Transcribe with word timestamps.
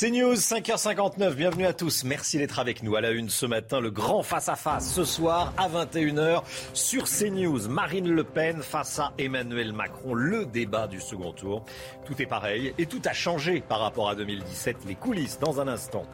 C'est 0.00 0.10
News, 0.10 0.32
5h59, 0.32 1.34
bienvenue 1.34 1.66
à 1.66 1.74
tous. 1.74 2.04
Merci 2.04 2.38
d'être 2.38 2.58
avec 2.58 2.82
nous 2.82 2.96
à 2.96 3.02
la 3.02 3.10
une 3.10 3.28
ce 3.28 3.44
matin. 3.44 3.80
Le 3.80 3.90
grand 3.90 4.22
face-à-face 4.22 4.94
ce 4.94 5.04
soir 5.04 5.52
à 5.58 5.68
21h 5.68 6.42
sur 6.72 7.04
CNews. 7.04 7.68
Marine 7.68 8.08
Le 8.08 8.24
Pen 8.24 8.62
face 8.62 8.98
à 8.98 9.12
Emmanuel 9.18 9.74
Macron. 9.74 10.14
Le 10.14 10.46
débat 10.46 10.86
du 10.86 11.02
second 11.02 11.32
tour. 11.32 11.66
Tout 12.06 12.22
est 12.22 12.24
pareil 12.24 12.72
et 12.78 12.86
tout 12.86 13.02
a 13.04 13.12
changé 13.12 13.60
par 13.60 13.80
rapport 13.80 14.08
à 14.08 14.14
2017. 14.14 14.86
Les 14.88 14.94
coulisses 14.94 15.38
dans 15.38 15.60
un 15.60 15.68
instant. 15.68 16.06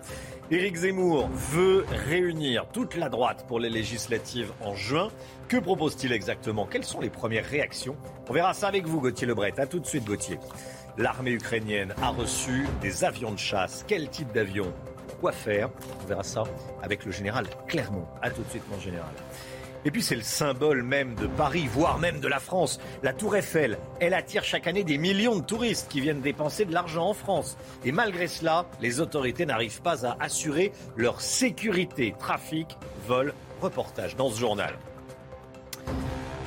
Éric 0.51 0.75
Zemmour 0.79 1.29
veut 1.29 1.87
réunir 2.09 2.67
toute 2.73 2.97
la 2.97 3.09
droite 3.09 3.45
pour 3.47 3.61
les 3.61 3.71
législatives 3.71 4.51
en 4.65 4.75
juin. 4.75 5.11
Que 5.47 5.59
propose-t-il 5.59 6.13
exactement? 6.13 6.67
Quelles 6.67 6.83
sont 6.83 7.01
les 7.01 7.11
premières 7.11 7.47
réactions? 7.47 7.95
On 8.29 8.33
verra 8.33 8.53
ça 8.53 8.67
avec 8.67 8.85
vous, 8.85 9.01
Gauthier 9.01 9.29
Lebret. 9.29 9.55
A 9.59 9.67
tout 9.67 9.79
de 9.79 9.87
suite, 9.87 10.05
Gauthier. 10.05 10.41
L'armée 10.99 11.33
ukrainienne 11.33 11.95
a 12.01 12.09
reçu 12.09 12.67
des 12.81 13.05
avions 13.05 13.33
de 13.33 13.39
chasse. 13.39 13.85
Quel 13.87 14.09
type 14.09 14.33
d'avion? 14.33 14.73
Quoi 15.21 15.31
faire? 15.31 15.69
On 16.03 16.07
verra 16.07 16.23
ça 16.23 16.45
avec 16.83 17.05
le 17.05 17.13
général 17.13 17.47
Clermont. 17.67 18.07
A 18.23 18.31
tout 18.31 18.43
de 18.43 18.49
suite, 18.49 18.63
mon 18.71 18.81
général. 18.81 19.13
Et 19.85 19.91
puis 19.91 20.03
c'est 20.03 20.17
le 20.17 20.23
symbole 20.23 20.83
même 20.83 21.15
de 21.15 21.27
Paris, 21.27 21.69
voire 21.71 21.99
même 21.99 22.19
de 22.21 22.29
la 22.29 22.41
France. 22.41 22.81
La 23.03 23.13
tour 23.13 23.37
Eiffel, 23.37 23.79
elle 24.01 24.15
attire 24.15 24.43
chaque 24.43 24.67
année 24.67 24.85
des 24.85 24.97
millions 24.97 25.37
de 25.37 25.45
touristes 25.45 25.89
qui 25.91 26.01
viennent 26.01 26.23
dépenser 26.23 26.65
de 26.65 26.73
l'argent 26.73 27.11
en 27.11 27.15
France. 27.15 27.59
Et 27.85 27.93
malgré 27.93 28.27
cela, 28.27 28.65
les 28.81 29.01
autorités 29.01 29.45
n'arrivent 29.45 29.83
pas 29.83 30.07
à 30.07 30.17
assurer 30.19 30.73
leur 30.97 31.21
sécurité. 31.21 32.15
Trafic, 32.19 32.77
vol, 33.07 33.35
reportage 33.61 34.17
dans 34.17 34.31
ce 34.31 34.41
journal. 34.41 34.75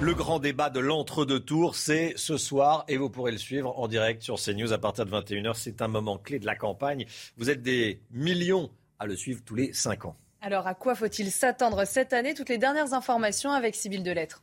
Le 0.01 0.13
grand 0.13 0.39
débat 0.39 0.69
de 0.69 0.79
l'entre-deux 0.79 1.41
tours, 1.41 1.75
c'est 1.75 2.13
ce 2.15 2.37
soir 2.37 2.85
et 2.87 2.95
vous 2.95 3.09
pourrez 3.09 3.33
le 3.33 3.37
suivre 3.37 3.77
en 3.77 3.89
direct 3.89 4.23
sur 4.23 4.39
CNews 4.39 4.71
à 4.71 4.77
partir 4.77 5.05
de 5.05 5.11
21h. 5.11 5.55
C'est 5.55 5.81
un 5.81 5.89
moment 5.89 6.17
clé 6.17 6.39
de 6.39 6.45
la 6.45 6.55
campagne. 6.55 7.05
Vous 7.35 7.49
êtes 7.49 7.61
des 7.61 8.01
millions 8.09 8.71
à 8.97 9.05
le 9.05 9.17
suivre 9.17 9.41
tous 9.43 9.55
les 9.55 9.73
cinq 9.73 10.05
ans. 10.05 10.15
Alors 10.39 10.67
à 10.67 10.73
quoi 10.73 10.95
faut-il 10.95 11.29
s'attendre 11.31 11.83
cette 11.83 12.13
année? 12.13 12.33
Toutes 12.33 12.47
les 12.47 12.57
dernières 12.57 12.93
informations 12.93 13.51
avec 13.51 13.75
Sybille 13.75 14.01
Delettre. 14.01 14.41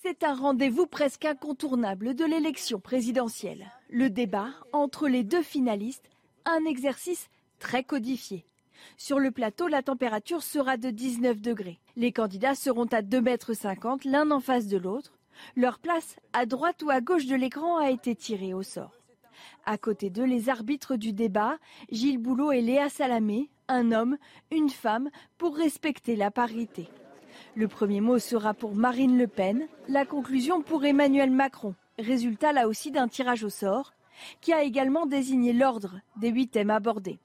C'est 0.00 0.22
un 0.22 0.36
rendez-vous 0.36 0.86
presque 0.86 1.24
incontournable 1.24 2.14
de 2.14 2.24
l'élection 2.24 2.78
présidentielle. 2.78 3.66
Le 3.88 4.10
débat 4.10 4.50
entre 4.72 5.08
les 5.08 5.24
deux 5.24 5.42
finalistes, 5.42 6.08
un 6.44 6.64
exercice 6.68 7.28
très 7.58 7.82
codifié. 7.82 8.46
Sur 9.02 9.18
le 9.18 9.30
plateau, 9.30 9.66
la 9.66 9.82
température 9.82 10.42
sera 10.42 10.76
de 10.76 10.90
19 10.90 11.40
degrés. 11.40 11.80
Les 11.96 12.12
candidats 12.12 12.54
seront 12.54 12.84
à 12.84 13.00
2,50 13.00 13.22
mètres 13.22 13.50
l'un 14.04 14.30
en 14.30 14.40
face 14.40 14.66
de 14.66 14.76
l'autre. 14.76 15.16
Leur 15.56 15.78
place, 15.78 16.16
à 16.34 16.44
droite 16.44 16.82
ou 16.82 16.90
à 16.90 17.00
gauche 17.00 17.24
de 17.24 17.34
l'écran, 17.34 17.78
a 17.78 17.88
été 17.90 18.14
tirée 18.14 18.52
au 18.52 18.62
sort. 18.62 18.92
À 19.64 19.78
côté 19.78 20.10
d'eux, 20.10 20.26
les 20.26 20.50
arbitres 20.50 20.96
du 20.96 21.14
débat, 21.14 21.56
Gilles 21.90 22.18
Boulot 22.18 22.52
et 22.52 22.60
Léa 22.60 22.90
Salamé, 22.90 23.48
un 23.68 23.90
homme, 23.90 24.18
une 24.50 24.68
femme, 24.68 25.08
pour 25.38 25.56
respecter 25.56 26.14
la 26.14 26.30
parité. 26.30 26.86
Le 27.54 27.68
premier 27.68 28.02
mot 28.02 28.18
sera 28.18 28.52
pour 28.52 28.74
Marine 28.74 29.16
Le 29.16 29.28
Pen, 29.28 29.66
la 29.88 30.04
conclusion 30.04 30.60
pour 30.60 30.84
Emmanuel 30.84 31.30
Macron, 31.30 31.74
résultat 31.98 32.52
là 32.52 32.68
aussi 32.68 32.90
d'un 32.90 33.08
tirage 33.08 33.44
au 33.44 33.50
sort, 33.50 33.94
qui 34.42 34.52
a 34.52 34.62
également 34.62 35.06
désigné 35.06 35.54
l'ordre 35.54 36.02
des 36.16 36.28
huit 36.28 36.48
thèmes 36.48 36.68
abordés. 36.68 37.18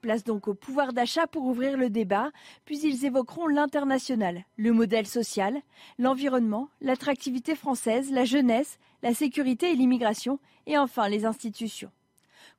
Place 0.00 0.24
donc 0.24 0.48
au 0.48 0.54
pouvoir 0.54 0.92
d'achat 0.92 1.26
pour 1.26 1.44
ouvrir 1.44 1.76
le 1.76 1.90
débat, 1.90 2.30
puis 2.64 2.78
ils 2.80 3.04
évoqueront 3.04 3.46
l'international, 3.46 4.44
le 4.56 4.72
modèle 4.72 5.06
social, 5.06 5.60
l'environnement, 5.98 6.68
l'attractivité 6.80 7.54
française, 7.54 8.10
la 8.10 8.24
jeunesse, 8.24 8.78
la 9.02 9.14
sécurité 9.14 9.70
et 9.70 9.76
l'immigration, 9.76 10.38
et 10.66 10.78
enfin 10.78 11.08
les 11.08 11.24
institutions. 11.24 11.90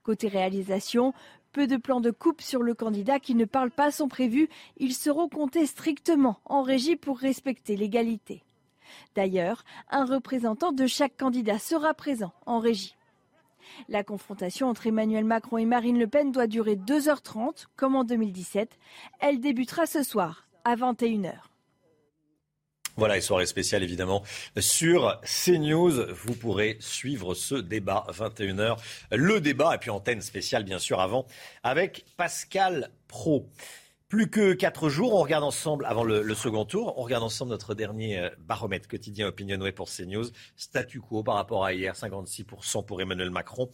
Côté 0.03 0.27
réalisation, 0.27 1.13
peu 1.51 1.67
de 1.67 1.77
plans 1.77 2.01
de 2.01 2.11
coupe 2.11 2.41
sur 2.41 2.63
le 2.63 2.73
candidat 2.73 3.19
qui 3.19 3.35
ne 3.35 3.45
parle 3.45 3.71
pas 3.71 3.91
sont 3.91 4.07
prévus, 4.07 4.49
ils 4.77 4.93
seront 4.93 5.29
comptés 5.29 5.65
strictement 5.65 6.39
en 6.45 6.61
régie 6.61 6.95
pour 6.95 7.19
respecter 7.19 7.75
l'égalité. 7.75 8.43
D'ailleurs, 9.15 9.63
un 9.89 10.05
représentant 10.05 10.71
de 10.71 10.87
chaque 10.87 11.17
candidat 11.17 11.59
sera 11.59 11.93
présent 11.93 12.33
en 12.45 12.59
régie. 12.59 12.95
La 13.89 14.03
confrontation 14.03 14.67
entre 14.67 14.87
Emmanuel 14.87 15.25
Macron 15.25 15.57
et 15.57 15.65
Marine 15.65 15.99
Le 15.99 16.07
Pen 16.07 16.31
doit 16.31 16.47
durer 16.47 16.75
2h30, 16.75 17.65
comme 17.75 17.95
en 17.95 18.03
2017. 18.03 18.77
Elle 19.19 19.39
débutera 19.39 19.85
ce 19.85 20.03
soir, 20.03 20.47
à 20.63 20.75
21h. 20.75 21.33
Voilà, 22.97 23.17
et 23.17 23.21
soirée 23.21 23.45
spéciale 23.45 23.83
évidemment 23.83 24.21
sur 24.59 25.19
CNews. 25.23 26.13
Vous 26.13 26.35
pourrez 26.35 26.77
suivre 26.81 27.33
ce 27.33 27.55
débat 27.55 28.05
21h. 28.09 28.77
Le 29.11 29.39
débat, 29.39 29.75
et 29.75 29.77
puis 29.77 29.89
antenne 29.89 30.21
spéciale 30.21 30.63
bien 30.63 30.79
sûr 30.79 30.99
avant, 30.99 31.25
avec 31.63 32.05
Pascal 32.17 32.91
Pro. 33.07 33.47
Plus 34.11 34.29
que 34.29 34.51
quatre 34.51 34.89
jours, 34.89 35.13
on 35.13 35.21
regarde 35.21 35.45
ensemble, 35.45 35.85
avant 35.85 36.03
le, 36.03 36.35
second 36.35 36.65
tour, 36.65 36.99
on 36.99 37.03
regarde 37.03 37.23
ensemble 37.23 37.51
notre 37.51 37.73
dernier 37.75 38.19
euh, 38.19 38.29
baromètre 38.39 38.89
quotidien 38.89 39.29
Opinionway 39.29 39.71
pour 39.71 39.89
CNews. 39.89 40.25
Statu 40.57 40.99
quo 40.99 41.23
par 41.23 41.35
rapport 41.35 41.63
à 41.63 41.71
hier, 41.71 41.95
56% 41.95 42.85
pour 42.85 43.01
Emmanuel 43.01 43.29
Macron 43.29 43.69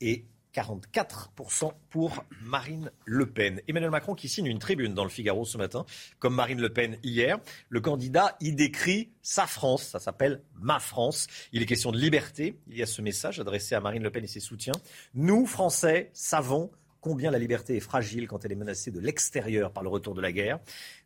et 0.00 0.26
44% 0.54 1.72
pour 1.90 2.24
Marine 2.40 2.92
Le 3.04 3.26
Pen. 3.26 3.60
Emmanuel 3.66 3.90
Macron 3.90 4.14
qui 4.14 4.28
signe 4.28 4.46
une 4.46 4.60
tribune 4.60 4.94
dans 4.94 5.02
le 5.02 5.10
Figaro 5.10 5.44
ce 5.44 5.58
matin, 5.58 5.84
comme 6.20 6.36
Marine 6.36 6.60
Le 6.60 6.72
Pen 6.72 6.96
hier. 7.02 7.40
Le 7.68 7.80
candidat 7.80 8.36
y 8.38 8.52
décrit 8.52 9.10
sa 9.22 9.48
France, 9.48 9.82
ça 9.82 9.98
s'appelle 9.98 10.40
Ma 10.54 10.78
France. 10.78 11.26
Il 11.52 11.62
est 11.62 11.66
question 11.66 11.90
de 11.90 11.98
liberté. 11.98 12.56
Il 12.68 12.78
y 12.78 12.82
a 12.84 12.86
ce 12.86 13.02
message 13.02 13.40
adressé 13.40 13.74
à 13.74 13.80
Marine 13.80 14.04
Le 14.04 14.12
Pen 14.12 14.22
et 14.22 14.28
ses 14.28 14.38
soutiens. 14.38 14.76
Nous, 15.14 15.46
Français, 15.46 16.10
savons 16.12 16.70
combien 17.00 17.30
la 17.30 17.38
liberté 17.38 17.76
est 17.76 17.80
fragile 17.80 18.28
quand 18.28 18.44
elle 18.44 18.52
est 18.52 18.56
menacée 18.56 18.90
de 18.90 19.00
l'extérieur 19.00 19.72
par 19.72 19.82
le 19.82 19.88
retour 19.88 20.14
de 20.14 20.20
la 20.20 20.32
guerre, 20.32 20.58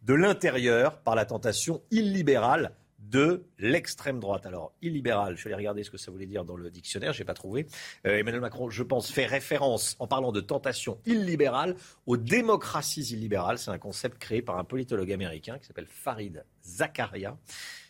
de 0.03 0.15
l'intérieur 0.15 0.99
par 0.99 1.15
la 1.15 1.25
tentation 1.25 1.83
illibérale 1.91 2.73
de 2.99 3.45
l'extrême 3.59 4.21
droite. 4.21 4.47
Alors, 4.47 4.73
illibéral, 4.81 5.37
je 5.37 5.49
vais 5.49 5.55
regarder 5.55 5.83
ce 5.83 5.91
que 5.91 5.99
ça 5.99 6.11
voulait 6.11 6.27
dire 6.27 6.45
dans 6.45 6.57
le 6.57 6.71
dictionnaire, 6.71 7.13
je 7.13 7.21
n'ai 7.21 7.25
pas 7.25 7.35
trouvé. 7.35 7.67
Euh, 8.07 8.19
Emmanuel 8.19 8.41
Macron, 8.41 8.71
je 8.71 8.83
pense, 8.83 9.11
fait 9.11 9.27
référence, 9.27 9.97
en 9.99 10.07
parlant 10.07 10.33
de 10.33 10.41
tentation 10.41 10.99
illibérale, 11.05 11.77
aux 12.07 12.17
démocraties 12.17 13.13
illibérales. 13.13 13.59
C'est 13.59 13.71
un 13.71 13.79
concept 13.79 14.19
créé 14.19 14.41
par 14.41 14.59
un 14.59 14.65
politologue 14.65 15.13
américain 15.13 15.59
qui 15.59 15.67
s'appelle 15.67 15.87
Farid 15.87 16.45
Zakaria. 16.65 17.37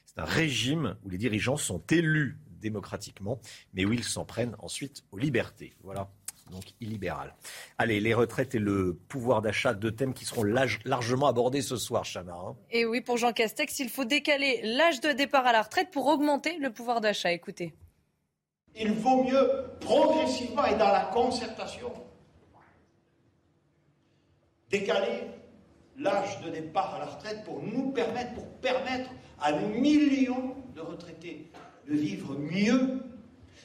C'est 0.06 0.20
un 0.20 0.24
régime 0.24 0.96
où 1.04 1.10
les 1.10 1.18
dirigeants 1.18 1.56
sont 1.56 1.82
élus 1.90 2.38
démocratiquement, 2.60 3.40
mais 3.74 3.84
où 3.84 3.92
ils 3.92 4.04
s'en 4.04 4.24
prennent 4.24 4.56
ensuite 4.58 5.04
aux 5.12 5.18
libertés. 5.18 5.74
Voilà 5.82 6.10
donc 6.50 6.64
illibéral. 6.80 7.34
Allez, 7.78 8.00
les 8.00 8.14
retraites 8.14 8.54
et 8.54 8.58
le 8.58 8.98
pouvoir 9.08 9.42
d'achat, 9.42 9.74
deux 9.74 9.92
thèmes 9.92 10.14
qui 10.14 10.24
seront 10.24 10.42
largement 10.42 11.26
abordés 11.26 11.62
ce 11.62 11.76
soir, 11.76 12.04
Chana. 12.04 12.34
Hein. 12.34 12.56
Et 12.70 12.84
oui, 12.84 13.00
pour 13.00 13.16
Jean 13.16 13.32
Castex, 13.32 13.78
il 13.78 13.88
faut 13.88 14.04
décaler 14.04 14.60
l'âge 14.62 15.00
de 15.00 15.12
départ 15.12 15.46
à 15.46 15.52
la 15.52 15.62
retraite 15.62 15.90
pour 15.90 16.06
augmenter 16.06 16.58
le 16.58 16.70
pouvoir 16.70 17.00
d'achat. 17.00 17.32
Écoutez. 17.32 17.74
Il 18.74 18.92
vaut 18.92 19.24
mieux 19.24 19.48
progressivement 19.80 20.64
et 20.64 20.76
dans 20.76 20.92
la 20.92 21.10
concertation 21.12 21.92
décaler 24.72 25.28
l'âge 25.98 26.40
de 26.40 26.50
départ 26.50 26.94
à 26.94 26.98
la 27.00 27.04
retraite 27.04 27.44
pour 27.44 27.62
nous 27.62 27.90
permettre, 27.90 28.32
pour 28.32 28.46
permettre 28.60 29.10
à 29.40 29.52
des 29.52 29.66
millions 29.66 30.56
de 30.74 30.80
retraités 30.80 31.50
de 31.86 31.94
vivre 31.94 32.34
mieux, 32.34 33.02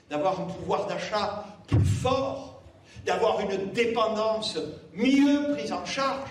d'avoir 0.09 0.41
un 0.41 0.45
pouvoir 0.45 0.88
d'achat 0.88 1.45
plus 1.68 1.85
fort, 1.85 2.56
d'avoir 3.05 3.39
une 3.41 3.71
dépendance 3.71 4.57
mieux 4.94 5.53
prise 5.53 5.71
en 5.71 5.85
charge. 5.85 6.29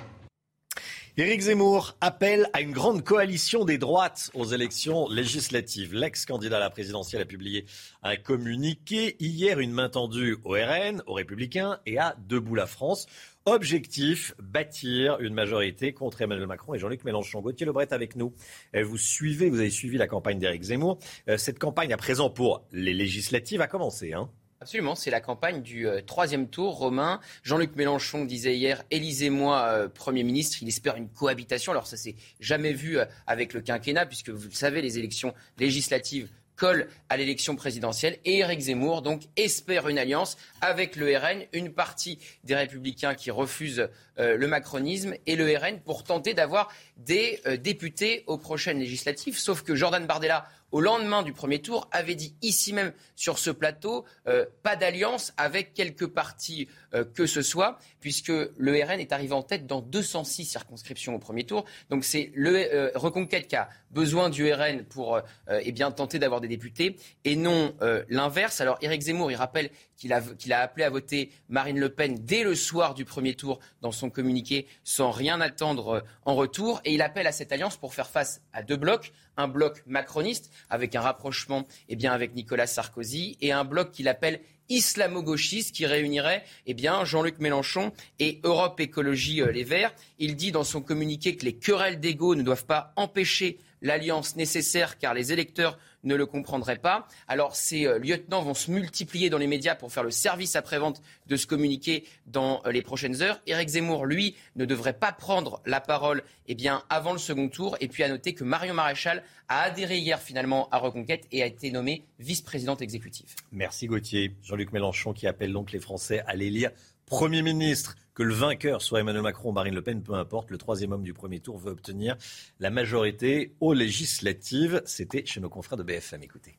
Éric 1.19 1.41
Zemmour 1.41 1.97
appelle 2.03 2.51
à 2.53 2.61
une 2.61 2.73
grande 2.73 3.03
coalition 3.03 3.65
des 3.65 3.79
droites 3.79 4.31
aux 4.35 4.45
élections 4.45 5.09
législatives. 5.09 5.95
L'ex-candidat 5.95 6.59
à 6.59 6.61
la 6.61 6.69
présidentielle 6.69 7.23
a 7.23 7.25
publié 7.25 7.65
un 8.03 8.17
communiqué 8.17 9.17
hier, 9.19 9.59
une 9.59 9.73
main 9.73 9.89
tendue 9.89 10.37
au 10.45 10.51
RN, 10.51 11.03
aux 11.07 11.15
Républicains 11.15 11.79
et 11.87 11.97
à 11.97 12.17
Debout 12.29 12.55
la 12.55 12.67
France. 12.67 13.07
Objectif, 13.47 14.35
bâtir 14.39 15.19
une 15.21 15.33
majorité 15.33 15.95
contre 15.95 16.21
Emmanuel 16.21 16.49
Macron 16.49 16.75
et 16.75 16.79
Jean-Luc 16.79 17.03
Mélenchon. 17.05 17.41
Gauthier 17.41 17.65
Lebret 17.65 17.95
avec 17.95 18.15
nous. 18.15 18.35
Euh, 18.75 18.85
vous 18.85 18.99
suivez, 18.99 19.49
vous 19.49 19.61
avez 19.61 19.71
suivi 19.71 19.97
la 19.97 20.09
campagne 20.09 20.39
d'Éric 20.39 20.65
Zemmour. 20.65 20.99
Euh, 21.31 21.39
cette 21.39 21.59
campagne 21.59 21.95
à 21.95 21.97
présent 21.97 22.29
pour 22.29 22.67
les 22.73 22.93
législatives 22.93 23.63
a 23.63 23.69
commencé. 23.69 24.13
Hein 24.13 24.29
Absolument, 24.67 24.97
c'est 24.97 25.13
la 25.13 25.21
campagne 25.21 25.63
du 25.63 25.87
euh, 25.87 26.01
troisième 26.05 26.49
tour. 26.49 26.79
Romain, 26.79 27.21
Jean-Luc 27.45 27.77
Mélenchon 27.77 28.25
disait 28.25 28.57
hier, 28.57 28.83
élisez-moi 28.91 29.61
euh, 29.61 29.89
Premier 29.89 30.25
ministre. 30.25 30.59
Il 30.61 30.67
espère 30.67 30.97
une 30.97 31.09
cohabitation. 31.09 31.71
Alors 31.71 31.87
ça 31.87 31.97
s'est 31.97 32.17
jamais 32.41 32.73
vu 32.73 32.99
euh, 32.99 33.05
avec 33.29 33.53
le 33.53 33.61
quinquennat, 33.61 34.07
puisque 34.07 34.31
vous 34.31 34.49
le 34.49 34.55
savez, 34.55 34.83
les 34.83 34.99
élections 34.99 35.35
législatives 35.57 36.29
collent 36.57 36.89
à 37.09 37.17
l'élection 37.17 37.55
présidentielle. 37.55 38.19
Et 38.25 38.39
Éric 38.39 38.59
Zemmour, 38.59 39.03
donc, 39.03 39.23
espère 39.37 39.89
une 39.89 39.99
alliance 39.99 40.37
avec 40.61 40.97
le 40.97 41.17
RN, 41.17 41.45
une 41.53 41.73
partie 41.73 42.19
des 42.43 42.57
républicains 42.57 43.15
qui 43.15 43.31
refusent 43.31 43.89
le 44.19 44.47
macronisme 44.47 45.15
et 45.27 45.37
le 45.37 45.57
RN 45.57 45.81
pour 45.81 46.05
tenter 46.05 46.35
d'avoir 46.35 46.73
des 46.97 47.41
députés 47.61 48.25
aux 48.27 48.39
prochaines 48.39 48.79
législatives. 48.79 49.39
Sauf 49.39 49.63
que 49.63 49.75
Jordan 49.75 50.07
Bardella 50.07 50.47
au 50.73 50.81
lendemain 50.81 51.23
du 51.23 51.33
premier 51.33 51.61
tour, 51.61 51.89
avait 51.93 52.15
dit 52.15 52.35
ici 52.43 52.73
même 52.73 52.93
sur 53.15 53.39
ce 53.39 53.51
plateau, 53.51 54.05
euh, 54.27 54.47
pas 54.63 54.77
d'alliance 54.77 55.33
avec 55.37 55.75
quelque 55.75 56.05
parti 56.05 56.69
euh, 56.95 57.05
que 57.05 57.27
ce 57.27 57.43
soit, 57.43 57.79
puisque 58.01 58.29
le 58.29 58.85
RN 58.85 59.01
est 59.01 59.13
arrivé 59.13 59.33
en 59.33 59.43
tête 59.43 59.67
dans 59.67 59.81
206 59.81 60.45
circonscriptions 60.45 61.15
au 61.15 61.19
premier 61.19 61.45
tour. 61.45 61.65
Donc 61.89 62.05
c'est 62.05 62.31
le 62.35 62.57
euh, 62.75 62.91
Reconquête 62.95 63.49
qui 63.49 63.57
a 63.57 63.69
besoin 63.91 64.29
du 64.29 64.53
RN 64.53 64.85
pour 64.85 65.21
eh 65.49 65.73
bien, 65.73 65.91
tenter 65.91 66.19
d'avoir 66.19 66.41
des 66.41 66.49
députés 66.49 66.97
et 67.25 67.35
non 67.37 67.75
l'inverse. 68.09 68.61
Alors 68.61 68.77
Éric 68.83 69.01
Zemmour, 69.01 69.31
il 69.31 69.37
rappelle 69.37 69.71
qu'il 69.97 70.13
a, 70.13 70.61
appelé 70.61 70.85
à 70.85 70.91
voter 70.91 71.31
Marine 71.49 71.79
Le 71.79 71.89
Pen 71.89 72.19
dès 72.21 72.43
le 72.43 72.55
soir 72.55 72.95
du 72.95 73.05
premier 73.05 73.35
tour 73.35 73.59
dans 73.81 73.93
son 73.93 74.11
communiqué 74.11 74.67
sans 74.85 75.11
rien 75.11 75.41
attendre 75.41 76.05
en 76.25 76.35
retour. 76.35 76.81
Et 76.85 76.95
il 76.95 77.03
appelle 77.03 77.27
à 77.27 77.33
cette 77.33 77.53
alliance 77.53 77.77
pour 77.77 77.95
faire 77.95 78.09
face 78.09 78.43
à 78.53 78.63
deux 78.63 78.77
blocs 78.77 79.13
un 79.37 79.49
bloc 79.49 79.83
macroniste 79.87 80.51
avec 80.71 80.95
un 80.95 81.01
rapprochement 81.01 81.67
eh 81.89 81.97
bien, 81.97 82.13
avec 82.13 82.35
Nicolas 82.35 82.67
Sarkozy 82.67 83.37
et 83.41 83.53
un 83.53 83.65
bloc 83.65 83.93
qu'il 83.93 84.09
appelle 84.09 84.41
islamo-gauchiste 84.69 85.75
qui 85.75 85.87
réunirait 85.87 86.45
eh 86.67 86.77
Jean-Luc 87.05 87.39
Mélenchon 87.39 87.93
et 88.19 88.41
Europe 88.43 88.81
Écologie 88.81 89.41
euh, 89.41 89.53
Les 89.53 89.65
Verts. 89.65 89.95
Il 90.19 90.37
dit 90.37 90.53
dans 90.53 90.65
son 90.65 90.81
communiqué 90.81 91.37
que 91.37 91.45
les 91.45 91.57
querelles 91.57 92.01
d'ego 92.01 92.35
ne 92.35 92.43
doivent 92.43 92.67
pas 92.67 92.93
empêcher 92.97 93.59
l'alliance 93.83 94.37
nécessaire 94.37 94.99
car 94.99 95.15
les 95.15 95.33
électeurs 95.33 95.79
ne 96.05 96.15
le 96.15 96.27
comprendraient 96.27 96.79
pas. 96.79 97.07
Alors 97.29 97.57
ces 97.57 97.87
euh, 97.87 97.99
lieutenants 97.99 98.43
vont 98.43 98.55
se 98.55 98.71
multiplier 98.71 99.29
dans 99.29 99.39
les 99.39 99.47
médias 99.47 99.75
pour 99.75 99.93
faire 99.93 100.05
le 100.05 100.11
service 100.11 100.57
après-vente 100.57 101.03
de 101.27 101.37
ce 101.37 101.47
communiqué 101.47 102.05
dans 102.27 102.63
euh, 102.65 102.73
les 102.73 102.83
prochaines 102.83 103.23
heures. 103.23 103.41
Éric 103.47 103.69
Zemmour, 103.69 104.07
lui, 104.07 104.37
ne 104.55 104.65
devrait 104.65 104.93
pas 104.93 105.13
prendre 105.13 105.61
la 105.67 105.81
parole 105.81 106.23
eh 106.47 106.55
bien, 106.55 106.83
avant 106.89 107.13
le 107.13 107.19
second 107.19 107.49
tour. 107.49 107.77
Et 107.81 107.89
puis 107.89 108.03
à 108.03 108.09
noter 108.09 108.35
que 108.35 108.45
Marion 108.45 108.75
Maréchal 108.75 109.23
a 109.49 109.63
adhéré 109.63 109.99
hier 109.99 110.21
finalement 110.21 110.69
à 110.71 110.79
Reconquête 110.79 111.27
et 111.33 111.43
a 111.43 111.47
été 111.47 111.71
nommée 111.71 112.05
vice-présidente 112.19 112.83
exécutive. 112.83 113.35
Merci 113.53 113.87
Gauthier. 113.87 114.33
Jean-Luc 114.43 114.73
Mélenchon 114.73 115.13
qui 115.13 115.27
appelle 115.27 115.53
donc 115.53 115.73
les 115.73 115.81
Français 115.81 116.23
à 116.27 116.35
l'élire 116.35 116.71
Premier 117.07 117.43
ministre 117.43 117.97
que 118.17 118.23
le 118.23 118.35
vainqueur 118.35 118.81
soit 118.81 119.01
Emmanuel 119.01 119.23
Macron 119.23 119.51
ou 119.51 119.53
Marine 119.53 119.75
Le 119.75 119.83
Pen, 119.83 120.03
peu 120.03 120.15
importe, 120.15 120.51
le 120.51 120.57
troisième 120.57 120.93
homme 120.93 121.03
du 121.03 121.13
premier 121.13 121.39
tour 121.39 121.59
veut 121.59 121.71
obtenir 121.71 122.17
la 122.61 122.71
majorité 122.71 123.53
aux 123.61 123.75
législatives. 123.75 124.83
C'était 124.87 125.27
chez 125.27 125.39
nos 125.39 125.51
confrères 125.51 125.77
de 125.77 125.83
BFM. 125.83 126.23
Écoutez. 126.23 126.57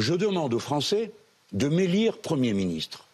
Je 0.00 0.12
demande 0.12 0.52
aux 0.52 0.58
Français 0.58 1.12
de 1.52 1.68
m'élire 1.68 2.18
Premier 2.18 2.52
ministre. 2.52 3.06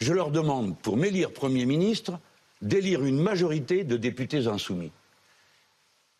Je 0.00 0.12
leur 0.12 0.30
demande, 0.30 0.78
pour 0.80 0.98
m'élire 0.98 1.32
Premier 1.32 1.64
ministre, 1.64 2.20
d'élire 2.60 3.04
une 3.04 3.18
majorité 3.18 3.82
de 3.82 3.96
députés 3.96 4.46
insoumis. 4.48 4.92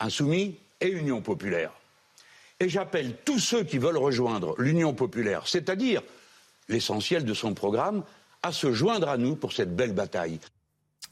Insoumis 0.01 0.57
et 0.81 0.89
Union 0.89 1.21
populaire. 1.21 1.71
Et 2.61 2.71
j'appelle 2.71 3.15
tous 3.27 3.41
ceux 3.41 3.63
qui 3.63 3.77
veulent 3.77 3.99
rejoindre 3.99 4.55
l'Union 4.57 4.95
populaire, 4.95 5.47
c'est-à-dire 5.47 6.03
l'essentiel 6.71 7.27
de 7.27 7.35
son 7.35 7.53
programme, 7.53 8.05
à 8.43 8.53
se 8.53 8.73
joindre 8.73 9.09
à 9.09 9.17
nous 9.17 9.37
pour 9.37 9.53
cette 9.53 9.75
belle 9.75 9.93
bataille. 9.93 10.39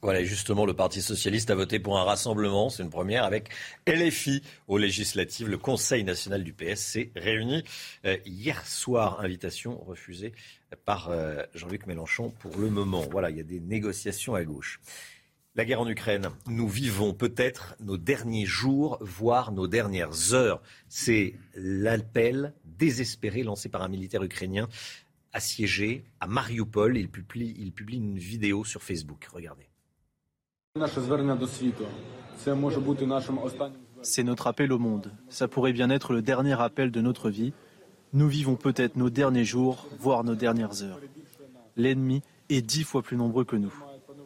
Voilà, 0.02 0.24
justement, 0.24 0.64
le 0.64 0.72
Parti 0.72 1.02
socialiste 1.02 1.50
a 1.50 1.54
voté 1.54 1.78
pour 1.78 1.98
un 1.98 2.04
rassemblement, 2.04 2.70
c'est 2.70 2.82
une 2.82 2.90
première, 2.90 3.24
avec 3.24 3.50
LFI 3.86 4.42
aux 4.66 4.78
législatives. 4.78 5.46
Le 5.46 5.58
Conseil 5.58 6.04
national 6.04 6.42
du 6.42 6.54
PS 6.54 6.80
s'est 6.80 7.10
réuni 7.14 7.64
euh, 8.06 8.16
hier 8.24 8.66
soir. 8.66 9.20
Invitation 9.20 9.78
refusée 9.84 10.32
par 10.86 11.10
euh, 11.10 11.42
Jean-Luc 11.54 11.86
Mélenchon 11.86 12.30
pour 12.38 12.56
le 12.56 12.70
moment. 12.70 13.02
Voilà, 13.10 13.28
il 13.28 13.36
y 13.36 13.40
a 13.40 13.44
des 13.44 13.60
négociations 13.60 14.34
à 14.34 14.42
gauche. 14.42 14.80
La 15.54 15.66
guerre 15.66 15.80
en 15.82 15.88
Ukraine, 15.88 16.30
nous 16.46 16.68
vivons 16.68 17.12
peut-être 17.12 17.74
nos 17.80 17.98
derniers 17.98 18.46
jours, 18.46 18.96
voire 19.02 19.52
nos 19.52 19.66
dernières 19.66 20.32
heures. 20.32 20.62
C'est 20.88 21.34
l'appel 21.54 22.54
désespéré 22.64 23.42
lancé 23.42 23.68
par 23.68 23.82
un 23.82 23.88
militaire 23.88 24.22
ukrainien 24.22 24.68
assiégé 25.32 26.04
à 26.20 26.26
Mariupol. 26.26 26.96
Il 26.96 27.08
publie, 27.08 27.54
il 27.58 27.72
publie 27.72 27.98
une 27.98 28.18
vidéo 28.18 28.64
sur 28.64 28.82
Facebook. 28.82 29.28
Regardez. 29.32 29.68
C'est 34.02 34.22
notre 34.22 34.46
appel 34.46 34.72
au 34.72 34.78
monde. 34.78 35.12
Ça 35.28 35.48
pourrait 35.48 35.72
bien 35.72 35.90
être 35.90 36.12
le 36.12 36.22
dernier 36.22 36.60
appel 36.60 36.90
de 36.90 37.00
notre 37.00 37.30
vie. 37.30 37.52
Nous 38.12 38.28
vivons 38.28 38.56
peut-être 38.56 38.96
nos 38.96 39.10
derniers 39.10 39.44
jours, 39.44 39.88
voire 39.98 40.24
nos 40.24 40.34
dernières 40.34 40.82
heures. 40.82 41.00
L'ennemi 41.76 42.22
est 42.48 42.62
dix 42.62 42.84
fois 42.84 43.02
plus 43.02 43.16
nombreux 43.16 43.44
que 43.44 43.56
nous. 43.56 43.74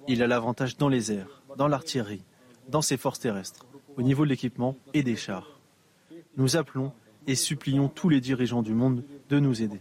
Il 0.08 0.22
a 0.22 0.26
l'avantage 0.26 0.76
dans 0.76 0.88
les 0.88 1.12
airs, 1.12 1.42
dans 1.56 1.68
l'artillerie, 1.68 2.24
dans 2.68 2.82
ses 2.82 2.96
forces 2.96 3.20
terrestres, 3.20 3.66
au 3.96 4.02
niveau 4.02 4.24
de 4.24 4.30
l'équipement 4.30 4.76
et 4.92 5.02
des 5.02 5.16
chars. 5.16 5.60
Nous 6.36 6.56
appelons 6.56 6.92
et 7.26 7.34
supplions 7.34 7.88
tous 7.88 8.08
les 8.08 8.20
dirigeants 8.20 8.62
du 8.62 8.74
monde 8.74 9.04
de 9.28 9.38
nous 9.38 9.62
aider. 9.62 9.80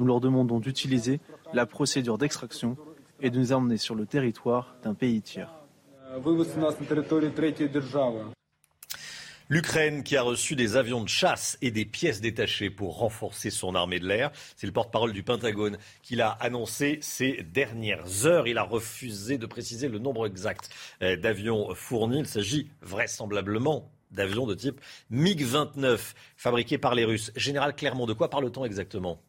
Nous 0.00 0.06
leur 0.06 0.20
demandons 0.20 0.60
d'utiliser 0.60 1.20
la 1.52 1.66
procédure 1.66 2.16
d'extraction 2.16 2.78
et 3.20 3.28
de 3.28 3.38
nous 3.38 3.52
emmener 3.52 3.76
sur 3.76 3.94
le 3.94 4.06
territoire 4.06 4.74
d'un 4.82 4.94
pays 4.94 5.20
tiers. 5.20 5.52
L'Ukraine 9.50 10.02
qui 10.02 10.16
a 10.16 10.22
reçu 10.22 10.56
des 10.56 10.76
avions 10.76 11.02
de 11.02 11.08
chasse 11.08 11.58
et 11.60 11.70
des 11.70 11.84
pièces 11.84 12.22
détachées 12.22 12.70
pour 12.70 12.96
renforcer 12.96 13.50
son 13.50 13.74
armée 13.74 14.00
de 14.00 14.06
l'air. 14.06 14.30
C'est 14.56 14.66
le 14.66 14.72
porte-parole 14.72 15.12
du 15.12 15.22
Pentagone 15.22 15.76
qui 16.02 16.16
l'a 16.16 16.30
annoncé 16.30 16.98
ces 17.02 17.42
dernières 17.42 18.24
heures. 18.24 18.48
Il 18.48 18.56
a 18.56 18.62
refusé 18.62 19.36
de 19.36 19.44
préciser 19.44 19.88
le 19.88 19.98
nombre 19.98 20.26
exact 20.26 20.70
euh, 21.02 21.16
d'avions 21.16 21.74
fournis. 21.74 22.20
Il 22.20 22.26
s'agit 22.26 22.70
vraisemblablement 22.80 23.90
d'avions 24.12 24.46
de 24.46 24.54
type 24.54 24.80
MiG-29 25.10 26.14
fabriqués 26.38 26.78
par 26.78 26.94
les 26.94 27.04
Russes. 27.04 27.32
Général 27.36 27.76
Clermont, 27.76 28.06
de 28.06 28.14
quoi 28.14 28.30
parle-t-on 28.30 28.64
exactement? 28.64 29.20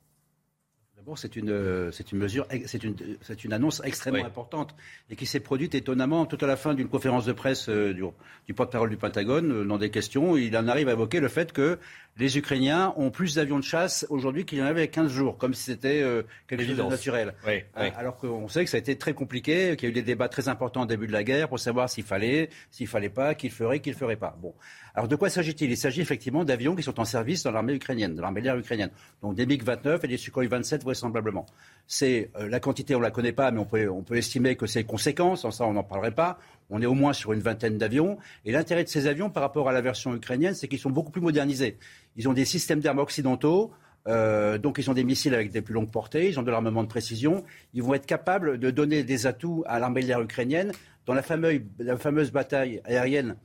D'abord, 1.02 1.18
c'est 1.18 1.36
une, 1.36 1.92
c'est 1.92 2.12
une 2.12 2.20
mesure, 2.20 2.46
c'est 2.68 2.84
une, 2.84 2.96
c'est 3.22 3.44
une 3.44 3.54
annonce 3.54 3.82
extrêmement 3.84 4.24
importante 4.24 4.76
et 5.10 5.16
qui 5.16 5.26
s'est 5.26 5.40
produite 5.40 5.74
étonnamment 5.74 6.28
tout 6.28 6.38
à 6.42 6.46
la 6.46 6.56
fin 6.56 6.76
d'une 6.76 6.90
conférence 6.90 7.26
de 7.26 7.34
presse 7.34 7.70
euh, 7.70 7.92
du, 7.92 8.04
du 8.46 8.54
porte-parole 8.54 8.92
du 8.92 8.98
Pentagone. 8.98 9.52
Euh, 9.52 9.66
dans 9.66 9.80
des 9.80 9.90
questions, 9.90 10.38
il 10.38 10.56
en 10.56 10.68
arrive 10.68 10.90
à 10.90 10.92
évoquer 10.92 11.20
le 11.20 11.28
fait 11.28 11.54
que 11.54 11.80
les 12.18 12.38
Ukrainiens 12.38 12.94
ont 12.98 13.10
plus 13.10 13.36
d'avions 13.36 13.58
de 13.58 13.64
chasse 13.64 14.06
aujourd'hui 14.10 14.46
qu'il 14.46 14.60
y 14.60 14.62
en 14.62 14.66
avait 14.66 14.82
il 14.82 14.86
y 14.86 14.90
a 14.90 14.92
15 14.92 15.12
jours, 15.12 15.38
comme 15.38 15.54
si 15.54 15.64
c'était 15.64 16.02
euh, 16.02 16.24
quelque 16.48 16.66
chose 16.66 16.78
de 16.78 16.84
naturel. 16.84 17.34
Oui, 17.48 17.64
Alors 17.98 18.18
qu'on 18.18 18.48
sait 18.48 18.64
que 18.64 18.70
ça 18.70 18.78
a 18.78 18.80
été 18.80 18.98
très 18.98 19.14
compliqué, 19.14 19.76
qu'il 19.78 19.88
y 19.88 19.88
a 19.88 19.90
eu 19.92 19.94
des 19.94 20.02
débats 20.02 20.30
très 20.30 20.50
importants 20.50 20.84
au 20.84 20.86
début 20.86 21.08
de 21.08 21.12
la 21.14 21.24
guerre 21.24 21.48
pour 21.48 21.60
savoir 21.60 21.90
s'il 21.90 22.04
fallait, 22.04 22.50
s'il 22.70 22.88
fallait 22.88 23.10
pas, 23.10 23.34
qu'il 23.34 23.52
ferait, 23.52 23.80
qu'il 23.80 23.94
ferait 23.94 24.18
pas. 24.18 24.38
Bon. 24.42 24.54
Alors 24.94 25.08
de 25.08 25.16
quoi 25.16 25.30
s'agit-il? 25.30 25.72
Il 25.72 25.78
s'agit 25.78 26.02
effectivement 26.02 26.44
d'avions 26.44 26.76
qui 26.76 26.84
sont 26.84 27.00
en 27.00 27.06
service 27.06 27.44
dans 27.44 27.52
l'armée 27.52 27.74
ukrainienne, 27.74 28.16
dans 28.16 28.24
l'armée 28.24 28.42
de 28.42 28.46
l'air 28.46 28.58
ukrainienne. 28.58 28.92
Donc 29.22 29.36
des 29.36 29.46
MiG-29 29.46 30.02
et 30.04 30.08
des 30.08 30.18
Sukhoi 30.18 30.48
27 30.48 30.84
vraisemblablement. 30.84 31.46
C'est 31.88 32.30
euh, 32.36 32.50
la 32.50 32.60
quantité, 32.60 32.94
on 32.94 33.00
la 33.00 33.12
connaît 33.12 33.32
pas, 33.32 33.52
mais 33.52 33.60
on 33.60 33.66
peut, 33.66 33.90
on 33.90 34.04
peut 34.04 34.18
estimer 34.18 34.56
que 34.56 34.68
c'est 34.68 34.84
conséquence. 34.84 35.46
En 35.46 35.52
ça, 35.52 35.66
on 35.66 35.74
n'en 35.74 35.84
parlerait 35.84 36.12
pas. 36.12 36.40
On 36.72 36.82
est 36.82 36.86
au 36.86 36.94
moins 36.94 37.14
sur 37.14 37.34
une 37.34 37.42
vingtaine 37.42 37.78
d'avions. 37.78 38.18
Et 38.46 38.52
l'intérêt 38.52 38.84
de 38.84 38.90
ces 38.90 39.06
avions 39.08 39.30
par 39.30 39.44
rapport 39.44 39.70
à 39.70 39.74
la 39.74 39.82
version 39.82 40.16
ukrainienne, 40.16 40.56
c'est 40.56 40.68
qu'ils 40.68 40.80
sont 40.80 40.90
beaucoup 40.90 41.12
plus 41.12 41.22
modernisés. 41.22 41.78
Ils 42.16 42.28
ont 42.28 42.34
des 42.34 42.46
systèmes 42.46 42.80
d'armes 42.80 43.00
occidentaux. 43.00 43.72
Euh, 44.08 44.58
donc 44.58 44.80
ils 44.80 44.90
ont 44.90 44.96
des 44.96 45.04
missiles 45.04 45.36
avec 45.36 45.52
des 45.52 45.62
plus 45.62 45.76
longues 45.76 45.92
portées, 45.92 46.28
ils 46.28 46.40
ont 46.40 46.44
de 46.44 46.50
l'armement 46.50 46.82
de 46.82 46.88
précision, 46.88 47.44
ils 47.76 47.84
vont 47.84 47.94
être 47.94 48.08
capables 48.08 48.58
de 48.58 48.72
donner 48.72 49.04
des 49.04 49.28
atouts 49.28 49.64
à 49.68 49.78
l'armée 49.78 50.02
de 50.02 50.08
l'air 50.08 50.20
ukrainienne 50.22 50.72
dans 51.06 51.14
la 51.14 51.22
fameuse, 51.22 52.32
bataille 52.32 52.82
aérienne 52.86 53.36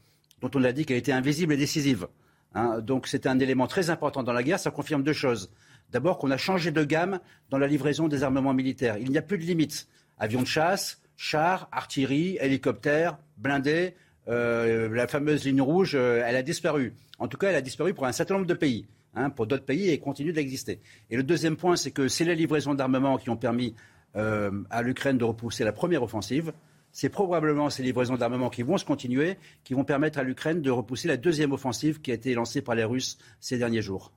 dont 0.40 0.50
on 0.54 0.64
a 0.64 0.72
dit 0.72 0.86
qu'elle 0.86 0.96
était 0.96 1.12
invisible 1.12 1.52
et 1.52 1.56
décisive. 1.58 2.06
Hein. 2.54 2.80
donc 2.80 3.06
c'est 3.06 3.26
un 3.26 3.38
élément 3.38 3.66
très 3.66 3.90
important 3.90 4.22
dans 4.22 4.32
la 4.32 4.42
guerre. 4.42 4.58
Ça 4.58 4.70
confirme 4.70 5.02
deux 5.02 5.12
choses. 5.12 5.50
D'abord 5.92 6.16
qu'on 6.16 6.30
a 6.30 6.38
changé 6.38 6.70
de 6.70 6.84
gamme 6.84 7.20
dans 7.50 7.58
la 7.58 7.66
livraison 7.66 8.08
des 8.08 8.22
armements 8.22 8.54
militaires. 8.54 8.96
Il 8.98 9.10
n'y 9.10 9.18
a 9.18 9.22
plus 9.22 9.36
de 9.36 9.44
limites. 9.44 9.88
Avions 10.18 10.40
de 10.40 10.46
chasse, 10.46 11.02
chars, 11.16 11.68
artillerie, 11.72 12.38
hélicoptères, 12.40 13.18
blindés, 13.36 13.94
euh, 14.28 14.88
la 14.88 15.06
fameuse 15.06 15.44
ligne 15.44 15.60
rouge, 15.60 15.94
euh, 15.94 16.22
elle 16.26 16.36
a 16.36 16.42
disparu. 16.42 16.94
En 17.18 17.28
tout 17.28 17.36
cas, 17.36 17.50
elle 17.50 17.56
a 17.56 17.60
disparu 17.60 17.94
pour 17.94 18.06
un 18.06 18.12
certain 18.12 18.34
nombre 18.34 18.46
de 18.46 18.54
pays. 18.54 18.86
Hein, 19.14 19.30
pour 19.30 19.46
d'autres 19.46 19.64
pays, 19.64 19.88
elle 19.88 20.00
continue 20.00 20.32
d'exister. 20.32 20.80
Et 21.10 21.16
le 21.16 21.22
deuxième 21.22 21.56
point, 21.56 21.76
c'est 21.76 21.90
que 21.90 22.08
c'est 22.08 22.24
les 22.24 22.34
livraisons 22.34 22.74
d'armement 22.74 23.16
qui 23.16 23.30
ont 23.30 23.36
permis 23.36 23.74
euh, 24.16 24.50
à 24.68 24.82
l'Ukraine 24.82 25.16
de 25.16 25.24
repousser 25.24 25.64
la 25.64 25.72
première 25.72 26.02
offensive. 26.02 26.52
C'est 26.92 27.08
probablement 27.08 27.70
ces 27.70 27.82
livraisons 27.82 28.16
d'armement 28.16 28.50
qui 28.50 28.62
vont 28.62 28.78
se 28.78 28.84
continuer, 28.84 29.36
qui 29.64 29.74
vont 29.74 29.84
permettre 29.84 30.18
à 30.18 30.22
l'Ukraine 30.22 30.60
de 30.60 30.70
repousser 30.70 31.08
la 31.08 31.16
deuxième 31.16 31.52
offensive 31.52 32.00
qui 32.00 32.10
a 32.10 32.14
été 32.14 32.34
lancée 32.34 32.62
par 32.62 32.74
les 32.74 32.84
Russes 32.84 33.18
ces 33.40 33.58
derniers 33.58 33.82
jours. 33.82 34.12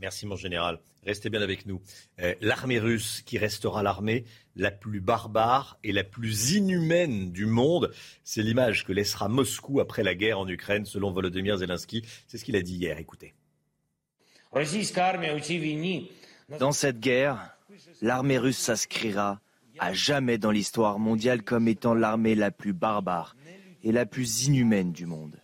Merci 0.00 0.26
mon 0.26 0.36
général. 0.36 0.78
Restez 1.04 1.30
bien 1.30 1.42
avec 1.42 1.66
nous. 1.66 1.80
Euh, 2.20 2.34
l'armée 2.40 2.78
russe 2.78 3.22
qui 3.24 3.38
restera 3.38 3.82
l'armée 3.82 4.24
la 4.56 4.70
plus 4.70 5.00
barbare 5.00 5.78
et 5.82 5.92
la 5.92 6.04
plus 6.04 6.52
inhumaine 6.52 7.32
du 7.32 7.46
monde. 7.46 7.92
C'est 8.24 8.42
l'image 8.42 8.84
que 8.84 8.92
laissera 8.92 9.28
Moscou 9.28 9.80
après 9.80 10.02
la 10.02 10.14
guerre 10.14 10.38
en 10.38 10.48
Ukraine, 10.48 10.84
selon 10.84 11.10
Volodymyr 11.10 11.58
Zelensky. 11.58 12.04
C'est 12.26 12.38
ce 12.38 12.44
qu'il 12.44 12.56
a 12.56 12.62
dit 12.62 12.74
hier. 12.74 12.98
Écoutez. 12.98 13.34
Dans 16.58 16.72
cette 16.72 17.00
guerre, 17.00 17.56
l'armée 18.00 18.38
russe 18.38 18.58
s'inscrira 18.58 19.40
à 19.78 19.92
jamais 19.92 20.38
dans 20.38 20.50
l'histoire 20.50 20.98
mondiale 20.98 21.42
comme 21.42 21.68
étant 21.68 21.94
l'armée 21.94 22.34
la 22.34 22.50
plus 22.50 22.72
barbare 22.72 23.36
et 23.82 23.92
la 23.92 24.06
plus 24.06 24.46
inhumaine 24.46 24.92
du 24.92 25.06
monde. 25.06 25.40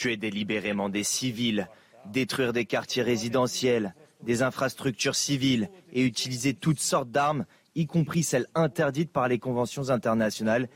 Tuer 0.00 0.16
délibérément 0.16 0.88
des 0.88 1.04
civils, 1.04 1.68
détruire 2.06 2.54
des 2.54 2.64
quartiers 2.64 3.02
résidentiels, 3.02 3.94
des 4.22 4.42
infrastructures 4.42 5.14
civiles 5.14 5.68
et 5.92 6.02
utiliser 6.02 6.54
toutes 6.54 6.80
sortes 6.80 7.10
d'armes, 7.10 7.44
y 7.74 7.86
compris 7.86 8.22
celles 8.22 8.46
interdites 8.54 9.12
par 9.12 9.28
les 9.28 9.38
conventions 9.38 9.90
internationales, 9.90 10.70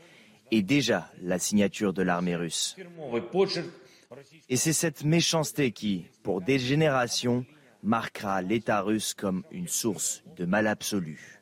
est 0.51 0.61
déjà 0.61 1.11
la 1.23 1.39
signature 1.39 1.91
de 1.91 2.03
l'armée 2.03 2.35
russe. 2.35 2.75
Et 4.47 4.57
c'est 4.57 4.73
cette 4.73 5.03
méchanceté 5.03 5.71
qui, 5.71 6.05
pour 6.21 6.41
des 6.41 6.59
générations, 6.59 7.47
marquera 7.81 8.43
l'État 8.43 8.81
russe 8.81 9.15
comme 9.15 9.43
une 9.49 9.67
source 9.67 10.21
de 10.37 10.45
mal 10.45 10.67
absolu. 10.67 11.41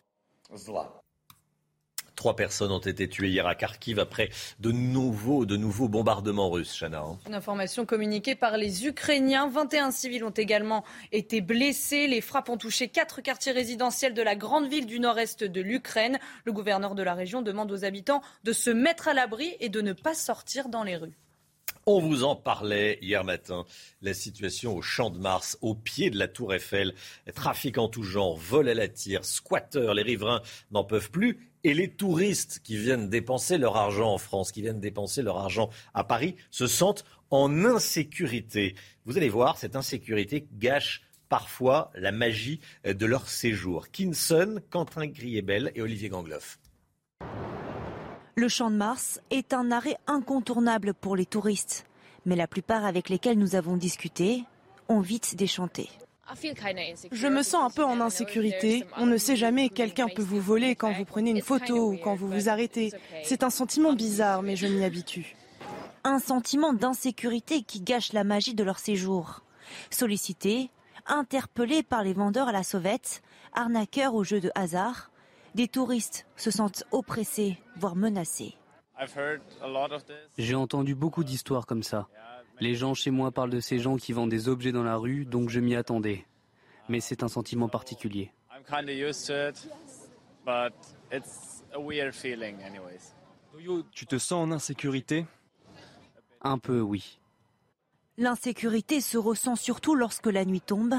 Trois 2.15 2.35
personnes 2.35 2.71
ont 2.71 2.79
été 2.79 3.09
tuées 3.09 3.29
hier 3.29 3.47
à 3.47 3.55
Kharkiv 3.55 3.99
après 3.99 4.29
de 4.59 4.71
nouveaux, 4.71 5.45
de 5.45 5.57
nouveaux 5.57 5.87
bombardements 5.87 6.49
russes, 6.49 6.77
Chana. 6.79 6.99
hein. 6.99 7.17
Une 7.27 7.33
information 7.33 7.85
communiquée 7.85 8.35
par 8.35 8.57
les 8.57 8.85
Ukrainiens. 8.85 9.47
21 9.49 9.91
civils 9.91 10.23
ont 10.23 10.29
également 10.29 10.83
été 11.11 11.41
blessés. 11.41 12.07
Les 12.07 12.21
frappes 12.21 12.49
ont 12.49 12.57
touché 12.57 12.87
quatre 12.87 13.21
quartiers 13.21 13.51
résidentiels 13.51 14.13
de 14.13 14.21
la 14.21 14.35
grande 14.35 14.67
ville 14.69 14.85
du 14.85 14.99
nord-est 14.99 15.43
de 15.43 15.61
l'Ukraine. 15.61 16.19
Le 16.45 16.53
gouverneur 16.53 16.95
de 16.95 17.03
la 17.03 17.13
région 17.13 17.41
demande 17.41 17.71
aux 17.71 17.83
habitants 17.83 18.21
de 18.43 18.53
se 18.53 18.69
mettre 18.69 19.07
à 19.07 19.13
l'abri 19.13 19.55
et 19.59 19.69
de 19.69 19.81
ne 19.81 19.93
pas 19.93 20.13
sortir 20.13 20.69
dans 20.69 20.83
les 20.83 20.95
rues. 20.95 21.17
On 21.85 21.99
vous 21.99 22.23
en 22.23 22.37
parlait 22.37 22.97
hier 23.01 23.25
matin. 23.25 23.65
La 24.01 24.13
situation 24.13 24.73
au 24.77 24.81
Champ 24.81 25.09
de 25.09 25.17
Mars, 25.17 25.57
au 25.61 25.75
pied 25.75 26.09
de 26.09 26.17
la 26.17 26.29
Tour 26.29 26.53
Eiffel. 26.53 26.93
Trafic 27.35 27.77
en 27.77 27.89
tout 27.89 28.03
genre, 28.03 28.37
vol 28.37 28.69
à 28.69 28.73
la 28.73 28.87
tire, 28.87 29.25
squatteurs, 29.25 29.93
les 29.93 30.03
riverains 30.03 30.41
n'en 30.71 30.85
peuvent 30.85 31.11
plus. 31.11 31.49
Et 31.65 31.73
les 31.73 31.89
touristes 31.89 32.59
qui 32.63 32.75
viennent 32.75 33.09
dépenser 33.09 33.57
leur 33.57 33.77
argent 33.77 34.13
en 34.13 34.17
France, 34.17 34.51
qui 34.51 34.61
viennent 34.61 34.81
dépenser 34.81 35.21
leur 35.21 35.37
argent 35.37 35.69
à 35.93 36.03
Paris, 36.03 36.35
se 36.51 36.67
sentent 36.67 37.05
en 37.29 37.63
insécurité. 37.63 38.75
Vous 39.05 39.17
allez 39.17 39.29
voir, 39.29 39.57
cette 39.57 39.77
insécurité 39.77 40.45
gâche 40.53 41.03
parfois 41.29 41.89
la 41.95 42.11
magie 42.11 42.59
de 42.83 43.05
leur 43.05 43.29
séjour. 43.29 43.89
Kinson, 43.89 44.61
Quentin 44.69 45.07
Griebel 45.07 45.71
et 45.73 45.81
Olivier 45.81 46.09
Gangloff. 46.09 46.59
Le 48.35 48.47
Champ 48.49 48.69
de 48.69 48.75
Mars 48.75 49.21
est 49.31 49.53
un 49.53 49.71
arrêt 49.71 49.97
incontournable 50.05 50.93
pour 50.93 51.15
les 51.15 51.25
touristes. 51.25 51.85
Mais 52.25 52.35
la 52.35 52.47
plupart 52.47 52.83
avec 52.83 53.09
lesquels 53.09 53.37
nous 53.37 53.55
avons 53.55 53.77
discuté 53.77 54.43
ont 54.89 55.01
vite 55.01 55.35
déchanté. 55.35 55.89
Je 57.11 57.27
me 57.27 57.43
sens 57.43 57.63
un 57.63 57.69
peu 57.69 57.83
en 57.83 57.99
insécurité. 57.99 58.85
On 58.97 59.05
ne 59.05 59.17
sait 59.17 59.35
jamais, 59.35 59.69
quelqu'un 59.69 60.07
peut 60.07 60.21
vous 60.21 60.39
voler 60.39 60.75
quand 60.75 60.91
vous 60.91 61.05
prenez 61.05 61.31
une 61.31 61.41
photo 61.41 61.91
ou 61.91 61.97
quand 61.97 62.15
vous 62.15 62.29
vous 62.29 62.49
arrêtez. 62.49 62.91
C'est 63.23 63.43
un 63.43 63.49
sentiment 63.49 63.93
bizarre, 63.93 64.41
mais 64.41 64.55
je 64.55 64.67
m'y 64.67 64.83
habitue. 64.83 65.35
Un 66.03 66.19
sentiment 66.19 66.73
d'insécurité 66.73 67.61
qui 67.61 67.81
gâche 67.81 68.13
la 68.13 68.23
magie 68.23 68.55
de 68.55 68.63
leur 68.63 68.79
séjour. 68.79 69.41
Sollicités, 69.89 70.69
interpellés 71.05 71.83
par 71.83 72.03
les 72.03 72.13
vendeurs 72.13 72.49
à 72.49 72.51
la 72.51 72.63
sauvette, 72.63 73.21
arnaqueurs 73.53 74.15
aux 74.15 74.23
jeux 74.23 74.41
de 74.41 74.51
hasard, 74.55 75.11
des 75.55 75.67
touristes 75.67 76.25
se 76.35 76.51
sentent 76.51 76.83
oppressés, 76.91 77.57
voire 77.77 77.95
menacés. 77.95 78.55
J'ai 80.37 80.55
entendu 80.55 80.95
beaucoup 80.95 81.23
d'histoires 81.23 81.65
comme 81.65 81.83
ça. 81.83 82.07
Les 82.59 82.75
gens 82.75 82.93
chez 82.93 83.11
moi 83.11 83.31
parlent 83.31 83.49
de 83.49 83.59
ces 83.59 83.79
gens 83.79 83.97
qui 83.97 84.13
vendent 84.13 84.29
des 84.29 84.47
objets 84.47 84.71
dans 84.71 84.83
la 84.83 84.95
rue, 84.95 85.25
donc 85.25 85.49
je 85.49 85.59
m'y 85.59 85.75
attendais. 85.75 86.25
Mais 86.89 86.99
c'est 86.99 87.23
un 87.23 87.27
sentiment 87.27 87.69
particulier. 87.69 88.31
Tu 93.91 94.05
te 94.05 94.17
sens 94.17 94.47
en 94.47 94.51
insécurité? 94.51 95.25
Un 96.41 96.57
peu, 96.57 96.81
oui. 96.81 97.19
L'insécurité 98.17 99.01
se 99.01 99.17
ressent 99.17 99.55
surtout 99.55 99.95
lorsque 99.95 100.27
la 100.27 100.45
nuit 100.45 100.61
tombe. 100.61 100.95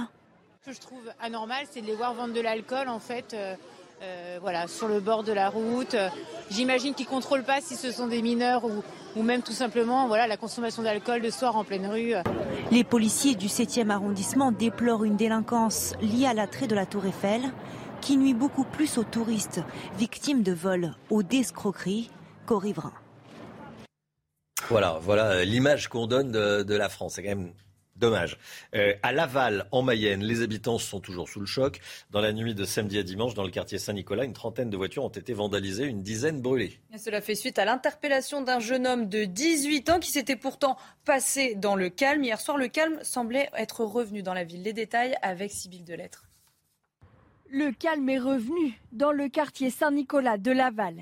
Ce 0.62 0.70
que 0.70 0.76
je 0.76 0.80
trouve 0.80 1.12
anormal, 1.20 1.66
c'est 1.70 1.82
de 1.82 1.86
les 1.86 1.94
voir 1.94 2.14
vendre 2.14 2.34
de 2.34 2.40
l'alcool 2.40 2.88
en 2.88 2.98
fait. 2.98 3.36
Euh, 4.04 4.38
voilà, 4.40 4.66
sur 4.68 4.88
le 4.88 5.00
bord 5.00 5.22
de 5.24 5.32
la 5.32 5.48
route. 5.48 5.96
J'imagine 6.50 6.94
qu'ils 6.94 7.06
contrôlent 7.06 7.44
pas 7.44 7.60
si 7.60 7.76
ce 7.76 7.90
sont 7.90 8.06
des 8.06 8.20
mineurs 8.22 8.64
ou, 8.64 8.82
ou 9.16 9.22
même 9.22 9.42
tout 9.42 9.52
simplement 9.52 10.06
voilà, 10.06 10.26
la 10.26 10.36
consommation 10.36 10.82
d'alcool 10.82 11.22
le 11.22 11.30
soir 11.30 11.56
en 11.56 11.64
pleine 11.64 11.86
rue. 11.86 12.12
Les 12.70 12.84
policiers 12.84 13.34
du 13.34 13.46
7e 13.46 13.90
arrondissement 13.90 14.52
déplorent 14.52 15.04
une 15.04 15.16
délinquance 15.16 15.94
liée 16.02 16.26
à 16.26 16.34
l'attrait 16.34 16.66
de 16.66 16.74
la 16.74 16.86
Tour 16.86 17.06
Eiffel 17.06 17.42
qui 18.00 18.18
nuit 18.18 18.34
beaucoup 18.34 18.64
plus 18.64 18.98
aux 18.98 19.04
touristes 19.04 19.62
victimes 19.96 20.42
de 20.42 20.52
vols 20.52 20.94
ou 21.10 21.22
d'escroqueries 21.22 22.10
qu'aux 22.46 22.58
riverains. 22.58 22.92
Voilà, 24.68 24.98
voilà 25.00 25.30
euh, 25.30 25.44
l'image 25.44 25.88
qu'on 25.88 26.06
donne 26.06 26.30
de, 26.30 26.62
de 26.62 26.74
la 26.74 26.88
France. 26.88 27.14
C'est 27.14 27.22
quand 27.22 27.30
même 27.30 27.52
dommage. 27.96 28.38
Euh, 28.74 28.94
à 29.02 29.12
Laval, 29.12 29.66
en 29.70 29.82
Mayenne, 29.82 30.22
les 30.22 30.42
habitants 30.42 30.78
sont 30.78 31.00
toujours 31.00 31.28
sous 31.28 31.40
le 31.40 31.46
choc. 31.46 31.80
Dans 32.10 32.20
la 32.20 32.32
nuit 32.32 32.54
de 32.54 32.64
samedi 32.64 32.98
à 32.98 33.02
dimanche, 33.02 33.34
dans 33.34 33.44
le 33.44 33.50
quartier 33.50 33.78
Saint-Nicolas, 33.78 34.24
une 34.24 34.32
trentaine 34.32 34.70
de 34.70 34.76
voitures 34.76 35.04
ont 35.04 35.08
été 35.08 35.32
vandalisées, 35.32 35.84
une 35.84 36.02
dizaine 36.02 36.40
brûlées. 36.40 36.80
Et 36.92 36.98
Cela 36.98 37.20
fait 37.20 37.34
suite 37.34 37.58
à 37.58 37.64
l'interpellation 37.64 38.42
d'un 38.42 38.58
jeune 38.58 38.86
homme 38.86 39.08
de 39.08 39.24
18 39.24 39.90
ans 39.90 40.00
qui 40.00 40.10
s'était 40.10 40.36
pourtant 40.36 40.76
passé 41.04 41.54
dans 41.54 41.76
le 41.76 41.88
calme. 41.88 42.24
Hier 42.24 42.40
soir, 42.40 42.56
le 42.56 42.68
calme 42.68 42.98
semblait 43.02 43.50
être 43.56 43.84
revenu 43.84 44.22
dans 44.22 44.34
la 44.34 44.44
ville. 44.44 44.62
Les 44.62 44.72
détails 44.72 45.16
avec 45.22 45.50
Sybille 45.50 45.84
Delettre. 45.84 46.24
Le 47.50 47.70
calme 47.70 48.08
est 48.08 48.18
revenu 48.18 48.80
dans 48.92 49.12
le 49.12 49.28
quartier 49.28 49.70
Saint-Nicolas 49.70 50.38
de 50.38 50.50
Laval. 50.50 50.96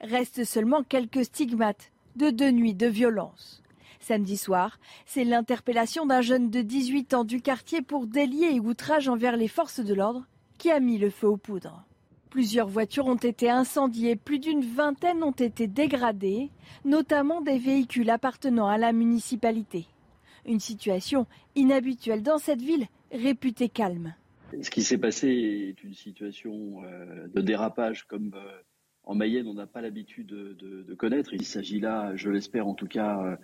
Restent 0.00 0.44
seulement 0.44 0.82
quelques 0.82 1.24
stigmates 1.24 1.90
de 2.16 2.30
deux 2.30 2.50
nuits 2.50 2.74
de 2.74 2.86
violence. 2.86 3.62
Samedi 4.00 4.36
soir, 4.36 4.78
c'est 5.06 5.24
l'interpellation 5.24 6.06
d'un 6.06 6.20
jeune 6.20 6.50
de 6.50 6.62
18 6.62 7.14
ans 7.14 7.24
du 7.24 7.40
quartier 7.40 7.82
pour 7.82 8.06
délier 8.06 8.50
et 8.54 8.60
outrage 8.60 9.08
envers 9.08 9.36
les 9.36 9.48
forces 9.48 9.80
de 9.80 9.94
l'ordre 9.94 10.26
qui 10.56 10.70
a 10.70 10.80
mis 10.80 10.98
le 10.98 11.10
feu 11.10 11.26
aux 11.28 11.36
poudres. 11.36 11.84
Plusieurs 12.30 12.68
voitures 12.68 13.06
ont 13.06 13.16
été 13.16 13.48
incendiées, 13.50 14.14
plus 14.16 14.38
d'une 14.38 14.62
vingtaine 14.62 15.22
ont 15.22 15.30
été 15.32 15.66
dégradées, 15.66 16.50
notamment 16.84 17.40
des 17.40 17.58
véhicules 17.58 18.10
appartenant 18.10 18.66
à 18.68 18.76
la 18.78 18.92
municipalité. 18.92 19.86
Une 20.46 20.60
situation 20.60 21.26
inhabituelle 21.56 22.22
dans 22.22 22.38
cette 22.38 22.62
ville 22.62 22.86
réputée 23.12 23.68
calme. 23.68 24.14
Ce 24.62 24.70
qui 24.70 24.82
s'est 24.82 24.98
passé 24.98 25.28
est 25.28 25.84
une 25.84 25.94
situation 25.94 26.82
euh, 26.84 27.28
de 27.28 27.40
dérapage 27.40 28.04
comme 28.06 28.32
euh, 28.34 28.60
en 29.04 29.14
Mayenne 29.14 29.46
on 29.46 29.54
n'a 29.54 29.66
pas 29.66 29.80
l'habitude 29.82 30.26
de, 30.26 30.54
de- 30.58 30.82
de 30.82 30.94
connaître. 30.94 31.34
Il 31.34 31.44
s'agit 31.44 31.80
là, 31.80 32.12
je 32.14 32.30
l'espère 32.30 32.66
en 32.66 32.74
tout 32.74 32.86
cas, 32.86 33.38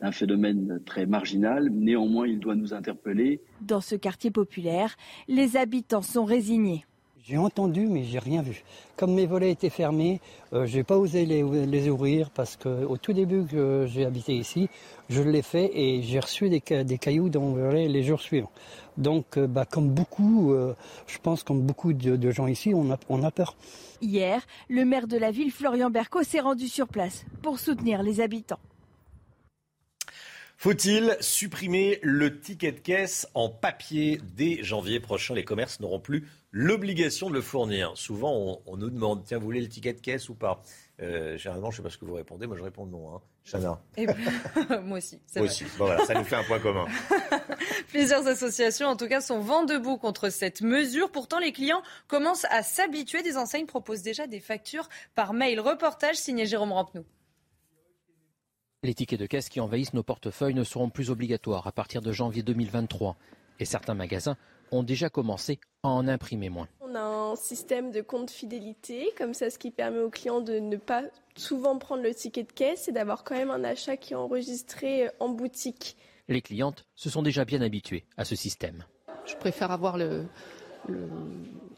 d'un 0.00 0.12
phénomène 0.12 0.80
très 0.86 1.06
marginal. 1.06 1.68
Néanmoins, 1.70 2.26
il 2.26 2.38
doit 2.38 2.54
nous 2.54 2.72
interpeller. 2.74 3.40
Dans 3.60 3.80
ce 3.80 3.94
quartier 3.94 4.30
populaire, 4.30 4.96
les 5.28 5.56
habitants 5.56 6.02
sont 6.02 6.24
résignés. 6.24 6.84
J'ai 7.22 7.36
entendu, 7.36 7.86
mais 7.86 8.02
j'ai 8.02 8.18
rien 8.18 8.40
vu. 8.42 8.64
Comme 8.96 9.14
mes 9.14 9.26
volets 9.26 9.52
étaient 9.52 9.68
fermés, 9.70 10.20
euh, 10.52 10.64
j'ai 10.66 10.82
pas 10.82 10.96
osé 10.96 11.26
les, 11.26 11.42
les 11.66 11.88
ouvrir 11.88 12.30
parce 12.30 12.56
que 12.56 12.84
au 12.84 12.96
tout 12.96 13.12
début 13.12 13.44
que 13.44 13.86
j'ai 13.86 14.04
habité 14.06 14.34
ici, 14.34 14.68
je 15.10 15.22
l'ai 15.22 15.42
fait 15.42 15.70
et 15.74 16.02
j'ai 16.02 16.18
reçu 16.18 16.48
des, 16.48 16.62
ca- 16.66 16.82
des 16.82 16.98
cailloux 16.98 17.28
dans 17.28 17.42
mon 17.42 17.52
volet 17.52 17.86
les 17.88 18.02
jours 18.02 18.20
suivants. 18.22 18.50
Donc, 18.96 19.36
euh, 19.36 19.46
bah, 19.46 19.64
comme 19.66 19.90
beaucoup, 19.90 20.52
euh, 20.52 20.74
je 21.06 21.18
pense 21.18 21.44
comme 21.44 21.60
beaucoup 21.60 21.92
de, 21.92 22.16
de 22.16 22.30
gens 22.30 22.46
ici, 22.48 22.72
on 22.74 22.90
a, 22.90 22.98
on 23.08 23.22
a 23.22 23.30
peur. 23.30 23.54
Hier, 24.00 24.40
le 24.68 24.84
maire 24.84 25.06
de 25.06 25.18
la 25.18 25.30
ville, 25.30 25.52
Florian 25.52 25.90
Berco, 25.90 26.22
s'est 26.22 26.40
rendu 26.40 26.66
sur 26.68 26.88
place 26.88 27.26
pour 27.42 27.60
soutenir 27.60 28.02
les 28.02 28.20
habitants. 28.22 28.58
Faut-il 30.62 31.16
supprimer 31.20 31.98
le 32.02 32.38
ticket 32.38 32.72
de 32.72 32.80
caisse 32.80 33.26
en 33.32 33.48
papier 33.48 34.20
dès 34.36 34.62
janvier 34.62 35.00
prochain? 35.00 35.32
Les 35.34 35.42
commerces 35.42 35.80
n'auront 35.80 36.00
plus 36.00 36.28
l'obligation 36.50 37.30
de 37.30 37.34
le 37.34 37.40
fournir. 37.40 37.92
Souvent, 37.94 38.60
on, 38.66 38.76
nous 38.76 38.90
demande 38.90 39.24
tiens, 39.24 39.38
vous 39.38 39.44
voulez 39.44 39.62
le 39.62 39.70
ticket 39.70 39.94
de 39.94 40.00
caisse 40.02 40.28
ou 40.28 40.34
pas? 40.34 40.62
Euh, 41.00 41.38
Généralement, 41.38 41.70
je 41.70 41.76
ne 41.76 41.78
sais 41.78 41.82
pas 41.84 41.88
ce 41.88 41.96
que 41.96 42.04
vous 42.04 42.12
répondez. 42.12 42.46
Moi, 42.46 42.58
je 42.58 42.62
réponds 42.62 42.84
non. 42.84 43.14
Hein. 43.14 43.22
Chana 43.42 43.80
eh 43.96 44.04
ben, 44.04 44.14
Moi 44.84 44.98
aussi. 44.98 45.18
Moi 45.34 45.46
aussi. 45.46 45.64
Bon, 45.78 45.86
voilà, 45.86 46.04
ça 46.04 46.12
nous 46.12 46.24
fait 46.24 46.36
un 46.36 46.44
point 46.44 46.58
commun. 46.58 46.84
Plusieurs 47.88 48.26
associations, 48.26 48.88
en 48.88 48.96
tout 48.96 49.08
cas, 49.08 49.22
sont 49.22 49.40
vent 49.40 49.64
debout 49.64 49.96
contre 49.96 50.28
cette 50.28 50.60
mesure. 50.60 51.10
Pourtant, 51.10 51.38
les 51.38 51.52
clients 51.52 51.80
commencent 52.06 52.44
à 52.50 52.62
s'habituer. 52.62 53.22
Des 53.22 53.38
enseignes 53.38 53.64
proposent 53.64 54.02
déjà 54.02 54.26
des 54.26 54.40
factures 54.40 54.90
par 55.14 55.32
mail. 55.32 55.58
Reportage 55.58 56.16
signé 56.16 56.44
Jérôme 56.44 56.72
Rampenou. 56.72 57.06
Les 58.82 58.94
tickets 58.94 59.20
de 59.20 59.26
caisse 59.26 59.50
qui 59.50 59.60
envahissent 59.60 59.92
nos 59.92 60.02
portefeuilles 60.02 60.54
ne 60.54 60.64
seront 60.64 60.88
plus 60.88 61.10
obligatoires 61.10 61.66
à 61.66 61.72
partir 61.72 62.00
de 62.00 62.12
janvier 62.12 62.42
2023. 62.42 63.14
Et 63.58 63.66
certains 63.66 63.92
magasins 63.92 64.38
ont 64.72 64.82
déjà 64.82 65.10
commencé 65.10 65.60
à 65.82 65.88
en 65.88 66.08
imprimer 66.08 66.48
moins. 66.48 66.66
On 66.80 66.94
a 66.94 67.02
un 67.02 67.36
système 67.36 67.90
de 67.90 68.00
compte 68.00 68.30
fidélité, 68.30 69.12
comme 69.18 69.34
ça, 69.34 69.50
ce 69.50 69.58
qui 69.58 69.70
permet 69.70 69.98
aux 69.98 70.08
clients 70.08 70.40
de 70.40 70.54
ne 70.54 70.78
pas 70.78 71.02
souvent 71.36 71.76
prendre 71.76 72.02
le 72.02 72.14
ticket 72.14 72.44
de 72.44 72.52
caisse 72.52 72.88
et 72.88 72.92
d'avoir 72.92 73.22
quand 73.22 73.34
même 73.34 73.50
un 73.50 73.64
achat 73.64 73.98
qui 73.98 74.14
est 74.14 74.16
enregistré 74.16 75.10
en 75.20 75.28
boutique. 75.28 75.98
Les 76.28 76.40
clientes 76.40 76.86
se 76.94 77.10
sont 77.10 77.20
déjà 77.20 77.44
bien 77.44 77.60
habituées 77.60 78.06
à 78.16 78.24
ce 78.24 78.34
système. 78.34 78.86
Je 79.26 79.34
préfère 79.36 79.72
avoir 79.72 79.98
le, 79.98 80.24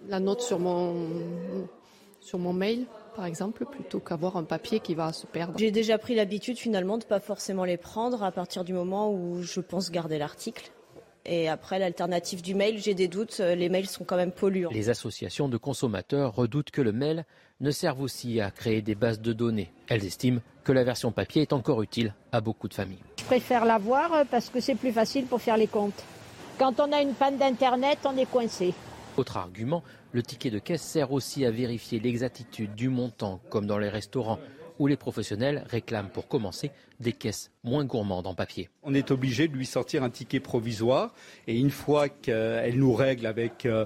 la 0.07 0.21
note 0.21 0.41
sur 0.41 0.61
mon, 0.61 1.67
sur 2.21 2.39
mon 2.39 2.53
mail 2.53 2.87
par 3.15 3.27
exemple, 3.27 3.65
plutôt 3.65 4.01
qu'avoir 4.01 4.37
un 4.37 4.45
papier 4.45 4.81
qui 4.81 4.95
va 4.95 5.13
se 5.13 5.27
perdre. 5.27 5.59
J'ai 5.59 5.71
déjà 5.71 5.99
pris 5.99 6.15
l'habitude 6.15 6.59
finalement 6.59 6.99
de 6.99 7.05
ne 7.05 7.09
pas 7.09 7.21
forcément 7.21 7.65
les 7.65 7.77
prendre 7.77 8.23
à 8.23 8.33
partir 8.33 8.65
du 8.65 8.73
moment 8.73 9.13
où 9.13 9.43
je 9.43 9.61
pense 9.61 9.91
garder 9.91 10.19
l'article. 10.19 10.71
Et 11.25 11.49
après, 11.49 11.79
l'alternative 11.79 12.43
du 12.43 12.55
mail, 12.55 12.79
j'ai 12.79 12.95
des 12.95 13.07
doutes, 13.07 13.39
les 13.39 13.69
mails 13.69 13.87
sont 13.87 14.05
quand 14.05 14.17
même 14.17 14.33
polluants. 14.33 14.71
Les 14.73 14.91
associations 14.91 15.49
de 15.49 15.57
consommateurs 15.57 16.35
redoutent 16.35 16.73
que 16.73 16.83
le 16.83 16.91
mail 16.91 17.25
ne 17.61 17.71
serve 17.71 18.01
aussi 18.01 18.41
à 18.41 18.51
créer 18.51 18.83
des 18.83 18.97
bases 18.97 19.21
de 19.21 19.33
données. 19.33 19.73
Elles 19.89 20.05
estiment 20.05 20.41
que 20.65 20.73
la 20.73 20.83
version 20.83 21.13
papier 21.13 21.43
est 21.43 21.53
encore 21.53 21.81
utile 21.83 22.13
à 22.33 22.41
beaucoup 22.41 22.67
de 22.67 22.75
familles. 22.75 23.03
Je 23.21 23.25
préfère 23.25 23.65
l'avoir 23.65 24.27
parce 24.33 24.49
que 24.49 24.59
c'est 24.59 24.75
plus 24.75 24.91
facile 24.91 25.27
pour 25.27 25.41
faire 25.41 25.57
les 25.57 25.69
comptes. 25.69 26.03
Quand 26.59 26.81
on 26.81 26.91
a 26.93 27.01
une 27.01 27.15
panne 27.15 27.37
d'Internet, 27.39 27.99
on 28.05 28.17
est 28.17 28.27
coincé. 28.27 28.75
Autre 29.19 29.37
argument, 29.37 29.83
le 30.13 30.23
ticket 30.23 30.51
de 30.51 30.59
caisse 30.59 30.83
sert 30.83 31.13
aussi 31.13 31.45
à 31.45 31.51
vérifier 31.51 32.01
l'exactitude 32.01 32.75
du 32.75 32.89
montant, 32.89 33.41
comme 33.51 33.67
dans 33.67 33.79
les 33.79 33.91
restaurants, 33.91 34.39
où 34.79 34.87
les 34.87 34.97
professionnels 34.97 35.65
réclament 35.69 36.09
pour 36.09 36.29
commencer 36.29 36.71
des 36.99 37.13
caisses 37.13 37.51
moins 37.63 37.85
gourmandes 37.85 38.27
en 38.27 38.35
papier. 38.35 38.69
On 38.83 38.95
est 38.95 39.11
obligé 39.11 39.49
de 39.49 39.55
lui 39.55 39.67
sortir 39.67 40.03
un 40.03 40.11
ticket 40.11 40.41
provisoire 40.41 41.15
et 41.47 41.59
une 41.59 41.71
fois 41.71 42.09
qu'elle 42.09 42.79
nous 42.79 42.95
règle 42.95 43.27
avec 43.27 43.67
euh, 43.67 43.85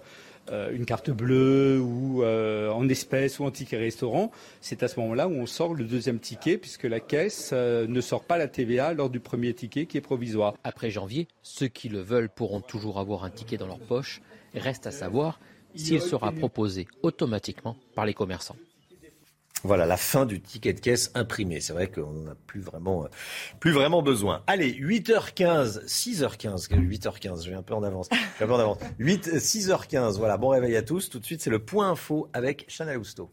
euh, 0.50 0.70
une 0.72 0.86
carte 0.86 1.10
bleue 1.10 1.80
ou 1.80 2.22
euh, 2.22 2.70
en 2.70 2.88
espèces 2.88 3.40
ou 3.40 3.44
en 3.44 3.50
ticket 3.50 3.78
restaurant, 3.78 4.30
c'est 4.60 4.82
à 4.82 4.88
ce 4.88 5.00
moment-là 5.00 5.28
où 5.28 5.32
on 5.32 5.46
sort 5.46 5.74
le 5.74 5.84
deuxième 5.84 6.20
ticket 6.20 6.56
puisque 6.56 6.84
la 6.84 7.00
caisse 7.00 7.52
ne 7.52 8.00
sort 8.00 8.24
pas 8.24 8.38
la 8.38 8.48
TVA 8.48 8.92
lors 8.92 9.10
du 9.10 9.20
premier 9.20 9.54
ticket 9.54 9.86
qui 9.86 9.98
est 9.98 10.02
provisoire. 10.02 10.54
Après 10.62 10.90
janvier, 10.90 11.26
ceux 11.42 11.68
qui 11.68 11.88
le 11.88 12.00
veulent 12.00 12.30
pourront 12.30 12.60
toujours 12.60 13.00
avoir 13.00 13.24
un 13.24 13.30
ticket 13.30 13.56
dans 13.56 13.66
leur 13.66 13.80
poche. 13.80 14.20
Reste 14.56 14.86
à 14.86 14.90
savoir 14.90 15.38
s'il 15.74 16.00
sera 16.00 16.32
proposé 16.32 16.88
automatiquement 17.02 17.76
par 17.94 18.06
les 18.06 18.14
commerçants. 18.14 18.56
Voilà 19.62 19.86
la 19.86 19.96
fin 19.96 20.26
du 20.26 20.40
ticket 20.40 20.74
de 20.74 20.80
caisse 20.80 21.10
imprimé. 21.14 21.60
C'est 21.60 21.72
vrai 21.72 21.90
qu'on 21.90 22.12
n'en 22.12 22.32
a 22.32 22.34
plus 22.46 22.60
vraiment, 22.60 23.04
euh, 23.04 23.08
plus 23.58 23.72
vraiment 23.72 24.02
besoin. 24.02 24.42
Allez, 24.46 24.72
8h15, 24.72 25.86
6h15, 25.86 26.68
8h15, 26.68 27.44
j'ai 27.44 27.54
un 27.54 27.62
peu 27.62 27.74
en 27.74 27.82
avance. 27.82 28.08
Un 28.40 28.46
peu 28.46 28.52
en 28.52 28.58
avance. 28.58 28.78
8, 28.98 29.28
6h15, 29.28 30.18
voilà, 30.18 30.36
bon 30.36 30.50
réveil 30.50 30.76
à 30.76 30.82
tous. 30.82 31.08
Tout 31.08 31.18
de 31.18 31.24
suite, 31.24 31.40
c'est 31.40 31.50
le 31.50 31.58
point 31.58 31.90
info 31.90 32.28
avec 32.32 32.64
Chanel 32.68 32.98
Housteau. 32.98 33.30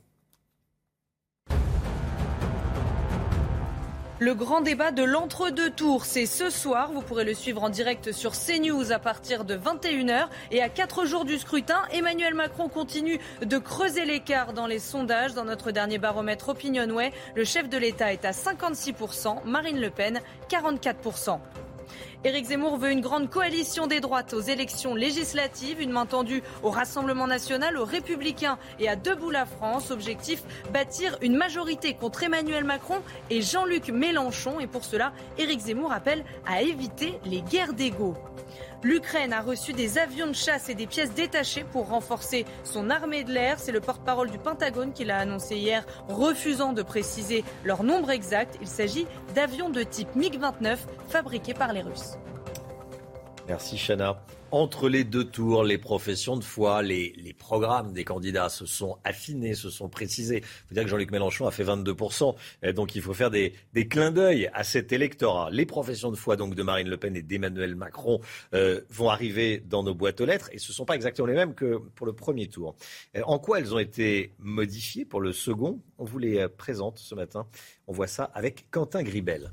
Le 4.20 4.36
grand 4.36 4.62
débat 4.62 4.91
de 4.91 5.03
l'entre-deux 5.03 5.72
tours, 5.72 6.05
c'est 6.05 6.27
ce 6.27 6.51
soir. 6.51 6.91
Vous 6.91 7.01
pourrez 7.01 7.25
le 7.25 7.34
suivre 7.34 7.63
en 7.63 7.70
direct 7.70 8.12
sur 8.12 8.34
CNews 8.34 8.91
à 8.91 9.00
partir 9.00 9.43
de 9.43 9.58
21h. 9.58 10.27
Et 10.51 10.62
à 10.62 10.70
quatre 10.70 11.05
jours 11.05 11.25
du 11.25 11.39
scrutin, 11.39 11.82
Emmanuel 11.91 12.36
Macron 12.36 12.70
continue 12.70 13.20
de 13.43 13.58
creuser 13.58 14.05
l'écart 14.05 14.53
dans 14.53 14.67
les 14.67 14.77
sondages. 14.77 15.34
Dans 15.34 15.46
notre 15.46 15.72
dernier 15.72 15.98
baromètre 15.98 16.50
Opinionway, 16.50 17.12
le 17.36 17.43
chef 17.43 17.70
de 17.70 17.77
l'État 17.77 18.13
est 18.13 18.24
à 18.24 18.32
56%, 18.32 19.46
Marine 19.46 19.82
Le 19.82 19.89
Pen 19.89 20.22
44%. 20.48 21.39
Éric 22.25 22.45
Zemmour 22.45 22.77
veut 22.77 22.91
une 22.91 23.01
grande 23.01 23.29
coalition 23.29 23.85
des 23.85 23.99
droites 23.99 24.33
aux 24.33 24.39
élections 24.39 24.95
législatives, 24.95 25.81
une 25.81 25.91
main 25.91 26.05
tendue 26.05 26.41
au 26.63 26.69
Rassemblement 26.69 27.27
national, 27.27 27.77
aux 27.77 27.83
Républicains 27.83 28.57
et 28.79 28.87
à 28.87 28.95
Debout 28.95 29.29
la 29.29 29.45
France. 29.45 29.91
Objectif 29.91 30.41
bâtir 30.71 31.17
une 31.21 31.36
majorité 31.36 31.95
contre 31.95 32.23
Emmanuel 32.23 32.63
Macron 32.63 33.01
et 33.29 33.41
Jean-Luc 33.41 33.89
Mélenchon. 33.89 34.62
Et 34.62 34.67
pour 34.67 34.86
cela, 34.86 35.12
Éric 35.38 35.59
Zemmour 35.59 35.91
appelle 35.91 36.23
à 36.47 36.62
éviter 36.62 37.19
les 37.25 37.41
guerres 37.41 37.73
d'ego. 37.73 38.15
L'Ukraine 38.84 39.32
a 39.32 39.41
reçu 39.41 39.72
des 39.72 39.98
avions 39.98 40.28
de 40.28 40.34
chasse 40.34 40.67
et 40.67 40.76
des 40.76 40.88
pièces 40.88 41.13
détachées 41.13 41.63
pour 41.63 41.88
renforcer 41.88 42.46
son 42.65 42.89
armée 42.89 43.24
de 43.24 43.32
l'air. 43.32 43.58
C'est 43.58 43.72
le 43.72 43.80
porte-parole 43.80 44.30
du 44.30 44.38
Pentagone 44.38 44.91
qui 44.91 45.06
l'a 45.06 45.19
annoncé 45.19 45.56
hier, 45.56 45.86
refusant 46.10 46.74
de 46.74 46.82
préciser 46.82 47.46
leur 47.63 47.84
nombre 47.84 48.12
exact. 48.12 48.58
Il 48.62 48.67
s'agit 48.67 49.08
d'avions 49.36 49.69
de 49.69 49.84
type 49.84 50.13
MiG-29 50.17 50.80
fabriqués 51.08 51.54
par 51.54 51.72
les 51.72 51.82
Russes. 51.82 52.17
Merci 53.47 53.77
Chana. 53.77 54.23
Entre 54.51 54.88
les 54.88 55.03
deux 55.03 55.25
tours, 55.25 55.63
les 55.63 55.77
professions 55.77 56.38
de 56.38 56.43
foi, 56.43 56.82
les, 56.82 57.36
programmes 57.38 57.91
des 57.91 58.06
candidats 58.06 58.47
se 58.49 58.65
sont 58.65 58.97
affinés, 59.03 59.53
se 59.53 59.69
sont 59.69 59.89
précisés. 59.89 60.38
Il 60.38 60.67
faut 60.67 60.75
dire 60.75 60.84
que 60.84 60.89
Jean-Luc 60.89 61.12
Mélenchon 61.12 61.47
a 61.47 61.51
fait 61.51 61.63
22%, 61.63 62.36
donc 62.73 62.95
il 62.95 63.01
faut 63.01 63.13
faire 63.13 63.32
des, 63.32 63.53
clins 63.89 64.12
d'œil 64.12 64.49
à 64.53 64.63
cet 64.63 64.93
électorat. 64.93 65.49
Les 65.51 65.65
professions 65.65 66.12
de 66.12 66.15
foi 66.15 66.36
donc 66.38 66.56
de 66.56 66.63
Marine 66.63 66.88
Le 66.88 66.97
Pen 66.97 67.15
et 67.15 67.23
d'Emmanuel 67.23 67.75
Macron 67.75 68.21
euh, 68.53 68.82
vont 68.89 69.10
arriver 69.10 69.62
dans 69.65 69.84
nos 69.84 69.95
boîtes 69.95 70.21
aux 70.21 70.25
lettres 70.25 70.49
et 70.53 70.60
ce 70.60 70.71
ne 70.71 70.75
sont 70.75 70.86
pas 70.86 70.95
exactement 70.95 71.27
les 71.27 71.34
mêmes 71.34 71.56
que 71.56 71.77
pour 71.95 72.06
le 72.06 72.13
premier 72.13 72.47
tour. 72.47 72.75
Euh, 73.17 73.23
en 73.25 73.39
quoi 73.39 73.60
elles 73.60 73.73
ont 73.73 73.79
été 73.79 74.34
modifiées 74.38 75.03
pour 75.03 75.19
le 75.19 75.34
second? 75.34 75.82
On 75.97 76.06
vous 76.06 76.19
les 76.19 76.38
euh, 76.38 76.47
présente 76.47 76.99
ce 76.99 77.15
matin. 77.15 77.47
On 77.88 77.91
voit 77.91 78.08
ça 78.08 78.25
avec 78.36 78.69
Quentin 78.69 79.01
Gribel. 79.01 79.51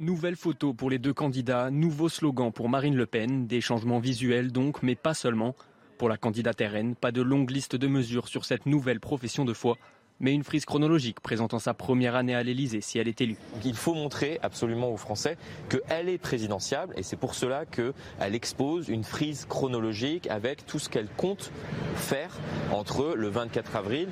Nouvelle 0.00 0.36
photo 0.36 0.74
pour 0.74 0.90
les 0.90 1.00
deux 1.00 1.12
candidats, 1.12 1.72
nouveau 1.72 2.08
slogan 2.08 2.52
pour 2.52 2.68
Marine 2.68 2.94
Le 2.94 3.04
Pen, 3.04 3.48
des 3.48 3.60
changements 3.60 3.98
visuels 3.98 4.52
donc, 4.52 4.80
mais 4.84 4.94
pas 4.94 5.12
seulement. 5.12 5.56
Pour 5.98 6.08
la 6.08 6.16
candidate 6.16 6.60
RN, 6.60 6.94
pas 6.94 7.10
de 7.10 7.20
longue 7.20 7.50
liste 7.50 7.74
de 7.74 7.88
mesures 7.88 8.28
sur 8.28 8.44
cette 8.44 8.66
nouvelle 8.66 9.00
profession 9.00 9.44
de 9.44 9.52
foi, 9.52 9.76
mais 10.20 10.32
une 10.32 10.44
frise 10.44 10.66
chronologique 10.66 11.18
présentant 11.18 11.58
sa 11.58 11.74
première 11.74 12.14
année 12.14 12.36
à 12.36 12.44
l'Elysée 12.44 12.80
si 12.80 13.00
elle 13.00 13.08
est 13.08 13.20
élue. 13.20 13.38
il 13.64 13.74
faut 13.74 13.94
montrer 13.94 14.38
absolument 14.40 14.88
aux 14.92 14.96
Français 14.96 15.36
qu'elle 15.68 16.08
est 16.08 16.18
présidentiable 16.18 16.94
et 16.96 17.02
c'est 17.02 17.16
pour 17.16 17.34
cela 17.34 17.66
qu'elle 17.66 18.34
expose 18.36 18.88
une 18.88 19.02
frise 19.02 19.46
chronologique 19.46 20.28
avec 20.28 20.64
tout 20.64 20.78
ce 20.78 20.88
qu'elle 20.88 21.08
compte 21.08 21.50
faire 21.96 22.38
entre 22.70 23.14
le 23.16 23.26
24 23.26 23.74
avril, 23.74 24.08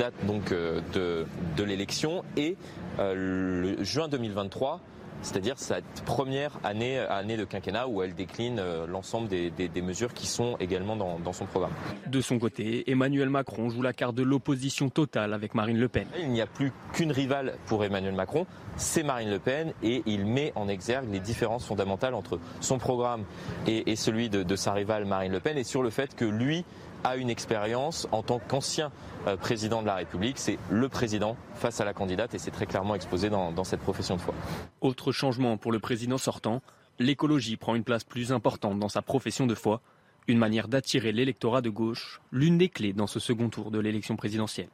date 0.00 0.14
donc 0.26 0.50
euh, 0.50 0.80
de, 0.92 1.62
l'élection, 1.62 2.24
et 2.36 2.56
euh, 2.98 3.14
le 3.76 3.84
juin 3.84 4.08
2023 4.08 4.80
c'est-à-dire 5.22 5.54
cette 5.58 6.02
première 6.04 6.58
année, 6.64 6.98
année 6.98 7.36
de 7.36 7.44
quinquennat 7.44 7.88
où 7.88 8.02
elle 8.02 8.14
décline 8.14 8.58
euh, 8.58 8.86
l'ensemble 8.86 9.28
des, 9.28 9.82
mesures 9.82 10.14
qui 10.14 10.26
sont 10.26 10.56
également 10.60 10.96
dans, 10.96 11.32
son 11.32 11.46
programme. 11.46 11.72
De 12.06 12.20
son 12.20 12.38
côté, 12.38 12.90
Emmanuel 12.90 13.30
Macron 13.30 13.68
joue 13.68 13.82
la 13.82 13.92
carte 13.92 14.14
de 14.14 14.22
l'opposition 14.22 14.90
totale 14.90 15.32
avec 15.32 15.54
Marine 15.54 15.78
Le 15.78 15.88
Pen. 15.88 16.06
Il 16.18 16.30
n'y 16.30 16.40
a 16.40 16.46
plus 16.46 16.72
qu'une 16.92 17.10
rivale 17.10 17.54
pour 17.66 17.84
Emmanuel 17.84 18.14
Macron, 18.14 18.46
c'est 18.76 19.02
Marine 19.02 19.30
Le 19.30 19.38
Pen 19.38 19.72
et 19.82 20.02
il 20.06 20.26
met 20.26 20.52
en 20.54 20.68
exergue 20.68 21.10
les 21.10 21.20
différences 21.20 21.66
fondamentales 21.66 22.14
entre 22.14 22.38
son 22.60 22.78
programme 22.78 23.24
et, 23.66 23.96
celui 23.96 24.28
de 24.28 24.56
sa 24.56 24.72
rivale 24.72 25.04
Marine 25.04 25.32
Le 25.32 25.40
Pen 25.40 25.56
et 25.58 25.64
sur 25.64 25.82
le 25.82 25.90
fait 25.90 26.14
que 26.14 26.24
lui 26.24 26.64
a 27.04 27.16
une 27.16 27.30
expérience 27.30 28.08
en 28.12 28.22
tant 28.22 28.38
qu'ancien 28.38 28.90
président 29.40 29.82
de 29.82 29.86
la 29.86 29.94
République. 29.94 30.38
C'est 30.38 30.58
le 30.70 30.88
président 30.88 31.36
face 31.54 31.80
à 31.80 31.84
la 31.84 31.92
candidate 31.92 32.34
et 32.34 32.38
c'est 32.38 32.50
très 32.50 32.66
clairement 32.66 32.94
exposé 32.94 33.30
dans, 33.30 33.52
dans 33.52 33.64
cette 33.64 33.80
profession 33.80 34.16
de 34.16 34.20
foi. 34.20 34.34
Autre 34.80 35.12
changement 35.12 35.56
pour 35.56 35.72
le 35.72 35.78
président 35.80 36.18
sortant, 36.18 36.62
l'écologie 36.98 37.56
prend 37.56 37.74
une 37.74 37.84
place 37.84 38.04
plus 38.04 38.32
importante 38.32 38.78
dans 38.78 38.88
sa 38.88 39.02
profession 39.02 39.46
de 39.46 39.54
foi, 39.54 39.80
une 40.28 40.38
manière 40.38 40.68
d'attirer 40.68 41.12
l'électorat 41.12 41.62
de 41.62 41.70
gauche, 41.70 42.20
l'une 42.30 42.58
des 42.58 42.68
clés 42.68 42.92
dans 42.92 43.06
ce 43.06 43.20
second 43.20 43.48
tour 43.48 43.70
de 43.70 43.78
l'élection 43.78 44.16
présidentielle. 44.16 44.68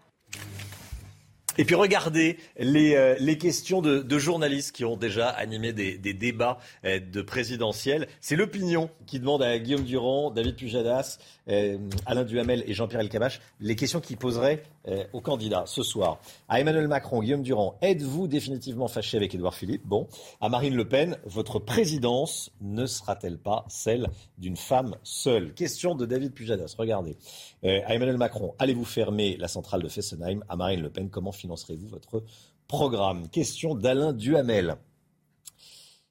Et 1.61 1.65
puis 1.65 1.75
regardez 1.75 2.39
les, 2.57 2.95
euh, 2.95 3.35
questions 3.35 3.83
de, 3.83 4.19
journalistes 4.19 4.71
qui 4.75 4.85
ont 4.85 4.97
déjà 4.97 5.29
animé 5.29 5.73
des, 5.73 6.15
débats 6.15 6.59
euh, 6.85 7.01
de 7.01 7.21
présidentiels. 7.21 8.07
C'est 8.21 8.37
l'opinion 8.37 8.91
qui 9.07 9.19
demande 9.19 9.43
à 9.43 9.59
Guillaume 9.59 9.83
Durand, 9.83 10.31
David 10.31 10.55
Pujadas, 10.55 11.19
euh, 11.49 11.77
Alain 12.07 12.23
Duhamel 12.23 12.63
et 12.67 12.75
Jean-Pierre 12.75 13.01
Elkabach 13.01 13.41
les 13.61 13.75
questions 13.75 14.01
qu'ils 14.01 14.19
poseraient 14.19 14.63
euh, 14.89 15.05
aux 15.13 15.21
candidats 15.21 15.65
ce 15.67 15.83
soir. 15.83 16.21
À 16.49 16.61
Emmanuel 16.61 16.89
Macron, 16.89 17.21
Guillaume 17.21 17.43
Durand, 17.43 17.79
êtes-vous 17.83 18.27
définitivement 18.27 18.89
fâché 18.89 19.17
avec 19.17 19.35
Édouard 19.35 19.55
Philippe? 19.55 19.87
Bon. 19.87 20.09
À 20.41 20.49
Marine 20.49 20.75
Le 20.75 20.89
Pen, 20.89 21.19
votre 21.25 21.59
présidence 21.59 22.51
ne 22.61 22.87
sera-t-elle 22.87 23.39
pas 23.39 23.65
celle 23.69 24.09
d'une 24.39 24.57
femme 24.57 24.97
seule? 25.03 25.55
Question 25.55 25.95
de 25.95 26.07
David 26.07 26.33
Pujadas. 26.33 26.75
Regardez. 26.79 27.17
Euh, 27.65 27.81
à 27.87 27.95
Emmanuel 27.95 28.17
Macron, 28.17 28.55
allez-vous 28.59 28.85
fermer 28.85 29.37
la 29.37 29.49
centrale 29.49 29.83
de 29.83 29.89
Fessenheim? 29.89 30.43
À 30.49 30.57
Marine 30.57 30.81
Le 30.81 30.91
Pen, 30.91 31.11
comment 31.11 31.33
financerez-vous 31.33 31.89
votre 31.89 32.25
programme? 32.67 33.29
Question 33.29 33.75
d'Alain 33.75 34.13
Duhamel. 34.13 34.77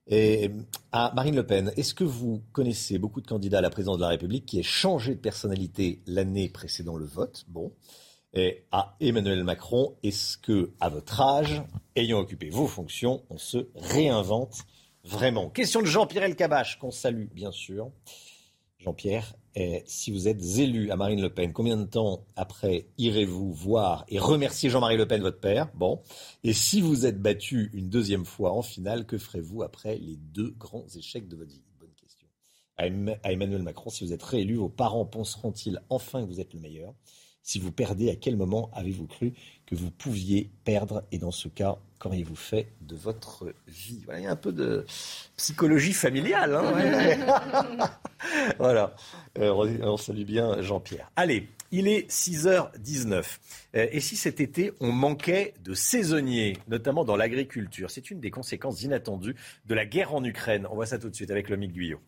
Et 0.10 0.52
à 0.94 1.12
Marine 1.16 1.36
Le 1.36 1.46
Pen, 1.46 1.74
est-ce 1.76 1.94
que 1.94 2.06
vous 2.06 2.42
connaissez 2.54 2.98
beaucoup 2.98 3.20
de 3.20 3.28
candidats 3.28 3.58
à 3.58 3.62
la 3.62 3.70
présidence 3.70 3.98
de 3.98 4.04
la 4.04 4.08
République 4.08 4.46
qui 4.46 4.60
aient 4.60 4.64
changé 4.64 5.16
de 5.16 5.20
personnalité 5.20 6.02
l'année 6.08 6.48
précédant 6.48 6.96
le 6.96 7.06
vote? 7.06 7.44
Bon. 7.50 7.74
À 8.72 8.96
Emmanuel 9.00 9.44
Macron, 9.44 9.96
est-ce 10.04 10.38
que, 10.38 10.72
à 10.80 10.90
votre 10.90 11.22
âge, 11.22 11.64
ayant 11.96 12.20
occupé 12.20 12.50
vos 12.50 12.68
fonctions, 12.68 13.24
on 13.30 13.38
se 13.38 13.68
réinvente 13.76 14.66
vraiment? 15.04 15.50
Question 15.50 15.82
de 15.82 15.88
Jean-Pierre 15.88 16.24
Elkabach, 16.24 16.78
qu'on 16.80 16.92
salue 16.92 17.28
bien 17.34 17.52
sûr. 17.52 17.92
Jean-Pierre, 18.80 19.36
si 19.86 20.12
vous 20.12 20.28
êtes 20.28 20.42
élu 20.60 20.92
à 20.92 20.96
Marine 20.96 21.20
Le 21.20 21.34
Pen, 21.34 21.52
combien 21.52 21.78
de 21.78 21.86
temps 21.86 22.28
après 22.36 22.88
irez-vous 23.00 23.52
voir 23.54 24.06
et 24.08 24.20
remercier 24.20 24.70
Jean-Marie 24.70 24.98
Le 24.98 25.08
Pen, 25.08 25.22
votre 25.22 25.40
père? 25.40 25.72
Bon. 25.74 26.02
Et 26.44 26.54
si 26.54 26.80
vous 26.80 27.08
êtes 27.08 27.20
battu 27.20 27.72
une 27.74 27.90
deuxième 27.90 28.26
fois 28.26 28.52
en 28.52 28.62
finale, 28.62 29.08
que 29.08 29.18
ferez-vous 29.18 29.64
après 29.64 29.98
les 29.98 30.16
deux 30.16 30.52
grands 30.52 30.86
échecs 30.96 31.28
de 31.28 31.36
votre 31.36 31.50
vie? 31.50 31.64
Bonne 31.80 31.94
question. 31.96 32.28
À 32.78 33.32
Emmanuel 33.32 33.64
Macron, 33.64 33.90
si 33.90 34.06
vous 34.06 34.14
êtes 34.14 34.22
réélu, 34.22 34.58
vos 34.58 34.70
parents 34.70 35.06
penseront-ils 35.06 35.82
enfin 35.90 36.22
que 36.22 36.28
vous 36.28 36.40
êtes 36.40 36.54
le 36.54 36.60
meilleur? 36.60 36.94
Si 37.44 37.60
vous 37.60 37.72
perdez, 37.72 38.10
à 38.10 38.16
quel 38.16 38.36
moment 38.36 38.70
avez-vous 38.74 39.08
cru 39.08 39.34
que 39.66 39.76
vous 39.76 39.90
pouviez 39.90 40.50
perdre 40.66 41.04
Et 41.12 41.18
dans 41.18 41.32
ce 41.32 41.48
cas, 41.48 41.78
qu'auriez-vous 42.00 42.36
fait 42.36 42.74
de 42.82 42.96
votre 42.96 43.54
vie? 43.68 44.02
Voilà, 44.06 44.20
Il 44.20 44.24
y 44.24 44.28
a 44.28 44.32
un 44.32 44.36
peu 44.36 44.52
de 44.52 44.86
psychologie 45.38 45.94
familiale. 45.94 46.56
Hein 46.56 47.90
voilà. 48.60 48.96
Euh, 49.38 49.78
on 49.82 49.98
salue 49.98 50.24
bien 50.24 50.62
Jean-Pierre. 50.62 51.10
Allez, 51.16 51.48
il 51.72 51.88
est 51.88 52.10
6h19. 52.10 53.24
Euh, 53.76 53.88
et 53.92 54.00
si 54.00 54.16
cet 54.16 54.40
été, 54.40 54.74
on 54.80 54.92
manquait 54.92 55.54
de 55.64 55.74
saisonniers, 55.74 56.58
notamment 56.68 57.06
dans 57.06 57.16
l'agriculture? 57.16 57.92
C'est 57.92 58.12
une 58.12 58.20
des 58.20 58.32
conséquences 58.32 58.82
inattendues 58.84 59.36
de 59.66 59.76
la 59.76 59.86
guerre 59.86 60.14
en 60.14 60.24
Ukraine. 60.24 60.68
On 60.70 60.76
voit 60.76 60.86
ça 60.86 61.00
tout 61.00 61.10
de 61.10 61.16
suite 61.16 61.32
avec 61.32 61.50
Lomique 61.50 61.74
Guyot. 61.74 62.00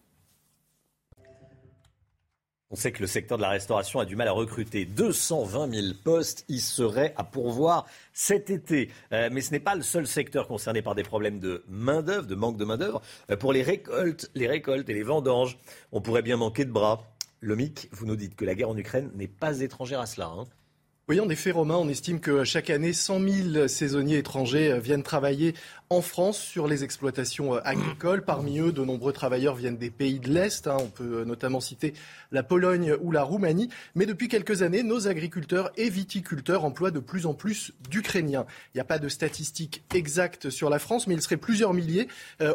On 2.72 2.76
sait 2.76 2.92
que 2.92 3.02
le 3.02 3.08
secteur 3.08 3.40
de 3.40 3.42
la 3.42 3.50
restauration 3.50 4.00
a 4.00 4.06
du 4.06 4.16
mal 4.16 4.28
à 4.28 4.32
recruter. 4.32 4.86
220 4.86 5.74
000 5.74 5.88
postes 6.04 6.46
y 6.50 6.60
seraient 6.60 7.16
à 7.18 7.24
pourvoir 7.24 7.88
cet 8.14 8.52
été. 8.52 8.92
Euh, 9.12 9.30
mais 9.32 9.42
ce 9.42 9.50
n'est 9.50 9.60
pas 9.60 9.74
le 9.74 9.82
seul 9.82 10.06
secteur 10.06 10.48
concerné 10.48 10.84
par 10.84 10.94
des 10.94 11.02
problèmes 11.02 11.40
de 11.40 11.64
main-d'œuvre, 11.68 12.28
de 12.28 12.36
manque 12.36 12.58
de 12.58 12.66
main-d'œuvre. 12.66 13.02
Euh, 13.32 13.38
pour 13.38 13.54
les 13.54 13.64
récoltes, 13.64 14.30
les 14.36 14.46
récoltes 14.46 14.88
et 14.88 14.94
les 14.94 15.02
vendanges, 15.02 15.58
on 15.92 16.00
pourrait 16.00 16.22
bien 16.22 16.38
manquer 16.38 16.64
de 16.64 16.72
bras. 16.72 17.02
Lomic, 17.42 17.90
vous 17.92 18.06
nous 18.06 18.16
dites 18.16 18.36
que 18.36 18.46
la 18.46 18.54
guerre 18.54 18.70
en 18.70 18.78
Ukraine 18.78 19.10
n'est 19.16 19.28
pas 19.28 19.62
étrangère 19.62 20.02
à 20.02 20.06
cela. 20.06 20.28
Hein. 20.28 20.46
Oui, 21.10 21.20
en 21.20 21.30
effet, 21.30 21.50
Romain, 21.50 21.74
on 21.74 21.90
estime 21.90 22.20
que 22.20 22.44
chaque 22.44 22.70
année, 22.70 22.94
100 22.94 23.20
000 23.54 23.68
saisonniers 23.68 24.18
étrangers 24.18 24.74
euh, 24.74 24.80
viennent 24.80 25.02
travailler 25.02 25.56
en 25.92 26.04
France 26.04 26.38
sur 26.38 26.68
les 26.68 26.84
exploitations 26.84 27.56
euh, 27.56 27.62
agricoles. 27.64 28.22
Parmi 28.24 28.60
eux, 28.60 28.72
de 28.72 28.86
nombreux 28.86 29.12
travailleurs 29.12 29.56
viennent 29.56 29.78
des 29.78 29.90
pays 29.90 30.20
de 30.20 30.30
l'Est. 30.30 30.68
Hein. 30.68 30.78
On 30.80 30.90
peut 30.90 31.22
euh, 31.22 31.26
notamment 31.26 31.60
citer 31.60 31.96
la 32.32 32.44
Pologne 32.44 32.94
ou 33.02 33.12
la 33.12 33.24
Roumanie. 33.24 33.70
Mais 33.96 34.06
depuis 34.06 34.28
quelques 34.28 34.62
années, 34.62 34.84
nos 34.84 35.08
agriculteurs 35.08 35.72
et 35.78 35.90
viticulteurs 35.90 36.64
emploient 36.64 36.92
de 36.92 37.00
plus 37.00 37.26
en 37.26 37.34
plus 37.34 37.74
d'Ukrainiens. 37.90 38.46
Il 38.68 38.78
n'y 38.78 38.82
a 38.82 38.86
pas 38.86 39.00
de 39.00 39.10
statistiques 39.10 39.84
exactes 39.96 40.52
sur 40.52 40.70
la 40.70 40.78
France, 40.78 41.08
mais 41.08 41.16
il 41.16 41.24
serait 41.24 41.38
plusieurs 41.38 41.74
milliers. 41.74 42.08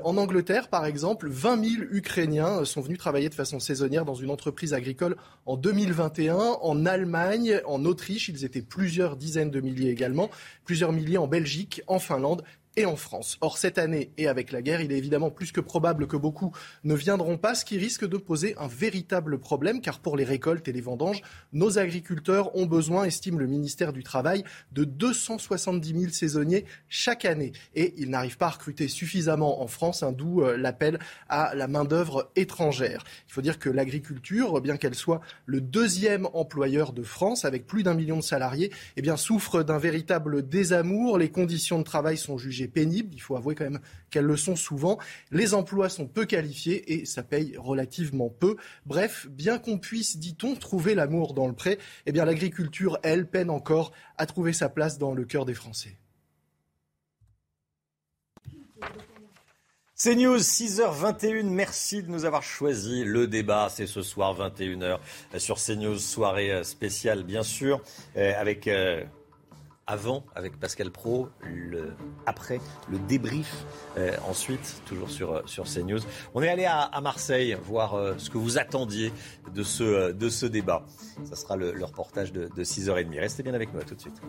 en 0.04 0.16
Angleterre, 0.16 0.68
par 0.68 0.86
exemple, 0.86 1.28
20 1.28 1.64
000 1.64 1.82
Ukrainiens 1.90 2.64
sont 2.64 2.82
venus 2.82 2.98
travailler 2.98 3.28
de 3.28 3.34
façon 3.34 3.58
saisonnière 3.58 4.04
dans 4.04 4.14
une 4.14 4.30
entreprise 4.30 4.74
agricole 4.74 5.16
en 5.44 5.56
2021. 5.56 6.36
En 6.36 6.86
Allemagne, 6.86 7.60
en 7.66 7.84
Autriche, 7.84 8.28
ils 8.28 8.44
étaient 8.44 8.62
plusieurs 8.62 9.16
dizaines 9.16 9.50
de 9.50 9.60
milliers 9.60 9.90
également, 9.90 10.30
plusieurs 10.64 10.92
milliers 10.92 11.18
en 11.18 11.26
Belgique, 11.26 11.82
en 11.88 11.98
Finlande 11.98 12.44
et 12.76 12.86
en 12.86 12.96
France. 12.96 13.38
Or, 13.40 13.58
cette 13.58 13.78
année 13.78 14.10
et 14.18 14.28
avec 14.28 14.52
la 14.52 14.62
guerre, 14.62 14.80
il 14.80 14.92
est 14.92 14.98
évidemment 14.98 15.30
plus 15.30 15.52
que 15.52 15.60
probable 15.60 16.06
que 16.06 16.16
beaucoup 16.16 16.52
ne 16.84 16.94
viendront 16.94 17.38
pas, 17.38 17.54
ce 17.54 17.64
qui 17.64 17.78
risque 17.78 18.06
de 18.06 18.16
poser 18.16 18.54
un 18.58 18.68
véritable 18.68 19.38
problème, 19.38 19.80
car 19.80 20.00
pour 20.00 20.16
les 20.16 20.24
récoltes 20.24 20.66
et 20.68 20.72
les 20.72 20.80
vendanges, 20.80 21.22
nos 21.52 21.78
agriculteurs 21.78 22.54
ont 22.56 22.66
besoin, 22.66 23.04
estime 23.04 23.38
le 23.38 23.46
ministère 23.46 23.92
du 23.92 24.02
Travail, 24.02 24.44
de 24.72 24.84
270 24.84 26.00
000 26.00 26.12
saisonniers 26.12 26.64
chaque 26.88 27.24
année. 27.24 27.52
Et 27.74 27.94
ils 27.98 28.10
n'arrivent 28.10 28.38
pas 28.38 28.46
à 28.46 28.50
recruter 28.50 28.88
suffisamment 28.88 29.62
en 29.62 29.66
France, 29.66 30.02
un 30.02 30.12
d'où 30.12 30.42
euh, 30.42 30.56
l'appel 30.56 30.98
à 31.28 31.54
la 31.54 31.68
main-d'œuvre 31.68 32.30
étrangère. 32.36 33.04
Il 33.28 33.32
faut 33.32 33.42
dire 33.42 33.58
que 33.58 33.70
l'agriculture, 33.70 34.60
bien 34.60 34.76
qu'elle 34.76 34.94
soit 34.94 35.20
le 35.46 35.60
deuxième 35.60 36.26
employeur 36.32 36.92
de 36.92 37.02
France, 37.02 37.44
avec 37.44 37.66
plus 37.66 37.82
d'un 37.82 37.94
million 37.94 38.16
de 38.16 38.22
salariés, 38.22 38.72
eh 38.96 39.02
bien, 39.02 39.16
souffre 39.16 39.62
d'un 39.62 39.78
véritable 39.78 40.48
désamour. 40.48 41.18
Les 41.18 41.30
conditions 41.30 41.78
de 41.78 41.84
travail 41.84 42.16
sont 42.16 42.38
jugées 42.38 42.63
pénibles. 42.68 43.14
Il 43.14 43.20
faut 43.20 43.36
avouer 43.36 43.54
quand 43.54 43.64
même 43.64 43.80
qu'elles 44.10 44.24
le 44.24 44.36
sont 44.36 44.56
souvent. 44.56 44.98
Les 45.30 45.54
emplois 45.54 45.88
sont 45.88 46.06
peu 46.06 46.24
qualifiés 46.24 46.94
et 46.94 47.04
ça 47.04 47.22
paye 47.22 47.56
relativement 47.56 48.28
peu. 48.28 48.56
Bref, 48.86 49.26
bien 49.30 49.58
qu'on 49.58 49.78
puisse, 49.78 50.16
dit-on, 50.16 50.54
trouver 50.54 50.94
l'amour 50.94 51.34
dans 51.34 51.46
le 51.46 51.54
pré, 51.54 51.78
eh 52.06 52.12
bien 52.12 52.24
l'agriculture, 52.24 52.98
elle, 53.02 53.28
peine 53.28 53.50
encore 53.50 53.92
à 54.18 54.26
trouver 54.26 54.52
sa 54.52 54.68
place 54.68 54.98
dans 54.98 55.14
le 55.14 55.24
cœur 55.24 55.44
des 55.44 55.54
Français. 55.54 55.96
C'est 59.96 60.16
News, 60.16 60.38
6h21. 60.38 61.44
Merci 61.44 62.02
de 62.02 62.10
nous 62.10 62.24
avoir 62.24 62.42
choisi. 62.42 63.04
Le 63.04 63.28
débat, 63.28 63.68
c'est 63.70 63.86
ce 63.86 64.02
soir, 64.02 64.36
21h, 64.36 64.98
sur 65.38 65.56
CNews, 65.56 65.98
soirée 65.98 66.64
spéciale, 66.64 67.22
bien 67.22 67.44
sûr, 67.44 67.80
euh, 68.16 68.32
avec 68.36 68.66
euh, 68.66 69.04
avant 69.86 70.24
avec 70.34 70.58
Pascal 70.58 70.90
Pro, 70.90 71.28
le, 71.42 71.92
après 72.26 72.60
le 72.90 72.98
débrief 72.98 73.64
euh, 73.98 74.12
ensuite, 74.26 74.82
toujours 74.86 75.10
sur, 75.10 75.32
euh, 75.32 75.42
sur 75.46 75.64
CNews. 75.64 76.00
On 76.34 76.42
est 76.42 76.48
allé 76.48 76.64
à, 76.64 77.00
Marseille 77.00 77.56
voir 77.62 77.94
euh, 77.94 78.14
ce 78.18 78.30
que 78.30 78.38
vous 78.38 78.58
attendiez 78.58 79.12
de 79.52 79.62
ce, 79.62 80.12
de 80.12 80.28
ce 80.28 80.46
débat. 80.46 80.84
Ça 81.24 81.36
sera 81.36 81.56
le, 81.56 81.84
reportage 81.84 82.32
de, 82.32 82.48
de 82.54 82.64
6h30. 82.64 83.20
Restez 83.20 83.42
bien 83.42 83.54
avec 83.54 83.72
nous, 83.72 83.80
à 83.80 83.84
tout 83.84 83.94
de 83.94 84.00
suite. 84.00 84.20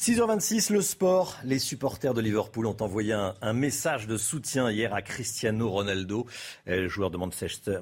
6h26, 0.00 0.72
le 0.72 0.80
sport. 0.80 1.36
Les 1.44 1.58
supporters 1.58 2.14
de 2.14 2.22
Liverpool 2.22 2.64
ont 2.64 2.76
envoyé 2.80 3.12
un, 3.12 3.52
message 3.52 4.06
de 4.06 4.16
soutien 4.16 4.70
hier 4.70 4.94
à 4.94 5.02
Cristiano 5.02 5.68
Ronaldo, 5.68 6.24
euh, 6.68 6.88
joueur 6.88 7.10
de 7.10 7.18
Manchester, 7.18 7.76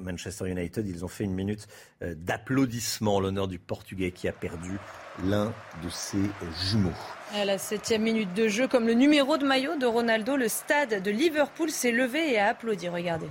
United. 0.45 0.85
Ils 0.85 1.05
ont 1.05 1.07
fait 1.07 1.23
une 1.23 1.33
minute 1.33 1.69
euh, 2.01 2.15
d'applaudissement 2.17 3.15
en 3.15 3.19
l'honneur 3.21 3.47
du 3.47 3.57
Portugais 3.57 4.11
qui 4.11 4.27
a 4.27 4.33
perdu 4.33 4.79
l'un 5.23 5.53
de 5.81 5.89
ses 5.89 6.29
jumeaux. 6.69 6.91
À 7.33 7.45
la 7.45 7.57
septième 7.57 8.01
minute 8.01 8.33
de 8.33 8.49
jeu, 8.49 8.67
comme 8.67 8.85
le 8.85 8.95
numéro 8.95 9.37
de 9.37 9.45
maillot 9.45 9.77
de 9.77 9.85
Ronaldo, 9.85 10.35
le 10.35 10.49
stade 10.49 11.01
de 11.01 11.11
Liverpool 11.11 11.69
s'est 11.69 11.93
levé 11.93 12.33
et 12.33 12.37
a 12.37 12.47
applaudi. 12.47 12.89
Regardez. 12.89 13.29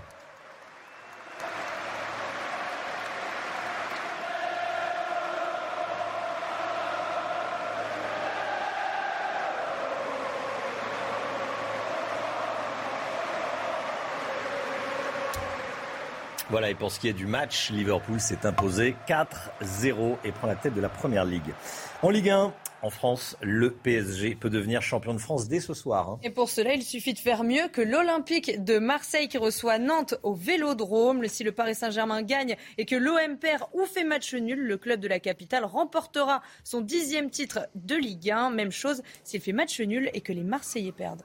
Voilà, 16.51 16.71
et 16.71 16.75
pour 16.75 16.91
ce 16.91 16.99
qui 16.99 17.09
est 17.09 17.13
du 17.13 17.27
match, 17.27 17.71
Liverpool 17.71 18.21
s'est 18.21 18.47
imposé 18.47 18.97
4-0 19.07 20.17
et 20.25 20.33
prend 20.33 20.47
la 20.47 20.55
tête 20.55 20.75
de 20.75 20.81
la 20.81 20.89
Première 20.89 21.27
Ligue. 21.27 21.53
En 22.01 22.09
Ligue 22.09 22.31
1, 22.31 22.55
en 22.81 22.89
France, 22.91 23.37
le 23.43 23.71
PSG 23.71 24.35
peut 24.35 24.49
devenir 24.49 24.81
champion 24.81 25.13
de 25.13 25.19
France 25.19 25.47
dès 25.47 25.61
ce 25.61 25.75
soir. 25.75 26.09
Hein. 26.09 26.21
Et 26.23 26.31
pour 26.31 26.49
cela, 26.49 26.73
il 26.73 26.83
suffit 26.83 27.13
de 27.13 27.19
faire 27.19 27.45
mieux 27.45 27.69
que 27.69 27.83
l'Olympique 27.83 28.65
de 28.65 28.79
Marseille 28.79 29.29
qui 29.29 29.37
reçoit 29.37 29.79
Nantes 29.79 30.15
au 30.23 30.33
Vélodrome. 30.33 31.27
Si 31.29 31.45
le 31.45 31.53
Paris 31.53 31.75
Saint-Germain 31.75 32.23
gagne 32.23 32.57
et 32.79 32.87
que 32.87 32.97
l'OM 32.97 33.37
perd 33.37 33.65
ou 33.75 33.85
fait 33.85 34.05
match 34.05 34.33
nul, 34.33 34.61
le 34.61 34.79
club 34.79 35.01
de 35.01 35.09
la 35.09 35.19
capitale 35.19 35.67
remportera 35.67 36.41
son 36.65 36.81
dixième 36.81 37.29
titre 37.29 37.69
de 37.75 37.95
Ligue 37.95 38.31
1. 38.31 38.51
Même 38.51 38.73
chose 38.73 39.03
s'il 39.23 39.43
fait 39.43 39.53
match 39.53 39.79
nul 39.81 40.09
et 40.15 40.23
que 40.23 40.33
les 40.33 40.45
Marseillais 40.45 40.93
perdent. 40.93 41.25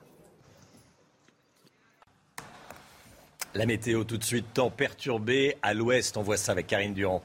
La 3.55 3.67
météo 3.67 4.03
tout 4.03 4.17
de 4.17 4.23
suite, 4.23 4.45
temps 4.53 4.71
perturbé 4.71 5.57
à 5.61 5.75
l'ouest. 5.75 6.17
On 6.17 6.23
voit 6.23 6.37
ça 6.37 6.51
avec 6.53 6.65
Karine 6.65 6.95
Durand. 6.95 7.21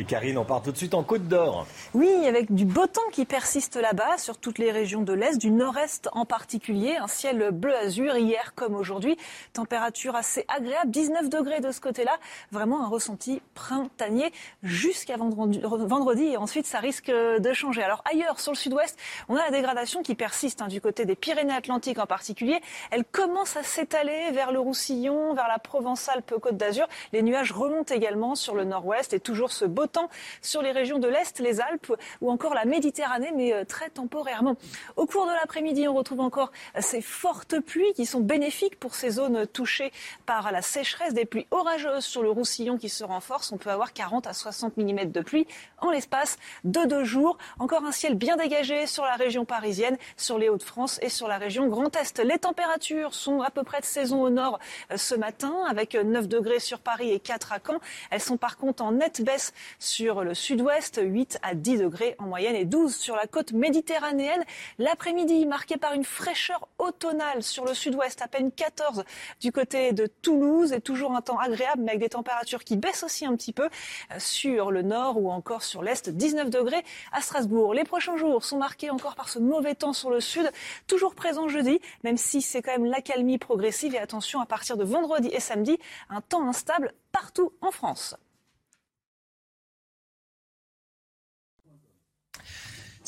Et 0.00 0.04
Karine, 0.04 0.38
on 0.38 0.44
part 0.44 0.62
tout 0.62 0.70
de 0.70 0.76
suite 0.76 0.94
en 0.94 1.02
Côte 1.02 1.26
d'Or. 1.26 1.66
Oui, 1.92 2.08
avec 2.28 2.54
du 2.54 2.64
beau 2.64 2.86
temps 2.86 3.00
qui 3.10 3.24
persiste 3.24 3.74
là-bas, 3.74 4.16
sur 4.16 4.38
toutes 4.38 4.58
les 4.58 4.70
régions 4.70 5.02
de 5.02 5.12
l'Est, 5.12 5.38
du 5.38 5.50
Nord-Est 5.50 6.08
en 6.12 6.24
particulier. 6.24 6.94
Un 6.98 7.08
ciel 7.08 7.50
bleu 7.50 7.74
azur 7.74 8.16
hier 8.16 8.52
comme 8.54 8.76
aujourd'hui. 8.76 9.16
Température 9.54 10.14
assez 10.14 10.44
agréable, 10.46 10.92
19 10.92 11.28
degrés 11.28 11.58
de 11.58 11.72
ce 11.72 11.80
côté-là. 11.80 12.16
Vraiment 12.52 12.84
un 12.84 12.86
ressenti 12.86 13.42
printanier 13.54 14.32
jusqu'à 14.62 15.16
vendredi, 15.16 16.26
et 16.26 16.36
ensuite 16.36 16.66
ça 16.66 16.78
risque 16.78 17.10
de 17.10 17.52
changer. 17.52 17.82
Alors 17.82 18.04
ailleurs, 18.08 18.38
sur 18.38 18.52
le 18.52 18.56
sud-ouest, 18.56 18.96
on 19.28 19.34
a 19.34 19.42
la 19.42 19.50
dégradation 19.50 20.04
qui 20.04 20.14
persiste 20.14 20.62
hein, 20.62 20.68
du 20.68 20.80
côté 20.80 21.06
des 21.06 21.16
Pyrénées-Atlantiques 21.16 21.98
en 21.98 22.06
particulier. 22.06 22.60
Elle 22.92 23.04
commence 23.04 23.56
à 23.56 23.64
s'étaler 23.64 24.30
vers 24.30 24.52
le 24.52 24.60
Roussillon, 24.60 25.34
vers 25.34 25.48
la 25.48 25.58
Provence-Alpes-Côte 25.58 26.56
d'Azur. 26.56 26.86
Les 27.12 27.22
nuages 27.22 27.50
remontent 27.50 27.92
également 27.92 28.36
sur 28.36 28.54
le 28.54 28.62
nord-ouest 28.62 29.12
et 29.12 29.18
toujours 29.18 29.50
ce 29.50 29.64
beau 29.64 29.87
temps 29.88 30.08
sur 30.42 30.62
les 30.62 30.72
régions 30.72 30.98
de 30.98 31.08
l'Est, 31.08 31.38
les 31.40 31.60
Alpes 31.60 31.92
ou 32.20 32.30
encore 32.30 32.54
la 32.54 32.64
Méditerranée, 32.64 33.32
mais 33.34 33.52
euh, 33.52 33.64
très 33.64 33.90
temporairement. 33.90 34.56
Au 34.96 35.06
cours 35.06 35.26
de 35.26 35.32
l'après-midi, 35.32 35.88
on 35.88 35.94
retrouve 35.94 36.20
encore 36.20 36.52
euh, 36.76 36.80
ces 36.80 37.00
fortes 37.00 37.60
pluies 37.60 37.92
qui 37.94 38.06
sont 38.06 38.20
bénéfiques 38.20 38.78
pour 38.78 38.94
ces 38.94 39.10
zones 39.10 39.46
touchées 39.46 39.92
par 40.26 40.52
la 40.52 40.62
sécheresse, 40.62 41.14
des 41.14 41.24
pluies 41.24 41.46
orageuses 41.50 42.04
sur 42.04 42.22
le 42.22 42.30
Roussillon 42.30 42.78
qui 42.78 42.88
se 42.88 43.04
renforcent. 43.04 43.52
On 43.52 43.58
peut 43.58 43.70
avoir 43.70 43.92
40 43.92 44.26
à 44.26 44.32
60 44.32 44.76
mm 44.76 45.10
de 45.10 45.20
pluie 45.20 45.46
en 45.78 45.90
l'espace 45.90 46.38
de 46.64 46.84
deux 46.86 47.04
jours. 47.04 47.38
Encore 47.58 47.84
un 47.84 47.92
ciel 47.92 48.14
bien 48.14 48.36
dégagé 48.36 48.86
sur 48.86 49.04
la 49.04 49.14
région 49.14 49.44
parisienne, 49.44 49.96
sur 50.16 50.38
les 50.38 50.48
Hauts-de-France 50.48 50.98
et 51.02 51.08
sur 51.08 51.28
la 51.28 51.38
région 51.38 51.68
Grand 51.68 51.94
Est. 51.96 52.18
Les 52.18 52.38
températures 52.38 53.14
sont 53.14 53.40
à 53.42 53.50
peu 53.50 53.62
près 53.62 53.80
de 53.80 53.86
saison 53.86 54.22
au 54.22 54.30
nord 54.30 54.58
euh, 54.90 54.96
ce 54.96 55.14
matin, 55.14 55.54
avec 55.68 55.94
9 55.94 56.28
degrés 56.28 56.60
sur 56.60 56.80
Paris 56.80 57.10
et 57.10 57.20
4 57.20 57.52
à 57.52 57.58
Caen. 57.64 57.78
Elles 58.10 58.20
sont 58.20 58.36
par 58.36 58.56
contre 58.56 58.82
en 58.82 58.92
nette 58.92 59.22
baisse 59.22 59.52
sur 59.78 60.24
le 60.24 60.34
sud-ouest, 60.34 61.00
8 61.02 61.38
à 61.42 61.54
10 61.54 61.78
degrés 61.78 62.16
en 62.18 62.26
moyenne 62.26 62.54
et 62.54 62.64
12 62.64 62.94
sur 62.94 63.16
la 63.16 63.26
côte 63.26 63.52
méditerranéenne. 63.52 64.44
L'après-midi 64.78 65.46
marqué 65.46 65.76
par 65.76 65.94
une 65.94 66.04
fraîcheur 66.04 66.68
automnale 66.78 67.42
sur 67.42 67.64
le 67.64 67.74
sud-ouest, 67.74 68.22
à 68.22 68.28
peine 68.28 68.50
14 68.50 69.04
du 69.40 69.52
côté 69.52 69.92
de 69.92 70.06
Toulouse 70.06 70.72
et 70.72 70.80
toujours 70.80 71.14
un 71.14 71.22
temps 71.22 71.38
agréable 71.38 71.82
mais 71.82 71.90
avec 71.90 72.00
des 72.00 72.08
températures 72.08 72.64
qui 72.64 72.76
baissent 72.76 73.02
aussi 73.02 73.26
un 73.26 73.34
petit 73.36 73.52
peu 73.52 73.64
euh, 73.64 74.16
sur 74.18 74.70
le 74.70 74.82
nord 74.82 75.20
ou 75.20 75.30
encore 75.30 75.62
sur 75.62 75.82
l'est, 75.82 76.08
19 76.08 76.50
degrés 76.50 76.84
à 77.12 77.20
Strasbourg. 77.20 77.74
Les 77.74 77.84
prochains 77.84 78.16
jours 78.16 78.44
sont 78.44 78.58
marqués 78.58 78.90
encore 78.90 79.14
par 79.14 79.28
ce 79.28 79.38
mauvais 79.38 79.74
temps 79.74 79.92
sur 79.92 80.10
le 80.10 80.20
sud, 80.20 80.50
toujours 80.86 81.14
présent 81.14 81.48
jeudi, 81.48 81.80
même 82.04 82.16
si 82.16 82.42
c'est 82.42 82.62
quand 82.62 82.72
même 82.72 82.86
l'accalmie 82.86 83.38
progressive 83.38 83.94
et 83.94 83.98
attention 83.98 84.40
à 84.40 84.46
partir 84.46 84.76
de 84.76 84.84
vendredi 84.84 85.28
et 85.32 85.40
samedi, 85.40 85.78
un 86.10 86.20
temps 86.20 86.48
instable 86.48 86.92
partout 87.12 87.52
en 87.60 87.70
France. 87.70 88.16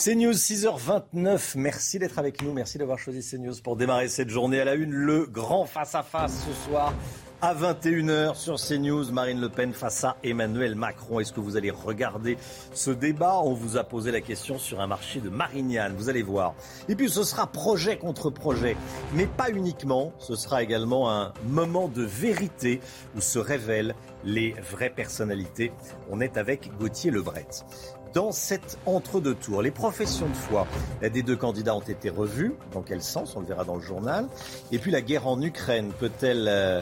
CNews 0.02 0.32
6h29, 0.32 1.58
merci 1.58 1.98
d'être 1.98 2.18
avec 2.18 2.40
nous, 2.40 2.54
merci 2.54 2.78
d'avoir 2.78 2.98
choisi 2.98 3.20
CNews 3.20 3.56
pour 3.62 3.76
démarrer 3.76 4.08
cette 4.08 4.30
journée 4.30 4.58
à 4.58 4.64
la 4.64 4.74
une. 4.74 4.92
Le 4.92 5.26
grand 5.26 5.66
face-à-face 5.66 6.46
ce 6.46 6.70
soir 6.70 6.94
à 7.42 7.54
21h 7.54 8.34
sur 8.34 8.56
CNews. 8.56 9.12
Marine 9.12 9.42
Le 9.42 9.50
Pen 9.50 9.74
face 9.74 10.04
à 10.04 10.16
Emmanuel 10.24 10.74
Macron. 10.74 11.20
Est-ce 11.20 11.34
que 11.34 11.40
vous 11.40 11.58
allez 11.58 11.70
regarder 11.70 12.38
ce 12.72 12.90
débat? 12.90 13.40
On 13.42 13.52
vous 13.52 13.76
a 13.76 13.84
posé 13.84 14.10
la 14.10 14.22
question 14.22 14.58
sur 14.58 14.80
un 14.80 14.86
marché 14.86 15.20
de 15.20 15.28
Marignane, 15.28 15.94
vous 15.94 16.08
allez 16.08 16.22
voir. 16.22 16.54
Et 16.88 16.94
puis 16.94 17.10
ce 17.10 17.22
sera 17.22 17.46
projet 17.46 17.98
contre 17.98 18.30
projet, 18.30 18.78
mais 19.12 19.26
pas 19.26 19.50
uniquement, 19.50 20.14
ce 20.18 20.34
sera 20.34 20.62
également 20.62 21.12
un 21.12 21.34
moment 21.44 21.88
de 21.88 22.04
vérité 22.04 22.80
où 23.16 23.20
se 23.20 23.38
révèlent 23.38 23.94
les 24.24 24.54
vraies 24.72 24.88
personnalités. 24.88 25.72
On 26.10 26.22
est 26.22 26.38
avec 26.38 26.70
Gauthier 26.78 27.10
Lebret 27.10 27.46
dans 28.14 28.32
cet 28.32 28.78
entre-deux 28.86 29.34
tours. 29.34 29.62
Les 29.62 29.70
professions 29.70 30.28
de 30.28 30.34
foi 30.34 30.66
des 31.02 31.22
deux 31.22 31.36
candidats 31.36 31.74
ont 31.74 31.80
été 31.80 32.10
revues. 32.10 32.54
Dans 32.72 32.82
quel 32.82 33.02
sens? 33.02 33.36
On 33.36 33.40
le 33.40 33.46
verra 33.46 33.64
dans 33.64 33.76
le 33.76 33.82
journal. 33.82 34.28
Et 34.72 34.78
puis 34.78 34.90
la 34.90 35.00
guerre 35.00 35.26
en 35.26 35.40
Ukraine 35.40 35.92
peut-elle... 35.98 36.46
Euh, 36.48 36.80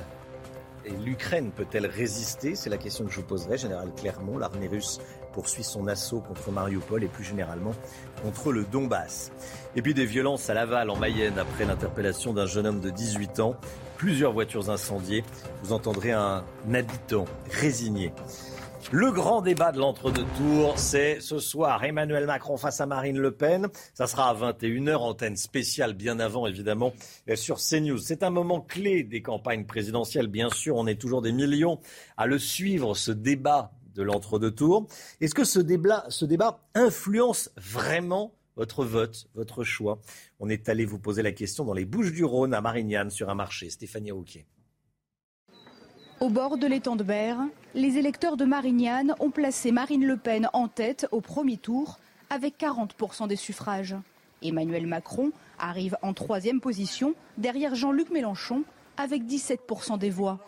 l'Ukraine 1.05 1.51
peut-elle 1.51 1.87
résister? 1.87 2.55
C'est 2.55 2.71
la 2.71 2.79
question 2.79 3.05
que 3.05 3.11
je 3.11 3.17
vous 3.17 3.27
poserai. 3.27 3.59
Général 3.59 3.93
Clermont, 3.95 4.39
l'armée 4.39 4.69
russe 4.69 5.01
poursuit 5.33 5.65
son 5.65 5.87
assaut 5.87 6.21
contre 6.21 6.51
Mariupol 6.51 7.05
et 7.05 7.09
plus 7.09 7.25
généralement 7.25 7.75
contre 8.23 8.53
le 8.53 8.65
Donbass. 8.65 9.31
Et 9.77 9.83
puis 9.83 9.93
des 9.93 10.07
violences 10.07 10.49
à 10.49 10.55
Laval 10.55 10.89
en 10.89 10.97
Mayenne 10.97 11.39
après 11.39 11.67
l'interpellation 11.67 12.33
d'un 12.33 12.47
jeune 12.47 12.67
homme 12.67 12.81
de 12.81 12.91
18 12.91 13.41
ans. 13.41 13.55
Plusieurs 13.99 14.33
voitures 14.33 14.71
incendiées. 14.71 15.25
Vous 15.63 15.73
entendrez 15.73 16.13
un 16.13 16.45
habitant 16.73 17.27
résigné. 17.51 18.13
Le 18.93 19.13
grand 19.13 19.43
débat 19.43 19.71
de 19.71 19.79
l'entre-deux 19.79 20.25
tours, 20.39 20.79
c'est 20.79 21.21
ce 21.21 21.39
soir 21.39 21.85
Emmanuel 21.85 22.25
Macron 22.25 22.57
face 22.57 22.81
à 22.81 22.87
Marine 22.87 23.19
Le 23.19 23.33
Pen. 23.33 23.69
Ça 23.93 24.07
sera 24.07 24.31
à 24.31 24.35
21h, 24.35 24.97
antenne 24.97 25.37
spéciale 25.37 25.93
bien 25.93 26.19
avant 26.19 26.47
évidemment 26.47 26.95
sur 27.35 27.59
CNews. 27.59 27.99
C'est 27.99 28.23
un 28.23 28.31
moment 28.31 28.63
clé 28.63 29.03
des 29.03 29.21
campagnes 29.21 29.67
présidentielles. 29.67 30.29
Bien 30.29 30.49
sûr, 30.49 30.77
on 30.77 30.87
est 30.87 30.99
toujours 30.99 31.21
des 31.21 31.33
millions 31.33 31.81
à 32.17 32.27
le 32.27 32.39
suivre, 32.39 32.95
ce 32.95 33.13
débat 33.13 33.73
de 33.95 34.03
l'entre-deux 34.03 34.53
tours. 34.53 34.87
Est-ce 35.21 35.35
que 35.35 35.45
ce 35.45 35.59
débat, 35.59 36.07
ce 36.09 36.25
débat 36.25 36.61
influence 36.75 37.51
vraiment 37.59 38.33
votre 38.57 38.87
vote, 38.87 39.29
votre 39.35 39.65
choix? 39.65 40.01
On 40.41 40.49
est 40.49 40.71
allé 40.71 40.87
vous 40.87 40.99
poser 40.99 41.21
la 41.21 41.33
question 41.33 41.65
dans 41.65 41.75
les 41.75 41.85
Bouches 41.85 42.13
du 42.13 42.25
Rhône 42.25 42.55
à 42.55 42.63
Marignane 42.63 43.11
sur 43.11 43.29
un 43.29 43.35
marché. 43.35 43.69
Stéphanie 43.69 44.13
Rouquier. 44.13 44.47
Au 46.21 46.31
bord 46.31 46.59
de 46.59 46.67
l'étang 46.67 46.97
de 46.97 47.05
Berre, 47.05 47.39
les 47.75 47.97
électeurs 47.97 48.37
de 48.37 48.45
Marignane 48.45 49.15
ont 49.21 49.31
placé 49.31 49.71
Marine 49.71 50.05
Le 50.05 50.17
Pen 50.17 50.51
en 50.53 50.67
tête 50.67 51.07
au 51.13 51.21
premier 51.21 51.59
tour 51.59 52.01
avec 52.29 52.59
40% 52.59 53.29
des 53.29 53.37
suffrages. 53.37 53.95
Emmanuel 54.43 54.89
Macron 54.89 55.31
arrive 55.61 55.97
en 56.03 56.15
troisième 56.15 56.61
position 56.61 57.15
derrière 57.37 57.77
Jean-Luc 57.77 58.11
Mélenchon 58.11 58.65
avec 58.97 59.23
17% 59.23 59.97
des 59.99 60.11
voix. 60.11 60.41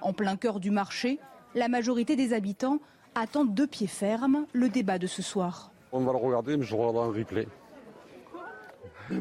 En 0.00 0.12
plein 0.12 0.36
cœur 0.36 0.60
du 0.60 0.70
marché, 0.70 1.18
la 1.56 1.66
majorité 1.66 2.14
des 2.14 2.32
habitants 2.32 2.78
attendent 3.16 3.52
de 3.54 3.66
pied 3.66 3.88
ferme 3.88 4.46
le 4.52 4.68
débat 4.68 5.00
de 5.00 5.08
ce 5.08 5.22
soir. 5.22 5.72
On 5.90 6.00
va 6.00 6.12
le 6.12 6.18
regarder, 6.18 6.56
mais 6.56 6.64
je 6.64 6.76
regarderai 6.76 7.04
un 7.04 7.12
replay. 7.12 7.48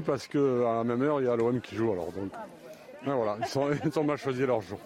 Parce 0.06 0.28
qu'à 0.28 0.38
la 0.39 0.84
même 0.84 1.02
heure, 1.02 1.20
il 1.20 1.26
y 1.26 1.30
a 1.30 1.36
l'OM 1.36 1.60
qui 1.62 1.76
joue 1.76 1.91
alors. 1.91 2.10
Sont, 3.48 3.70
ils 3.84 4.00
ont 4.00 4.04
mal 4.04 4.18
choisi 4.18 4.46
leur 4.46 4.62
jour. 4.62 4.80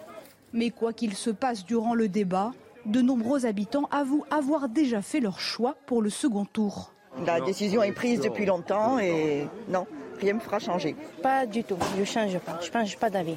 Mais 0.52 0.70
quoi 0.70 0.92
qu'il 0.92 1.14
se 1.14 1.30
passe 1.30 1.64
durant 1.64 1.94
le 1.94 2.08
débat, 2.08 2.52
de 2.86 3.00
nombreux 3.00 3.46
habitants 3.46 3.88
avouent 3.90 4.24
avoir 4.30 4.68
déjà 4.68 5.02
fait 5.02 5.20
leur 5.20 5.40
choix 5.40 5.76
pour 5.86 6.02
le 6.02 6.10
second 6.10 6.44
tour. 6.44 6.92
La 7.26 7.40
décision 7.40 7.82
est 7.82 7.92
prise 7.92 8.20
depuis 8.20 8.46
longtemps 8.46 8.98
et 8.98 9.46
non, 9.68 9.86
rien 10.20 10.32
ne 10.32 10.38
me 10.38 10.42
fera 10.42 10.58
changer. 10.58 10.96
Pas 11.22 11.46
du 11.46 11.64
tout, 11.64 11.76
je 11.96 12.00
ne 12.00 12.04
change 12.04 12.38
pas, 12.38 12.58
je 12.60 12.68
ne 12.68 12.72
change 12.72 12.96
pas 12.98 13.10
d'avis. 13.10 13.36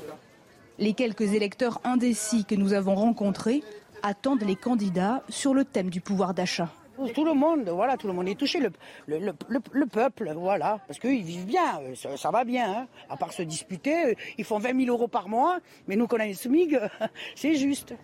Les 0.79 0.93
quelques 0.93 1.33
électeurs 1.33 1.79
indécis 1.83 2.45
que 2.45 2.55
nous 2.55 2.73
avons 2.73 2.95
rencontrés 2.95 3.63
attendent 4.01 4.43
les 4.43 4.55
candidats 4.55 5.23
sur 5.29 5.53
le 5.53 5.65
thème 5.65 5.89
du 5.89 6.01
pouvoir 6.01 6.33
d'achat. 6.33 6.69
Tout 7.13 7.25
le 7.25 7.33
monde, 7.33 7.69
voilà, 7.69 7.97
tout 7.97 8.07
le 8.07 8.13
monde 8.13 8.27
est 8.27 8.37
touché, 8.37 8.59
le, 8.59 8.71
le, 9.07 9.85
peuple, 9.87 10.31
voilà, 10.35 10.79
parce 10.87 10.99
qu'ils 10.99 11.23
vivent 11.23 11.45
bien, 11.45 11.79
euh, 11.81 12.15
ça, 12.17 12.29
va 12.29 12.43
bien, 12.43 12.71
hein. 12.71 12.87
à 13.09 13.17
part 13.17 13.33
se 13.33 13.41
disputer, 13.41 14.11
euh, 14.11 14.13
ils 14.37 14.45
font 14.45 14.59
20 14.59 14.79
000 14.85 14.95
euros 14.95 15.07
par 15.07 15.27
mois, 15.27 15.59
mais 15.87 15.95
nous 15.95 16.05
qu'on 16.07 16.17
a 16.17 16.25
les 16.25 16.35
SMIG, 16.35 16.79
c'est 17.35 17.55
juste. 17.55 17.95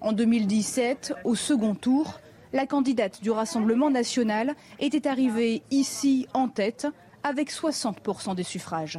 En 0.00 0.12
2017, 0.12 1.14
au 1.24 1.36
second 1.36 1.76
tour, 1.76 2.18
la 2.52 2.66
candidate 2.66 3.22
du 3.22 3.30
Rassemblement 3.30 3.90
national 3.90 4.56
était 4.80 5.06
arrivée 5.06 5.62
ici 5.70 6.26
en 6.34 6.48
tête 6.48 6.88
avec 7.22 7.52
60% 7.52 8.34
des 8.34 8.42
suffrages. 8.42 8.98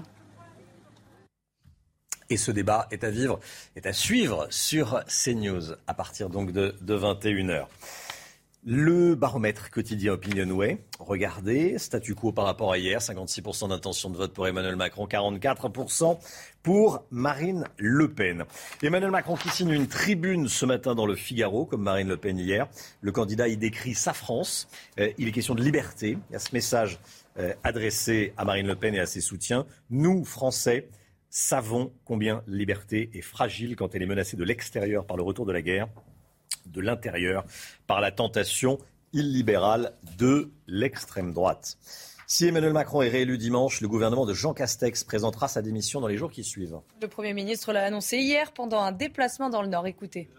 Et 2.30 2.38
ce 2.38 2.52
débat 2.52 2.88
est 2.92 3.04
à 3.04 3.10
vivre, 3.10 3.40
est 3.76 3.86
à 3.86 3.94
suivre 3.94 4.48
sur 4.50 5.04
CNews 5.06 5.76
à 5.86 5.94
partir 5.94 6.30
donc 6.30 6.52
de, 6.52 6.74
de 6.82 6.98
21h. 6.98 7.68
Le 8.66 9.14
baromètre 9.16 9.72
quotidien 9.72 10.14
Opinionway, 10.14 10.78
regardez, 10.98 11.78
statu 11.78 12.16
quo 12.16 12.32
par 12.32 12.46
rapport 12.46 12.72
à 12.72 12.78
hier, 12.78 13.02
56% 13.02 13.68
d'intention 13.68 14.10
de 14.10 14.16
vote 14.16 14.32
pour 14.32 14.48
Emmanuel 14.48 14.78
Macron, 14.78 15.06
44% 15.06 16.18
pour 16.62 17.06
Marine 17.12 17.66
Le 17.76 18.14
Pen. 18.14 18.46
Emmanuel 18.82 19.12
Macron 19.12 19.36
qui 19.36 19.50
signe 19.50 19.72
une 19.72 19.88
tribune 19.88 20.48
ce 20.48 20.66
matin 20.66 20.96
dans 20.96 21.06
le 21.06 21.16
Figaro, 21.16 21.66
comme 21.66 21.82
Marine 21.82 22.08
Le 22.08 22.16
Pen 22.16 22.40
hier. 22.40 22.70
Le 23.02 23.12
candidat 23.12 23.50
y 23.50 23.58
décrit 23.58 23.96
sa 23.96 24.14
France. 24.14 24.70
Euh, 24.98 25.12
il 25.18 25.28
est 25.28 25.34
question 25.34 25.56
de 25.56 25.62
liberté. 25.62 26.18
Il 26.30 26.34
y 26.34 26.36
a 26.38 26.40
ce 26.40 26.54
message 26.54 27.00
euh, 27.40 27.54
adressé 27.66 28.32
à 28.38 28.46
Marine 28.46 28.68
Le 28.68 28.76
Pen 28.76 28.96
et 28.96 29.00
à 29.02 29.06
ses 29.08 29.20
soutiens. 29.20 29.66
Nous, 29.90 30.24
Français, 30.24 30.88
savons 31.30 31.92
combien 32.06 32.44
liberté 32.48 33.10
est 33.14 33.22
fragile 33.22 33.76
quand 33.76 33.94
elle 33.94 34.04
est 34.04 34.06
menacée 34.06 34.38
de 34.38 34.44
l'extérieur 34.46 35.06
par 35.06 35.18
le 35.18 35.24
retour 35.24 35.46
de 35.46 35.52
la 35.52 35.62
guerre 35.62 35.90
de 36.66 36.82
l'intérieur 36.82 37.46
par 37.88 38.02
la 38.02 38.12
tentation 38.12 38.80
illibérale 39.14 39.94
de 40.18 40.52
l'extrême 40.68 41.34
droite. 41.34 41.78
Si 42.26 42.48
Emmanuel 42.48 42.74
Macron 42.74 43.02
est 43.02 43.10
réélu 43.10 43.38
dimanche, 43.38 43.82
le 43.82 43.88
gouvernement 43.88 44.26
de 44.26 44.34
Jean 44.34 44.54
Castex 44.54 45.04
présentera 45.04 45.48
sa 45.48 45.62
démission 45.62 46.02
dans 46.02 46.08
les 46.08 46.18
jours 46.18 46.32
qui 46.32 46.44
suivent. 46.44 46.80
Le 47.02 47.08
Premier 47.08 47.34
ministre 47.34 47.74
l'a 47.74 47.84
annoncé 47.84 48.18
hier 48.18 48.54
pendant 48.54 48.82
un 48.82 48.92
déplacement 48.92 49.50
dans 49.50 49.62
le 49.62 49.68
Nord. 49.68 49.86
Écoutez. 49.88 50.30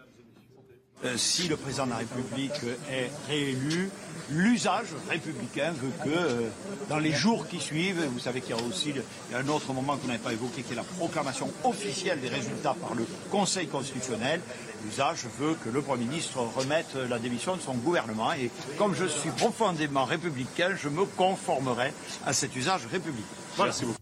Euh, 1.03 1.17
si 1.17 1.47
le 1.47 1.57
président 1.57 1.85
de 1.85 1.91
la 1.91 1.97
République 1.97 2.63
est 2.89 3.11
réélu, 3.27 3.89
l'usage 4.31 4.87
républicain 5.09 5.71
veut 5.71 5.91
que 6.03 6.17
euh, 6.17 6.49
dans 6.89 6.99
les 6.99 7.11
jours 7.11 7.47
qui 7.47 7.59
suivent, 7.59 8.01
vous 8.05 8.19
savez 8.19 8.39
qu'il 8.41 8.55
y 8.55 8.59
a 8.59 8.63
aussi 8.63 8.93
un 9.33 9.47
autre 9.49 9.73
moment 9.73 9.97
que 9.97 10.01
vous 10.01 10.07
n'avez 10.07 10.19
pas 10.19 10.31
évoqué, 10.31 10.63
qui 10.63 10.71
est 10.71 10.75
la 10.75 10.83
proclamation 10.83 11.51
officielle 11.65 12.21
des 12.21 12.29
résultats 12.29 12.75
par 12.79 12.95
le 12.95 13.05
Conseil 13.29 13.67
constitutionnel, 13.67 14.39
l'usage 14.85 15.25
veut 15.39 15.55
que 15.63 15.69
le 15.69 15.81
Premier 15.81 16.05
ministre 16.05 16.39
remette 16.55 16.95
la 17.09 17.19
démission 17.19 17.55
de 17.55 17.61
son 17.61 17.73
gouvernement. 17.73 18.33
Et 18.33 18.51
comme 18.77 18.93
je 18.93 19.05
suis 19.05 19.31
profondément 19.31 20.05
républicain, 20.05 20.75
je 20.75 20.89
me 20.89 21.05
conformerai 21.05 21.91
à 22.25 22.33
cet 22.33 22.55
usage 22.55 22.85
républicain. 22.87 23.25
Merci 23.57 23.85
beaucoup. 23.85 23.99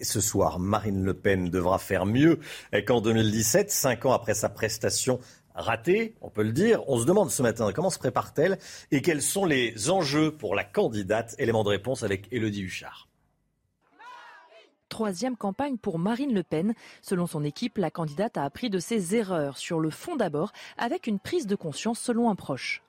ce 0.00 0.20
soir, 0.20 0.58
Marine 0.58 1.04
Le 1.04 1.14
Pen 1.14 1.50
devra 1.50 1.78
faire 1.78 2.06
mieux 2.06 2.38
qu'en 2.86 3.00
2017, 3.00 3.70
cinq 3.70 4.06
ans 4.06 4.12
après 4.12 4.34
sa 4.34 4.48
prestation 4.48 5.18
ratée, 5.54 6.14
on 6.20 6.30
peut 6.30 6.44
le 6.44 6.52
dire. 6.52 6.88
On 6.88 6.98
se 6.98 7.04
demande 7.04 7.30
ce 7.30 7.42
matin 7.42 7.72
comment 7.72 7.90
se 7.90 7.98
prépare-t-elle 7.98 8.58
et 8.92 9.02
quels 9.02 9.22
sont 9.22 9.44
les 9.44 9.90
enjeux 9.90 10.30
pour 10.30 10.54
la 10.54 10.64
candidate. 10.64 11.34
Élément 11.38 11.64
de 11.64 11.70
réponse 11.70 12.02
avec 12.02 12.28
Élodie 12.30 12.62
Huchard. 12.62 13.07
Troisième 14.88 15.36
campagne 15.36 15.76
pour 15.76 15.98
Marine 15.98 16.32
Le 16.32 16.42
Pen. 16.42 16.74
Selon 17.02 17.26
son 17.26 17.44
équipe, 17.44 17.76
la 17.78 17.90
candidate 17.90 18.38
a 18.38 18.44
appris 18.44 18.70
de 18.70 18.78
ses 18.78 19.14
erreurs 19.14 19.58
sur 19.58 19.80
le 19.80 19.90
fond 19.90 20.16
d'abord, 20.16 20.52
avec 20.78 21.06
une 21.06 21.18
prise 21.18 21.46
de 21.46 21.56
conscience 21.56 22.00
selon 22.00 22.30
un 22.30 22.34
proche. 22.34 22.82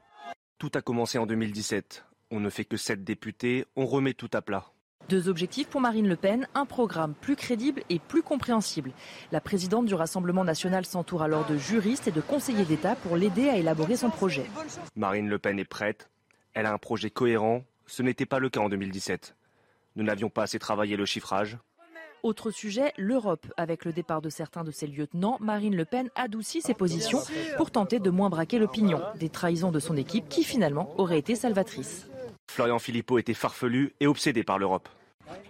Tout 0.57 0.71
a 0.75 0.81
commencé 0.81 1.17
en 1.17 1.25
2017. 1.25 2.05
On 2.31 2.39
ne 2.39 2.49
fait 2.49 2.65
que 2.65 2.77
sept 2.77 3.03
députés, 3.03 3.65
on 3.75 3.85
remet 3.85 4.13
tout 4.13 4.29
à 4.33 4.41
plat. 4.41 4.71
Deux 5.09 5.27
objectifs 5.27 5.67
pour 5.67 5.81
Marine 5.81 6.07
Le 6.07 6.15
Pen, 6.15 6.47
un 6.53 6.65
programme 6.65 7.15
plus 7.15 7.35
crédible 7.35 7.83
et 7.89 7.99
plus 7.99 8.21
compréhensible. 8.21 8.91
La 9.31 9.41
présidente 9.41 9.85
du 9.85 9.95
Rassemblement 9.95 10.43
national 10.43 10.85
s'entoure 10.85 11.23
alors 11.23 11.47
de 11.47 11.57
juristes 11.57 12.07
et 12.07 12.11
de 12.11 12.21
conseillers 12.21 12.65
d'État 12.65 12.95
pour 12.95 13.17
l'aider 13.17 13.49
à 13.49 13.57
élaborer 13.57 13.97
son 13.97 14.09
projet. 14.09 14.45
Marine 14.95 15.27
Le 15.27 15.39
Pen 15.39 15.57
est 15.59 15.65
prête, 15.65 16.09
elle 16.53 16.65
a 16.65 16.73
un 16.73 16.77
projet 16.77 17.09
cohérent, 17.09 17.63
ce 17.87 18.03
n'était 18.03 18.27
pas 18.27 18.39
le 18.39 18.49
cas 18.49 18.59
en 18.59 18.69
2017. 18.69 19.35
Nous 19.95 20.03
n'avions 20.03 20.29
pas 20.29 20.43
assez 20.43 20.59
travaillé 20.59 20.95
le 20.95 21.05
chiffrage. 21.05 21.57
Autre 22.21 22.51
sujet, 22.51 22.93
l'Europe. 22.97 23.47
Avec 23.55 23.85
le 23.85 23.93
départ 23.93 24.21
de 24.21 24.29
certains 24.29 24.65
de 24.65 24.71
ses 24.71 24.87
lieutenants, 24.87 25.37
Marine 25.39 25.75
Le 25.75 25.85
Pen 25.85 26.09
adoucit 26.15 26.61
ses 26.61 26.73
positions 26.73 27.21
pour 27.55 27.71
tenter 27.71 27.99
de 27.99 28.09
moins 28.09 28.29
braquer 28.29 28.59
l'opinion. 28.59 29.01
Des 29.15 29.29
trahisons 29.29 29.71
de 29.71 29.79
son 29.79 29.95
équipe 29.95 30.27
qui 30.27 30.43
finalement 30.43 30.93
auraient 30.97 31.19
été 31.19 31.35
salvatrices. 31.35 32.07
Florian 32.51 32.79
Philippot 32.79 33.19
était 33.19 33.33
farfelu 33.33 33.93
et 34.01 34.07
obsédé 34.07 34.43
par 34.43 34.59
l'Europe. 34.59 34.89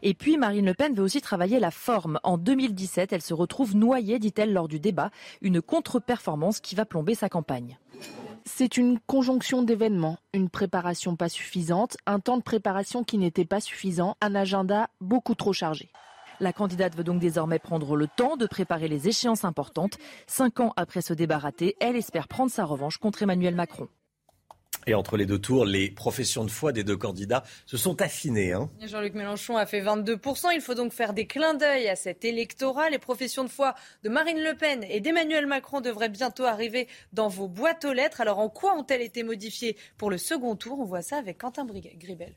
Et 0.03 0.13
puis 0.13 0.38
Marine 0.38 0.65
Le 0.65 0.73
Pen 0.73 0.93
veut 0.93 1.03
aussi 1.03 1.21
travailler 1.21 1.60
la 1.60 1.71
forme. 1.71 2.19
En 2.23 2.38
2017, 2.38 3.13
elle 3.13 3.21
se 3.21 3.34
retrouve 3.34 3.75
noyée, 3.75 4.19
dit-elle, 4.19 4.53
lors 4.53 4.67
du 4.67 4.79
débat, 4.79 5.10
une 5.41 5.62
contre-performance 5.62 6.60
qui 6.60 6.75
va 6.75 6.86
plomber 6.86 7.15
sa 7.15 7.29
campagne. 7.29 7.79
C'est 8.45 8.77
une 8.77 8.99
conjonction 8.99 9.63
d'événements, 9.63 10.17
une 10.34 10.49
préparation 10.49 11.15
pas 11.15 11.29
suffisante, 11.29 11.97
un 12.05 12.19
temps 12.19 12.38
de 12.38 12.43
préparation 12.43 13.03
qui 13.03 13.17
n'était 13.17 13.45
pas 13.45 13.60
suffisant, 13.60 14.17
un 14.21 14.36
agenda 14.36 14.89
beaucoup 15.01 15.36
trop 15.36 15.53
chargé. 15.53 15.89
La 16.39 16.54
candidate 16.54 16.95
veut 16.95 17.04
donc 17.04 17.19
désormais 17.19 17.60
prendre 17.60 17.95
le 17.95 18.08
temps 18.08 18.38
de 18.38 18.45
préparer 18.45 18.88
les 18.88 19.10
échéances 19.10 19.43
importantes. 19.43 19.97
Cinq 20.25 20.62
ans 20.62 20.73
après 20.78 21.02
ce 21.02 21.13
débat 21.13 21.38
raté, 21.38 21.75
elle 21.82 21.97
espère 21.97 22.28
prendre 22.28 22.52
sa 22.52 22.63
revanche 22.63 22.97
contre 22.97 23.23
Emmanuel 23.23 23.56
Macron. 23.56 23.89
Et 24.88 24.93
entre 24.93 25.17
les 25.17 25.25
deux 25.25 25.39
tours, 25.39 25.65
les 25.65 25.91
professions 25.91 26.45
de 26.45 26.49
foi 26.49 26.71
des 26.71 26.84
deux 26.84 26.95
candidats 26.95 27.43
se 27.65 27.75
sont 27.75 28.02
affinées. 28.02 28.54
Hein. 28.54 28.69
Jean-Luc 28.82 29.13
Mélenchon 29.13 29.58
a 29.58 29.65
fait 29.65 29.82
22%. 29.82 30.52
Il 30.54 30.62
faut 30.62 30.73
donc 30.73 30.93
faire 30.93 31.13
des 31.13 31.28
clins 31.28 31.54
d'œil 31.54 31.89
à 31.89 31.95
cet 31.95 32.23
électorat. 32.23 32.89
Les 32.89 32.99
professions 32.99 33.43
de 33.43 33.49
foi 33.49 33.75
de 34.04 34.10
Marine 34.10 34.41
Le 34.41 34.56
Pen 34.56 34.86
et 34.89 35.02
d'Emmanuel 35.02 35.45
Macron 35.45 35.82
devraient 35.82 36.10
bientôt 36.10 36.45
arriver 36.45 36.88
dans 37.12 37.28
vos 37.28 37.47
boîtes 37.47 37.84
aux 37.84 37.93
lettres. 37.93 38.21
Alors 38.21 38.39
en 38.39 38.49
quoi 38.49 38.75
ont-elles 38.78 39.02
été 39.02 39.23
modifiées 39.23 39.75
pour 39.97 40.10
le 40.10 40.17
second 40.17 40.56
tour? 40.56 40.80
On 40.80 40.86
voit 40.86 41.02
ça 41.02 41.17
avec 41.17 41.38
Quentin 41.38 41.65
Gribel. 41.65 42.34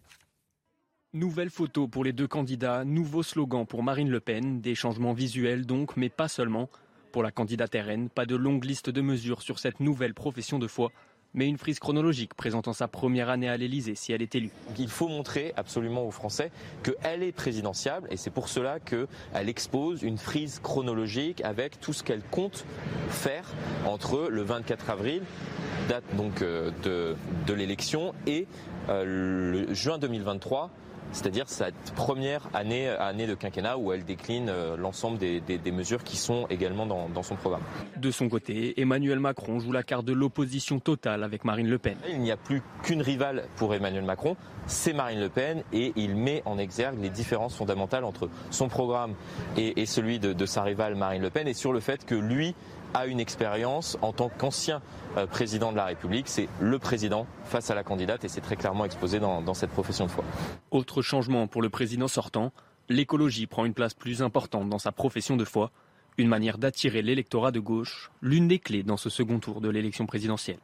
Nouvelle 1.15 1.51
photo 1.51 1.89
pour 1.89 2.05
les 2.05 2.15
deux 2.15 2.27
candidats, 2.27 2.87
nouveau 2.87 3.23
slogan 3.23 3.67
pour 3.67 3.83
Marine 3.83 4.09
Le 4.09 4.21
Pen, 4.21 4.63
des 4.63 4.75
changements 4.75 5.13
visuels 5.13 5.67
donc, 5.67 5.95
mais 5.99 6.09
pas 6.09 6.27
seulement. 6.27 6.71
Pour 7.13 7.23
la 7.23 7.31
candidate 7.31 7.75
RN, 7.75 8.09
pas 8.09 8.25
de 8.25 8.35
longue 8.35 8.65
liste 8.65 8.89
de 8.89 9.03
mesures 9.03 9.43
sur 9.43 9.59
cette 9.59 9.81
nouvelle 9.81 10.15
profession 10.15 10.59
de 10.59 10.67
foi 10.67 10.91
mais 11.35 11.49
une 11.49 11.59
frise 11.59 11.79
chronologique 11.79 12.35
présentant 12.35 12.73
sa 12.73 12.89
première 12.89 13.31
année 13.31 13.49
à 13.49 13.57
l'Elysée 13.57 13.95
si 13.95 14.13
elle 14.13 14.23
est 14.23 14.35
élue. 14.35 14.51
Il 14.79 14.89
faut 14.89 15.09
montrer 15.09 15.53
absolument 15.57 16.07
aux 16.07 16.11
Français 16.11 16.51
qu'elle 16.83 17.23
est 17.23 17.33
présidentiable 17.33 18.09
et 18.11 18.17
c'est 18.17 18.31
pour 18.31 18.49
cela 18.49 18.81
qu'elle 18.81 19.49
expose 19.49 20.03
une 20.03 20.19
frise 20.19 20.61
chronologique 20.63 21.43
avec 21.43 21.81
tout 21.81 21.93
ce 21.93 22.03
qu'elle 22.03 22.23
compte 22.23 22.67
faire 23.09 23.51
entre 23.87 24.29
le 24.29 24.43
24 24.43 24.91
avril, 24.91 25.23
date 25.89 26.05
donc 26.17 26.43
euh, 26.43 26.71
de, 27.47 27.55
l'élection, 27.55 28.15
et 28.27 28.47
euh, 28.89 29.05
le 29.05 29.75
juin 29.75 29.99
2023 29.99 30.71
c'est-à-dire 31.13 31.49
cette 31.49 31.93
première 31.95 32.49
année, 32.55 32.89
année 32.89 33.27
de 33.27 33.35
quinquennat 33.35 33.79
où 33.79 33.93
elle 33.93 34.05
décline 34.05 34.49
euh, 34.49 34.77
l'ensemble 34.77 35.19
des, 35.19 35.43
mesures 35.73 36.05
qui 36.05 36.17
sont 36.17 36.47
également 36.51 36.87
dans, 36.87 37.23
son 37.23 37.37
programme. 37.37 37.63
De 37.97 38.11
son 38.11 38.29
côté, 38.29 38.81
Emmanuel 38.81 39.19
Macron 39.21 39.59
joue 39.59 39.73
la 39.73 39.83
carte 39.83 40.05
de 40.05 40.13
l'opposition 40.13 40.81
totale 40.81 41.23
avec 41.23 41.45
Marine 41.45 41.69
Le 41.69 41.79
Pen. 41.79 41.97
Il 42.09 42.21
n'y 42.21 42.31
a 42.31 42.37
plus 42.37 42.63
qu'une 42.83 43.01
rivale 43.01 43.45
pour 43.57 43.75
Emmanuel 43.75 44.05
Macron, 44.05 44.37
c'est 44.67 44.93
Marine 44.93 45.21
Le 45.21 45.29
Pen 45.29 45.63
et 45.73 45.93
il 45.97 46.17
met 46.17 46.43
en 46.45 46.59
exergue 46.59 47.01
les 47.01 47.11
différences 47.11 47.57
fondamentales 47.57 48.05
entre 48.05 48.29
son 48.51 48.69
programme 48.69 49.15
et, 49.57 49.87
celui 49.87 50.19
de 50.19 50.47
sa 50.47 50.63
rivale 50.63 50.95
Marine 50.95 51.23
Le 51.23 51.31
Pen 51.31 51.49
et 51.49 51.55
sur 51.55 51.73
le 51.73 51.81
fait 51.81 52.05
que 52.05 52.15
lui 52.15 52.55
a 52.95 53.07
une 53.07 53.21
expérience 53.21 53.97
en 54.03 54.13
tant 54.13 54.29
qu'ancien 54.29 54.83
euh, 55.17 55.27
président 55.27 55.73
de 55.73 55.77
la 55.77 55.85
République. 55.85 56.29
C'est 56.29 56.49
le 56.61 56.79
président 56.79 57.27
face 57.45 57.71
à 57.71 57.75
la 57.75 57.83
candidate 57.83 58.25
et 58.25 58.29
c'est 58.29 58.41
très 58.41 58.57
clairement 58.57 58.85
exposé 58.85 59.21
dans, 59.21 59.55
cette 59.55 59.71
profession 59.71 60.07
de 60.07 60.11
foi. 60.11 60.25
Autre 60.71 61.03
changement 61.03 61.47
pour 61.47 61.63
le 61.63 61.71
président 61.71 62.09
sortant, 62.09 62.53
l'écologie 62.89 63.47
prend 63.47 63.65
une 63.65 63.75
place 63.75 63.95
plus 63.95 64.23
importante 64.23 64.69
dans 64.69 64.79
sa 64.79 64.93
profession 64.93 65.37
de 65.37 65.45
foi, 65.45 65.71
une 66.19 66.29
manière 66.29 66.59
d'attirer 66.59 67.03
l'électorat 67.03 67.53
de 67.53 67.61
gauche, 67.61 68.11
l'une 68.21 68.49
des 68.49 68.59
clés 68.59 68.83
dans 68.83 68.97
ce 68.97 69.11
second 69.11 69.39
tour 69.39 69.61
de 69.61 69.69
l'élection 69.69 70.07
présidentielle. 70.07 70.59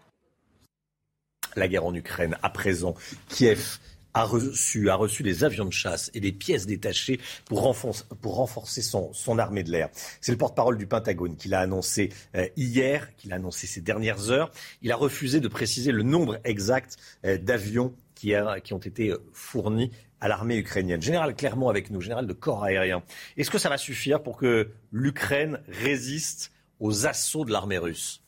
La 1.57 1.69
guerre 1.69 1.87
en 1.87 1.95
Ukraine, 1.95 2.37
à 2.43 2.51
présent, 2.51 2.95
Kiev 3.29 3.79
a 4.15 4.25
reçu, 4.25 4.91
a 4.91 4.95
reçu 4.95 5.23
des 5.23 5.45
avions 5.45 5.65
de 5.65 5.73
chasse 5.73 6.11
et 6.15 6.21
des 6.21 6.33
pièces 6.33 6.67
détachées 6.67 7.21
pour 7.45 7.63
renforcer, 7.63 8.83
son 8.83 9.39
armée 9.39 9.63
de 9.63 9.71
l'air. 9.71 9.89
C'est 10.21 10.33
le 10.33 10.39
porte-parole 10.39 10.79
du 10.79 10.87
Pentagone 10.87 11.37
qui 11.37 11.49
l'a 11.49 11.61
annoncé 11.61 12.11
euh, 12.35 12.49
hier, 12.57 13.15
qui 13.17 13.29
l'a 13.29 13.37
annoncé 13.37 13.67
ces 13.67 13.81
dernières 13.81 14.31
heures. 14.31 14.51
Il 14.83 14.93
a 14.93 14.97
refusé 14.97 15.41
de 15.41 15.49
préciser 15.49 15.93
le 15.93 16.03
nombre 16.03 16.39
exact 16.45 16.97
euh, 17.25 17.39
d'avions 17.39 17.95
qui, 18.15 18.33
qui, 18.65 18.75
ont 18.75 18.79
été 18.79 19.11
euh, 19.11 19.19
fournis 19.33 19.91
à 20.21 20.29
l'armée 20.29 20.57
ukrainienne. 20.57 21.01
Général 21.01 21.35
Clermont 21.35 21.69
avec 21.69 21.91
nous, 21.91 22.01
général 22.01 22.27
de 22.27 22.33
corps 22.33 22.65
aérien. 22.65 23.03
Est-ce 23.37 23.51
que 23.51 23.59
ça 23.59 23.69
va 23.69 23.79
suffire 23.79 24.23
pour 24.23 24.37
que 24.37 24.71
l'Ukraine 24.91 25.61
résiste 25.69 26.51
aux 26.81 27.07
assauts 27.07 27.45
de 27.45 27.53
l'armée 27.53 27.79
russe? 27.79 28.23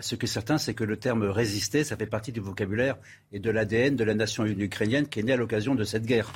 Ce 0.00 0.16
qui 0.16 0.24
est 0.24 0.28
certain, 0.28 0.58
c'est 0.58 0.74
que 0.74 0.84
le 0.84 0.96
terme 0.96 1.24
résister, 1.24 1.84
ça 1.84 1.96
fait 1.96 2.06
partie 2.06 2.32
du 2.32 2.40
vocabulaire 2.40 2.96
et 3.32 3.38
de 3.38 3.50
l'ADN 3.50 3.94
de 3.94 4.04
la 4.04 4.14
nation 4.14 4.44
ukrainienne 4.44 5.06
qui 5.06 5.20
est 5.20 5.22
née 5.22 5.32
à 5.32 5.36
l'occasion 5.36 5.74
de 5.74 5.84
cette 5.84 6.04
guerre. 6.04 6.32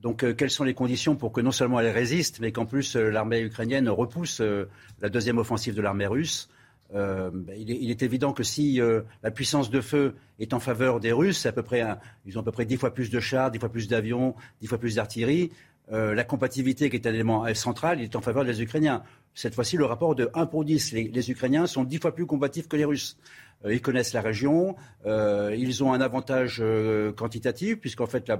Donc, 0.00 0.24
euh, 0.24 0.32
quelles 0.32 0.50
sont 0.50 0.64
les 0.64 0.74
conditions 0.74 1.14
pour 1.14 1.32
que 1.32 1.40
non 1.40 1.52
seulement 1.52 1.78
elle 1.78 1.88
résiste, 1.88 2.40
mais 2.40 2.52
qu'en 2.52 2.66
plus 2.66 2.96
euh, 2.96 3.10
l'armée 3.10 3.40
ukrainienne 3.42 3.88
repousse 3.88 4.40
euh, 4.40 4.68
la 5.00 5.08
deuxième 5.08 5.38
offensive 5.38 5.74
de 5.74 5.82
l'armée 5.82 6.06
russe? 6.06 6.48
Ben, 6.92 7.32
il, 7.56 7.88
est, 7.88 8.02
évident 8.02 8.32
que 8.32 8.42
si 8.42 8.80
la 9.22 9.30
puissance 9.30 9.70
de 9.70 9.80
feu 9.80 10.16
est 10.40 10.52
en 10.52 10.58
faveur 10.58 10.98
des 10.98 11.12
Russes, 11.12 11.46
à 11.46 11.52
peu 11.52 11.62
près 11.62 11.84
ils 12.26 12.36
ont 12.36 12.40
à 12.40 12.44
peu 12.44 12.50
près 12.50 12.64
dix 12.64 12.76
fois 12.76 12.92
plus 12.92 13.10
de 13.10 13.20
chars, 13.20 13.52
dix 13.52 13.60
fois 13.60 13.68
plus 13.68 13.86
d'avions, 13.86 14.34
dix 14.60 14.66
fois 14.66 14.76
plus 14.76 14.96
d'artillerie. 14.96 15.52
La 15.90 16.24
compatibilité, 16.24 16.88
qui 16.88 16.96
est 16.96 17.06
un 17.06 17.12
élément 17.12 17.52
central, 17.54 18.00
il 18.00 18.04
est 18.04 18.16
en 18.16 18.20
faveur 18.20 18.44
des 18.44 18.62
Ukrainiens. 18.62 19.02
Cette 19.34 19.54
fois-ci, 19.54 19.76
le 19.76 19.84
rapport 19.84 20.14
de 20.14 20.30
1 20.34 20.46
pour 20.46 20.64
10. 20.64 20.92
Les, 20.92 21.30
Ukrainiens 21.30 21.66
sont 21.66 21.84
10 21.84 21.98
fois 21.98 22.14
plus 22.14 22.26
combatifs 22.26 22.68
que 22.68 22.76
les 22.76 22.84
Russes. 22.84 23.16
Euh, 23.64 23.74
ils 23.74 23.80
connaissent 23.80 24.12
la 24.12 24.22
région, 24.22 24.76
euh, 25.06 25.54
ils 25.56 25.84
ont 25.84 25.92
un 25.92 26.00
avantage 26.00 26.58
euh, 26.60 27.12
quantitatif, 27.12 27.78
puisqu'en 27.78 28.06
fait, 28.06 28.30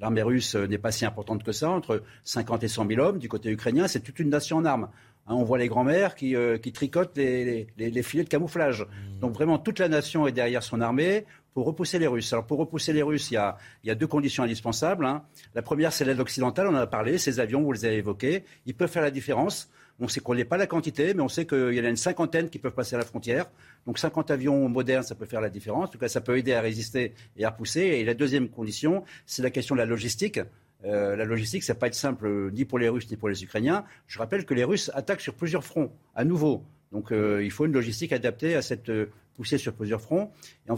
l'armée 0.00 0.22
russe 0.22 0.54
n'est 0.54 0.78
pas 0.78 0.92
si 0.92 1.04
importante 1.04 1.42
que 1.42 1.52
ça, 1.52 1.70
entre 1.70 2.02
50 2.24 2.62
et 2.64 2.68
100 2.68 2.86
000 2.88 3.00
hommes. 3.00 3.18
Du 3.18 3.28
côté 3.28 3.50
ukrainien, 3.50 3.88
c'est 3.88 4.00
toute 4.00 4.18
une 4.18 4.30
nation 4.30 4.58
en 4.58 4.64
armes. 4.64 4.88
Hein, 5.26 5.34
on 5.34 5.42
voit 5.42 5.58
les 5.58 5.68
grands-mères 5.68 6.14
qui, 6.14 6.36
tricotent 6.72 7.16
les, 7.16 8.02
filets 8.02 8.24
de 8.24 8.28
camouflage. 8.28 8.82
Mmh. 8.82 9.20
Donc 9.20 9.32
vraiment, 9.32 9.58
toute 9.58 9.78
la 9.78 9.88
nation 9.88 10.26
est 10.26 10.32
derrière 10.32 10.62
son 10.62 10.80
armée 10.80 11.24
pour 11.54 11.66
repousser 11.66 11.98
les 11.98 12.08
Russes. 12.08 12.32
Alors 12.32 12.46
pour 12.46 12.58
repousser 12.58 12.92
les 12.92 13.02
Russes, 13.02 13.30
il 13.30 13.34
y 13.34 13.90
a, 13.90 13.94
deux 13.94 14.08
conditions 14.08 14.42
indispensables. 14.42 15.06
Hein. 15.06 15.22
La 15.54 15.62
première, 15.62 15.92
c'est 15.92 16.04
l'aide 16.04 16.20
occidentale, 16.20 16.66
on 16.66 16.74
en 16.74 16.76
a 16.76 16.86
parlé, 16.86 17.16
ces 17.16 17.40
avions, 17.40 17.62
vous 17.62 17.72
les 17.72 17.84
avez 17.84 17.96
évoqués. 17.96 18.44
Ils 18.66 18.74
peuvent 18.74 18.90
faire 18.90 19.02
la 19.02 19.12
différence. 19.12 19.70
On 20.00 20.08
sait 20.08 20.18
qu'on 20.18 20.34
n'est 20.34 20.44
pas 20.44 20.56
la 20.56 20.66
quantité, 20.66 21.14
mais 21.14 21.22
on 21.22 21.28
sait 21.28 21.46
qu'il 21.46 21.72
y 21.72 21.80
en 21.80 21.84
a 21.84 21.88
une 21.88 21.96
cinquantaine 21.96 22.50
qui 22.50 22.58
peuvent 22.58 22.74
passer 22.74 22.96
à 22.96 22.98
la 22.98 23.04
frontière. 23.04 23.46
Donc 23.86 24.00
50 24.00 24.32
avions 24.32 24.68
modernes, 24.68 25.04
ça 25.04 25.14
peut 25.14 25.26
faire 25.26 25.40
la 25.40 25.50
différence. 25.50 25.84
En 25.84 25.92
tout 25.92 25.98
cas, 25.98 26.08
ça 26.08 26.20
peut 26.20 26.36
aider 26.36 26.52
à 26.52 26.60
résister 26.60 27.14
et 27.36 27.44
à 27.44 27.50
repousser. 27.50 27.80
Et 27.80 28.04
la 28.04 28.14
deuxième 28.14 28.48
condition, 28.48 29.04
c'est 29.24 29.42
la 29.42 29.50
question 29.50 29.76
de 29.76 29.80
la 29.80 29.86
logistique. 29.86 30.40
Euh, 30.84 31.14
la 31.14 31.24
logistique, 31.24 31.62
ça 31.62 31.74
va 31.74 31.78
pas 31.78 31.86
être 31.86 31.94
simple 31.94 32.50
ni 32.52 32.64
pour 32.64 32.80
les 32.80 32.88
Russes 32.88 33.08
ni 33.08 33.16
pour 33.16 33.28
les 33.28 33.44
Ukrainiens. 33.44 33.84
Je 34.08 34.18
rappelle 34.18 34.44
que 34.44 34.54
les 34.54 34.64
Russes 34.64 34.90
attaquent 34.94 35.20
sur 35.20 35.34
plusieurs 35.34 35.62
fronts, 35.62 35.92
à 36.16 36.24
nouveau. 36.24 36.64
Donc 36.94 37.08
il 37.10 37.50
faut 37.50 37.66
une 37.66 37.72
logistique 37.72 38.12
adaptée 38.12 38.54
à 38.54 38.62
cette 38.62 38.90
poussée 39.34 39.58
sur 39.58 39.74
plusieurs 39.74 40.00
fronts. 40.00 40.30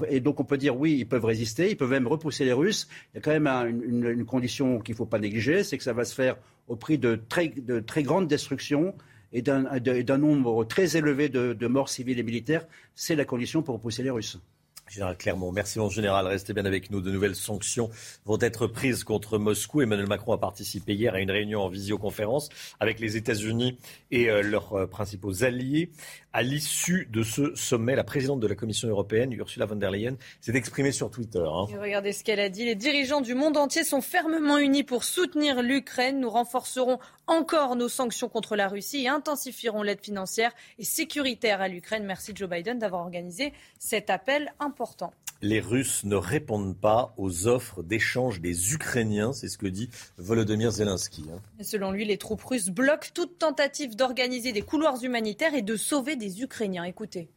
Et, 0.08 0.20
donc 0.20 0.40
on 0.40 0.44
peut 0.44 0.56
dire 0.56 0.76
oui, 0.76 0.96
ils 0.98 1.06
peuvent 1.06 1.24
résister, 1.24 1.70
ils 1.70 1.76
peuvent 1.76 1.90
même 1.90 2.08
repousser 2.08 2.44
les 2.44 2.52
Russes. 2.52 2.88
Il 3.12 3.16
y 3.16 3.18
a 3.18 3.20
quand 3.20 3.38
même 3.38 3.82
une, 3.86 4.24
condition 4.24 4.80
qu'il 4.80 4.94
ne 4.94 4.96
faut 4.96 5.06
pas 5.06 5.18
négliger, 5.18 5.62
c'est 5.62 5.78
que 5.78 5.84
ça 5.84 5.92
va 5.92 6.04
se 6.04 6.14
faire 6.14 6.36
au 6.68 6.74
prix 6.74 6.98
de 6.98 7.20
très, 7.28 7.48
de 7.48 7.82
grandes 8.02 8.26
destructions 8.26 8.94
et 9.32 9.42
d'un 9.42 10.18
nombre 10.18 10.64
très 10.64 10.96
élevé 10.96 11.28
de 11.28 11.66
morts 11.66 11.90
civiles 11.90 12.18
et 12.18 12.24
militaires. 12.24 12.66
C'est 12.94 13.14
la 13.14 13.24
condition 13.24 13.62
pour 13.62 13.74
repousser 13.74 14.02
les 14.02 14.10
Russes. 14.10 14.40
Général 14.88 15.16
Clermont, 15.16 15.50
merci 15.50 15.78
mon 15.80 15.90
général. 15.90 16.26
Restez 16.26 16.52
bien 16.52 16.64
avec 16.64 16.90
nous. 16.90 17.00
De 17.00 17.10
nouvelles 17.10 17.34
sanctions 17.34 17.90
vont 18.24 18.38
être 18.40 18.68
prises 18.68 19.02
contre 19.02 19.36
Moscou. 19.36 19.82
Emmanuel 19.82 20.06
Macron 20.06 20.32
a 20.32 20.38
participé 20.38 20.94
hier 20.94 21.14
à 21.14 21.20
une 21.20 21.30
réunion 21.30 21.62
en 21.62 21.68
visioconférence 21.68 22.50
avec 22.78 23.00
les 23.00 23.16
États-Unis 23.16 23.78
et 24.12 24.30
euh, 24.30 24.42
leurs 24.42 24.72
euh, 24.74 24.86
principaux 24.86 25.42
alliés. 25.42 25.90
À 26.36 26.42
l'issue 26.42 27.08
de 27.10 27.22
ce 27.22 27.54
sommet, 27.54 27.96
la 27.96 28.04
présidente 28.04 28.40
de 28.40 28.46
la 28.46 28.54
Commission 28.54 28.88
européenne, 28.88 29.32
Ursula 29.32 29.64
von 29.64 29.76
der 29.76 29.90
Leyen, 29.90 30.18
s'est 30.42 30.54
exprimée 30.54 30.92
sur 30.92 31.10
Twitter. 31.10 31.42
Hein. 31.42 31.64
regardez 31.80 32.12
ce 32.12 32.22
qu'elle 32.24 32.40
a 32.40 32.50
dit. 32.50 32.66
Les 32.66 32.74
dirigeants 32.74 33.22
du 33.22 33.34
monde 33.34 33.56
entier 33.56 33.84
sont 33.84 34.02
fermement 34.02 34.58
unis 34.58 34.84
pour 34.84 35.04
soutenir 35.04 35.62
l'Ukraine. 35.62 36.20
Nous 36.20 36.28
renforcerons 36.28 36.98
encore 37.26 37.74
nos 37.74 37.88
sanctions 37.88 38.28
contre 38.28 38.54
la 38.54 38.68
Russie 38.68 39.04
et 39.04 39.08
intensifierons 39.08 39.82
l'aide 39.82 40.02
financière 40.02 40.52
et 40.78 40.84
sécuritaire 40.84 41.62
à 41.62 41.68
l'Ukraine. 41.68 42.04
Merci 42.04 42.32
Joe 42.34 42.50
Biden 42.50 42.78
d'avoir 42.78 43.00
organisé 43.00 43.54
cet 43.78 44.10
appel 44.10 44.52
important. 44.60 45.14
Les 45.42 45.60
Russes 45.60 46.04
ne 46.04 46.16
répondent 46.16 46.76
pas 46.76 47.14
aux 47.18 47.46
offres 47.46 47.82
d'échange 47.82 48.40
des 48.40 48.72
Ukrainiens, 48.72 49.32
c'est 49.32 49.48
ce 49.48 49.58
que 49.58 49.66
dit 49.66 49.90
Volodymyr 50.16 50.70
Zelensky. 50.70 51.24
Hein. 51.30 51.62
Selon 51.62 51.90
lui, 51.90 52.04
les 52.04 52.16
troupes 52.16 52.42
russes 52.42 52.70
bloquent 52.70 53.08
toute 53.12 53.38
tentative 53.38 53.96
d'organiser 53.96 54.52
des 54.52 54.62
couloirs 54.62 55.02
humanitaires 55.04 55.54
et 55.54 55.62
de 55.62 55.76
sauver 55.76 56.16
des 56.16 56.42
Ukrainiens. 56.42 56.84
Écoutez. 56.84 57.28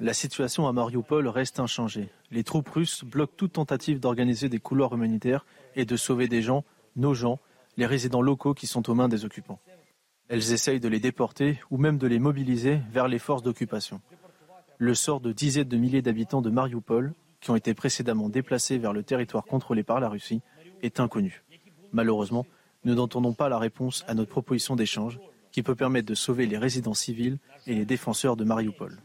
La 0.00 0.14
situation 0.14 0.68
à 0.68 0.72
Mariupol 0.72 1.26
reste 1.26 1.58
inchangée. 1.58 2.08
Les 2.30 2.44
troupes 2.44 2.68
russes 2.68 3.04
bloquent 3.04 3.34
toute 3.36 3.54
tentative 3.54 3.98
d'organiser 3.98 4.48
des 4.48 4.60
couloirs 4.60 4.94
humanitaires 4.94 5.44
et 5.74 5.84
de 5.84 5.96
sauver 5.96 6.28
des 6.28 6.42
gens, 6.42 6.64
nos 6.94 7.14
gens, 7.14 7.40
les 7.76 7.86
résidents 7.86 8.22
locaux 8.22 8.54
qui 8.54 8.66
sont 8.66 8.88
aux 8.88 8.94
mains 8.94 9.08
des 9.08 9.24
occupants. 9.24 9.60
Elles 10.28 10.52
essayent 10.52 10.80
de 10.80 10.88
les 10.88 11.00
déporter 11.00 11.60
ou 11.70 11.76
même 11.76 11.98
de 11.98 12.06
les 12.06 12.18
mobiliser 12.18 12.80
vers 12.90 13.08
les 13.08 13.18
forces 13.18 13.42
d'occupation. 13.42 14.00
Le 14.78 14.94
sort 14.94 15.20
de 15.20 15.32
dizaines 15.32 15.68
de 15.68 15.76
milliers 15.76 16.02
d'habitants 16.02 16.42
de 16.42 16.50
Mariupol, 16.50 17.14
qui 17.40 17.50
ont 17.50 17.56
été 17.56 17.74
précédemment 17.74 18.28
déplacés 18.28 18.78
vers 18.78 18.92
le 18.92 19.02
territoire 19.02 19.44
contrôlé 19.44 19.82
par 19.82 20.00
la 20.00 20.08
Russie, 20.08 20.42
est 20.82 21.00
inconnu. 21.00 21.42
Malheureusement, 21.92 22.46
nous 22.84 22.94
n'entendons 22.94 23.32
pas 23.32 23.48
la 23.48 23.58
réponse 23.58 24.04
à 24.06 24.14
notre 24.14 24.30
proposition 24.30 24.76
d'échange 24.76 25.18
qui 25.50 25.62
peut 25.62 25.74
permettre 25.74 26.06
de 26.06 26.14
sauver 26.14 26.46
les 26.46 26.58
résidents 26.58 26.94
civils 26.94 27.38
et 27.66 27.74
les 27.74 27.86
défenseurs 27.86 28.36
de 28.36 28.44
Mariupol. 28.44 28.98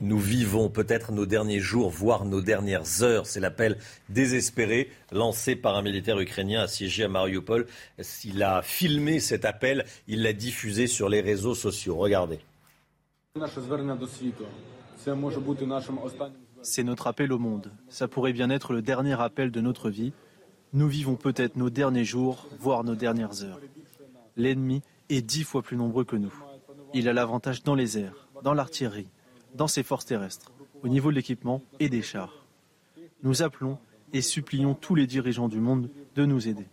Nous 0.00 0.18
vivons 0.18 0.68
peut-être 0.68 1.10
nos 1.10 1.26
derniers 1.26 1.58
jours, 1.58 1.90
voire 1.90 2.24
nos 2.24 2.40
dernières 2.40 3.02
heures. 3.02 3.26
C'est 3.26 3.40
l'appel 3.40 3.78
désespéré 4.08 4.90
lancé 5.10 5.56
par 5.56 5.76
un 5.76 5.82
militaire 5.82 6.20
ukrainien 6.20 6.60
assiégé 6.62 7.02
à 7.02 7.08
Mariupol. 7.08 7.66
Il 8.24 8.42
a 8.44 8.62
filmé 8.62 9.18
cet 9.18 9.44
appel, 9.44 9.84
il 10.06 10.22
l'a 10.22 10.32
diffusé 10.32 10.86
sur 10.86 11.08
les 11.08 11.20
réseaux 11.20 11.56
sociaux. 11.56 11.96
Regardez. 11.96 12.38
C'est 16.62 16.84
notre 16.84 17.06
appel 17.08 17.32
au 17.32 17.38
monde. 17.38 17.72
Ça 17.88 18.06
pourrait 18.06 18.32
bien 18.32 18.50
être 18.50 18.72
le 18.72 18.82
dernier 18.82 19.20
appel 19.20 19.50
de 19.50 19.60
notre 19.60 19.90
vie. 19.90 20.12
Nous 20.72 20.88
vivons 20.88 21.16
peut-être 21.16 21.56
nos 21.56 21.70
derniers 21.70 22.04
jours, 22.04 22.46
voire 22.60 22.84
nos 22.84 22.94
dernières 22.94 23.42
heures. 23.42 23.60
L'ennemi 24.36 24.82
est 25.08 25.22
dix 25.22 25.42
fois 25.42 25.62
plus 25.62 25.76
nombreux 25.76 26.04
que 26.04 26.16
nous. 26.16 26.34
Il 26.94 27.08
a 27.08 27.12
l'avantage 27.12 27.64
dans 27.64 27.74
les 27.74 27.98
airs, 27.98 28.28
dans 28.42 28.54
l'artillerie, 28.54 29.08
dans 29.54 29.68
ses 29.68 29.82
forces 29.82 30.06
terrestres, 30.06 30.52
au 30.82 30.88
niveau 30.88 31.10
de 31.10 31.16
l'équipement 31.16 31.62
et 31.80 31.88
des 31.88 32.02
chars. 32.02 32.46
Nous 33.22 33.42
appelons 33.42 33.78
et 34.12 34.22
supplions 34.22 34.74
tous 34.74 34.94
les 34.94 35.06
dirigeants 35.06 35.48
du 35.48 35.60
monde 35.60 35.90
de 36.14 36.24
nous 36.24 36.48
aider. 36.48 36.66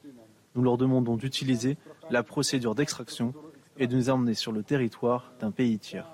Nous 0.55 0.63
leur 0.63 0.77
demandons 0.77 1.17
d'utiliser 1.17 1.77
la 2.09 2.23
procédure 2.23 2.75
d'extraction 2.75 3.33
et 3.77 3.87
de 3.87 3.95
nous 3.95 4.09
emmener 4.09 4.33
sur 4.33 4.51
le 4.51 4.63
territoire 4.63 5.33
d'un 5.39 5.51
pays 5.51 5.79
tiers. 5.79 6.07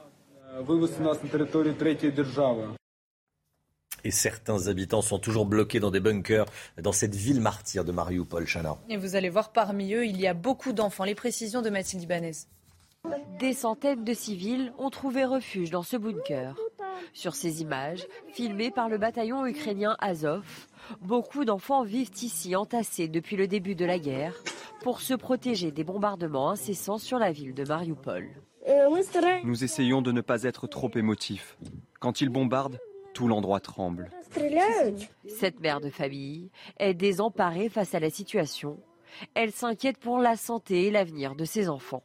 Et 4.03 4.11
certains 4.11 4.67
habitants 4.67 5.01
sont 5.01 5.19
toujours 5.19 5.45
bloqués 5.45 5.79
dans 5.79 5.91
des 5.91 5.99
bunkers 5.99 6.45
dans 6.81 6.91
cette 6.91 7.15
ville 7.15 7.39
martyre 7.39 7.85
de 7.85 7.91
Mariupol, 7.91 8.47
Chana. 8.47 8.77
Et 8.89 8.97
vous 8.97 9.15
allez 9.15 9.29
voir 9.29 9.51
parmi 9.51 9.93
eux, 9.93 10.05
il 10.05 10.19
y 10.19 10.27
a 10.27 10.33
beaucoup 10.33 10.73
d'enfants. 10.73 11.03
Les 11.03 11.15
précisions 11.15 11.61
de 11.61 11.69
Mathilde 11.69 12.03
Ibanez. 12.03 12.31
Des 13.39 13.53
centaines 13.53 14.03
de 14.03 14.13
civils 14.13 14.71
ont 14.77 14.91
trouvé 14.91 15.25
refuge 15.25 15.71
dans 15.71 15.81
ce 15.81 15.97
bunker. 15.97 16.55
Sur 17.13 17.33
ces 17.33 17.63
images, 17.63 18.05
filmées 18.27 18.69
par 18.69 18.87
le 18.87 18.99
bataillon 18.99 19.47
ukrainien 19.47 19.97
Azov, 19.99 20.67
beaucoup 21.01 21.43
d'enfants 21.43 21.83
vivent 21.83 22.11
ici 22.21 22.55
entassés 22.55 23.07
depuis 23.07 23.35
le 23.35 23.47
début 23.47 23.73
de 23.73 23.85
la 23.85 23.97
guerre 23.97 24.35
pour 24.83 25.01
se 25.01 25.15
protéger 25.15 25.71
des 25.71 25.83
bombardements 25.83 26.51
incessants 26.51 26.99
sur 26.99 27.17
la 27.17 27.31
ville 27.31 27.55
de 27.55 27.63
Mariupol. 27.63 28.29
Nous 29.43 29.63
essayons 29.63 30.03
de 30.03 30.11
ne 30.11 30.21
pas 30.21 30.43
être 30.43 30.67
trop 30.67 30.91
émotifs. 30.93 31.57
Quand 31.99 32.21
ils 32.21 32.29
bombardent, 32.29 32.79
tout 33.15 33.27
l'endroit 33.27 33.59
tremble. 33.59 34.11
Cette 35.27 35.59
mère 35.59 35.81
de 35.81 35.89
famille 35.89 36.51
est 36.77 36.93
désemparée 36.93 37.69
face 37.69 37.95
à 37.95 37.99
la 37.99 38.11
situation. 38.11 38.79
Elle 39.33 39.51
s'inquiète 39.51 39.97
pour 39.97 40.19
la 40.19 40.37
santé 40.37 40.85
et 40.85 40.91
l'avenir 40.91 41.33
de 41.35 41.43
ses 41.43 41.67
enfants. 41.67 42.03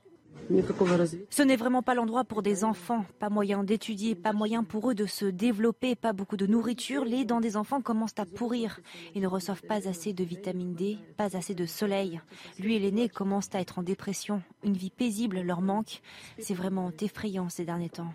Ce 1.31 1.43
n'est 1.43 1.57
vraiment 1.57 1.83
pas 1.83 1.95
l'endroit 1.95 2.25
pour 2.25 2.43
des 2.43 2.65
enfants. 2.65 3.05
Pas 3.19 3.31
moyen 3.31 3.65
d'étudier, 3.65 4.15
pas 4.15 4.33
moyen 4.33 4.65
pour 4.65 4.91
eux 4.91 4.95
de 4.95 5.07
se 5.07 5.27
développer, 5.27 5.95
pas 5.95 6.13
beaucoup 6.13 6.37
de 6.37 6.47
nourriture. 6.47 7.05
Les 7.05 7.25
dents 7.25 7.41
des 7.41 7.57
enfants 7.57 7.81
commencent 7.81 8.19
à 8.19 8.27
pourrir. 8.27 8.81
Ils 9.15 9.23
ne 9.23 9.27
reçoivent 9.27 9.63
pas 9.63 9.89
assez 9.89 10.13
de 10.13 10.25
vitamine 10.25 10.75
D, 10.75 10.99
pas 11.17 11.37
assez 11.37 11.55
de 11.55 11.67
soleil. 11.67 12.21
Lui 12.59 12.77
et 12.77 12.79
l'aîné 12.79 13.09
commencent 13.09 13.55
à 13.55 13.61
être 13.61 13.79
en 13.79 13.83
dépression. 13.83 14.43
Une 14.63 14.77
vie 14.77 14.91
paisible 14.91 15.41
leur 15.41 15.61
manque. 15.61 16.01
C'est 16.39 16.55
vraiment 16.55 16.93
effrayant 17.01 17.49
ces 17.49 17.65
derniers 17.65 17.91
temps. 17.91 18.13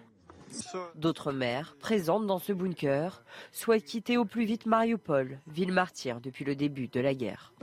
D'autres 0.95 1.31
mères, 1.31 1.75
présentes 1.79 2.27
dans 2.27 2.39
ce 2.39 2.53
bunker, 2.53 3.23
souhaitent 3.51 3.85
quitter 3.85 4.17
au 4.17 4.25
plus 4.25 4.45
vite 4.45 4.65
Mariupol, 4.65 5.39
ville 5.47 5.71
martyre 5.71 6.19
depuis 6.21 6.45
le 6.45 6.55
début 6.55 6.87
de 6.87 6.99
la 6.99 7.13
guerre. 7.13 7.53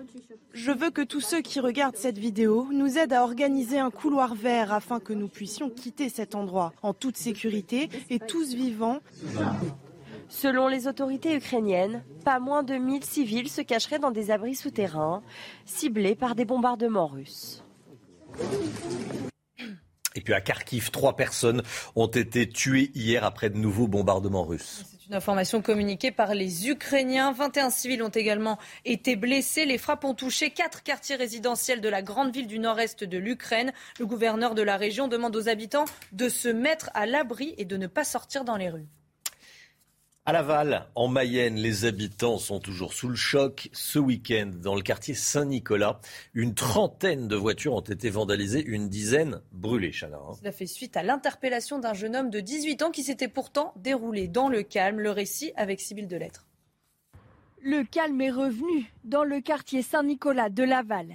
Je 0.53 0.73
veux 0.73 0.91
que 0.91 1.03
tous 1.03 1.21
ceux 1.21 1.41
qui 1.41 1.61
regardent 1.61 1.97
cette 1.97 2.19
vidéo 2.19 2.69
nous 2.73 2.99
aident 2.99 3.13
à 3.13 3.23
organiser 3.23 3.79
un 3.79 3.91
couloir 3.91 4.35
vert 4.35 4.73
afin 4.73 5.01
que 5.01 5.13
nous 5.13 5.29
puissions 5.29 5.71
quitter 5.71 6.09
cet 6.09 6.35
endroit 6.35 6.73
en 6.83 6.95
toute 6.95 7.17
sécurité 7.17 7.89
et 8.11 8.19
tous 8.19 8.55
vivants. 8.55 9.01
Selon 10.29 10.69
les 10.69 10.87
autorités 10.87 11.35
ukrainiennes, 11.35 12.03
pas 12.25 12.39
moins 12.39 12.63
de 12.63 12.75
1000 12.75 13.05
civils 13.05 13.49
se 13.49 13.63
cacheraient 13.63 13.99
dans 13.99 14.11
des 14.11 14.31
abris 14.31 14.55
souterrains, 14.55 15.23
ciblés 15.65 16.15
par 16.15 16.35
des 16.35 16.45
bombardements 16.45 17.07
russes. 17.07 17.63
Et 20.15 20.21
puis 20.21 20.35
à 20.35 20.41
Kharkiv, 20.41 20.91
trois 20.91 21.17
personnes 21.17 21.63
ont 21.95 22.07
été 22.07 22.49
tuées 22.49 22.91
hier 22.95 23.25
après 23.25 23.51
de 23.51 23.59
nouveaux 23.59 23.89
bombardements 23.89 24.45
russes. 24.45 24.85
C'est 24.91 25.07
une 25.07 25.15
information 25.15 25.63
communiquée 25.63 26.11
par 26.11 26.35
les 26.35 26.69
Ukrainiens. 26.69 27.33
21 27.33 27.71
civils 27.71 28.03
ont 28.03 28.09
également 28.09 28.59
été 28.85 29.17
blessés. 29.17 29.65
Les 29.65 29.79
frappes 29.79 30.05
ont 30.05 30.15
touché 30.15 30.51
quatre 30.51 30.83
quartiers 30.83 31.17
résidentiels 31.17 31.81
de 31.81 31.89
la 31.89 32.03
grande 32.03 32.35
ville 32.35 32.47
du 32.47 32.59
nord-est 32.59 33.05
de 33.05 33.19
l'Ukraine. 33.19 33.73
Le 33.99 34.07
gouverneur 34.07 34.55
de 34.55 34.63
la 34.63 34.77
région 34.77 35.09
demande 35.09 35.37
aux 35.37 35.49
habitants 35.49 35.87
de 36.13 36.29
se 36.29 36.49
mettre 36.49 36.91
à 36.95 37.07
l'abri 37.07 37.55
et 37.59 37.65
de 37.65 37.77
ne 37.77 37.87
pas 37.87 38.05
sortir 38.05 38.45
dans 38.45 38.57
les 38.57 38.71
rues. 38.71 38.89
À 40.29 40.33
Laval, 40.33 40.85
en 40.95 41.09
Mayenne, 41.09 41.57
les 41.57 41.87
habitants 41.87 42.37
sont 42.37 42.61
toujours 42.61 42.93
sous 42.93 43.09
le 43.09 43.15
choc. 43.15 43.71
Ce 43.73 43.99
week-end, 43.99 44.51
dans 44.63 44.75
le 44.75 44.83
quartier 44.83 45.15
Saint-Nicolas, 45.15 46.03
une 46.35 46.53
trentaine 46.53 47.29
de 47.29 47.35
voitures 47.35 47.73
ont 47.73 47.81
été 47.81 48.11
vandalisées, 48.11 48.63
une 48.63 48.91
dizaine 48.91 49.41
brûlées. 49.53 49.91
Chana, 49.91 50.19
hein. 50.19 50.35
Cela 50.39 50.53
fait 50.53 50.67
suite 50.67 50.99
à 50.99 51.03
l'interpellation 51.03 51.79
d'un 51.79 51.95
jeune 51.95 52.15
homme 52.15 52.29
de 52.29 52.41
18 52.41 52.83
ans 52.83 52.91
qui 52.91 53.05
s'était 53.05 53.29
pourtant 53.29 53.73
déroulé 53.77 54.29
dans 54.29 54.51
le 54.51 54.63
calme. 54.63 55.01
Le 55.01 55.13
récit 55.13 55.53
avec 55.57 55.81
Sybille 55.81 56.07
Delettre. 56.07 56.47
Le 57.63 57.83
calme 57.85 58.21
est 58.21 58.31
revenu 58.31 58.93
dans 59.05 59.25
le 59.25 59.41
quartier 59.41 59.81
Saint-Nicolas 59.81 60.51
de 60.51 60.63
Laval. 60.63 61.07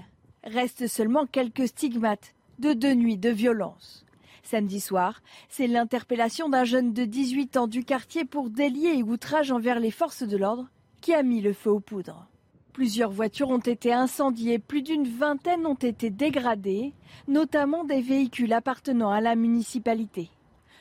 Restent 0.44 0.88
seulement 0.88 1.28
quelques 1.28 1.68
stigmates 1.68 2.34
de 2.58 2.74
deux 2.74 2.96
nuits 2.96 3.20
de 3.20 3.30
violence. 3.30 4.08
Samedi 4.44 4.82
soir, 4.82 5.22
c'est 5.48 5.68
l'interpellation 5.68 6.50
d'un 6.50 6.66
jeune 6.66 6.94
de 6.94 7.06
18 7.06 7.58
ans 7.58 7.68
du 7.68 7.86
quartier 7.86 8.26
pour 8.26 8.50
délier 8.50 8.98
et 8.98 9.04
outrage 9.04 9.52
envers 9.52 9.80
les 9.80 9.90
forces 9.90 10.24
de 10.24 10.36
l'ordre 10.36 10.68
qui 11.02 11.14
a 11.14 11.24
mis 11.24 11.42
le 11.42 11.54
feu 11.54 11.72
aux 11.72 11.80
poudres. 11.80 12.28
Plusieurs 12.74 13.12
voitures 13.12 13.50
ont 13.50 13.60
été 13.60 13.94
incendiées, 13.94 14.60
plus 14.60 14.82
d'une 14.82 15.08
vingtaine 15.08 15.66
ont 15.66 15.76
été 15.76 16.10
dégradées, 16.10 16.94
notamment 17.28 17.86
des 17.86 18.02
véhicules 18.02 18.52
appartenant 18.52 19.12
à 19.12 19.22
la 19.22 19.36
municipalité. 19.36 20.30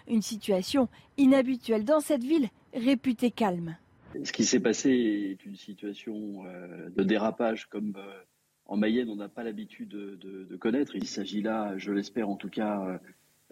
Une 0.08 0.22
situation 0.22 0.88
inhabituelle 1.16 1.84
dans 1.84 2.00
cette 2.00 2.24
ville 2.24 2.48
réputée 2.74 3.30
calme. 3.30 3.76
Ce 4.24 4.32
qui 4.32 4.44
s'est 4.44 4.60
passé 4.60 4.90
est 4.90 5.46
une 5.46 5.56
situation 5.56 6.44
euh, 6.46 6.90
de 6.90 7.04
dérapage 7.04 7.68
comme 7.68 7.94
euh, 7.96 8.22
en 8.66 8.76
Mayenne, 8.76 9.08
on 9.08 9.16
n'a 9.16 9.28
pas 9.28 9.44
l'habitude 9.44 9.88
de, 9.88 10.56
connaître. 10.56 10.96
Il 10.96 11.06
s'agit 11.06 11.42
là, 11.42 11.76
je 11.76 11.92
l'espère 11.92 12.28
en 12.28 12.36
tout 12.36 12.48
cas, 12.48 13.00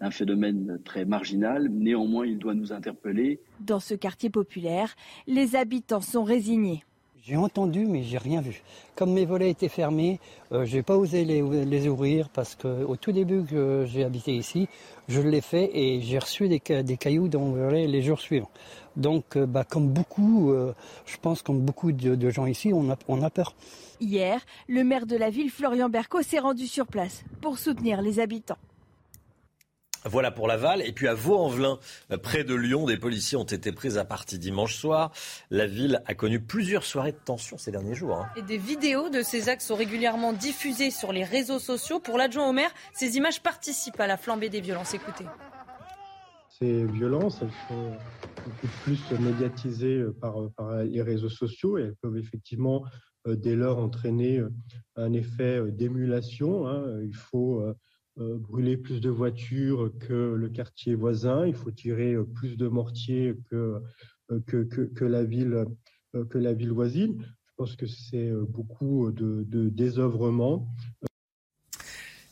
d'un 0.01 0.11
phénomène 0.11 0.79
très 0.83 1.05
marginal. 1.05 1.69
Néanmoins, 1.69 2.25
il 2.25 2.37
doit 2.39 2.55
nous 2.55 2.73
interpeller. 2.73 3.39
Dans 3.59 3.79
ce 3.79 3.93
quartier 3.93 4.29
populaire, 4.29 4.95
les 5.27 5.55
habitants 5.55 6.01
sont 6.01 6.23
résignés. 6.23 6.83
J'ai 7.23 7.37
entendu, 7.37 7.85
mais 7.85 8.01
j'ai 8.01 8.17
rien 8.17 8.41
vu. 8.41 8.63
Comme 8.95 9.13
mes 9.13 9.25
volets 9.25 9.51
étaient 9.51 9.69
fermés, 9.69 10.19
euh, 10.51 10.65
je 10.65 10.77
n'ai 10.77 10.81
pas 10.81 10.97
osé 10.97 11.23
les, 11.23 11.87
ouvrir 11.87 12.29
parce 12.29 12.55
qu'au 12.55 12.95
tout 12.95 13.11
début 13.11 13.43
que 13.43 13.85
j'ai 13.85 14.03
habité 14.03 14.35
ici, 14.35 14.67
je 15.07 15.21
l'ai 15.21 15.41
fait 15.41 15.69
et 15.71 16.01
j'ai 16.01 16.17
reçu 16.17 16.49
des, 16.49 16.59
cailloux 16.59 17.27
dans 17.27 17.41
mon 17.41 17.51
volet 17.51 17.85
les 17.85 18.01
jours 18.01 18.19
suivants. 18.19 18.49
Donc, 18.95 19.37
euh, 19.37 19.45
bah, 19.45 19.63
comme 19.63 19.89
beaucoup, 19.89 20.51
euh, 20.51 20.73
je 21.05 21.17
pense 21.17 21.43
comme 21.43 21.59
beaucoup 21.61 21.91
de, 21.91 22.29
gens 22.31 22.47
ici, 22.47 22.73
on 22.73 22.89
a, 22.89 22.97
on 23.07 23.21
a 23.21 23.29
peur. 23.29 23.53
Hier, 23.99 24.41
le 24.67 24.83
maire 24.83 25.05
de 25.05 25.15
la 25.15 25.29
ville, 25.29 25.51
Florian 25.51 25.89
Berco, 25.89 26.23
s'est 26.23 26.39
rendu 26.39 26.65
sur 26.65 26.87
place 26.87 27.23
pour 27.39 27.59
soutenir 27.59 28.01
les 28.01 28.19
habitants. 28.19 28.57
Voilà 30.05 30.31
pour 30.31 30.47
Laval. 30.47 30.81
Et 30.81 30.91
puis 30.91 31.07
à 31.07 31.13
Vaux-en-Velin, 31.13 31.79
près 32.21 32.43
de 32.43 32.55
Lyon, 32.55 32.85
des 32.85 32.97
policiers 32.97 33.37
ont 33.37 33.43
été 33.43 33.71
pris 33.71 33.97
à 33.97 34.05
partie 34.05 34.39
dimanche 34.39 34.75
soir. 34.75 35.11
La 35.49 35.67
ville 35.67 36.01
a 36.05 36.13
connu 36.13 36.39
plusieurs 36.39 36.83
soirées 36.83 37.11
de 37.11 37.19
tension 37.23 37.57
ces 37.57 37.71
derniers 37.71 37.95
jours. 37.95 38.17
Hein. 38.17 38.29
Et 38.35 38.41
des 38.41 38.57
vidéos 38.57 39.09
de 39.09 39.21
ces 39.21 39.49
actes 39.49 39.61
sont 39.61 39.75
régulièrement 39.75 40.33
diffusées 40.33 40.91
sur 40.91 41.13
les 41.13 41.23
réseaux 41.23 41.59
sociaux. 41.59 41.99
Pour 41.99 42.17
l'adjoint 42.17 42.49
au 42.49 42.53
maire, 42.53 42.71
ces 42.93 43.17
images 43.17 43.41
participent 43.41 43.99
à 43.99 44.07
la 44.07 44.17
flambée 44.17 44.49
des 44.49 44.61
violences. 44.61 44.93
Écoutez. 44.93 45.25
Ces 46.59 46.85
violences, 46.85 47.39
elles 47.41 47.49
sont 47.67 47.91
beaucoup 48.45 48.67
plus 48.83 49.19
médiatisées 49.19 50.03
par, 50.19 50.35
les 50.83 51.01
réseaux 51.01 51.29
sociaux 51.29 51.77
et 51.77 51.83
elles 51.83 51.95
peuvent 52.01 52.17
effectivement 52.17 52.83
euh, 53.27 53.35
dès 53.35 53.55
lors 53.55 53.77
entraîner 53.77 54.39
euh, 54.39 54.49
un 54.95 55.13
effet 55.13 55.59
euh, 55.59 55.71
d'émulation. 55.71 56.67
Hein. 56.67 57.01
Il 57.03 57.15
faut 57.15 57.61
euh, 57.61 57.75
brûler 58.17 58.77
plus 58.77 58.99
de 59.01 59.09
voitures 59.09 59.91
que 59.99 60.33
le 60.33 60.49
quartier 60.49 60.95
voisin, 60.95 61.45
il 61.47 61.55
faut 61.55 61.71
tirer 61.71 62.13
euh, 62.13 62.23
plus 62.23 62.57
de 62.57 62.67
mortiers 62.67 63.35
que, 63.49 63.81
euh, 64.31 64.39
que, 64.47 64.63
que, 64.63 65.05
la, 65.05 65.23
ville, 65.23 65.65
que 66.29 66.37
la 66.37 66.53
ville 66.53 66.71
voisine. 66.71 67.21
Je 67.21 67.51
pense 67.57 67.75
que 67.75 67.85
c'est 67.85 68.31
beaucoup 68.49 69.11
de, 69.11 69.43
de 69.47 69.69
désœuvrement. 69.69 70.67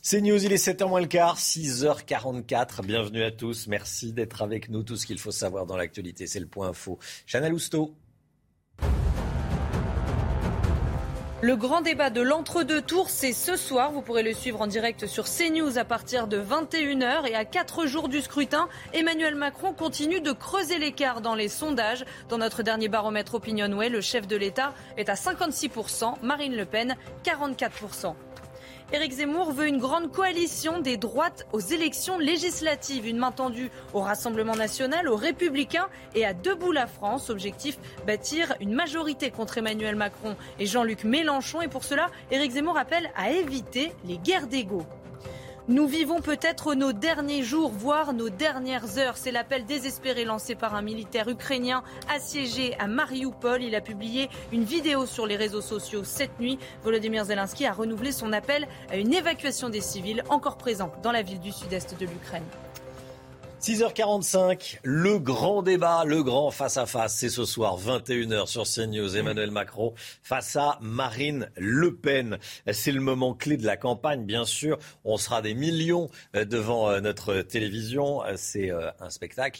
C'est 0.02 0.22
News, 0.22 0.44
il 0.44 0.52
est 0.52 0.66
7h 0.66 0.88
moins 0.88 1.02
le 1.02 1.08
quart, 1.08 1.38
6h44. 1.38 2.84
Bienvenue 2.84 3.22
à 3.22 3.32
tous. 3.32 3.68
Merci 3.68 4.12
d'être 4.12 4.42
avec 4.42 4.70
nous. 4.70 4.82
Tout 4.82 4.96
ce 4.96 5.06
qu'il 5.06 5.20
faut 5.20 5.30
savoir 5.30 5.68
dans 5.68 5.78
l'actualité, 5.78 6.26
c'est 6.26 6.40
le 6.40 6.48
point 6.48 6.70
info. 6.70 6.98
Chana 7.28 7.48
Lousteau. 7.48 7.96
Le 11.42 11.56
grand 11.56 11.80
débat 11.80 12.10
de 12.10 12.20
l'entre-deux 12.20 12.82
tours, 12.82 13.10
c'est 13.10 13.32
ce 13.32 13.56
soir. 13.56 13.94
Vous 13.94 14.02
pourrez 14.02 14.24
le 14.24 14.34
suivre 14.34 14.60
en 14.60 14.68
direct 14.68 15.08
sur 15.08 15.24
CNews 15.24 15.78
à 15.78 15.86
partir 15.86 16.28
de 16.28 16.38
21h. 16.38 17.30
Et 17.30 17.36
à 17.36 17.46
4 17.46 17.86
jours 17.86 18.10
du 18.10 18.20
scrutin, 18.20 18.68
Emmanuel 18.92 19.36
Macron 19.36 19.72
continue 19.72 20.20
de 20.20 20.34
creuser 20.34 20.80
l'écart 20.80 21.22
dans 21.22 21.36
les 21.36 21.48
sondages. 21.48 22.04
Dans 22.28 22.40
notre 22.40 22.62
dernier 22.62 22.90
baromètre 22.90 23.36
Opinionway, 23.36 23.88
le 23.88 24.02
chef 24.02 24.28
de 24.28 24.36
l'État 24.36 24.74
est 24.98 25.08
à 25.08 25.14
56%, 25.14 26.16
Marine 26.24 26.58
Le 26.58 26.66
Pen 26.66 26.98
44%. 27.24 28.16
Éric 28.92 29.12
Zemmour 29.12 29.52
veut 29.52 29.68
une 29.68 29.78
grande 29.78 30.12
coalition 30.12 30.80
des 30.80 30.98
droites 30.98 31.46
aux 31.54 31.60
élections 31.60 32.18
législatives. 32.18 33.06
Une 33.06 33.20
main 33.20 33.32
tendue 33.32 33.70
au 33.94 34.00
Rassemblement 34.00 34.56
national, 34.56 35.08
aux 35.08 35.16
Républicains 35.16 35.88
et 36.16 36.26
à 36.26 36.34
Debout 36.34 36.72
la 36.72 36.88
France. 36.88 37.30
Objectif 37.30 37.78
bâtir 38.08 38.56
une 38.60 38.74
majorité 38.74 39.30
contre 39.30 39.60
Emmanuel 39.60 39.96
Macron 39.96 40.36
et 40.58 40.66
Jean-Luc 40.66 41.04
Mélenchon. 41.04 41.62
Et 41.62 41.68
pour 41.68 41.84
cela, 41.84 42.08
Éric 42.32 42.54
Zemmour 42.54 42.80
appelle 42.80 43.12
à 43.16 43.30
éviter 43.30 43.92
les 44.06 44.18
guerres 44.18 44.48
d'ego. 44.48 44.84
Nous 45.70 45.86
vivons 45.86 46.20
peut-être 46.20 46.74
nos 46.74 46.94
derniers 46.94 47.44
jours, 47.44 47.70
voire 47.70 48.12
nos 48.14 48.30
dernières 48.30 48.98
heures. 48.98 49.18
C'est 49.18 49.32
l'appel 49.32 49.66
désespéré 49.66 50.26
lancé 50.26 50.56
par 50.56 50.74
un 50.74 50.82
militaire 50.82 51.28
ukrainien 51.28 51.84
assiégé 52.12 52.76
à 52.80 52.88
Mariupol. 52.88 53.62
Il 53.62 53.76
a 53.76 53.82
publié 53.82 54.30
une 54.52 54.64
vidéo 54.64 55.06
sur 55.06 55.28
les 55.28 55.36
réseaux 55.36 55.62
sociaux 55.62 56.04
cette 56.04 56.40
nuit. 56.40 56.58
Volodymyr 56.84 57.26
Zelensky 57.26 57.68
a 57.68 57.74
renouvelé 57.74 58.12
son 58.12 58.34
appel 58.34 58.68
à 58.90 58.98
une 58.98 59.14
évacuation 59.14 59.70
des 59.70 59.82
civils 59.82 60.24
encore 60.30 60.58
présents 60.58 60.92
dans 61.04 61.12
la 61.12 61.22
ville 61.22 61.40
du 61.40 61.52
sud-est 61.52 62.00
de 62.00 62.08
l'Ukraine. 62.08 62.42
6h45, 63.62 64.80
le 64.84 65.20
grand 65.20 65.62
débat, 65.62 66.06
le 66.06 66.24
grand 66.24 66.50
face-à-face, 66.50 67.18
c'est 67.18 67.28
ce 67.28 67.44
soir 67.44 67.78
21h 67.78 68.48
sur 68.48 68.64
CNews. 68.64 69.18
Emmanuel 69.18 69.52
Macron 69.52 69.94
face 70.24 70.56
à 70.56 70.78
Marine 70.82 71.52
Le 71.58 71.94
Pen. 71.94 72.38
C'est 72.72 72.94
le 72.94 73.02
moment 73.02 73.34
clé 73.34 73.58
de 73.58 73.66
la 73.66 73.76
campagne, 73.76 74.24
bien 74.24 74.46
sûr. 74.46 74.80
On 75.04 75.18
sera 75.18 75.42
des 75.42 75.56
millions 75.56 76.10
euh, 76.38 76.46
devant 76.46 76.90
euh, 76.90 77.02
notre 77.02 77.42
télévision. 77.42 78.24
Euh, 78.24 78.36
c'est 78.38 78.72
un 78.72 79.10
spectacle. 79.10 79.60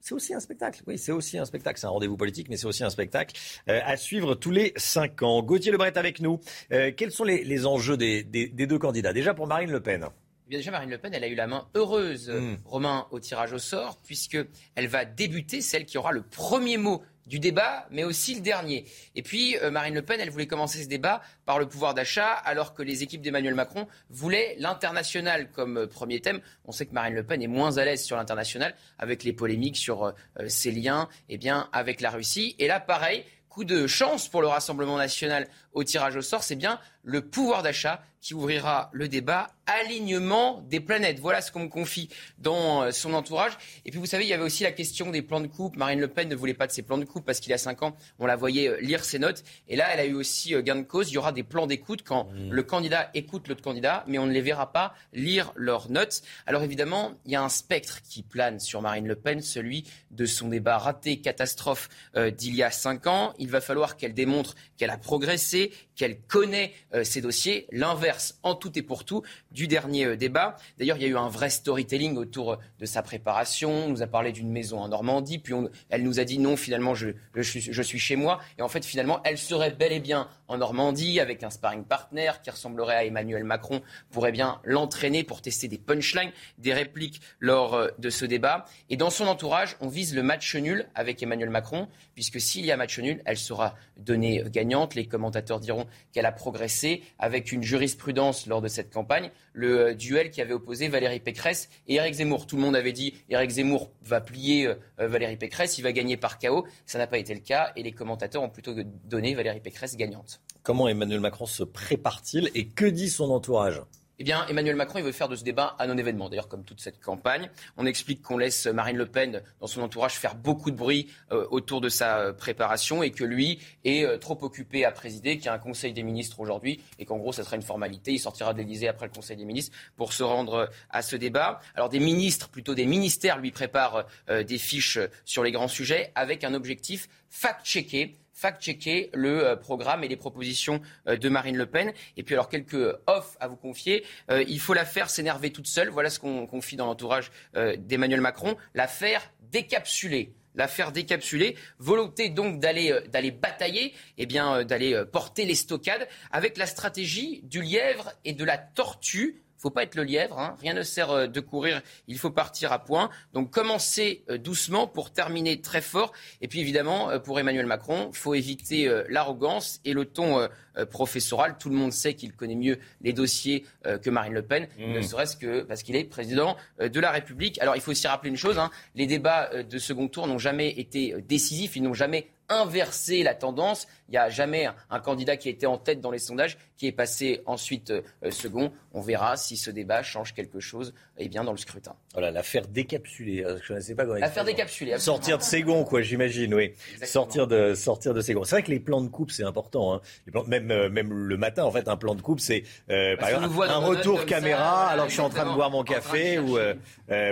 C'est 0.00 0.14
aussi 0.14 0.32
un 0.32 0.40
spectacle. 0.40 0.80
Oui, 0.86 0.96
c'est 0.96 1.12
aussi 1.12 1.36
un 1.36 1.44
spectacle. 1.44 1.78
C'est 1.78 1.86
un 1.86 1.90
rendez-vous 1.90 2.16
politique, 2.16 2.48
mais 2.48 2.56
c'est 2.56 2.66
aussi 2.66 2.82
un 2.82 2.90
spectacle 2.90 3.36
à 3.66 3.96
suivre 3.98 4.34
tous 4.34 4.52
les 4.52 4.72
cinq 4.76 5.22
ans. 5.22 5.42
Gauthier 5.42 5.70
Lebret 5.70 5.98
avec 5.98 6.20
nous. 6.20 6.40
quels 6.70 7.10
sont 7.10 7.24
les, 7.24 7.66
enjeux 7.66 7.98
des 7.98 8.22
deux 8.24 8.78
candidats? 8.78 9.12
Déjà 9.12 9.34
pour 9.34 9.46
Marine 9.46 9.70
Le 9.70 9.82
Pen. 9.82 10.08
Eh 10.46 10.50
bien 10.50 10.58
déjà, 10.58 10.70
Marine 10.70 10.90
Le 10.90 10.98
Pen, 10.98 11.14
elle 11.14 11.24
a 11.24 11.28
eu 11.28 11.34
la 11.34 11.46
main 11.46 11.68
heureuse, 11.74 12.28
hmm. 12.28 12.58
Romain, 12.66 13.06
au 13.10 13.18
tirage 13.18 13.54
au 13.54 13.58
sort, 13.58 13.96
puisqu'elle 14.02 14.88
va 14.88 15.06
débuter, 15.06 15.62
celle 15.62 15.86
qui 15.86 15.96
aura 15.96 16.12
le 16.12 16.22
premier 16.22 16.76
mot 16.76 17.02
du 17.26 17.38
débat, 17.38 17.86
mais 17.90 18.04
aussi 18.04 18.34
le 18.34 18.42
dernier. 18.42 18.84
Et 19.14 19.22
puis, 19.22 19.56
euh, 19.58 19.70
Marine 19.70 19.94
Le 19.94 20.02
Pen, 20.02 20.20
elle 20.20 20.28
voulait 20.28 20.46
commencer 20.46 20.82
ce 20.82 20.88
débat 20.88 21.22
par 21.46 21.58
le 21.58 21.66
pouvoir 21.66 21.94
d'achat, 21.94 22.30
alors 22.30 22.74
que 22.74 22.82
les 22.82 23.02
équipes 23.02 23.22
d'Emmanuel 23.22 23.54
Macron 23.54 23.86
voulaient 24.10 24.54
l'international 24.58 25.50
comme 25.50 25.78
euh, 25.78 25.86
premier 25.86 26.20
thème. 26.20 26.42
On 26.66 26.72
sait 26.72 26.84
que 26.84 26.92
Marine 26.92 27.14
Le 27.14 27.24
Pen 27.24 27.40
est 27.40 27.46
moins 27.46 27.78
à 27.78 27.84
l'aise 27.86 28.04
sur 28.04 28.18
l'international, 28.18 28.74
avec 28.98 29.24
les 29.24 29.32
polémiques 29.32 29.78
sur 29.78 30.04
euh, 30.04 30.12
ses 30.48 30.72
liens 30.72 31.08
eh 31.30 31.38
bien, 31.38 31.70
avec 31.72 32.02
la 32.02 32.10
Russie. 32.10 32.54
Et 32.58 32.66
là, 32.66 32.80
pareil, 32.80 33.24
coup 33.48 33.64
de 33.64 33.86
chance 33.86 34.28
pour 34.28 34.42
le 34.42 34.48
Rassemblement 34.48 34.98
national 34.98 35.48
au 35.72 35.84
tirage 35.84 36.16
au 36.16 36.22
sort, 36.22 36.42
c'est 36.42 36.56
bien 36.56 36.80
le 37.02 37.22
pouvoir 37.22 37.62
d'achat 37.62 38.02
qui 38.24 38.32
ouvrira 38.32 38.88
le 38.94 39.06
débat 39.06 39.50
alignement 39.66 40.62
des 40.70 40.80
planètes. 40.80 41.18
Voilà 41.20 41.42
ce 41.42 41.52
qu'on 41.52 41.60
me 41.60 41.68
confie 41.68 42.08
dans 42.38 42.82
euh, 42.82 42.90
son 42.90 43.12
entourage. 43.12 43.52
Et 43.84 43.90
puis 43.90 44.00
vous 44.00 44.06
savez, 44.06 44.24
il 44.24 44.28
y 44.28 44.32
avait 44.32 44.42
aussi 44.42 44.62
la 44.62 44.72
question 44.72 45.10
des 45.10 45.20
plans 45.20 45.40
de 45.40 45.46
coupe. 45.46 45.76
Marine 45.76 46.00
Le 46.00 46.08
Pen 46.08 46.26
ne 46.28 46.34
voulait 46.34 46.54
pas 46.54 46.66
de 46.66 46.72
ses 46.72 46.80
plans 46.80 46.96
de 46.96 47.04
coupe 47.04 47.26
parce 47.26 47.38
qu'il 47.38 47.50
y 47.50 47.54
a 47.54 47.58
cinq 47.58 47.82
ans, 47.82 47.94
on 48.18 48.24
la 48.24 48.36
voyait 48.36 48.68
euh, 48.68 48.80
lire 48.80 49.04
ses 49.04 49.18
notes. 49.18 49.44
Et 49.68 49.76
là, 49.76 49.88
elle 49.92 50.00
a 50.00 50.06
eu 50.06 50.14
aussi 50.14 50.54
euh, 50.54 50.62
gain 50.62 50.76
de 50.76 50.82
cause. 50.84 51.10
Il 51.10 51.14
y 51.14 51.18
aura 51.18 51.32
des 51.32 51.42
plans 51.42 51.66
d'écoute 51.66 52.02
quand 52.02 52.24
mmh. 52.24 52.50
le 52.50 52.62
candidat 52.62 53.10
écoute 53.12 53.46
l'autre 53.48 53.62
candidat, 53.62 54.04
mais 54.06 54.18
on 54.18 54.24
ne 54.24 54.32
les 54.32 54.40
verra 54.40 54.72
pas 54.72 54.94
lire 55.12 55.52
leurs 55.54 55.90
notes. 55.90 56.22
Alors 56.46 56.62
évidemment, 56.62 57.12
il 57.26 57.32
y 57.32 57.36
a 57.36 57.42
un 57.42 57.50
spectre 57.50 58.00
qui 58.02 58.22
plane 58.22 58.58
sur 58.58 58.80
Marine 58.80 59.06
Le 59.06 59.16
Pen, 59.16 59.42
celui 59.42 59.84
de 60.10 60.24
son 60.24 60.48
débat 60.48 60.78
raté, 60.78 61.20
catastrophe 61.20 61.90
d'il 62.16 62.54
y 62.54 62.62
a 62.62 62.70
cinq 62.70 63.06
ans. 63.06 63.34
Il 63.38 63.50
va 63.50 63.60
falloir 63.60 63.96
qu'elle 63.96 64.14
démontre 64.14 64.54
qu'elle 64.76 64.90
a 64.90 64.98
progressé, 64.98 65.72
qu'elle 65.96 66.18
connaît 66.20 66.72
euh, 66.94 67.04
ces 67.04 67.20
dossiers, 67.20 67.66
l'inverse 67.70 68.38
en 68.42 68.54
tout 68.54 68.76
et 68.78 68.82
pour 68.82 69.04
tout 69.04 69.22
du 69.52 69.68
dernier 69.68 70.06
euh, 70.06 70.16
débat. 70.16 70.56
D'ailleurs, 70.78 70.96
il 70.96 71.02
y 71.02 71.06
a 71.06 71.08
eu 71.08 71.16
un 71.16 71.28
vrai 71.28 71.50
storytelling 71.50 72.16
autour 72.16 72.52
euh, 72.52 72.56
de 72.80 72.86
sa 72.86 73.02
préparation. 73.02 73.70
On 73.70 73.88
nous 73.88 74.02
a 74.02 74.06
parlé 74.06 74.32
d'une 74.32 74.50
maison 74.50 74.80
en 74.80 74.88
Normandie, 74.88 75.38
puis 75.38 75.54
elle 75.90 76.02
nous 76.02 76.20
a 76.20 76.24
dit 76.24 76.38
non, 76.38 76.56
finalement, 76.56 76.94
je, 76.94 77.12
suis 77.40 77.98
chez 77.98 78.16
moi. 78.16 78.40
Et 78.58 78.62
en 78.62 78.68
fait, 78.68 78.84
finalement, 78.84 79.20
elle 79.24 79.38
serait 79.38 79.70
bel 79.70 79.92
et 79.92 80.00
bien 80.00 80.28
en 80.48 80.58
Normandie 80.58 81.20
avec 81.20 81.42
un 81.42 81.50
sparring 81.50 81.84
partner 81.84 82.30
qui 82.42 82.50
ressemblerait 82.50 82.96
à 82.96 83.04
Emmanuel 83.04 83.44
Macron, 83.44 83.82
pourrait 84.10 84.32
bien 84.32 84.60
l'entraîner 84.64 85.24
pour 85.24 85.40
tester 85.40 85.68
des 85.68 85.78
punchlines, 85.78 86.32
des 86.58 86.72
répliques 86.72 87.20
lors 87.40 87.88
de 87.98 88.10
ce 88.10 88.24
débat. 88.24 88.66
Et 88.90 88.96
dans 88.96 89.10
son 89.10 89.26
entourage, 89.26 89.76
on 89.80 89.88
vise 89.88 90.14
le 90.14 90.22
match 90.22 90.54
nul 90.56 90.86
avec 90.94 91.22
Emmanuel 91.22 91.50
Macron, 91.50 91.88
puisque 92.14 92.40
s'il 92.40 92.64
y 92.64 92.72
a 92.72 92.76
match 92.76 92.98
nul, 92.98 93.22
elle 93.24 93.38
sera 93.38 93.74
donnée 93.96 94.44
gagnante. 94.50 94.94
Les 94.94 95.06
commentateurs 95.06 95.60
diront 95.60 95.83
qu'elle 96.12 96.26
a 96.26 96.32
progressé 96.32 97.02
avec 97.18 97.52
une 97.52 97.62
jurisprudence 97.62 98.46
lors 98.46 98.60
de 98.60 98.68
cette 98.68 98.92
campagne, 98.92 99.30
le 99.52 99.78
euh, 99.78 99.94
duel 99.94 100.30
qui 100.30 100.40
avait 100.40 100.52
opposé 100.52 100.88
Valérie 100.88 101.20
Pécresse 101.20 101.68
et 101.86 101.94
Éric 101.94 102.14
Zemmour. 102.14 102.46
Tout 102.46 102.56
le 102.56 102.62
monde 102.62 102.76
avait 102.76 102.92
dit 102.92 103.14
Éric 103.30 103.50
Zemmour 103.50 103.90
va 104.02 104.20
plier 104.20 104.66
euh, 104.66 104.74
euh, 105.00 105.08
Valérie 105.08 105.36
Pécresse, 105.36 105.78
il 105.78 105.82
va 105.82 105.92
gagner 105.92 106.16
par 106.16 106.38
chaos. 106.38 106.66
Ça 106.86 106.98
n'a 106.98 107.06
pas 107.06 107.18
été 107.18 107.34
le 107.34 107.40
cas 107.40 107.72
et 107.76 107.82
les 107.82 107.92
commentateurs 107.92 108.42
ont 108.42 108.50
plutôt 108.50 108.74
donné 109.04 109.34
Valérie 109.34 109.60
Pécresse 109.60 109.96
gagnante. 109.96 110.40
Comment 110.62 110.88
Emmanuel 110.88 111.20
Macron 111.20 111.46
se 111.46 111.62
prépare-t-il 111.62 112.50
et 112.54 112.66
que 112.66 112.86
dit 112.86 113.10
son 113.10 113.30
entourage? 113.30 113.80
Eh 114.20 114.24
bien, 114.24 114.46
Emmanuel 114.46 114.76
Macron, 114.76 115.00
il 115.00 115.04
veut 115.04 115.12
faire 115.12 115.28
de 115.28 115.34
ce 115.34 115.42
débat 115.42 115.74
un 115.80 115.88
non-événement. 115.88 116.28
D'ailleurs, 116.28 116.46
comme 116.46 116.62
toute 116.62 116.80
cette 116.80 117.00
campagne, 117.00 117.50
on 117.76 117.84
explique 117.84 118.22
qu'on 118.22 118.38
laisse 118.38 118.66
Marine 118.66 118.96
Le 118.96 119.06
Pen, 119.06 119.42
dans 119.60 119.66
son 119.66 119.82
entourage, 119.82 120.14
faire 120.14 120.36
beaucoup 120.36 120.70
de 120.70 120.76
bruit 120.76 121.10
euh, 121.32 121.46
autour 121.50 121.80
de 121.80 121.88
sa 121.88 122.18
euh, 122.18 122.32
préparation 122.32 123.02
et 123.02 123.10
que 123.10 123.24
lui 123.24 123.58
est 123.84 124.04
euh, 124.04 124.16
trop 124.16 124.38
occupé 124.42 124.84
à 124.84 124.92
présider, 124.92 125.36
qu'il 125.36 125.46
y 125.46 125.48
a 125.48 125.54
un 125.54 125.58
Conseil 125.58 125.92
des 125.92 126.04
ministres 126.04 126.38
aujourd'hui 126.38 126.80
et 127.00 127.04
qu'en 127.04 127.16
gros, 127.16 127.32
ça 127.32 127.42
sera 127.42 127.56
une 127.56 127.62
formalité. 127.62 128.12
Il 128.12 128.20
sortira 128.20 128.52
de 128.52 128.58
l'Élysée 128.58 128.86
après 128.86 129.06
le 129.06 129.12
Conseil 129.12 129.36
des 129.36 129.44
ministres 129.44 129.76
pour 129.96 130.12
se 130.12 130.22
rendre 130.22 130.70
à 130.90 131.02
ce 131.02 131.16
débat. 131.16 131.60
Alors, 131.74 131.88
des 131.88 132.00
ministres, 132.00 132.48
plutôt 132.48 132.74
des 132.74 132.86
ministères, 132.86 133.38
lui 133.38 133.50
préparent 133.50 134.06
des 134.28 134.58
fiches 134.58 134.98
sur 135.24 135.42
les 135.42 135.50
grands 135.50 135.68
sujets 135.68 136.12
avec 136.14 136.44
un 136.44 136.54
objectif 136.54 137.08
fact-checker 137.30 138.14
fact-checker 138.34 139.10
le 139.14 139.54
programme 139.54 140.04
et 140.04 140.08
les 140.08 140.16
propositions 140.16 140.80
de 141.06 141.28
Marine 141.28 141.56
Le 141.56 141.66
Pen. 141.66 141.92
Et 142.16 142.22
puis 142.22 142.34
alors 142.34 142.48
quelques 142.48 142.94
off 143.06 143.36
à 143.40 143.48
vous 143.48 143.56
confier. 143.56 144.04
il 144.30 144.60
faut 144.60 144.74
la 144.74 144.84
faire 144.84 145.08
s'énerver 145.08 145.50
toute 145.50 145.66
seule. 145.66 145.88
Voilà 145.88 146.10
ce 146.10 146.18
qu'on 146.18 146.46
confie 146.46 146.76
dans 146.76 146.86
l'entourage 146.86 147.30
d'Emmanuel 147.54 148.20
Macron. 148.20 148.56
La 148.74 148.88
faire 148.88 149.30
décapsuler 149.50 150.34
l'affaire 150.54 150.92
décapsulée, 150.92 151.56
volonté 151.78 152.28
donc 152.28 152.60
d'aller 152.60 152.92
euh, 152.92 153.00
d'aller 153.08 153.30
batailler, 153.30 153.92
eh 154.18 154.26
bien 154.26 154.56
euh, 154.56 154.64
d'aller 154.64 154.94
euh, 154.94 155.04
porter 155.04 155.44
les 155.44 155.54
stockades 155.54 156.08
avec 156.30 156.56
la 156.56 156.66
stratégie 156.66 157.40
du 157.44 157.62
lièvre 157.62 158.12
et 158.24 158.32
de 158.32 158.44
la 158.44 158.58
tortue 158.58 159.42
faut 159.64 159.70
pas 159.70 159.82
être 159.82 159.94
le 159.94 160.04
lièvre, 160.04 160.38
hein. 160.38 160.56
rien 160.60 160.74
ne 160.74 160.82
sert 160.82 161.28
de 161.28 161.40
courir, 161.40 161.82
il 162.06 162.18
faut 162.18 162.30
partir 162.30 162.72
à 162.72 162.78
point. 162.78 163.10
Donc 163.32 163.50
commencer 163.50 164.24
doucement 164.42 164.86
pour 164.86 165.10
terminer 165.10 165.60
très 165.60 165.80
fort. 165.80 166.12
Et 166.40 166.48
puis 166.48 166.60
évidemment, 166.60 167.18
pour 167.20 167.40
Emmanuel 167.40 167.66
Macron, 167.66 168.10
il 168.12 168.16
faut 168.16 168.34
éviter 168.34 168.90
l'arrogance 169.08 169.80
et 169.84 169.92
le 169.94 170.04
ton 170.04 170.48
euh, 170.76 170.86
professoral. 170.86 171.56
Tout 171.56 171.68
le 171.68 171.76
monde 171.76 171.92
sait 171.92 172.14
qu'il 172.14 172.32
connaît 172.32 172.56
mieux 172.56 172.78
les 173.00 173.12
dossiers 173.12 173.64
euh, 173.86 173.96
que 173.96 174.10
Marine 174.10 174.32
Le 174.32 174.42
Pen, 174.42 174.66
mmh. 174.76 174.92
ne 174.92 175.02
serait-ce 175.02 175.36
que 175.36 175.62
parce 175.62 175.84
qu'il 175.84 175.94
est 175.94 176.02
président 176.02 176.56
euh, 176.80 176.88
de 176.88 176.98
la 176.98 177.12
République. 177.12 177.60
Alors 177.60 177.76
il 177.76 177.80
faut 177.80 177.92
aussi 177.92 178.08
rappeler 178.08 178.30
une 178.30 178.36
chose, 178.36 178.58
hein, 178.58 178.70
les 178.96 179.06
débats 179.06 179.50
de 179.62 179.78
second 179.78 180.08
tour 180.08 180.26
n'ont 180.26 180.38
jamais 180.38 180.70
été 180.70 181.14
décisifs, 181.28 181.76
ils 181.76 181.82
n'ont 181.82 181.94
jamais 181.94 182.26
inversé 182.48 183.22
la 183.22 183.34
tendance. 183.34 183.86
Il 184.08 184.12
n'y 184.12 184.18
a 184.18 184.28
jamais 184.28 184.68
un, 184.90 185.00
candidat 185.00 185.36
qui 185.36 185.48
a 185.48 185.50
été 185.50 185.66
en 185.66 185.78
tête 185.78 186.00
dans 186.00 186.10
les 186.10 186.18
sondages 186.18 186.58
qui 186.76 186.86
est 186.86 186.92
passé 186.92 187.42
ensuite 187.46 187.92
second. 188.30 188.72
On 188.92 189.00
verra 189.00 189.36
si 189.36 189.56
ce 189.56 189.70
débat 189.70 190.02
change 190.02 190.34
quelque 190.34 190.60
chose 190.60 190.92
eh 191.16 191.28
bien, 191.28 191.44
dans 191.44 191.52
le 191.52 191.58
scrutin. 191.58 191.94
Voilà, 192.12 192.30
l'affaire 192.30 192.66
décapsulée. 192.66 193.44
Je 193.62 193.74
ne 193.74 193.80
sais 193.80 193.94
pas 193.94 194.04
comment 194.04 194.18
L'affaire 194.18 194.44
décapsulée. 194.44 194.98
Sortir 194.98 195.38
de 195.38 195.42
Ségon, 195.42 195.84
quoi, 195.84 196.02
j'imagine, 196.02 196.54
oui. 196.54 196.72
Sortir 197.02 197.46
de, 197.46 197.74
sortir 197.74 198.14
de 198.14 198.20
Ségon. 198.20 198.44
C'est 198.44 198.56
vrai 198.56 198.62
que 198.62 198.70
les 198.70 198.80
plans 198.80 199.00
de 199.00 199.08
coupe, 199.08 199.30
c'est 199.30 199.44
important. 199.44 199.94
Hein. 199.94 200.00
Les 200.26 200.32
plans, 200.32 200.44
même 200.44 200.70
euh, 200.70 200.88
même, 200.88 201.12
le 201.12 201.36
matin, 201.36 201.64
en 201.64 201.70
fait, 201.70 201.88
un 201.88 201.96
plan 201.96 202.14
de 202.14 202.22
coupe, 202.22 202.40
c'est 202.40 202.64
euh, 202.90 203.16
par 203.16 203.28
exemple 203.28 203.62
un 203.62 203.78
retour 203.78 204.26
caméra 204.26 204.88
alors 204.88 205.06
que 205.06 205.10
je 205.10 205.14
suis 205.14 205.22
en 205.22 205.30
train 205.30 205.48
de 205.48 205.54
boire 205.54 205.70
mon 205.70 205.84
café 205.84 206.38
ou 206.38 206.58
euh, 206.58 206.74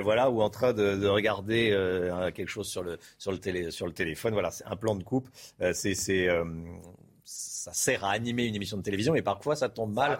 voilà 0.02 0.30
ou 0.30 0.42
en 0.42 0.50
train 0.50 0.72
de, 0.72 1.06
regarder 1.06 1.70
quelque 2.34 2.48
chose 2.48 2.68
sur 2.68 2.82
le 2.82 2.98
sur 3.18 3.32
le 3.32 3.38
télé 3.38 3.70
sur 3.70 3.86
le 3.86 3.92
téléphone. 3.92 4.32
Voilà, 4.32 4.50
c'est 4.50 4.64
un 4.66 4.76
plan 4.76 4.94
de 4.94 5.01
coupe. 5.02 5.28
c'est 5.72 5.94
ça 7.24 7.72
sert 7.72 8.04
à 8.04 8.10
animer 8.10 8.46
une 8.46 8.56
émission 8.56 8.76
de 8.76 8.82
télévision 8.82 9.14
et 9.14 9.22
parfois 9.22 9.54
ça 9.54 9.68
tombe 9.68 9.92
mal. 9.92 10.18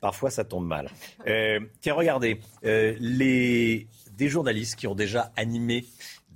Parfois 0.00 0.30
ça 0.30 0.44
tombe 0.44 0.66
mal. 0.66 0.90
tiens, 1.80 1.94
regardez, 1.94 2.40
les, 2.62 3.86
des 4.16 4.28
journalistes 4.28 4.76
qui 4.76 4.86
ont 4.86 4.94
déjà 4.94 5.32
animé 5.36 5.84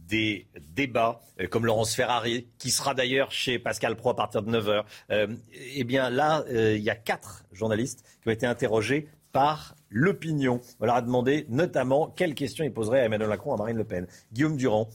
des 0.08 0.46
débats, 0.74 1.20
euh, 1.40 1.46
comme 1.46 1.66
Laurence 1.66 1.94
Ferrari, 1.94 2.46
qui 2.58 2.70
sera 2.70 2.94
d'ailleurs 2.94 3.30
chez 3.32 3.58
Pascal 3.58 3.96
Pro 3.96 4.10
à 4.10 4.16
partir 4.16 4.42
de 4.42 4.50
9h. 4.50 4.84
Euh, 5.10 5.26
eh 5.52 5.84
bien 5.84 6.10
là, 6.10 6.44
euh, 6.48 6.76
il 6.76 6.82
y 6.82 6.90
a 6.90 6.94
quatre 6.94 7.44
journalistes 7.52 8.04
qui 8.22 8.28
ont 8.28 8.32
été 8.32 8.46
interrogés 8.46 9.08
par 9.32 9.74
l'opinion. 9.96 10.60
On 10.78 10.84
leur 10.84 10.96
a 10.96 11.02
demandé 11.02 11.46
notamment 11.48 12.10
quelles 12.10 12.34
questions 12.34 12.64
ils 12.64 12.72
poseraient 12.72 13.00
à 13.00 13.04
Emmanuel 13.04 13.28
Macron, 13.28 13.54
à 13.54 13.56
Marine 13.56 13.78
Le 13.78 13.84
Pen. 13.84 14.06
Guillaume 14.32 14.56
Durand, 14.56 14.90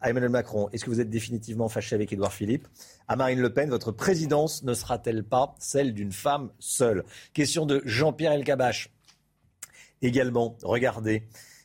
à 0.00 0.10
Emmanuel 0.10 0.30
Macron, 0.30 0.68
est-ce 0.72 0.84
que 0.84 0.90
vous 0.90 1.00
êtes 1.00 1.10
définitivement 1.10 1.68
fâché 1.68 1.94
avec 1.94 2.12
Édouard 2.12 2.32
Philippe? 2.32 2.66
À 3.06 3.14
Marine 3.14 3.40
Le 3.40 3.54
Pen, 3.54 3.70
votre 3.70 3.92
présidence 3.92 4.64
ne 4.64 4.74
sera-t-elle 4.74 5.22
pas 5.22 5.54
celle 5.58 5.94
d'une 5.94 6.12
femme 6.12 6.50
seule? 6.58 7.04
Question 7.32 7.66
de 7.66 7.82
Jean-Pierre 7.84 8.32
Elkabach. 8.32 8.90
Également, 10.02 10.56
regardez. 10.64 11.22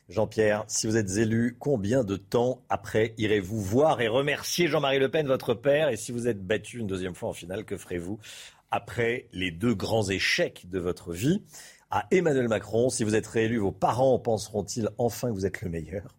Jean-Pierre, 0.08 0.64
si 0.68 0.86
vous 0.86 0.96
êtes 0.96 1.16
élu, 1.16 1.56
combien 1.58 2.04
de 2.04 2.16
temps 2.16 2.62
après 2.70 3.12
irez-vous 3.18 3.60
voir 3.60 4.00
et 4.00 4.08
remercier 4.08 4.68
Jean-Marie 4.68 5.00
Le 5.00 5.10
Pen, 5.10 5.26
votre 5.26 5.52
père? 5.52 5.88
Et 5.88 5.96
si 5.96 6.12
vous 6.12 6.28
êtes 6.28 6.46
battu 6.46 6.78
une 6.78 6.86
deuxième 6.86 7.14
fois 7.14 7.28
en 7.28 7.34
finale, 7.34 7.64
que 7.64 7.76
ferez-vous 7.76 8.18
après 8.70 9.26
les 9.32 9.50
deux 9.50 9.74
grands 9.74 10.08
échecs 10.08 10.66
de 10.70 10.78
votre 10.78 11.12
vie? 11.12 11.42
À 11.90 12.06
Emmanuel 12.10 12.48
Macron, 12.48 12.90
si 12.90 13.02
vous 13.02 13.14
êtes 13.14 13.26
réélu, 13.26 13.56
vos 13.56 13.72
parents 13.72 14.18
penseront-ils 14.18 14.90
enfin 14.98 15.28
que 15.28 15.32
vous 15.32 15.46
êtes 15.46 15.62
le 15.62 15.70
meilleur? 15.70 16.14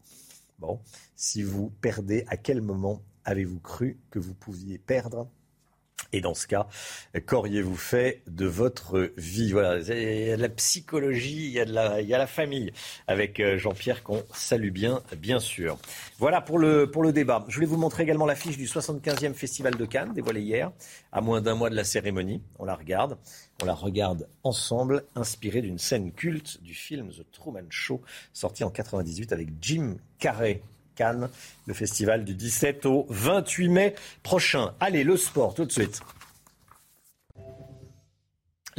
Bon, 0.57 0.79
si 1.15 1.43
vous 1.43 1.69
perdez, 1.69 2.25
à 2.27 2.37
quel 2.37 2.61
moment 2.63 3.03
avez-vous 3.23 3.59
cru 3.59 3.99
que 4.09 4.17
vous 4.17 4.33
pouviez 4.33 4.79
perdre? 4.79 5.29
Et 6.11 6.21
dans 6.21 6.33
ce 6.33 6.47
cas, 6.47 6.67
qu'auriez-vous 7.25 7.75
fait 7.75 8.23
de 8.27 8.45
votre 8.45 9.11
vie? 9.17 9.51
Voilà, 9.51 9.79
il 9.79 10.27
y 10.27 10.31
a 10.31 10.37
de 10.37 10.41
la 10.41 10.49
psychologie, 10.49 11.45
il 11.45 11.51
y 11.51 11.59
a, 11.59 11.65
de 11.65 11.73
la, 11.73 12.01
il 12.01 12.07
y 12.07 12.13
a 12.13 12.17
la 12.17 12.27
famille 12.27 12.71
avec 13.07 13.39
euh, 13.39 13.57
Jean-Pierre 13.57 14.03
qu'on 14.03 14.23
salue 14.33 14.71
bien, 14.71 15.01
bien 15.17 15.39
sûr. 15.39 15.77
Voilà 16.17 16.41
pour 16.41 16.57
le, 16.57 16.89
pour 16.89 17.03
le 17.03 17.13
débat. 17.13 17.45
Je 17.47 17.55
voulais 17.55 17.67
vous 17.67 17.77
montrer 17.77 18.03
également 18.03 18.25
l'affiche 18.25 18.57
du 18.57 18.65
75e 18.65 19.33
Festival 19.33 19.75
de 19.75 19.85
Cannes, 19.85 20.13
dévoilée 20.13 20.41
hier, 20.41 20.71
à 21.11 21.21
moins 21.21 21.41
d'un 21.41 21.55
mois 21.55 21.69
de 21.69 21.75
la 21.75 21.83
cérémonie. 21.83 22.41
On 22.57 22.65
la 22.65 22.75
regarde. 22.75 23.17
On 23.61 23.65
la 23.65 23.73
regarde 23.73 24.27
ensemble, 24.43 25.03
inspirée 25.15 25.61
d'une 25.61 25.77
scène 25.77 26.11
culte 26.11 26.63
du 26.63 26.73
film 26.73 27.09
The 27.09 27.29
Truman 27.31 27.67
Show, 27.69 28.01
sorti 28.33 28.63
en 28.63 28.69
98 28.69 29.33
avec 29.33 29.49
Jim 29.61 29.97
Carrey 30.17 30.61
le 31.65 31.73
festival 31.73 32.25
du 32.25 32.33
17 32.33 32.85
au 32.85 33.05
28 33.09 33.69
mai 33.69 33.95
prochain. 34.23 34.73
Allez, 34.79 35.03
le 35.03 35.17
sport 35.17 35.53
tout 35.53 35.65
de 35.65 35.71
suite. 35.71 36.01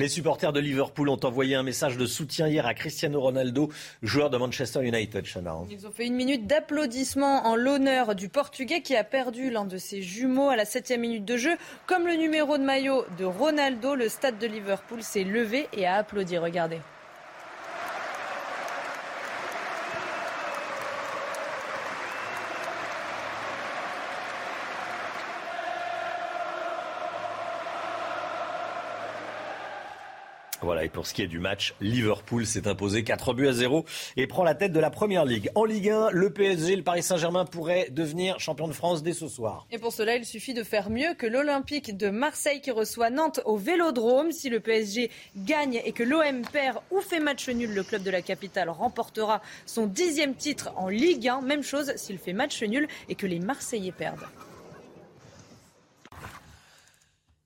Les 0.00 0.08
supporters 0.08 0.54
de 0.54 0.60
Liverpool 0.60 1.10
ont 1.10 1.20
envoyé 1.24 1.56
un 1.56 1.62
message 1.62 1.98
de 1.98 2.06
soutien 2.06 2.48
hier 2.48 2.64
à 2.64 2.72
Cristiano 2.72 3.20
Ronaldo, 3.20 3.68
joueur 4.02 4.30
de 4.30 4.38
Manchester 4.38 4.82
United. 4.82 5.26
Ils 5.70 5.86
ont 5.86 5.90
fait 5.90 6.06
une 6.06 6.14
minute 6.14 6.46
d'applaudissement 6.46 7.46
en 7.46 7.54
l'honneur 7.54 8.14
du 8.14 8.30
Portugais 8.30 8.80
qui 8.80 8.96
a 8.96 9.04
perdu 9.04 9.50
l'un 9.50 9.66
de 9.66 9.76
ses 9.76 10.00
jumeaux 10.00 10.48
à 10.48 10.56
la 10.56 10.64
septième 10.64 11.02
minute 11.02 11.26
de 11.26 11.36
jeu. 11.36 11.54
Comme 11.86 12.06
le 12.06 12.14
numéro 12.14 12.56
de 12.56 12.62
maillot 12.62 13.04
de 13.18 13.26
Ronaldo, 13.26 13.94
le 13.94 14.08
stade 14.08 14.38
de 14.38 14.46
Liverpool 14.46 15.02
s'est 15.02 15.24
levé 15.24 15.68
et 15.76 15.86
a 15.86 15.96
applaudi. 15.96 16.38
Regardez. 16.38 16.78
Voilà, 30.62 30.84
et 30.84 30.88
pour 30.90 31.06
ce 31.06 31.14
qui 31.14 31.22
est 31.22 31.26
du 31.26 31.38
match, 31.38 31.74
Liverpool 31.80 32.44
s'est 32.44 32.68
imposé 32.68 33.02
4 33.02 33.32
buts 33.32 33.48
à 33.48 33.52
0 33.52 33.86
et 34.16 34.26
prend 34.26 34.44
la 34.44 34.54
tête 34.54 34.72
de 34.72 34.80
la 34.80 34.90
première 34.90 35.24
ligue. 35.24 35.50
En 35.54 35.64
Ligue 35.64 35.88
1, 35.88 36.10
le 36.10 36.30
PSG, 36.30 36.76
le 36.76 36.82
Paris 36.82 37.02
Saint-Germain 37.02 37.46
pourraient 37.46 37.88
devenir 37.90 38.38
champion 38.40 38.68
de 38.68 38.72
France 38.74 39.02
dès 39.02 39.14
ce 39.14 39.26
soir. 39.26 39.66
Et 39.70 39.78
pour 39.78 39.92
cela, 39.92 40.16
il 40.16 40.26
suffit 40.26 40.52
de 40.52 40.62
faire 40.62 40.90
mieux 40.90 41.14
que 41.14 41.26
l'Olympique 41.26 41.96
de 41.96 42.10
Marseille 42.10 42.60
qui 42.60 42.70
reçoit 42.70 43.08
Nantes 43.08 43.40
au 43.46 43.56
Vélodrome. 43.56 44.32
Si 44.32 44.50
le 44.50 44.60
PSG 44.60 45.10
gagne 45.36 45.80
et 45.84 45.92
que 45.92 46.02
l'OM 46.02 46.42
perd 46.52 46.78
ou 46.90 47.00
fait 47.00 47.20
match 47.20 47.48
nul, 47.48 47.72
le 47.74 47.82
club 47.82 48.02
de 48.02 48.10
la 48.10 48.20
capitale 48.20 48.68
remportera 48.68 49.40
son 49.64 49.86
dixième 49.86 50.34
titre 50.34 50.72
en 50.76 50.88
Ligue 50.88 51.26
1. 51.26 51.40
Même 51.40 51.62
chose 51.62 51.92
s'il 51.96 52.18
fait 52.18 52.34
match 52.34 52.62
nul 52.62 52.86
et 53.08 53.14
que 53.14 53.26
les 53.26 53.38
Marseillais 53.38 53.92
perdent. 53.92 54.26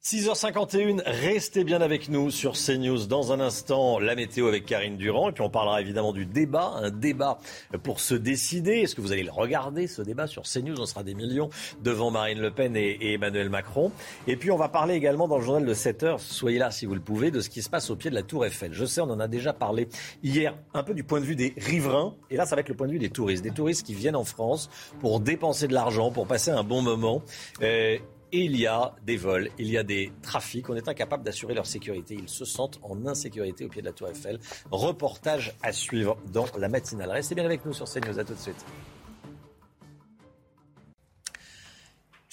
6h51, 0.05 1.01
restez 1.07 1.65
bien 1.65 1.81
avec 1.81 2.11
nous 2.11 2.31
sur 2.31 2.53
CNews. 2.53 3.07
Dans 3.07 3.33
un 3.33 3.41
instant, 3.41 3.99
la 3.99 4.15
météo 4.15 4.49
avec 4.49 4.67
Karine 4.67 4.99
Durand. 4.99 5.31
Et 5.31 5.33
puis 5.33 5.43
on 5.43 5.49
parlera 5.49 5.81
évidemment 5.81 6.13
du 6.13 6.27
débat, 6.27 6.75
un 6.77 6.91
débat 6.91 7.39
pour 7.83 8.01
se 8.01 8.15
décider. 8.15 8.81
Est-ce 8.81 8.95
que 8.95 9.01
vous 9.01 9.13
allez 9.13 9.23
le 9.23 9.31
regarder, 9.31 9.87
ce 9.87 10.03
débat 10.03 10.27
sur 10.27 10.43
CNews? 10.43 10.79
On 10.79 10.85
sera 10.85 11.05
des 11.05 11.15
millions 11.15 11.49
devant 11.83 12.11
Marine 12.11 12.39
Le 12.39 12.51
Pen 12.51 12.77
et, 12.77 13.15
Emmanuel 13.15 13.49
Macron. 13.49 13.93
Et 14.27 14.37
puis 14.37 14.51
on 14.51 14.59
va 14.59 14.69
parler 14.69 14.93
également 14.93 15.27
dans 15.27 15.39
le 15.39 15.43
journal 15.43 15.65
de 15.65 15.73
7h, 15.73 16.19
soyez 16.19 16.59
là 16.59 16.71
si 16.71 16.85
vous 16.85 16.95
le 16.95 17.01
pouvez, 17.01 17.31
de 17.31 17.41
ce 17.41 17.49
qui 17.49 17.63
se 17.63 17.71
passe 17.71 17.89
au 17.89 17.97
pied 17.97 18.11
de 18.11 18.15
la 18.15 18.23
Tour 18.23 18.45
Eiffel. 18.45 18.75
Je 18.75 18.85
sais, 18.85 19.01
on 19.01 19.09
en 19.09 19.21
a 19.21 19.27
déjà 19.27 19.55
parlé 19.55 19.89
hier, 20.23 20.55
un 20.75 20.83
peu 20.83 20.93
du 20.93 21.05
point 21.05 21.21
de 21.21 21.25
vue 21.25 21.35
des 21.35 21.55
riverains. 21.57 22.15
Et 22.29 22.37
là, 22.37 22.45
ça 22.45 22.57
va 22.57 22.61
être 22.61 22.69
le 22.69 22.77
point 22.77 22.89
de 22.89 22.93
vue 22.93 22.99
des 22.99 23.09
touristes. 23.09 23.43
Des 23.43 23.53
touristes 23.53 23.87
qui 23.87 23.95
viennent 23.95 24.17
en 24.17 24.25
France 24.25 24.69
pour 25.01 25.21
dépenser 25.21 25.67
de 25.67 25.73
l'argent, 25.73 26.11
pour 26.11 26.27
passer 26.27 26.51
un 26.51 26.63
bon 26.63 26.83
moment. 26.83 27.23
Euh, 27.63 27.97
il 28.37 28.57
y 28.57 28.67
a 28.67 28.93
des 29.07 29.17
vols, 29.17 29.49
il 29.59 29.71
y 29.71 29.79
a 29.79 29.85
des 29.85 30.13
trafics. 30.23 30.69
On 30.69 30.75
est 30.75 30.89
incapable 30.89 31.23
d'assurer 31.23 31.55
leur 31.55 31.67
sécurité. 31.67 32.17
Ils 32.19 32.29
se 32.29 32.45
sentent 32.45 32.81
en 32.83 33.07
insécurité 33.07 33.65
au 33.65 33.69
pied 33.69 33.81
de 33.81 33.87
la 33.87 33.93
Tour 33.93 34.09
Eiffel. 34.09 34.41
Reportage 34.73 35.55
à 35.63 35.73
suivre 35.73 36.17
dans 36.33 36.47
la 36.59 36.69
matinale. 36.69 37.11
Restez 37.11 37.37
bien 37.37 37.45
avec 37.45 37.65
nous 37.65 37.73
sur 37.73 37.87
CNews. 37.87 38.19
À 38.19 38.25
tout 38.25 38.35
de 38.35 38.39
suite. 38.39 38.65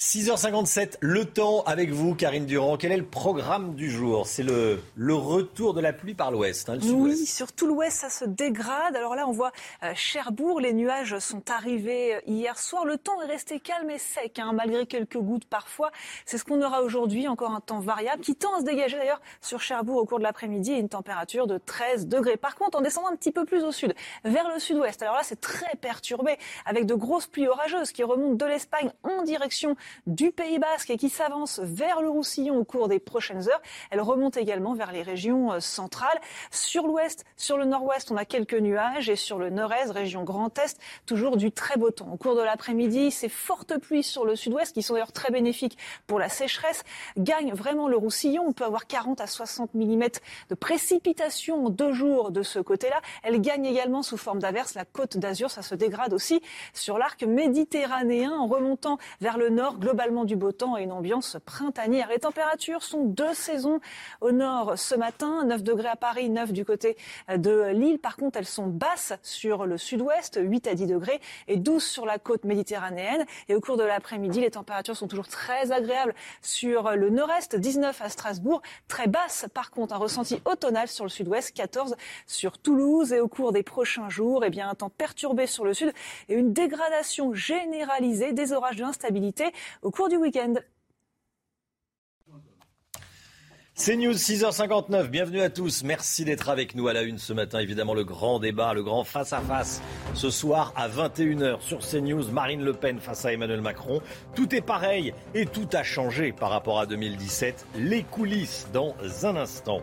6h57, 0.02 0.96
le 0.98 1.24
temps 1.24 1.62
avec 1.62 1.90
vous, 1.90 2.16
Karine 2.16 2.44
Durand. 2.44 2.76
Quel 2.76 2.90
est 2.90 2.96
le 2.96 3.04
programme 3.04 3.76
du 3.76 3.88
jour? 3.88 4.26
C'est 4.26 4.42
le, 4.42 4.80
le 4.96 5.14
retour 5.14 5.74
de 5.74 5.80
la 5.80 5.92
pluie 5.92 6.12
par 6.14 6.32
l'ouest. 6.32 6.68
Hein, 6.68 6.78
oui, 6.82 7.24
sur 7.24 7.52
tout 7.52 7.68
l'ouest, 7.68 7.98
ça 7.98 8.10
se 8.10 8.24
dégrade. 8.24 8.96
Alors 8.96 9.14
là, 9.14 9.28
on 9.28 9.30
voit 9.30 9.52
euh, 9.84 9.92
Cherbourg, 9.94 10.60
les 10.60 10.72
nuages 10.72 11.16
sont 11.20 11.48
arrivés 11.50 12.16
euh, 12.16 12.20
hier 12.26 12.58
soir. 12.58 12.84
Le 12.84 12.98
temps 12.98 13.22
est 13.22 13.26
resté 13.26 13.60
calme 13.60 13.88
et 13.90 13.98
sec, 13.98 14.40
hein, 14.40 14.50
malgré 14.52 14.86
quelques 14.86 15.18
gouttes 15.18 15.44
parfois. 15.44 15.92
C'est 16.26 16.36
ce 16.36 16.44
qu'on 16.44 16.60
aura 16.60 16.82
aujourd'hui, 16.82 17.28
encore 17.28 17.52
un 17.52 17.60
temps 17.60 17.78
variable, 17.78 18.24
qui 18.24 18.34
tend 18.34 18.56
à 18.56 18.58
se 18.58 18.64
dégager 18.64 18.96
d'ailleurs 18.96 19.22
sur 19.40 19.60
Cherbourg 19.60 19.98
au 19.98 20.04
cours 20.04 20.18
de 20.18 20.24
l'après-midi, 20.24 20.72
une 20.72 20.88
température 20.88 21.46
de 21.46 21.58
13 21.58 22.08
degrés. 22.08 22.36
Par 22.36 22.56
contre, 22.56 22.76
en 22.76 22.82
descendant 22.82 23.08
un 23.12 23.16
petit 23.16 23.30
peu 23.30 23.44
plus 23.44 23.62
au 23.62 23.70
sud, 23.70 23.94
vers 24.24 24.48
le 24.52 24.58
sud-ouest, 24.58 25.00
alors 25.00 25.14
là, 25.14 25.22
c'est 25.22 25.40
très 25.40 25.76
perturbé, 25.80 26.38
avec 26.66 26.86
de 26.86 26.94
grosses 26.94 27.28
pluies 27.28 27.46
orageuses 27.46 27.92
qui 27.92 28.02
remontent 28.02 28.34
de 28.34 28.50
l'Espagne 28.50 28.90
en 29.04 29.22
direction 29.22 29.76
du 30.06 30.32
Pays 30.32 30.58
Basque 30.58 30.90
et 30.90 30.96
qui 30.96 31.08
s'avance 31.08 31.60
vers 31.60 32.00
le 32.00 32.10
Roussillon 32.10 32.56
au 32.56 32.64
cours 32.64 32.88
des 32.88 32.98
prochaines 32.98 33.48
heures. 33.48 33.62
Elle 33.90 34.00
remonte 34.00 34.36
également 34.36 34.74
vers 34.74 34.92
les 34.92 35.02
régions 35.02 35.52
euh, 35.52 35.60
centrales. 35.60 36.20
Sur 36.50 36.86
l'ouest, 36.86 37.24
sur 37.36 37.56
le 37.56 37.64
nord-ouest, 37.64 38.10
on 38.10 38.16
a 38.16 38.24
quelques 38.24 38.54
nuages 38.54 39.08
et 39.08 39.16
sur 39.16 39.38
le 39.38 39.50
nord-est, 39.50 39.90
région 39.90 40.24
Grand 40.24 40.58
Est, 40.58 40.78
toujours 41.06 41.36
du 41.36 41.52
très 41.52 41.76
beau 41.76 41.90
temps. 41.90 42.10
Au 42.12 42.16
cours 42.16 42.36
de 42.36 42.42
l'après-midi, 42.42 43.10
ces 43.10 43.28
fortes 43.28 43.78
pluies 43.78 44.02
sur 44.02 44.24
le 44.24 44.36
sud-ouest, 44.36 44.72
qui 44.74 44.82
sont 44.82 44.94
d'ailleurs 44.94 45.12
très 45.12 45.30
bénéfiques 45.30 45.78
pour 46.06 46.18
la 46.18 46.28
sécheresse, 46.28 46.84
gagnent 47.16 47.54
vraiment 47.54 47.88
le 47.88 47.96
Roussillon. 47.96 48.44
On 48.46 48.52
peut 48.52 48.64
avoir 48.64 48.86
40 48.86 49.20
à 49.20 49.26
60 49.26 49.74
mm 49.74 50.04
de 50.50 50.54
précipitations 50.54 51.66
en 51.66 51.70
deux 51.70 51.92
jours 51.92 52.30
de 52.30 52.42
ce 52.42 52.58
côté-là. 52.58 53.00
Elle 53.22 53.40
gagne 53.40 53.66
également 53.66 54.02
sous 54.02 54.16
forme 54.16 54.38
d'averse 54.38 54.74
la 54.74 54.84
côte 54.84 55.16
d'Azur. 55.16 55.50
Ça 55.50 55.62
se 55.62 55.74
dégrade 55.74 56.12
aussi 56.12 56.42
sur 56.72 56.98
l'arc 56.98 57.22
méditerranéen 57.22 58.32
en 58.32 58.46
remontant 58.46 58.98
vers 59.20 59.38
le 59.38 59.48
nord, 59.50 59.74
globalement 59.82 60.24
du 60.24 60.36
beau 60.36 60.52
temps 60.52 60.76
et 60.76 60.84
une 60.84 60.92
ambiance 60.92 61.36
printanière. 61.44 62.08
Les 62.08 62.20
températures 62.20 62.84
sont 62.84 63.04
deux 63.04 63.34
saisons 63.34 63.80
au 64.20 64.30
nord 64.30 64.78
ce 64.78 64.94
matin, 64.94 65.44
9 65.44 65.62
degrés 65.62 65.88
à 65.88 65.96
Paris, 65.96 66.30
9 66.30 66.52
du 66.52 66.64
côté 66.64 66.96
de 67.28 67.72
Lille. 67.72 67.98
Par 67.98 68.16
contre, 68.16 68.38
elles 68.38 68.46
sont 68.46 68.68
basses 68.68 69.12
sur 69.22 69.66
le 69.66 69.76
sud-ouest, 69.76 70.38
8 70.40 70.68
à 70.68 70.74
10 70.74 70.86
degrés 70.86 71.20
et 71.48 71.56
12 71.56 71.82
sur 71.82 72.06
la 72.06 72.18
côte 72.18 72.44
méditerranéenne. 72.44 73.26
Et 73.48 73.56
au 73.56 73.60
cours 73.60 73.76
de 73.76 73.82
l'après-midi, 73.82 74.40
les 74.40 74.52
températures 74.52 74.96
sont 74.96 75.08
toujours 75.08 75.28
très 75.28 75.72
agréables 75.72 76.14
sur 76.42 76.92
le 76.92 77.10
nord-est, 77.10 77.56
19 77.56 78.00
à 78.00 78.08
Strasbourg, 78.08 78.62
très 78.86 79.08
basse 79.08 79.46
par 79.52 79.70
contre, 79.70 79.94
un 79.94 79.98
ressenti 79.98 80.40
automnal 80.44 80.88
sur 80.88 81.04
le 81.04 81.10
sud-ouest, 81.10 81.52
14 81.54 81.96
sur 82.26 82.58
Toulouse 82.58 83.12
et 83.12 83.20
au 83.20 83.28
cours 83.28 83.52
des 83.52 83.62
prochains 83.62 84.08
jours, 84.08 84.44
eh 84.44 84.50
bien, 84.50 84.68
un 84.68 84.74
temps 84.74 84.90
perturbé 84.90 85.46
sur 85.46 85.64
le 85.64 85.74
sud 85.74 85.92
et 86.28 86.34
une 86.34 86.52
dégradation 86.52 87.34
généralisée 87.34 88.32
des 88.32 88.52
orages 88.52 88.76
de 88.76 88.82
l'instabilité 88.82 89.52
au 89.80 89.90
cours 89.90 90.08
du 90.08 90.16
week-end. 90.16 90.54
C'est 93.74 93.96
News 93.96 94.12
6h59, 94.12 95.08
bienvenue 95.08 95.40
à 95.40 95.48
tous. 95.48 95.82
Merci 95.82 96.26
d'être 96.26 96.50
avec 96.50 96.74
nous 96.74 96.88
à 96.88 96.92
la 96.92 97.02
une 97.02 97.18
ce 97.18 97.32
matin. 97.32 97.58
Évidemment, 97.58 97.94
le 97.94 98.04
grand 98.04 98.38
débat, 98.38 98.74
le 98.74 98.82
grand 98.82 99.02
face-à-face 99.02 99.80
ce 100.12 100.28
soir 100.28 100.74
à 100.76 100.88
21h 100.88 101.60
sur 101.62 101.78
CNews. 101.78 102.30
Marine 102.30 102.62
Le 102.62 102.74
Pen 102.74 103.00
face 103.00 103.24
à 103.24 103.32
Emmanuel 103.32 103.62
Macron. 103.62 104.02
Tout 104.36 104.54
est 104.54 104.60
pareil 104.60 105.14
et 105.34 105.46
tout 105.46 105.68
a 105.72 105.82
changé 105.82 106.32
par 106.32 106.50
rapport 106.50 106.80
à 106.80 106.86
2017. 106.86 107.66
Les 107.76 108.02
coulisses 108.02 108.68
dans 108.74 108.94
un 109.22 109.36
instant. 109.36 109.80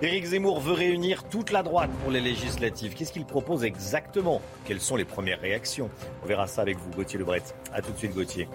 Éric 0.00 0.24
Zemmour 0.24 0.60
veut 0.60 0.72
réunir 0.72 1.28
toute 1.28 1.52
la 1.52 1.62
droite 1.62 1.90
pour 2.02 2.10
les 2.10 2.22
législatives. 2.22 2.94
Qu'est-ce 2.94 3.12
qu'il 3.12 3.26
propose 3.26 3.64
exactement? 3.64 4.40
Quelles 4.64 4.80
sont 4.80 4.96
les 4.96 5.04
premières 5.04 5.40
réactions? 5.40 5.90
On 6.24 6.26
verra 6.26 6.46
ça 6.46 6.62
avec 6.62 6.78
vous, 6.78 6.90
Gauthier 6.90 7.18
Lebret. 7.18 7.42
A 7.72 7.82
tout 7.82 7.92
de 7.92 7.98
suite, 7.98 8.14
Gauthier. 8.14 8.48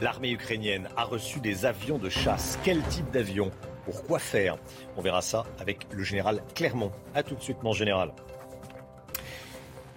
L'armée 0.00 0.30
ukrainienne 0.30 0.88
a 0.96 1.04
reçu 1.04 1.40
des 1.40 1.66
avions 1.66 1.98
de 1.98 2.08
chasse. 2.08 2.58
Quel 2.64 2.80
type 2.84 3.10
d'avion? 3.10 3.50
Pourquoi 3.84 4.18
faire? 4.18 4.56
On 4.96 5.02
verra 5.02 5.20
ça 5.20 5.44
avec 5.58 5.86
le 5.92 6.02
général 6.02 6.42
Clermont. 6.54 6.90
A 7.14 7.22
tout 7.22 7.34
de 7.34 7.42
suite, 7.42 7.62
mon 7.62 7.72
général. 7.72 8.12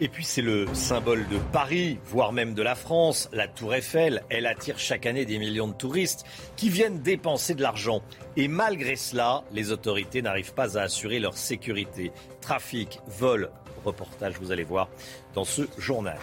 Et 0.02 0.10
puis 0.10 0.26
c'est 0.26 0.42
le 0.42 0.66
symbole 0.74 1.26
de 1.30 1.38
Paris, 1.54 2.00
voire 2.04 2.34
même 2.34 2.54
de 2.54 2.62
la 2.62 2.76
France, 2.76 3.30
la 3.32 3.48
Tour 3.48 3.76
Eiffel. 3.76 4.24
Elle 4.30 4.46
attire 4.48 4.78
chaque 4.78 5.06
année 5.06 5.26
des 5.26 5.40
millions 5.40 5.70
de 5.70 5.74
touristes 5.74 6.26
qui 6.58 6.68
viennent 6.68 7.02
dépenser 7.02 7.56
de 7.56 7.62
l'argent. 7.62 8.02
Et 8.36 8.50
malgré 8.50 8.98
cela, 8.98 9.44
les 9.52 9.72
autorités 9.72 10.22
n'arrivent 10.22 10.54
pas 10.54 10.78
à 10.78 10.82
assurer 10.82 11.20
leur 11.20 11.38
sécurité. 11.38 12.12
Trafic, 12.42 13.00
vol, 13.08 13.50
reportage, 13.86 14.34
vous 14.42 14.52
allez 14.52 14.66
voir 14.66 14.90
dans 15.34 15.46
ce 15.46 15.62
journal. 15.78 16.18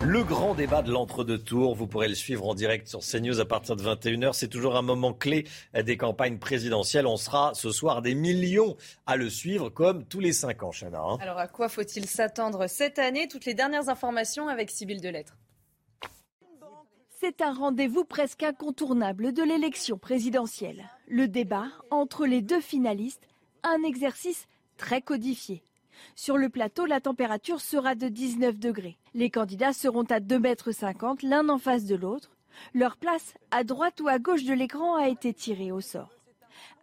Le 0.00 0.24
grand 0.24 0.54
débat 0.54 0.82
de 0.82 0.90
l'entre-deux 0.90 1.38
tours, 1.38 1.74
vous 1.74 1.86
pourrez 1.86 2.08
le 2.08 2.14
suivre 2.14 2.48
en 2.48 2.54
direct 2.54 2.88
sur 2.88 3.00
CNews 3.00 3.40
à 3.40 3.44
partir 3.44 3.76
de 3.76 3.82
21h. 3.82 4.32
C'est 4.32 4.48
toujours 4.48 4.76
un 4.76 4.82
moment 4.82 5.12
clé 5.12 5.46
des 5.74 5.96
campagnes 5.96 6.38
présidentielles. 6.38 7.06
On 7.06 7.16
sera 7.16 7.52
ce 7.54 7.70
soir 7.70 8.02
des 8.02 8.14
millions 8.14 8.76
à 9.06 9.16
le 9.16 9.30
suivre 9.30 9.68
comme 9.70 10.04
tous 10.04 10.20
les 10.20 10.32
cinq 10.32 10.62
ans, 10.62 10.72
Chana. 10.72 11.00
Hein. 11.00 11.18
Alors 11.20 11.38
à 11.38 11.48
quoi 11.48 11.68
faut-il 11.68 12.06
s'attendre 12.06 12.66
cette 12.66 12.98
année? 12.98 13.28
Toutes 13.28 13.44
les 13.44 13.54
dernières 13.54 13.88
informations 13.88 14.48
avec 14.48 14.70
Sybille 14.70 15.00
Delettre. 15.00 15.36
C'est 17.20 17.40
un 17.40 17.54
rendez-vous 17.54 18.04
presque 18.04 18.42
incontournable 18.42 19.32
de 19.32 19.44
l'élection 19.44 19.96
présidentielle. 19.96 20.90
Le 21.06 21.28
débat 21.28 21.68
entre 21.90 22.26
les 22.26 22.42
deux 22.42 22.60
finalistes, 22.60 23.28
un 23.62 23.84
exercice 23.84 24.48
très 24.76 25.00
codifié. 25.00 25.62
Sur 26.14 26.36
le 26.36 26.48
plateau, 26.48 26.86
la 26.86 27.00
température 27.00 27.60
sera 27.60 27.94
de 27.94 28.08
19 28.08 28.58
degrés. 28.58 28.98
Les 29.14 29.30
candidats 29.30 29.72
seront 29.72 30.04
à 30.04 30.20
2,50 30.20 30.40
mètres 30.40 30.70
l'un 31.22 31.48
en 31.48 31.58
face 31.58 31.84
de 31.84 31.94
l'autre. 31.94 32.30
Leur 32.74 32.96
place, 32.96 33.34
à 33.50 33.64
droite 33.64 34.00
ou 34.00 34.08
à 34.08 34.18
gauche 34.18 34.44
de 34.44 34.54
l'écran, 34.54 34.96
a 34.96 35.08
été 35.08 35.32
tirée 35.32 35.72
au 35.72 35.80
sort. 35.80 36.10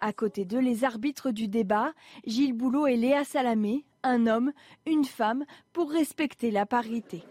À 0.01 0.13
côté 0.13 0.45
d'eux, 0.45 0.59
les 0.59 0.83
arbitres 0.83 1.31
du 1.31 1.47
débat, 1.47 1.93
Gilles 2.25 2.53
Boulot 2.53 2.87
et 2.87 2.95
Léa 2.95 3.23
Salamé, 3.23 3.85
un 4.03 4.27
homme, 4.27 4.51
une 4.85 5.05
femme, 5.05 5.45
pour 5.73 5.91
respecter 5.91 6.51
la 6.51 6.65
parité. 6.65 7.23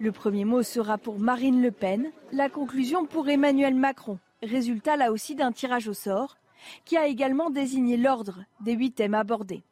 Le 0.00 0.12
premier 0.12 0.44
mot 0.44 0.62
sera 0.62 0.98
pour 0.98 1.18
Marine 1.18 1.62
Le 1.62 1.70
Pen, 1.70 2.10
la 2.32 2.48
conclusion 2.48 3.04
pour 3.06 3.28
Emmanuel 3.28 3.74
Macron, 3.74 4.18
résultat 4.42 4.96
là 4.96 5.12
aussi 5.12 5.34
d'un 5.34 5.52
tirage 5.52 5.88
au 5.88 5.94
sort, 5.94 6.36
qui 6.84 6.96
a 6.96 7.06
également 7.06 7.50
désigné 7.50 7.96
l'ordre 7.96 8.44
des 8.60 8.72
huit 8.72 8.92
thèmes 8.92 9.14
abordés. 9.14 9.62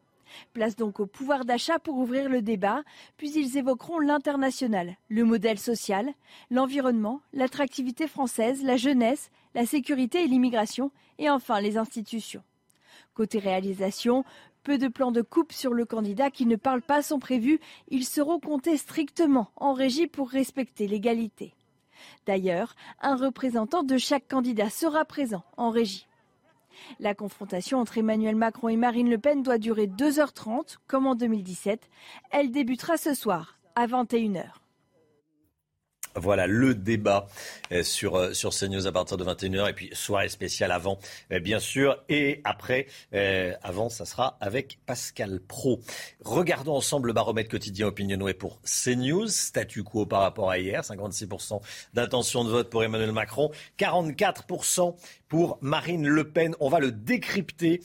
Place 0.52 0.76
donc 0.76 1.00
au 1.00 1.06
pouvoir 1.06 1.44
d'achat 1.44 1.78
pour 1.78 1.96
ouvrir 1.96 2.28
le 2.28 2.42
débat, 2.42 2.82
puis 3.16 3.30
ils 3.30 3.56
évoqueront 3.56 3.98
l'international, 3.98 4.96
le 5.08 5.24
modèle 5.24 5.58
social, 5.58 6.12
l'environnement, 6.50 7.20
l'attractivité 7.32 8.08
française, 8.08 8.62
la 8.62 8.76
jeunesse, 8.76 9.30
la 9.54 9.66
sécurité 9.66 10.24
et 10.24 10.28
l'immigration, 10.28 10.90
et 11.18 11.30
enfin 11.30 11.60
les 11.60 11.76
institutions. 11.76 12.42
Côté 13.14 13.38
réalisation, 13.38 14.24
peu 14.62 14.78
de 14.78 14.88
plans 14.88 15.12
de 15.12 15.22
coupe 15.22 15.52
sur 15.52 15.72
le 15.72 15.84
candidat 15.84 16.30
qui 16.30 16.44
ne 16.44 16.56
parle 16.56 16.82
pas 16.82 17.00
sont 17.00 17.18
prévus, 17.18 17.60
ils 17.88 18.04
seront 18.04 18.40
comptés 18.40 18.76
strictement 18.76 19.48
en 19.56 19.72
régie 19.72 20.06
pour 20.06 20.28
respecter 20.28 20.88
l'égalité. 20.88 21.54
D'ailleurs, 22.26 22.74
un 23.00 23.16
représentant 23.16 23.82
de 23.82 23.96
chaque 23.96 24.28
candidat 24.28 24.68
sera 24.68 25.04
présent 25.04 25.44
en 25.56 25.70
régie. 25.70 26.06
La 27.00 27.14
confrontation 27.14 27.78
entre 27.78 27.98
Emmanuel 27.98 28.36
Macron 28.36 28.68
et 28.68 28.76
Marine 28.76 29.10
Le 29.10 29.18
Pen 29.18 29.42
doit 29.42 29.58
durer 29.58 29.86
2h30, 29.86 30.76
comme 30.86 31.06
en 31.06 31.14
2017. 31.14 31.88
Elle 32.30 32.50
débutera 32.50 32.96
ce 32.96 33.14
soir 33.14 33.58
à 33.74 33.86
21h. 33.86 34.46
Voilà 36.16 36.46
le 36.46 36.74
débat 36.74 37.26
euh, 37.72 37.82
sur, 37.82 38.16
euh, 38.16 38.32
sur 38.32 38.50
CNews 38.50 38.86
à 38.86 38.92
partir 38.92 39.16
de 39.16 39.24
21h 39.24 39.68
et 39.68 39.72
puis 39.74 39.90
soirée 39.92 40.28
spéciale 40.28 40.72
avant, 40.72 40.98
euh, 41.30 41.40
bien 41.40 41.58
sûr. 41.58 42.02
Et 42.08 42.40
après, 42.44 42.86
avant, 43.62 43.88
ça 43.88 44.04
sera 44.04 44.36
avec 44.40 44.78
Pascal 44.86 45.40
Pro. 45.40 45.80
Regardons 46.24 46.74
ensemble 46.74 47.08
le 47.08 47.12
baromètre 47.12 47.50
quotidien 47.50 47.86
Opinionway 47.88 48.34
pour 48.34 48.60
CNews. 48.62 49.28
Statu 49.28 49.82
quo 49.82 50.06
par 50.06 50.22
rapport 50.22 50.50
à 50.50 50.58
hier. 50.58 50.82
56% 50.82 51.60
d'intention 51.94 52.44
de 52.44 52.50
vote 52.50 52.70
pour 52.70 52.82
Emmanuel 52.82 53.12
Macron. 53.12 53.50
44% 53.78 54.94
pour 55.28 55.58
Marine 55.60 56.06
Le 56.06 56.30
Pen. 56.30 56.54
On 56.60 56.68
va 56.68 56.80
le 56.80 56.92
décrypter 56.92 57.80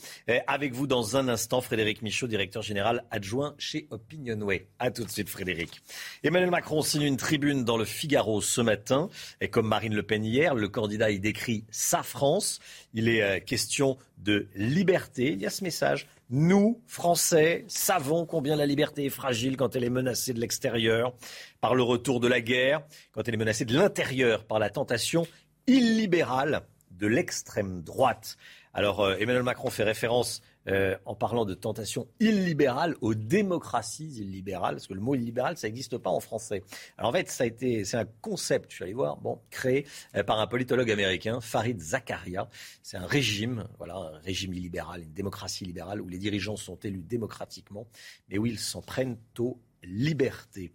avec 0.46 0.72
vous 0.72 0.86
dans 0.86 1.16
un 1.16 1.28
instant. 1.28 1.60
Frédéric 1.60 2.02
Michaud, 2.02 2.26
directeur 2.26 2.62
général 2.62 3.04
adjoint 3.10 3.54
chez 3.58 3.86
Opinionway. 3.90 4.66
A 4.78 4.90
tout 4.90 5.04
de 5.04 5.10
suite, 5.10 5.28
Frédéric. 5.28 5.82
Emmanuel 6.22 6.50
Macron 6.50 6.82
signe 6.82 7.02
une 7.02 7.16
tribune 7.16 7.64
dans 7.64 7.76
le 7.76 7.84
Figaro 7.84 8.40
ce 8.40 8.60
matin. 8.60 9.08
Et 9.40 9.48
comme 9.48 9.66
Marine 9.66 9.94
Le 9.94 10.02
Pen 10.02 10.24
hier, 10.24 10.54
le 10.54 10.68
candidat 10.68 11.10
y 11.10 11.18
décrit 11.18 11.64
sa 11.70 12.02
France. 12.02 12.60
Il 12.94 13.08
est 13.08 13.22
euh, 13.22 13.40
question 13.40 13.96
de 14.18 14.48
liberté. 14.54 15.32
Il 15.32 15.40
y 15.40 15.46
a 15.46 15.50
ce 15.50 15.64
message. 15.64 16.06
Nous, 16.30 16.80
Français, 16.86 17.64
savons 17.68 18.24
combien 18.24 18.56
la 18.56 18.66
liberté 18.66 19.04
est 19.04 19.10
fragile 19.10 19.56
quand 19.56 19.76
elle 19.76 19.84
est 19.84 19.90
menacée 19.90 20.32
de 20.32 20.40
l'extérieur 20.40 21.14
par 21.60 21.74
le 21.74 21.82
retour 21.82 22.20
de 22.20 22.28
la 22.28 22.40
guerre, 22.40 22.82
quand 23.12 23.28
elle 23.28 23.34
est 23.34 23.38
menacée 23.38 23.64
de 23.64 23.74
l'intérieur 23.74 24.44
par 24.44 24.58
la 24.58 24.70
tentation 24.70 25.26
illibérale 25.66 26.62
de 26.98 27.06
l'extrême 27.06 27.82
droite. 27.82 28.36
Alors 28.74 29.00
euh, 29.00 29.16
Emmanuel 29.18 29.42
Macron 29.42 29.70
fait 29.70 29.82
référence 29.82 30.42
euh, 30.68 30.96
en 31.06 31.16
parlant 31.16 31.44
de 31.44 31.54
tentation 31.54 32.06
illibérale 32.20 32.96
aux 33.00 33.14
démocraties 33.14 34.20
illibérales, 34.20 34.76
parce 34.76 34.86
que 34.86 34.94
le 34.94 35.00
mot 35.00 35.14
illibéral, 35.14 35.56
ça 35.56 35.66
n'existe 35.66 35.98
pas 35.98 36.10
en 36.10 36.20
français. 36.20 36.62
Alors 36.96 37.10
en 37.10 37.12
fait, 37.12 37.28
ça 37.28 37.44
a 37.44 37.46
été, 37.48 37.84
c'est 37.84 37.96
un 37.96 38.06
concept, 38.20 38.70
je 38.70 38.76
suis 38.76 38.84
allé 38.84 38.94
voir, 38.94 39.16
bon, 39.16 39.40
créé 39.50 39.86
euh, 40.14 40.22
par 40.22 40.38
un 40.38 40.46
politologue 40.46 40.90
américain, 40.90 41.40
Farid 41.40 41.80
Zakaria. 41.80 42.48
C'est 42.82 42.96
un 42.96 43.06
régime, 43.06 43.66
voilà, 43.78 43.96
un 43.96 44.18
régime 44.20 44.54
illibéral, 44.54 45.02
une 45.02 45.12
démocratie 45.12 45.64
libérale, 45.64 46.00
où 46.00 46.08
les 46.08 46.18
dirigeants 46.18 46.56
sont 46.56 46.76
élus 46.76 47.02
démocratiquement, 47.02 47.88
mais 48.28 48.38
où 48.38 48.46
ils 48.46 48.60
s'en 48.60 48.82
prennent 48.82 49.18
aux 49.38 49.58
libertés. 49.82 50.72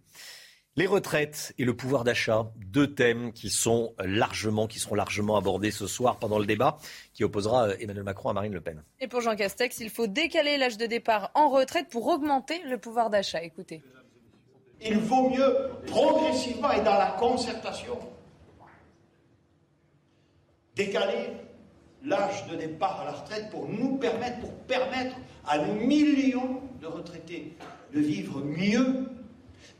Les 0.78 0.86
retraites 0.86 1.54
et 1.58 1.64
le 1.64 1.74
pouvoir 1.74 2.04
d'achat, 2.04 2.52
deux 2.54 2.94
thèmes 2.94 3.32
qui 3.32 3.50
sont 3.50 3.94
largement, 3.98 4.68
qui 4.68 4.78
seront 4.78 4.94
largement 4.94 5.36
abordés 5.36 5.72
ce 5.72 5.88
soir 5.88 6.20
pendant 6.20 6.38
le 6.38 6.46
débat 6.46 6.78
qui 7.14 7.24
opposera 7.24 7.70
euh, 7.70 7.76
Emmanuel 7.80 8.04
Macron 8.04 8.28
à 8.28 8.32
Marine 8.32 8.52
Le 8.52 8.60
Pen. 8.60 8.84
Et 9.00 9.08
pour 9.08 9.20
Jean 9.20 9.34
Castex, 9.34 9.80
il 9.80 9.90
faut 9.90 10.06
décaler 10.06 10.56
l'âge 10.56 10.78
de 10.78 10.86
départ 10.86 11.32
en 11.34 11.48
retraite 11.48 11.88
pour 11.88 12.06
augmenter 12.06 12.62
le 12.62 12.78
pouvoir 12.78 13.10
d'achat. 13.10 13.42
Écoutez. 13.42 13.82
Il 14.80 14.98
vaut 14.98 15.30
mieux 15.30 15.52
progressivement 15.88 16.70
et 16.70 16.84
dans 16.84 16.96
la 16.96 17.16
concertation 17.18 17.98
décaler 20.76 21.32
l'âge 22.04 22.46
de 22.46 22.54
départ 22.54 23.00
à 23.00 23.04
la 23.06 23.12
retraite 23.14 23.50
pour 23.50 23.68
nous 23.68 23.96
permettre, 23.96 24.38
pour 24.38 24.54
permettre 24.68 25.16
à 25.44 25.58
nos 25.58 25.74
millions 25.74 26.62
de 26.80 26.86
retraités 26.86 27.56
de 27.92 27.98
vivre 27.98 28.44
mieux, 28.44 29.08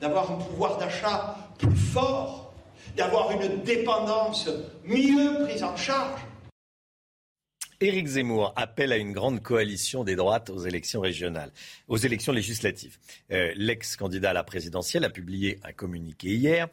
d'avoir 0.01 0.31
un 0.31 0.37
pouvoir 0.37 0.79
d'achat 0.79 1.37
plus 1.59 1.77
fort, 1.77 2.53
d'avoir 2.97 3.31
une 3.33 3.63
dépendance 3.63 4.49
mieux 4.85 5.45
prise 5.45 5.63
en 5.63 5.77
charge. 5.77 6.21
Éric 7.81 8.09
Zemmour 8.09 8.53
appelle 8.57 8.91
à 8.91 8.97
une 8.97 9.13
grande 9.13 9.41
coalition 9.41 10.03
des 10.03 10.17
droites 10.17 10.51
aux 10.51 10.59
élections 10.59 11.01
régionales, 11.01 11.53
aux 11.87 11.97
élections 11.97 12.33
législatives. 12.33 12.99
Euh, 13.31 13.53
l'ex-candidat 13.55 14.31
à 14.31 14.33
la 14.33 14.43
présidentielle 14.43 15.05
a 15.05 15.11
publié 15.11 15.61
un 15.63 15.71
communiqué 15.71 16.31
hier. 16.31 16.67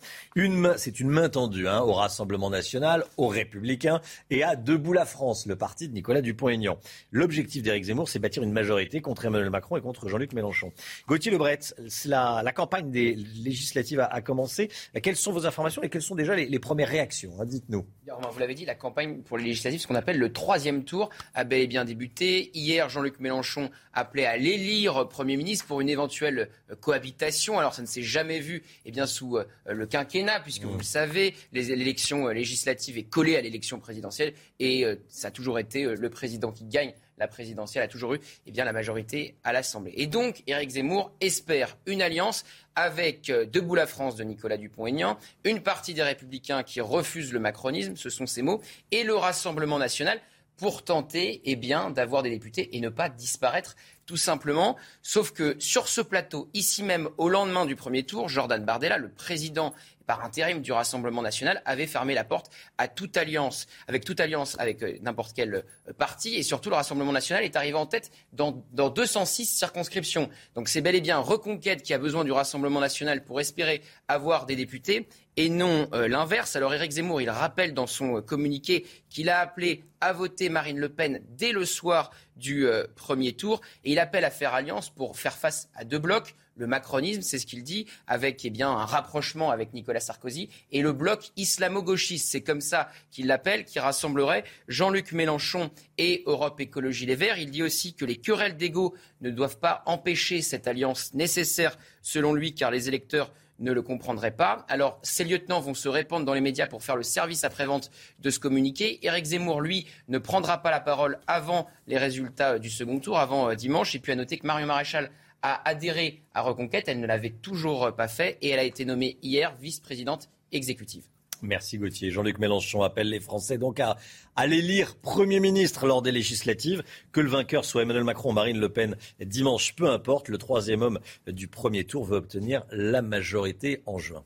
c'est 0.77 0.99
une 0.99 1.09
main 1.09 1.29
tendue 1.29 1.67
hein, 1.67 1.81
au 1.81 1.93
Rassemblement 1.93 2.49
national, 2.49 3.05
aux 3.17 3.27
Républicains 3.27 4.01
et 4.31 4.41
à 4.41 4.55
Debout 4.55 4.93
la 4.93 5.05
France, 5.05 5.45
le 5.45 5.55
parti 5.55 5.87
de 5.87 5.93
Nicolas 5.93 6.21
Dupont-Aignan. 6.21 6.79
L'objectif 7.11 7.61
d'Éric 7.61 7.83
Zemmour, 7.83 8.09
c'est 8.09 8.17
bâtir 8.17 8.41
une 8.41 8.51
majorité 8.51 8.99
contre 9.01 9.25
Emmanuel 9.25 9.51
Macron 9.51 9.77
et 9.77 9.81
contre 9.81 10.09
Jean-Luc 10.09 10.33
Mélenchon. 10.33 10.71
Gauthier 11.07 11.31
Lebret, 11.31 11.59
la, 12.05 12.41
la 12.43 12.51
campagne 12.51 12.89
des 12.89 13.13
législatives 13.13 13.99
a, 13.99 14.21
commencé. 14.21 14.71
Quelles 15.03 15.17
sont 15.17 15.31
vos 15.31 15.45
informations 15.45 15.83
et 15.83 15.89
quelles 15.89 16.01
sont 16.01 16.15
déjà 16.15 16.35
les, 16.35 16.59
premières 16.59 16.89
réactions 16.89 17.33
hein, 17.39 17.45
Dites-nous. 17.45 17.85
Vous 18.31 18.39
l'avez 18.39 18.55
dit, 18.55 18.65
la 18.65 18.73
campagne 18.73 19.21
pour 19.21 19.37
les 19.37 19.43
législatives, 19.43 19.81
ce 19.81 19.85
qu'on 19.85 19.93
appelle 19.93 20.17
le 20.17 20.33
troisième 20.33 20.83
tour 20.83 20.94
a 21.33 21.43
bel 21.43 21.61
et 21.61 21.67
bien 21.67 21.85
débuté. 21.85 22.51
Hier, 22.53 22.89
Jean-Luc 22.89 23.19
Mélenchon 23.19 23.69
appelait 23.93 24.25
à 24.25 24.37
l'élire 24.37 25.07
Premier 25.07 25.37
ministre 25.37 25.65
pour 25.65 25.81
une 25.81 25.89
éventuelle 25.89 26.49
euh, 26.69 26.75
cohabitation. 26.75 27.57
Alors 27.57 27.73
ça 27.73 27.81
ne 27.81 27.87
s'est 27.87 28.03
jamais 28.03 28.39
vu 28.39 28.63
eh 28.85 28.91
bien, 28.91 29.05
sous 29.05 29.37
euh, 29.37 29.45
le 29.65 29.85
quinquennat, 29.85 30.39
puisque 30.41 30.63
vous 30.63 30.77
le 30.77 30.83
savez, 30.83 31.33
l'élection 31.53 32.27
euh, 32.27 32.33
législative 32.33 32.97
est 32.97 33.03
collée 33.03 33.35
à 33.35 33.41
l'élection 33.41 33.79
présidentielle 33.79 34.33
et 34.59 34.85
ça 35.09 35.29
a 35.29 35.31
toujours 35.31 35.59
été 35.59 35.83
le 35.83 36.09
président 36.09 36.51
qui 36.51 36.65
gagne 36.65 36.93
la 37.17 37.27
présidentielle 37.27 37.83
a 37.83 37.87
toujours 37.87 38.13
eu 38.13 38.19
eh 38.45 38.51
bien, 38.51 38.65
la 38.65 38.73
majorité 38.73 39.35
à 39.43 39.53
l'Assemblée. 39.53 39.93
Et 39.95 40.07
donc, 40.07 40.43
Éric 40.47 40.71
Zemmour 40.71 41.13
espère 41.21 41.77
une 41.85 42.01
alliance 42.01 42.43
avec 42.75 43.27
Debout 43.27 43.75
la 43.75 43.87
France 43.87 44.15
de 44.17 44.23
Nicolas 44.23 44.57
Dupont-Aignan, 44.57 45.17
une 45.45 45.61
partie 45.61 45.93
des 45.93 46.03
Républicains 46.03 46.63
qui 46.63 46.81
refusent 46.81 47.31
le 47.31 47.39
macronisme, 47.39 47.95
ce 47.95 48.09
sont 48.09 48.25
ces 48.25 48.41
mots, 48.41 48.61
et 48.91 49.03
le 49.03 49.15
Rassemblement 49.15 49.79
national 49.79 50.19
pour 50.57 50.83
tenter 50.83 51.41
eh 51.45 51.55
bien, 51.55 51.89
d'avoir 51.89 52.23
des 52.23 52.29
députés 52.29 52.75
et 52.75 52.79
ne 52.79 52.89
pas 52.89 53.09
disparaître 53.09 53.75
tout 54.05 54.17
simplement. 54.17 54.75
Sauf 55.01 55.31
que 55.31 55.55
sur 55.59 55.87
ce 55.87 56.01
plateau, 56.01 56.49
ici 56.53 56.83
même, 56.83 57.09
au 57.17 57.29
lendemain 57.29 57.65
du 57.65 57.75
premier 57.75 58.03
tour, 58.03 58.29
Jordan 58.29 58.63
Bardella, 58.63 58.97
le 58.97 59.09
président 59.09 59.73
par 60.05 60.23
intérim 60.23 60.61
du 60.61 60.71
Rassemblement 60.71 61.23
national, 61.23 61.63
avait 61.65 61.87
fermé 61.87 62.13
la 62.13 62.23
porte 62.23 62.51
à 62.77 62.87
toute 62.87 63.17
alliance, 63.17 63.65
avec 63.87 64.05
toute 64.05 64.19
alliance 64.19 64.55
avec 64.59 64.83
euh, 64.83 64.97
n'importe 65.01 65.33
quel 65.35 65.55
euh, 65.55 65.93
parti. 65.97 66.35
Et 66.35 66.43
surtout, 66.43 66.69
le 66.69 66.75
Rassemblement 66.75 67.11
national 67.11 67.43
est 67.43 67.55
arrivé 67.55 67.75
en 67.75 67.87
tête 67.87 68.11
dans, 68.31 68.63
dans 68.71 68.89
206 68.89 69.45
circonscriptions. 69.45 70.29
Donc 70.53 70.69
c'est 70.69 70.81
bel 70.81 70.93
et 70.93 71.01
bien 71.01 71.17
Reconquête 71.17 71.81
qui 71.81 71.93
a 71.93 71.97
besoin 71.97 72.23
du 72.23 72.31
Rassemblement 72.31 72.79
national 72.79 73.23
pour 73.23 73.39
espérer 73.39 73.81
avoir 74.07 74.45
des 74.45 74.55
députés 74.55 75.07
et 75.37 75.49
non 75.49 75.87
euh, 75.93 76.07
l'inverse. 76.07 76.55
Alors 76.55 76.73
Éric 76.73 76.91
Zemmour, 76.91 77.21
il 77.21 77.29
rappelle 77.29 77.73
dans 77.73 77.87
son 77.87 78.21
communiqué 78.21 78.85
qu'il 79.09 79.29
a 79.29 79.39
appelé 79.39 79.83
à 80.01 80.13
voter 80.13 80.49
Marine 80.49 80.79
Le 80.79 80.89
Pen 80.89 81.21
dès 81.29 81.51
le 81.51 81.65
soir 81.65 82.11
du 82.35 82.67
premier 82.95 83.33
tour 83.33 83.61
et 83.83 83.93
il 83.93 83.99
appelle 83.99 84.25
à 84.25 84.29
faire 84.29 84.53
alliance 84.53 84.89
pour 84.89 85.17
faire 85.17 85.37
face 85.37 85.69
à 85.75 85.85
deux 85.85 85.99
blocs. 85.99 86.35
Le 86.57 86.67
macronisme, 86.67 87.21
c'est 87.21 87.37
ce 87.37 87.45
qu'il 87.45 87.63
dit, 87.63 87.85
avec 88.07 88.45
eh 88.45 88.49
bien, 88.49 88.69
un 88.69 88.85
rapprochement 88.85 89.51
avec 89.51 89.73
Nicolas 89.73 89.99
Sarkozy, 89.99 90.49
et 90.71 90.81
le 90.81 90.93
bloc 90.93 91.31
islamo-gauchiste, 91.35 92.29
c'est 92.29 92.43
comme 92.43 92.61
ça 92.61 92.89
qu'il 93.11 93.27
l'appelle, 93.27 93.65
qui 93.65 93.77
rassemblerait 93.79 94.45
Jean-Luc 94.69 95.11
Mélenchon 95.11 95.69
et 95.97 96.23
Europe 96.25 96.61
Écologie 96.61 97.05
Les 97.05 97.15
Verts. 97.15 97.39
Il 97.39 97.51
dit 97.51 97.61
aussi 97.61 97.93
que 97.93 98.05
les 98.05 98.15
querelles 98.15 98.55
d'ego 98.55 98.95
ne 99.19 99.31
doivent 99.31 99.59
pas 99.59 99.83
empêcher 99.85 100.41
cette 100.41 100.67
alliance 100.67 101.13
nécessaire, 101.13 101.77
selon 102.01 102.33
lui, 102.33 102.53
car 102.53 102.71
les 102.71 102.87
électeurs 102.87 103.33
ne 103.59 103.71
le 103.71 103.81
comprendraient 103.81 104.35
pas. 104.35 104.65
Alors, 104.69 104.99
ces 105.01 105.23
lieutenants 105.23 105.59
vont 105.59 105.73
se 105.73 105.87
répandre 105.87 106.25
dans 106.25 106.33
les 106.33 106.41
médias 106.41 106.67
pour 106.67 106.83
faire 106.83 106.95
le 106.95 107.03
service 107.03 107.43
après-vente 107.43 107.91
de 108.19 108.29
ce 108.29 108.39
communiqué. 108.39 109.05
Éric 109.05 109.25
Zemmour, 109.25 109.61
lui, 109.61 109.87
ne 110.07 110.17
prendra 110.17 110.61
pas 110.61 110.71
la 110.71 110.79
parole 110.79 111.19
avant 111.27 111.67
les 111.87 111.97
résultats 111.97 112.53
euh, 112.53 112.59
du 112.59 112.69
second 112.69 112.99
tour, 112.99 113.19
avant 113.19 113.49
euh, 113.49 113.55
dimanche. 113.55 113.95
Et 113.95 113.99
puis 113.99 114.11
à 114.11 114.15
noter 114.15 114.37
que 114.37 114.47
Marion 114.47 114.67
Maréchal 114.67 115.11
a 115.41 115.67
adhéré 115.67 116.23
à 116.33 116.41
Reconquête. 116.41 116.87
Elle 116.87 116.99
ne 116.99 117.07
l'avait 117.07 117.29
toujours 117.29 117.85
euh, 117.85 117.91
pas 117.91 118.07
fait 118.07 118.37
et 118.41 118.49
elle 118.49 118.59
a 118.59 118.63
été 118.63 118.85
nommée 118.85 119.17
hier 119.21 119.55
vice-présidente 119.55 120.29
exécutive. 120.51 121.05
Merci 121.45 121.77
Gauthier. 121.77 122.11
Jean-Luc 122.11 122.39
Mélenchon 122.39 122.81
appelle 122.81 123.09
les 123.09 123.19
Français 123.19 123.57
donc 123.57 123.79
à 123.79 123.97
aller 124.35 124.61
lire 124.61 124.95
Premier 124.95 125.39
ministre 125.39 125.85
lors 125.85 126.01
des 126.01 126.11
législatives. 126.11 126.83
Que 127.11 127.21
le 127.21 127.29
vainqueur 127.29 127.63
soit 127.63 127.83
Emmanuel 127.83 128.03
Macron 128.03 128.31
ou 128.31 128.33
Marine 128.33 128.59
Le 128.59 128.69
Pen 128.69 128.97
dimanche, 129.19 129.75
peu 129.75 129.89
importe. 129.89 130.27
Le 130.27 130.37
troisième 130.37 130.81
homme 130.81 130.99
du 131.27 131.47
premier 131.47 131.83
tour 131.83 132.05
veut 132.05 132.17
obtenir 132.17 132.63
la 132.71 133.01
majorité 133.01 133.81
en 133.85 133.99
juin. 133.99 134.23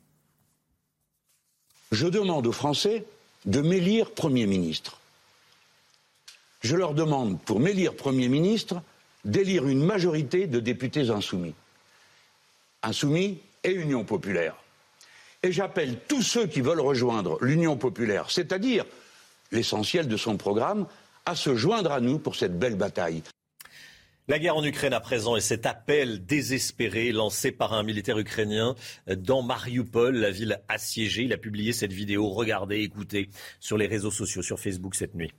Je 1.92 2.08
demande 2.08 2.48
aux 2.48 2.52
Français 2.54 3.04
de 3.46 3.62
m'élire 3.62 4.12
Premier 4.12 4.46
ministre. 4.46 5.00
Je 6.62 6.76
leur 6.76 6.94
demande, 6.94 7.40
pour 7.42 7.60
m'élire 7.60 7.96
Premier 7.96 8.30
ministre, 8.30 8.82
d'élire 9.26 9.68
une 9.68 9.84
majorité 9.84 10.48
de 10.48 10.60
députés 10.60 11.10
insoumis. 11.10 11.56
Insoumis 12.84 13.40
et 13.64 13.72
Union 13.72 14.06
populaire. 14.06 14.56
Et 15.42 15.52
j'appelle 15.52 15.98
tous 16.08 16.22
ceux 16.22 16.48
qui 16.48 16.62
veulent 16.62 16.82
rejoindre 16.82 17.38
l'Union 17.42 17.78
populaire, 17.78 18.30
c'est-à-dire 18.30 18.86
l'essentiel 19.52 20.08
de 20.08 20.18
son 20.18 20.36
programme, 20.38 20.86
à 21.26 21.36
se 21.36 21.56
joindre 21.56 21.92
à 21.92 22.02
nous 22.02 22.20
pour 22.20 22.36
cette 22.36 22.60
belle 22.60 22.76
bataille. 22.76 23.24
La 24.28 24.38
guerre 24.38 24.58
en 24.58 24.64
Ukraine 24.64 24.94
à 24.94 25.00
présent 25.00 25.36
et 25.36 25.42
cet 25.42 25.66
appel 25.66 26.24
désespéré 26.24 27.12
lancé 27.12 27.52
par 27.52 27.74
un 27.74 27.82
militaire 27.82 28.20
ukrainien 28.20 28.76
dans 29.08 29.42
Mariupol, 29.42 30.18
la 30.18 30.30
ville 30.30 30.62
assiégée. 30.68 31.24
Il 31.24 31.34
a 31.34 31.38
publié 31.38 31.74
cette 31.74 31.94
vidéo. 31.94 32.30
Regardez, 32.30 32.82
écoutez 32.82 33.30
sur 33.60 33.76
les 33.76 33.88
réseaux 33.88 34.12
sociaux, 34.12 34.44
sur 34.44 34.60
Facebook 34.60 34.94
cette 34.94 35.16
nuit. 35.16 35.32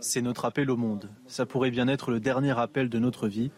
C'est 0.00 0.20
notre 0.20 0.44
appel 0.44 0.70
au 0.70 0.76
monde. 0.76 1.08
Ça 1.26 1.46
pourrait 1.46 1.70
bien 1.70 1.88
être 1.88 2.10
le 2.10 2.20
dernier 2.20 2.58
appel 2.58 2.90
de 2.90 2.98
notre 2.98 3.28
vie 3.28 3.50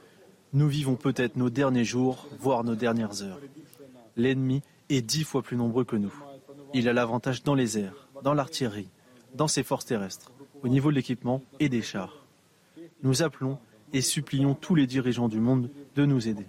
nous 0.55 0.69
vivons 0.69 0.95
peut-être 0.95 1.37
nos 1.37 1.51
derniers 1.51 1.85
jours, 1.85 2.29
voire 2.39 2.63
nos 2.63 2.77
dernières 2.77 3.23
heures. 3.23 3.41
L'ennemi 4.17 4.63
est 4.89 5.03
dix 5.03 5.25
fois 5.25 5.43
plus 5.43 5.57
nombreux 5.57 5.85
que 5.85 5.97
nous. 5.97 6.15
Il 6.73 6.89
a 6.89 6.93
l'avantage 6.93 7.43
dans 7.43 7.57
les 7.57 7.77
airs, 7.77 8.09
dans 8.23 8.35
l'artillerie, 8.35 8.89
dans 9.35 9.49
ses 9.49 9.65
forces 9.65 9.85
terrestres, 9.85 10.31
au 10.63 10.69
niveau 10.69 10.91
de 10.91 10.95
l'équipement 10.95 11.43
et 11.59 11.69
des 11.69 11.83
chars. 11.83 12.25
Nous 13.03 13.23
appelons 13.23 13.59
et 13.93 14.01
supplions 14.01 14.55
tous 14.55 14.77
les 14.77 14.87
dirigeants 14.87 15.29
du 15.29 15.41
monde 15.41 15.71
de 15.97 16.07
nous 16.07 16.29
aider. 16.29 16.47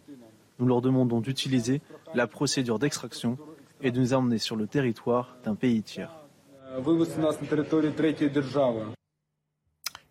Nous 0.60 0.68
leur 0.68 0.82
demandons 0.82 1.20
d'utiliser 1.20 1.82
la 2.14 2.28
procédure 2.28 2.78
d'extraction 2.78 3.38
et 3.82 3.92
de 3.92 4.00
nous 4.00 4.14
emmener 4.14 4.38
sur 4.38 4.56
le 4.56 4.68
territoire 4.68 5.36
d'un 5.44 5.56
pays 5.56 5.82
tiers. 5.82 6.16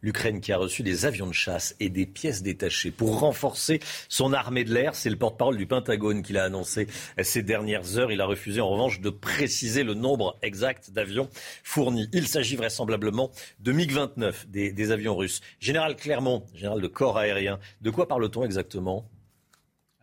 L'Ukraine 0.05 0.43
qui 0.43 0.53
a 0.53 0.59
reçu 0.59 0.83
des 0.83 1.07
avions 1.07 1.27
de 1.27 1.33
chasse 1.33 1.75
et 1.81 1.89
des 1.89 2.05
pièces 2.05 2.43
détachées 2.43 2.91
pour 2.91 3.21
renforcer 3.21 3.81
son 4.11 4.35
armée 4.35 4.63
de 4.65 4.75
l'air. 4.75 4.95
C'est 4.95 5.09
le 5.09 5.17
porte-parole 5.17 5.57
du 5.57 5.65
Pentagone 5.65 6.23
qui 6.23 6.35
l'a 6.35 6.45
annoncé 6.45 6.89
ces 7.23 7.43
dernières 7.43 7.97
heures. 7.97 8.13
Il 8.13 8.21
a 8.21 8.27
refusé 8.27 8.61
en 8.61 8.69
revanche 8.69 9.01
de 9.01 9.09
préciser 9.09 9.83
le 9.83 9.95
nombre 9.95 10.39
exact 10.43 10.91
d'avions 10.91 11.31
fournis. 11.63 12.11
Il 12.13 12.29
s'agit 12.29 12.55
vraisemblablement 12.55 13.31
de 13.61 13.73
MiG-29, 13.73 14.49
des, 14.49 14.91
avions 14.91 15.17
russes. 15.17 15.41
Général 15.59 15.97
Clermont, 15.97 16.45
général 16.55 16.83
de 16.83 16.87
corps 16.87 17.17
aérien, 17.17 17.59
de 17.81 17.89
quoi 17.89 18.07
parle-t-on 18.07 18.45
exactement? 18.45 19.09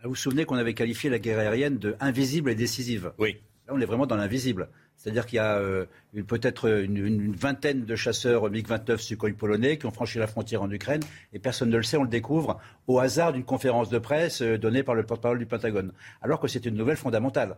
Vous 0.04 0.10
vous 0.10 0.16
souvenez 0.16 0.46
qu'on 0.46 0.56
avait 0.56 0.74
qualifié 0.74 1.12
la 1.12 1.20
guerre 1.20 1.38
aérienne 1.38 1.78
de 1.78 1.96
invisible 2.00 2.50
et 2.50 2.56
décisive? 2.56 3.14
Oui. 3.20 3.38
Là, 3.68 3.74
on 3.76 3.80
est 3.80 3.86
vraiment 3.86 4.08
dans 4.08 4.16
l'invisible. 4.16 4.70
C'est-à-dire 5.02 5.26
qu'il 5.26 5.38
y 5.38 5.40
a 5.40 5.58
euh, 5.58 5.88
peut-être 6.28 6.70
une, 6.70 7.32
vingtaine 7.34 7.86
de 7.86 7.96
chasseurs 7.96 8.52
MiG-29 8.52 9.00
Sukhoi 9.00 9.32
polonais 9.32 9.80
qui 9.80 9.88
ont 9.88 9.92
franchi 9.92 10.20
la 10.20 10.28
frontière 10.28 10.62
en 10.62 10.70
Ukraine 10.70 11.02
et 11.34 11.40
personne 11.40 11.72
ne 11.72 11.78
le 11.78 11.82
sait, 11.82 11.98
on 11.98 12.04
le 12.04 12.08
découvre 12.08 12.60
au 12.86 13.00
hasard 13.00 13.34
d'une 13.34 13.44
conférence 13.44 13.90
de 13.90 13.98
presse 13.98 14.44
euh, 14.44 14.60
donnée 14.60 14.84
par 14.84 14.94
le 14.94 15.04
porte-parole 15.04 15.40
du 15.40 15.48
Pentagone. 15.48 15.92
Alors 16.22 16.40
que 16.40 16.48
c'est 16.48 16.68
une 16.68 16.76
nouvelle 16.76 16.98
fondamentale. 16.98 17.58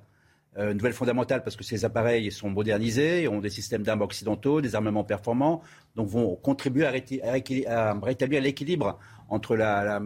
Euh, 0.57 0.71
une 0.71 0.77
nouvelle 0.77 0.93
fondamentale 0.93 1.43
parce 1.43 1.57
que 1.57 1.65
ces 1.65 1.83
appareils 1.83 2.31
sont 2.31 2.49
modernisés, 2.49 3.27
ont 3.27 3.41
des 3.41 3.49
systèmes 3.49 3.83
d'armes 3.83 4.03
occidentaux, 4.03 4.61
des 4.61 4.75
armements 4.75 5.03
performants, 5.03 5.61
donc 5.97 6.07
vont 6.07 6.37
contribuer 6.37 6.85
à, 6.85 7.93
rétablir 8.01 8.41
l'équilibre 8.41 8.99
entre 9.27 9.57
la, 9.57 9.99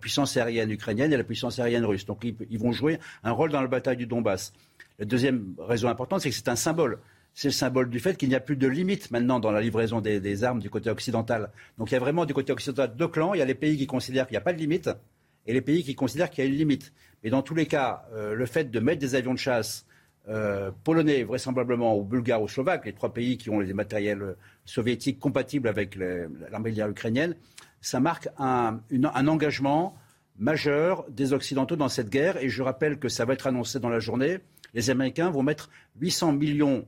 puissance 0.00 0.36
aérienne 0.36 0.70
ukrainienne 0.70 1.12
et 1.12 1.16
la 1.16 1.24
puissance 1.24 1.58
aérienne 1.58 1.84
russe. 1.84 2.06
Donc 2.06 2.24
ils 2.24 2.58
vont 2.60 2.70
jouer 2.70 3.00
un 3.24 3.32
rôle 3.32 3.50
dans 3.50 3.60
la 3.60 3.66
bataille 3.66 3.96
du 3.96 4.06
Donbass. 4.06 4.52
La 4.98 5.04
deuxième 5.04 5.54
raison 5.58 5.88
importante, 5.88 6.20
c'est 6.20 6.30
que 6.30 6.34
c'est 6.34 6.48
un 6.48 6.56
symbole. 6.56 6.98
C'est 7.34 7.48
le 7.48 7.52
symbole 7.52 7.90
du 7.90 8.00
fait 8.00 8.16
qu'il 8.16 8.30
n'y 8.30 8.34
a 8.34 8.40
plus 8.40 8.56
de 8.56 8.66
limite 8.66 9.10
maintenant 9.10 9.40
dans 9.40 9.50
la 9.50 9.60
livraison 9.60 10.00
des, 10.00 10.44
armes 10.44 10.60
du 10.60 10.70
côté 10.70 10.88
occidental. 10.88 11.50
Donc 11.76 11.90
il 11.90 11.94
y 11.94 11.96
a 11.96 12.00
vraiment 12.00 12.24
du 12.24 12.32
côté 12.32 12.52
occidental 12.52 12.96
deux 12.96 13.08
clans. 13.08 13.34
Il 13.34 13.38
y 13.38 13.42
a 13.42 13.44
les 13.44 13.54
pays 13.54 13.76
qui 13.76 13.86
considèrent 13.86 14.26
qu'il 14.26 14.34
n'y 14.34 14.38
a 14.38 14.42
pas 14.42 14.54
de 14.54 14.58
limite 14.58 14.88
et 15.46 15.52
les 15.52 15.60
pays 15.60 15.84
qui 15.84 15.94
considèrent 15.94 16.30
qu'il 16.30 16.44
y 16.44 16.46
a 16.46 16.50
une 16.50 16.56
limite. 16.56 16.92
Mais 17.22 17.28
dans 17.28 17.42
tous 17.42 17.54
les 17.54 17.66
cas, 17.66 18.06
euh, 18.14 18.34
le 18.34 18.46
fait 18.46 18.70
de 18.70 18.80
mettre 18.80 19.00
des 19.00 19.14
avions 19.14 19.34
de 19.34 19.38
chasse 19.38 19.86
euh, 20.28 20.70
polonais, 20.82 21.24
vraisemblablement, 21.24 21.96
ou 21.96 22.02
bulgares 22.02 22.42
ou 22.42 22.48
slovaques, 22.48 22.86
les 22.86 22.92
trois 22.92 23.12
pays 23.12 23.36
qui 23.36 23.50
ont 23.50 23.60
des 23.60 23.74
matériels 23.74 24.36
soviétiques 24.64 25.20
compatibles 25.20 25.68
avec 25.68 25.94
l'armée 25.94 26.74
ukrainienne, 26.80 27.36
ça 27.80 28.00
marque 28.00 28.28
un, 28.38 28.80
un, 28.90 29.28
engagement 29.28 29.94
majeur 30.38 31.04
des 31.10 31.32
Occidentaux 31.32 31.76
dans 31.76 31.88
cette 31.88 32.10
guerre. 32.10 32.38
Et 32.38 32.48
je 32.48 32.62
rappelle 32.62 32.98
que 32.98 33.08
ça 33.08 33.24
va 33.24 33.34
être 33.34 33.46
annoncé 33.46 33.78
dans 33.78 33.88
la 33.88 34.00
journée. 34.00 34.40
Les 34.76 34.90
Américains 34.90 35.30
vont 35.30 35.42
mettre 35.42 35.70
800 36.00 36.32
millions 36.32 36.86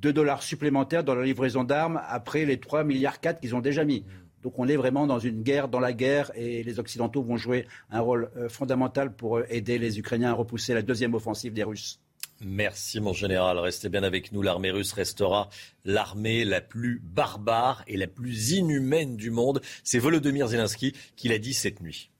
de 0.00 0.10
dollars 0.10 0.42
supplémentaires 0.42 1.04
dans 1.04 1.14
la 1.14 1.22
livraison 1.22 1.64
d'armes 1.64 2.00
après 2.08 2.46
les 2.46 2.58
3 2.58 2.82
milliards 2.82 3.20
4 3.20 3.40
qu'ils 3.40 3.54
ont 3.54 3.60
déjà 3.60 3.84
mis. 3.84 4.04
Donc 4.42 4.58
on 4.58 4.66
est 4.66 4.76
vraiment 4.76 5.06
dans 5.06 5.18
une 5.18 5.42
guerre 5.42 5.68
dans 5.68 5.78
la 5.78 5.92
guerre 5.92 6.32
et 6.34 6.62
les 6.62 6.78
Occidentaux 6.78 7.22
vont 7.22 7.36
jouer 7.36 7.66
un 7.90 8.00
rôle 8.00 8.30
euh, 8.38 8.48
fondamental 8.48 9.14
pour 9.14 9.36
euh, 9.36 9.44
aider 9.50 9.76
les 9.76 9.98
Ukrainiens 9.98 10.30
à 10.30 10.32
repousser 10.32 10.72
la 10.72 10.80
deuxième 10.80 11.12
offensive 11.12 11.52
des 11.52 11.62
Russes. 11.62 12.00
Merci 12.40 13.00
mon 13.00 13.12
général, 13.12 13.58
restez 13.58 13.90
bien 13.90 14.02
avec 14.02 14.32
nous. 14.32 14.40
L'armée 14.40 14.70
russe 14.70 14.92
restera 14.92 15.50
l'armée 15.84 16.44
la 16.44 16.62
plus 16.62 17.02
barbare 17.02 17.84
et 17.86 17.98
la 17.98 18.06
plus 18.06 18.52
inhumaine 18.52 19.16
du 19.16 19.30
monde. 19.30 19.60
C'est 19.84 19.98
Volodymyr 19.98 20.48
Zelensky 20.48 20.94
qui 21.16 21.28
l'a 21.28 21.38
dit 21.38 21.54
cette 21.54 21.82
nuit. 21.82 22.10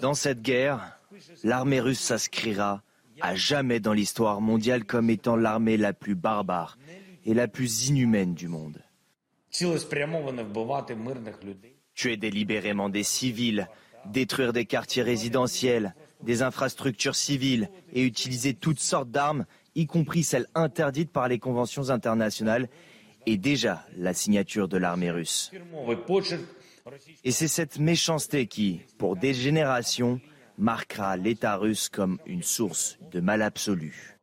Dans 0.00 0.14
cette 0.14 0.42
guerre, 0.42 0.95
l'armée 1.44 1.80
russe 1.80 2.00
s'inscrira 2.00 2.82
à 3.20 3.34
jamais 3.34 3.80
dans 3.80 3.92
l'histoire 3.92 4.40
mondiale 4.40 4.84
comme 4.84 5.10
étant 5.10 5.36
l'armée 5.36 5.76
la 5.76 5.92
plus 5.92 6.14
barbare 6.14 6.78
et 7.24 7.34
la 7.34 7.48
plus 7.48 7.88
inhumaine 7.88 8.34
du 8.34 8.48
monde. 8.48 8.82
Tuer 11.94 12.16
délibérément 12.16 12.88
des 12.88 13.02
civils, 13.02 13.68
détruire 14.06 14.52
des 14.52 14.66
quartiers 14.66 15.02
résidentiels, 15.02 15.94
des 16.22 16.42
infrastructures 16.42 17.16
civiles 17.16 17.70
et 17.92 18.02
utiliser 18.02 18.54
toutes 18.54 18.80
sortes 18.80 19.10
d'armes, 19.10 19.46
y 19.74 19.86
compris 19.86 20.22
celles 20.22 20.46
interdites 20.54 21.10
par 21.10 21.28
les 21.28 21.38
conventions 21.38 21.90
internationales, 21.90 22.68
est 23.26 23.38
déjà 23.38 23.84
la 23.96 24.14
signature 24.14 24.68
de 24.68 24.76
l'armée 24.76 25.10
russe. 25.10 25.50
Et 27.24 27.32
c'est 27.32 27.48
cette 27.48 27.78
méchanceté 27.78 28.46
qui, 28.46 28.82
pour 28.98 29.16
des 29.16 29.34
générations, 29.34 30.20
marquera 30.58 31.16
l'État 31.16 31.56
russe 31.56 31.88
comme 31.88 32.18
une 32.26 32.42
source 32.42 32.98
de 33.10 33.20
mal 33.20 33.42
absolu. 33.42 34.18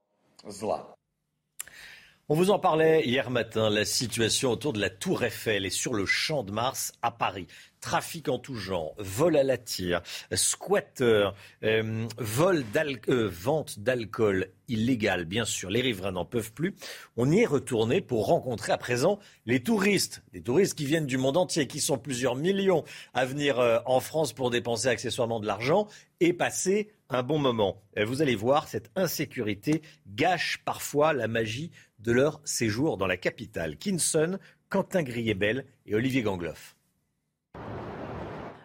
On 2.29 2.35
vous 2.35 2.51
en 2.51 2.59
parlait 2.59 3.05
hier 3.05 3.29
matin, 3.29 3.69
la 3.69 3.83
situation 3.83 4.51
autour 4.51 4.71
de 4.71 4.79
la 4.79 4.89
Tour 4.89 5.25
Eiffel 5.25 5.65
et 5.65 5.69
sur 5.69 5.93
le 5.93 6.05
Champ 6.05 6.43
de 6.43 6.53
Mars 6.53 6.93
à 7.01 7.11
Paris 7.11 7.47
trafic 7.83 8.29
en 8.29 8.39
tout 8.39 8.55
genre, 8.55 8.95
vol 8.97 9.35
à 9.35 9.43
la 9.43 9.57
tire, 9.57 10.01
squatter, 10.31 11.31
euh, 11.63 12.07
vol 12.17 12.63
euh, 13.09 13.29
vente 13.29 13.79
d'alcool 13.79 14.47
illégal, 14.69 15.25
bien 15.25 15.43
sûr. 15.43 15.69
Les 15.69 15.81
riverains 15.81 16.13
n'en 16.13 16.23
peuvent 16.23 16.53
plus. 16.53 16.75
On 17.17 17.29
y 17.29 17.41
est 17.41 17.45
retourné 17.45 17.99
pour 17.99 18.27
rencontrer 18.27 18.71
à 18.71 18.77
présent 18.77 19.19
les 19.45 19.61
touristes, 19.61 20.23
les 20.31 20.41
touristes 20.41 20.75
qui 20.75 20.85
viennent 20.85 21.05
du 21.05 21.17
monde 21.17 21.35
entier, 21.35 21.67
qui 21.67 21.81
sont 21.81 21.97
plusieurs 21.97 22.37
millions 22.37 22.85
à 23.13 23.25
venir 23.25 23.59
euh, 23.59 23.79
en 23.85 23.99
France 23.99 24.31
pour 24.31 24.49
dépenser 24.49 24.87
accessoirement 24.87 25.41
de 25.41 25.45
l'argent 25.45 25.89
et 26.21 26.31
passer 26.31 26.89
un 27.13 27.23
bon 27.23 27.39
moment. 27.39 27.81
Vous 27.97 28.21
allez 28.21 28.35
voir, 28.35 28.67
cette 28.67 28.91
insécurité 28.95 29.81
gâche 30.07 30.59
parfois 30.65 31.13
la 31.13 31.27
magie 31.27 31.71
de 31.99 32.11
leur 32.11 32.41
séjour 32.43 32.97
dans 32.97 33.07
la 33.07 33.17
capitale. 33.17 33.77
Kinson, 33.77 34.39
Quentin 34.69 35.03
Griebel 35.03 35.65
et 35.85 35.95
Olivier 35.95 36.21
Gangloff. 36.21 36.75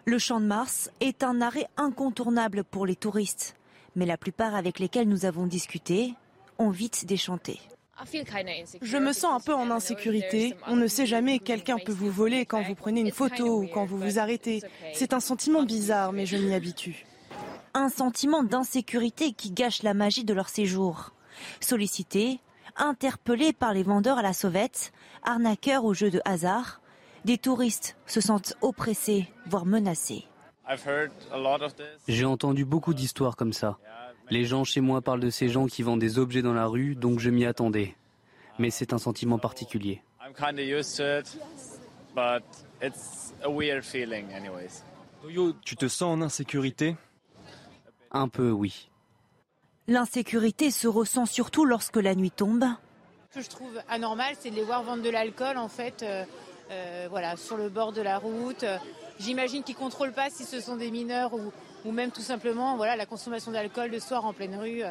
Le 0.05 0.17
Champ 0.17 0.41
de 0.41 0.45
Mars 0.45 0.89
est 1.01 1.23
un 1.23 1.41
arrêt 1.41 1.67
incontournable 1.77 2.63
pour 2.63 2.85
les 2.85 2.95
touristes, 2.95 3.55
mais 3.95 4.05
la 4.07 4.17
plupart 4.17 4.55
avec 4.55 4.79
lesquels 4.79 5.07
nous 5.07 5.25
avons 5.25 5.45
discuté 5.45 6.13
ont 6.57 6.71
vite 6.71 7.05
déchanté. 7.05 7.59
Je 8.81 8.97
me 8.97 9.11
sens 9.11 9.35
un 9.35 9.39
peu 9.45 9.53
en 9.53 9.69
insécurité. 9.69 10.55
On 10.67 10.77
ne 10.77 10.87
sait 10.87 11.05
jamais, 11.05 11.39
quelqu'un 11.39 11.77
peut 11.77 11.91
vous 11.91 12.09
voler 12.09 12.45
quand 12.45 12.61
vous 12.61 12.75
prenez 12.75 13.01
une 13.01 13.11
photo 13.11 13.61
ou 13.61 13.67
quand 13.67 13.85
vous 13.85 13.97
vous 13.97 14.19
arrêtez. 14.19 14.61
C'est 14.93 15.13
un 15.13 15.19
sentiment 15.19 15.63
bizarre, 15.63 16.13
mais 16.13 16.25
je 16.25 16.37
m'y 16.37 16.53
habitue. 16.53 17.05
Un 17.73 17.89
sentiment 17.89 18.43
d'insécurité 18.43 19.31
qui 19.31 19.51
gâche 19.51 19.83
la 19.83 19.93
magie 19.93 20.23
de 20.23 20.33
leur 20.33 20.49
séjour. 20.49 21.11
Sollicités, 21.61 22.39
interpellés 22.75 23.53
par 23.53 23.73
les 23.73 23.83
vendeurs 23.83 24.17
à 24.17 24.21
la 24.21 24.33
sauvette, 24.33 24.91
arnaqueurs 25.23 25.85
au 25.85 25.93
jeu 25.93 26.09
de 26.09 26.21
hasard, 26.25 26.81
des 27.25 27.37
touristes 27.37 27.95
se 28.07 28.21
sentent 28.21 28.55
oppressés, 28.61 29.27
voire 29.45 29.65
menacés. 29.65 30.25
J'ai 32.07 32.25
entendu 32.25 32.65
beaucoup 32.65 32.93
d'histoires 32.93 33.35
comme 33.35 33.53
ça. 33.53 33.77
Les 34.29 34.45
gens 34.45 34.63
chez 34.63 34.81
moi 34.81 35.01
parlent 35.01 35.19
de 35.19 35.29
ces 35.29 35.49
gens 35.49 35.65
qui 35.65 35.83
vendent 35.83 35.99
des 35.99 36.19
objets 36.19 36.41
dans 36.41 36.53
la 36.53 36.65
rue, 36.65 36.95
donc 36.95 37.19
je 37.19 37.29
m'y 37.29 37.45
attendais. 37.45 37.95
Mais 38.59 38.69
c'est 38.69 38.93
un 38.93 38.97
sentiment 38.97 39.39
particulier. 39.39 40.01
Tu 45.63 45.75
te 45.75 45.87
sens 45.87 46.01
en 46.01 46.21
insécurité? 46.21 46.95
Un 48.11 48.27
peu, 48.27 48.51
oui. 48.51 48.89
L'insécurité 49.87 50.71
se 50.71 50.87
ressent 50.87 51.25
surtout 51.25 51.65
lorsque 51.65 51.97
la 51.97 52.15
nuit 52.15 52.31
tombe. 52.31 52.65
Ce 53.31 53.39
que 53.39 53.43
je 53.43 53.49
trouve 53.49 53.79
anormal, 53.89 54.35
c'est 54.39 54.49
de 54.49 54.55
les 54.55 54.63
voir 54.63 54.83
vendre 54.83 55.03
de 55.03 55.09
l'alcool 55.09 55.57
en 55.57 55.67
fait. 55.67 56.03
Euh, 56.03 56.23
euh, 56.71 57.07
voilà, 57.09 57.35
sur 57.35 57.57
le 57.57 57.69
bord 57.69 57.93
de 57.93 58.01
la 58.01 58.19
route. 58.19 58.63
J'imagine 59.19 59.63
qu'ils 59.63 59.75
ne 59.75 59.79
contrôlent 59.79 60.13
pas 60.13 60.29
si 60.29 60.45
ce 60.45 60.61
sont 60.61 60.75
des 60.75 60.91
mineurs 60.91 61.33
ou, 61.33 61.51
ou 61.83 61.91
même 61.91 62.11
tout 62.11 62.21
simplement 62.21 62.77
voilà, 62.77 62.95
la 62.95 63.07
consommation 63.07 63.51
d'alcool 63.51 63.89
le 63.89 63.99
soir 63.99 64.25
en 64.25 64.33
pleine 64.33 64.55
rue. 64.55 64.83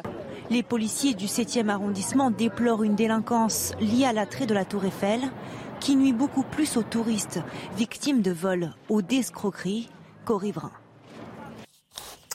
Les 0.49 0.61
policiers 0.61 1.13
du 1.13 1.27
7e 1.27 1.69
arrondissement 1.69 2.31
déplorent 2.31 2.83
une 2.83 2.95
délinquance 2.95 3.71
liée 3.79 4.05
à 4.05 4.11
l'attrait 4.11 4.45
de 4.45 4.53
la 4.53 4.65
Tour 4.65 4.83
Eiffel 4.83 5.21
qui 5.79 5.95
nuit 5.95 6.13
beaucoup 6.13 6.43
plus 6.43 6.75
aux 6.75 6.83
touristes 6.83 7.39
victimes 7.77 8.21
de 8.21 8.31
vols 8.31 8.73
ou 8.89 9.01
d'escroqueries 9.01 9.89
qu'aux 10.25 10.37
riverains. 10.37 10.73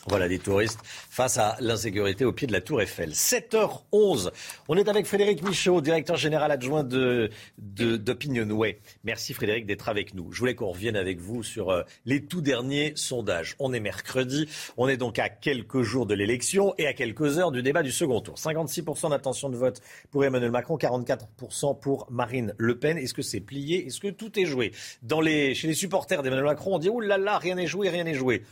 Voilà 0.06 0.28
des 0.28 0.38
touristes 0.38 0.80
face 0.84 1.38
à 1.38 1.56
l'insécurité 1.60 2.26
au 2.26 2.32
pied 2.32 2.46
de 2.46 2.52
la 2.52 2.60
Tour 2.60 2.82
Eiffel. 2.82 3.12
7h11. 3.12 4.30
On 4.68 4.76
est 4.76 4.88
avec 4.88 5.06
Frédéric 5.06 5.42
Michaud, 5.42 5.80
directeur 5.80 6.16
général 6.16 6.50
adjoint 6.50 6.84
de, 6.84 7.30
d'Opinionway. 7.56 8.80
Merci 9.04 9.32
Frédéric 9.32 9.64
d'être 9.64 9.88
avec 9.88 10.12
nous. 10.12 10.30
Je 10.30 10.40
voulais 10.40 10.54
qu'on 10.54 10.68
revienne 10.68 10.96
avec 10.96 11.20
vous 11.20 11.42
sur 11.42 11.70
euh, 11.70 11.82
les 12.04 12.22
tout 12.22 12.42
derniers 12.42 12.92
sondages. 12.96 13.56
On 13.58 13.72
est 13.72 13.80
mercredi. 13.80 14.46
On 14.76 14.88
est 14.88 14.98
donc 14.98 15.18
à 15.18 15.30
quelques 15.30 15.80
jours 15.80 16.04
de 16.04 16.14
l'élection 16.14 16.74
et 16.76 16.86
à 16.86 16.92
quelques 16.92 17.38
heures 17.38 17.50
du 17.50 17.62
débat 17.62 17.82
du 17.82 17.92
second 17.92 18.20
tour. 18.20 18.34
56% 18.34 19.08
d'intention 19.08 19.48
de 19.48 19.56
vote 19.56 19.80
pour 20.10 20.22
Emmanuel 20.22 20.50
Macron, 20.50 20.76
44% 20.76 21.80
pour 21.80 22.06
Marine 22.10 22.52
Le 22.58 22.78
Pen. 22.78 22.98
Est-ce 22.98 23.14
que 23.14 23.22
c'est 23.22 23.40
plié? 23.40 23.86
Est-ce 23.86 24.00
que 24.00 24.08
tout 24.08 24.38
est 24.38 24.44
joué? 24.44 24.72
Dans 25.02 25.22
les, 25.22 25.54
Chez 25.54 25.66
les 25.66 25.74
supporters 25.74 26.22
d'Emmanuel 26.22 26.44
Macron, 26.44 26.74
on 26.74 26.78
dit 26.78 26.88
«Ouh 26.90 27.00
là 27.00 27.16
là, 27.16 27.38
rien 27.38 27.54
n'est 27.54 27.66
joué, 27.66 27.88
rien 27.88 28.04
n'est 28.04 28.14
joué» 28.14 28.42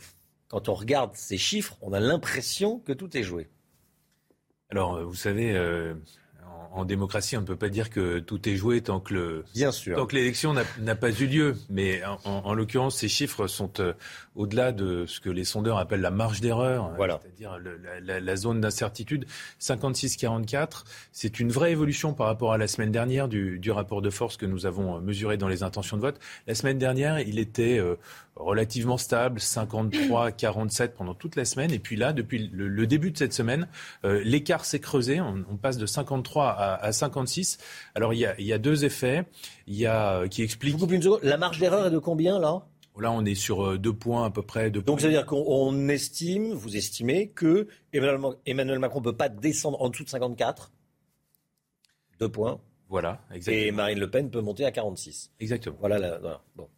quand 0.53 0.69
on 0.69 0.75
regarde 0.75 1.15
ces 1.15 1.39
chiffres, 1.39 1.79
on 1.81 1.93
a 1.93 1.99
l'impression 1.99 2.77
que 2.77 2.93
tout 2.93 3.17
est 3.17 3.23
joué. 3.23 3.49
Alors, 4.69 4.97
euh, 4.97 5.03
vous 5.03 5.15
savez, 5.15 5.57
euh, 5.57 5.95
en, 6.73 6.85
démocratie, 6.85 7.35
on 7.37 7.41
ne 7.41 7.45
peut 7.47 7.55
pas 7.55 7.69
dire 7.69 7.89
que 7.89 8.19
tout 8.19 8.47
est 8.47 8.55
joué 8.55 8.81
tant 8.81 8.99
que 8.99 9.15
le 9.15 9.45
Bien 9.55 9.71
sûr. 9.71 9.97
tant 9.97 10.05
que 10.05 10.15
l'élection 10.15 10.53
n'a 10.53 10.95
pas 10.95 11.09
eu 11.09 11.25
lieu. 11.25 11.55
Mais 11.71 12.03
en, 12.23 12.53
l'occurrence, 12.53 12.97
ces 12.97 13.07
chiffres 13.07 13.47
sont 13.47 13.79
euh, 13.79 13.93
au-delà 14.35 14.71
de 14.71 15.07
ce 15.07 15.19
que 15.19 15.31
les 15.31 15.43
sondeurs 15.43 15.79
appellent 15.79 16.01
la 16.01 16.11
marge 16.11 16.39
d'erreur, 16.39 16.91
voilà. 16.97 17.19
c'est-à-dire 17.23 17.57
la, 18.03 18.35
zone 18.35 18.61
d'incertitude. 18.61 19.25
56-44, 19.59 20.83
c'est 21.11 21.39
une 21.39 21.51
vraie 21.51 21.71
évolution 21.71 22.13
par 22.13 22.27
rapport 22.27 22.53
à 22.53 22.59
la 22.59 22.67
semaine 22.67 22.91
dernière 22.91 23.27
du, 23.27 23.57
du, 23.57 23.71
rapport 23.71 24.03
de 24.03 24.11
force 24.11 24.37
que 24.37 24.45
nous 24.45 24.67
avons 24.67 25.01
mesuré 25.01 25.37
dans 25.37 25.47
les 25.47 25.63
intentions 25.63 25.97
de 25.97 26.03
vote. 26.03 26.19
La 26.45 26.53
semaine 26.53 26.77
dernière, 26.77 27.19
il 27.19 27.39
était 27.39 27.79
relativement 28.35 28.97
stable, 28.97 29.39
53-47 29.39 30.89
pendant 30.89 31.13
toute 31.13 31.35
la 31.35 31.45
semaine. 31.45 31.71
Et 31.71 31.79
puis 31.79 31.95
là, 31.95 32.13
depuis 32.13 32.49
le, 32.51 32.87
début 32.87 33.11
de 33.11 33.17
cette 33.17 33.33
semaine, 33.33 33.67
euh, 34.05 34.21
l'écart 34.23 34.65
s'est 34.65 34.79
creusé. 34.79 35.21
On, 35.21 35.57
passe 35.57 35.77
de 35.77 35.85
53 35.85 36.49
à, 36.49 36.91
56. 36.91 37.57
Alors 37.95 38.13
il 38.13 38.19
y, 38.19 38.25
a, 38.25 38.35
il 38.39 38.45
y, 38.45 38.53
a, 38.53 38.57
deux 38.57 38.85
effets. 38.85 39.25
Il 39.67 39.75
y 39.75 39.85
a 39.85 40.19
euh, 40.19 40.27
qui 40.27 40.41
expliquent. 40.41 40.77
La 41.21 41.37
marge 41.37 41.59
d'erreur 41.59 41.87
est 41.87 41.91
de 41.91 41.99
combien 41.99 42.39
là? 42.39 42.65
Là, 42.99 43.11
on 43.11 43.25
est 43.25 43.35
sur 43.35 43.65
euh, 43.65 43.77
deux 43.79 43.93
points 43.93 44.25
à 44.25 44.29
peu 44.29 44.43
près. 44.43 44.69
Donc, 44.69 45.01
ça 45.01 45.07
veut 45.07 45.13
dire 45.13 45.25
qu'on 45.25 45.89
estime, 45.89 46.53
vous 46.53 46.77
estimez, 46.77 47.29
que 47.29 47.67
Emmanuel 47.91 48.79
Macron 48.79 48.99
ne 48.99 49.05
peut 49.05 49.17
pas 49.17 49.29
descendre 49.29 49.81
en 49.81 49.89
dessous 49.89 50.03
de 50.03 50.09
54 50.09 50.71
Deux 52.19 52.29
points. 52.29 52.59
Voilà, 52.89 53.21
exactement. 53.33 53.65
Et 53.65 53.71
Marine 53.71 53.99
Le 53.99 54.11
Pen 54.11 54.29
peut 54.29 54.41
monter 54.41 54.65
à 54.65 54.71
46. 54.71 55.31
Exactement. 55.39 55.77
Voilà, 55.79 56.19
voilà. 56.19 56.43
Bon. 56.55 56.69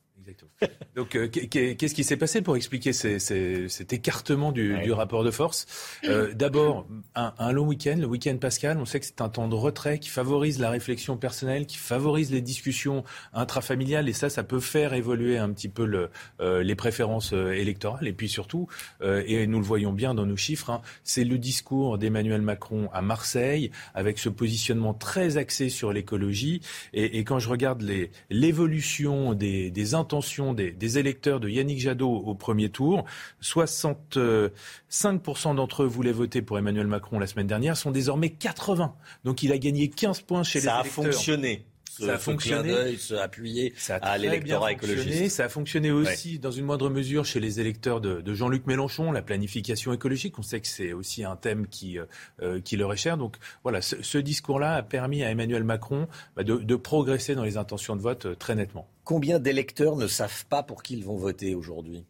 Donc, 0.96 1.16
euh, 1.16 1.28
qu'est-ce 1.28 1.94
qui 1.94 2.04
s'est 2.04 2.18
passé 2.18 2.42
pour 2.42 2.56
expliquer 2.56 2.94
cet 2.94 3.94
écartement 3.94 4.52
du, 4.52 4.92
rapport 4.92 5.24
de 5.24 5.32
force? 5.32 5.66
Euh, 6.06 6.34
D'abord, 6.34 6.88
un, 7.16 7.52
long 7.52 7.66
week-end, 7.66 7.98
le 8.00 8.08
week-end 8.08 8.38
pascal. 8.38 8.78
On 8.78 8.86
sait 8.86 9.00
que 9.00 9.06
c'est 9.06 9.22
un 9.22 9.30
temps 9.30 9.48
de 9.48 9.56
retrait 9.56 10.00
qui 10.00 10.10
favorise 10.10 10.60
la 10.60 10.70
réflexion 10.70 11.18
personnelle, 11.18 11.66
qui 11.66 11.78
favorise 11.78 12.32
les 12.32 12.42
discussions 12.42 13.04
intrafamiliales, 13.34 14.10
et 14.10 14.14
ça, 14.14 14.30
ça 14.30 14.44
peut 14.44 14.60
faire 14.60 14.94
évoluer 14.94 15.38
un 15.38 15.52
petit 15.52 15.70
peu 15.70 15.86
le, 15.86 16.10
euh, 16.40 16.64
les 16.64 16.76
préférences 16.76 17.34
électorales. 17.34 18.08
Et 18.08 18.14
puis 18.14 18.30
surtout, 18.30 18.68
et 19.02 19.48
nous 19.48 19.60
le 19.60 19.66
voyons 19.66 19.94
bien 19.94 20.14
dans 20.14 20.26
nos 20.26 20.38
chiffres, 20.38 20.70
hein, 20.70 20.82
c'est 21.04 21.24
le 21.24 21.38
discours 21.38 21.98
d'Emmanuel 21.98 22.42
Macron 22.42 22.90
à 22.94 23.02
Marseille, 23.02 23.72
avec 23.94 24.20
ce 24.20 24.30
positionnement 24.30 24.94
très 24.94 25.38
axé 25.38 25.70
sur 25.70 25.94
l'écologie. 25.94 26.62
Et, 26.94 27.24
quand 27.26 27.40
je 27.40 27.50
regarde 27.50 27.84
l'évolution 28.30 29.34
des, 29.34 29.72
des 29.72 29.94
intentions 29.96 30.15
des, 30.54 30.98
électeurs 30.98 31.40
de 31.40 31.50
Yannick 31.50 31.80
Jadot 31.80 32.10
au 32.10 32.36
premier 32.36 32.70
tour. 32.70 33.06
65% 33.42 35.56
d'entre 35.56 35.84
eux 35.84 35.88
voulaient 35.88 36.12
voter 36.12 36.42
pour 36.42 36.58
Emmanuel 36.58 36.88
Macron 36.88 37.20
la 37.20 37.28
semaine 37.28 37.48
dernière, 37.48 37.78
sont 37.78 37.92
désormais 37.92 38.30
80. 38.30 38.96
Donc 39.24 39.44
il 39.44 39.52
a 39.52 39.58
gagné 39.58 39.90
15 39.90 40.22
points 40.22 40.44
chez 40.44 40.60
les 40.60 40.66
électeurs. 40.66 40.86
Ça 40.86 40.90
a 40.90 41.04
fonctionné 41.04 41.66
ça 42.00 42.16
a 42.16 42.18
fonctionné. 42.18 42.98
se 42.98 43.14
appuyer 43.14 43.74
à 43.90 44.18
l'électorat 44.18 44.74
écologiste. 44.74 45.36
Ça 45.36 45.46
a 45.46 45.50
fonctionné 45.50 45.92
aussi, 45.92 46.40
dans 46.40 46.52
une 46.52 46.66
moindre 46.66 46.90
mesure, 46.90 47.26
chez 47.26 47.40
les 47.40 47.60
électeurs 47.60 48.02
de, 48.02 48.34
Jean-Luc 48.34 48.68
Mélenchon, 48.68 49.12
la 49.12 49.22
planification 49.22 49.94
écologique. 49.94 50.38
On 50.40 50.44
sait 50.44 50.60
que 50.60 50.68
c'est 50.68 50.94
aussi 50.94 51.24
un 51.24 51.36
thème 51.36 51.68
qui, 51.68 51.98
euh, 52.42 52.60
qui 52.60 52.76
leur 52.76 52.92
est 52.92 52.98
cher. 52.98 53.18
Donc 53.18 53.38
voilà, 53.64 53.82
ce, 53.82 54.18
discours-là 54.18 54.76
a 54.76 54.84
permis 54.84 55.24
à 55.24 55.30
Emmanuel 55.30 55.64
Macron 55.64 56.08
bah, 56.36 56.44
de 56.44 56.76
progresser 56.76 57.36
dans 57.36 57.44
les 57.44 57.58
intentions 57.58 57.96
de 57.96 58.02
vote 58.02 58.26
euh, 58.26 58.36
très 58.36 58.56
nettement. 58.56 58.90
Combien 59.06 59.38
d'électeurs 59.38 59.96
ne 59.96 60.08
savent 60.08 60.48
pas 60.48 60.64
pour 60.64 60.82
qui 60.82 60.96
ils 60.96 61.06
vont 61.06 61.16
voter 61.16 61.54
aujourd'hui? 61.54 62.06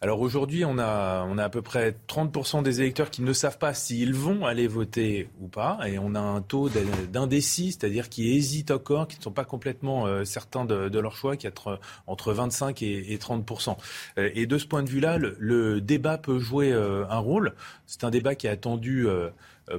Alors 0.00 0.20
aujourd'hui, 0.20 0.64
on 0.64 0.76
a, 0.76 1.24
on 1.24 1.38
a 1.38 1.44
à 1.44 1.48
peu 1.48 1.62
près 1.62 1.96
30% 2.08 2.64
des 2.64 2.80
électeurs 2.80 3.10
qui 3.10 3.22
ne 3.22 3.32
savent 3.32 3.58
pas 3.58 3.72
s'ils 3.72 4.12
vont 4.12 4.44
aller 4.44 4.66
voter 4.66 5.30
ou 5.40 5.46
pas. 5.46 5.78
Et 5.86 5.98
on 5.98 6.16
a 6.16 6.20
un 6.20 6.42
taux 6.42 6.68
d'indécis, 6.68 7.72
c'est-à-dire 7.72 8.08
qui 8.08 8.34
hésitent 8.34 8.72
encore, 8.72 9.06
qui 9.06 9.18
ne 9.18 9.22
sont 9.22 9.32
pas 9.32 9.44
complètement 9.44 10.06
euh, 10.06 10.24
certains 10.24 10.64
de, 10.64 10.98
leur 10.98 11.16
choix, 11.16 11.36
qui 11.36 11.46
est 11.46 11.60
entre, 12.06 12.32
25 12.32 12.82
et, 12.82 13.16
30%. 13.16 13.76
Euh, 14.18 14.30
et 14.34 14.46
de 14.46 14.58
ce 14.58 14.66
point 14.66 14.82
de 14.82 14.90
vue-là, 14.90 15.16
le, 15.16 15.80
débat 15.80 16.18
peut 16.18 16.40
jouer 16.40 16.72
euh, 16.72 17.06
un 17.08 17.18
rôle. 17.18 17.54
C'est 17.86 18.02
un 18.02 18.10
débat 18.10 18.34
qui 18.34 18.48
est 18.48 18.50
attendu 18.50 19.06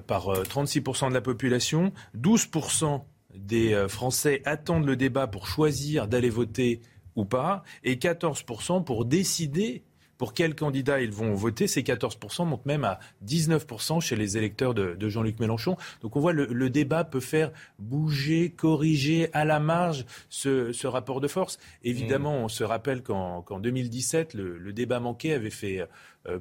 par 0.07 0.29
36% 0.29 1.09
de 1.09 1.13
la 1.13 1.21
population. 1.21 1.91
12% 2.17 3.03
des 3.37 3.85
Français 3.87 4.41
attendent 4.45 4.85
le 4.85 4.95
débat 4.95 5.27
pour 5.27 5.47
choisir 5.47 6.07
d'aller 6.07 6.29
voter 6.29 6.81
ou 7.15 7.25
pas, 7.25 7.63
et 7.83 7.95
14% 7.95 8.83
pour 8.83 9.05
décider 9.05 9.83
pour 10.17 10.33
quel 10.33 10.55
candidat 10.55 11.01
ils 11.01 11.11
vont 11.11 11.33
voter. 11.33 11.67
Ces 11.67 11.81
14% 11.81 12.45
montent 12.45 12.65
même 12.65 12.83
à 12.83 12.99
19% 13.25 14.01
chez 14.01 14.15
les 14.15 14.37
électeurs 14.37 14.73
de, 14.73 15.09
Jean-Luc 15.09 15.39
Mélenchon. 15.39 15.77
Donc 16.01 16.15
on 16.15 16.19
voit 16.19 16.33
le, 16.33 16.45
le 16.45 16.69
débat 16.69 17.03
peut 17.03 17.19
faire 17.19 17.51
bouger, 17.79 18.49
corriger 18.49 19.29
à 19.33 19.45
la 19.45 19.59
marge 19.59 20.05
ce, 20.29 20.87
rapport 20.87 21.21
de 21.21 21.27
force. 21.27 21.59
Évidemment, 21.83 22.37
on 22.37 22.47
se 22.47 22.63
rappelle 22.63 23.03
qu'en 23.03 23.43
2017, 23.59 24.33
le, 24.33 24.57
le, 24.57 24.73
débat 24.73 24.99
manqué 24.99 25.33
avait 25.33 25.49
fait 25.49 25.81
euh, 25.81 25.85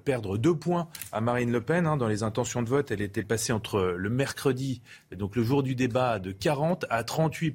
perdre 0.05 0.39
deux 0.39 0.55
points 0.55 0.89
à 1.13 1.21
Marine 1.21 1.53
Le 1.53 1.61
Pen. 1.61 1.87
Hein, 1.87 1.97
dans 1.97 2.09
les 2.09 2.23
intentions 2.23 2.63
de 2.63 2.69
vote, 2.69 2.91
elle 2.91 3.03
était 3.03 3.23
passée 3.23 3.53
entre 3.53 3.95
le 3.97 4.11
mercredi, 4.11 4.83
donc 5.17 5.37
le 5.37 5.43
jour 5.43 5.63
du 5.63 5.75
débat, 5.75 6.19
de 6.19 6.33
40 6.33 6.87
à 6.91 7.05
38 7.05 7.55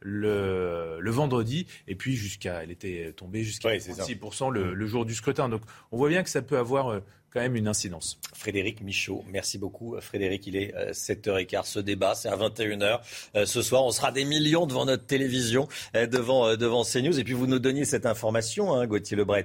le, 0.00 0.98
le 1.00 1.10
vendredi, 1.10 1.66
et 1.88 1.94
puis 1.94 2.14
jusqu'à, 2.16 2.62
elle 2.62 2.70
était 2.70 3.12
tombée 3.16 3.42
jusqu'à 3.42 3.76
36 3.78 4.18
le, 4.52 4.74
le, 4.74 4.86
jour 4.86 5.04
du 5.04 5.14
scrutin. 5.14 5.48
Donc 5.48 5.62
on 5.90 5.96
voit 5.96 6.08
bien 6.08 6.22
que 6.22 6.30
ça 6.30 6.42
peut 6.42 6.58
avoir 6.58 6.88
euh, 6.88 7.00
quand 7.36 7.42
même 7.42 7.56
une 7.56 7.68
incidence. 7.68 8.18
Frédéric 8.32 8.80
Michaud, 8.80 9.22
merci 9.28 9.58
beaucoup. 9.58 9.94
Frédéric, 10.00 10.46
il 10.46 10.56
est 10.56 10.74
7h15. 10.92 11.58
Euh, 11.58 11.62
Ce 11.64 11.78
débat, 11.80 12.14
c'est 12.14 12.30
à 12.30 12.36
21h. 12.36 13.00
Euh, 13.34 13.44
ce 13.44 13.60
soir, 13.60 13.84
on 13.84 13.90
sera 13.90 14.10
des 14.10 14.24
millions 14.24 14.66
devant 14.66 14.86
notre 14.86 15.04
télévision, 15.04 15.68
euh, 15.96 16.06
devant, 16.06 16.56
devant 16.56 16.82
CNews. 16.82 17.18
Et 17.18 17.24
puis, 17.24 17.34
vous 17.34 17.46
nous 17.46 17.58
donniez 17.58 17.84
cette 17.84 18.06
information, 18.06 18.72
hein, 18.72 18.86
Gauthier 18.86 19.18
Lebret. 19.18 19.44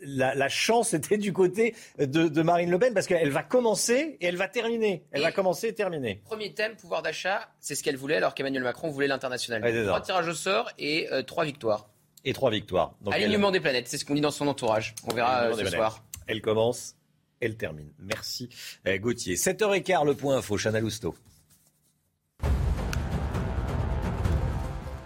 La, 0.00 0.48
chance 0.48 0.94
était 0.94 1.18
du 1.18 1.32
côté 1.32 1.74
de, 1.98 2.42
Marine 2.42 2.70
Le 2.70 2.78
Pen 2.78 2.94
parce 2.94 3.08
qu'elle 3.08 3.30
va 3.30 3.42
commencer 3.42 4.16
et 4.20 4.26
elle 4.26 4.36
va 4.36 4.46
terminer. 4.46 5.04
Elle 5.10 5.22
va 5.22 5.32
commencer 5.32 5.66
et 5.66 5.74
terminer. 5.74 6.22
Premier 6.24 6.54
thème, 6.54 6.76
pouvoir 6.76 7.02
d'achat, 7.02 7.48
c'est 7.58 7.74
ce 7.74 7.82
qu'elle 7.82 7.96
voulait 7.96 8.16
alors 8.16 8.34
qu'Emmanuel 8.34 8.62
Macron 8.62 8.90
voulait 8.90 9.08
l'international. 9.08 9.60
trois 9.86 10.00
tirages 10.00 10.28
au 10.28 10.34
sort 10.34 10.70
et 10.78 11.08
trois 11.26 11.44
victoires. 11.44 11.88
Et 12.24 12.32
trois 12.32 12.52
victoires. 12.52 12.94
Alignement 13.10 13.50
des 13.50 13.60
planètes, 13.60 13.88
c'est 13.88 13.98
ce 13.98 14.04
qu'on 14.04 14.14
dit 14.14 14.20
dans 14.20 14.30
son 14.30 14.46
entourage. 14.46 14.94
On 15.04 15.12
verra 15.12 15.52
ce 15.52 15.66
soir. 15.66 16.04
Elle 16.28 16.42
commence 16.42 16.94
elle 17.40 17.56
termine. 17.56 17.90
Merci 17.98 18.48
eh, 18.84 18.98
Gauthier. 18.98 19.36
7h15, 19.36 20.06
le 20.06 20.14
point 20.14 20.36
info, 20.36 20.56
Chana 20.56 20.80
Lousteau. 20.80 21.14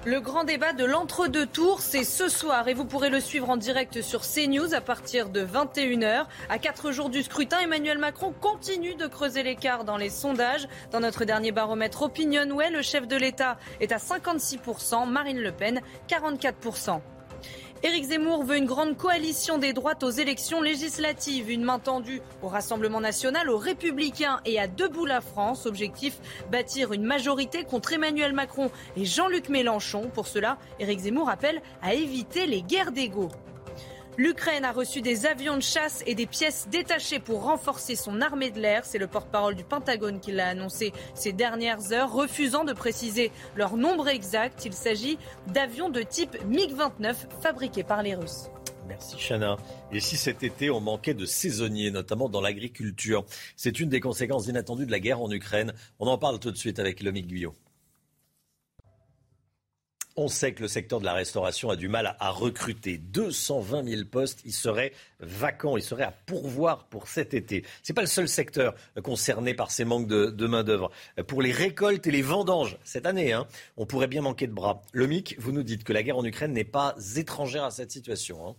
Le 0.05 0.21
grand 0.21 0.43
débat 0.43 0.73
de 0.73 0.85
l'entre-deux 0.85 1.47
tours, 1.47 1.81
c'est 1.81 2.03
ce 2.03 2.29
soir 2.29 2.67
et 2.67 2.75
vous 2.75 2.85
pourrez 2.85 3.09
le 3.09 3.21
suivre 3.21 3.49
en 3.49 3.57
direct 3.57 4.03
sur 4.03 4.23
CNews 4.23 4.75
à 4.75 4.81
partir 4.81 5.29
de 5.29 5.45
21h. 5.45 6.27
À 6.49 6.59
quatre 6.59 6.91
jours 6.91 7.09
du 7.09 7.23
scrutin, 7.23 7.61
Emmanuel 7.61 7.99
Macron 7.99 8.33
continue 8.33 8.97
de 8.97 9.07
creuser 9.07 9.45
l'écart 9.45 9.85
dans 9.85 9.97
les 9.97 10.11
sondages. 10.11 10.67
Dans 10.91 10.99
notre 10.99 11.25
dernier 11.25 11.53
baromètre 11.53 12.03
Opinionway, 12.03 12.71
le 12.71 12.83
chef 12.83 13.07
de 13.07 13.15
l'État 13.15 13.59
est 13.79 13.93
à 13.93 13.99
56%, 13.99 15.09
Marine 15.09 15.39
Le 15.39 15.53
Pen 15.53 15.81
44%. 16.09 17.01
Éric 17.85 18.05
Zemmour 18.05 18.45
veut 18.45 18.59
une 18.59 18.67
grande 18.67 18.97
coalition 18.97 19.59
des 19.59 19.73
droites 19.73 20.05
aux 20.05 20.11
élections 20.11 20.63
législatives, 20.63 21.51
une 21.51 21.65
main 21.65 21.81
tendue 21.81 22.23
au 22.41 22.47
Rassemblement 22.47 23.01
national, 23.01 23.51
aux 23.51 23.59
Républicains 23.59 24.41
et 24.45 24.61
à 24.61 24.69
Debout 24.69 25.05
la 25.05 25.21
France. 25.21 25.67
Objectif 25.67 26.21
bâtir 26.53 26.93
une 26.93 27.03
majorité 27.03 27.65
contre 27.65 27.93
Emmanuel 27.93 28.35
Macron 28.35 28.71
et 28.97 29.05
Jean-Luc 29.05 29.49
Mélenchon. 29.49 30.09
Pour 30.15 30.29
cela, 30.29 30.59
Éric 30.79 31.01
Zemmour 31.01 31.29
appelle 31.29 31.61
à 31.83 31.93
éviter 31.93 32.47
les 32.47 32.63
guerres 32.63 32.93
d'ego. 32.93 33.31
L'Ukraine 34.19 34.67
a 34.67 34.73
reçu 34.73 35.01
des 35.01 35.25
avions 35.25 35.57
de 35.57 35.63
chasse 35.63 36.03
et 36.07 36.15
des 36.15 36.27
pièces 36.27 36.69
détachées 36.71 37.19
pour 37.19 37.45
renforcer 37.45 37.97
son 37.97 38.21
armée 38.21 38.51
de 38.51 38.61
l'air. 38.61 38.85
C'est 38.85 38.99
le 38.99 39.07
porte-parole 39.07 39.55
du 39.55 39.65
Pentagone 39.65 40.21
qui 40.21 40.33
l'a 40.33 40.49
annoncé 40.49 40.93
ces 41.15 41.33
dernières 41.33 41.93
heures, 41.93 42.13
refusant 42.13 42.65
de 42.65 42.75
préciser 42.75 43.33
leur 43.57 43.79
nombre 43.79 44.09
exact. 44.09 44.67
Il 44.67 44.75
s'agit 44.75 45.17
d'avions 45.55 45.89
de 45.89 46.03
type 46.03 46.37
MiG-29 46.47 47.15
fabriqués 47.41 47.85
par 47.85 48.03
les 48.03 48.15
Russes. 48.15 48.51
Merci 48.87 49.17
Chana. 49.17 49.57
Et 49.93 50.01
si 50.01 50.19
cet 50.19 50.43
été 50.43 50.69
on 50.69 50.81
manquait 50.81 51.15
de 51.15 51.25
saisonniers, 51.25 51.91
notamment 51.91 52.29
dans 52.29 52.43
l'agriculture, 52.43 53.25
c'est 53.57 53.81
une 53.81 53.89
des 53.89 54.01
conséquences 54.01 54.47
inattendues 54.47 54.85
de 54.85 54.91
la 54.91 55.01
guerre 55.01 55.23
en 55.23 55.31
Ukraine. 55.31 55.73
On 55.99 56.07
en 56.07 56.19
parle 56.19 56.39
tout 56.39 56.51
de 56.51 56.59
suite 56.59 56.79
avec 56.79 57.03
Lomique 57.03 57.29
Guyot. 57.29 57.55
On 60.17 60.29
sait 60.29 60.53
que 60.53 60.61
le 60.61 60.69
secteur 60.69 61.01
de 61.01 61.07
la 61.07 61.15
restauration 61.15 61.71
a 61.71 61.77
du 61.77 61.89
mal 61.89 62.17
à 62.21 62.31
recruter. 62.31 62.99
220 62.99 63.89
000 63.89 64.05
postes, 64.05 64.43
ils 64.45 64.53
seraient 64.53 64.93
vacants, 65.21 65.79
ils 65.79 65.83
seraient 65.83 66.05
à 66.05 66.11
pourvoir 66.11 66.85
pour 66.85 67.09
cet 67.09 67.33
été. 67.33 67.65
Ce 67.83 67.93
n'est 67.93 67.95
pas 67.95 68.03
le 68.03 68.07
seul 68.07 68.29
secteur 68.29 68.75
concerné 69.03 69.55
par 69.55 69.71
ces 69.71 69.87
manques 69.87 70.07
de, 70.07 70.47
main-d'œuvre. 70.47 70.91
Pour 71.27 71.41
les 71.41 71.53
récoltes 71.53 72.07
et 72.07 72.11
les 72.11 72.21
vendanges, 72.21 72.79
cette 72.85 73.07
année, 73.07 73.33
hein, 73.33 73.47
on 73.79 73.87
pourrait 73.87 74.07
bien 74.07 74.21
manquer 74.21 74.47
de 74.47 74.53
bras. 74.53 74.83
Le 74.93 75.07
MIC, 75.07 75.37
vous 75.39 75.53
nous 75.53 75.63
dites 75.63 75.83
que 75.83 75.95
la 75.95 76.03
guerre 76.03 76.19
en 76.19 76.25
Ukraine 76.25 76.53
n'est 76.53 76.65
pas 76.65 76.95
étrangère 77.17 77.65
à 77.65 77.71
cette 77.71 77.91
situation. 77.91 78.49
Hein. 78.49 78.55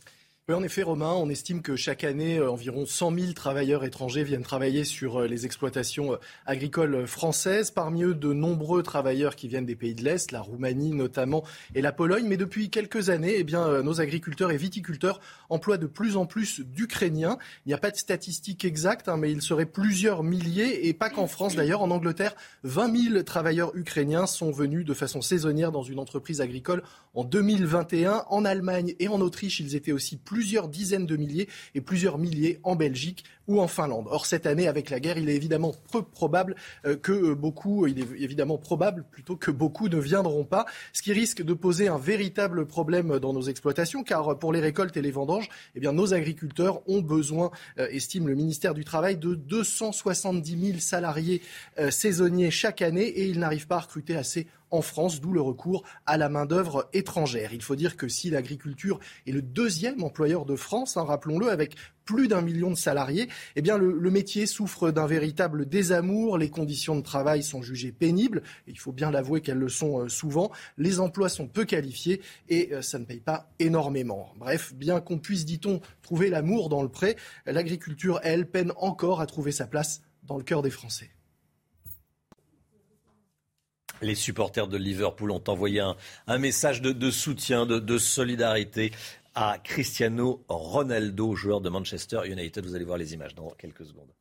En 0.51 0.61
effet, 0.61 0.83
Romain, 0.83 1.13
on 1.13 1.29
estime 1.29 1.61
que 1.61 1.77
chaque 1.77 2.03
année, 2.03 2.37
euh, 2.37 2.51
environ 2.51 2.85
100 2.85 3.17
000 3.17 3.31
travailleurs 3.31 3.85
étrangers 3.85 4.25
viennent 4.25 4.43
travailler 4.43 4.83
sur 4.83 5.21
euh, 5.21 5.25
les 5.25 5.45
exploitations 5.45 6.15
euh, 6.15 6.17
agricoles 6.45 7.07
françaises. 7.07 7.71
Parmi 7.71 8.03
eux, 8.03 8.13
de 8.13 8.33
nombreux 8.33 8.83
travailleurs 8.83 9.37
qui 9.37 9.47
viennent 9.47 9.65
des 9.65 9.77
pays 9.77 9.95
de 9.95 10.03
l'Est, 10.03 10.33
la 10.33 10.41
Roumanie 10.41 10.91
notamment 10.91 11.45
et 11.75 11.81
la 11.81 11.93
Pologne. 11.93 12.25
Mais 12.27 12.35
depuis 12.35 12.69
quelques 12.69 13.09
années, 13.09 13.35
eh 13.37 13.45
bien, 13.45 13.81
nos 13.83 14.01
agriculteurs 14.01 14.51
et 14.51 14.57
viticulteurs 14.57 15.21
emploient 15.47 15.77
de 15.77 15.87
plus 15.87 16.17
en 16.17 16.25
plus 16.25 16.59
d'Ukrainiens. 16.59 17.37
Il 17.65 17.69
n'y 17.69 17.73
a 17.73 17.77
pas 17.77 17.91
de 17.91 17.95
statistiques 17.95 18.65
exactes, 18.65 19.07
hein, 19.07 19.15
mais 19.15 19.31
il 19.31 19.41
serait 19.41 19.65
plusieurs 19.65 20.23
milliers, 20.23 20.89
et 20.89 20.93
pas 20.93 21.09
qu'en 21.09 21.27
France 21.27 21.55
d'ailleurs. 21.55 21.81
En 21.81 21.89
Angleterre, 21.89 22.35
20 22.63 23.11
000 23.11 23.23
travailleurs 23.23 23.73
ukrainiens 23.77 24.25
sont 24.25 24.51
venus 24.51 24.83
de 24.83 24.93
façon 24.93 25.21
saisonnière 25.21 25.71
dans 25.71 25.83
une 25.83 25.99
entreprise 25.99 26.41
agricole 26.41 26.83
en 27.13 27.23
2021. 27.23 28.25
En 28.27 28.43
Allemagne 28.43 28.93
et 28.99 29.07
en 29.07 29.21
Autriche, 29.21 29.61
ils 29.61 29.77
étaient 29.77 29.93
aussi 29.93 30.17
plus 30.17 30.32
plusieurs 30.34 30.67
dizaines 30.67 31.05
de 31.05 31.15
milliers 31.15 31.47
et 31.75 31.81
plusieurs 31.81 32.17
milliers 32.17 32.59
en 32.63 32.75
Belgique 32.75 33.23
ou 33.47 33.59
en 33.59 33.67
Finlande. 33.67 34.07
Or, 34.09 34.25
cette 34.25 34.45
année, 34.45 34.67
avec 34.67 34.89
la 34.89 34.99
guerre, 34.99 35.17
il 35.17 35.29
est 35.29 35.35
évidemment 35.35 35.73
peu 35.91 36.01
probable 36.01 36.55
euh, 36.85 36.95
que 36.95 37.11
euh, 37.11 37.35
beaucoup, 37.35 37.87
il 37.87 37.99
est 37.99 38.07
évidemment 38.19 38.57
probable 38.57 39.05
plutôt 39.11 39.35
que 39.35 39.51
beaucoup 39.51 39.89
ne 39.89 39.97
viendront 39.97 40.45
pas, 40.45 40.65
ce 40.93 41.01
qui 41.01 41.13
risque 41.13 41.41
de 41.41 41.53
poser 41.53 41.87
un 41.87 41.97
véritable 41.97 42.65
problème 42.65 43.19
dans 43.19 43.33
nos 43.33 43.43
exploitations, 43.43 44.03
car 44.03 44.38
pour 44.39 44.53
les 44.53 44.59
récoltes 44.59 44.95
et 44.97 45.01
les 45.01 45.11
vendanges, 45.11 45.49
eh 45.76 45.80
bien, 45.80 45.93
nos 45.93 46.13
agriculteurs 46.13 46.81
ont 46.88 47.01
besoin, 47.01 47.51
euh, 47.80 47.88
estime 47.89 48.27
le 48.27 48.35
ministère 48.35 48.73
du 48.73 48.85
Travail, 48.85 49.18
de 49.18 49.35
270 49.35 50.68
000 50.68 50.80
salariés 50.80 51.41
saisonniers 51.89 52.51
chaque 52.51 52.81
année 52.81 53.03
et 53.03 53.27
ils 53.27 53.39
n'arrivent 53.39 53.68
pas 53.68 53.77
à 53.77 53.80
recruter 53.80 54.15
assez 54.15 54.47
en 54.73 54.81
France, 54.81 55.22
d'où 55.22 55.31
le 55.31 55.41
recours 55.41 55.84
à 56.07 56.18
la 56.18 56.30
main-d'œuvre 56.30 56.89
étrangère. 56.93 57.53
Il 57.53 57.61
faut 57.61 57.76
dire 57.76 57.95
que 57.95 58.07
si 58.07 58.31
l'agriculture 58.31 58.99
est 59.27 59.31
le 59.31 59.43
deuxième 59.43 60.03
employeur 60.03 60.45
de 60.45 60.55
France, 60.55 60.97
hein, 60.97 61.03
rappelons-le, 61.03 61.49
avec 61.49 61.76
plus 62.05 62.27
d'un 62.27 62.41
million 62.41 62.69
de 62.69 62.75
salariés, 62.75 63.30
eh 63.55 63.61
bien 63.61 63.77
le, 63.77 64.11
métier 64.11 64.45
souffre 64.45 64.91
d'un 64.91 65.07
véritable 65.07 65.67
désamour, 65.67 66.38
les 66.38 66.49
conditions 66.49 66.95
de 66.95 67.01
travail 67.01 67.43
sont 67.43 67.61
jugées 67.61 67.91
pénibles, 67.91 68.43
il 68.67 68.77
faut 68.77 68.91
bien 68.91 69.09
l'avouer 69.09 69.41
qu'elles 69.41 69.57
le 69.57 69.69
sont 69.69 70.01
euh, 70.01 70.09
souvent, 70.09 70.51
les 70.77 70.99
emplois 70.99 71.30
sont 71.30 71.47
peu 71.47 71.65
qualifiés 71.65 72.21
et 72.49 72.73
euh, 72.73 72.81
ça 72.81 72.99
ne 72.99 73.05
paye 73.05 73.19
pas 73.19 73.49
énormément. 73.59 74.31
Bref, 74.38 74.73
bien 74.75 75.01
qu'on 75.01 75.17
puisse, 75.17 75.45
dit-on, 75.45 75.81
trouver 76.01 76.30
l'amour 76.30 76.69
dans 76.69 76.84
le 76.84 76.89
pré, 76.89 77.15
l'agriculture, 77.45 78.19
elle, 78.23 78.47
peine 78.47 78.71
encore 78.77 79.21
à 79.21 79.25
trouver 79.25 79.51
sa 79.51 79.65
place 79.65 80.01
dans 80.23 80.38
le 80.38 80.43
cœur 80.43 80.61
des 80.61 80.69
Français. 80.69 81.09
Les 84.01 84.15
supporters 84.15 84.67
de 84.67 84.77
Liverpool 84.77 85.31
ont 85.31 85.43
envoyé 85.47 85.81
un, 86.27 86.38
message 86.38 86.81
de, 86.81 87.11
soutien, 87.11 87.65
de, 87.65 87.97
solidarité 87.97 88.91
à 89.35 89.57
Cristiano 89.64 90.43
Ronaldo, 90.47 91.35
joueur 91.35 91.61
de 91.61 91.69
Manchester 91.69 92.22
United. 92.26 92.65
Vous 92.65 92.76
allez 92.76 92.85
voir 92.85 92.97
les 92.97 93.14
images 93.14 93.35
dans 93.35 93.49
quelques 93.51 93.85
secondes. 93.85 94.14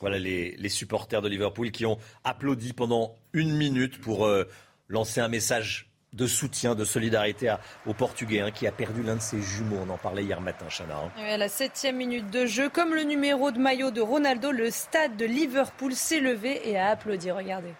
Voilà 0.00 0.18
les, 0.18 0.68
supporters 0.68 1.22
de 1.22 1.28
Liverpool 1.28 1.72
qui 1.72 1.84
ont 1.84 1.98
applaudi 2.22 2.72
pendant 2.72 3.16
une 3.32 3.56
minute 3.56 4.00
pour 4.00 4.26
euh, 4.26 4.44
lancer 4.86 5.20
un 5.20 5.28
message 5.28 5.90
de 6.12 6.26
soutien, 6.26 6.74
de 6.74 6.84
solidarité 6.84 7.54
au 7.86 7.94
Portugais 7.94 8.40
hein, 8.40 8.50
qui 8.50 8.66
a 8.66 8.72
perdu 8.72 9.02
l'un 9.02 9.16
de 9.16 9.20
ses 9.20 9.42
jumeaux. 9.42 9.80
On 9.86 9.90
en 9.90 9.98
parlait 9.98 10.24
hier 10.24 10.40
matin, 10.40 10.66
Chana. 10.68 10.96
Hein. 10.96 11.10
à 11.22 11.36
la 11.36 11.48
septième 11.48 11.96
minute 11.96 12.30
de 12.30 12.46
jeu, 12.46 12.68
comme 12.68 12.94
le 12.94 13.02
numéro 13.02 13.50
de 13.50 13.58
maillot 13.58 13.90
de 13.90 14.00
Ronaldo, 14.00 14.52
le 14.52 14.70
stade 14.70 15.16
de 15.16 15.26
Liverpool 15.26 15.94
s'est 15.94 16.20
levé 16.20 16.68
et 16.68 16.78
a 16.78 16.90
applaudi. 16.90 17.30
Regardez. 17.30 17.74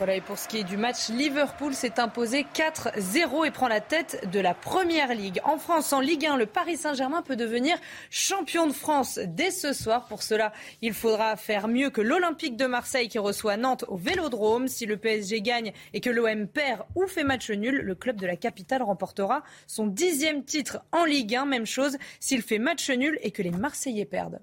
Voilà, 0.00 0.16
et 0.16 0.22
pour 0.22 0.38
ce 0.38 0.48
qui 0.48 0.56
est 0.56 0.64
du 0.64 0.78
match, 0.78 1.10
Liverpool 1.10 1.74
s'est 1.74 2.00
imposé 2.00 2.46
4-0 2.54 3.46
et 3.46 3.50
prend 3.50 3.68
la 3.68 3.82
tête 3.82 4.26
de 4.32 4.40
la 4.40 4.54
Première 4.54 5.12
Ligue. 5.12 5.42
En 5.44 5.58
France, 5.58 5.92
en 5.92 6.00
Ligue 6.00 6.24
1, 6.24 6.38
le 6.38 6.46
Paris 6.46 6.78
Saint-Germain 6.78 7.20
peut 7.20 7.36
devenir 7.36 7.76
champion 8.08 8.66
de 8.66 8.72
France 8.72 9.20
dès 9.22 9.50
ce 9.50 9.74
soir. 9.74 10.06
Pour 10.06 10.22
cela, 10.22 10.54
il 10.80 10.94
faudra 10.94 11.36
faire 11.36 11.68
mieux 11.68 11.90
que 11.90 12.00
l'Olympique 12.00 12.56
de 12.56 12.64
Marseille 12.64 13.10
qui 13.10 13.18
reçoit 13.18 13.58
Nantes 13.58 13.84
au 13.88 13.98
Vélodrome. 13.98 14.68
Si 14.68 14.86
le 14.86 14.96
PSG 14.96 15.42
gagne 15.42 15.74
et 15.92 16.00
que 16.00 16.08
l'OM 16.08 16.48
perd 16.48 16.86
ou 16.94 17.06
fait 17.06 17.22
match 17.22 17.50
nul, 17.50 17.82
le 17.84 17.94
club 17.94 18.16
de 18.16 18.26
la 18.26 18.36
capitale 18.36 18.82
remportera 18.82 19.42
son 19.66 19.86
dixième 19.86 20.44
titre 20.44 20.78
en 20.92 21.04
Ligue 21.04 21.34
1. 21.34 21.44
Même 21.44 21.66
chose 21.66 21.98
s'il 22.20 22.40
fait 22.40 22.58
match 22.58 22.88
nul 22.88 23.18
et 23.20 23.32
que 23.32 23.42
les 23.42 23.50
Marseillais 23.50 24.06
perdent. 24.06 24.40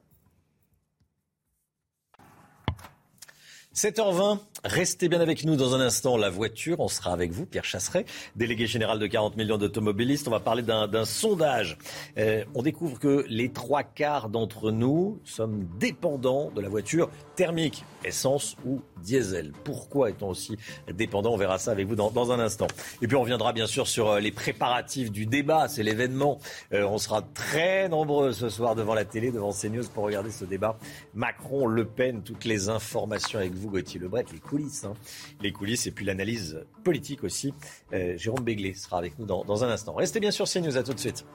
7h20, 3.77 4.39
restez 4.63 5.07
bien 5.07 5.21
avec 5.21 5.45
nous 5.45 5.55
dans 5.55 5.75
un 5.75 5.81
instant. 5.81 6.17
La 6.17 6.31
voiture, 6.31 6.79
on 6.79 6.87
sera 6.87 7.13
avec 7.13 7.31
vous, 7.31 7.45
Pierre 7.45 7.63
Chasseret, 7.63 8.05
délégué 8.35 8.65
général 8.65 8.97
de 8.97 9.05
40 9.05 9.37
millions 9.37 9.59
d'automobilistes. 9.59 10.27
On 10.27 10.31
va 10.31 10.39
parler 10.39 10.63
d'un 10.63 11.05
sondage. 11.05 11.77
Euh, 12.17 12.43
on 12.55 12.63
découvre 12.63 12.97
que 12.97 13.23
les 13.29 13.49
trois 13.49 13.83
quarts 13.83 14.29
d'entre 14.29 14.71
nous 14.71 15.21
sommes 15.23 15.67
dépendants 15.77 16.49
de 16.49 16.59
la 16.59 16.69
voiture 16.69 17.11
thermique, 17.35 17.85
essence 18.03 18.55
ou 18.65 18.81
diesel. 19.03 19.53
Pourquoi 19.63 20.09
est-on 20.09 20.29
aussi 20.29 20.57
dépendant? 20.91 21.33
On 21.33 21.37
verra 21.37 21.59
ça 21.59 21.69
avec 21.69 21.85
vous 21.85 21.95
dans, 21.95 22.31
un 22.31 22.39
instant. 22.39 22.65
Et 23.03 23.07
puis 23.07 23.15
on 23.15 23.21
reviendra 23.21 23.53
bien 23.53 23.67
sûr 23.67 23.87
sur 23.87 24.09
euh, 24.09 24.19
les 24.19 24.31
préparatifs 24.31 25.11
du 25.11 25.27
débat. 25.27 25.67
C'est 25.67 25.83
l'événement. 25.83 26.39
Euh, 26.73 26.83
on 26.83 26.97
sera 26.97 27.21
très 27.21 27.89
nombreux 27.89 28.33
ce 28.33 28.49
soir 28.49 28.73
devant 28.73 28.95
la 28.95 29.05
télé, 29.05 29.31
devant 29.31 29.51
CNews 29.51 29.87
pour 29.93 30.03
regarder 30.03 30.31
ce 30.31 30.45
débat. 30.45 30.79
Macron, 31.13 31.67
Le 31.67 31.85
Pen, 31.85 32.23
toutes 32.23 32.45
les 32.45 32.69
informations 32.69 33.37
avec 33.37 33.53
vous, 33.53 33.66
Gauthier 33.67 33.99
Lebret, 33.99 34.25
les 34.31 34.39
coulisses. 34.39 34.83
Hein. 34.83 34.93
Les 35.41 35.51
coulisses 35.51 35.87
et 35.87 35.91
puis 35.91 36.05
l'analyse 36.05 36.65
politique 36.83 37.23
aussi. 37.23 37.53
Euh, 37.93 38.17
Jérôme 38.17 38.43
Béglé 38.43 38.73
sera 38.73 38.97
avec 38.97 39.17
nous 39.19 39.25
dans, 39.25 39.63
un 39.63 39.69
instant. 39.69 39.93
Restez 39.93 40.19
bien 40.19 40.31
sûr 40.31 40.45
CNews. 40.47 40.77
À 40.77 40.83
tout 40.83 40.93
de 40.93 40.99
suite. 40.99 41.25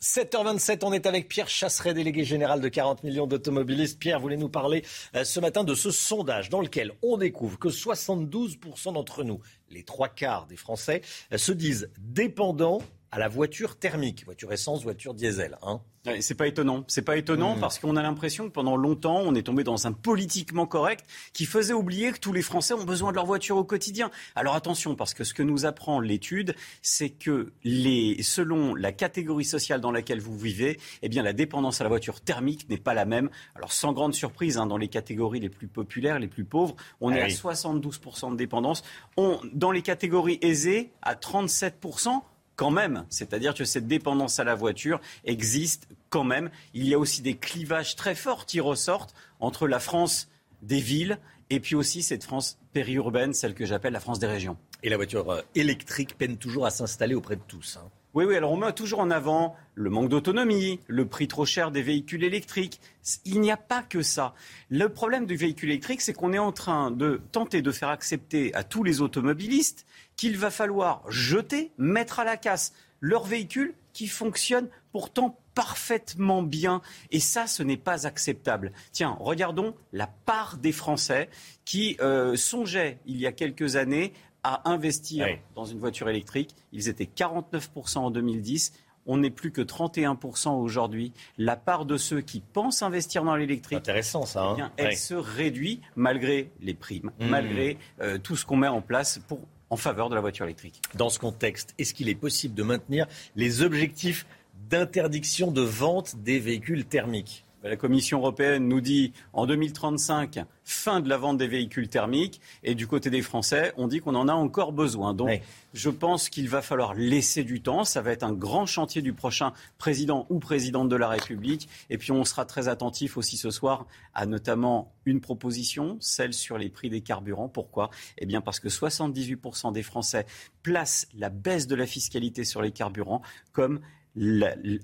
7h27, 0.00 0.84
on 0.84 0.92
est 0.92 1.04
avec 1.06 1.28
Pierre 1.28 1.48
Chasseret, 1.48 1.92
délégué 1.92 2.24
général 2.24 2.60
de 2.60 2.68
40 2.68 3.02
millions 3.02 3.26
d'automobilistes. 3.26 3.98
Pierre, 3.98 4.20
voulez 4.20 4.36
nous 4.36 4.48
parler 4.48 4.84
euh, 5.14 5.24
ce 5.24 5.40
matin 5.40 5.64
de 5.64 5.74
ce 5.74 5.90
sondage 5.90 6.48
dans 6.48 6.60
lequel 6.60 6.92
on 7.02 7.16
découvre 7.16 7.58
que 7.58 7.68
72% 7.68 8.92
d'entre 8.92 9.24
nous, 9.24 9.40
les 9.68 9.82
trois 9.82 10.08
quarts 10.08 10.46
des 10.46 10.56
Français, 10.56 11.02
euh, 11.32 11.38
se 11.38 11.50
disent 11.50 11.90
dépendants 11.98 12.82
à 13.10 13.18
la 13.18 13.28
voiture 13.28 13.78
thermique, 13.78 14.24
voiture 14.24 14.52
essence, 14.52 14.82
voiture 14.82 15.14
diesel. 15.14 15.58
Hein. 15.62 15.80
C'est 16.20 16.34
pas 16.34 16.46
étonnant. 16.46 16.84
C'est 16.88 17.02
pas 17.02 17.16
étonnant 17.16 17.56
hmm. 17.56 17.60
parce 17.60 17.78
qu'on 17.78 17.96
a 17.96 18.02
l'impression 18.02 18.46
que 18.46 18.52
pendant 18.52 18.76
longtemps, 18.76 19.20
on 19.24 19.34
est 19.34 19.42
tombé 19.42 19.64
dans 19.64 19.86
un 19.86 19.92
politiquement 19.92 20.66
correct 20.66 21.04
qui 21.32 21.46
faisait 21.46 21.72
oublier 21.72 22.12
que 22.12 22.18
tous 22.18 22.32
les 22.32 22.42
Français 22.42 22.74
ont 22.74 22.84
besoin 22.84 23.10
de 23.10 23.16
leur 23.16 23.26
voiture 23.26 23.56
au 23.56 23.64
quotidien. 23.64 24.10
Alors 24.34 24.54
attention, 24.54 24.94
parce 24.94 25.14
que 25.14 25.24
ce 25.24 25.34
que 25.34 25.42
nous 25.42 25.66
apprend 25.66 26.00
l'étude, 26.00 26.54
c'est 26.82 27.10
que 27.10 27.52
les, 27.64 28.22
selon 28.22 28.74
la 28.74 28.92
catégorie 28.92 29.44
sociale 29.44 29.80
dans 29.80 29.90
laquelle 29.90 30.20
vous 30.20 30.38
vivez, 30.38 30.78
eh 31.02 31.08
bien 31.08 31.22
la 31.22 31.32
dépendance 31.32 31.80
à 31.80 31.84
la 31.84 31.88
voiture 31.88 32.20
thermique 32.20 32.68
n'est 32.68 32.76
pas 32.76 32.94
la 32.94 33.04
même. 33.04 33.30
Alors 33.54 33.72
sans 33.72 33.92
grande 33.92 34.14
surprise, 34.14 34.58
hein, 34.58 34.66
dans 34.66 34.78
les 34.78 34.88
catégories 34.88 35.40
les 35.40 35.50
plus 35.50 35.68
populaires, 35.68 36.18
les 36.18 36.28
plus 36.28 36.44
pauvres, 36.44 36.76
on 37.00 37.12
ah 37.12 37.18
est 37.18 37.22
à 37.22 37.28
72% 37.28 38.32
de 38.32 38.36
dépendance. 38.36 38.82
On, 39.16 39.40
dans 39.52 39.72
les 39.72 39.82
catégories 39.82 40.38
aisées, 40.42 40.92
à 41.02 41.14
37% 41.14 42.22
quand 42.56 42.70
même. 42.70 43.04
C'est-à-dire 43.10 43.54
que 43.54 43.64
cette 43.64 43.86
dépendance 43.86 44.40
à 44.40 44.44
la 44.44 44.54
voiture 44.54 45.00
existe 45.24 45.88
quand 46.10 46.24
même. 46.24 46.50
Il 46.74 46.88
y 46.88 46.94
a 46.94 46.98
aussi 46.98 47.22
des 47.22 47.36
clivages 47.36 47.94
très 47.94 48.14
forts 48.14 48.46
qui 48.46 48.60
ressortent 48.60 49.14
entre 49.40 49.68
la 49.68 49.78
France 49.78 50.28
des 50.62 50.80
villes 50.80 51.18
et 51.50 51.60
puis 51.60 51.74
aussi 51.74 52.02
cette 52.02 52.24
France 52.24 52.58
périurbaine, 52.72 53.32
celle 53.32 53.54
que 53.54 53.66
j'appelle 53.66 53.92
la 53.92 54.00
France 54.00 54.18
des 54.18 54.26
régions. 54.26 54.56
Et 54.82 54.88
la 54.88 54.96
voiture 54.96 55.30
euh, 55.30 55.42
électrique 55.54 56.16
peine 56.18 56.36
toujours 56.36 56.66
à 56.66 56.70
s'installer 56.70 57.14
auprès 57.14 57.36
de 57.36 57.42
tous. 57.46 57.78
Hein. 57.80 57.88
Oui, 58.14 58.24
oui, 58.24 58.34
alors 58.34 58.52
on 58.52 58.56
met 58.56 58.72
toujours 58.72 59.00
en 59.00 59.10
avant 59.10 59.54
le 59.74 59.90
manque 59.90 60.08
d'autonomie, 60.08 60.80
le 60.86 61.04
prix 61.04 61.28
trop 61.28 61.44
cher 61.44 61.70
des 61.70 61.82
véhicules 61.82 62.24
électriques. 62.24 62.80
Il 63.26 63.42
n'y 63.42 63.50
a 63.50 63.58
pas 63.58 63.82
que 63.82 64.00
ça. 64.00 64.34
Le 64.70 64.88
problème 64.88 65.26
du 65.26 65.36
véhicule 65.36 65.68
électrique, 65.68 66.00
c'est 66.00 66.14
qu'on 66.14 66.32
est 66.32 66.38
en 66.38 66.50
train 66.50 66.90
de 66.90 67.20
tenter 67.30 67.60
de 67.60 67.70
faire 67.70 67.90
accepter 67.90 68.54
à 68.54 68.64
tous 68.64 68.82
les 68.84 69.02
automobilistes 69.02 69.84
qu'il 70.16 70.36
va 70.36 70.50
falloir 70.50 71.02
jeter, 71.08 71.72
mettre 71.78 72.20
à 72.20 72.24
la 72.24 72.36
casse 72.36 72.72
leur 73.00 73.24
véhicule 73.24 73.74
qui 73.92 74.08
fonctionne 74.08 74.68
pourtant 74.92 75.38
parfaitement 75.54 76.42
bien. 76.42 76.82
Et 77.10 77.20
ça, 77.20 77.46
ce 77.46 77.62
n'est 77.62 77.76
pas 77.76 78.06
acceptable. 78.06 78.72
Tiens, 78.92 79.16
regardons 79.20 79.74
la 79.92 80.06
part 80.06 80.58
des 80.58 80.72
Français 80.72 81.28
qui 81.64 81.96
euh, 82.00 82.36
songeaient 82.36 82.98
il 83.06 83.16
y 83.16 83.26
a 83.26 83.32
quelques 83.32 83.76
années 83.76 84.12
à 84.42 84.70
investir 84.70 85.26
dans 85.54 85.64
une 85.64 85.78
voiture 85.78 86.08
électrique. 86.08 86.54
Ils 86.72 86.88
étaient 86.88 87.08
49% 87.14 87.98
en 87.98 88.10
2010 88.10 88.72
on 89.06 89.18
n'est 89.18 89.30
plus 89.30 89.52
que 89.52 89.62
31% 89.62 90.50
aujourd'hui. 90.50 91.12
La 91.38 91.56
part 91.56 91.86
de 91.86 91.96
ceux 91.96 92.20
qui 92.20 92.40
pensent 92.40 92.82
investir 92.82 93.22
dans 93.22 93.36
l'électrique, 93.36 93.78
intéressant 93.78 94.26
ça, 94.26 94.42
hein. 94.42 94.72
eh 94.78 94.82
elle 94.82 94.96
se 94.96 95.14
réduit 95.14 95.80
malgré 95.94 96.50
les 96.60 96.74
primes, 96.74 97.12
mmh. 97.20 97.26
malgré 97.26 97.78
euh, 98.00 98.18
tout 98.18 98.34
ce 98.36 98.44
qu'on 98.44 98.56
met 98.56 98.66
en 98.66 98.82
place 98.82 99.20
pour 99.28 99.40
en 99.70 99.76
faveur 99.76 100.08
de 100.08 100.14
la 100.14 100.20
voiture 100.20 100.44
électrique. 100.44 100.80
Dans 100.94 101.08
ce 101.08 101.18
contexte, 101.18 101.74
est-ce 101.78 101.94
qu'il 101.94 102.08
est 102.08 102.14
possible 102.14 102.54
de 102.54 102.62
maintenir 102.62 103.06
les 103.34 103.62
objectifs 103.62 104.26
d'interdiction 104.68 105.50
de 105.50 105.62
vente 105.62 106.16
des 106.16 106.38
véhicules 106.38 106.84
thermiques? 106.84 107.45
La 107.68 107.76
Commission 107.76 108.18
européenne 108.18 108.68
nous 108.68 108.80
dit 108.80 109.12
en 109.32 109.46
2035 109.46 110.40
fin 110.64 111.00
de 111.00 111.08
la 111.08 111.16
vente 111.16 111.38
des 111.38 111.46
véhicules 111.46 111.88
thermiques 111.88 112.40
et 112.62 112.74
du 112.74 112.86
côté 112.86 113.10
des 113.10 113.22
Français, 113.22 113.72
on 113.76 113.86
dit 113.86 114.00
qu'on 114.00 114.14
en 114.14 114.28
a 114.28 114.32
encore 114.32 114.72
besoin. 114.72 115.14
Donc 115.14 115.40
je 115.74 115.90
pense 115.90 116.28
qu'il 116.28 116.48
va 116.48 116.62
falloir 116.62 116.94
laisser 116.94 117.44
du 117.44 117.62
temps. 117.62 117.84
Ça 117.84 118.02
va 118.02 118.12
être 118.12 118.24
un 118.24 118.32
grand 118.32 118.66
chantier 118.66 119.02
du 119.02 119.12
prochain 119.12 119.52
président 119.78 120.26
ou 120.28 120.38
présidente 120.38 120.88
de 120.88 120.96
la 120.96 121.08
République. 121.08 121.68
Et 121.90 121.98
puis 121.98 122.12
on 122.12 122.24
sera 122.24 122.44
très 122.44 122.68
attentif 122.68 123.16
aussi 123.16 123.36
ce 123.36 123.50
soir 123.50 123.86
à 124.14 124.26
notamment 124.26 124.92
une 125.04 125.20
proposition, 125.20 125.96
celle 126.00 126.32
sur 126.32 126.58
les 126.58 126.68
prix 126.68 126.90
des 126.90 127.00
carburants. 127.00 127.48
Pourquoi? 127.48 127.90
Eh 128.18 128.26
bien 128.26 128.40
parce 128.40 128.60
que 128.60 128.68
78% 128.68 129.72
des 129.72 129.82
Français 129.82 130.26
placent 130.62 131.06
la 131.16 131.30
baisse 131.30 131.66
de 131.66 131.76
la 131.76 131.86
fiscalité 131.86 132.44
sur 132.44 132.62
les 132.62 132.72
carburants 132.72 133.22
comme 133.52 133.80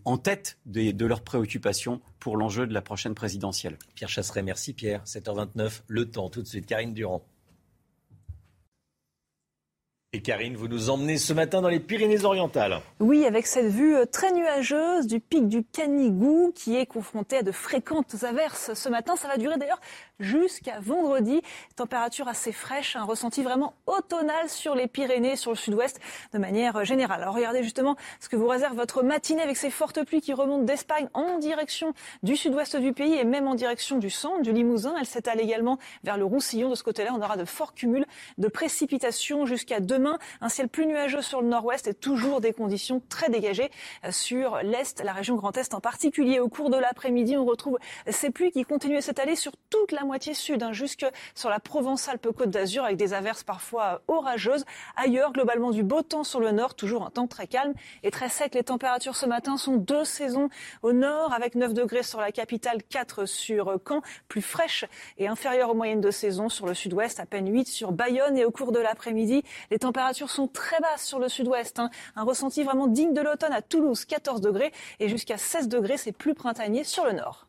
en 0.05 0.19
tête 0.19 0.59
de, 0.67 1.07
leurs 1.07 1.23
préoccupations 1.23 2.01
pour 2.21 2.37
l'enjeu 2.37 2.67
de 2.67 2.75
la 2.75 2.83
prochaine 2.83 3.15
présidentielle. 3.15 3.79
Pierre 3.95 4.11
Chasseret, 4.11 4.43
merci 4.43 4.73
Pierre. 4.73 5.03
7h29, 5.05 5.83
le 5.89 6.11
temps 6.11 6.29
tout 6.29 6.43
de 6.43 6.47
suite. 6.47 6.67
Karine 6.67 6.95
Durand. 6.95 7.23
Et 10.15 10.21
Karine, 10.21 10.57
vous 10.57 10.69
nous 10.69 10.91
emmenez 10.91 11.17
ce 11.17 11.33
matin 11.33 11.63
dans 11.63 11.71
les 11.71 11.81
Pyrénées-Orientales. 11.81 12.83
Oui, 13.01 13.25
avec 13.25 13.47
cette 13.47 13.73
vue 13.73 13.97
euh, 13.97 14.05
très 14.05 14.31
nuageuse 14.31 15.07
du 15.07 15.21
pic 15.21 15.49
du 15.49 15.65
Canigou 15.65 16.53
qui 16.55 16.77
est 16.77 16.85
confronté 16.85 17.39
à 17.39 17.43
de 17.43 17.51
fréquentes 17.51 18.23
averses 18.23 18.75
ce 18.75 18.91
matin. 18.91 19.17
Ça 19.17 19.27
va 19.27 19.39
durer 19.39 19.57
d'ailleurs 19.57 19.81
jusqu'à 20.23 20.81
vendredi. 20.81 21.43
Température 21.77 22.29
assez 22.29 22.53
fraîche, 22.53 22.97
un 22.97 23.05
ressenti 23.05 23.43
vraiment 23.43 23.75
automnal 23.87 24.49
sur 24.49 24.75
les 24.75 24.87
Pyrénées, 24.87 25.37
sur 25.37 25.51
le 25.51 25.57
sud-ouest 25.57 26.01
de 26.33 26.39
manière 26.39 26.85
générale. 26.85 27.23
Alors 27.23 27.35
regardez 27.35 27.63
justement 27.63 27.97
ce 28.21 28.29
que 28.29 28.37
vous 28.37 28.47
réserve 28.47 28.77
votre 28.77 29.03
matinée 29.03 29.43
avec 29.43 29.57
ces 29.57 29.71
fortes 29.71 30.05
pluies 30.05 30.21
qui 30.21 30.33
remontent 30.33 30.65
d'Espagne 30.65 31.09
en 31.13 31.39
direction 31.39 31.93
du 32.23 32.37
sud-ouest 32.37 32.77
du 32.77 32.93
pays 32.93 33.15
et 33.15 33.25
même 33.25 33.49
en 33.49 33.55
direction 33.55 33.99
du 33.99 34.11
centre, 34.11 34.43
du 34.43 34.53
Limousin. 34.53 34.95
Elle 34.99 35.07
s'étale 35.07 35.41
également 35.41 35.79
vers 36.05 36.17
le 36.17 36.25
Roussillon. 36.25 36.71
De 36.71 36.75
ce 36.75 36.83
côté-là, 36.83 37.13
on 37.15 37.21
aura 37.21 37.37
de 37.37 37.45
forts 37.45 37.75
cumuls 37.75 38.07
de 38.39 38.49
précipitations 38.49 39.45
jusqu'à 39.45 39.81
demain. 39.81 40.19
Un 40.41 40.49
ciel 40.49 40.69
plus 40.69 40.87
nuageux 40.87 41.23
sur 41.23 41.43
le 41.43 41.49
nord-ouest 41.49 41.89
et 41.89 41.95
toujours 41.95 42.41
des 42.41 42.53
conditions 42.53 43.03
très 43.09 43.29
dégagées 43.29 43.71
sur 44.11 44.59
l'est, 44.63 45.03
la 45.03 45.13
région 45.13 45.35
Grand 45.35 45.57
Est 45.57 45.75
en 45.75 45.81
particulier. 45.81 46.39
Au 46.39 46.49
cours 46.49 46.71
de 46.71 46.77
l'après-midi, 46.77 47.37
on 47.37 47.45
retrouve 47.45 47.79
ces 48.09 48.31
pluies 48.31 48.53
qui 48.53 48.65
continuent 48.65 48.99
à 48.99 49.03
s'étaler 49.03 49.35
sur 49.35 49.53
toute 49.69 49.93
la 49.93 50.05
moitié 50.05 50.12
sud, 50.21 50.63
hein, 50.63 50.73
jusque 50.73 51.07
sur 51.35 51.49
la 51.49 51.61
Provence-Alpes-Côte 51.61 52.51
d'Azur 52.51 52.85
avec 52.85 52.97
des 52.97 53.15
averses 53.15 53.43
parfois 53.43 54.03
orageuses. 54.09 54.65
Ailleurs, 54.97 55.33
globalement 55.33 55.71
du 55.71 55.83
beau 55.83 56.03
temps 56.03 56.25
sur 56.25 56.41
le 56.41 56.53
nord, 56.53 56.75
toujours 56.75 57.05
un 57.05 57.11
temps 57.11 57.27
très 57.27 57.47
calme 57.47 57.75
et 58.03 58.11
très 58.11 58.29
sec. 58.29 58.55
Les 58.55 58.65
températures 58.65 59.17
ce 59.17 59.27
matin 59.27 59.57
sont 59.57 59.77
deux 59.77 60.05
saisons 60.05 60.49
au 60.83 60.93
nord 60.93 61.33
avec 61.33 61.55
9 61.55 61.75
degrés 61.75 62.03
sur 62.03 62.21
la 62.21 62.33
capitale, 62.33 62.83
4 62.83 63.27
sur 63.27 63.79
Caen, 63.87 64.03
plus 64.29 64.43
fraîche 64.43 64.85
et 65.19 65.29
inférieure 65.29 65.71
aux 65.71 65.75
moyennes 65.75 66.01
de 66.01 66.11
saison 66.11 66.49
sur 66.49 66.67
le 66.67 66.75
sud-ouest, 66.75 67.21
à 67.21 67.27
peine 67.27 67.53
8 67.53 67.67
sur 67.67 67.93
Bayonne 67.93 68.37
et 68.37 68.45
au 68.45 68.51
cours 68.51 68.73
de 68.73 68.79
l'après-midi, 68.79 69.43
les 69.71 69.79
températures 69.79 70.31
sont 70.31 70.49
très 70.49 70.81
basses 70.81 71.05
sur 71.05 71.19
le 71.19 71.29
sud-ouest. 71.29 71.79
Hein. 71.79 71.91
Un 72.17 72.25
ressenti 72.25 72.63
vraiment 72.63 72.87
digne 72.87 73.15
de 73.15 73.21
l'automne 73.21 73.53
à 73.53 73.63
Toulouse, 73.63 74.05
14 74.05 74.41
degrés 74.41 74.73
et 75.01 75.09
jusqu'à 75.09 75.39
16 75.39 75.69
degrés, 75.69 75.97
c'est 75.97 76.13
plus 76.13 76.35
printanier 76.35 76.85
sur 76.85 77.05
le 77.05 77.13
nord. 77.13 77.47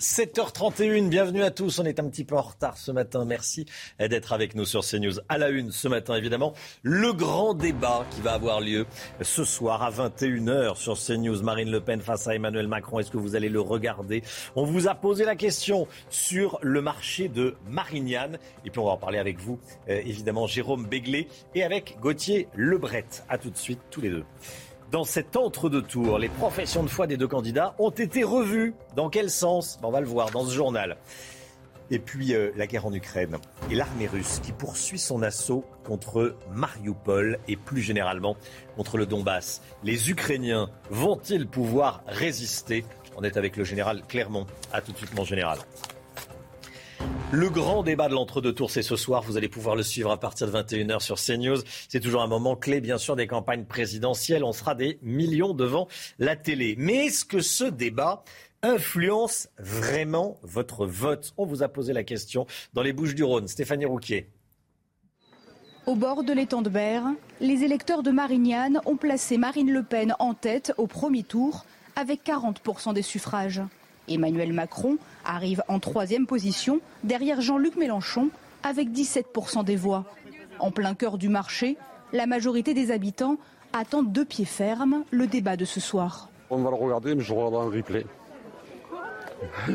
7h31, 0.00 1.08
bienvenue 1.08 1.42
à 1.42 1.50
tous. 1.50 1.80
On 1.80 1.84
est 1.84 1.98
un 1.98 2.08
petit 2.08 2.24
peu 2.24 2.36
en 2.36 2.42
retard 2.42 2.76
ce 2.76 2.92
matin. 2.92 3.24
Merci 3.24 3.66
d'être 3.98 4.32
avec 4.32 4.54
nous 4.54 4.64
sur 4.64 4.84
CNews. 4.84 5.14
À 5.28 5.38
la 5.38 5.48
une 5.48 5.72
ce 5.72 5.88
matin, 5.88 6.14
évidemment, 6.14 6.54
le 6.82 7.12
grand 7.12 7.52
débat 7.52 8.06
qui 8.12 8.20
va 8.20 8.34
avoir 8.34 8.60
lieu 8.60 8.86
ce 9.20 9.42
soir 9.42 9.82
à 9.82 9.90
21h 9.90 10.76
sur 10.76 10.96
CNews. 10.96 11.42
Marine 11.42 11.70
Le 11.70 11.80
Pen 11.80 12.00
face 12.00 12.28
à 12.28 12.34
Emmanuel 12.36 12.68
Macron. 12.68 13.00
Est-ce 13.00 13.10
que 13.10 13.16
vous 13.16 13.34
allez 13.34 13.48
le 13.48 13.60
regarder? 13.60 14.22
On 14.54 14.64
vous 14.64 14.86
a 14.86 14.94
posé 14.94 15.24
la 15.24 15.34
question 15.34 15.88
sur 16.10 16.60
le 16.62 16.80
marché 16.80 17.28
de 17.28 17.56
Marignane. 17.68 18.38
Et 18.64 18.70
puis 18.70 18.78
on 18.78 18.84
va 18.84 18.92
en 18.92 18.98
parler 18.98 19.18
avec 19.18 19.40
vous, 19.40 19.58
euh, 19.88 20.00
évidemment, 20.04 20.46
Jérôme 20.46 20.86
Béglé 20.86 21.26
et 21.56 21.64
avec 21.64 21.96
Gauthier 22.00 22.46
Lebret. 22.54 23.06
À 23.28 23.36
tout 23.36 23.50
de 23.50 23.56
suite, 23.56 23.80
tous 23.90 24.00
les 24.00 24.10
deux. 24.10 24.24
Dans 24.90 25.04
cet 25.04 25.36
entre-deux 25.36 25.82
tours, 25.82 26.18
les 26.18 26.30
professions 26.30 26.82
de 26.82 26.88
foi 26.88 27.06
des 27.06 27.18
deux 27.18 27.28
candidats 27.28 27.74
ont 27.78 27.90
été 27.90 28.24
revues. 28.24 28.74
Dans 28.96 29.10
quel 29.10 29.28
sens? 29.28 29.78
On 29.82 29.90
va 29.90 30.00
le 30.00 30.06
voir 30.06 30.30
dans 30.30 30.46
ce 30.46 30.54
journal. 30.54 30.96
Et 31.90 31.98
puis 31.98 32.34
euh, 32.34 32.52
la 32.56 32.66
guerre 32.66 32.86
en 32.86 32.92
Ukraine 32.94 33.36
et 33.70 33.74
l'armée 33.74 34.06
russe 34.06 34.40
qui 34.42 34.52
poursuit 34.52 34.98
son 34.98 35.22
assaut 35.22 35.62
contre 35.84 36.36
Mariupol 36.54 37.38
et 37.48 37.56
plus 37.56 37.82
généralement 37.82 38.36
contre 38.76 38.96
le 38.96 39.04
Donbass. 39.04 39.60
Les 39.84 40.10
Ukrainiens 40.10 40.70
vont-ils 40.88 41.46
pouvoir 41.46 42.02
résister? 42.06 42.86
On 43.18 43.22
est 43.24 43.36
avec 43.36 43.58
le 43.58 43.64
général 43.64 44.02
Clermont. 44.08 44.46
A 44.72 44.80
tout 44.80 44.92
de 44.92 44.96
suite 44.96 45.14
mon 45.14 45.24
général. 45.24 45.58
Le 47.30 47.50
grand 47.50 47.82
débat 47.82 48.08
de 48.08 48.14
l'entre-deux 48.14 48.54
tours, 48.54 48.70
c'est 48.70 48.82
ce 48.82 48.96
soir. 48.96 49.22
Vous 49.22 49.36
allez 49.36 49.48
pouvoir 49.48 49.76
le 49.76 49.82
suivre 49.82 50.10
à 50.10 50.18
partir 50.18 50.46
de 50.46 50.52
21h 50.52 51.00
sur 51.00 51.16
CNews. 51.16 51.58
C'est 51.88 52.00
toujours 52.00 52.22
un 52.22 52.26
moment 52.26 52.56
clé, 52.56 52.80
bien 52.80 52.96
sûr, 52.96 53.16
des 53.16 53.26
campagnes 53.26 53.64
présidentielles. 53.64 54.44
On 54.44 54.52
sera 54.52 54.74
des 54.74 54.98
millions 55.02 55.52
devant 55.52 55.88
la 56.18 56.36
télé. 56.36 56.74
Mais 56.78 57.06
est-ce 57.06 57.26
que 57.26 57.40
ce 57.40 57.64
débat 57.64 58.24
influence 58.62 59.48
vraiment 59.58 60.38
votre 60.42 60.86
vote? 60.86 61.34
On 61.36 61.44
vous 61.44 61.62
a 61.62 61.68
posé 61.68 61.92
la 61.92 62.02
question 62.02 62.46
dans 62.72 62.82
les 62.82 62.94
Bouches 62.94 63.14
du 63.14 63.24
Rhône. 63.24 63.46
Stéphanie 63.46 63.84
Rouquier. 63.84 64.30
Au 65.86 65.94
bord 65.94 66.24
de 66.24 66.32
l'étang 66.32 66.62
de 66.62 66.68
Berre, 66.68 67.06
les 67.40 67.62
électeurs 67.62 68.02
de 68.02 68.10
Marignane 68.10 68.80
ont 68.86 68.96
placé 68.96 69.38
Marine 69.38 69.70
Le 69.70 69.82
Pen 69.82 70.14
en 70.18 70.34
tête 70.34 70.72
au 70.76 70.86
premier 70.86 71.22
tour 71.22 71.64
avec 71.96 72.24
40% 72.24 72.94
des 72.94 73.02
suffrages. 73.02 73.62
Emmanuel 74.08 74.52
Macron 74.52 74.98
arrive 75.24 75.62
en 75.68 75.78
troisième 75.78 76.26
position 76.26 76.80
derrière 77.04 77.40
Jean-Luc 77.40 77.76
Mélenchon 77.76 78.30
avec 78.62 78.88
17% 78.88 79.64
des 79.64 79.76
voix. 79.76 80.04
En 80.58 80.70
plein 80.70 80.94
cœur 80.94 81.18
du 81.18 81.28
marché, 81.28 81.76
la 82.12 82.26
majorité 82.26 82.74
des 82.74 82.90
habitants 82.90 83.36
attendent 83.72 84.12
de 84.12 84.24
pied 84.24 84.44
ferme 84.44 85.04
le 85.10 85.26
débat 85.26 85.56
de 85.56 85.64
ce 85.64 85.80
soir. 85.80 86.28
On 86.50 86.58
va 86.58 86.70
le 86.70 86.76
regarder, 86.76 87.14
mais 87.14 87.22
je 87.22 87.32
regarderai 87.32 87.66
un 87.66 87.70
replay. 87.70 88.06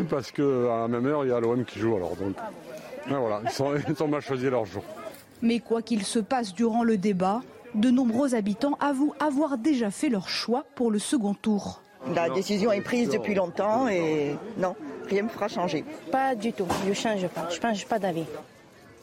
Parce 0.09 0.31
qu'à 0.31 0.41
la 0.43 0.87
même 0.87 1.05
heure, 1.05 1.23
il 1.23 1.29
y 1.29 1.31
a 1.31 1.39
l'OM 1.39 1.63
qui 1.63 1.79
joue 1.79 1.95
alors. 1.95 2.15
Donc, 2.15 2.35
voilà, 3.07 3.41
ils, 3.43 3.51
sont, 3.51 3.73
ils 3.75 4.03
ont 4.03 4.07
mal 4.07 4.21
choisi 4.21 4.49
leur 4.49 4.65
jour. 4.65 4.83
Mais 5.41 5.59
quoi 5.59 5.81
qu'il 5.81 6.03
se 6.03 6.19
passe 6.19 6.53
durant 6.53 6.83
le 6.83 6.97
débat, 6.97 7.41
de 7.75 7.89
nombreux 7.89 8.35
habitants 8.35 8.77
avouent 8.79 9.13
avoir 9.19 9.57
déjà 9.57 9.91
fait 9.91 10.09
leur 10.09 10.29
choix 10.29 10.65
pour 10.75 10.91
le 10.91 10.99
second 10.99 11.33
tour. 11.33 11.82
La 12.11 12.29
décision 12.29 12.71
est 12.71 12.81
prise 12.81 13.09
depuis 13.09 13.33
longtemps 13.33 13.87
et 13.87 14.35
non, 14.57 14.75
rien 15.07 15.21
ne 15.21 15.27
me 15.27 15.31
fera 15.31 15.47
changer. 15.47 15.85
Pas 16.11 16.35
du 16.35 16.51
tout, 16.51 16.67
je 16.83 16.89
ne 16.89 16.93
change 16.93 17.27
pas, 17.27 17.47
je 17.49 17.55
ne 17.55 17.61
change 17.61 17.85
pas 17.87 17.99
d'avis. 17.99 18.25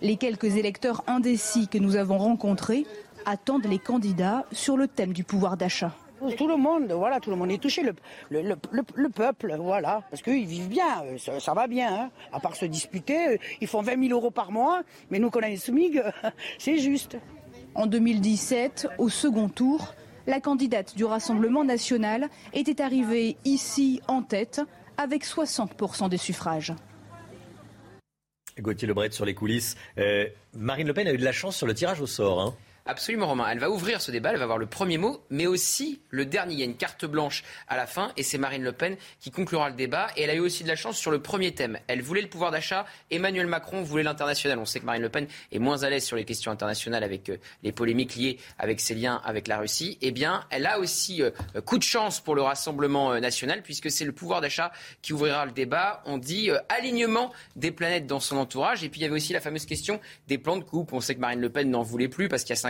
Les 0.02 0.16
quelques 0.16 0.56
électeurs 0.56 1.02
indécis 1.06 1.68
que 1.68 1.78
nous 1.78 1.96
avons 1.96 2.18
rencontrés 2.18 2.86
attendent 3.26 3.66
les 3.66 3.78
candidats 3.78 4.44
sur 4.52 4.76
le 4.76 4.86
thème 4.86 5.12
du 5.12 5.24
pouvoir 5.24 5.56
d'achat. 5.56 5.92
Tout 6.36 6.48
le 6.48 6.56
monde, 6.56 6.92
voilà, 6.92 7.18
tout 7.18 7.30
le 7.30 7.36
monde 7.36 7.50
est 7.50 7.58
touché, 7.58 7.82
le, 7.82 7.94
le, 8.30 9.08
peuple, 9.08 9.56
voilà, 9.58 10.02
parce 10.10 10.20
qu'ils 10.20 10.44
vivent 10.44 10.68
bien, 10.68 11.02
euh, 11.04 11.38
ça, 11.40 11.54
va 11.54 11.66
bien, 11.66 11.94
hein. 11.94 12.10
à 12.30 12.40
part 12.40 12.56
se 12.56 12.66
disputer, 12.66 13.28
euh, 13.28 13.36
ils 13.62 13.66
font 13.66 13.80
20 13.80 14.08
000 14.08 14.12
euros 14.12 14.30
par 14.30 14.52
mois, 14.52 14.82
mais 15.10 15.18
nous 15.18 15.30
qu'on 15.30 15.40
a 15.40 15.48
les 15.48 15.56
SMIG, 15.56 16.02
c'est 16.58 16.76
juste. 16.76 17.16
En 17.74 17.86
2017, 17.86 18.88
au 18.98 19.08
second 19.08 19.48
tour, 19.48 19.94
la 20.26 20.40
candidate 20.40 20.96
du 20.96 21.04
Rassemblement 21.04 21.64
national 21.64 22.28
était 22.52 22.82
arrivée 22.82 23.36
ici 23.44 24.00
en 24.08 24.22
tête 24.22 24.60
avec 24.96 25.24
60% 25.24 26.08
des 26.08 26.18
suffrages. 26.18 26.74
Gauthier 28.58 28.88
Lebret 28.88 29.10
sur 29.10 29.24
les 29.24 29.34
coulisses. 29.34 29.76
Euh, 29.98 30.26
Marine 30.54 30.86
Le 30.86 30.94
Pen 30.94 31.06
a 31.06 31.12
eu 31.12 31.16
de 31.16 31.24
la 31.24 31.32
chance 31.32 31.56
sur 31.56 31.66
le 31.66 31.74
tirage 31.74 32.00
au 32.00 32.06
sort. 32.06 32.40
Hein. 32.40 32.54
Absolument, 32.86 33.26
Romain. 33.26 33.46
Elle 33.50 33.58
va 33.58 33.70
ouvrir 33.70 34.00
ce 34.00 34.10
débat, 34.10 34.30
elle 34.30 34.38
va 34.38 34.44
avoir 34.44 34.58
le 34.58 34.66
premier 34.66 34.98
mot, 34.98 35.24
mais 35.30 35.46
aussi 35.46 36.00
le 36.08 36.24
dernier. 36.24 36.54
Il 36.54 36.60
y 36.60 36.62
a 36.62 36.66
une 36.66 36.76
carte 36.76 37.04
blanche 37.04 37.44
à 37.68 37.76
la 37.76 37.86
fin, 37.86 38.12
et 38.16 38.22
c'est 38.22 38.38
Marine 38.38 38.62
Le 38.62 38.72
Pen 38.72 38.96
qui 39.20 39.30
conclura 39.30 39.68
le 39.68 39.76
débat. 39.76 40.08
Et 40.16 40.22
elle 40.22 40.30
a 40.30 40.34
eu 40.34 40.40
aussi 40.40 40.64
de 40.64 40.68
la 40.68 40.76
chance 40.76 40.98
sur 40.98 41.10
le 41.10 41.20
premier 41.20 41.52
thème. 41.52 41.78
Elle 41.86 42.02
voulait 42.02 42.22
le 42.22 42.28
pouvoir 42.28 42.50
d'achat, 42.50 42.86
Emmanuel 43.10 43.46
Macron 43.46 43.82
voulait 43.82 44.02
l'international. 44.02 44.58
On 44.58 44.64
sait 44.64 44.80
que 44.80 44.86
Marine 44.86 45.02
Le 45.02 45.08
Pen 45.08 45.26
est 45.52 45.58
moins 45.58 45.82
à 45.82 45.90
l'aise 45.90 46.04
sur 46.04 46.16
les 46.16 46.24
questions 46.24 46.50
internationales 46.50 47.04
avec 47.04 47.28
euh, 47.28 47.36
les 47.62 47.72
polémiques 47.72 48.16
liées 48.16 48.38
avec 48.58 48.80
ses 48.80 48.94
liens 48.94 49.20
avec 49.24 49.46
la 49.46 49.58
Russie. 49.58 49.98
Eh 50.00 50.10
bien, 50.10 50.44
elle 50.50 50.66
a 50.66 50.78
aussi 50.78 51.22
euh, 51.22 51.30
coup 51.64 51.78
de 51.78 51.82
chance 51.82 52.20
pour 52.20 52.34
le 52.34 52.42
Rassemblement 52.42 53.12
euh, 53.12 53.20
national, 53.20 53.62
puisque 53.62 53.90
c'est 53.90 54.04
le 54.04 54.12
pouvoir 54.12 54.40
d'achat 54.40 54.72
qui 55.02 55.12
ouvrira 55.12 55.44
le 55.46 55.52
débat. 55.52 56.02
On 56.06 56.18
dit 56.18 56.50
alignement 56.68 57.32
des 57.56 57.70
planètes 57.70 58.06
dans 58.06 58.20
son 58.20 58.36
entourage. 58.36 58.82
Et 58.84 58.88
puis, 58.88 59.00
il 59.00 59.02
y 59.02 59.06
avait 59.06 59.14
aussi 59.14 59.32
la 59.32 59.40
fameuse 59.40 59.66
question 59.66 60.00
des 60.28 60.38
plans 60.38 60.56
de 60.56 60.64
coupe. 60.64 60.92
On 60.92 61.00
sait 61.00 61.14
que 61.14 61.20
Marine 61.20 61.40
Le 61.40 61.50
Pen 61.50 61.70
n'en 61.70 61.82
voulait 61.82 62.08
plus 62.08 62.28
parce 62.28 62.42
qu'il 62.42 62.50
y 62.50 62.58
a 62.58 62.60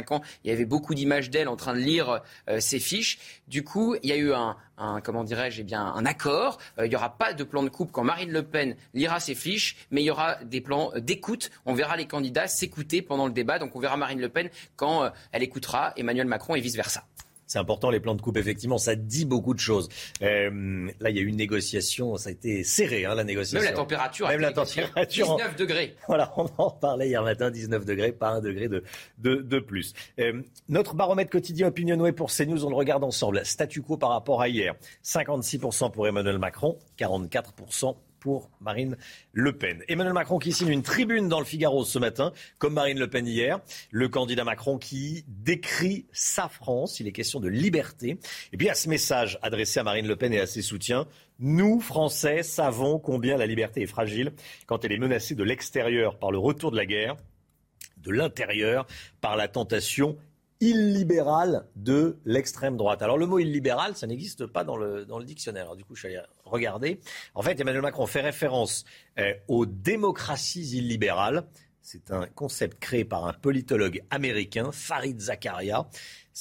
il 0.44 0.50
y 0.50 0.52
avait 0.52 0.64
beaucoup 0.64 0.94
d'images 0.94 1.30
d'elle 1.30 1.48
en 1.48 1.56
train 1.56 1.74
de 1.74 1.78
lire 1.78 2.22
euh, 2.48 2.60
ses 2.60 2.78
fiches. 2.78 3.18
Du 3.48 3.64
coup, 3.64 3.96
il 4.02 4.08
y 4.08 4.12
a 4.12 4.16
eu 4.16 4.32
un, 4.32 4.56
comment 5.02 5.24
dirais-je, 5.24 5.62
eh 5.62 5.74
un 5.74 6.06
accord. 6.06 6.58
Euh, 6.78 6.86
il 6.86 6.90
n'y 6.90 6.96
aura 6.96 7.16
pas 7.16 7.32
de 7.32 7.44
plan 7.44 7.62
de 7.62 7.68
coupe 7.68 7.92
quand 7.92 8.04
Marine 8.04 8.30
Le 8.30 8.42
Pen 8.42 8.76
lira 8.94 9.20
ses 9.20 9.34
fiches, 9.34 9.76
mais 9.90 10.02
il 10.02 10.06
y 10.06 10.10
aura 10.10 10.36
des 10.44 10.60
plans 10.60 10.92
euh, 10.94 11.00
d'écoute. 11.00 11.50
On 11.66 11.74
verra 11.74 11.96
les 11.96 12.06
candidats 12.06 12.48
s'écouter 12.48 13.02
pendant 13.02 13.26
le 13.26 13.32
débat. 13.32 13.58
Donc 13.58 13.76
on 13.76 13.80
verra 13.80 13.96
Marine 13.96 14.20
Le 14.20 14.28
Pen 14.28 14.50
quand 14.76 15.10
elle 15.32 15.42
écoutera 15.42 15.92
Emmanuel 15.96 16.26
Macron 16.26 16.54
et 16.54 16.60
vice-versa. 16.60 17.04
C'est 17.50 17.58
important, 17.58 17.90
les 17.90 17.98
plans 17.98 18.14
de 18.14 18.22
coupe, 18.22 18.36
effectivement, 18.36 18.78
ça 18.78 18.94
dit 18.94 19.24
beaucoup 19.24 19.54
de 19.54 19.58
choses. 19.58 19.88
Euh, 20.22 20.88
là, 21.00 21.10
il 21.10 21.16
y 21.16 21.18
a 21.18 21.22
eu 21.22 21.26
une 21.26 21.36
négociation, 21.36 22.16
ça 22.16 22.28
a 22.28 22.32
été 22.32 22.62
serré, 22.62 23.06
hein, 23.06 23.16
la 23.16 23.24
négociation. 23.24 23.58
Même 23.58 23.72
la 23.72 23.76
température, 23.76 24.28
Même 24.28 24.40
la 24.40 24.52
température 24.52 25.34
19 25.36 25.56
degrés. 25.56 25.96
Voilà, 26.06 26.32
on 26.36 26.46
en 26.58 26.70
parlait 26.70 27.08
hier 27.08 27.24
matin, 27.24 27.50
19 27.50 27.84
degrés, 27.84 28.12
pas 28.12 28.28
un 28.28 28.40
degré 28.40 28.68
de, 28.68 28.84
de, 29.18 29.58
plus. 29.58 29.94
Euh, 30.20 30.42
notre 30.68 30.94
baromètre 30.94 31.30
quotidien 31.30 31.66
Opinionway 31.66 32.12
pour 32.12 32.30
CNews, 32.30 32.64
on 32.64 32.70
le 32.70 32.76
regarde 32.76 33.02
ensemble. 33.02 33.44
Statu 33.44 33.82
quo 33.82 33.96
par 33.96 34.10
rapport 34.10 34.40
à 34.40 34.46
hier. 34.46 34.76
56% 35.02 35.90
pour 35.90 36.06
Emmanuel 36.06 36.38
Macron, 36.38 36.78
44% 37.00 37.96
pour 38.20 38.50
Marine 38.60 38.96
Le 39.32 39.56
Pen. 39.56 39.82
Emmanuel 39.88 40.12
Macron 40.12 40.38
qui 40.38 40.52
signe 40.52 40.68
une 40.68 40.82
tribune 40.82 41.28
dans 41.28 41.38
le 41.38 41.44
Figaro 41.44 41.84
ce 41.84 41.98
matin, 41.98 42.32
comme 42.58 42.74
Marine 42.74 42.98
Le 42.98 43.08
Pen 43.08 43.26
hier. 43.26 43.58
Le 43.90 44.08
candidat 44.08 44.44
Macron 44.44 44.78
qui 44.78 45.24
décrit 45.26 46.06
sa 46.12 46.48
France. 46.48 47.00
Il 47.00 47.08
est 47.08 47.12
question 47.12 47.40
de 47.40 47.48
liberté. 47.48 48.18
Et 48.52 48.56
puis 48.56 48.68
à 48.68 48.74
ce 48.74 48.88
message 48.88 49.38
adressé 49.42 49.80
à 49.80 49.82
Marine 49.82 50.06
Le 50.06 50.16
Pen 50.16 50.32
et 50.32 50.40
à 50.40 50.46
ses 50.46 50.62
soutiens, 50.62 51.06
nous, 51.38 51.80
Français, 51.80 52.42
savons 52.42 52.98
combien 52.98 53.38
la 53.38 53.46
liberté 53.46 53.82
est 53.82 53.86
fragile 53.86 54.32
quand 54.66 54.84
elle 54.84 54.92
est 54.92 54.98
menacée 54.98 55.34
de 55.34 55.42
l'extérieur 55.42 56.18
par 56.18 56.30
le 56.30 56.38
retour 56.38 56.70
de 56.70 56.76
la 56.76 56.84
guerre, 56.84 57.16
de 57.96 58.10
l'intérieur 58.10 58.86
par 59.20 59.36
la 59.36 59.48
tentation 59.48 60.18
illibéral 60.60 61.66
de 61.74 62.18
l'extrême 62.24 62.76
droite. 62.76 63.02
Alors 63.02 63.18
le 63.18 63.26
mot 63.26 63.38
illibéral, 63.38 63.96
ça 63.96 64.06
n'existe 64.06 64.46
pas 64.46 64.64
dans 64.64 64.76
le, 64.76 65.04
dans 65.04 65.18
le 65.18 65.24
dictionnaire. 65.24 65.64
Alors, 65.64 65.76
du 65.76 65.84
coup, 65.84 65.94
je 65.94 66.00
suis 66.00 66.08
allé 66.08 66.20
regarder. 66.44 67.00
En 67.34 67.42
fait, 67.42 67.58
Emmanuel 67.58 67.82
Macron 67.82 68.06
fait 68.06 68.20
référence 68.20 68.84
euh, 69.18 69.32
aux 69.48 69.66
démocraties 69.66 70.76
illibérales. 70.76 71.44
C'est 71.82 72.10
un 72.10 72.26
concept 72.26 72.78
créé 72.78 73.04
par 73.04 73.26
un 73.26 73.32
politologue 73.32 74.02
américain, 74.10 74.70
Farid 74.70 75.18
Zakaria. 75.18 75.88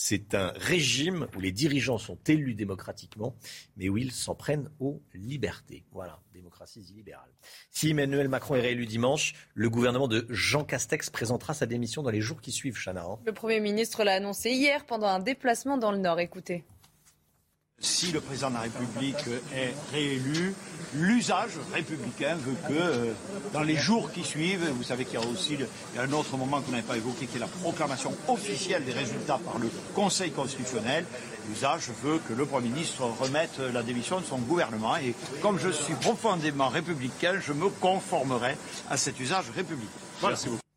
C'est 0.01 0.33
un 0.33 0.53
régime 0.55 1.27
où 1.35 1.41
les 1.41 1.51
dirigeants 1.51 1.97
sont 1.97 2.17
élus 2.25 2.53
démocratiquement, 2.53 3.35
mais 3.75 3.89
où 3.89 3.97
ils 3.97 4.13
s'en 4.13 4.33
prennent 4.33 4.69
aux 4.79 5.01
libertés. 5.13 5.83
Voilà, 5.91 6.21
démocratie 6.33 6.79
illibérale. 6.79 7.29
Si 7.69 7.89
Emmanuel 7.89 8.29
Macron 8.29 8.55
est 8.55 8.61
réélu 8.61 8.85
dimanche, 8.85 9.33
le 9.55 9.69
gouvernement 9.69 10.07
de 10.07 10.25
Jean 10.29 10.63
Castex 10.63 11.09
présentera 11.09 11.53
sa 11.53 11.65
démission 11.65 12.01
dans 12.01 12.11
les 12.11 12.21
jours 12.21 12.39
qui 12.39 12.53
suivent, 12.53 12.79
Chana. 12.81 13.03
Hein. 13.03 13.19
Le 13.25 13.33
Premier 13.33 13.59
ministre 13.59 14.05
l'a 14.05 14.13
annoncé 14.13 14.51
hier 14.51 14.85
pendant 14.85 15.07
un 15.07 15.19
déplacement 15.19 15.77
dans 15.77 15.91
le 15.91 15.97
Nord. 15.97 16.21
Écoutez. 16.21 16.63
Si 17.81 18.11
le 18.11 18.19
président 18.19 18.49
de 18.49 18.55
la 18.55 18.61
République 18.61 19.15
est 19.55 19.73
réélu, 19.93 20.53
l'usage 20.95 21.51
républicain 21.73 22.35
veut 22.35 22.55
que 22.67 22.73
euh, 22.73 23.13
dans 23.53 23.63
les 23.63 23.77
jours 23.77 24.11
qui 24.11 24.23
suivent, 24.23 24.69
vous 24.75 24.83
savez 24.83 25.05
qu'il 25.05 25.19
y 25.19 25.23
a 25.23 25.25
aussi 25.25 25.57
un 25.97 26.11
autre 26.11 26.35
moment 26.35 26.59
qu'on 26.61 26.71
n'avait 26.71 26.83
pas 26.83 26.97
évoqué, 26.97 27.25
qui 27.25 27.37
est 27.37 27.39
la 27.39 27.47
proclamation 27.47 28.13
officielle 28.27 28.83
des 28.83 28.91
résultats 28.91 29.39
par 29.45 29.59
le 29.59 29.69
Conseil 29.95 30.31
constitutionnel, 30.31 31.05
l'usage 31.47 31.89
veut 32.03 32.19
que 32.27 32.33
le 32.33 32.45
Premier 32.45 32.69
ministre 32.69 33.03
remette 33.19 33.59
la 33.73 33.81
démission 33.81 34.19
de 34.19 34.25
son 34.25 34.39
gouvernement. 34.39 34.97
Et 34.97 35.15
comme 35.41 35.57
je 35.57 35.69
suis 35.69 35.93
profondément 35.95 36.67
républicain, 36.67 37.39
je 37.39 37.53
me 37.53 37.69
conformerai 37.69 38.57
à 38.89 38.97
cet 38.97 39.19
usage 39.19 39.45
républicain. 39.55 39.89
Voilà. 40.19 40.33
Merci 40.35 40.49
beaucoup. 40.49 40.68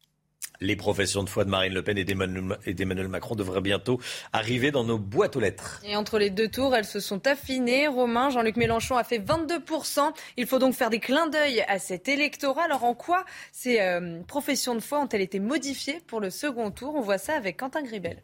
Les 0.62 0.76
professions 0.76 1.24
de 1.24 1.28
foi 1.28 1.44
de 1.44 1.50
Marine 1.50 1.74
Le 1.74 1.82
Pen 1.82 1.98
et 1.98 2.04
d'Emmanuel 2.04 3.08
Macron 3.08 3.34
devraient 3.34 3.60
bientôt 3.60 3.98
arriver 4.32 4.70
dans 4.70 4.84
nos 4.84 4.96
boîtes 4.96 5.34
aux 5.34 5.40
lettres. 5.40 5.82
Et 5.84 5.96
entre 5.96 6.20
les 6.20 6.30
deux 6.30 6.46
tours, 6.46 6.76
elles 6.76 6.84
se 6.84 7.00
sont 7.00 7.26
affinées. 7.26 7.88
Romain, 7.88 8.30
Jean-Luc 8.30 8.56
Mélenchon 8.56 8.96
a 8.96 9.02
fait 9.02 9.18
22%. 9.18 10.12
Il 10.36 10.46
faut 10.46 10.60
donc 10.60 10.74
faire 10.74 10.88
des 10.88 11.00
clins 11.00 11.26
d'œil 11.26 11.62
à 11.66 11.80
cet 11.80 12.08
électorat. 12.08 12.62
Alors 12.62 12.84
en 12.84 12.94
quoi 12.94 13.24
ces 13.50 13.80
euh, 13.80 14.22
professions 14.22 14.76
de 14.76 14.80
foi 14.80 15.00
ont-elles 15.00 15.20
été 15.20 15.40
modifiées 15.40 15.98
pour 16.06 16.20
le 16.20 16.30
second 16.30 16.70
tour? 16.70 16.94
On 16.94 17.00
voit 17.00 17.18
ça 17.18 17.34
avec 17.34 17.56
Quentin 17.56 17.82
Gribel. 17.82 18.22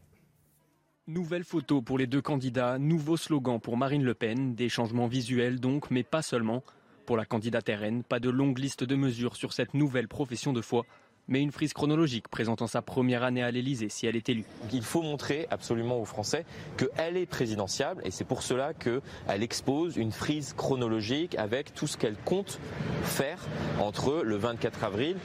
Nouvelle 1.09 1.43
photo 1.43 1.83
pour 1.83 1.99
les 1.99 2.07
deux 2.07 2.23
candidats, 2.23 2.79
nouveau 2.79 3.17
slogan 3.17 3.59
pour 3.59 3.77
Marine 3.77 4.05
Le 4.05 4.15
Pen, 4.15 4.55
des 4.55 4.69
changements 4.69 5.09
visuels 5.09 5.59
donc, 5.59 5.91
mais 5.91 6.05
pas 6.05 6.23
seulement. 6.23 6.63
Pour 7.05 7.17
la 7.17 7.25
candidate 7.25 7.69
RN, 7.69 8.05
pas 8.05 8.21
de 8.21 8.29
longue 8.29 8.59
liste 8.59 8.85
de 8.85 8.95
mesures 8.95 9.35
sur 9.35 9.55
cette 9.55 9.75
nouvelle 9.75 10.07
profession 10.07 10.53
de 10.53 10.61
foi 10.61 10.85
mais 11.29 11.41
une 11.43 11.53
frise 11.53 11.73
chronologique 11.73 12.29
présentant 12.29 12.67
sa 12.67 12.83
première 12.83 13.23
année 13.23 13.43
à 13.43 13.51
l'Elysée 13.51 13.89
si 13.89 14.07
elle 14.07 14.17
est 14.17 14.29
élue. 14.29 14.45
Il 14.73 14.83
faut 14.83 15.03
montrer 15.03 15.47
absolument 15.51 16.01
aux 16.01 16.05
Français 16.05 16.45
qu'elle 16.77 17.17
est 17.17 17.27
présidentiable 17.27 18.03
et 18.05 18.11
c'est 18.11 18.25
pour 18.25 18.43
cela 18.43 18.73
qu'elle 18.75 19.43
expose 19.43 19.97
une 19.97 20.13
frise 20.13 20.55
chronologique 20.57 21.37
avec 21.39 21.75
tout 21.75 21.87
ce 21.87 21.97
qu'elle 21.97 22.17
compte 22.25 22.59
faire 23.03 23.39
entre 23.79 24.23
le 24.25 24.37
24 24.37 24.85
avril, 24.85 25.17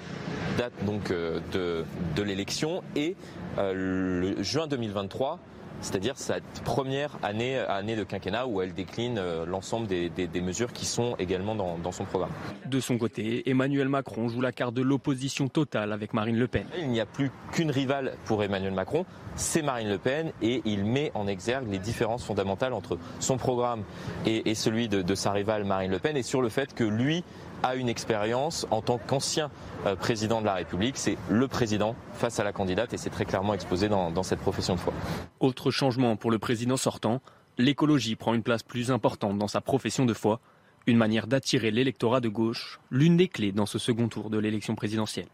date 0.58 0.74
donc 0.86 1.12
euh, 1.12 1.40
de, 2.16 2.24
l'élection, 2.24 2.84
et 2.96 3.16
euh, 3.58 3.74
le 3.74 4.44
juin 4.44 4.68
2023 4.68 5.40
c'est-à-dire 5.84 6.18
cette 6.18 6.64
première 6.64 7.18
année, 7.22 7.58
année 7.58 7.96
de 7.96 8.04
quinquennat 8.04 8.48
où 8.48 8.62
elle 8.62 8.74
décline 8.74 9.18
euh, 9.18 9.46
l'ensemble 9.46 9.88
des, 9.88 10.42
mesures 10.42 10.74
qui 10.74 10.86
sont 10.86 11.16
également 11.20 11.56
dans, 11.56 11.78
dans, 11.78 11.92
son 11.92 12.06
programme. 12.06 12.32
De 12.66 12.80
son 12.80 12.98
côté, 12.98 13.50
Emmanuel 13.50 13.88
Macron 13.88 14.28
joue 14.28 14.42
la 14.42 14.52
carte 14.52 14.74
de 14.74 14.82
l'opposition 14.82 15.48
totale 15.48 15.94
avec 15.94 16.14
Marine 16.14 16.38
Le 16.38 16.48
Pen. 16.48 16.66
Il 16.78 16.90
n'y 16.90 17.00
a 17.00 17.06
plus 17.06 17.32
qu'une 17.52 17.70
rivale 17.70 18.14
pour 18.26 18.44
Emmanuel 18.44 18.74
Macron, 18.74 19.06
c'est 19.36 19.62
Marine 19.62 19.90
Le 19.90 19.98
Pen, 19.98 20.32
et 20.42 20.62
il 20.66 20.86
met 20.86 21.12
en 21.14 21.28
exergue 21.28 21.70
les 21.70 21.80
différences 21.80 22.24
fondamentales 22.24 22.74
entre 22.74 22.98
son 23.20 23.38
programme 23.38 23.84
et, 24.26 24.56
celui 24.56 24.88
de, 24.88 25.02
de 25.02 25.16
sa 25.16 25.32
rivale 25.32 25.66
Marine 25.66 25.92
Le 25.92 26.00
Pen, 26.00 26.18
et 26.18 26.24
sur 26.24 26.42
le 26.42 26.50
fait 26.50 26.74
que 26.74 26.84
lui 26.84 27.24
a 27.64 27.76
une 27.76 27.90
expérience 27.90 28.68
en 28.70 28.82
tant 28.82 28.98
qu'ancien 28.98 29.50
euh, 29.86 29.96
président 29.96 30.42
de 30.42 30.46
la 30.46 30.54
République. 30.54 30.98
C'est 30.98 31.18
le 31.30 31.48
président 31.48 31.96
face 32.14 32.40
à 32.40 32.44
la 32.44 32.52
candidate 32.52 32.94
et 32.94 32.98
c'est 32.98 33.10
très 33.10 33.26
clairement 33.26 33.54
exposé 33.54 33.90
dans, 33.90 34.12
dans 34.12 34.24
cette 34.24 34.40
profession 34.40 34.76
de 34.76 34.80
foi. 34.80 34.94
Autre 35.40 35.72
changement 35.72 36.16
pour 36.16 36.30
le 36.30 36.40
président 36.40 36.78
sortant, 36.78 37.22
l'écologie 37.58 38.16
prend 38.16 38.34
une 38.34 38.44
place 38.44 38.64
plus 38.64 38.92
importante 38.92 39.38
dans 39.38 39.48
sa 39.48 39.62
profession 39.62 40.06
de 40.06 40.14
foi, 40.14 40.40
une 40.86 40.98
manière 40.98 41.28
d'attirer 41.28 41.72
l'électorat 41.72 42.20
de 42.20 42.30
gauche, 42.30 42.80
l'une 42.92 43.18
des 43.18 43.28
clés 43.30 43.52
dans 43.52 43.66
ce 43.66 43.80
second 43.80 44.10
tour 44.10 44.30
de 44.30 44.38
l'élection 44.38 44.76
présidentielle. 44.76 45.28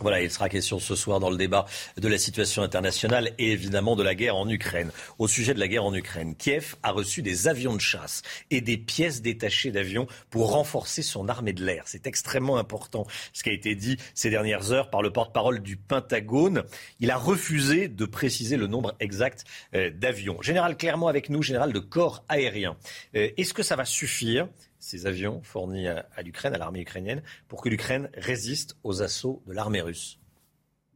Voilà, 0.00 0.22
il 0.22 0.30
sera 0.30 0.48
question 0.48 0.78
ce 0.78 0.94
soir 0.94 1.18
dans 1.18 1.30
le 1.30 1.36
débat 1.36 1.66
de 1.96 2.06
la 2.06 2.18
situation 2.18 2.62
internationale 2.62 3.32
et 3.38 3.50
évidemment 3.50 3.96
de 3.96 4.04
la 4.04 4.14
guerre 4.14 4.36
en 4.36 4.48
Ukraine. 4.48 4.92
Au 5.18 5.26
sujet 5.26 5.54
de 5.54 5.58
la 5.58 5.66
guerre 5.66 5.84
en 5.84 5.92
Ukraine, 5.92 6.36
Kiev 6.36 6.76
a 6.84 6.92
reçu 6.92 7.20
des 7.20 7.48
avions 7.48 7.74
de 7.74 7.80
chasse 7.80 8.22
et 8.50 8.60
des 8.60 8.76
pièces 8.76 9.22
détachées 9.22 9.72
d'avions 9.72 10.06
pour 10.30 10.52
renforcer 10.52 11.02
son 11.02 11.28
armée 11.28 11.52
de 11.52 11.64
l'air. 11.64 11.82
C'est 11.86 12.06
extrêmement 12.06 12.58
important 12.58 13.06
ce 13.32 13.42
qui 13.42 13.50
a 13.50 13.52
été 13.52 13.74
dit 13.74 13.96
ces 14.14 14.30
dernières 14.30 14.70
heures 14.70 14.88
par 14.90 15.02
le 15.02 15.12
porte-parole 15.12 15.60
du 15.60 15.76
Pentagone. 15.76 16.62
Il 17.00 17.10
a 17.10 17.16
refusé 17.16 17.88
de 17.88 18.04
préciser 18.04 18.56
le 18.56 18.68
nombre 18.68 18.94
exact 19.00 19.44
euh, 19.74 19.90
d'avions. 19.90 20.40
Général 20.42 20.76
Clermont 20.76 21.08
avec 21.08 21.28
nous, 21.28 21.42
général 21.42 21.72
de 21.72 21.80
corps 21.80 22.24
aérien. 22.28 22.76
Euh, 23.16 23.30
est-ce 23.36 23.52
que 23.52 23.64
ça 23.64 23.74
va 23.74 23.84
suffire 23.84 24.48
ces 24.88 25.06
avions 25.06 25.42
fournis 25.42 25.86
à, 25.86 26.22
l'Ukraine, 26.24 26.54
à 26.54 26.58
l'armée 26.58 26.80
ukrainienne, 26.80 27.22
pour 27.46 27.60
que 27.60 27.68
l'Ukraine 27.68 28.08
résiste 28.14 28.76
aux 28.84 29.02
assauts 29.02 29.42
de 29.46 29.52
l'armée 29.52 29.82
russe 29.82 30.18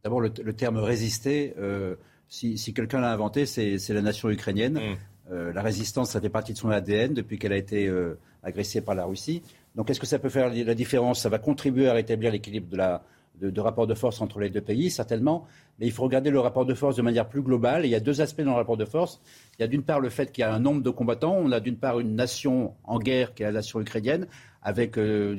D'abord, 0.03 0.21
le, 0.21 0.31
terme 0.31 0.79
résister, 0.79 1.55
euh, 1.59 1.95
si, 2.29 2.57
quelqu'un 2.75 3.01
l'a 3.01 3.13
inventé, 3.13 3.47
c'est 3.47 3.79
la 3.91 4.03
nation 4.03 4.31
ukrainienne. 4.31 4.75
Mm. 4.75 4.97
Euh, 5.31 5.53
la 5.53 5.63
résistance, 5.63 6.11
ça 6.11 6.21
fait 6.21 6.31
partie 6.31 6.55
de 6.55 6.59
son 6.59 6.71
ADN 6.71 7.15
depuis 7.15 7.39
qu'elle 7.39 7.53
a 7.53 7.57
été 7.57 7.87
euh, 7.87 8.19
agressée 8.43 8.81
par 8.81 8.97
la 8.97 9.05
Russie. 9.05 9.43
Donc, 9.77 9.91
est-ce 9.91 10.01
que 10.01 10.07
ça 10.07 10.19
peut 10.19 10.29
faire 10.29 10.49
la 10.53 10.75
différence? 10.75 11.21
Ça 11.21 11.29
va 11.29 11.39
contribuer 11.39 11.89
à 11.89 11.93
rétablir 11.93 12.33
l'équilibre 12.33 12.69
de 12.69 12.77
la, 12.77 13.05
de, 13.41 13.61
rapport 13.61 13.87
de 13.87 13.95
force 13.95 14.21
entre 14.21 14.41
les 14.41 14.51
deux 14.51 14.61
pays, 14.61 14.91
certainement. 14.91 15.47
Mais 15.79 15.87
il 15.87 15.93
faut 15.93 16.05
regarder 16.05 16.31
le 16.31 16.39
rapport 16.39 16.65
de 16.65 16.75
force 16.75 16.97
de 16.97 17.03
manière 17.03 17.29
plus 17.29 17.43
globale. 17.43 17.85
il 17.85 17.91
y 17.91 17.95
a 17.95 18.01
deux 18.01 18.21
aspects 18.21 18.43
dans 18.43 18.53
le 18.53 18.57
rapport 18.57 18.77
de 18.77 18.85
force. 18.85 19.21
Il 19.59 19.63
y 19.63 19.65
a 19.65 19.69
d'une 19.69 19.83
part 19.83 20.01
le 20.01 20.11
fait 20.11 20.31
qu'il 20.33 20.43
y 20.43 20.45
a 20.45 20.55
un 20.55 20.61
nombre 20.61 20.83
de 20.83 20.91
combattants. 20.91 21.37
On 21.37 21.51
a 21.53 21.61
d'une 21.61 21.77
part 21.77 21.99
une 22.01 22.15
nation 22.15 22.75
en 22.85 22.99
guerre, 22.99 23.35
qui 23.35 23.43
est 23.43 23.47
la 23.47 23.53
nation 23.53 23.81
ukrainienne, 23.81 24.27
avec 24.63 24.99
euh, 24.99 25.37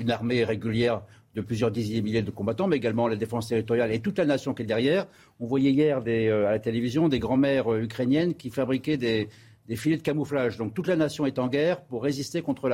une 0.00 0.10
armée 0.10 0.44
régulière 0.44 1.02
de 1.34 1.40
plusieurs 1.40 1.70
dizaines 1.70 1.98
de 1.98 2.02
milliers 2.02 2.22
de 2.22 2.30
combattants, 2.30 2.66
mais 2.66 2.76
également 2.76 3.08
la 3.08 3.16
défense 3.16 3.48
territoriale 3.48 3.90
et 3.92 4.00
toute 4.00 4.18
la 4.18 4.26
nation 4.26 4.52
qui 4.54 4.62
est 4.62 4.66
derrière. 4.66 5.06
On 5.40 5.46
voyait 5.46 5.70
hier 5.70 6.02
euh, 6.06 6.46
à 6.46 6.52
la 6.52 6.58
télévision 6.58 7.08
des 7.08 7.18
grands-mères 7.18 7.72
euh, 7.72 7.82
ukrainiennes 7.82 8.34
qui 8.34 8.50
fabriquaient 8.50 8.98
des, 8.98 9.28
des 9.68 9.76
filets 9.76 9.96
de 9.96 10.02
camouflage. 10.02 10.58
Donc 10.58 10.74
toute 10.74 10.86
la 10.86 10.96
nation 10.96 11.26
est 11.26 11.38
en 11.38 11.48
guerre 11.48 11.82
pour 11.82 12.02
résister 12.02 12.42
contre 12.42 12.68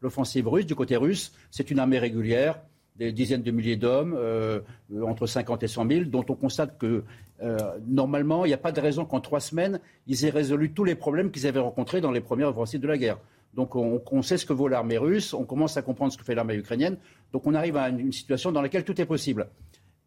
l'offensive 0.00 0.48
russe. 0.48 0.66
Du 0.66 0.74
côté 0.74 0.96
russe, 0.96 1.32
c'est 1.50 1.70
une 1.70 1.78
armée 1.78 1.98
régulière 1.98 2.60
des 2.96 3.12
dizaines 3.12 3.42
de 3.42 3.50
milliers 3.50 3.76
d'hommes, 3.76 4.14
euh, 4.16 4.60
entre 5.04 5.26
50 5.26 5.62
et 5.62 5.68
100 5.68 5.88
000, 5.88 6.04
dont 6.04 6.24
on 6.28 6.34
constate 6.34 6.78
que 6.78 7.04
euh, 7.42 7.56
normalement, 7.86 8.44
il 8.44 8.48
n'y 8.48 8.54
a 8.54 8.58
pas 8.58 8.72
de 8.72 8.80
raison 8.80 9.04
qu'en 9.04 9.20
trois 9.20 9.40
semaines, 9.40 9.80
ils 10.06 10.24
aient 10.24 10.30
résolu 10.30 10.72
tous 10.72 10.84
les 10.84 10.94
problèmes 10.94 11.30
qu'ils 11.30 11.46
avaient 11.46 11.60
rencontrés 11.60 12.00
dans 12.00 12.12
les 12.12 12.20
premières 12.20 12.48
offensives 12.48 12.80
de 12.80 12.86
la 12.86 12.98
guerre. 12.98 13.18
Donc 13.54 13.76
on, 13.76 14.22
sait 14.22 14.38
ce 14.38 14.46
que 14.46 14.54
vaut 14.54 14.68
l'armée 14.68 14.96
russe, 14.96 15.34
on 15.34 15.44
commence 15.44 15.76
à 15.76 15.82
comprendre 15.82 16.10
ce 16.10 16.16
que 16.16 16.24
fait 16.24 16.34
l'armée 16.34 16.54
ukrainienne, 16.54 16.96
donc 17.32 17.46
on 17.46 17.54
arrive 17.54 17.76
à 17.76 17.90
une, 17.90 18.10
situation 18.10 18.50
dans 18.50 18.62
laquelle 18.62 18.84
tout 18.84 18.98
est 18.98 19.06
possible. 19.06 19.48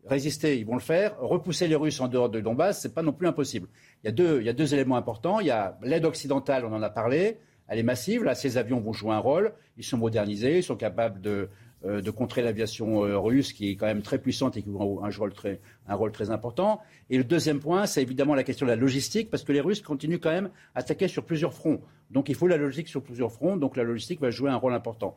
Résister, 0.07 0.57
ils 0.57 0.65
vont 0.65 0.75
le 0.75 0.81
faire. 0.81 1.19
Repousser 1.19 1.67
les 1.67 1.75
Russes 1.75 1.99
en 1.99 2.07
dehors 2.07 2.29
de 2.29 2.39
Donbass, 2.39 2.81
ce 2.81 2.87
n'est 2.87 2.93
pas 2.93 3.01
non 3.01 3.11
plus 3.11 3.27
impossible. 3.27 3.67
Il 4.03 4.07
y, 4.07 4.09
a 4.49 4.53
deux, 4.53 4.73
éléments 4.73 4.97
importants. 4.97 5.39
Il 5.39 5.47
y 5.47 5.51
a 5.51 5.79
l'aide 5.81 6.05
occidentale, 6.05 6.63
on 6.63 6.73
en 6.73 6.83
a 6.83 6.91
parlé, 6.91 7.39
elle 7.67 7.79
est 7.79 7.83
massive. 7.83 8.23
Là, 8.23 8.35
ces 8.35 8.57
avions 8.57 8.79
vont 8.79 8.93
jouer 8.93 9.13
un 9.13 9.19
rôle. 9.19 9.53
Ils 9.77 9.83
sont 9.83 9.97
modernisés, 9.97 10.57
ils 10.59 10.63
sont 10.63 10.75
capables 10.75 11.21
de, 11.21 11.49
de 11.85 12.11
contrer 12.11 12.41
l'aviation 12.41 13.05
euh, 13.05 13.17
russe, 13.17 13.53
qui 13.53 13.69
est 13.69 13.75
quand 13.75 13.85
même 13.85 14.01
très 14.01 14.17
puissante 14.17 14.57
et 14.57 14.63
qui 14.63 14.69
joue 14.69 15.01
un 15.03 15.95
rôle 15.95 16.11
très, 16.11 16.29
important. 16.31 16.81
Et 17.09 17.17
le 17.17 17.23
deuxième 17.23 17.59
point, 17.59 17.85
c'est 17.85 18.01
évidemment 18.01 18.33
la 18.33 18.43
question 18.43 18.65
de 18.65 18.71
la 18.71 18.75
logistique, 18.75 19.29
parce 19.29 19.43
que 19.43 19.51
les 19.51 19.61
Russes 19.61 19.81
continuent 19.81 20.19
quand 20.19 20.31
même 20.31 20.49
à 20.73 20.79
attaquer 20.79 21.07
sur 21.07 21.23
plusieurs 21.23 21.53
fronts. 21.53 21.81
Donc 22.09 22.29
il 22.29 22.35
faut 22.35 22.47
la 22.47 22.57
logistique 22.57 22.87
sur 22.87 23.03
plusieurs 23.03 23.31
fronts, 23.31 23.57
donc 23.57 23.77
la 23.77 23.83
logistique 23.83 24.19
va 24.19 24.31
jouer 24.31 24.49
un 24.49 24.55
rôle 24.55 24.73
important. 24.73 25.15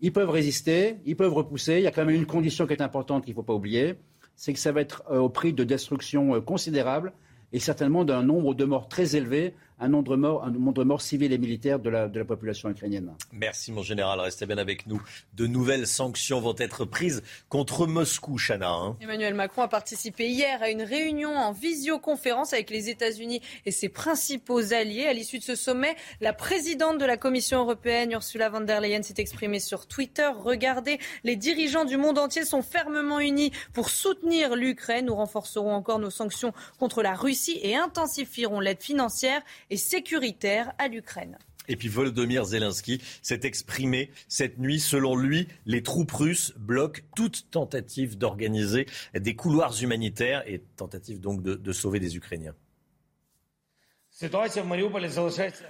Ils 0.00 0.12
peuvent 0.12 0.30
résister, 0.30 0.96
ils 1.04 1.16
peuvent 1.16 1.32
repousser. 1.32 1.76
Il 1.76 1.82
y 1.82 1.86
a 1.86 1.90
quand 1.90 2.04
même 2.04 2.14
une 2.14 2.26
condition 2.26 2.66
qui 2.66 2.72
est 2.72 2.82
importante 2.82 3.24
qu'il 3.24 3.32
ne 3.32 3.36
faut 3.36 3.42
pas 3.42 3.54
oublier, 3.54 3.96
c'est 4.36 4.52
que 4.52 4.58
ça 4.58 4.72
va 4.72 4.80
être 4.80 5.02
euh, 5.10 5.18
au 5.18 5.28
prix 5.28 5.52
de 5.52 5.64
destruction 5.64 6.40
considérable 6.40 7.12
et 7.52 7.58
certainement 7.58 8.04
d'un 8.04 8.22
nombre 8.22 8.54
de 8.54 8.64
morts 8.64 8.88
très 8.88 9.16
élevé 9.16 9.54
un 9.78 9.88
nombre 9.88 10.12
de 10.12 10.16
morts, 10.16 10.44
un 10.44 10.50
nombre 10.50 10.84
morts 10.84 11.02
civils 11.02 11.32
et 11.32 11.38
militaires 11.38 11.78
de 11.78 11.90
la, 11.90 12.08
de 12.08 12.18
la 12.18 12.24
population 12.24 12.70
ukrainienne. 12.70 13.12
Merci 13.32 13.72
mon 13.72 13.82
général, 13.82 14.20
restez 14.20 14.46
bien 14.46 14.58
avec 14.58 14.86
nous. 14.86 15.02
De 15.34 15.46
nouvelles 15.46 15.86
sanctions 15.86 16.40
vont 16.40 16.54
être 16.58 16.84
prises 16.84 17.22
contre 17.48 17.86
Moscou, 17.86 18.38
Chana. 18.38 18.70
Hein. 18.70 18.96
Emmanuel 19.00 19.34
Macron 19.34 19.62
a 19.62 19.68
participé 19.68 20.28
hier 20.28 20.62
à 20.62 20.70
une 20.70 20.82
réunion 20.82 21.36
en 21.36 21.52
visioconférence 21.52 22.52
avec 22.52 22.70
les 22.70 22.88
États-Unis 22.88 23.42
et 23.66 23.70
ses 23.70 23.88
principaux 23.88 24.72
alliés. 24.72 25.06
À 25.06 25.12
l'issue 25.12 25.38
de 25.38 25.44
ce 25.44 25.54
sommet, 25.54 25.94
la 26.20 26.32
présidente 26.32 26.98
de 26.98 27.04
la 27.04 27.16
Commission 27.16 27.60
européenne, 27.60 28.12
Ursula 28.12 28.48
von 28.48 28.62
der 28.62 28.80
Leyen, 28.80 29.02
s'est 29.02 29.14
exprimée 29.18 29.60
sur 29.60 29.86
Twitter. 29.86 30.30
Regardez, 30.38 30.98
les 31.24 31.36
dirigeants 31.36 31.84
du 31.84 31.98
monde 31.98 32.18
entier 32.18 32.44
sont 32.44 32.62
fermement 32.62 33.20
unis 33.20 33.52
pour 33.74 33.90
soutenir 33.90 34.56
l'Ukraine. 34.56 35.06
Nous 35.06 35.14
renforcerons 35.14 35.74
encore 35.74 35.98
nos 35.98 36.10
sanctions 36.10 36.52
contre 36.78 37.02
la 37.02 37.14
Russie 37.14 37.60
et 37.62 37.76
intensifierons 37.76 38.60
l'aide 38.60 38.82
financière 38.82 39.42
et 39.70 39.76
sécuritaire 39.76 40.72
à 40.78 40.88
l'Ukraine. 40.88 41.38
Et 41.68 41.76
puis 41.76 41.88
Volodymyr 41.88 42.44
Zelensky 42.44 43.00
s'est 43.22 43.40
exprimé 43.42 44.10
cette 44.28 44.58
nuit. 44.58 44.78
Selon 44.78 45.16
lui, 45.16 45.48
les 45.64 45.82
troupes 45.82 46.12
russes 46.12 46.54
bloquent 46.56 47.02
toute 47.16 47.50
tentative 47.50 48.16
d'organiser 48.18 48.86
des 49.14 49.34
couloirs 49.34 49.74
humanitaires 49.82 50.44
et 50.46 50.62
tentative 50.76 51.20
donc 51.20 51.42
de, 51.42 51.54
de 51.54 51.72
sauver 51.72 51.98
des 51.98 52.16
Ukrainiens. 52.16 52.54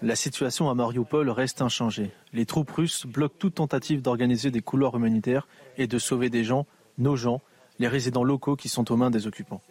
La 0.02 0.16
situation 0.16 0.70
à 0.70 0.74
Mariupol 0.74 1.30
reste 1.30 1.62
inchangée. 1.62 2.12
Les 2.32 2.46
troupes 2.46 2.70
russes 2.70 3.04
bloquent 3.04 3.34
toute 3.38 3.54
tentative 3.56 4.02
d'organiser 4.02 4.52
des 4.52 4.60
couloirs 4.60 4.94
humanitaires 4.94 5.48
et 5.76 5.88
de 5.88 5.98
sauver 5.98 6.30
des 6.30 6.44
gens, 6.44 6.64
nos 6.96 7.16
gens, 7.16 7.42
les 7.80 7.88
résidents 7.88 8.22
locaux 8.22 8.54
qui 8.54 8.68
sont 8.68 8.92
aux 8.92 8.96
mains 8.96 9.10
des 9.10 9.26
occupants. 9.26 9.62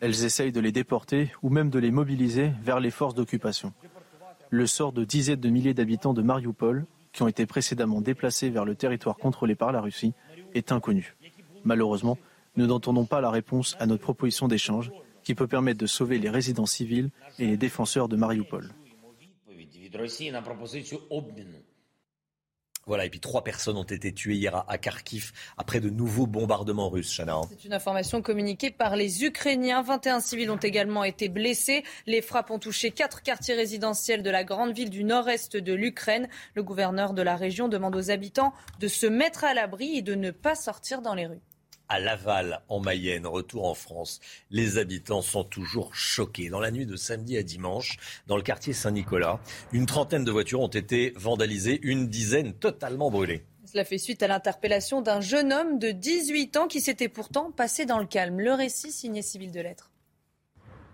Elles 0.00 0.24
essayent 0.24 0.52
de 0.52 0.60
les 0.60 0.72
déporter 0.72 1.32
ou 1.42 1.48
même 1.48 1.70
de 1.70 1.78
les 1.78 1.90
mobiliser 1.90 2.52
vers 2.62 2.80
les 2.80 2.90
forces 2.90 3.14
d'occupation. 3.14 3.72
Le 4.50 4.66
sort 4.66 4.92
de 4.92 5.04
dizaines 5.04 5.40
de 5.40 5.48
milliers 5.48 5.74
d'habitants 5.74 6.12
de 6.12 6.22
Mariupol, 6.22 6.86
qui 7.12 7.22
ont 7.22 7.28
été 7.28 7.46
précédemment 7.46 8.00
déplacés 8.00 8.50
vers 8.50 8.64
le 8.64 8.74
territoire 8.74 9.16
contrôlé 9.16 9.54
par 9.54 9.72
la 9.72 9.80
Russie, 9.80 10.12
est 10.54 10.70
inconnu. 10.70 11.16
Malheureusement, 11.64 12.18
nous 12.56 12.66
n'entendons 12.66 13.06
pas 13.06 13.20
la 13.20 13.30
réponse 13.30 13.76
à 13.80 13.86
notre 13.86 14.02
proposition 14.02 14.48
d'échange 14.48 14.92
qui 15.24 15.34
peut 15.34 15.46
permettre 15.46 15.78
de 15.78 15.86
sauver 15.86 16.18
les 16.18 16.30
résidents 16.30 16.66
civils 16.66 17.10
et 17.38 17.46
les 17.46 17.56
défenseurs 17.56 18.08
de 18.08 18.16
Mariupol. 18.16 18.70
Voilà, 22.86 23.04
et 23.04 23.10
puis 23.10 23.18
trois 23.18 23.42
personnes 23.42 23.76
ont 23.76 23.82
été 23.82 24.12
tuées 24.12 24.36
hier 24.36 24.64
à 24.68 24.78
Kharkiv 24.78 25.32
après 25.58 25.80
de 25.80 25.90
nouveaux 25.90 26.28
bombardements 26.28 26.88
russes, 26.88 27.12
Chana. 27.16 27.40
C'est 27.48 27.64
une 27.64 27.72
information 27.72 28.22
communiquée 28.22 28.70
par 28.70 28.94
les 28.94 29.24
Ukrainiens. 29.24 29.82
21 29.82 30.20
civils 30.20 30.52
ont 30.52 30.56
également 30.56 31.02
été 31.02 31.28
blessés. 31.28 31.82
Les 32.06 32.22
frappes 32.22 32.52
ont 32.52 32.60
touché 32.60 32.92
quatre 32.92 33.24
quartiers 33.24 33.54
résidentiels 33.54 34.22
de 34.22 34.30
la 34.30 34.44
grande 34.44 34.72
ville 34.72 34.90
du 34.90 35.02
nord-est 35.02 35.56
de 35.56 35.74
l'Ukraine. 35.74 36.28
Le 36.54 36.62
gouverneur 36.62 37.12
de 37.12 37.22
la 37.22 37.34
région 37.34 37.66
demande 37.66 37.96
aux 37.96 38.12
habitants 38.12 38.52
de 38.78 38.86
se 38.86 39.06
mettre 39.06 39.42
à 39.42 39.52
l'abri 39.52 39.96
et 39.96 40.02
de 40.02 40.14
ne 40.14 40.30
pas 40.30 40.54
sortir 40.54 41.02
dans 41.02 41.14
les 41.14 41.26
rues. 41.26 41.42
À 41.88 42.00
Laval, 42.00 42.60
en 42.68 42.80
Mayenne, 42.80 43.26
retour 43.26 43.66
en 43.66 43.74
France. 43.74 44.20
Les 44.50 44.78
habitants 44.78 45.22
sont 45.22 45.44
toujours 45.44 45.94
choqués. 45.94 46.48
Dans 46.48 46.60
la 46.60 46.70
nuit 46.70 46.86
de 46.86 46.96
samedi 46.96 47.36
à 47.36 47.42
dimanche, 47.42 47.98
dans 48.26 48.36
le 48.36 48.42
quartier 48.42 48.72
Saint-Nicolas, 48.72 49.40
une 49.72 49.86
trentaine 49.86 50.24
de 50.24 50.30
voitures 50.30 50.60
ont 50.60 50.68
été 50.68 51.12
vandalisées, 51.16 51.80
une 51.82 52.08
dizaine 52.08 52.52
totalement 52.52 53.10
brûlées. 53.10 53.44
Cela 53.64 53.84
fait 53.84 53.98
suite 53.98 54.22
à 54.22 54.28
l'interpellation 54.28 55.02
d'un 55.02 55.20
jeune 55.20 55.52
homme 55.52 55.78
de 55.78 55.90
18 55.90 56.56
ans 56.56 56.68
qui 56.68 56.80
s'était 56.80 57.08
pourtant 57.08 57.50
passé 57.50 57.84
dans 57.84 57.98
le 57.98 58.06
calme. 58.06 58.40
Le 58.40 58.52
récit 58.52 58.92
signé 58.92 59.22
civil 59.22 59.50
de 59.50 59.60
lettres. 59.60 59.90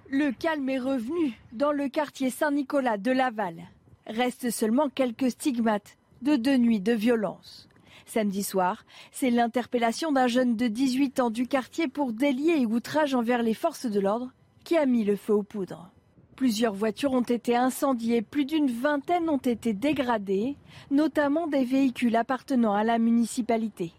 Le 0.09 0.33
calme 0.33 0.69
est 0.69 0.79
revenu 0.79 1.39
dans 1.53 1.73
le 1.73 1.89
quartier 1.89 2.31
Saint-Nicolas 2.31 2.99
de 2.99 3.13
Laval. 3.13 3.63
Restent 4.07 4.51
seulement 4.51 4.89
quelques 4.89 5.31
stigmates 5.31 5.97
de 6.23 6.37
deux 6.37 6.57
nuits 6.57 6.81
de 6.81 6.93
violence. 6.93 7.69
Samedi 8.07 8.43
soir, 8.43 8.85
c'est 9.11 9.31
l'interpellation 9.31 10.13
d'un 10.13 10.27
jeune 10.27 10.57
de 10.57 10.69
18 10.69 11.21
ans 11.21 11.31
du 11.31 11.47
quartier 11.47 11.89
pour 11.89 12.13
délier 12.13 12.61
et 12.61 12.67
outrage 12.67 13.15
envers 13.15 13.43
les 13.43 13.55
forces 13.55 13.87
de 13.87 14.01
l'ordre 14.01 14.33
qui 14.65 14.77
a 14.77 14.87
mis 14.87 15.05
le 15.05 15.17
feu 15.17 15.35
aux 15.35 15.43
poudres. 15.43 15.91
Plusieurs 16.37 16.75
voitures 16.75 17.13
ont 17.13 17.21
été 17.21 17.57
incendiées, 17.57 18.23
plus 18.23 18.45
d'une 18.45 18.71
vingtaine 18.71 19.29
ont 19.29 19.37
été 19.37 19.75
dégradées, 19.75 20.57
notamment 20.91 21.47
des 21.47 21.65
véhicules 21.65 22.17
appartenant 22.17 22.75
à 22.75 22.85
la 22.85 22.99
municipalité. 22.99 23.93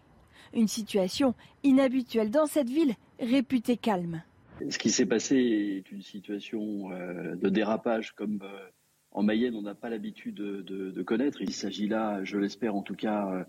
Une 0.52 0.68
situation 0.68 1.34
inhabituelle 1.62 2.30
dans 2.30 2.46
cette 2.46 2.68
ville 2.68 2.94
réputée 3.18 3.76
calme. 3.76 4.22
Ce 4.68 4.78
qui 4.78 4.90
s'est 4.90 5.06
passé 5.06 5.36
est 5.36 5.90
une 5.90 6.02
situation 6.02 6.92
euh, 6.92 7.34
de 7.34 7.48
dérapage 7.48 8.12
comme 8.12 8.40
euh, 8.42 8.68
en 9.10 9.22
Mayenne 9.22 9.54
on 9.56 9.62
n'a 9.62 9.74
pas 9.74 9.88
l'habitude 9.88 10.36
de, 10.36 10.62
de, 10.62 11.02
connaître. 11.02 11.40
Il 11.42 11.52
s'agit 11.52 11.88
là, 11.88 12.22
je 12.24 12.38
l'espère 12.38 12.74
en 12.76 12.82
tout 12.82 12.94
cas, 12.94 13.28
euh, 13.32 13.44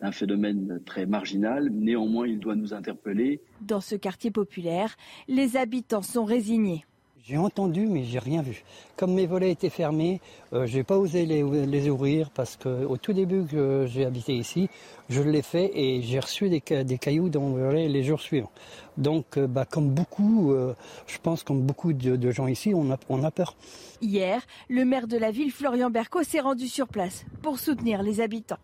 d'un 0.00 0.12
phénomène 0.12 0.80
très 0.84 1.06
marginal. 1.06 1.70
Néanmoins, 1.70 2.26
il 2.26 2.38
doit 2.38 2.56
nous 2.56 2.74
interpeller. 2.74 3.40
Dans 3.60 3.80
ce 3.80 3.96
quartier 3.96 4.30
populaire, 4.30 4.96
les 5.26 5.56
habitants 5.56 6.02
sont 6.02 6.24
résignés. 6.24 6.84
J'ai 7.28 7.36
entendu, 7.36 7.86
mais 7.86 8.04
j'ai 8.04 8.18
rien 8.18 8.40
vu. 8.40 8.64
Comme 8.96 9.12
mes 9.12 9.26
volets 9.26 9.50
étaient 9.50 9.68
fermés, 9.68 10.22
euh, 10.54 10.64
j'ai 10.64 10.82
pas 10.82 10.96
osé 10.96 11.26
les, 11.26 11.42
les, 11.42 11.90
ouvrir 11.90 12.30
parce 12.30 12.56
que 12.56 12.86
au 12.86 12.96
tout 12.96 13.12
début 13.12 13.44
que 13.44 13.84
j'ai 13.86 14.06
habité 14.06 14.34
ici, 14.34 14.70
je 15.10 15.20
l'ai 15.20 15.42
fait 15.42 15.70
et 15.74 16.00
j'ai 16.00 16.20
reçu 16.20 16.48
des, 16.48 16.62
des, 16.84 16.96
cailloux 16.96 17.28
dans 17.28 17.42
mon 17.42 17.52
volet 17.52 17.86
les 17.86 18.02
jours 18.02 18.22
suivants. 18.22 18.50
Donc, 18.96 19.36
euh, 19.36 19.46
bah, 19.46 19.66
comme 19.66 19.90
beaucoup, 19.90 20.52
euh, 20.52 20.72
je 21.06 21.18
pense 21.18 21.42
comme 21.42 21.60
beaucoup 21.60 21.92
de, 21.92 22.16
de, 22.16 22.30
gens 22.30 22.46
ici, 22.46 22.72
on 22.74 22.90
a, 22.90 22.96
on 23.10 23.22
a 23.22 23.30
peur. 23.30 23.56
Hier, 24.00 24.40
le 24.70 24.86
maire 24.86 25.06
de 25.06 25.18
la 25.18 25.30
ville, 25.30 25.52
Florian 25.52 25.90
Berco, 25.90 26.22
s'est 26.22 26.40
rendu 26.40 26.66
sur 26.66 26.88
place 26.88 27.26
pour 27.42 27.58
soutenir 27.58 28.02
les 28.02 28.22
habitants. 28.22 28.56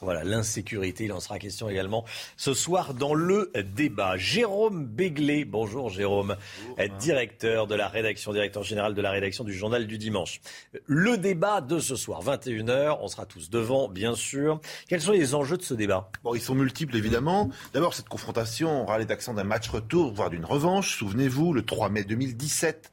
Voilà, 0.00 0.22
l'insécurité, 0.22 1.04
il 1.04 1.12
en 1.12 1.18
sera 1.18 1.40
question 1.40 1.68
également 1.68 2.04
ce 2.36 2.54
soir 2.54 2.94
dans 2.94 3.14
le 3.14 3.50
débat. 3.74 4.16
Jérôme 4.16 4.86
Béglé, 4.86 5.44
bonjour 5.44 5.90
Jérôme, 5.90 6.36
bonjour, 6.76 6.96
directeur 6.98 7.66
de 7.66 7.74
la 7.74 7.88
rédaction, 7.88 8.32
directeur 8.32 8.62
général 8.62 8.94
de 8.94 9.02
la 9.02 9.10
rédaction 9.10 9.42
du 9.42 9.52
journal 9.52 9.88
du 9.88 9.98
dimanche. 9.98 10.40
Le 10.86 11.18
débat 11.18 11.60
de 11.60 11.80
ce 11.80 11.96
soir, 11.96 12.22
21h, 12.22 12.98
on 13.00 13.08
sera 13.08 13.26
tous 13.26 13.50
devant, 13.50 13.88
bien 13.88 14.14
sûr. 14.14 14.60
Quels 14.88 15.00
sont 15.00 15.12
les 15.12 15.34
enjeux 15.34 15.56
de 15.56 15.62
ce 15.62 15.74
débat? 15.74 16.10
Bon, 16.22 16.34
ils 16.36 16.40
sont 16.40 16.54
multiples 16.54 16.96
évidemment. 16.96 17.50
D'abord, 17.72 17.94
cette 17.94 18.08
confrontation 18.08 18.82
aura 18.82 18.98
les 18.98 19.10
accents 19.10 19.34
d'un 19.34 19.42
match 19.42 19.68
retour, 19.68 20.12
voire 20.12 20.30
d'une 20.30 20.44
revanche. 20.44 20.96
Souvenez-vous, 20.96 21.52
le 21.52 21.62
3 21.62 21.88
mai 21.88 22.04
2017, 22.04 22.92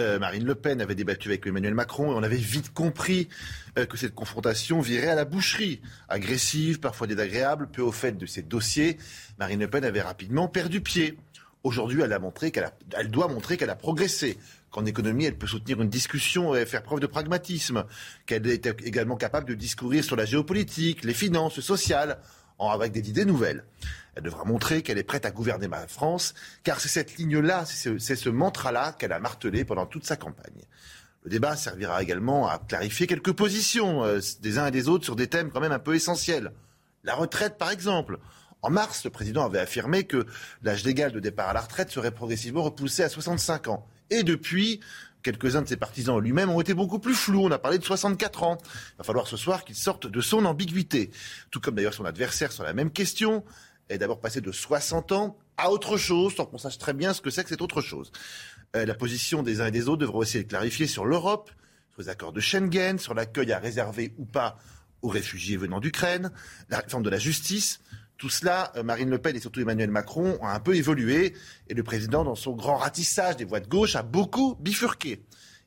euh, 0.00 0.18
Marine 0.18 0.44
Le 0.44 0.54
Pen 0.54 0.80
avait 0.80 0.94
débattu 0.94 1.28
avec 1.28 1.46
Emmanuel 1.46 1.74
Macron 1.74 2.12
et 2.12 2.14
on 2.14 2.22
avait 2.22 2.36
vite 2.36 2.72
compris 2.72 3.28
euh, 3.78 3.86
que 3.86 3.96
cette 3.96 4.14
confrontation 4.14 4.80
virait 4.80 5.08
à 5.08 5.14
la 5.14 5.24
boucherie. 5.24 5.80
Agressive, 6.08 6.80
parfois 6.80 7.06
désagréable, 7.06 7.68
peu 7.68 7.82
au 7.82 7.92
fait 7.92 8.12
de 8.12 8.26
ses 8.26 8.42
dossiers, 8.42 8.98
Marine 9.38 9.60
Le 9.60 9.68
Pen 9.68 9.84
avait 9.84 10.02
rapidement 10.02 10.48
perdu 10.48 10.80
pied. 10.80 11.18
Aujourd'hui, 11.64 12.00
elle, 12.02 12.16
elle 12.96 13.10
doit 13.10 13.28
montrer 13.28 13.56
qu'elle 13.56 13.70
a 13.70 13.76
progressé. 13.76 14.38
Qu'en 14.70 14.84
économie, 14.84 15.24
elle 15.24 15.36
peut 15.36 15.46
soutenir 15.46 15.80
une 15.80 15.88
discussion 15.88 16.54
et 16.54 16.66
faire 16.66 16.82
preuve 16.82 17.00
de 17.00 17.06
pragmatisme. 17.06 17.84
Qu'elle 18.26 18.46
est 18.46 18.66
également 18.84 19.16
capable 19.16 19.48
de 19.48 19.54
discourir 19.54 20.04
sur 20.04 20.14
la 20.14 20.26
géopolitique, 20.26 21.04
les 21.04 21.14
finances, 21.14 21.56
le 21.56 21.62
social, 21.62 22.18
avec 22.58 22.92
des 22.92 23.08
idées 23.08 23.24
nouvelles. 23.24 23.64
Elle 24.14 24.24
devra 24.24 24.44
montrer 24.44 24.82
qu'elle 24.82 24.98
est 24.98 25.04
prête 25.04 25.24
à 25.26 25.30
gouverner 25.30 25.68
ma 25.68 25.86
France, 25.86 26.34
car 26.64 26.80
c'est 26.80 26.88
cette 26.88 27.16
ligne-là, 27.16 27.64
c'est 27.64 27.98
ce, 27.98 28.14
ce 28.16 28.28
mantra-là 28.28 28.92
qu'elle 28.98 29.12
a 29.12 29.20
martelé 29.20 29.64
pendant 29.64 29.86
toute 29.86 30.04
sa 30.04 30.16
campagne. 30.16 30.64
Le 31.24 31.30
débat 31.30 31.56
servira 31.56 32.02
également 32.02 32.48
à 32.48 32.58
clarifier 32.58 33.06
quelques 33.06 33.32
positions 33.32 34.04
euh, 34.04 34.20
des 34.40 34.58
uns 34.58 34.66
et 34.66 34.70
des 34.70 34.88
autres 34.88 35.04
sur 35.04 35.16
des 35.16 35.28
thèmes 35.28 35.50
quand 35.50 35.60
même 35.60 35.72
un 35.72 35.78
peu 35.78 35.94
essentiels. 35.94 36.52
La 37.04 37.14
retraite, 37.14 37.58
par 37.58 37.70
exemple. 37.70 38.18
En 38.60 38.70
mars, 38.70 39.04
le 39.04 39.10
président 39.10 39.44
avait 39.44 39.60
affirmé 39.60 40.04
que 40.04 40.26
l'âge 40.62 40.84
légal 40.84 41.12
de 41.12 41.20
départ 41.20 41.48
à 41.48 41.52
la 41.52 41.60
retraite 41.60 41.90
serait 41.90 42.10
progressivement 42.10 42.62
repoussé 42.64 43.04
à 43.04 43.08
65 43.08 43.68
ans. 43.68 43.86
Et 44.10 44.24
depuis, 44.24 44.80
quelques-uns 45.22 45.62
de 45.62 45.68
ses 45.68 45.76
partisans 45.76 46.18
lui-même 46.18 46.50
ont 46.50 46.60
été 46.60 46.74
beaucoup 46.74 46.98
plus 46.98 47.14
flous. 47.14 47.44
On 47.44 47.50
a 47.50 47.58
parlé 47.58 47.78
de 47.78 47.84
64 47.84 48.42
ans. 48.42 48.58
Il 48.94 48.98
va 48.98 49.04
falloir 49.04 49.26
ce 49.26 49.36
soir 49.36 49.64
qu'il 49.64 49.74
sorte 49.74 50.06
de 50.06 50.20
son 50.20 50.44
ambiguïté. 50.44 51.10
Tout 51.50 51.60
comme 51.60 51.74
d'ailleurs 51.74 51.94
son 51.94 52.04
adversaire 52.04 52.52
sur 52.52 52.64
la 52.64 52.72
même 52.72 52.90
question 52.90 53.44
est 53.88 53.98
d'abord 53.98 54.20
passé 54.20 54.40
de 54.40 54.52
60 54.52 55.12
ans 55.12 55.38
à 55.56 55.70
autre 55.70 55.96
chose, 55.96 56.34
sans 56.34 56.46
qu'on 56.46 56.58
sache 56.58 56.78
très 56.78 56.92
bien 56.92 57.14
ce 57.14 57.20
que 57.20 57.30
c'est 57.30 57.42
que 57.42 57.48
cette 57.48 57.62
autre 57.62 57.80
chose. 57.80 58.12
Euh, 58.76 58.84
la 58.84 58.94
position 58.94 59.42
des 59.42 59.60
uns 59.60 59.66
et 59.66 59.70
des 59.70 59.88
autres 59.88 60.00
devra 60.00 60.18
aussi 60.18 60.38
être 60.38 60.48
clarifiée 60.48 60.86
sur 60.86 61.06
l'Europe, 61.06 61.50
sur 61.92 62.02
les 62.02 62.08
accords 62.08 62.32
de 62.32 62.40
Schengen, 62.40 62.98
sur 62.98 63.14
l'accueil 63.14 63.52
à 63.52 63.58
réserver 63.58 64.14
ou 64.18 64.24
pas 64.24 64.58
aux 65.02 65.08
réfugiés 65.08 65.56
venant 65.56 65.80
d'Ukraine, 65.80 66.30
la 66.68 66.78
réforme 66.80 67.02
de 67.02 67.10
la 67.10 67.18
justice. 67.18 67.80
Tout 68.18 68.28
cela, 68.28 68.72
euh, 68.76 68.82
Marine 68.82 69.10
Le 69.10 69.18
Pen 69.18 69.36
et 69.36 69.40
surtout 69.40 69.60
Emmanuel 69.60 69.90
Macron 69.90 70.38
ont 70.40 70.48
un 70.48 70.58
peu 70.58 70.74
évolué 70.74 71.34
et 71.68 71.74
le 71.74 71.82
président, 71.84 72.24
dans 72.24 72.34
son 72.34 72.52
grand 72.52 72.76
ratissage 72.76 73.36
des 73.36 73.44
voix 73.44 73.60
de 73.60 73.68
gauche, 73.68 73.94
a 73.94 74.02
beaucoup 74.02 74.56
bifurqué. 74.58 75.22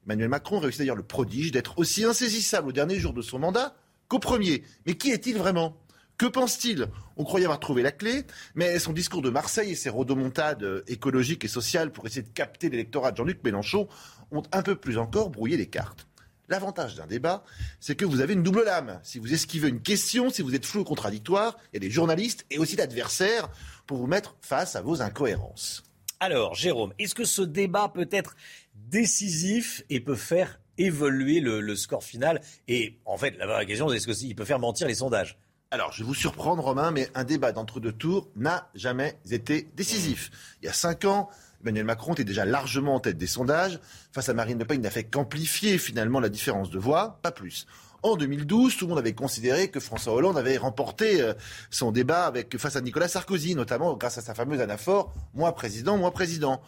Emmanuel 0.05 0.27
Macron 0.27 0.59
réussit 0.59 0.79
d'ailleurs 0.79 0.97
le 0.97 1.03
prodige 1.03 1.53
d'être 1.53 1.79
aussi 1.79 2.03
insaisissable 2.03 2.67
au 2.67 2.71
dernier 2.73 2.99
jour 2.99 3.13
de 3.13 3.21
son 3.21 3.39
mandat 3.39 3.73
qu'au 4.09 4.19
premier. 4.19 4.63
Mais 4.85 4.95
qui 4.95 5.11
est-il 5.11 5.37
vraiment? 5.37 5.77
Que 6.17 6.25
pense-t-il? 6.25 6.87
On 7.15 7.23
croyait 7.23 7.45
avoir 7.45 7.61
trouvé 7.61 7.83
la 7.83 7.91
clé, 7.91 8.25
mais 8.53 8.77
son 8.79 8.91
discours 8.91 9.21
de 9.21 9.29
Marseille 9.29 9.71
et 9.71 9.75
ses 9.75 9.89
rodomontades 9.89 10.83
écologiques 10.87 11.45
et 11.45 11.47
sociales 11.47 11.91
pour 11.91 12.05
essayer 12.05 12.21
de 12.21 12.29
capter 12.29 12.69
l'électorat 12.69 13.11
de 13.11 13.17
Jean-Luc 13.17 13.43
Mélenchon 13.45 13.87
ont 14.31 14.43
un 14.51 14.61
peu 14.61 14.75
plus 14.75 14.97
encore 14.97 15.29
brouillé 15.29 15.55
les 15.55 15.67
cartes. 15.67 16.05
L'avantage 16.51 16.95
d'un 16.95 17.07
débat, 17.07 17.45
c'est 17.79 17.95
que 17.95 18.03
vous 18.03 18.19
avez 18.19 18.33
une 18.33 18.43
double 18.43 18.65
lame. 18.65 18.99
Si 19.03 19.19
vous 19.19 19.33
esquivez 19.33 19.69
une 19.69 19.81
question, 19.81 20.29
si 20.29 20.41
vous 20.41 20.53
êtes 20.53 20.65
flou 20.65 20.81
ou 20.81 20.83
contradictoire, 20.83 21.57
il 21.71 21.75
y 21.75 21.77
a 21.77 21.79
des 21.79 21.89
journalistes 21.89 22.45
et 22.51 22.59
aussi 22.59 22.75
l'adversaire 22.75 23.47
pour 23.87 23.99
vous 23.99 24.05
mettre 24.05 24.35
face 24.41 24.75
à 24.75 24.81
vos 24.81 25.01
incohérences. 25.01 25.81
Alors, 26.19 26.53
Jérôme, 26.53 26.91
est-ce 26.99 27.15
que 27.15 27.23
ce 27.23 27.41
débat 27.41 27.87
peut 27.87 28.09
être 28.11 28.35
décisif 28.75 29.81
et 29.89 30.01
peut 30.01 30.17
faire 30.17 30.59
évoluer 30.77 31.39
le, 31.39 31.73
score 31.77 32.03
final? 32.03 32.41
Et 32.67 32.99
en 33.05 33.15
fait, 33.15 33.37
la 33.37 33.47
vraie 33.47 33.65
question, 33.65 33.87
c'est 33.87 33.95
est-ce 33.95 34.19
qu'il 34.19 34.35
peut 34.35 34.43
faire 34.43 34.59
mentir 34.59 34.89
les 34.89 34.95
sondages? 34.95 35.39
Alors, 35.71 35.93
je 35.93 35.99
vais 35.99 36.05
vous 36.05 36.13
surprendre, 36.13 36.61
Romain, 36.61 36.91
mais 36.91 37.07
un 37.15 37.23
débat 37.23 37.53
d'entre-deux 37.53 37.93
tours 37.93 38.27
n'a 38.35 38.69
jamais 38.75 39.17
été 39.31 39.69
décisif. 39.77 40.31
Il 40.61 40.65
y 40.65 40.69
a 40.69 40.73
cinq 40.73 41.05
ans, 41.05 41.29
Emmanuel 41.63 41.85
Macron 41.85 42.13
était 42.13 42.23
déjà 42.23 42.45
largement 42.45 42.95
en 42.95 42.99
tête 42.99 43.17
des 43.17 43.27
sondages. 43.27 43.79
Face 44.11 44.29
à 44.29 44.33
Marine 44.33 44.59
Le 44.59 44.65
Pen, 44.65 44.79
il 44.79 44.83
n'a 44.83 44.89
fait 44.89 45.03
qu'amplifier 45.03 45.77
finalement 45.77 46.19
la 46.19 46.29
différence 46.29 46.69
de 46.69 46.79
voix, 46.79 47.19
pas 47.21 47.31
plus. 47.31 47.67
En 48.03 48.15
2012, 48.15 48.77
tout 48.77 48.85
le 48.85 48.89
monde 48.89 48.99
avait 48.99 49.13
considéré 49.13 49.69
que 49.69 49.79
François 49.79 50.13
Hollande 50.13 50.37
avait 50.37 50.57
remporté 50.57 51.21
euh, 51.21 51.33
son 51.69 51.91
débat 51.91 52.25
avec, 52.25 52.57
face 52.57 52.75
à 52.75 52.81
Nicolas 52.81 53.07
Sarkozy, 53.07 53.53
notamment 53.53 53.95
grâce 53.95 54.17
à 54.17 54.21
sa 54.21 54.33
fameuse 54.33 54.59
anaphore 54.59 55.13
«moi 55.35 55.53
président, 55.53 55.97
moi 55.97 56.11
président». 56.11 56.61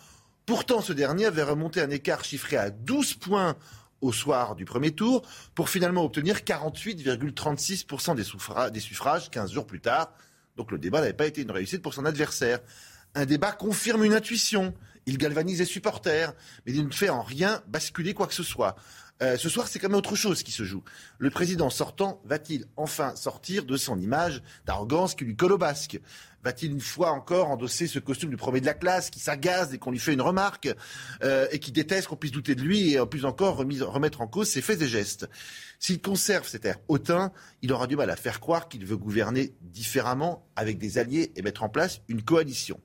Pourtant, 0.45 0.81
ce 0.81 0.93
dernier 0.93 1.25
avait 1.25 1.43
remonté 1.43 1.81
un 1.81 1.89
écart 1.89 2.23
chiffré 2.23 2.57
à 2.57 2.69
12 2.69 3.15
points 3.15 3.55
au 4.01 4.11
soir 4.11 4.55
du 4.55 4.65
premier 4.65 4.91
tour 4.91 5.23
pour 5.55 5.69
finalement 5.69 6.03
obtenir 6.03 6.39
48,36% 6.39 8.15
des, 8.15 8.71
des 8.71 8.79
suffrages 8.79 9.31
15 9.31 9.51
jours 9.53 9.65
plus 9.65 9.79
tard. 9.79 10.11
Donc 10.57 10.71
le 10.71 10.77
débat 10.77 10.99
n'avait 10.99 11.13
pas 11.13 11.25
été 11.25 11.41
une 11.41 11.51
réussite 11.51 11.81
pour 11.81 11.93
son 11.93 12.05
adversaire. 12.05 12.59
Un 13.15 13.25
débat 13.25 13.51
confirme 13.51 14.03
une 14.03 14.13
intuition. 14.13 14.73
Il 15.05 15.17
galvanise 15.17 15.59
les 15.59 15.65
supporters, 15.65 16.33
mais 16.65 16.73
il 16.73 16.85
ne 16.85 16.91
fait 16.91 17.09
en 17.09 17.21
rien 17.21 17.61
basculer 17.67 18.13
quoi 18.13 18.27
que 18.27 18.33
ce 18.33 18.43
soit. 18.43 18.75
Euh, 19.21 19.37
ce 19.37 19.47
soir, 19.47 19.67
c'est 19.67 19.79
quand 19.79 19.89
même 19.89 19.97
autre 19.97 20.15
chose 20.15 20.43
qui 20.43 20.51
se 20.51 20.63
joue. 20.63 20.83
Le 21.19 21.29
président 21.29 21.69
sortant 21.69 22.21
va-t-il 22.25 22.65
enfin 22.75 23.15
sortir 23.15 23.63
de 23.63 23.77
son 23.77 23.99
image 23.99 24.41
d'arrogance 24.65 25.15
qui 25.15 25.23
lui 25.23 25.35
colle 25.35 25.53
au 25.53 25.57
basque 25.57 25.99
Va-t-il 26.43 26.71
une 26.71 26.81
fois 26.81 27.11
encore 27.11 27.49
endosser 27.49 27.87
ce 27.87 27.99
costume 27.99 28.29
du 28.29 28.35
premier 28.35 28.59
de 28.59 28.65
la 28.65 28.73
classe 28.73 29.09
qui 29.09 29.19
s'agace 29.19 29.69
dès 29.69 29.77
qu'on 29.77 29.91
lui 29.91 29.99
fait 29.99 30.11
une 30.11 30.21
remarque 30.21 30.67
euh, 31.23 31.47
et 31.51 31.59
qui 31.59 31.71
déteste 31.71 32.07
qu'on 32.07 32.17
puisse 32.17 32.33
douter 32.33 32.55
de 32.55 32.61
lui 32.61 32.91
et 32.91 32.99
en 32.99 33.07
plus 33.07 33.23
encore 33.23 33.55
remettre 33.55 34.19
en 34.19 34.27
cause 34.27 34.49
ses 34.49 34.61
faits 34.61 34.81
et 34.81 34.87
gestes? 34.87 35.29
S'il 35.79 36.01
conserve 36.01 36.47
cet 36.47 36.65
air 36.65 36.79
hautain, 36.87 37.31
il 37.61 37.71
aura 37.71 37.87
du 37.87 37.95
mal 37.95 38.09
à 38.09 38.15
faire 38.15 38.39
croire 38.39 38.67
qu'il 38.67 38.85
veut 38.85 38.97
gouverner 38.97 39.53
différemment 39.61 40.45
avec 40.55 40.79
des 40.79 40.97
alliés 40.97 41.31
et 41.35 41.41
mettre 41.41 41.63
en 41.63 41.69
place 41.69 42.01
une 42.09 42.23
coalition. 42.23 42.79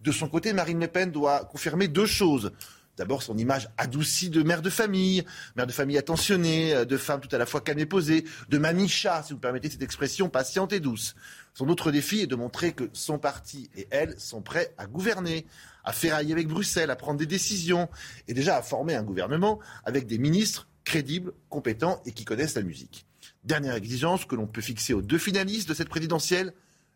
De 0.00 0.12
son 0.12 0.28
côté, 0.28 0.52
Marine 0.52 0.80
Le 0.80 0.88
Pen 0.88 1.10
doit 1.10 1.44
confirmer 1.46 1.88
deux 1.88 2.04
choses. 2.06 2.52
D'abord, 2.96 3.22
son 3.22 3.36
image 3.36 3.68
adoucie 3.76 4.30
de 4.30 4.42
mère 4.42 4.62
de 4.62 4.70
famille, 4.70 5.24
mère 5.56 5.66
de 5.66 5.72
famille 5.72 5.98
attentionnée, 5.98 6.74
euh, 6.74 6.84
de 6.84 6.96
femme 6.96 7.20
tout 7.20 7.34
à 7.34 7.38
la 7.38 7.46
fois 7.46 7.60
calme 7.60 7.80
et 7.80 7.86
posée, 7.86 8.24
de 8.48 8.58
manicha, 8.58 9.22
si 9.22 9.32
vous 9.32 9.38
permettez 9.38 9.68
cette 9.68 9.82
expression, 9.82 10.28
patiente 10.28 10.72
et 10.72 10.80
douce. 10.80 11.14
Son 11.54 11.68
autre 11.68 11.90
défi 11.90 12.20
est 12.20 12.26
de 12.26 12.36
montrer 12.36 12.72
que 12.72 12.90
son 12.92 13.18
parti 13.18 13.68
et 13.76 13.88
elle 13.90 14.18
sont 14.18 14.42
prêts 14.42 14.74
à 14.78 14.86
gouverner, 14.86 15.46
à 15.84 15.92
ferrailler 15.92 16.32
avec 16.32 16.48
Bruxelles, 16.48 16.90
à 16.90 16.96
prendre 16.96 17.18
des 17.18 17.26
décisions 17.26 17.88
et 18.28 18.34
déjà 18.34 18.56
à 18.56 18.62
former 18.62 18.94
un 18.94 19.02
gouvernement 19.02 19.58
avec 19.84 20.06
des 20.06 20.18
ministres 20.18 20.68
crédibles, 20.84 21.32
compétents 21.48 22.00
et 22.06 22.12
qui 22.12 22.24
connaissent 22.24 22.54
la 22.54 22.62
musique. 22.62 23.06
Dernière 23.42 23.74
exigence 23.74 24.24
que 24.24 24.36
l'on 24.36 24.46
peut 24.46 24.60
fixer 24.60 24.94
aux 24.94 25.02
deux 25.02 25.18
finalistes 25.18 25.68
de 25.68 25.74
cette 25.74 25.88
présidentielle, 25.88 26.52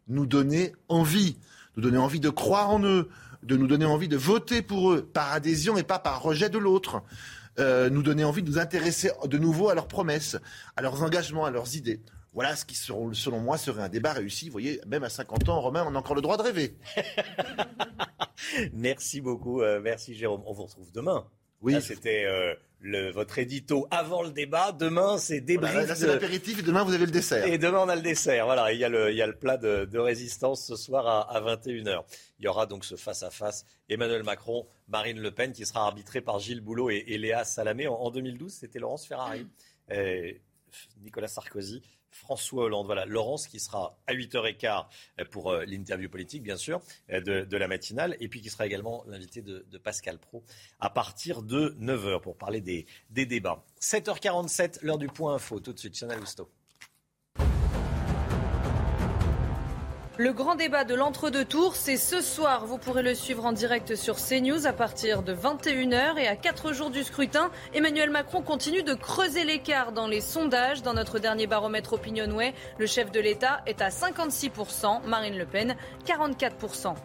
nous 0.08 0.26
donner 0.26 0.74
envie, 0.88 1.36
nous 1.76 1.82
donner 1.82 1.98
envie 1.98 2.20
de 2.20 2.30
croire 2.30 2.70
en 2.70 2.82
eux, 2.84 3.08
de 3.42 3.56
nous 3.56 3.66
donner 3.66 3.84
envie 3.84 4.08
de 4.08 4.16
voter 4.16 4.62
pour 4.62 4.92
eux, 4.92 5.02
par 5.02 5.32
adhésion 5.32 5.76
et 5.76 5.82
pas 5.82 5.98
par 5.98 6.22
rejet 6.22 6.48
de 6.48 6.58
l'autre. 6.58 7.02
Euh, 7.58 7.90
nous 7.90 8.02
donner 8.02 8.22
envie 8.24 8.42
de 8.42 8.48
nous 8.48 8.58
intéresser 8.58 9.10
de 9.24 9.36
nouveau 9.36 9.68
à 9.68 9.74
leurs 9.74 9.88
promesses, 9.88 10.36
à 10.76 10.82
leurs 10.82 11.02
engagements, 11.02 11.44
à 11.44 11.50
leurs 11.50 11.74
idées. 11.74 12.00
Voilà 12.32 12.54
ce 12.54 12.64
qui, 12.64 12.76
selon 12.76 13.40
moi, 13.40 13.58
serait 13.58 13.82
un 13.82 13.88
débat 13.88 14.12
réussi. 14.12 14.46
Vous 14.46 14.52
voyez, 14.52 14.80
même 14.86 15.02
à 15.02 15.08
50 15.08 15.48
ans, 15.48 15.60
Romain, 15.60 15.84
on 15.88 15.94
a 15.96 15.98
encore 15.98 16.14
le 16.14 16.22
droit 16.22 16.36
de 16.36 16.42
rêver. 16.42 16.76
merci 18.72 19.20
beaucoup. 19.20 19.60
Euh, 19.60 19.80
merci, 19.82 20.14
Jérôme. 20.14 20.42
On 20.46 20.52
vous 20.52 20.64
retrouve 20.64 20.92
demain. 20.92 21.26
Oui. 21.60 21.80
C'était 21.82 22.26
euh, 22.26 22.54
le, 22.80 23.10
votre 23.10 23.38
édito 23.38 23.86
avant 23.90 24.22
le 24.22 24.30
débat. 24.30 24.72
Demain, 24.72 25.18
c'est 25.18 25.40
débrief. 25.40 25.72
Voilà, 25.72 25.86
là, 25.88 25.94
c'est 25.94 26.06
l'apéritif 26.06 26.60
et 26.60 26.62
demain, 26.62 26.84
vous 26.84 26.92
avez 26.94 27.06
le 27.06 27.12
dessert. 27.12 27.46
Et 27.46 27.58
demain, 27.58 27.80
on 27.80 27.88
a 27.88 27.96
le 27.96 28.02
dessert. 28.02 28.44
Voilà, 28.44 28.72
il 28.72 28.78
y 28.78 28.84
a 28.84 28.88
le, 28.88 29.10
il 29.10 29.16
y 29.16 29.22
a 29.22 29.26
le 29.26 29.36
plat 29.36 29.56
de, 29.56 29.84
de 29.84 29.98
résistance 29.98 30.64
ce 30.64 30.76
soir 30.76 31.06
à, 31.06 31.30
à 31.34 31.40
21h. 31.40 32.04
Il 32.38 32.44
y 32.44 32.48
aura 32.48 32.66
donc 32.66 32.84
ce 32.84 32.96
face-à-face 32.96 33.64
Emmanuel 33.88 34.22
Macron, 34.22 34.66
Marine 34.88 35.20
Le 35.20 35.30
Pen, 35.30 35.52
qui 35.52 35.66
sera 35.66 35.84
arbitré 35.84 36.20
par 36.20 36.38
Gilles 36.38 36.60
Boulot 36.60 36.90
et, 36.90 37.04
et 37.08 37.18
Léa 37.18 37.44
Salamé. 37.44 37.88
En, 37.88 37.94
en 37.94 38.10
2012, 38.10 38.52
c'était 38.52 38.78
Laurence 38.78 39.06
Ferrari. 39.06 39.46
Et 39.90 40.40
Nicolas 41.02 41.28
Sarkozy 41.28 41.82
François 42.10 42.64
Hollande. 42.64 42.86
Voilà, 42.86 43.04
Laurence 43.06 43.46
qui 43.46 43.60
sera 43.60 43.98
à 44.06 44.14
8h15 44.14 44.84
pour 45.30 45.52
euh, 45.52 45.64
l'interview 45.64 46.08
politique, 46.08 46.42
bien 46.42 46.56
sûr, 46.56 46.80
euh, 47.10 47.20
de, 47.20 47.56
la 47.56 47.68
matinale, 47.68 48.16
et 48.20 48.28
puis 48.28 48.40
qui 48.40 48.50
sera 48.50 48.66
également 48.66 49.04
l'invité 49.06 49.42
de, 49.42 49.64
Pascal 49.78 50.18
Pro 50.18 50.42
à 50.80 50.90
partir 50.90 51.42
de 51.42 51.76
9h 51.80 52.20
pour 52.20 52.36
parler 52.36 52.60
des, 52.60 52.86
des 53.10 53.26
débats. 53.26 53.64
7h47, 53.80 54.80
l'heure 54.82 54.98
du 54.98 55.08
point 55.08 55.34
info. 55.34 55.60
Tout 55.60 55.72
de 55.72 55.78
suite, 55.78 55.96
Chanel. 55.96 56.18
Le 60.20 60.32
grand 60.32 60.56
débat 60.56 60.82
de 60.82 60.96
l'entre-deux 60.96 61.44
tours, 61.44 61.76
c'est 61.76 61.96
ce 61.96 62.20
soir. 62.20 62.66
Vous 62.66 62.76
pourrez 62.76 63.04
le 63.04 63.14
suivre 63.14 63.46
en 63.46 63.52
direct 63.52 63.94
sur 63.94 64.16
CNews 64.16 64.66
à 64.66 64.72
partir 64.72 65.22
de 65.22 65.32
21h. 65.32 66.18
Et 66.18 66.26
à 66.26 66.34
4 66.34 66.72
jours 66.72 66.90
du 66.90 67.04
scrutin, 67.04 67.52
Emmanuel 67.72 68.10
Macron 68.10 68.42
continue 68.42 68.82
de 68.82 68.94
creuser 68.94 69.44
l'écart 69.44 69.92
dans 69.92 70.08
les 70.08 70.20
sondages. 70.20 70.82
Dans 70.82 70.94
notre 70.94 71.20
dernier 71.20 71.46
baromètre 71.46 71.92
Opinionway, 71.92 72.52
le 72.78 72.86
chef 72.86 73.12
de 73.12 73.20
l'État 73.20 73.60
est 73.66 73.80
à 73.80 73.90
56%, 73.90 75.06
Marine 75.06 75.38
Le 75.38 75.46
Pen 75.46 75.76
44%. 76.04 76.96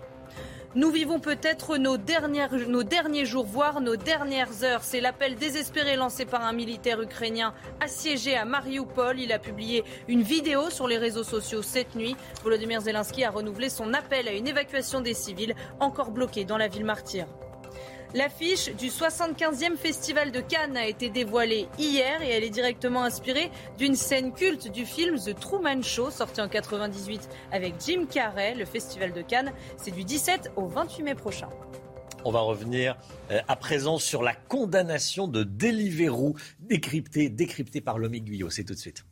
Nous 0.76 0.90
vivons 0.90 1.20
peut-être 1.20 1.78
nos, 1.78 1.98
nos 1.98 2.84
derniers 2.84 3.26
jours, 3.26 3.46
voire 3.46 3.80
nos 3.80 3.96
dernières 3.96 4.64
heures. 4.64 4.82
C'est 4.82 5.02
l'appel 5.02 5.36
désespéré 5.36 5.96
lancé 5.96 6.26
par 6.26 6.44
un 6.44 6.52
militaire 6.52 7.00
ukrainien 7.00 7.54
assiégé 7.80 8.36
à 8.36 8.44
Mariupol. 8.44 9.20
Il 9.20 9.32
a 9.32 9.38
publié 9.38 9.84
une 10.08 10.24
vidéo 10.24 10.72
sur 10.72 10.88
les 10.88 10.98
réseaux 10.98 11.24
sociaux 11.24 11.62
cette 11.62 11.94
nuit. 11.94 12.16
Volodymyr 12.44 12.82
Zelensky 12.82 13.24
a 13.24 13.30
renouvelé 13.30 13.70
son 13.70 13.94
appel 13.94 14.28
à 14.28 14.34
une 14.34 14.48
évacuation 14.48 15.02
des 15.02 15.14
civils 15.14 15.54
encore 15.80 16.10
bloqués 16.10 16.44
dans 16.44 16.58
la 16.58 16.68
ville 16.68 16.86
martyre. 16.86 17.28
L'affiche 18.16 18.70
du 18.76 18.90
75e 18.90 19.76
Festival 19.76 20.32
de 20.32 20.40
Cannes 20.40 20.78
a 20.78 20.86
été 20.86 21.10
dévoilée 21.10 21.68
hier 21.80 22.22
et 22.22 22.30
elle 22.30 22.44
est 22.44 22.52
directement 22.52 23.04
inspirée 23.04 23.50
d'une 23.80 23.96
scène 23.96 24.34
culte 24.34 24.72
du 24.72 24.86
film 24.86 25.18
The 25.18 25.34
Truman 25.34 25.82
Show 25.82 26.12
sorti 26.12 26.40
en 26.40 26.48
98 26.48 27.28
avec 27.52 27.74
Jim 27.84 28.06
Carrey. 28.06 28.54
Le 28.54 28.66
Festival 28.66 29.14
de 29.14 29.24
Cannes, 29.24 29.52
c'est 29.78 29.90
du 29.90 30.04
17 30.04 30.52
au 30.58 30.68
28 30.68 31.02
mai 31.02 31.16
prochain. 31.16 31.50
On 32.24 32.32
va 32.32 32.42
revenir 32.42 32.96
euh, 33.32 33.42
à 33.48 33.56
présent 33.56 33.98
sur 33.98 34.22
la 34.22 34.36
condamnation 34.36 35.28
de 35.28 35.44
Deliveroo, 35.44 36.36
décryptée, 36.60 37.30
décryptée 37.30 37.82
par 37.82 37.98
Lomi 37.98 38.22
Guyot. 38.22 38.52
C'est 38.52 38.64
tout 38.64 38.76
de 38.76 38.80
suite. 38.80 39.06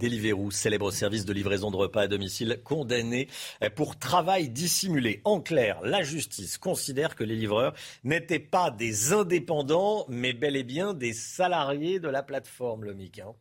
Deliveroo, 0.00 0.50
célèbre 0.50 0.90
service 0.90 1.24
de 1.24 1.32
livraison 1.32 1.70
de 1.70 1.76
repas 1.76 2.02
à 2.02 2.08
domicile, 2.08 2.60
condamné 2.64 3.28
pour 3.76 3.98
travail 3.98 4.48
dissimulé. 4.48 5.20
En 5.24 5.40
clair, 5.40 5.80
la 5.82 6.02
justice 6.02 6.58
considère 6.58 7.14
que 7.14 7.24
les 7.24 7.36
livreurs 7.36 7.74
n'étaient 8.02 8.38
pas 8.38 8.70
des 8.70 9.12
indépendants, 9.12 10.06
mais 10.08 10.32
bel 10.32 10.56
et 10.56 10.64
bien 10.64 10.94
des 10.94 11.12
salariés 11.12 12.00
de 12.00 12.08
la 12.08 12.22
plateforme, 12.22 12.84
le 12.84 12.94
MIC. 12.94 13.20
Hein. 13.20 13.34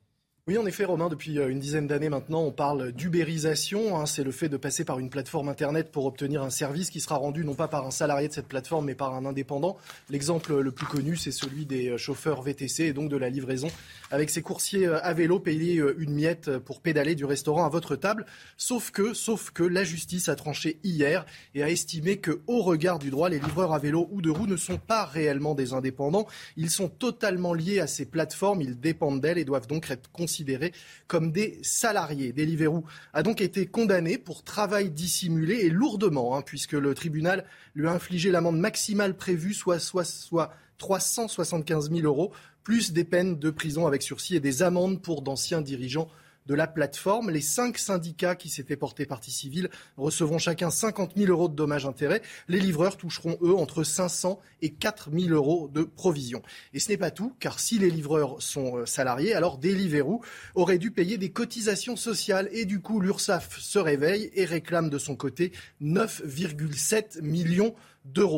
Oui, 0.49 0.57
en 0.57 0.65
effet, 0.65 0.83
Romain, 0.83 1.09
depuis 1.09 1.37
euh, 1.37 1.49
une 1.49 1.59
dizaine 1.59 1.85
d'années 1.85 2.09
maintenant, 2.09 2.41
on 2.41 2.51
parle 2.51 2.91
d'ubérisation. 2.91 3.95
Hein. 3.95 4.07
c'est 4.07 4.23
le 4.23 4.31
fait 4.31 4.49
de 4.49 4.57
passer 4.57 4.83
par 4.83 4.97
une 4.97 5.11
plateforme 5.11 5.47
Internet 5.47 5.91
pour 5.91 6.07
obtenir 6.07 6.41
un 6.41 6.49
service 6.49 6.89
qui 6.89 7.01
sera 7.01 7.17
rendu 7.17 7.45
non 7.45 7.53
pas 7.53 7.67
par 7.67 7.85
un 7.85 7.91
salarié 7.91 8.27
de 8.27 8.33
cette 8.33 8.47
plateforme, 8.47 8.85
mais 8.85 8.95
par 8.95 9.13
un 9.13 9.27
indépendant. 9.27 9.77
L'exemple 10.09 10.59
le 10.59 10.71
plus 10.71 10.87
connu, 10.87 11.17
c'est 11.17 11.29
celui 11.31 11.67
des 11.67 11.89
euh, 11.89 11.97
chauffeurs 11.97 12.41
VTC 12.41 12.85
et 12.85 12.93
donc 12.93 13.11
de 13.11 13.17
la 13.17 13.29
livraison 13.29 13.67
avec 14.09 14.31
ces 14.31 14.41
coursiers 14.41 14.87
euh, 14.87 14.97
à 15.03 15.13
vélo 15.13 15.37
payés 15.39 15.83
une 15.99 16.15
miette 16.15 16.57
pour 16.57 16.81
pédaler 16.81 17.13
du 17.13 17.25
restaurant 17.25 17.63
à 17.63 17.69
votre 17.69 17.95
table. 17.95 18.25
Sauf 18.57 18.89
que, 18.89 19.13
sauf 19.13 19.51
que 19.51 19.61
la 19.61 19.83
justice 19.83 20.29
a 20.29 20.35
tranché 20.35 20.79
hier 20.83 21.27
et 21.53 21.61
a 21.61 21.69
estimé 21.69 22.17
que, 22.17 22.41
au 22.47 22.63
regard 22.63 22.97
du 22.97 23.11
droit, 23.11 23.29
les 23.29 23.37
livreurs 23.37 23.71
à 23.71 23.77
vélo 23.77 24.09
ou 24.09 24.23
de 24.23 24.31
roues 24.31 24.47
ne 24.47 24.57
sont 24.57 24.79
pas 24.79 25.05
réellement 25.05 25.53
des 25.53 25.73
indépendants. 25.73 26.25
Ils 26.57 26.71
sont 26.71 26.89
totalement 26.89 27.53
liés 27.53 27.79
à 27.79 27.85
ces 27.85 28.05
plateformes. 28.05 28.63
Ils 28.63 28.79
dépendent 28.79 29.21
d'elles 29.21 29.37
et 29.37 29.45
doivent 29.45 29.67
donc 29.67 29.91
être 29.91 30.09
considérés 30.11 30.38
considérés 30.39 30.71
comme 31.07 31.31
des 31.31 31.59
salariés. 31.63 32.31
Deliveroo 32.31 32.85
a 33.13 33.23
donc 33.23 33.41
été 33.41 33.65
condamné 33.65 34.17
pour 34.17 34.43
travail 34.43 34.89
dissimulé 34.89 35.55
et 35.65 35.69
lourdement, 35.69 36.37
hein, 36.37 36.41
puisque 36.41 36.73
le 36.73 36.93
tribunal 36.93 37.45
lui 37.75 37.87
a 37.87 37.91
infligé 37.91 38.31
l'amende 38.31 38.57
maximale 38.57 39.17
prévue, 39.17 39.53
soit, 39.53 39.79
soit, 39.79 40.05
soit 40.05 40.53
375 40.77 41.91
000 41.91 42.01
euros, 42.03 42.31
plus 42.63 42.93
des 42.93 43.03
peines 43.03 43.37
de 43.37 43.49
prison 43.49 43.85
avec 43.85 44.01
sursis 44.01 44.35
et 44.35 44.39
des 44.39 44.63
amendes 44.63 45.01
pour 45.01 45.21
d'anciens 45.21 45.61
dirigeants 45.61 46.09
de 46.49 46.55
la 46.55 46.67
plateforme. 46.67 47.29
Les 47.29 47.41
cinq 47.41 47.77
syndicats 47.77 48.35
qui 48.35 48.49
s'étaient 48.49 48.75
portés 48.75 49.05
partie 49.05 49.31
civile 49.31 49.69
recevront 49.97 50.39
chacun 50.39 50.71
50 50.71 51.13
000 51.15 51.31
euros 51.31 51.47
de 51.47 51.55
dommages-intérêts. 51.55 52.23
Les 52.47 52.59
livreurs 52.59 52.97
toucheront, 52.97 53.37
eux, 53.41 53.55
entre 53.55 53.83
500 53.83 54.39
et 54.63 54.71
4 54.71 55.11
000 55.13 55.29
euros 55.29 55.69
de 55.71 55.83
provision. 55.83 56.41
Et 56.73 56.79
ce 56.79 56.89
n'est 56.89 56.97
pas 56.97 57.11
tout, 57.11 57.33
car 57.39 57.59
si 57.59 57.77
les 57.77 57.91
livreurs 57.91 58.41
sont 58.41 58.77
euh, 58.77 58.85
salariés, 58.87 59.33
alors 59.33 59.59
Deliveroo 59.59 60.21
aurait 60.55 60.79
dû 60.79 60.89
payer 60.89 61.17
des 61.19 61.29
cotisations 61.29 61.95
sociales. 61.95 62.49
Et 62.51 62.65
du 62.65 62.81
coup, 62.81 62.99
l'URSSAF 62.99 63.59
se 63.59 63.77
réveille 63.77 64.31
et 64.33 64.45
réclame 64.45 64.89
de 64.89 64.97
son 64.97 65.15
côté 65.15 65.51
9,7 65.83 67.21
millions. 67.21 67.75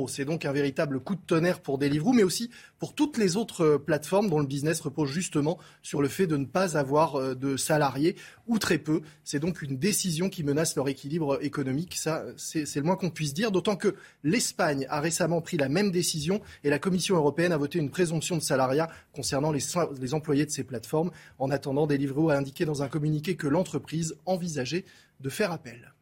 C'est 0.07 0.25
donc 0.25 0.45
un 0.45 0.51
véritable 0.51 0.99
coup 0.99 1.15
de 1.15 1.21
tonnerre 1.21 1.61
pour 1.61 1.77
Deliveroo, 1.77 2.13
mais 2.13 2.23
aussi 2.23 2.49
pour 2.77 2.93
toutes 2.93 3.17
les 3.17 3.37
autres 3.37 3.61
euh, 3.61 3.77
plateformes 3.77 4.29
dont 4.29 4.39
le 4.39 4.45
business 4.45 4.81
repose 4.81 5.09
justement 5.09 5.57
sur 5.81 6.01
le 6.01 6.07
fait 6.07 6.27
de 6.27 6.35
ne 6.35 6.45
pas 6.45 6.77
avoir 6.77 7.15
euh, 7.15 7.35
de 7.35 7.57
salariés 7.57 8.15
ou 8.47 8.59
très 8.59 8.77
peu. 8.77 9.01
C'est 9.23 9.39
donc 9.39 9.61
une 9.61 9.77
décision 9.77 10.29
qui 10.29 10.43
menace 10.43 10.75
leur 10.75 10.89
équilibre 10.89 11.39
économique. 11.41 11.97
C'est 12.37 12.75
le 12.75 12.83
moins 12.83 12.95
qu'on 12.95 13.11
puisse 13.11 13.33
dire. 13.33 13.51
D'autant 13.51 13.75
que 13.75 13.95
l'Espagne 14.23 14.85
a 14.89 14.99
récemment 14.99 15.41
pris 15.41 15.57
la 15.57 15.69
même 15.69 15.91
décision 15.91 16.41
et 16.63 16.69
la 16.69 16.79
Commission 16.79 17.15
européenne 17.15 17.53
a 17.53 17.57
voté 17.57 17.79
une 17.79 17.91
présomption 17.91 18.35
de 18.35 18.41
salariat 18.41 18.89
concernant 19.13 19.51
les, 19.51 19.61
les 19.99 20.13
employés 20.13 20.45
de 20.45 20.51
ces 20.51 20.63
plateformes. 20.63 21.11
En 21.39 21.49
attendant, 21.49 21.87
Deliveroo 21.87 22.29
a 22.29 22.35
indiqué 22.35 22.65
dans 22.65 22.83
un 22.83 22.89
communiqué 22.89 23.35
que 23.35 23.47
l'entreprise 23.47 24.15
envisageait 24.25 24.85
de 25.21 25.29
faire 25.29 25.51
appel. 25.51 25.93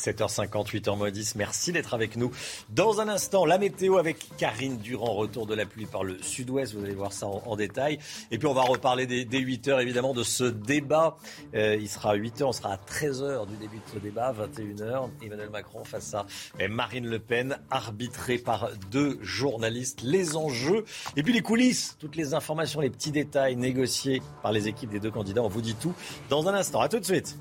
7h58 0.00 0.88
en 0.88 0.96
mode 0.96 1.12
10. 1.12 1.34
Merci 1.36 1.72
d'être 1.72 1.92
avec 1.94 2.16
nous. 2.16 2.30
Dans 2.70 3.00
un 3.00 3.08
instant, 3.08 3.44
la 3.44 3.58
météo 3.58 3.98
avec 3.98 4.36
Karine 4.36 4.78
Durand. 4.78 5.14
Retour 5.14 5.46
de 5.46 5.54
la 5.54 5.66
pluie 5.66 5.86
par 5.86 6.04
le 6.04 6.20
sud-ouest. 6.22 6.74
Vous 6.74 6.84
allez 6.84 6.94
voir 6.94 7.12
ça 7.12 7.26
en, 7.26 7.56
détail. 7.56 7.98
Et 8.30 8.38
puis, 8.38 8.48
on 8.48 8.54
va 8.54 8.62
reparler 8.62 9.06
des, 9.06 9.24
8h, 9.24 9.82
évidemment, 9.82 10.14
de 10.14 10.22
ce 10.22 10.44
débat. 10.44 11.16
Euh, 11.54 11.76
il 11.78 11.88
sera 11.88 12.12
à 12.12 12.16
8h. 12.16 12.44
On 12.44 12.52
sera 12.52 12.72
à 12.72 12.76
13h 12.76 13.46
du 13.46 13.56
début 13.56 13.76
de 13.76 13.92
ce 13.94 13.98
débat, 13.98 14.32
21h. 14.32 15.10
Emmanuel 15.22 15.50
Macron 15.50 15.84
face 15.84 16.14
à 16.14 16.26
Marine 16.68 17.06
Le 17.06 17.18
Pen, 17.18 17.58
arbitrée 17.70 18.38
par 18.38 18.70
deux 18.90 19.18
journalistes. 19.20 20.00
Les 20.02 20.36
enjeux 20.36 20.84
et 21.16 21.22
puis 21.22 21.32
les 21.32 21.42
coulisses. 21.42 21.96
Toutes 21.98 22.16
les 22.16 22.34
informations, 22.34 22.80
les 22.80 22.90
petits 22.90 23.12
détails 23.12 23.56
négociés 23.56 24.22
par 24.42 24.52
les 24.52 24.68
équipes 24.68 24.90
des 24.90 25.00
deux 25.00 25.10
candidats. 25.10 25.42
On 25.42 25.48
vous 25.48 25.62
dit 25.62 25.74
tout 25.74 25.94
dans 26.28 26.48
un 26.48 26.54
instant. 26.54 26.80
À 26.80 26.88
tout 26.88 26.98
de 26.98 27.04
suite. 27.04 27.36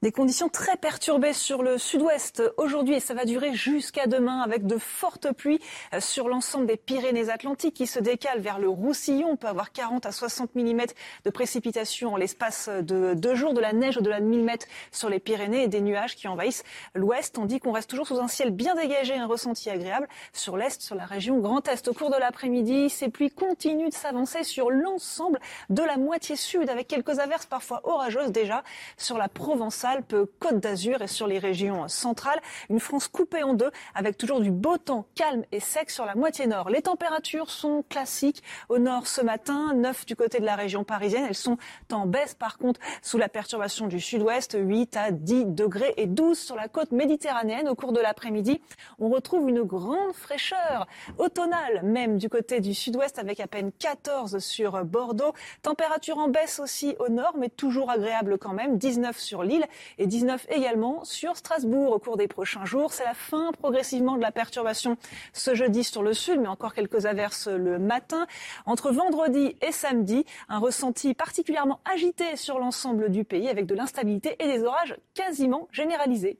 Des 0.00 0.12
conditions 0.12 0.48
très 0.48 0.76
perturbées 0.76 1.32
sur 1.32 1.60
le 1.60 1.76
sud-ouest 1.76 2.40
aujourd'hui 2.56 2.94
et 2.94 3.00
ça 3.00 3.14
va 3.14 3.24
durer 3.24 3.52
jusqu'à 3.54 4.06
demain 4.06 4.42
avec 4.42 4.64
de 4.64 4.78
fortes 4.78 5.32
pluies 5.32 5.58
sur 5.98 6.28
l'ensemble 6.28 6.66
des 6.66 6.76
Pyrénées-Atlantiques 6.76 7.74
qui 7.74 7.88
se 7.88 7.98
décalent 7.98 8.38
vers 8.38 8.60
le 8.60 8.68
Roussillon. 8.68 9.30
On 9.32 9.36
peut 9.36 9.48
avoir 9.48 9.72
40 9.72 10.06
à 10.06 10.12
60 10.12 10.54
mm 10.54 10.82
de 11.24 11.30
précipitations 11.30 12.12
en 12.12 12.16
l'espace 12.16 12.68
de 12.68 13.14
deux 13.14 13.34
jours, 13.34 13.54
de 13.54 13.60
la 13.60 13.72
neige 13.72 13.96
au-delà 13.96 14.20
de 14.20 14.26
1000 14.26 14.44
mètres 14.44 14.68
sur 14.92 15.08
les 15.08 15.18
Pyrénées 15.18 15.64
et 15.64 15.68
des 15.68 15.80
nuages 15.80 16.14
qui 16.14 16.28
envahissent 16.28 16.62
l'ouest. 16.94 17.36
On 17.36 17.44
dit 17.44 17.58
qu'on 17.58 17.72
reste 17.72 17.90
toujours 17.90 18.06
sous 18.06 18.20
un 18.20 18.28
ciel 18.28 18.52
bien 18.52 18.76
dégagé, 18.76 19.16
un 19.16 19.26
ressenti 19.26 19.68
agréable 19.68 20.06
sur 20.32 20.56
l'est, 20.56 20.80
sur 20.80 20.94
la 20.94 21.06
région 21.06 21.38
Grand 21.38 21.66
Est. 21.66 21.88
Au 21.88 21.92
cours 21.92 22.10
de 22.10 22.18
l'après-midi, 22.18 22.88
ces 22.88 23.08
pluies 23.08 23.32
continuent 23.32 23.88
de 23.88 23.94
s'avancer 23.94 24.44
sur 24.44 24.70
l'ensemble 24.70 25.40
de 25.70 25.82
la 25.82 25.96
moitié 25.96 26.36
sud 26.36 26.70
avec 26.70 26.86
quelques 26.86 27.18
averses 27.18 27.46
parfois 27.46 27.80
orageuses 27.82 28.30
déjà 28.30 28.62
sur 28.96 29.18
la 29.18 29.28
Provence 29.28 29.87
Alpes, 29.88 30.16
Côte 30.38 30.60
d'Azur 30.60 31.00
et 31.00 31.06
sur 31.06 31.26
les 31.26 31.38
régions 31.38 31.88
centrales. 31.88 32.40
Une 32.68 32.78
France 32.78 33.08
coupée 33.08 33.42
en 33.42 33.54
deux 33.54 33.70
avec 33.94 34.18
toujours 34.18 34.40
du 34.40 34.50
beau 34.50 34.76
temps 34.76 35.06
calme 35.14 35.44
et 35.50 35.60
sec 35.60 35.90
sur 35.90 36.04
la 36.04 36.14
moitié 36.14 36.46
nord. 36.46 36.68
Les 36.68 36.82
températures 36.82 37.48
sont 37.48 37.82
classiques 37.88 38.42
au 38.68 38.78
nord 38.78 39.06
ce 39.06 39.22
matin, 39.22 39.72
9 39.74 40.04
du 40.04 40.14
côté 40.14 40.40
de 40.40 40.44
la 40.44 40.56
région 40.56 40.84
parisienne. 40.84 41.24
Elles 41.26 41.34
sont 41.34 41.56
en 41.90 42.04
baisse 42.04 42.34
par 42.34 42.58
contre 42.58 42.80
sous 43.00 43.16
la 43.16 43.30
perturbation 43.30 43.86
du 43.86 43.98
sud-ouest, 43.98 44.58
8 44.60 44.96
à 44.98 45.10
10 45.10 45.46
degrés 45.46 45.94
et 45.96 46.06
12 46.06 46.38
sur 46.38 46.56
la 46.56 46.68
côte 46.68 46.92
méditerranéenne 46.92 47.66
au 47.66 47.74
cours 47.74 47.92
de 47.92 48.00
l'après-midi. 48.00 48.60
On 48.98 49.08
retrouve 49.08 49.48
une 49.48 49.62
grande 49.62 50.12
fraîcheur 50.12 50.86
automnale 51.16 51.80
même 51.82 52.18
du 52.18 52.28
côté 52.28 52.60
du 52.60 52.74
sud-ouest 52.74 53.18
avec 53.18 53.40
à 53.40 53.46
peine 53.46 53.72
14 53.72 54.38
sur 54.38 54.84
Bordeaux. 54.84 55.32
Température 55.62 56.18
en 56.18 56.28
baisse 56.28 56.58
aussi 56.58 56.94
au 56.98 57.08
nord 57.08 57.36
mais 57.38 57.48
toujours 57.48 57.90
agréable 57.90 58.36
quand 58.36 58.52
même, 58.52 58.76
19 58.76 59.18
sur 59.18 59.42
l'île 59.42 59.64
et 59.98 60.06
19 60.06 60.46
également 60.50 61.04
sur 61.04 61.36
Strasbourg 61.36 61.92
au 61.92 61.98
cours 61.98 62.16
des 62.16 62.28
prochains 62.28 62.64
jours. 62.64 62.92
C'est 62.92 63.04
la 63.04 63.14
fin 63.14 63.52
progressivement 63.52 64.16
de 64.16 64.22
la 64.22 64.32
perturbation 64.32 64.96
ce 65.32 65.54
jeudi 65.54 65.84
sur 65.84 66.02
le 66.02 66.14
sud, 66.14 66.40
mais 66.40 66.48
encore 66.48 66.74
quelques 66.74 67.06
averses 67.06 67.48
le 67.48 67.78
matin. 67.78 68.26
Entre 68.66 68.90
vendredi 68.90 69.56
et 69.62 69.72
samedi, 69.72 70.24
un 70.48 70.58
ressenti 70.58 71.14
particulièrement 71.14 71.80
agité 71.84 72.36
sur 72.36 72.58
l'ensemble 72.58 73.10
du 73.10 73.24
pays 73.24 73.48
avec 73.48 73.66
de 73.66 73.74
l'instabilité 73.74 74.36
et 74.38 74.46
des 74.46 74.62
orages 74.64 74.96
quasiment 75.14 75.68
généralisés. 75.72 76.38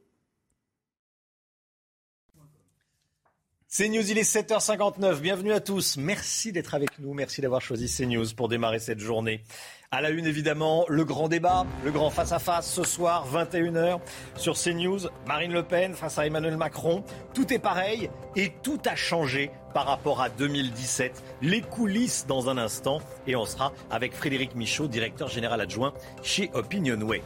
CNews, 3.70 4.10
il 4.10 4.16
est 4.16 4.22
7h59. 4.22 5.20
Bienvenue 5.20 5.52
à 5.52 5.60
tous. 5.60 5.98
Merci 5.98 6.52
d'être 6.52 6.74
avec 6.74 6.98
nous. 6.98 7.12
Merci 7.12 7.42
d'avoir 7.42 7.60
choisi 7.60 7.86
CNews 7.86 8.24
pour 8.34 8.48
démarrer 8.48 8.78
cette 8.78 8.98
journée. 8.98 9.42
À 9.90 10.02
la 10.02 10.10
une, 10.10 10.26
évidemment, 10.26 10.84
le 10.86 11.02
grand 11.06 11.28
débat, 11.28 11.64
le 11.82 11.90
grand 11.90 12.10
face-à-face 12.10 12.70
ce 12.70 12.84
soir, 12.84 13.26
21h, 13.32 14.00
sur 14.36 14.52
CNews. 14.52 15.08
Marine 15.26 15.50
Le 15.50 15.62
Pen 15.62 15.94
face 15.94 16.18
à 16.18 16.26
Emmanuel 16.26 16.58
Macron. 16.58 17.02
Tout 17.32 17.54
est 17.54 17.58
pareil 17.58 18.10
et 18.36 18.52
tout 18.62 18.78
a 18.84 18.94
changé 18.96 19.50
par 19.72 19.86
rapport 19.86 20.20
à 20.20 20.28
2017. 20.28 21.22
Les 21.40 21.62
coulisses 21.62 22.26
dans 22.26 22.50
un 22.50 22.58
instant. 22.58 23.00
Et 23.26 23.34
on 23.34 23.46
sera 23.46 23.72
avec 23.90 24.12
Frédéric 24.12 24.54
Michaud, 24.54 24.88
directeur 24.88 25.28
général 25.28 25.58
adjoint 25.62 25.94
chez 26.22 26.50
Opinionway. 26.52 27.22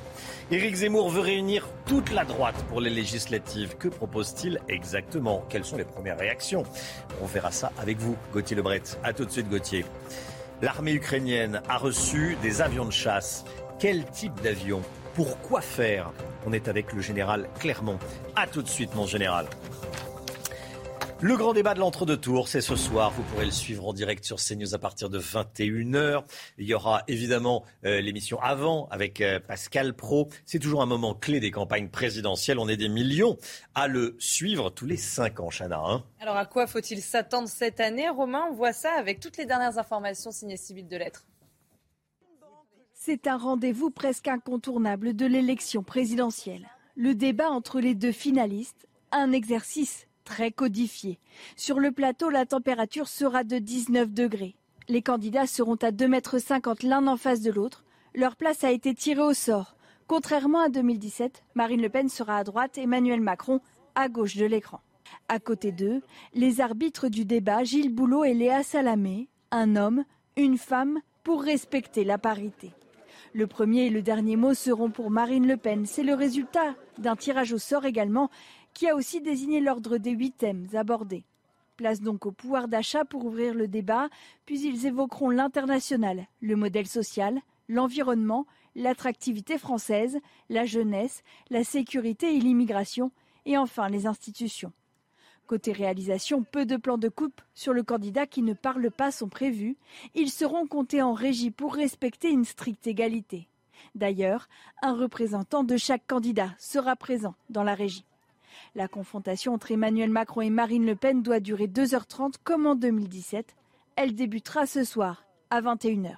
Éric 0.53 0.77
Zemmour 0.77 1.11
veut 1.11 1.21
réunir 1.21 1.69
toute 1.87 2.13
la 2.13 2.25
droite 2.25 2.65
pour 2.69 2.81
les 2.81 2.91
législatives. 2.91 3.75
Que 3.77 3.89
propose-t-il 3.89 4.61
exactement? 4.69 5.45
Quelles 5.49 5.65
sont 5.65 5.79
les 5.79 5.85
premières 5.85 6.17
réactions? 6.17 6.63
On 7.21 7.27
verra 7.27 7.51
ça 7.51 7.73
avec 7.77 7.99
vous, 7.99 8.17
Gauthier 8.33 8.55
Lebret. 8.55 8.83
A 9.03 9.13
tout 9.13 9.25
de 9.25 9.31
suite, 9.33 9.49
Gauthier. 9.49 9.85
L'armée 10.63 10.93
ukrainienne 10.93 11.61
a 11.69 11.77
reçu 11.77 12.37
des 12.41 12.63
avions 12.63 12.85
de 12.85 12.93
chasse. 12.93 13.45
Quel 13.81 14.05
type 14.05 14.41
d'avion? 14.43 14.81
Pourquoi 15.13 15.61
faire? 15.61 16.13
On 16.47 16.53
est 16.53 16.69
avec 16.69 16.93
le 16.93 17.01
général 17.01 17.49
Clermont. 17.59 17.99
A 18.37 18.47
tout 18.47 18.63
de 18.63 18.69
suite, 18.69 18.95
mon 18.95 19.05
général. 19.05 19.47
Le 21.25 21.37
grand 21.37 21.53
débat 21.53 21.75
de 21.75 21.79
l'entre-deux 21.79 22.17
tours, 22.17 22.49
c'est 22.49 22.61
ce 22.61 22.75
soir. 22.75 23.13
Vous 23.13 23.23
pourrez 23.23 23.45
le 23.45 23.53
suivre 23.53 23.87
en 23.87 23.93
direct 23.93 24.25
sur 24.25 24.39
CNews 24.39 24.75
à 24.75 24.79
partir 24.81 25.09
de 25.09 25.21
21h. 25.21 26.25
Il 26.59 26.67
y 26.67 26.75
aura 26.75 27.05
évidemment 27.07 27.63
euh, 27.85 28.01
l'émission 28.01 28.41
avant 28.41 28.89
avec 28.91 29.21
euh, 29.21 29.39
Pascal 29.39 29.95
Pro. 29.95 30.31
C'est 30.47 30.59
toujours 30.59 30.83
un 30.83 30.87
moment 30.87 31.15
clé 31.15 31.39
des 31.39 31.53
campagnes 31.53 31.91
présidentielles. 31.91 32.59
On 32.59 32.69
est 32.69 32.77
des 32.77 32.89
millions 32.89 33.39
à 33.77 33.87
le 33.87 34.17
suivre 34.19 34.71
tous 34.71 34.87
les 34.87 34.97
cinq 34.97 35.39
ans, 35.39 35.49
Chana. 35.49 35.79
Hein. 35.79 36.03
Alors 36.19 36.37
à 36.37 36.45
quoi 36.45 36.67
faut-il 36.67 37.01
s'attendre 37.01 37.47
cette 37.47 37.79
année, 37.79 38.09
Romain 38.09 38.49
On 38.51 38.55
voit 38.55 38.73
ça 38.73 38.91
avec 38.99 39.21
toutes 39.21 39.37
les 39.37 39.47
dernières 39.47 39.79
informations 39.79 40.33
signées 40.33 40.57
civiles 40.57 40.89
de 40.89 40.97
lettres. 40.97 41.25
C'est 42.95 43.29
un 43.29 43.37
rendez-vous 43.37 43.91
presque 43.91 44.27
incontournable 44.27 45.15
de 45.15 45.27
l'élection 45.27 45.85
présidentielle. 45.85 46.69
Le 46.97 47.15
débat 47.15 47.49
entre 47.49 47.79
les 47.79 47.95
deux 47.95 48.11
finalistes, 48.11 48.89
un 49.13 49.31
exercice 49.31 50.09
très 50.25 50.51
codifié. 50.51 51.19
Sur 51.57 51.81
le 51.81 51.93
plateau, 51.93 52.31
la 52.31 52.47
température 52.47 53.09
sera 53.09 53.45
de 53.45 53.59
19 53.59 54.13
degrés. 54.13 54.57
Les 54.89 55.03
candidats 55.03 55.47
seront 55.47 55.77
à 55.77 55.91
2,50 55.91 56.09
mètres 56.09 56.37
l'un 56.83 57.07
en 57.07 57.17
face 57.17 57.41
de 57.41 57.51
l'autre. 57.51 57.85
Leur 58.15 58.37
place 58.37 58.65
a 58.65 58.71
été 58.71 58.95
tirée 58.95 59.23
au 59.23 59.35
sort. 59.35 59.77
Contrairement 60.07 60.61
à 60.61 60.69
2017, 60.69 61.45
Marine 61.55 61.83
Le 61.83 61.89
Pen 61.89 62.09
sera 62.09 62.39
à 62.39 62.45
droite, 62.45 62.77
Emmanuel 62.79 63.21
Macron 63.21 63.61
à 63.95 64.09
gauche 64.09 64.37
de 64.37 64.47
l'écran. 64.47 64.81
À 65.29 65.39
côté 65.39 65.73
d'eux, 65.73 66.03
les 66.35 66.61
arbitres 66.61 67.09
du 67.09 67.25
débat, 67.25 67.65
Gilles 67.65 67.95
Boulot 67.95 68.25
et 68.25 68.35
Léa 68.35 68.63
Salamé, 68.63 69.29
un 69.51 69.77
homme, 69.77 70.05
une 70.37 70.59
femme, 70.59 71.01
pour 71.23 71.43
respecter 71.43 72.05
la 72.05 72.19
parité. 72.19 72.73
Le 73.33 73.47
premier 73.47 73.87
et 73.87 73.91
le 73.91 74.03
dernier 74.03 74.37
mot 74.37 74.53
seront 74.53 74.91
pour 74.91 75.11
Marine 75.11 75.47
Le 75.47 75.57
Pen. 75.57 75.87
C'est 75.87 76.03
le 76.03 76.15
résultat 76.15 76.75
d'un 76.99 77.17
tirage 77.17 77.53
au 77.53 77.59
sort 77.59 77.87
également 77.87 78.29
qui 78.75 78.89
a 78.89 78.95
aussi 78.95 79.21
désigné 79.21 79.61
l'ordre 79.61 79.99
des 79.99 80.13
huit 80.13 80.37
thèmes 80.37 80.67
abordés. 80.75 81.25
Place 81.77 82.01
donc 82.01 82.27
au 82.27 82.33
pouvoir 82.33 82.69
d'achat 82.69 83.05
pour 83.05 83.25
ouvrir 83.25 83.55
le 83.55 83.69
débat, 83.69 84.09
puis 84.47 84.61
ils 84.61 84.87
évoqueront 84.87 85.31
l'international, 85.31 86.27
le 86.41 86.57
modèle 86.57 86.87
social, 86.87 87.41
l'environnement, 87.69 88.47
l'attractivité 88.75 89.59
française, 89.59 90.19
la 90.49 90.65
jeunesse, 90.65 91.23
la 91.51 91.65
sécurité 91.65 92.37
et 92.37 92.41
l'immigration, 92.41 93.11
et 93.47 93.59
enfin 93.59 93.89
les 93.89 94.07
institutions. 94.07 94.73
Côté 95.47 95.73
réalisation, 95.73 96.45
peu 96.45 96.65
de 96.65 96.77
plans 96.77 96.99
de 96.99 97.09
coupe 97.09 97.41
sur 97.55 97.73
le 97.73 97.83
candidat 97.83 98.27
qui 98.27 98.43
ne 98.43 98.55
parle 98.55 98.91
pas 98.91 99.11
sont 99.11 99.29
prévus. 99.29 99.77
Ils 100.15 100.31
seront 100.31 100.67
comptés 100.67 101.03
en 101.03 101.13
régie 101.13 101.51
pour 101.51 101.75
respecter 101.75 102.31
une 102.31 102.45
stricte 102.45 102.87
égalité. 102.87 103.49
D'ailleurs, 103.95 104.49
un 104.81 104.95
représentant 104.95 105.65
de 105.65 105.77
chaque 105.77 106.07
candidat 106.07 106.55
sera 106.59 106.97
présent 106.97 107.35
dans 107.51 107.65
la 107.65 107.75
régie. 107.75 108.05
La 108.75 108.89
confrontation 108.89 109.55
entre 109.55 109.71
Emmanuel 109.71 110.11
Macron 110.11 110.41
et 110.41 110.51
Marine 110.51 110.87
Le 110.87 110.97
Pen 110.97 111.23
doit 111.23 111.41
durer 111.41 111.67
2h30 111.67 112.35
comme 112.45 112.67
en 112.67 112.75
2017. 112.75 113.55
Elle 113.97 114.15
débutera 114.15 114.67
ce 114.67 114.85
soir 114.85 115.25
à 115.51 115.61
21h. 115.61 116.17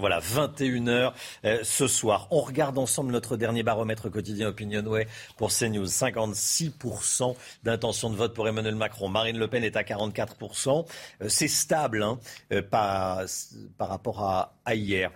Voilà, 0.00 0.18
21h 0.20 1.12
euh, 1.44 1.58
ce 1.62 1.86
soir. 1.86 2.26
On 2.30 2.40
regarde 2.40 2.78
ensemble 2.78 3.12
notre 3.12 3.36
dernier 3.36 3.62
baromètre 3.62 4.10
quotidien 4.10 4.48
Opinionway 4.48 5.06
pour 5.36 5.50
CNews. 5.50 5.84
56% 5.84 7.36
d'intention 7.64 8.08
de 8.08 8.16
vote 8.16 8.32
pour 8.34 8.48
Emmanuel 8.48 8.76
Macron. 8.76 9.10
Marine 9.10 9.36
Le 9.36 9.46
Pen 9.46 9.62
est 9.62 9.76
à 9.76 9.82
44%. 9.82 10.86
Euh, 11.20 11.28
c'est 11.28 11.48
stable 11.48 12.02
hein, 12.02 12.18
euh, 12.50 12.62
par, 12.62 13.26
rapport 13.78 14.22
à, 14.22 14.58
à 14.64 14.74
hier. 14.74 15.10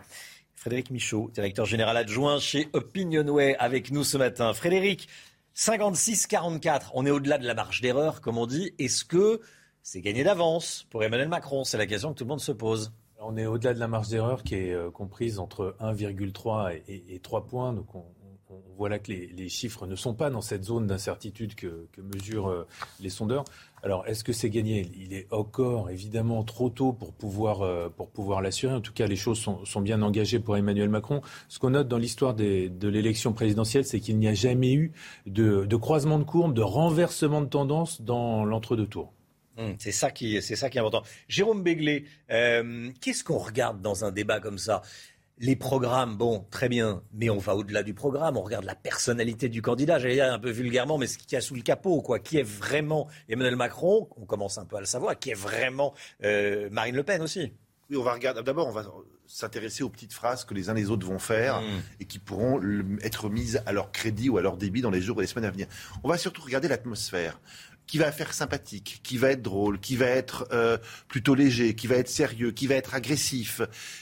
Frédéric 0.55 0.91
Michaud, 0.91 1.31
directeur 1.33 1.65
général 1.65 1.97
adjoint 1.97 2.39
chez 2.39 2.69
Opinionway, 2.75 3.57
avec 3.59 3.91
nous 3.91 4.05
ce 4.05 4.19
matin. 4.19 4.53
Frédéric, 4.53 5.09
56-44, 5.57 6.91
on 6.95 7.07
est 7.07 7.11
au-delà 7.11 7.39
de 7.39 7.47
la 7.47 7.55
marge 7.55 7.81
d'erreur, 7.81 8.21
comme 8.21 8.39
on 8.39 8.47
dit. 8.47 8.73
Est-ce 8.81 9.05
que 9.05 9.41
c'est 9.83 10.01
gagné 10.01 10.25
d'avance 10.25 10.87
pour 10.91 11.05
Emmanuel 11.05 11.29
Macron? 11.29 11.63
C'est 11.63 11.79
la 11.79 11.87
question 11.87 12.13
que 12.13 12.19
tout 12.19 12.25
le 12.25 12.29
monde 12.31 12.41
se 12.41 12.51
pose. 12.51 12.93
On 13.21 13.37
est 13.37 13.47
au-delà 13.47 13.73
de 13.73 13.79
la 13.79 13.87
marge 13.87 14.09
d'erreur 14.09 14.43
qui 14.43 14.57
est 14.57 14.75
euh, 14.75 14.91
comprise 14.91 15.39
entre 15.39 15.77
1,3 15.81 16.83
et, 16.89 17.21
3 17.21 17.47
points. 17.47 17.73
Donc 17.73 17.95
on, 17.95 18.05
voit 18.77 18.89
là 18.89 18.99
que 18.99 19.13
les, 19.13 19.49
chiffres 19.49 19.87
ne 19.87 19.95
sont 19.95 20.15
pas 20.15 20.31
dans 20.31 20.41
cette 20.41 20.65
zone 20.65 20.89
d'incertitude 20.89 21.55
que, 21.55 21.87
mesurent 21.99 22.51
euh, 22.51 22.67
les 22.99 23.11
sondeurs. 23.11 23.45
Alors 23.85 24.07
est-ce 24.07 24.25
que 24.25 24.33
c'est 24.33 24.49
gagné? 24.49 24.91
Il 24.99 25.13
est 25.13 25.27
encore 25.31 25.91
évidemment 25.91 26.43
trop 26.43 26.71
tôt 26.71 26.95
pour 26.95 27.13
pouvoir, 27.13 27.61
euh, 27.61 28.41
l'assurer. 28.41 28.73
En 28.73 28.81
tout 28.81 28.95
cas, 28.95 29.07
les 29.07 29.15
choses 29.15 29.39
sont, 29.39 29.81
bien 29.83 30.01
engagées 30.01 30.41
pour 30.41 30.57
Emmanuel 30.57 30.89
Macron. 30.89 31.21
Ce 31.49 31.59
qu'on 31.59 31.71
note 31.71 31.87
dans 31.87 31.99
l'histoire 31.99 32.33
de 32.33 32.89
l'élection 32.89 33.35
présidentielle, 33.35 33.85
c'est 33.85 34.01
qu'il 34.01 34.19
n'y 34.19 34.27
a 34.27 34.33
jamais 34.33 34.73
eu 34.73 34.93
de, 35.27 35.77
croisement 35.77 36.19
de 36.19 36.25
courbe, 36.25 36.55
de 36.55 36.63
renversement 36.63 37.43
de 37.43 37.47
tendance 37.47 38.01
dans 38.01 38.47
l'entre-deux 38.47 38.87
tours. 38.87 39.13
C'est 39.79 39.93
ça 39.93 40.11
qui, 40.11 40.41
c'est 40.43 40.57
ça 40.57 40.71
qui 40.71 40.79
est 40.79 40.81
important. 40.81 41.03
Jérôme 41.29 41.63
Béglé, 41.63 42.07
euh, 42.31 42.91
qu'est-ce 43.01 43.23
qu'on 43.23 43.39
regarde 43.39 43.83
dans 43.83 44.05
un 44.05 44.11
débat 44.11 44.41
comme 44.41 44.59
ça? 44.59 44.83
Les 45.39 45.57
programmes, 45.57 46.17
bon, 46.17 46.47
très 46.51 46.69
bien, 46.69 47.03
mais 47.13 47.29
on 47.29 47.39
va 47.39 47.57
au-delà 47.57 47.83
du 47.83 47.93
programme, 47.93 48.37
on 48.37 48.43
regarde 48.43 48.65
la 48.65 48.75
personnalité 48.75 49.49
du 49.49 49.63
candidat, 49.63 49.99
j'allais 49.99 50.15
dire 50.15 50.33
un 50.33 50.39
peu 50.39 50.51
vulgairement, 50.51 50.97
mais 50.97 51.07
ce 51.07 51.19
qu'il 51.19 51.33
y 51.33 51.37
a 51.37 51.41
sous 51.41 51.55
le 51.55 51.63
capot, 51.63 52.03
quoi. 52.03 52.21
Qui 52.21 52.39
est 52.39 52.45
vraiment 52.45 53.09
Emmanuel 53.29 53.57
Macron, 53.57 54.09
on 54.17 54.27
commence 54.27 54.59
un 54.59 54.65
peu 54.65 54.77
à 54.77 54.81
le 54.81 54.87
savoir, 54.87 55.19
qui 55.19 55.31
est 55.31 55.35
vraiment 55.35 55.95
euh, 56.23 56.69
Marine 56.71 56.95
Le 56.95 57.03
Pen 57.03 57.21
aussi. 57.23 57.53
Oui, 57.91 57.97
on 57.97 58.03
va 58.03 58.15
regarder. 58.15 58.43
D'abord, 58.43 58.69
on 58.69 58.73
va 58.73 58.87
s'intéresser 59.27 59.83
aux 59.83 59.89
petites 59.89 60.13
phrases 60.13 60.45
que 60.45 60.55
les 60.55 60.71
uns 60.71 60.75
les 60.75 60.91
autres 60.91 61.07
vont 61.07 61.19
faire 61.19 61.57
hum. 61.59 61.83
et 62.01 62.05
qui 62.05 62.19
pourront 62.19 62.61
être 63.03 63.29
mises 63.29 63.63
à 63.67 63.73
leur 63.73 63.91
crédit 63.91 64.29
ou 64.29 64.39
à 64.39 64.43
leur 64.43 64.57
débit 64.57 64.83
dans 64.83 64.91
les 64.91 65.01
jours 65.01 65.19
et 65.19 65.23
les 65.23 65.27
semaines 65.27 65.47
à 65.47 65.51
venir. 65.51 65.67
On 66.03 66.09
va 66.09 66.17
surtout 66.17 66.43
regarder 66.43 66.69
l'atmosphère 66.69 67.41
qui 67.87 67.99
va 67.99 68.11
faire 68.13 68.33
sympathique, 68.33 69.01
qui 69.03 69.19
va 69.19 69.31
être 69.31 69.43
drôle, 69.43 69.79
qui 69.79 69.97
va 69.97 70.07
être 70.07 70.47
euh, 70.53 70.79
plutôt 71.09 71.35
léger, 71.35 71.75
qui 71.75 71.87
va 71.87 71.97
être 71.97 72.09
sérieux, 72.09 72.51
qui 72.51 72.67
va 72.67 72.77
être 72.77 72.95
agressif, 72.95 73.61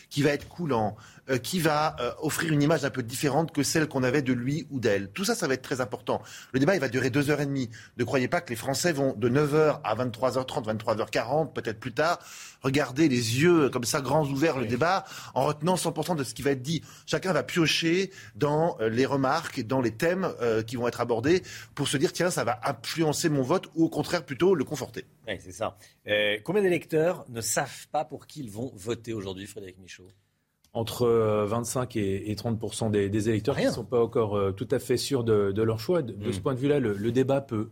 qui 0.08 0.22
va 0.22 0.30
être 0.30 0.48
coulant, 0.48 0.96
euh, 1.30 1.38
qui 1.38 1.60
va 1.60 1.94
euh, 2.00 2.10
offrir 2.20 2.52
une 2.52 2.62
image 2.62 2.84
un 2.84 2.90
peu 2.90 3.00
différente 3.00 3.52
que 3.52 3.62
celle 3.62 3.86
qu'on 3.86 4.02
avait 4.02 4.22
de 4.22 4.32
lui 4.32 4.66
ou 4.70 4.80
d'elle. 4.80 5.08
Tout 5.12 5.24
ça, 5.24 5.36
ça 5.36 5.46
va 5.46 5.54
être 5.54 5.62
très 5.62 5.80
important. 5.80 6.20
Le 6.50 6.58
débat, 6.58 6.74
il 6.74 6.80
va 6.80 6.88
durer 6.88 7.10
deux 7.10 7.30
heures 7.30 7.40
et 7.40 7.46
demie. 7.46 7.70
Ne 7.96 8.02
croyez 8.02 8.26
pas 8.26 8.40
que 8.40 8.50
les 8.50 8.56
Français 8.56 8.92
vont 8.92 9.14
de 9.14 9.28
9h 9.28 9.80
à 9.84 9.94
23h30, 9.94 10.64
23h40, 10.64 11.52
peut-être 11.52 11.78
plus 11.78 11.92
tard, 11.92 12.18
regarder 12.60 13.08
les 13.08 13.40
yeux 13.40 13.70
comme 13.70 13.84
ça, 13.84 14.00
grands 14.00 14.26
ouverts, 14.26 14.58
le 14.58 14.66
débat, 14.66 15.04
en 15.34 15.44
retenant 15.44 15.76
100% 15.76 16.16
de 16.16 16.24
ce 16.24 16.34
qui 16.34 16.42
va 16.42 16.50
être 16.50 16.62
dit. 16.62 16.82
Chacun 17.06 17.32
va 17.32 17.44
piocher 17.44 18.10
dans 18.34 18.76
euh, 18.80 18.88
les 18.88 19.06
remarques, 19.06 19.60
dans 19.64 19.80
les 19.80 19.92
thèmes 19.92 20.28
qui 20.66 20.74
vont 20.74 20.88
être 20.88 21.00
abordés 21.00 21.42
pour 21.76 21.86
se 21.86 21.96
dire, 21.96 22.12
tiens, 22.12 22.30
ça 22.30 22.42
va 22.42 22.58
influencer 22.64 23.28
mon 23.28 23.42
vote 23.42 23.68
ou 23.76 23.84
au 23.84 23.88
contraire 23.88 24.24
plutôt 24.24 24.56
le 24.56 24.64
conforter. 24.64 25.04
Oui, 25.28 25.34
c'est 25.40 25.52
ça. 25.52 25.76
combien 26.42 26.62
d'électeurs 26.62 27.24
ne 27.28 27.40
savent 27.40 27.86
pas 27.92 28.04
pour 28.04 28.26
qui 28.26 28.40
ils 28.40 28.50
vont 28.50 28.72
voter 28.74 29.12
aujourd'hui, 29.12 29.46
Frédéric 29.46 29.78
Michaud? 29.78 30.08
Entre 30.74 31.06
25 31.46 31.96
euh, 31.96 32.20
et, 32.24 32.34
30 32.34 32.90
des, 32.90 33.28
électeurs 33.28 33.56
qui 33.56 33.66
ne 33.66 33.70
sont 33.70 33.84
pas 33.84 34.02
encore 34.02 34.36
euh, 34.36 34.52
tout 34.52 34.68
à 34.70 34.78
fait 34.78 34.96
sûrs 34.96 35.24
de, 35.24 35.62
leur 35.62 35.78
choix. 35.78 36.02
De, 36.02 36.32
ce 36.32 36.38
mm. 36.38 36.42
point 36.42 36.54
de 36.54 36.58
vue-là, 36.58 36.80
le, 36.80 37.12
débat 37.12 37.40
peut 37.40 37.70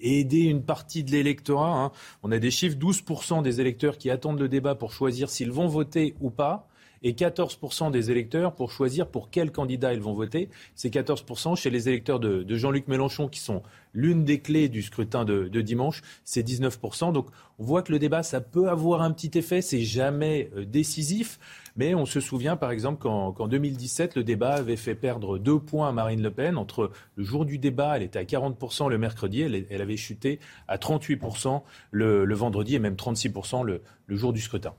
aider 0.00 0.40
une 0.40 0.62
partie 0.62 1.04
de 1.04 1.10
l'électorat. 1.10 1.84
Hein. 1.84 1.92
On 2.22 2.30
a 2.32 2.38
des 2.38 2.50
chiffres, 2.50 2.76
12 2.76 3.04
des 3.42 3.60
électeurs 3.60 3.96
qui 3.96 4.10
attendent 4.10 4.40
le 4.40 4.48
débat 4.48 4.74
pour 4.74 4.92
choisir 4.92 5.30
s'ils 5.30 5.52
vont 5.52 5.66
voter 5.66 6.14
ou 6.20 6.30
pas 6.30 6.68
et 7.02 7.12
14% 7.12 7.90
des 7.90 8.10
électeurs 8.10 8.54
pour 8.54 8.70
choisir 8.70 9.06
pour 9.08 9.30
quel 9.30 9.50
candidat 9.50 9.92
ils 9.94 10.00
vont 10.00 10.14
voter. 10.14 10.48
C'est 10.74 10.92
14% 10.92 11.56
chez 11.56 11.70
les 11.70 11.88
électeurs 11.88 12.20
de, 12.20 12.44
Jean-Luc 12.54 12.88
Mélenchon 12.88 13.28
qui 13.28 13.40
sont 13.40 13.62
l'une 13.94 14.24
des 14.24 14.40
clés 14.40 14.68
du 14.68 14.82
scrutin 14.82 15.24
de, 15.24 15.48
dimanche, 15.60 16.02
c'est 16.24 16.46
19%. 16.46 17.12
Donc 17.12 17.28
on 17.58 17.64
voit 17.64 17.82
que 17.82 17.92
le 17.92 17.98
débat, 17.98 18.22
ça 18.22 18.40
peut 18.40 18.68
avoir 18.68 19.02
un 19.02 19.10
petit 19.10 19.36
effet, 19.38 19.62
c'est 19.62 19.82
jamais 19.82 20.50
euh, 20.56 20.64
décisif. 20.64 21.38
Mais 21.76 21.94
on 21.94 22.04
se 22.04 22.20
souvient 22.20 22.56
par 22.56 22.70
exemple 22.70 23.00
qu'en 23.00 23.48
2017, 23.48 24.16
le 24.16 24.24
débat 24.24 24.54
avait 24.54 24.76
fait 24.76 24.94
perdre 24.94 25.38
deux 25.38 25.58
points 25.58 25.88
à 25.88 25.92
Marine 25.92 26.22
Le 26.22 26.30
Pen. 26.30 26.58
Entre 26.58 26.90
le 27.16 27.24
jour 27.24 27.46
du 27.46 27.58
débat, 27.58 27.96
elle 27.96 28.02
était 28.02 28.18
à 28.18 28.24
40% 28.24 28.90
le 28.90 28.98
mercredi, 28.98 29.40
elle, 29.40 29.80
avait 29.82 29.96
chuté 29.96 30.38
à 30.68 30.76
38% 30.76 31.62
le, 31.90 32.34
vendredi 32.34 32.74
et 32.74 32.78
même 32.78 32.94
36% 32.94 33.64
le 33.64 33.80
jour 34.10 34.34
du 34.34 34.40
scrutin. 34.40 34.74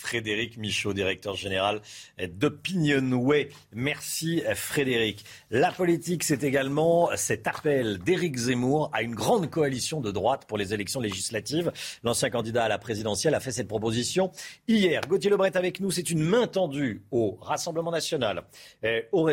Frédéric 0.00 0.56
Michaud, 0.56 0.94
directeur 0.94 1.36
général 1.36 1.82
d'Opinionway. 2.18 3.50
Merci 3.72 4.42
Frédéric. 4.54 5.24
La 5.50 5.72
politique, 5.72 6.24
c'est 6.24 6.42
également 6.42 7.10
cet 7.16 7.46
appel 7.46 7.98
d'Éric 7.98 8.36
Zemmour 8.36 8.90
à 8.92 9.02
une 9.02 9.14
grande 9.14 9.50
coalition 9.50 10.00
de 10.00 10.10
droite 10.10 10.46
pour 10.46 10.58
les 10.58 10.72
élections 10.74 11.00
législatives. 11.00 11.72
L'ancien 12.02 12.30
candidat 12.30 12.64
à 12.64 12.68
la 12.68 12.78
présidentielle 12.78 13.34
a 13.34 13.40
fait 13.40 13.52
cette 13.52 13.68
proposition 13.68 14.30
hier. 14.68 15.02
Gauthier 15.08 15.30
Lebret 15.30 15.56
avec 15.56 15.80
nous, 15.80 15.90
c'est 15.90 16.10
une 16.10 16.22
main 16.22 16.46
tendue 16.46 17.02
au 17.10 17.38
Rassemblement 17.40 17.90
national, 17.90 18.44
euh, 18.84 19.02
aux, 19.12 19.24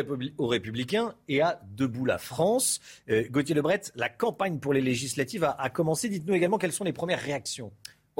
Républicains 0.48 1.14
et 1.28 1.40
à 1.40 1.60
Debout 1.76 2.04
la 2.04 2.18
France. 2.18 2.80
Euh, 3.08 3.24
Gauthier 3.30 3.54
Lebret, 3.54 3.82
la 3.94 4.08
campagne 4.08 4.58
pour 4.58 4.72
les 4.72 4.80
législatives 4.80 5.44
a 5.44 5.70
commencé. 5.70 6.08
Dites-nous 6.08 6.34
également 6.34 6.58
quelles 6.58 6.72
sont 6.72 6.84
les 6.84 6.92
premières 6.92 7.20
réactions. 7.20 7.72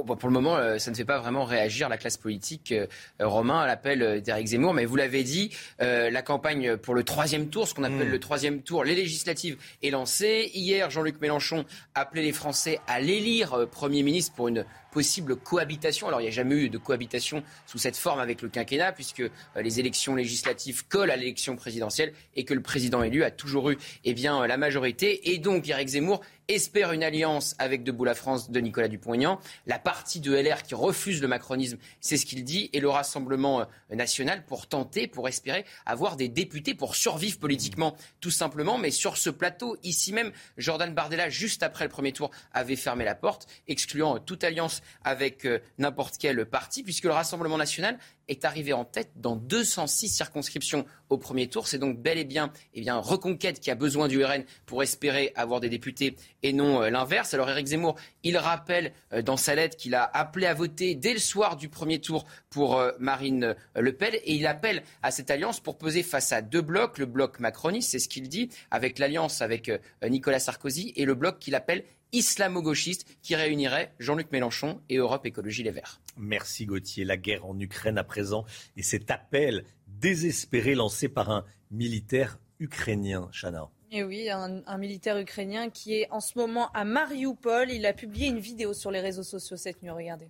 Pour 0.04 0.28
le 0.28 0.32
moment, 0.32 0.56
euh, 0.56 0.78
ça 0.78 0.90
ne 0.90 0.96
fait 0.96 1.04
pas 1.04 1.18
vraiment 1.18 1.44
réagir 1.44 1.88
la 1.88 1.96
classe 1.96 2.16
politique 2.16 2.72
euh, 2.72 2.86
romain 3.18 3.60
à 3.60 3.66
l'appel 3.66 4.02
euh, 4.02 4.20
d'Éric 4.20 4.48
Zemmour. 4.48 4.72
Mais 4.72 4.84
vous 4.84 4.96
l'avez 4.96 5.24
dit, 5.24 5.50
la 5.80 6.22
campagne 6.22 6.76
pour 6.76 6.94
le 6.94 7.02
troisième 7.02 7.48
tour, 7.48 7.66
ce 7.66 7.74
qu'on 7.74 7.84
appelle 7.84 8.08
hmm. 8.08 8.12
le 8.12 8.20
troisième 8.20 8.62
tour, 8.62 8.84
les 8.84 8.94
législatives, 8.94 9.56
est 9.82 9.90
lancée. 9.90 10.50
Hier, 10.54 10.90
Jean-Luc 10.90 11.20
Mélenchon 11.20 11.64
appelait 11.94 12.22
les 12.22 12.32
Français 12.32 12.80
à 12.86 13.00
l'élire 13.00 13.66
Premier 13.70 14.02
ministre 14.02 14.34
pour 14.34 14.48
une 14.48 14.64
possible 14.90 15.36
cohabitation. 15.36 16.08
Alors 16.08 16.20
il 16.20 16.24
n'y 16.24 16.28
a 16.28 16.32
jamais 16.32 16.56
eu 16.56 16.68
de 16.68 16.78
cohabitation 16.78 17.42
sous 17.66 17.78
cette 17.78 17.96
forme 17.96 18.20
avec 18.20 18.42
le 18.42 18.48
quinquennat, 18.48 18.92
puisque 18.92 19.20
euh, 19.20 19.30
les 19.56 19.80
élections 19.80 20.14
législatives 20.14 20.86
collent 20.88 21.10
à 21.10 21.16
l'élection 21.16 21.56
présidentielle 21.56 22.12
et 22.36 22.44
que 22.44 22.54
le 22.54 22.62
président 22.62 23.02
élu 23.02 23.22
a 23.24 23.30
toujours 23.30 23.70
eu 23.70 23.78
eh 24.04 24.14
bien, 24.14 24.46
la 24.46 24.56
majorité. 24.56 25.32
Et 25.32 25.38
donc 25.38 25.68
Eric 25.68 25.88
Zemmour 25.88 26.20
espère 26.48 26.92
une 26.92 27.04
alliance 27.04 27.54
avec 27.58 27.84
Debout 27.84 28.04
la 28.04 28.14
France 28.14 28.50
de 28.50 28.58
Nicolas 28.58 28.88
Dupont-Aignan. 28.88 29.38
La 29.66 29.78
partie 29.78 30.18
de 30.18 30.34
LR 30.34 30.62
qui 30.62 30.74
refuse 30.74 31.20
le 31.20 31.28
macronisme, 31.28 31.76
c'est 32.00 32.16
ce 32.16 32.24
qu'il 32.24 32.42
dit, 32.42 32.70
et 32.72 32.80
le 32.80 32.88
Rassemblement 32.88 33.60
euh, 33.60 33.64
national 33.94 34.44
pour 34.46 34.66
tenter, 34.66 35.06
pour 35.06 35.28
espérer 35.28 35.66
avoir 35.84 36.16
des 36.16 36.28
députés 36.28 36.74
pour 36.74 36.96
survivre 36.96 37.38
politiquement, 37.38 37.96
tout 38.20 38.30
simplement. 38.30 38.78
Mais 38.78 38.90
sur 38.90 39.18
ce 39.18 39.28
plateau, 39.28 39.76
ici 39.82 40.14
même, 40.14 40.32
Jordan 40.56 40.94
Bardella, 40.94 41.28
juste 41.28 41.62
après 41.62 41.84
le 41.84 41.90
premier 41.90 42.12
tour, 42.12 42.30
avait 42.52 42.76
fermé 42.76 43.04
la 43.04 43.14
porte, 43.14 43.46
excluant 43.66 44.18
toute 44.18 44.42
alliance 44.42 44.80
avec 45.04 45.44
euh, 45.44 45.60
n'importe 45.76 46.16
quel 46.18 46.46
parti, 46.46 46.82
puisque 46.82 47.04
le 47.04 47.12
Rassemblement 47.12 47.58
national 47.58 47.98
est 48.28 48.44
arrivé 48.44 48.72
en 48.72 48.84
tête 48.84 49.10
dans 49.16 49.36
206 49.36 50.08
circonscriptions 50.08 50.84
au 51.08 51.18
premier 51.18 51.48
tour. 51.48 51.66
C'est 51.66 51.78
donc 51.78 51.98
bel 51.98 52.18
et 52.18 52.24
bien, 52.24 52.52
eh 52.74 52.80
bien 52.80 52.98
Reconquête 52.98 53.60
qui 53.60 53.70
a 53.70 53.74
besoin 53.74 54.08
du 54.08 54.24
RN 54.24 54.44
pour 54.66 54.82
espérer 54.82 55.32
avoir 55.34 55.60
des 55.60 55.68
députés 55.68 56.16
et 56.42 56.52
non 56.52 56.82
euh, 56.82 56.90
l'inverse. 56.90 57.34
Alors 57.34 57.48
Éric 57.50 57.66
Zemmour, 57.66 57.96
il 58.22 58.36
rappelle 58.36 58.92
euh, 59.12 59.22
dans 59.22 59.36
sa 59.36 59.54
lettre 59.54 59.76
qu'il 59.76 59.94
a 59.94 60.04
appelé 60.04 60.46
à 60.46 60.54
voter 60.54 60.94
dès 60.94 61.12
le 61.12 61.18
soir 61.18 61.56
du 61.56 61.68
premier 61.68 62.00
tour 62.00 62.26
pour 62.50 62.82
Marine 62.98 63.54
Le 63.74 63.92
Pen 63.92 64.14
et 64.14 64.34
il 64.34 64.46
appelle 64.46 64.82
à 65.02 65.10
cette 65.10 65.30
alliance 65.30 65.60
pour 65.60 65.78
peser 65.78 66.02
face 66.02 66.32
à 66.32 66.42
deux 66.42 66.62
blocs. 66.62 66.98
Le 66.98 67.06
bloc 67.06 67.40
macroniste, 67.40 67.90
c'est 67.90 67.98
ce 67.98 68.08
qu'il 68.08 68.28
dit, 68.28 68.48
avec 68.70 68.98
l'alliance 68.98 69.42
avec 69.42 69.70
Nicolas 70.02 70.38
Sarkozy 70.38 70.92
et 70.96 71.04
le 71.04 71.14
bloc 71.14 71.38
qu'il 71.38 71.54
appelle 71.54 71.84
islamo-gauchiste 72.12 73.06
qui 73.22 73.34
réunirait 73.36 73.94
Jean-Luc 73.98 74.30
Mélenchon 74.32 74.80
et 74.88 74.96
Europe 74.96 75.26
Écologie 75.26 75.62
Les 75.62 75.70
Verts. 75.70 76.00
Merci 76.16 76.66
Gauthier. 76.66 77.04
La 77.04 77.16
guerre 77.16 77.46
en 77.46 77.58
Ukraine 77.58 77.98
à 77.98 78.04
présent 78.04 78.44
et 78.76 78.82
cet 78.82 79.10
appel 79.10 79.64
désespéré 79.86 80.74
lancé 80.74 81.08
par 81.08 81.30
un 81.30 81.44
militaire 81.70 82.38
ukrainien, 82.60 83.28
Chana. 83.32 83.68
Et 83.90 84.04
oui, 84.04 84.28
un, 84.28 84.78
militaire 84.78 85.18
ukrainien 85.18 85.70
qui 85.70 85.94
est 85.94 86.08
en 86.10 86.20
ce 86.20 86.38
moment 86.38 86.70
à 86.72 86.84
Mariupol. 86.84 87.70
Il 87.70 87.86
a 87.86 87.94
publié 87.94 88.26
une 88.26 88.38
vidéo 88.38 88.74
sur 88.74 88.90
les 88.90 89.00
réseaux 89.00 89.22
sociaux 89.22 89.56
cette 89.56 89.82
nuit. 89.82 89.90
Regardez. 89.90 90.28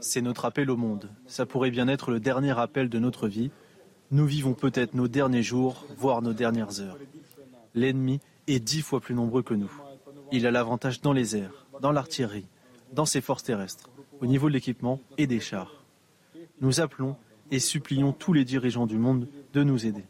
C'est 0.00 0.20
notre 0.22 0.44
appel 0.44 0.70
au 0.70 0.76
monde. 0.76 1.10
Ça 1.26 1.46
pourrait 1.46 1.70
bien 1.70 1.86
être 1.86 2.10
le 2.10 2.18
dernier 2.18 2.58
appel 2.58 2.88
de 2.88 2.98
notre 2.98 3.28
vie. 3.28 3.50
Nous 4.10 4.26
vivons 4.26 4.54
peut-être 4.54 4.94
nos 4.94 5.06
derniers 5.06 5.42
jours, 5.42 5.86
voire 5.96 6.20
nos 6.20 6.32
dernières 6.32 6.80
heures. 6.80 6.98
L'ennemi 7.74 8.20
est 8.46 8.60
dix 8.60 8.82
fois 8.82 9.00
plus 9.00 9.14
nombreux 9.14 9.42
que 9.42 9.54
nous. 9.54 9.70
Il 10.32 10.46
a 10.46 10.50
l'avantage 10.50 11.00
dans 11.00 11.12
les 11.12 11.36
airs, 11.36 11.66
dans 11.80 11.92
l'artillerie, 11.92 12.46
dans 12.92 13.06
ses 13.06 13.20
forces 13.20 13.44
terrestres, 13.44 13.90
au 14.20 14.26
niveau 14.26 14.48
de 14.48 14.54
l'équipement 14.54 15.00
et 15.18 15.26
des 15.26 15.40
chars. 15.40 15.84
Nous 16.60 16.80
appelons 16.80 17.16
et 17.50 17.58
supplions 17.58 18.12
tous 18.12 18.32
les 18.32 18.44
dirigeants 18.44 18.86
du 18.86 18.98
monde 18.98 19.28
de 19.52 19.62
nous 19.62 19.86
aider. 19.86 20.04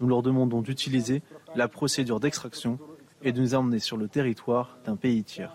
Nous 0.00 0.08
leur 0.08 0.22
demandons 0.22 0.60
d'utiliser 0.60 1.22
la 1.54 1.68
procédure 1.68 2.20
d'extraction 2.20 2.78
et 3.22 3.32
de 3.32 3.40
nous 3.40 3.54
emmener 3.54 3.78
sur 3.78 3.96
le 3.96 4.08
territoire 4.08 4.78
d'un 4.84 4.96
pays 4.96 5.24
tiers. 5.24 5.52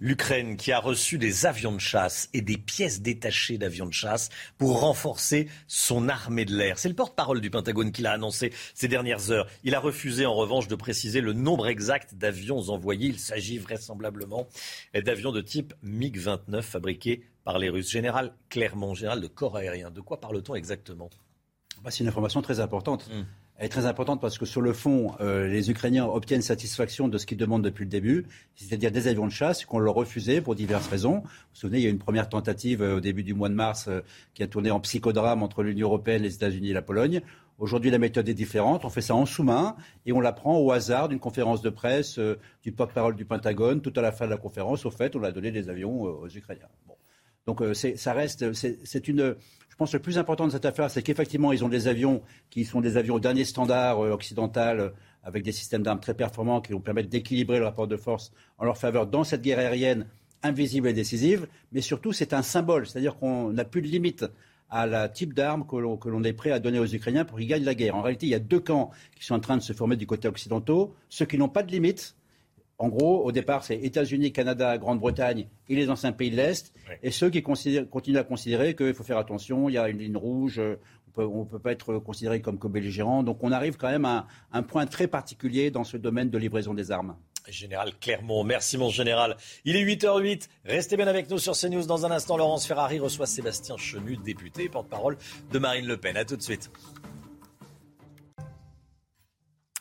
L'Ukraine 0.00 0.56
qui 0.56 0.72
a 0.72 0.78
reçu 0.78 1.18
des 1.18 1.46
avions 1.46 1.72
de 1.72 1.80
chasse 1.80 2.28
et 2.32 2.40
des 2.40 2.56
pièces 2.56 3.00
détachées 3.00 3.58
d'avions 3.58 3.86
de 3.86 3.92
chasse 3.92 4.28
pour 4.56 4.80
renforcer 4.80 5.48
son 5.66 6.08
armée 6.08 6.44
de 6.44 6.56
l'air. 6.56 6.78
C'est 6.78 6.88
le 6.88 6.94
porte-parole 6.94 7.40
du 7.40 7.50
Pentagone 7.50 7.92
qui 7.92 8.02
l'a 8.02 8.12
annoncé 8.12 8.52
ces 8.74 8.88
dernières 8.88 9.30
heures. 9.30 9.48
Il 9.64 9.74
a 9.74 9.80
refusé 9.80 10.26
en 10.26 10.34
revanche 10.34 10.68
de 10.68 10.74
préciser 10.74 11.20
le 11.20 11.32
nombre 11.32 11.66
exact 11.66 12.14
d'avions 12.14 12.68
envoyés. 12.68 13.08
Il 13.08 13.18
s'agit 13.18 13.58
vraisemblablement 13.58 14.48
d'avions 14.94 15.32
de 15.32 15.40
type 15.40 15.74
MiG-29 15.82 16.62
fabriqués 16.62 17.24
par 17.44 17.58
les 17.58 17.68
Russes. 17.68 17.90
Général 17.90 18.34
Clermont, 18.48 18.94
général 18.94 19.20
de 19.20 19.26
corps 19.26 19.56
aérien, 19.56 19.90
de 19.90 20.00
quoi 20.00 20.20
parle-t-on 20.20 20.54
exactement? 20.54 21.10
Bah, 21.82 21.90
C'est 21.90 22.00
une 22.00 22.08
information 22.08 22.42
très 22.42 22.60
importante. 22.60 23.08
Hmm. 23.10 23.24
Elle 23.58 23.66
est 23.66 23.70
très 23.70 23.86
importante 23.86 24.20
parce 24.20 24.38
que 24.38 24.46
sur 24.46 24.60
le 24.60 24.72
fond, 24.72 25.16
euh, 25.20 25.48
les 25.48 25.68
Ukrainiens 25.68 26.06
obtiennent 26.06 26.42
satisfaction 26.42 27.08
de 27.08 27.18
ce 27.18 27.26
qu'ils 27.26 27.38
demandent 27.38 27.64
depuis 27.64 27.84
le 27.84 27.90
début, 27.90 28.24
c'est-à-dire 28.54 28.92
des 28.92 29.08
avions 29.08 29.26
de 29.26 29.32
chasse 29.32 29.64
qu'on 29.64 29.80
leur 29.80 29.94
refusait 29.94 30.40
pour 30.40 30.54
diverses 30.54 30.86
raisons. 30.86 31.22
Vous 31.22 31.22
vous 31.22 31.60
souvenez, 31.60 31.78
il 31.78 31.82
y 31.82 31.88
a 31.88 31.90
une 31.90 31.98
première 31.98 32.28
tentative 32.28 32.82
euh, 32.82 32.98
au 32.98 33.00
début 33.00 33.24
du 33.24 33.34
mois 33.34 33.48
de 33.48 33.54
mars 33.54 33.88
euh, 33.88 34.02
qui 34.34 34.44
a 34.44 34.46
tourné 34.46 34.70
en 34.70 34.78
psychodrame 34.78 35.42
entre 35.42 35.64
l'Union 35.64 35.88
européenne, 35.88 36.22
les 36.22 36.36
États-Unis 36.36 36.70
et 36.70 36.72
la 36.72 36.82
Pologne. 36.82 37.20
Aujourd'hui, 37.58 37.90
la 37.90 37.98
méthode 37.98 38.28
est 38.28 38.34
différente. 38.34 38.84
On 38.84 38.90
fait 38.90 39.00
ça 39.00 39.16
en 39.16 39.26
sous-main 39.26 39.74
et 40.06 40.12
on 40.12 40.20
la 40.20 40.32
prend 40.32 40.56
au 40.58 40.70
hasard 40.70 41.08
d'une 41.08 41.18
conférence 41.18 41.60
de 41.60 41.70
presse 41.70 42.20
du 42.62 42.70
porte-parole 42.70 43.16
du 43.16 43.24
Pentagone. 43.24 43.80
Tout 43.80 43.92
à 43.96 44.02
la 44.02 44.12
fin 44.12 44.26
de 44.26 44.30
la 44.30 44.36
conférence, 44.36 44.86
au 44.86 44.92
fait, 44.92 45.16
on 45.16 45.24
a 45.24 45.32
donné 45.32 45.50
des 45.50 45.68
avions 45.68 46.02
aux 46.02 46.28
Ukrainiens. 46.28 46.68
Donc 47.48 47.62
ça 47.72 48.12
reste, 48.12 48.52
c'est 48.52 49.08
une 49.08 49.34
je 49.70 49.84
pense 49.84 49.92
que 49.92 49.96
le 49.96 50.02
plus 50.02 50.18
important 50.18 50.46
de 50.46 50.52
cette 50.52 50.66
affaire, 50.66 50.90
c'est 50.90 51.02
qu'effectivement, 51.02 51.50
ils 51.50 51.64
ont 51.64 51.70
des 51.70 51.88
avions 51.88 52.20
qui 52.50 52.66
sont 52.66 52.82
des 52.82 52.98
avions 52.98 53.14
au 53.14 53.20
dernier 53.20 53.44
standard 53.44 54.04
euh, 54.04 54.10
occidental, 54.10 54.80
euh, 54.80 54.90
avec 55.22 55.44
des 55.44 55.52
systèmes 55.52 55.82
d'armes 55.82 56.00
très 56.00 56.12
performants 56.12 56.60
qui 56.60 56.72
vont 56.72 56.80
permettre 56.80 57.08
d'équilibrer 57.08 57.58
le 57.58 57.64
rapport 57.64 57.86
de 57.86 57.96
force 57.96 58.32
en 58.58 58.66
leur 58.66 58.76
faveur 58.76 59.06
dans 59.06 59.24
cette 59.24 59.40
guerre 59.40 59.60
aérienne 59.60 60.06
invisible 60.42 60.88
et 60.88 60.92
décisive. 60.92 61.46
Mais 61.72 61.80
surtout, 61.80 62.12
c'est 62.12 62.34
un 62.34 62.42
symbole, 62.42 62.86
c'est-à-dire 62.86 63.16
qu'on 63.16 63.52
n'a 63.52 63.64
plus 63.64 63.80
de 63.80 63.86
limite 63.86 64.26
à 64.68 64.86
la 64.86 65.08
type 65.08 65.32
d'armes 65.32 65.64
que 65.66 65.76
l'on 65.76 66.24
est 66.24 66.32
prêt 66.34 66.50
à 66.50 66.58
donner 66.58 66.80
aux 66.80 66.92
Ukrainiens 66.92 67.24
pour 67.24 67.38
qu'ils 67.38 67.46
gagnent 67.46 67.64
la 67.64 67.74
guerre. 67.74 67.94
En 67.94 68.02
réalité, 68.02 68.26
il 68.26 68.30
y 68.30 68.34
a 68.34 68.40
deux 68.40 68.60
camps 68.60 68.90
qui 69.16 69.24
sont 69.24 69.36
en 69.36 69.40
train 69.40 69.56
de 69.56 69.62
se 69.62 69.72
former 69.72 69.96
du 69.96 70.06
côté 70.06 70.28
occidental. 70.28 70.88
Ceux 71.08 71.24
qui 71.24 71.38
n'ont 71.38 71.48
pas 71.48 71.62
de 71.62 71.70
limite, 71.70 72.14
en 72.78 72.88
gros, 72.88 73.24
au 73.24 73.32
départ, 73.32 73.64
c'est 73.64 73.76
États-Unis, 73.76 74.32
Canada, 74.32 74.78
Grande-Bretagne 74.78 75.48
et 75.68 75.74
les 75.74 75.90
anciens 75.90 76.12
pays 76.12 76.30
de 76.30 76.36
l'Est. 76.36 76.72
Et 77.02 77.10
ceux 77.10 77.28
qui 77.28 77.42
continuent 77.42 78.18
à 78.18 78.24
considérer 78.24 78.76
qu'il 78.76 78.94
faut 78.94 79.02
faire 79.02 79.18
attention, 79.18 79.68
il 79.68 79.72
y 79.72 79.78
a 79.78 79.88
une 79.88 79.98
ligne 79.98 80.16
rouge, 80.16 80.60
on 81.16 81.40
ne 81.40 81.44
peut 81.44 81.58
pas 81.58 81.72
être 81.72 81.98
considéré 81.98 82.40
comme 82.40 82.58
co-belligérant. 82.58 83.24
Donc 83.24 83.42
on 83.42 83.50
arrive 83.50 83.76
quand 83.76 83.90
même 83.90 84.04
à 84.04 84.28
un 84.52 84.62
point 84.62 84.86
très 84.86 85.08
particulier 85.08 85.72
dans 85.72 85.82
ce 85.82 85.96
domaine 85.96 86.30
de 86.30 86.38
livraison 86.38 86.72
des 86.72 86.92
armes. 86.92 87.16
Général 87.48 87.92
Clermont, 87.98 88.44
merci 88.44 88.76
mon 88.76 88.90
général. 88.90 89.36
Il 89.64 89.74
est 89.74 89.84
8h08, 89.84 90.48
restez 90.66 90.96
bien 90.96 91.06
avec 91.08 91.30
nous 91.30 91.38
sur 91.38 91.54
CNews. 91.54 91.86
Dans 91.86 92.04
un 92.04 92.10
instant, 92.10 92.36
Laurence 92.36 92.66
Ferrari 92.66 93.00
reçoit 93.00 93.26
Sébastien 93.26 93.76
Chenu, 93.76 94.18
député 94.18 94.64
et 94.64 94.68
porte-parole 94.68 95.16
de 95.50 95.58
Marine 95.58 95.86
Le 95.86 95.96
Pen. 95.96 96.16
A 96.16 96.24
tout 96.24 96.36
de 96.36 96.42
suite. 96.42 96.70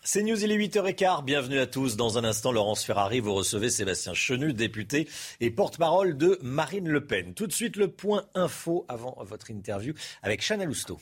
C'est 0.10 0.24
News, 0.24 0.42
il 0.42 0.54
est 0.54 0.58
8h15. 0.58 1.26
Bienvenue 1.26 1.60
à 1.60 1.68
tous. 1.68 1.98
Dans 1.98 2.18
un 2.18 2.24
instant, 2.24 2.54
Laurence 2.54 2.82
Ferrari, 2.82 3.20
vous 3.20 3.34
recevez 3.34 3.70
Sébastien 3.70 4.14
Chenu, 4.14 4.54
député 4.54 5.10
et 5.42 5.52
porte-parole 5.52 6.16
de 6.16 6.40
Marine 6.42 6.88
Le 6.88 7.06
Pen. 7.06 7.34
Tout 7.34 7.46
de 7.46 7.52
suite, 7.52 7.76
le 7.76 7.90
point 7.90 8.24
info 8.34 8.86
avant 8.88 9.18
votre 9.20 9.52
interview 9.52 9.94
avec 10.24 10.42
Chanel 10.42 10.70
Housteau. 10.70 10.98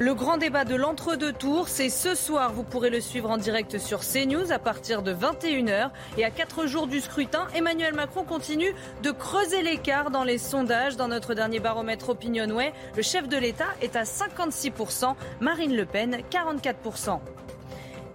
Le 0.00 0.14
grand 0.14 0.38
débat 0.38 0.64
de 0.64 0.76
l'entre-deux 0.76 1.34
tours, 1.34 1.68
c'est 1.68 1.90
ce 1.90 2.14
soir. 2.14 2.54
Vous 2.54 2.62
pourrez 2.62 2.88
le 2.88 3.02
suivre 3.02 3.28
en 3.28 3.36
direct 3.36 3.76
sur 3.76 4.00
CNews 4.00 4.50
à 4.50 4.58
partir 4.58 5.02
de 5.02 5.12
21h. 5.12 5.90
Et 6.16 6.24
à 6.24 6.30
quatre 6.30 6.64
jours 6.64 6.86
du 6.86 7.02
scrutin, 7.02 7.46
Emmanuel 7.54 7.92
Macron 7.92 8.24
continue 8.24 8.74
de 9.02 9.10
creuser 9.10 9.60
l'écart 9.60 10.10
dans 10.10 10.24
les 10.24 10.38
sondages. 10.38 10.96
Dans 10.96 11.08
notre 11.08 11.34
dernier 11.34 11.60
baromètre 11.60 12.08
Opinionway, 12.08 12.72
le 12.96 13.02
chef 13.02 13.28
de 13.28 13.36
l'État 13.36 13.68
est 13.82 13.94
à 13.94 14.04
56%, 14.04 15.16
Marine 15.40 15.76
Le 15.76 15.84
Pen 15.84 16.22
44%. 16.30 17.20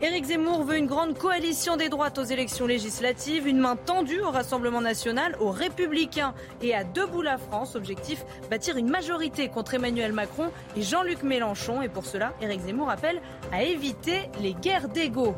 Éric 0.06 0.26
Zemmour 0.26 0.65
veut 0.65 0.77
une 0.77 0.86
grande 0.86 1.18
coalition 1.18 1.77
des 1.77 1.90
droites 1.90 2.19
aux 2.19 2.23
élections 2.23 2.68
législatives, 2.68 3.48
une 3.48 3.57
main 3.57 3.76
tendue 3.76 4.22
au 4.22 4.30
Rassemblement 4.30 4.80
national, 4.80 5.36
aux 5.40 5.49
Républicains 5.49 6.36
et 6.61 6.76
à 6.76 6.84
Debout 6.84 7.23
la 7.23 7.40
France. 7.40 7.76
Objectif 7.76 8.23
bâtir 8.52 8.77
une 8.77 8.88
majorité 8.88 9.49
contre 9.49 9.73
Emmanuel 9.73 10.14
Macron 10.14 10.52
et 10.77 10.84
Jean-Luc 10.84 11.23
Mélenchon. 11.23 11.82
Et 11.82 11.90
pour 11.90 12.06
cela, 12.06 12.34
Éric 12.40 12.61
Zemmour 12.61 12.91
appelle 12.91 13.19
à 13.52 13.64
éviter 13.64 14.30
les 14.40 14.53
guerres 14.53 14.90
d'ego. 14.90 15.34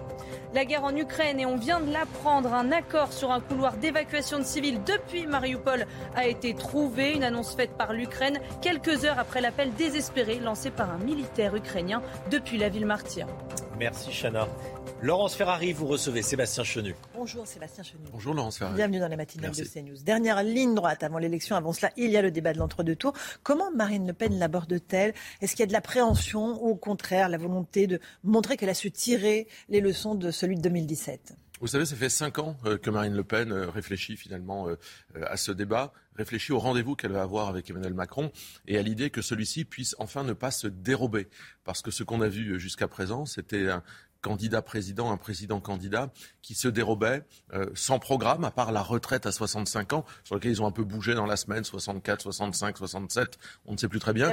La 0.54 0.64
guerre 0.64 0.86
en 0.86 0.96
Ukraine, 0.96 1.40
et 1.42 1.46
on 1.46 1.58
vient 1.58 1.82
de 1.82 1.92
l'apprendre, 1.92 2.54
un 2.54 2.72
accord 2.72 3.12
sur 3.12 3.32
un 3.32 3.42
couloir 3.42 3.76
d'évacuation 3.76 4.40
de 4.40 4.46
civils 4.46 4.82
depuis 4.86 5.28
Mariupol 5.28 5.86
a 6.16 6.26
été 6.26 6.56
trouvé. 6.56 7.14
Une 7.14 7.24
annonce 7.24 7.54
faite 7.56 7.72
par 7.72 7.92
l'Ukraine 7.92 8.40
quelques 8.62 9.04
heures 9.04 9.20
après 9.20 9.42
l'appel 9.42 9.74
désespéré 9.74 10.40
lancé 10.40 10.72
par 10.72 10.90
un 10.90 11.00
militaire 11.00 11.54
ukrainien 11.56 12.02
depuis 12.32 12.58
la 12.58 12.70
ville 12.70 12.86
martyre. 12.86 13.28
Merci 13.78 14.10
Chana. 14.12 14.48
Laurence 15.04 15.36
Ferrari, 15.36 15.74
vous 15.74 15.86
recevez 15.86 16.24
Sébastien 16.24 16.64
Chenu. 16.64 16.96
Bonjour 17.14 17.46
Sébastien 17.46 17.84
Chenu. 17.84 18.02
Bonjour 18.12 18.34
Laurence 18.34 18.58
Ferrari. 18.58 18.78
Bienvenue 18.78 19.00
dans 19.00 19.08
les 19.08 19.16
matinales 19.16 19.52
de 19.52 19.64
CNews. 19.64 20.02
Dernière 20.04 20.42
ligne 20.42 20.74
droite 20.74 21.04
avant 21.04 21.20
l'élection. 21.20 21.56
Avant 21.56 21.72
cela, 21.72 21.92
il 21.98 22.10
y 22.10 22.18
a 22.18 22.24
le 22.24 22.32
débat 22.32 22.54
de 22.54 22.58
l'entre-deux 22.58 22.96
tours. 22.96 23.14
Comment 23.44 23.70
Marine 23.70 24.08
Le 24.08 24.14
Pen 24.14 24.40
l'aborde-t-elle? 24.40 25.14
Est-ce 25.42 25.52
qu'il 25.52 25.60
y 25.60 25.64
a 25.64 25.68
de 25.68 25.74
l'appréhension 25.74 26.64
ou 26.64 26.70
au 26.70 26.76
contraire 26.76 27.30
la 27.30 27.38
volonté 27.38 27.86
de 27.86 28.00
montrer 28.24 28.58
qu'elle 28.58 28.70
a 28.70 28.74
su 28.74 28.90
tirer 28.90 29.48
les 29.70 29.82
leçons 29.82 30.16
de 30.16 30.32
celui 30.38 30.56
de 30.56 30.62
2017 30.62 31.36
vous 31.60 31.68
savez, 31.68 31.86
ça 31.86 31.96
fait 31.96 32.10
cinq 32.10 32.38
ans 32.38 32.56
euh, 32.66 32.78
que 32.78 32.92
Marine 32.92 33.16
Le 33.16 33.24
Pen 33.24 33.52
euh, 33.52 33.70
réfléchit 33.70 34.16
finalement 34.16 34.70
euh, 34.70 34.76
à 35.26 35.38
ce 35.38 35.52
débat, 35.52 35.92
réfléchit 36.16 36.52
au 36.52 36.60
rendez-vous 36.60 36.96
qu'elle 36.96 37.12
va 37.12 37.24
avoir 37.24 37.48
avec 37.48 37.70
Emmanuel 37.70 37.96
Macron 37.96 38.32
et 38.68 38.78
à 38.78 38.82
l'idée 38.84 39.10
que 39.10 39.24
celui-ci 39.24 39.66
puisse 39.66 39.96
enfin 39.98 40.24
ne 40.24 40.34
pas 40.34 40.52
se 40.52 40.68
dérober. 40.68 41.28
Parce 41.64 41.82
que 41.82 41.90
ce 41.90 42.04
qu'on 42.04 42.22
a 42.22 42.28
vu 42.28 42.60
jusqu'à 42.60 42.88
présent, 42.88 43.26
c'était 43.26 43.70
un, 43.70 43.84
candidat 44.22 44.62
président, 44.62 45.12
un 45.12 45.18
président 45.18 45.60
candidat 45.60 46.12
qui 46.42 46.56
se 46.56 46.68
dérobait 46.68 47.22
sans 47.76 48.00
programme, 48.00 48.44
à 48.46 48.52
part 48.52 48.72
la 48.72 48.82
retraite 48.82 49.28
à 49.28 49.32
65 49.32 49.94
ans, 49.94 50.06
sur 50.24 50.36
laquelle 50.36 50.52
ils 50.52 50.62
ont 50.62 50.66
un 50.66 50.72
peu 50.72 50.84
bougé 50.84 51.14
dans 51.14 51.28
la 51.28 51.38
semaine, 51.38 51.64
64, 51.64 52.24
65, 52.24 52.78
67, 52.78 53.38
on 53.68 53.74
ne 53.74 53.78
sait 53.78 53.88
plus 53.88 54.00
très 54.00 54.14
bien. 54.14 54.32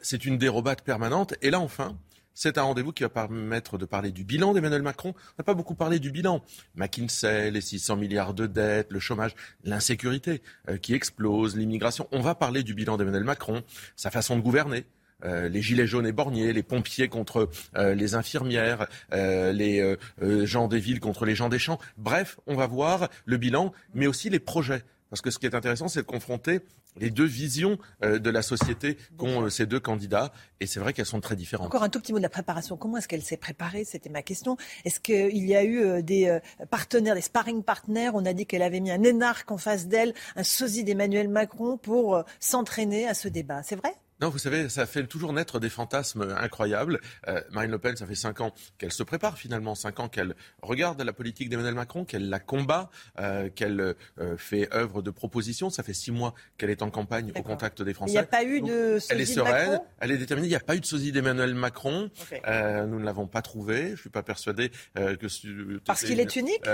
C'est 0.00 0.24
une 0.24 0.38
dérobade 0.38 0.80
permanente. 0.80 1.34
Et 1.42 1.50
là, 1.50 1.60
enfin, 1.60 1.98
c'est 2.38 2.56
un 2.56 2.62
rendez-vous 2.62 2.92
qui 2.92 3.02
va 3.02 3.08
permettre 3.08 3.78
de 3.78 3.84
parler 3.84 4.12
du 4.12 4.22
bilan 4.22 4.54
d'Emmanuel 4.54 4.82
Macron. 4.82 5.12
On 5.12 5.34
n'a 5.40 5.44
pas 5.44 5.54
beaucoup 5.54 5.74
parlé 5.74 5.98
du 5.98 6.12
bilan. 6.12 6.40
McKinsey, 6.76 7.50
les 7.50 7.60
600 7.60 7.96
milliards 7.96 8.32
de 8.32 8.46
dettes, 8.46 8.92
le 8.92 9.00
chômage, 9.00 9.34
l'insécurité 9.64 10.40
euh, 10.68 10.76
qui 10.76 10.94
explose, 10.94 11.56
l'immigration. 11.56 12.06
On 12.12 12.20
va 12.20 12.36
parler 12.36 12.62
du 12.62 12.74
bilan 12.74 12.96
d'Emmanuel 12.96 13.24
Macron, 13.24 13.64
sa 13.96 14.12
façon 14.12 14.36
de 14.36 14.40
gouverner. 14.40 14.84
Euh, 15.24 15.48
les 15.48 15.62
gilets 15.62 15.88
jaunes 15.88 16.06
et 16.06 16.12
borniers, 16.12 16.52
les 16.52 16.62
pompiers 16.62 17.08
contre 17.08 17.50
euh, 17.76 17.96
les 17.96 18.14
infirmières, 18.14 18.86
les 19.10 19.96
gens 20.44 20.68
des 20.68 20.78
villes 20.78 21.00
contre 21.00 21.24
les 21.24 21.34
gens 21.34 21.48
des 21.48 21.58
champs. 21.58 21.80
Bref, 21.96 22.38
on 22.46 22.54
va 22.54 22.68
voir 22.68 23.08
le 23.24 23.36
bilan, 23.36 23.72
mais 23.94 24.06
aussi 24.06 24.30
les 24.30 24.38
projets. 24.38 24.84
Parce 25.10 25.22
que 25.22 25.30
ce 25.30 25.38
qui 25.38 25.46
est 25.46 25.54
intéressant, 25.54 25.88
c'est 25.88 26.00
de 26.00 26.06
confronter 26.06 26.60
les 26.96 27.10
deux 27.10 27.24
visions 27.24 27.78
euh, 28.02 28.18
de 28.18 28.30
la 28.30 28.42
société 28.42 28.98
qu'ont 29.16 29.42
euh, 29.42 29.50
ces 29.50 29.66
deux 29.66 29.80
candidats. 29.80 30.32
Et 30.60 30.66
c'est 30.66 30.80
vrai 30.80 30.92
qu'elles 30.92 31.06
sont 31.06 31.20
très 31.20 31.36
différentes. 31.36 31.66
Encore 31.66 31.82
un 31.82 31.88
tout 31.88 32.00
petit 32.00 32.12
mot 32.12 32.18
de 32.18 32.22
la 32.22 32.28
préparation. 32.28 32.76
Comment 32.76 32.98
est-ce 32.98 33.08
qu'elle 33.08 33.22
s'est 33.22 33.36
préparée? 33.36 33.84
C'était 33.84 34.10
ma 34.10 34.22
question. 34.22 34.56
Est-ce 34.84 35.00
qu'il 35.00 35.46
y 35.46 35.54
a 35.54 35.64
eu 35.64 35.80
euh, 35.80 36.02
des 36.02 36.38
partenaires, 36.70 37.14
des 37.14 37.20
sparring 37.20 37.62
partners? 37.62 38.10
On 38.14 38.24
a 38.26 38.32
dit 38.32 38.46
qu'elle 38.46 38.62
avait 38.62 38.80
mis 38.80 38.90
un 38.90 39.02
énarque 39.02 39.50
en 39.50 39.58
face 39.58 39.86
d'elle, 39.86 40.14
un 40.36 40.42
sosie 40.42 40.84
d'Emmanuel 40.84 41.28
Macron 41.28 41.76
pour 41.78 42.22
s'entraîner 42.40 43.06
à 43.06 43.14
ce 43.14 43.28
débat. 43.28 43.62
C'est 43.62 43.76
vrai? 43.76 43.94
Non, 44.20 44.30
vous 44.30 44.38
savez, 44.38 44.68
ça 44.68 44.86
fait 44.86 45.06
toujours 45.06 45.32
naître 45.32 45.60
des 45.60 45.68
fantasmes 45.68 46.34
incroyables. 46.36 47.00
Euh, 47.28 47.40
Marine 47.52 47.70
Le 47.70 47.78
Pen, 47.78 47.96
ça 47.96 48.06
fait 48.06 48.16
cinq 48.16 48.40
ans 48.40 48.52
qu'elle 48.76 48.92
se 48.92 49.04
prépare 49.04 49.38
finalement, 49.38 49.76
cinq 49.76 50.00
ans 50.00 50.08
qu'elle 50.08 50.34
regarde 50.60 51.00
la 51.00 51.12
politique 51.12 51.48
d'Emmanuel 51.48 51.74
Macron, 51.74 52.04
qu'elle 52.04 52.28
la 52.28 52.40
combat, 52.40 52.90
euh, 53.20 53.48
qu'elle 53.48 53.94
euh, 54.18 54.36
fait 54.36 54.72
œuvre 54.74 55.02
de 55.02 55.10
proposition. 55.10 55.70
Ça 55.70 55.84
fait 55.84 55.94
six 55.94 56.10
mois 56.10 56.34
qu'elle 56.56 56.70
est 56.70 56.82
en 56.82 56.90
campagne 56.90 57.32
au 57.36 57.42
contact 57.42 57.80
des 57.82 57.94
Français. 57.94 58.12
Il 58.12 58.16
n'y 58.16 58.20
a 58.20 58.24
pas 58.24 58.42
eu 58.42 58.60
de 58.60 58.98
sosie 58.98 59.06
Elle 59.10 59.20
est 59.20 59.26
sereine, 59.26 59.80
elle 60.00 60.10
est 60.10 60.18
déterminée. 60.18 60.48
Il 60.48 60.50
n'y 60.50 60.56
a 60.56 60.60
pas 60.60 60.74
eu 60.74 60.80
de 60.80 60.86
sosie 60.86 61.12
d'Emmanuel 61.12 61.54
Macron. 61.54 62.10
nous 62.32 62.98
ne 62.98 63.04
l'avons 63.04 63.28
pas 63.28 63.42
trouvé. 63.42 63.86
Je 63.86 63.92
ne 63.92 63.96
suis 63.96 64.10
pas 64.10 64.24
persuadé 64.24 64.70
que... 64.96 65.78
Parce 65.84 66.02
qu'il 66.02 66.18
est 66.18 66.34
unique 66.34 66.64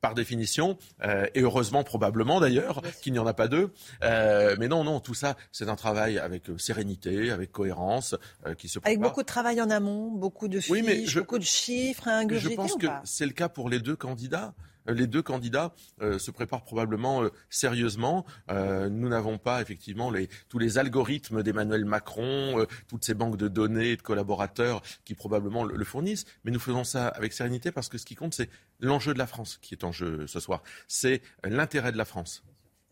par 0.00 0.14
définition, 0.14 0.78
euh, 1.02 1.26
et 1.34 1.40
heureusement 1.40 1.82
probablement 1.84 2.40
d'ailleurs 2.40 2.82
qu'il 3.02 3.12
n'y 3.12 3.18
en 3.18 3.26
a 3.26 3.34
pas 3.34 3.48
deux. 3.48 3.72
Euh, 4.02 4.56
mais 4.58 4.68
non, 4.68 4.84
non, 4.84 5.00
tout 5.00 5.14
ça, 5.14 5.36
c'est 5.52 5.68
un 5.68 5.76
travail 5.76 6.18
avec 6.18 6.48
euh, 6.50 6.58
sérénité, 6.58 7.30
avec 7.30 7.52
cohérence, 7.52 8.14
qui 8.58 8.68
se 8.68 8.78
prépare. 8.78 8.90
Avec 8.90 9.00
beaucoup 9.00 9.22
de 9.22 9.26
travail 9.26 9.60
en 9.60 9.70
amont, 9.70 10.10
beaucoup 10.10 10.48
de 10.48 10.60
fiches, 10.60 11.16
beaucoup 11.16 11.38
de 11.38 11.44
chiffres 11.44 12.08
à 12.08 12.18
ingurgiter 12.18 12.52
Je 12.52 12.56
pense 12.56 12.76
que 12.76 12.86
c'est 13.04 13.26
le 13.26 13.32
cas 13.32 13.48
pour 13.48 13.68
les 13.68 13.80
deux 13.80 13.96
candidats 13.96 14.54
les 14.88 15.06
deux 15.06 15.22
candidats 15.22 15.74
se 16.00 16.30
préparent 16.30 16.64
probablement 16.64 17.22
sérieusement. 17.50 18.24
nous 18.48 19.08
n'avons 19.08 19.38
pas 19.38 19.60
effectivement 19.60 20.12
tous 20.48 20.58
les 20.58 20.78
algorithmes 20.78 21.42
d'Emmanuel 21.42 21.84
Macron, 21.84 22.66
toutes 22.88 23.04
ces 23.04 23.14
banques 23.14 23.36
de 23.36 23.48
données 23.48 23.96
de 23.96 24.02
collaborateurs 24.02 24.82
qui 25.04 25.14
probablement 25.14 25.64
le, 25.64 25.84
fournissent, 25.84 26.24
mais 26.44 26.50
nous 26.50 26.60
faisons 26.60 26.84
ça 26.84 27.08
avec 27.08 27.32
sérénité 27.32 27.72
parce 27.72 27.88
que 27.88 27.98
ce 27.98 28.06
qui 28.06 28.14
compte, 28.14 28.34
c'est 28.34 28.50
l'enjeu 28.80 29.12
de 29.14 29.18
la 29.18 29.26
France 29.26 29.58
qui 29.60 29.74
est 29.74 29.84
en 29.84 29.92
jeu 29.92 30.26
ce 30.26 30.40
soir. 30.40 30.62
C'est 30.86 31.22
l'intérêt 31.44 31.92
de 31.92 31.98
la 31.98 32.04
France. 32.04 32.42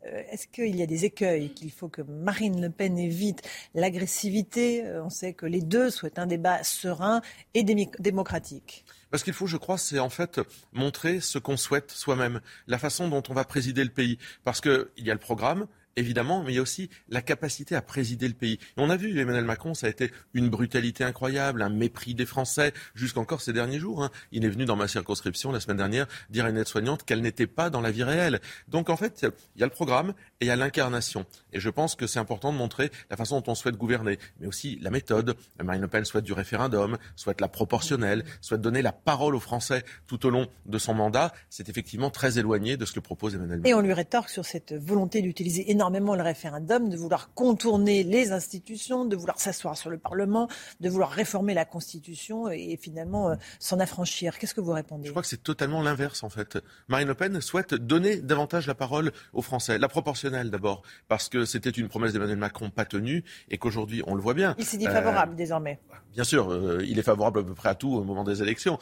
Euh, 0.04 0.22
est-ce 0.30 0.46
qu'il 0.46 0.76
y 0.76 0.82
a 0.82 0.86
des 0.86 1.04
écueils 1.04 1.52
qu'il 1.52 1.72
faut 1.72 1.88
que 1.88 2.02
Marine 2.02 2.60
Le 2.60 2.70
Pen 2.70 2.98
évite 2.98 3.42
L'agressivité, 3.74 4.84
euh, 4.84 5.04
on 5.04 5.10
sait 5.10 5.32
que 5.32 5.46
les 5.46 5.62
deux 5.62 5.90
souhaitent 5.90 6.18
un 6.18 6.26
débat 6.26 6.62
serein 6.62 7.22
et 7.54 7.64
démocratique. 7.64 8.84
Parce 9.10 9.22
qu'il 9.22 9.32
faut, 9.32 9.46
je 9.46 9.56
crois, 9.56 9.78
c'est 9.78 9.98
en 9.98 10.10
fait 10.10 10.40
montrer 10.72 11.20
ce 11.20 11.38
qu'on 11.38 11.56
souhaite 11.56 11.90
soi-même, 11.90 12.40
la 12.66 12.78
façon 12.78 13.08
dont 13.08 13.22
on 13.28 13.34
va 13.34 13.44
présider 13.44 13.84
le 13.84 13.90
pays. 13.90 14.18
Parce 14.44 14.60
qu'il 14.60 14.86
y 14.98 15.10
a 15.10 15.14
le 15.14 15.20
programme, 15.20 15.66
évidemment, 15.96 16.42
mais 16.42 16.52
il 16.52 16.56
y 16.56 16.58
a 16.58 16.62
aussi 16.62 16.90
la 17.08 17.22
capacité 17.22 17.74
à 17.74 17.82
présider 17.82 18.28
le 18.28 18.34
pays. 18.34 18.58
on 18.76 18.90
a 18.90 18.96
vu 18.96 19.18
Emmanuel 19.18 19.44
Macron, 19.44 19.74
ça 19.74 19.86
a 19.86 19.90
été 19.90 20.12
une 20.34 20.48
brutalité 20.48 21.04
incroyable, 21.04 21.62
un 21.62 21.70
mépris 21.70 22.14
des 22.14 22.26
Français, 22.26 22.72
jusqu'encore 22.94 23.40
ces 23.40 23.52
derniers 23.52 23.78
jours. 23.78 24.04
Hein. 24.04 24.10
Il 24.32 24.44
est 24.44 24.48
venu 24.48 24.66
dans 24.66 24.76
ma 24.76 24.88
circonscription 24.88 25.52
la 25.52 25.60
semaine 25.60 25.78
dernière 25.78 26.06
dire 26.30 26.44
à 26.44 26.50
une 26.50 26.58
aide-soignante 26.58 27.04
qu'elle 27.04 27.22
n'était 27.22 27.46
pas 27.46 27.70
dans 27.70 27.80
la 27.80 27.90
vie 27.90 28.04
réelle. 28.04 28.40
Donc 28.68 28.90
en 28.90 28.96
fait, 28.96 29.26
il 29.54 29.60
y 29.60 29.62
a 29.62 29.66
le 29.66 29.72
programme 29.72 30.10
et 30.40 30.44
il 30.44 30.48
y 30.48 30.50
a 30.50 30.56
l'incarnation. 30.56 31.24
Et 31.52 31.60
je 31.60 31.70
pense 31.70 31.94
que 31.94 32.06
c'est 32.06 32.18
important 32.18 32.52
de 32.52 32.58
montrer 32.58 32.90
la 33.10 33.16
façon 33.16 33.40
dont 33.40 33.52
on 33.52 33.54
souhaite 33.54 33.76
gouverner, 33.76 34.18
mais 34.40 34.46
aussi 34.46 34.78
la 34.82 34.90
méthode. 34.90 35.36
Marine 35.62 35.82
Le 35.82 35.88
Pen 35.88 36.04
souhaite 36.04 36.24
du 36.24 36.34
référendum, 36.34 36.98
souhaite 37.16 37.40
la 37.40 37.48
proportionnelle, 37.48 38.24
souhaite 38.40 38.60
donner 38.60 38.82
la 38.82 38.92
parole 38.92 39.34
aux 39.34 39.40
Français 39.40 39.84
tout 40.06 40.26
au 40.26 40.30
long 40.30 40.46
de 40.66 40.78
son 40.78 40.94
mandat. 40.94 41.32
C'est 41.48 41.68
effectivement 41.68 42.10
très 42.10 42.38
éloigné 42.38 42.76
de 42.76 42.84
ce 42.84 42.92
que 42.92 43.00
propose 43.00 43.34
Emmanuel 43.34 43.58
Macron. 43.58 43.70
Et 43.70 43.74
on 43.74 43.80
lui 43.80 43.92
rétorque 43.92 44.28
sur 44.28 44.44
cette 44.44 44.74
volonté 44.74 45.22
d'utiliser 45.22 45.70
énormément 45.70 45.85
énormément 45.86 46.16
le 46.16 46.22
référendum, 46.22 46.88
de 46.88 46.96
vouloir 46.96 47.32
contourner 47.32 48.02
les 48.02 48.32
institutions, 48.32 49.04
de 49.04 49.14
vouloir 49.14 49.38
s'asseoir 49.38 49.76
sur 49.76 49.88
le 49.88 49.98
Parlement, 49.98 50.48
de 50.80 50.88
vouloir 50.88 51.10
réformer 51.10 51.54
la 51.54 51.64
Constitution 51.64 52.50
et 52.50 52.76
finalement 52.76 53.30
euh, 53.30 53.34
s'en 53.60 53.78
affranchir. 53.78 54.36
Qu'est-ce 54.38 54.54
que 54.54 54.60
vous 54.60 54.72
répondez? 54.72 55.06
Je 55.06 55.10
crois 55.10 55.22
que 55.22 55.28
c'est 55.28 55.44
totalement 55.44 55.82
l'inverse 55.82 56.24
en 56.24 56.28
fait. 56.28 56.58
Marine 56.88 57.06
Le 57.06 57.14
Pen 57.14 57.40
souhaite 57.40 57.74
donner 57.74 58.16
davantage 58.16 58.66
la 58.66 58.74
parole 58.74 59.12
aux 59.32 59.42
Français. 59.42 59.78
La 59.78 59.88
proportionnelle 59.88 60.50
d'abord, 60.50 60.82
parce 61.06 61.28
que 61.28 61.44
c'était 61.44 61.70
une 61.70 61.88
promesse 61.88 62.12
d'Emmanuel 62.12 62.38
Macron 62.38 62.70
pas 62.70 62.84
tenue 62.84 63.22
et 63.48 63.58
qu'aujourd'hui 63.58 64.02
on 64.08 64.16
le 64.16 64.20
voit 64.20 64.34
bien. 64.34 64.56
Il 64.58 64.64
s'est 64.64 64.78
dit 64.78 64.86
favorable 64.86 65.34
euh, 65.34 65.36
désormais. 65.36 65.78
Bien 66.14 66.24
sûr, 66.24 66.50
euh, 66.50 66.82
il 66.84 66.98
est 66.98 67.02
favorable 67.02 67.40
à 67.40 67.42
peu 67.44 67.54
près 67.54 67.68
à 67.68 67.74
tout 67.76 67.94
au 67.94 68.02
moment 68.02 68.24
des 68.24 68.42
élections. 68.42 68.78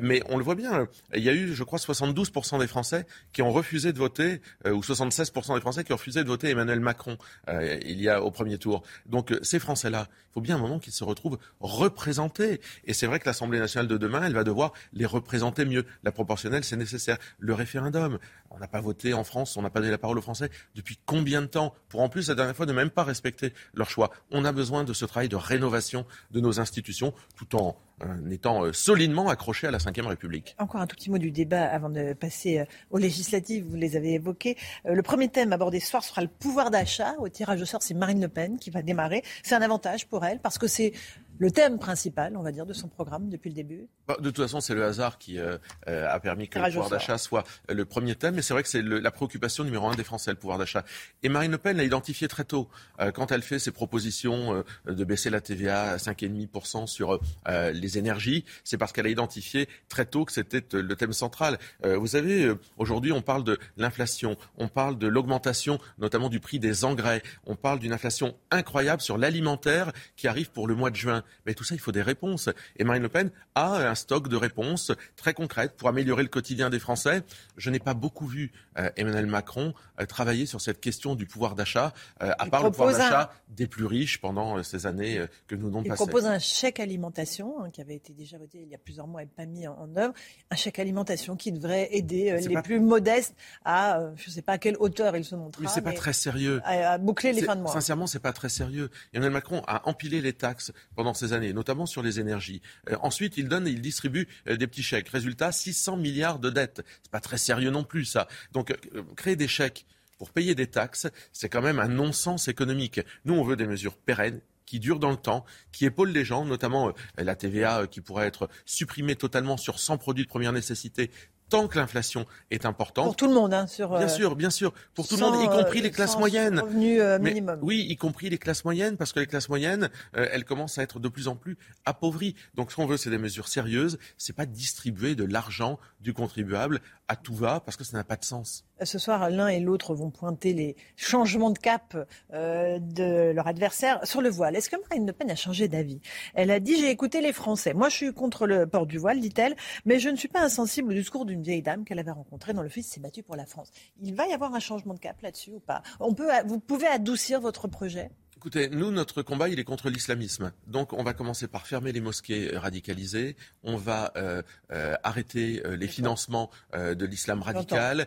mais 0.00 0.22
on 0.28 0.38
le 0.38 0.44
voit 0.44 0.56
bien. 0.56 0.88
Il 1.14 1.22
y 1.22 1.28
a 1.28 1.34
eu, 1.34 1.54
je 1.54 1.62
crois, 1.62 1.78
72% 1.78 2.58
des 2.58 2.66
Français 2.66 3.06
qui 3.32 3.42
ont 3.42 3.52
refusé 3.52 3.92
de 3.92 3.98
voter, 3.98 4.40
ou 4.64 4.80
76% 4.80 5.54
des 5.54 5.60
Français 5.60 5.84
qui 5.84 5.92
ont 5.92 5.96
refusé 5.96 6.24
de 6.24 6.28
voter 6.28 6.47
Emmanuel 6.50 6.80
Macron 6.80 7.18
euh, 7.48 7.78
il 7.84 8.00
y 8.00 8.08
a 8.08 8.22
au 8.22 8.30
premier 8.30 8.58
tour. 8.58 8.82
Donc 9.06 9.32
euh, 9.32 9.38
ces 9.42 9.58
Français-là, 9.58 10.08
il 10.10 10.34
faut 10.34 10.40
bien 10.40 10.56
un 10.56 10.58
moment 10.58 10.78
qu'ils 10.78 10.92
se 10.92 11.04
retrouvent 11.04 11.38
représentés. 11.60 12.60
Et 12.84 12.92
c'est 12.92 13.06
vrai 13.06 13.18
que 13.20 13.26
l'Assemblée 13.26 13.58
nationale 13.58 13.88
de 13.88 13.96
demain, 13.96 14.22
elle 14.24 14.34
va 14.34 14.44
devoir 14.44 14.72
les 14.92 15.06
représenter 15.06 15.64
mieux. 15.64 15.84
La 16.02 16.12
proportionnelle, 16.12 16.64
c'est 16.64 16.76
nécessaire. 16.76 17.18
Le 17.38 17.54
référendum, 17.54 18.18
on 18.50 18.58
n'a 18.58 18.68
pas 18.68 18.80
voté 18.80 19.14
en 19.14 19.24
France, 19.24 19.56
on 19.56 19.62
n'a 19.62 19.70
pas 19.70 19.80
donné 19.80 19.90
la 19.90 19.98
parole 19.98 20.18
aux 20.18 20.22
Français 20.22 20.50
depuis 20.74 20.98
combien 21.06 21.42
de 21.42 21.46
temps 21.46 21.74
Pour 21.88 22.00
en 22.00 22.08
plus, 22.08 22.28
la 22.28 22.34
dernière 22.34 22.56
fois, 22.56 22.66
ne 22.66 22.72
même 22.72 22.90
pas 22.90 23.04
respecter 23.04 23.52
leur 23.74 23.90
choix. 23.90 24.10
On 24.30 24.44
a 24.44 24.52
besoin 24.52 24.84
de 24.84 24.92
ce 24.92 25.04
travail 25.04 25.28
de 25.28 25.36
rénovation 25.36 26.06
de 26.30 26.40
nos 26.40 26.60
institutions, 26.60 27.12
tout 27.36 27.56
en 27.56 27.76
en 28.04 28.30
étant 28.30 28.64
euh, 28.64 28.72
solidement 28.72 29.28
accroché 29.28 29.66
à 29.66 29.70
la 29.70 29.78
Ve 29.78 30.06
République. 30.06 30.54
Encore 30.58 30.80
un 30.80 30.86
tout 30.86 30.96
petit 30.96 31.10
mot 31.10 31.18
du 31.18 31.30
débat 31.30 31.64
avant 31.64 31.90
de 31.90 32.12
passer 32.12 32.60
euh, 32.60 32.64
aux 32.90 32.98
législatives, 32.98 33.64
vous 33.68 33.76
les 33.76 33.96
avez 33.96 34.14
évoqués. 34.14 34.56
Euh, 34.86 34.94
le 34.94 35.02
premier 35.02 35.28
thème 35.28 35.52
abordé 35.52 35.80
ce 35.80 35.90
soir 35.90 36.04
sera 36.04 36.22
le 36.22 36.28
pouvoir 36.28 36.70
d'achat. 36.70 37.14
Au 37.18 37.28
tirage 37.28 37.60
au 37.62 37.64
sort, 37.64 37.82
c'est 37.82 37.94
Marine 37.94 38.20
Le 38.20 38.28
Pen 38.28 38.58
qui 38.58 38.70
va 38.70 38.82
démarrer. 38.82 39.22
C'est 39.42 39.54
un 39.54 39.62
avantage 39.62 40.06
pour 40.06 40.24
elle 40.24 40.40
parce 40.40 40.58
que 40.58 40.66
c'est 40.66 40.92
le 41.38 41.50
thème 41.50 41.78
principal, 41.78 42.36
on 42.36 42.42
va 42.42 42.52
dire, 42.52 42.66
de 42.66 42.72
son 42.72 42.88
programme 42.88 43.28
depuis 43.28 43.50
le 43.50 43.54
début 43.54 43.88
bah, 44.06 44.16
De 44.18 44.30
toute 44.30 44.44
façon, 44.44 44.60
c'est 44.60 44.74
le 44.74 44.84
hasard 44.84 45.18
qui 45.18 45.38
euh, 45.38 45.56
euh, 45.88 46.08
a 46.08 46.20
permis 46.20 46.48
que 46.48 46.58
le 46.58 46.64
pouvoir 46.66 46.90
d'achat 46.90 47.18
soit 47.18 47.44
le 47.68 47.84
premier 47.84 48.14
thème, 48.14 48.34
mais 48.34 48.42
c'est 48.42 48.54
vrai 48.54 48.62
que 48.62 48.68
c'est 48.68 48.82
la 48.82 49.10
préoccupation 49.10 49.64
numéro 49.64 49.88
un 49.88 49.94
des 49.94 50.04
Français, 50.04 50.30
le 50.30 50.36
pouvoir 50.36 50.58
d'achat. 50.58 50.84
Et 51.22 51.28
Marine 51.28 51.52
Le 51.52 51.58
Pen 51.58 51.76
l'a 51.76 51.84
identifié 51.84 52.28
très 52.28 52.44
tôt, 52.44 52.68
euh, 53.00 53.12
quand 53.12 53.32
elle 53.32 53.42
fait 53.42 53.58
ses 53.58 53.70
propositions 53.70 54.64
de 54.86 55.04
baisser 55.04 55.30
la 55.30 55.40
TVA 55.40 55.92
à 55.92 55.96
5,5% 55.96 56.86
sur 56.86 57.20
les 57.46 57.98
énergies, 57.98 58.44
c'est 58.64 58.78
parce 58.78 58.92
qu'elle 58.92 59.06
a 59.06 59.10
identifié 59.10 59.68
très 59.88 60.04
tôt 60.04 60.24
que 60.24 60.32
c'était 60.32 60.62
le 60.72 60.96
thème 60.96 61.12
central. 61.12 61.58
vous 61.84 62.08
savez, 62.08 62.52
aujourd'hui, 62.76 63.12
on 63.12 63.22
parle 63.22 63.44
de 63.44 63.58
l'inflation, 63.76 64.36
on 64.56 64.68
parle 64.68 64.98
de 64.98 65.06
l'augmentation 65.06 65.78
notamment 65.98 66.28
du 66.28 66.40
prix 66.40 66.58
des 66.58 66.84
engrais, 66.84 67.22
on 67.46 67.56
parle 67.56 67.78
d'une 67.78 67.92
inflation 67.92 68.36
incroyable 68.50 69.02
sur 69.02 69.18
l'alimentaire 69.18 69.92
qui 70.16 70.28
arrive 70.28 70.50
pour 70.50 70.66
le 70.66 70.74
mois 70.74 70.90
de 70.90 70.96
juin. 70.96 71.22
Mais 71.46 71.54
tout 71.54 71.64
ça, 71.64 71.74
il 71.74 71.80
faut 71.80 71.92
des 71.92 72.02
réponses. 72.02 72.48
Et 72.76 72.84
Marine 72.84 73.02
Le 73.02 73.08
Pen 73.08 73.30
a 73.54 73.88
un 73.88 73.94
stock 73.94 74.28
de 74.28 74.36
réponses 74.36 74.92
très 75.16 75.34
concrètes 75.34 75.74
pour 75.76 75.88
améliorer 75.88 76.22
le 76.22 76.28
quotidien 76.28 76.70
des 76.70 76.78
Français. 76.78 77.22
Je 77.56 77.70
n'ai 77.70 77.78
pas 77.78 77.94
beaucoup 77.94 78.26
vu 78.26 78.52
euh, 78.78 78.90
Emmanuel 78.96 79.26
Macron 79.26 79.74
euh, 80.00 80.06
travailler 80.06 80.46
sur 80.46 80.60
cette 80.60 80.80
question 80.80 81.14
du 81.14 81.26
pouvoir 81.26 81.54
d'achat, 81.54 81.92
euh, 82.22 82.32
à 82.38 82.46
part 82.46 82.62
le 82.62 82.70
pouvoir 82.70 82.92
d'achat 82.92 83.32
des 83.48 83.66
plus 83.66 83.86
riches 83.86 84.20
pendant 84.20 84.62
ces 84.62 84.86
années 84.86 85.24
que 85.46 85.54
nous 85.54 85.68
n'avons 85.68 85.82
pas. 85.82 85.94
Il 85.94 85.94
propose 85.94 86.26
un 86.26 86.38
chèque 86.38 86.80
alimentation 86.80 87.62
hein, 87.62 87.70
qui 87.70 87.80
avait 87.80 87.96
été 87.96 88.12
déjà 88.12 88.38
voté 88.38 88.60
il 88.62 88.68
y 88.68 88.74
a 88.74 88.78
plusieurs 88.78 89.06
mois 89.06 89.22
et 89.22 89.26
pas 89.26 89.46
mis 89.46 89.66
en, 89.66 89.88
œuvre. 89.96 90.14
Un 90.50 90.56
chèque 90.56 90.78
alimentation 90.78 91.36
qui 91.36 91.52
devrait 91.52 91.88
aider 91.92 92.36
les 92.40 92.62
plus 92.62 92.80
modestes 92.80 93.34
à, 93.64 94.00
je 94.16 94.28
ne 94.28 94.32
sais 94.32 94.42
pas 94.42 94.52
à 94.52 94.58
quelle 94.58 94.76
hauteur 94.78 95.16
il 95.16 95.24
se 95.24 95.34
montrera. 95.34 95.62
Mais 95.62 95.68
c'est 95.68 95.82
pas 95.82 95.92
très 95.92 96.12
sérieux. 96.12 96.60
À, 96.64 96.98
boucler 96.98 97.32
les 97.32 97.42
fins 97.42 97.56
de 97.56 97.62
mois. 97.62 97.72
Sincèrement, 97.72 98.06
c'est 98.06 98.18
pas 98.18 98.32
très 98.32 98.48
sérieux. 98.48 98.90
Emmanuel 99.12 99.32
Macron 99.32 99.62
a 99.66 99.88
empilé 99.88 100.20
les 100.20 100.32
taxes 100.32 100.72
pendant 100.94 101.14
ces 101.18 101.32
années, 101.32 101.52
notamment 101.52 101.86
sur 101.86 102.02
les 102.02 102.20
énergies. 102.20 102.62
Euh, 102.90 102.96
ensuite, 103.02 103.36
il 103.36 103.48
donne 103.48 103.66
il 103.66 103.80
distribue 103.80 104.28
euh, 104.48 104.56
des 104.56 104.66
petits 104.66 104.82
chèques. 104.82 105.08
Résultat, 105.08 105.52
600 105.52 105.96
milliards 105.96 106.38
de 106.38 106.50
dettes. 106.50 106.82
C'est 107.02 107.10
pas 107.10 107.20
très 107.20 107.38
sérieux 107.38 107.70
non 107.70 107.84
plus, 107.84 108.04
ça. 108.04 108.28
Donc, 108.52 108.70
euh, 108.70 109.02
créer 109.16 109.36
des 109.36 109.48
chèques 109.48 109.86
pour 110.18 110.30
payer 110.30 110.54
des 110.54 110.66
taxes, 110.66 111.06
c'est 111.32 111.48
quand 111.48 111.62
même 111.62 111.78
un 111.78 111.88
non-sens 111.88 112.48
économique. 112.48 113.00
Nous, 113.24 113.34
on 113.34 113.44
veut 113.44 113.56
des 113.56 113.66
mesures 113.66 113.96
pérennes 113.96 114.40
qui 114.66 114.80
durent 114.80 114.98
dans 114.98 115.10
le 115.10 115.16
temps, 115.16 115.44
qui 115.72 115.86
épaulent 115.86 116.10
les 116.10 116.24
gens, 116.24 116.44
notamment 116.44 116.92
la 117.16 117.36
TVA 117.36 117.86
qui 117.86 118.02
pourrait 118.02 118.26
être 118.26 118.50
supprimée 118.66 119.16
totalement 119.16 119.56
sur 119.56 119.78
100 119.78 119.96
produits 119.96 120.24
de 120.24 120.28
première 120.28 120.52
nécessité 120.52 121.10
tant 121.48 121.68
que 121.68 121.78
l'inflation 121.78 122.26
est 122.50 122.66
importante. 122.66 123.06
Pour 123.06 123.16
tout 123.16 123.28
le 123.28 123.34
monde, 123.34 123.54
hein, 123.54 123.66
sur. 123.66 123.96
Bien 123.96 124.08
sûr, 124.08 124.36
bien 124.36 124.50
sûr, 124.50 124.72
pour 124.94 125.08
tout 125.08 125.16
le 125.16 125.22
monde, 125.22 125.42
y 125.42 125.46
compris 125.46 125.80
les 125.80 125.90
classes 125.90 126.18
moyennes. 126.18 126.60
Revenu 126.60 127.00
minimum. 127.20 127.58
oui, 127.62 127.86
y 127.88 127.96
compris 127.96 128.30
les 128.30 128.38
classes 128.38 128.64
moyennes, 128.64 128.96
parce 128.96 129.12
que 129.12 129.20
les 129.20 129.26
classes 129.26 129.48
moyennes, 129.48 129.90
elles 130.12 130.44
commencent 130.44 130.78
à 130.78 130.82
être 130.82 131.00
de 131.00 131.08
plus 131.08 131.28
en 131.28 131.36
plus 131.36 131.56
appauvries. 131.84 132.34
Donc, 132.54 132.70
ce 132.70 132.76
qu'on 132.76 132.86
veut, 132.86 132.96
c'est 132.96 133.10
des 133.10 133.18
mesures 133.18 133.48
sérieuses. 133.48 133.98
C'est 134.16 134.34
pas 134.34 134.46
distribuer 134.46 135.14
de 135.14 135.24
l'argent 135.24 135.78
du 136.00 136.12
contribuable 136.12 136.80
à 137.08 137.16
tout 137.16 137.34
va, 137.34 137.60
parce 137.60 137.76
que 137.76 137.84
ça 137.84 137.96
n'a 137.96 138.04
pas 138.04 138.16
de 138.16 138.24
sens. 138.24 138.64
Ce 138.82 138.98
soir, 138.98 139.30
l'un 139.30 139.48
et 139.48 139.60
l'autre 139.60 139.94
vont 139.94 140.10
pointer 140.10 140.52
les 140.52 140.76
changements 140.96 141.50
de 141.50 141.58
cap 141.58 141.96
de 142.32 143.30
leur 143.32 143.46
adversaire 143.46 144.00
sur 144.06 144.20
le 144.20 144.28
voile. 144.28 144.56
Est-ce 144.56 144.70
que 144.70 144.76
Marine 144.88 145.06
Le 145.06 145.12
Pen 145.12 145.30
a 145.30 145.36
changé 145.36 145.68
d'avis? 145.68 146.00
Elle 146.34 146.50
a 146.50 146.60
dit 146.60 146.76
j'ai 146.76 146.90
écouté 146.90 147.20
les 147.20 147.32
Français. 147.32 147.74
Moi, 147.74 147.88
je 147.88 147.96
suis 147.96 148.12
contre 148.12 148.46
le 148.46 148.66
port 148.66 148.86
du 148.86 148.98
voile, 148.98 149.20
dit-elle, 149.20 149.56
mais 149.84 149.98
je 149.98 150.08
ne 150.08 150.16
suis 150.16 150.28
pas 150.28 150.40
insensible 150.42 150.90
au 150.90 150.94
discours 150.94 151.24
d'une 151.24 151.42
vieille 151.42 151.62
dame 151.62 151.84
qu'elle 151.84 151.98
avait 151.98 152.10
rencontrée 152.10 152.52
dans 152.52 152.62
le 152.62 152.68
fils 152.68 152.88
s'est 152.88 153.00
battu 153.00 153.22
pour 153.22 153.36
la 153.36 153.46
France. 153.46 153.70
Il 154.00 154.14
va 154.14 154.26
y 154.26 154.32
avoir 154.32 154.54
un 154.54 154.60
changement 154.60 154.94
de 154.94 154.98
cap 155.00 155.20
là-dessus 155.22 155.50
ou 155.50 155.60
pas? 155.60 155.82
On 156.00 156.14
peut, 156.14 156.28
Vous 156.46 156.58
pouvez 156.58 156.86
adoucir 156.86 157.40
votre 157.40 157.68
projet? 157.68 158.10
Écoutez, 158.38 158.68
nous, 158.68 158.92
notre 158.92 159.22
combat, 159.22 159.48
il 159.48 159.58
est 159.58 159.64
contre 159.64 159.90
l'islamisme. 159.90 160.52
Donc, 160.68 160.92
on 160.92 161.02
va 161.02 161.12
commencer 161.12 161.48
par 161.48 161.66
fermer 161.66 161.90
les 161.90 162.00
mosquées 162.00 162.56
radicalisées. 162.56 163.34
On 163.64 163.76
va 163.76 164.12
euh, 164.14 164.42
euh, 164.70 164.94
arrêter 165.02 165.60
euh, 165.66 165.74
les 165.74 165.88
financements 165.88 166.48
de 166.72 167.04
l'islam 167.04 167.42
radical. 167.42 168.06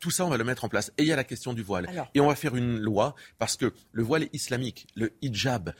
tout 0.00 0.10
ça, 0.10 0.26
on 0.26 0.28
va 0.28 0.38
le 0.38 0.42
mettre 0.42 0.64
en 0.64 0.68
place. 0.68 0.90
Et 0.98 1.02
il 1.02 1.06
y 1.06 1.12
a 1.12 1.16
la 1.16 1.22
question 1.22 1.52
du 1.52 1.62
voile. 1.62 1.88
Et 2.14 2.20
on 2.20 2.26
va 2.26 2.34
faire 2.34 2.56
une 2.56 2.80
loi 2.80 3.14
parce 3.38 3.56
que 3.56 3.72
le 3.92 4.02
voile 4.02 4.26
islamique, 4.32 4.88
le 4.96 5.12
hijab, 5.22 5.72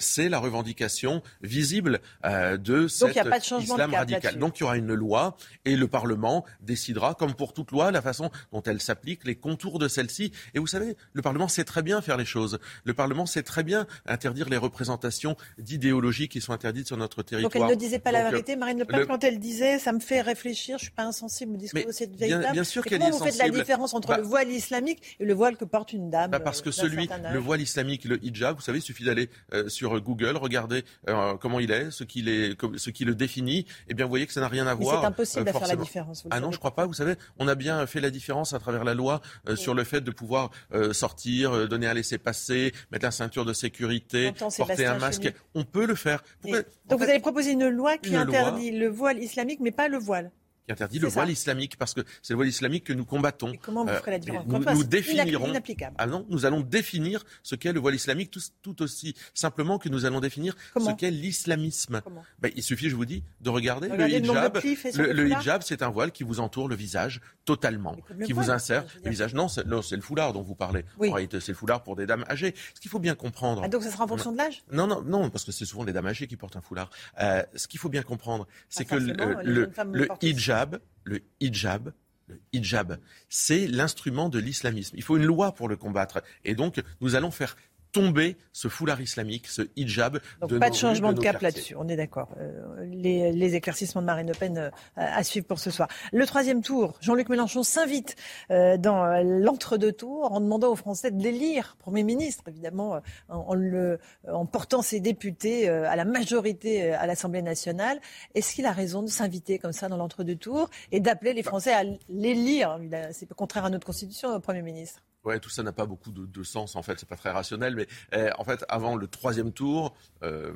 c'est 0.00 0.28
la 0.28 0.40
revendication 0.40 1.22
visible 1.40 2.00
de 2.24 2.88
cet 2.88 3.14
islam 3.60 3.94
radical. 3.94 4.38
Donc, 4.38 4.58
il 4.58 4.62
y 4.62 4.64
aura 4.64 4.76
une 4.76 4.92
loi 4.92 5.36
et 5.64 5.76
le 5.76 5.86
Parlement 5.86 6.44
décidera, 6.62 7.14
comme 7.14 7.34
pour 7.34 7.52
toute 7.52 7.70
loi, 7.70 7.92
la 7.92 8.02
façon 8.02 8.32
dont 8.50 8.62
elle 8.62 8.80
s'applique, 8.80 9.24
les 9.24 9.36
contours 9.36 9.78
de 9.78 9.86
celle-ci. 9.86 10.32
Et 10.54 10.58
vous 10.58 10.66
savez, 10.66 10.96
le 11.12 11.22
Parlement 11.22 11.46
sait 11.46 11.64
très 11.64 11.82
bien 11.82 12.02
faire 12.02 12.16
les 12.16 12.24
choses. 12.24 12.58
Le 12.84 12.92
Parlement 12.92 13.19
sait 13.26 13.42
très 13.42 13.62
bien 13.62 13.86
interdire 14.06 14.48
les 14.48 14.56
représentations 14.56 15.36
d'idéologies 15.58 16.28
qui 16.28 16.40
sont 16.40 16.52
interdites 16.52 16.86
sur 16.86 16.96
notre 16.96 17.22
territoire. 17.22 17.52
Donc 17.52 17.62
elle 17.62 17.74
ne 17.74 17.78
disait 17.78 17.98
pas 17.98 18.12
la 18.12 18.30
vérité, 18.30 18.56
Marine 18.56 18.78
Le 18.78 18.84
Pen, 18.84 19.06
quand 19.06 19.24
elle 19.24 19.38
disait 19.38 19.78
ça 19.78 19.92
me 19.92 20.00
fait 20.00 20.20
réfléchir, 20.20 20.78
je 20.78 20.84
ne 20.84 20.86
suis 20.86 20.90
pas 20.90 21.04
insensible 21.04 21.54
au 21.54 21.56
discours 21.56 21.86
de 21.86 21.92
cette 21.92 22.14
vieille 22.14 22.36
bien, 22.36 22.52
Bien 22.52 22.64
sûr 22.64 22.84
qu'elle 22.84 23.00
Comment 23.00 23.16
vous 23.16 23.24
faites 23.24 23.38
la 23.38 23.48
différence 23.48 23.94
entre 23.94 24.08
bah 24.08 24.18
le 24.18 24.22
voile 24.22 24.50
islamique 24.50 25.16
et 25.20 25.24
le 25.24 25.34
voile 25.34 25.56
que 25.56 25.64
porte 25.64 25.92
une 25.92 26.10
dame 26.10 26.30
bah 26.30 26.40
Parce 26.40 26.62
que 26.62 26.70
celui, 26.70 27.08
le 27.32 27.38
voile 27.38 27.60
islamique, 27.60 28.04
le 28.04 28.22
hijab, 28.24 28.56
vous 28.56 28.62
savez, 28.62 28.78
il 28.78 28.82
suffit 28.82 29.04
d'aller 29.04 29.30
euh, 29.54 29.68
sur 29.68 29.98
Google, 30.00 30.36
regarder 30.36 30.84
euh, 31.08 31.36
comment 31.36 31.60
il 31.60 31.70
est, 31.70 31.90
ce 31.90 32.04
qui, 32.04 32.28
est, 32.28 32.56
ce 32.76 32.90
qui 32.90 33.04
le 33.04 33.14
définit, 33.14 33.66
et 33.88 33.94
bien 33.94 34.04
vous 34.04 34.10
voyez 34.10 34.26
que 34.26 34.32
ça 34.32 34.40
n'a 34.40 34.48
rien 34.48 34.66
à 34.66 34.74
voir. 34.74 35.00
C'est 35.00 35.06
impossible 35.06 35.44
de 35.44 35.52
faire 35.52 35.68
la 35.68 35.76
différence. 35.76 36.24
ah 36.30 36.40
non, 36.40 36.52
je 36.52 36.58
crois 36.58 36.74
pas. 36.74 36.86
Vous 36.86 36.94
savez, 36.94 37.14
on 37.38 37.48
a 37.48 37.54
bien 37.54 37.86
fait 37.86 38.00
la 38.00 38.10
différence 38.10 38.52
à 38.52 38.58
travers 38.58 38.84
la 38.84 38.94
loi 38.94 39.20
sur 39.54 39.74
le 39.74 39.84
fait 39.84 40.00
de 40.00 40.10
pouvoir 40.10 40.50
sortir, 40.92 41.68
donner 41.68 41.86
un 41.86 41.94
laisser-passer, 41.94 42.72
mettre 42.90 43.04
la 43.04 43.09
ceinture 43.10 43.44
de 43.44 43.52
sécurité, 43.52 44.32
porter 44.56 44.86
un 44.86 44.98
masque. 44.98 45.32
On 45.54 45.64
peut 45.64 45.86
le 45.86 45.94
faire. 45.94 46.22
Donc 46.44 46.98
vous 46.98 47.04
avez 47.04 47.20
proposé 47.20 47.52
une 47.52 47.68
loi 47.68 47.98
qui 47.98 48.16
interdit 48.16 48.70
le 48.70 48.88
voile 48.88 49.22
islamique, 49.22 49.60
mais 49.60 49.70
pas 49.70 49.88
le 49.88 49.98
voile 49.98 50.30
interdit 50.70 50.98
le 50.98 51.08
voile 51.08 51.30
islamique 51.30 51.76
parce 51.76 51.94
que 51.94 52.00
c'est 52.22 52.32
le 52.32 52.36
voile 52.36 52.48
islamique 52.48 52.84
que 52.84 52.92
nous 52.92 53.04
combattons. 53.04 53.52
comment 53.62 53.84
vous 53.84 53.92
ferez 53.94 54.12
la 54.12 54.18
différence 54.18 54.46
Nous, 54.46 54.84
définirons. 54.84 55.52
Ah 55.98 56.06
non, 56.06 56.26
nous 56.28 56.46
allons 56.46 56.60
définir 56.60 57.24
ce 57.42 57.54
qu'est 57.54 57.72
le 57.72 57.80
voile 57.80 57.94
islamique 57.94 58.36
tout, 58.62 58.82
aussi 58.82 59.14
simplement 59.34 59.78
que 59.78 59.88
nous 59.88 60.04
allons 60.04 60.20
définir 60.20 60.56
ce 60.76 60.90
qu'est 60.92 61.10
l'islamisme. 61.10 62.02
Ben, 62.38 62.50
il 62.56 62.62
suffit, 62.62 62.88
je 62.88 62.96
vous 62.96 63.04
dis, 63.04 63.22
de 63.40 63.50
regarder, 63.50 63.88
le 63.88 64.08
hijab. 64.08 64.60
Le, 64.94 65.28
hijab, 65.28 65.62
c'est 65.62 65.82
un 65.82 65.90
voile 65.90 66.12
qui 66.12 66.24
vous 66.24 66.40
entoure 66.40 66.68
le 66.68 66.76
visage 66.76 67.20
totalement, 67.44 67.96
qui 68.24 68.32
vous 68.32 68.50
insère 68.50 68.84
le 69.04 69.10
visage. 69.10 69.34
Non, 69.34 69.48
c'est 69.48 69.64
le 69.66 70.02
foulard 70.02 70.32
dont 70.32 70.42
vous 70.42 70.54
parlez. 70.54 70.84
c'est 71.30 71.48
le 71.48 71.54
foulard 71.54 71.82
pour 71.82 71.96
des 71.96 72.06
dames 72.06 72.24
âgées. 72.28 72.54
Ce 72.74 72.80
qu'il 72.80 72.90
faut 72.90 72.98
bien 72.98 73.14
comprendre. 73.14 73.62
Ah, 73.64 73.68
donc 73.68 73.82
ça 73.82 73.90
sera 73.90 74.04
en 74.04 74.08
fonction 74.08 74.32
de 74.32 74.38
l'âge 74.38 74.62
Non, 74.72 74.86
non, 74.86 75.02
non, 75.02 75.30
parce 75.30 75.44
que 75.44 75.52
c'est 75.52 75.64
souvent 75.64 75.84
les 75.84 75.92
dames 75.92 76.06
âgées 76.06 76.26
qui 76.26 76.36
portent 76.36 76.56
un 76.56 76.60
foulard. 76.60 76.90
Euh, 77.20 77.42
ce 77.54 77.68
qu'il 77.68 77.80
faut 77.80 77.88
bien 77.88 78.02
comprendre, 78.02 78.46
c'est 78.68 78.84
que 78.84 78.94
le, 78.94 79.70
le 79.92 80.08
hijab 80.22 80.59
le 81.04 81.22
hijab, 81.40 81.92
le 82.26 82.40
hijab, 82.52 82.98
c'est 83.28 83.66
l'instrument 83.66 84.28
de 84.28 84.38
l'islamisme. 84.38 84.96
Il 84.96 85.02
faut 85.02 85.16
une 85.16 85.24
loi 85.24 85.52
pour 85.52 85.68
le 85.68 85.76
combattre. 85.76 86.22
Et 86.44 86.54
donc, 86.54 86.82
nous 87.00 87.14
allons 87.14 87.30
faire 87.30 87.56
tomber 87.92 88.36
ce 88.52 88.68
foulard 88.68 89.00
islamique, 89.00 89.46
ce 89.46 89.62
hijab. 89.76 90.20
Donc 90.40 90.58
pas 90.58 90.70
de 90.70 90.74
changement 90.74 91.12
de, 91.12 91.20
cap 91.20 91.40
là-dessus, 91.40 91.74
on 91.76 91.88
est 91.88 91.96
d'accord. 91.96 92.28
Euh, 92.38 92.84
les, 92.84 93.54
éclaircissements 93.54 94.00
de 94.00 94.06
Marine 94.06 94.28
Le 94.28 94.34
Pen 94.34 94.58
euh, 94.58 94.70
à 94.96 95.22
suivre 95.24 95.46
pour 95.46 95.58
ce 95.58 95.70
soir. 95.70 95.88
Le 96.12 96.24
troisième 96.26 96.62
tour, 96.62 96.96
Jean-Luc 97.00 97.28
Mélenchon 97.28 97.62
s'invite 97.62 98.16
euh, 98.50 98.76
dans 98.76 99.04
l'entre-deux 99.22 99.92
tours 99.92 100.32
en 100.32 100.40
demandant 100.40 100.70
aux 100.70 100.76
Français 100.76 101.10
de 101.10 101.22
l'élire 101.22 101.76
Premier 101.78 102.04
ministre, 102.04 102.44
évidemment, 102.48 103.00
en, 103.28 103.54
le, 103.54 103.98
en 104.28 104.46
portant 104.46 104.82
ses 104.82 105.00
députés 105.00 105.68
à 105.68 105.96
la 105.96 106.04
majorité 106.04 106.92
à 106.92 107.06
l'Assemblée 107.06 107.42
nationale. 107.42 108.00
Est-ce 108.34 108.54
qu'il 108.54 108.66
a 108.66 108.72
raison 108.72 109.02
de 109.02 109.08
s'inviter 109.08 109.58
comme 109.58 109.72
ça 109.72 109.88
dans 109.88 109.96
l'entre-deux 109.96 110.36
tours 110.36 110.70
et 110.92 111.00
d'appeler 111.00 111.32
les 111.32 111.42
Français 111.42 111.72
à 111.72 111.84
l'élire? 112.08 112.78
C'est 113.12 113.28
contraire 113.32 113.64
à 113.64 113.70
notre 113.70 113.86
Constitution, 113.86 114.40
Premier 114.40 114.62
ministre. 114.62 115.02
Ouais, 115.24 115.38
tout 115.38 115.50
ça 115.50 115.62
n'a 115.62 115.72
pas 115.72 115.86
beaucoup 115.86 116.10
de, 116.12 116.42
sens 116.42 116.76
en 116.76 116.82
fait, 116.82 116.98
c'est 116.98 117.08
pas 117.08 117.16
très 117.16 117.30
rationnel, 117.30 117.76
mais 117.76 117.86
eh, 118.12 118.30
en 118.38 118.44
fait, 118.44 118.64
avant 118.68 118.96
le 118.96 119.06
troisième 119.06 119.52
tour, 119.52 119.94
euh, 120.22 120.52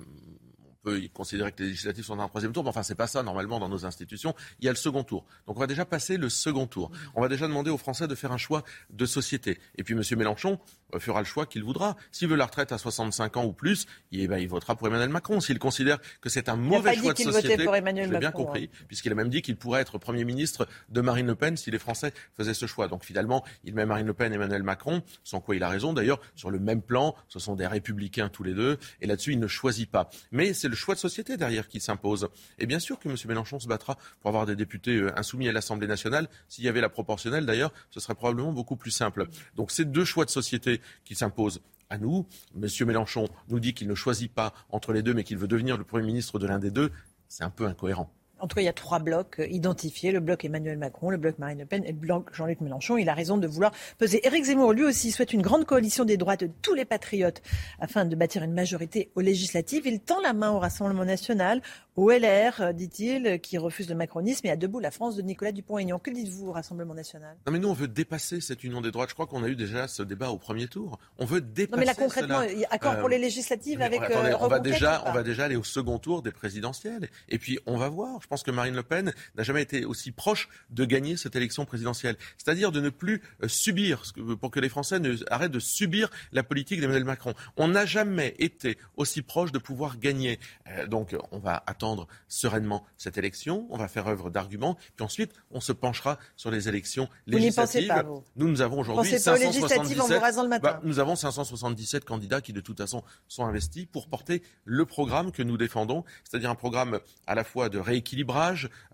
peut 0.84 1.00
considérer 1.12 1.50
que 1.50 1.62
les 1.62 1.70
législatives 1.70 2.04
sont 2.04 2.16
dans 2.16 2.22
un 2.22 2.28
troisième 2.28 2.52
tour, 2.52 2.62
mais 2.62 2.68
enfin, 2.68 2.82
c'est 2.82 2.94
pas 2.94 3.06
ça 3.06 3.22
normalement 3.22 3.58
dans 3.58 3.68
nos 3.68 3.84
institutions. 3.86 4.34
Il 4.60 4.66
y 4.66 4.68
a 4.68 4.72
le 4.72 4.76
second 4.76 5.02
tour. 5.02 5.24
Donc, 5.46 5.56
on 5.56 5.60
va 5.60 5.66
déjà 5.66 5.84
passer 5.84 6.16
le 6.16 6.28
second 6.28 6.66
tour. 6.66 6.92
On 7.14 7.22
va 7.22 7.28
déjà 7.28 7.48
demander 7.48 7.70
aux 7.70 7.78
Français 7.78 8.06
de 8.06 8.14
faire 8.14 8.30
un 8.30 8.36
choix 8.36 8.62
de 8.90 9.06
société. 9.06 9.58
Et 9.76 9.82
puis, 9.82 9.94
M. 9.94 10.02
Mélenchon 10.16 10.60
fera 10.98 11.20
le 11.20 11.26
choix 11.26 11.46
qu'il 11.46 11.64
voudra. 11.64 11.96
S'il 12.12 12.28
veut 12.28 12.36
la 12.36 12.46
retraite 12.46 12.72
à 12.72 12.78
65 12.78 13.36
ans 13.36 13.44
ou 13.44 13.52
plus, 13.52 13.86
eh 14.12 14.28
ben, 14.28 14.38
il 14.38 14.48
votera 14.48 14.76
pour 14.76 14.86
Emmanuel 14.86 15.08
Macron. 15.08 15.40
S'il 15.40 15.58
considère 15.58 15.98
que 16.20 16.28
c'est 16.28 16.48
un 16.48 16.56
mauvais 16.56 16.96
choix 16.96 17.12
de 17.12 17.18
société, 17.18 17.64
pour 17.64 17.76
Emmanuel 17.76 18.10
je 18.12 18.18
bien 18.18 18.32
compris, 18.32 18.70
hein. 18.72 18.84
puisqu'il 18.88 19.12
a 19.12 19.14
même 19.14 19.28
dit 19.28 19.42
qu'il 19.42 19.56
pourrait 19.56 19.80
être 19.80 19.98
Premier 19.98 20.24
ministre 20.24 20.68
de 20.88 21.00
Marine 21.00 21.26
Le 21.26 21.34
Pen 21.34 21.56
si 21.56 21.70
les 21.70 21.78
Français 21.78 22.12
faisaient 22.36 22.54
ce 22.54 22.66
choix. 22.66 22.88
Donc, 22.88 23.04
finalement, 23.04 23.44
il 23.64 23.74
met 23.74 23.86
Marine 23.86 24.06
Le 24.06 24.14
Pen 24.14 24.32
et 24.32 24.36
Emmanuel 24.36 24.62
Macron, 24.62 25.02
sans 25.22 25.40
quoi 25.40 25.56
il 25.56 25.62
a 25.62 25.68
raison. 25.68 25.92
D'ailleurs, 25.92 26.20
sur 26.34 26.50
le 26.50 26.58
même 26.58 26.82
plan, 26.82 27.14
ce 27.28 27.38
sont 27.38 27.54
des 27.54 27.66
républicains 27.66 28.28
tous 28.28 28.42
les 28.42 28.54
deux, 28.54 28.78
et 29.00 29.06
là-dessus, 29.06 29.32
il 29.32 29.40
ne 29.40 29.46
choisit 29.46 29.90
pas. 29.90 30.10
Mais 30.32 30.54
c'est 30.54 30.68
le 30.68 30.76
choix 30.76 30.94
de 30.94 31.00
société 31.00 31.36
derrière 31.36 31.68
qui 31.68 31.80
s'impose. 31.80 32.28
Et 32.58 32.66
bien 32.66 32.78
sûr 32.78 32.98
que 32.98 33.08
M. 33.08 33.16
Mélenchon 33.26 33.58
se 33.58 33.68
battra 33.68 33.96
pour 34.20 34.28
avoir 34.28 34.46
des 34.46 34.56
députés 34.56 34.96
euh, 34.96 35.18
insoumis 35.18 35.48
à 35.48 35.52
l'Assemblée 35.52 35.86
nationale. 35.86 36.28
S'il 36.48 36.64
y 36.64 36.68
avait 36.68 36.80
la 36.80 36.88
proportionnelle, 36.88 37.46
d'ailleurs, 37.46 37.72
ce 37.90 38.00
serait 38.00 38.14
probablement 38.14 38.52
beaucoup 38.52 38.76
plus 38.76 38.90
simple. 38.90 39.26
Donc 39.56 39.70
c'est 39.70 39.90
deux 39.90 40.04
choix 40.04 40.24
de 40.24 40.30
société 40.30 40.80
qui 41.04 41.14
s'imposent 41.14 41.60
à 41.90 41.98
nous. 41.98 42.26
M. 42.56 42.68
Mélenchon 42.86 43.28
nous 43.48 43.60
dit 43.60 43.74
qu'il 43.74 43.88
ne 43.88 43.94
choisit 43.94 44.32
pas 44.32 44.54
entre 44.70 44.92
les 44.92 45.02
deux, 45.02 45.14
mais 45.14 45.24
qu'il 45.24 45.38
veut 45.38 45.48
devenir 45.48 45.76
le 45.76 45.84
Premier 45.84 46.06
ministre 46.06 46.38
de 46.38 46.46
l'un 46.46 46.58
des 46.58 46.70
deux. 46.70 46.90
C'est 47.28 47.44
un 47.44 47.50
peu 47.50 47.66
incohérent. 47.66 48.10
En 48.44 48.46
tout 48.46 48.56
cas, 48.56 48.60
il 48.60 48.66
y 48.66 48.68
a 48.68 48.74
trois 48.74 48.98
blocs 48.98 49.40
euh, 49.40 49.46
identifiés 49.46 50.12
le 50.12 50.20
bloc 50.20 50.44
Emmanuel 50.44 50.76
Macron, 50.76 51.08
le 51.08 51.16
bloc 51.16 51.38
Marine 51.38 51.60
Le 51.60 51.64
Pen 51.64 51.82
et 51.86 51.92
le 51.92 51.96
bloc 51.96 52.28
Jean-Luc 52.34 52.60
Mélenchon. 52.60 52.98
Il 52.98 53.08
a 53.08 53.14
raison 53.14 53.38
de 53.38 53.46
vouloir 53.46 53.72
peser. 53.96 54.20
Éric 54.26 54.44
Zemmour, 54.44 54.74
lui 54.74 54.84
aussi, 54.84 55.12
souhaite 55.12 55.32
une 55.32 55.40
grande 55.40 55.64
coalition 55.64 56.04
des 56.04 56.18
droites 56.18 56.40
de 56.40 56.50
tous 56.60 56.74
les 56.74 56.84
patriotes 56.84 57.40
afin 57.80 58.04
de 58.04 58.14
bâtir 58.14 58.42
une 58.42 58.52
majorité 58.52 59.10
aux 59.14 59.22
législatives. 59.22 59.86
Il 59.86 60.00
tend 60.00 60.20
la 60.20 60.34
main 60.34 60.50
au 60.50 60.58
Rassemblement 60.58 61.06
national, 61.06 61.62
au 61.96 62.10
LR, 62.10 62.60
euh, 62.60 62.72
dit-il, 62.72 63.40
qui 63.40 63.56
refuse 63.56 63.88
le 63.88 63.94
macronisme 63.94 64.46
et 64.46 64.50
à 64.50 64.56
debout 64.56 64.80
la 64.80 64.90
France 64.90 65.16
de 65.16 65.22
Nicolas 65.22 65.52
Dupont-Aignan. 65.52 65.98
Que 65.98 66.10
dites-vous 66.10 66.48
au 66.48 66.52
Rassemblement 66.52 66.92
national? 66.92 67.36
Non, 67.46 67.52
mais 67.52 67.58
nous, 67.58 67.68
on 67.68 67.72
veut 67.74 67.88
dépasser 67.88 68.42
cette 68.42 68.62
union 68.64 68.80
des 68.80 68.90
droites. 68.90 69.08
Je 69.08 69.14
crois 69.14 69.26
qu'on 69.26 69.42
a 69.44 69.48
eu 69.48 69.56
déjà 69.56 69.88
ce 69.88 70.02
débat 70.02 70.30
au 70.30 70.36
premier 70.36 70.66
tour. 70.66 70.98
On 71.18 71.24
veut 71.24 71.40
dépasser. 71.40 71.70
Non, 71.72 71.78
mais 71.78 71.86
là, 71.86 71.94
concrètement, 71.94 72.42
accord 72.70 72.98
pour 72.98 73.08
les 73.08 73.16
euh, 73.16 73.20
législatives 73.20 73.80
avec. 73.80 74.02
on, 74.40 74.48
va 74.48 74.58
déjà, 74.58 75.02
on 75.06 75.12
va 75.12 75.22
déjà 75.22 75.44
aller 75.44 75.56
au 75.56 75.64
second 75.64 75.98
tour 75.98 76.20
des 76.20 76.32
présidentielles. 76.32 77.08
Et 77.28 77.38
puis, 77.38 77.58
on 77.64 77.76
va 77.76 77.88
voir. 77.88 78.20
Je 78.20 78.26
pense 78.26 78.33
que 78.42 78.50
Marine 78.50 78.74
Le 78.74 78.82
Pen 78.82 79.12
n'a 79.36 79.42
jamais 79.42 79.62
été 79.62 79.84
aussi 79.84 80.10
proche 80.12 80.48
de 80.70 80.84
gagner 80.84 81.16
cette 81.16 81.36
élection 81.36 81.64
présidentielle. 81.64 82.16
C'est-à-dire 82.38 82.72
de 82.72 82.80
ne 82.80 82.90
plus 82.90 83.22
euh, 83.42 83.48
subir, 83.48 84.02
pour 84.40 84.50
que 84.50 84.60
les 84.60 84.68
Français 84.68 84.98
ne, 84.98 85.16
arrêtent 85.30 85.52
de 85.52 85.60
subir 85.60 86.10
la 86.32 86.42
politique 86.42 86.80
d'Emmanuel 86.80 87.04
Macron. 87.04 87.34
On 87.56 87.68
n'a 87.68 87.86
jamais 87.86 88.34
été 88.38 88.78
aussi 88.96 89.22
proche 89.22 89.52
de 89.52 89.58
pouvoir 89.58 89.98
gagner. 89.98 90.38
Euh, 90.68 90.86
donc 90.86 91.16
on 91.30 91.38
va 91.38 91.62
attendre 91.66 92.06
sereinement 92.28 92.84
cette 92.96 93.18
élection, 93.18 93.66
on 93.70 93.76
va 93.76 93.88
faire 93.88 94.06
œuvre 94.08 94.30
d'arguments, 94.30 94.76
puis 94.96 95.04
ensuite 95.04 95.32
on 95.50 95.60
se 95.60 95.72
penchera 95.72 96.18
sur 96.36 96.50
les 96.50 96.68
élections 96.68 97.08
législatives. 97.26 97.82
Vous 97.82 97.88
pensez 97.88 98.02
pas, 98.02 98.02
vous 98.02 98.24
Nous, 98.36 98.48
nous 98.48 98.60
avons 98.62 98.80
aujourd'hui 98.80 99.18
577, 99.18 100.60
bah, 100.62 100.80
nous 100.84 100.98
avons 100.98 101.16
577 101.16 102.04
candidats 102.04 102.40
qui 102.40 102.52
de 102.52 102.60
toute 102.60 102.78
façon 102.78 103.02
sont 103.28 103.44
investis 103.44 103.86
pour 103.86 104.08
porter 104.08 104.42
le 104.64 104.84
programme 104.84 105.32
que 105.32 105.42
nous 105.42 105.56
défendons, 105.56 106.04
c'est-à-dire 106.24 106.50
un 106.50 106.54
programme 106.54 107.00
à 107.26 107.34
la 107.34 107.44
fois 107.44 107.68
de 107.68 107.78
rééquilibrage, 107.78 108.13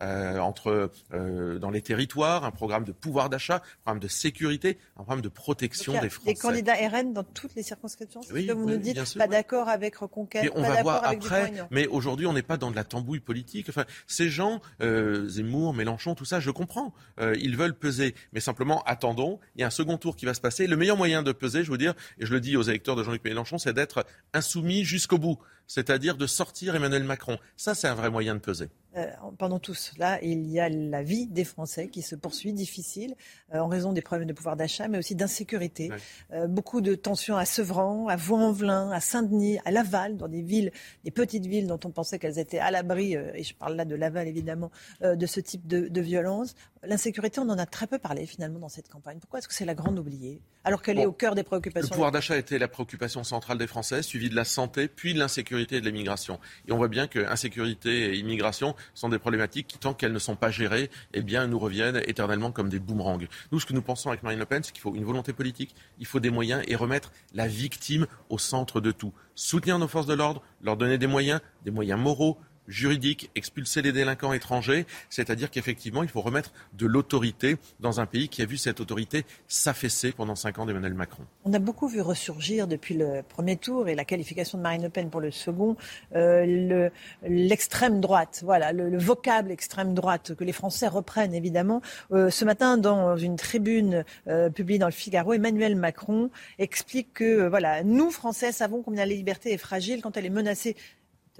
euh, 0.02 0.38
entre, 0.38 0.90
euh, 1.12 1.58
dans 1.58 1.70
les 1.70 1.82
territoires, 1.82 2.44
un 2.44 2.50
programme 2.50 2.84
de 2.84 2.92
pouvoir 2.92 3.30
d'achat, 3.30 3.56
un 3.56 3.82
programme 3.82 4.00
de 4.00 4.08
sécurité, 4.08 4.78
un 4.96 5.02
programme 5.02 5.20
de 5.20 5.28
protection 5.28 6.00
des 6.00 6.08
Français. 6.08 6.34
Des 6.34 6.38
candidats 6.38 6.74
RN 6.74 7.12
dans 7.12 7.24
toutes 7.24 7.54
les 7.54 7.62
circonscriptions, 7.62 8.22
ce 8.22 8.32
que 8.32 8.52
vous 8.52 8.68
nous 8.68 8.76
dites, 8.76 9.18
pas 9.18 9.26
d'accord 9.26 9.68
avec 9.68 9.96
Reconquête, 9.96 10.50
on 10.54 10.62
pas 10.62 10.74
va 10.74 10.82
voir 10.82 11.04
après, 11.04 11.52
mais 11.70 11.86
aujourd'hui 11.86 12.26
on 12.26 12.32
n'est 12.32 12.42
pas 12.42 12.56
dans 12.56 12.70
de 12.70 12.76
la 12.76 12.84
tambouille 12.84 13.20
politique. 13.20 13.68
Enfin, 13.68 13.84
ces 14.06 14.28
gens, 14.28 14.60
euh, 14.82 15.28
Zemmour, 15.28 15.74
Mélenchon, 15.74 16.14
tout 16.14 16.24
ça, 16.24 16.40
je 16.40 16.50
comprends. 16.50 16.94
ils 17.18 17.56
veulent 17.56 17.74
peser, 17.74 18.14
mais 18.32 18.40
simplement 18.40 18.82
attendons. 18.84 19.40
Il 19.56 19.60
y 19.60 19.64
a 19.64 19.66
un 19.66 19.70
second 19.70 19.98
tour 19.98 20.16
qui 20.16 20.26
va 20.26 20.34
se 20.34 20.40
passer. 20.40 20.66
Le 20.66 20.76
meilleur 20.76 20.96
moyen 20.96 21.22
de 21.22 21.32
peser, 21.32 21.64
je 21.64 21.70
veux 21.70 21.78
dire, 21.78 21.94
et 22.18 22.26
je 22.26 22.32
le 22.32 22.40
dis 22.40 22.56
aux 22.56 22.62
électeurs 22.62 22.96
de 22.96 23.02
Jean-Luc 23.02 23.24
Mélenchon, 23.24 23.58
c'est 23.58 23.72
d'être 23.72 24.06
insoumis 24.32 24.84
jusqu'au 24.84 25.18
bout, 25.18 25.38
c'est-à-dire 25.70 26.16
de 26.16 26.26
sortir 26.26 26.74
Emmanuel 26.74 27.04
Macron. 27.04 27.38
Ça, 27.56 27.76
c'est 27.76 27.86
un 27.86 27.94
vrai 27.94 28.10
moyen 28.10 28.34
de 28.34 28.40
peser. 28.40 28.70
Euh, 28.96 29.06
pendant 29.38 29.60
tout 29.60 29.74
cela, 29.74 30.20
il 30.20 30.50
y 30.50 30.58
a 30.58 30.68
la 30.68 31.04
vie 31.04 31.28
des 31.28 31.44
Français 31.44 31.86
qui 31.86 32.02
se 32.02 32.16
poursuit 32.16 32.52
difficile 32.52 33.14
euh, 33.54 33.60
en 33.60 33.68
raison 33.68 33.92
des 33.92 34.02
problèmes 34.02 34.26
de 34.26 34.32
pouvoir 34.32 34.56
d'achat, 34.56 34.88
mais 34.88 34.98
aussi 34.98 35.14
d'insécurité. 35.14 35.92
Euh, 36.32 36.48
beaucoup 36.48 36.80
de 36.80 36.96
tensions 36.96 37.36
à 37.36 37.44
Sevran, 37.44 38.08
à 38.08 38.16
Vaux-en-Velin, 38.16 38.90
à 38.90 38.98
Saint-Denis, 38.98 39.60
à 39.64 39.70
Laval, 39.70 40.16
dans 40.16 40.26
des 40.26 40.42
villes, 40.42 40.72
des 41.04 41.12
petites 41.12 41.46
villes 41.46 41.68
dont 41.68 41.78
on 41.84 41.90
pensait 41.90 42.18
qu'elles 42.18 42.40
étaient 42.40 42.58
à 42.58 42.72
l'abri, 42.72 43.14
et 43.14 43.44
je 43.44 43.54
parle 43.54 43.76
là 43.76 43.84
de 43.84 43.94
Laval 43.94 44.26
évidemment, 44.26 44.72
de 45.02 45.26
ce 45.26 45.38
type 45.38 45.68
de, 45.68 45.86
de 45.86 46.00
violence. 46.00 46.56
L'insécurité, 46.82 47.38
on 47.38 47.48
en 47.48 47.58
a 47.58 47.66
très 47.66 47.86
peu 47.86 48.00
parlé 48.00 48.26
finalement 48.26 48.58
dans 48.58 48.68
cette 48.68 48.88
campagne. 48.88 49.18
Pourquoi 49.20 49.38
est-ce 49.38 49.46
que 49.46 49.54
c'est 49.54 49.64
la 49.64 49.74
grande 49.74 50.00
oubliée 50.00 50.42
alors 50.64 50.82
qu'elle 50.82 50.98
est 50.98 51.06
au 51.06 51.12
cœur 51.12 51.34
des 51.34 51.42
préoccupations 51.42 51.88
Le 51.88 51.94
pouvoir 51.94 52.12
d'achat 52.12 52.36
était 52.36 52.58
la 52.58 52.68
préoccupation 52.68 53.24
centrale 53.24 53.56
des 53.56 53.66
Français, 53.66 54.02
suivi 54.02 54.28
de 54.28 54.36
la 54.36 54.44
santé, 54.44 54.88
puis 54.88 55.14
de 55.14 55.18
l'insécurité 55.18 55.59
et 55.70 55.80
de 55.80 55.86
l'immigration. 55.86 56.40
Et 56.66 56.72
on 56.72 56.76
voit 56.76 56.88
bien 56.88 57.06
que 57.06 57.20
insécurité 57.20 58.12
et 58.12 58.18
immigration 58.18 58.74
sont 58.94 59.08
des 59.08 59.18
problématiques 59.18 59.66
qui, 59.66 59.78
tant 59.78 59.94
qu'elles 59.94 60.12
ne 60.12 60.18
sont 60.18 60.36
pas 60.36 60.50
gérées, 60.50 60.90
eh 61.14 61.22
nous 61.22 61.58
reviennent 61.58 62.02
éternellement 62.06 62.50
comme 62.50 62.68
des 62.68 62.78
boomerangs. 62.78 63.18
Nous, 63.52 63.60
ce 63.60 63.66
que 63.66 63.72
nous 63.72 63.82
pensons 63.82 64.10
avec 64.10 64.22
Marine 64.22 64.38
Le 64.38 64.46
Pen, 64.46 64.62
c'est 64.62 64.72
qu'il 64.72 64.80
faut 64.80 64.94
une 64.94 65.04
volonté 65.04 65.32
politique, 65.32 65.74
il 65.98 66.06
faut 66.06 66.20
des 66.20 66.30
moyens 66.30 66.62
et 66.66 66.76
remettre 66.76 67.12
la 67.34 67.46
victime 67.46 68.06
au 68.28 68.38
centre 68.38 68.80
de 68.80 68.90
tout. 68.90 69.12
Soutenir 69.34 69.78
nos 69.78 69.88
forces 69.88 70.06
de 70.06 70.14
l'ordre, 70.14 70.42
leur 70.62 70.76
donner 70.76 70.98
des 70.98 71.06
moyens, 71.06 71.40
des 71.64 71.70
moyens 71.70 72.00
moraux, 72.00 72.38
juridique, 72.70 73.30
expulser 73.34 73.82
les 73.82 73.92
délinquants 73.92 74.32
étrangers, 74.32 74.86
c'est-à-dire 75.10 75.50
qu'effectivement, 75.50 76.02
il 76.02 76.08
faut 76.08 76.22
remettre 76.22 76.52
de 76.74 76.86
l'autorité 76.86 77.56
dans 77.80 78.00
un 78.00 78.06
pays 78.06 78.28
qui 78.28 78.40
a 78.42 78.46
vu 78.46 78.56
cette 78.56 78.80
autorité 78.80 79.26
s'affaisser 79.48 80.12
pendant 80.12 80.36
cinq 80.36 80.58
ans 80.58 80.66
d'Emmanuel 80.66 80.94
Macron. 80.94 81.24
On 81.44 81.52
a 81.52 81.58
beaucoup 81.58 81.88
vu 81.88 82.00
ressurgir 82.00 82.66
depuis 82.66 82.94
le 82.94 83.22
premier 83.28 83.56
tour 83.56 83.88
et 83.88 83.94
la 83.94 84.04
qualification 84.04 84.58
de 84.58 84.62
Marine 84.62 84.82
Le 84.82 84.88
Pen 84.88 85.10
pour 85.10 85.20
le 85.20 85.30
second 85.30 85.76
euh, 86.14 86.88
l'extrême 87.22 88.00
droite, 88.00 88.42
voilà, 88.44 88.72
le, 88.72 88.98
vocable 88.98 89.50
extrême 89.50 89.94
droite 89.94 90.34
que 90.34 90.44
les 90.44 90.52
Français 90.52 90.86
reprennent 90.88 91.34
évidemment. 91.34 91.82
Euh, 92.12 92.30
ce 92.30 92.44
matin, 92.44 92.78
dans 92.78 93.16
une 93.16 93.36
tribune 93.36 94.04
euh, 94.28 94.50
publiée 94.50 94.78
dans 94.78 94.86
le 94.86 94.92
Figaro, 94.92 95.32
Emmanuel 95.32 95.76
Macron 95.76 96.30
explique 96.58 97.14
que 97.14 97.48
voilà, 97.48 97.82
nous 97.82 98.10
Français 98.10 98.52
savons 98.52 98.82
combien 98.82 99.04
la 99.04 99.14
liberté 99.14 99.52
est 99.52 99.58
fragile 99.58 100.02
quand 100.02 100.16
elle 100.16 100.26
est 100.26 100.30
menacée 100.30 100.76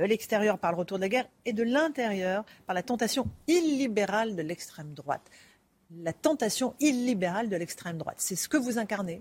de 0.01 0.07
l'extérieur 0.07 0.59
par 0.59 0.73
le 0.73 0.79
retour 0.79 0.97
de 0.97 1.03
la 1.03 1.11
guerre 1.11 1.29
et 1.45 1.53
de 1.53 1.63
l'intérieur 1.63 2.47
par 2.67 2.75
la 2.75 2.83
tentation 2.83 3.27
illibérale 3.47 4.35
de 4.35 4.41
l'extrême 4.41 4.95
droite. 4.95 5.31
La 5.95 6.15
tentation 6.15 6.75
illibérale 6.81 7.51
de 7.51 7.57
l'extrême 7.57 7.99
droite, 7.99 8.17
c'est 8.19 8.35
ce 8.35 8.49
que 8.49 8.57
vous 8.57 8.79
incarnez 8.79 9.21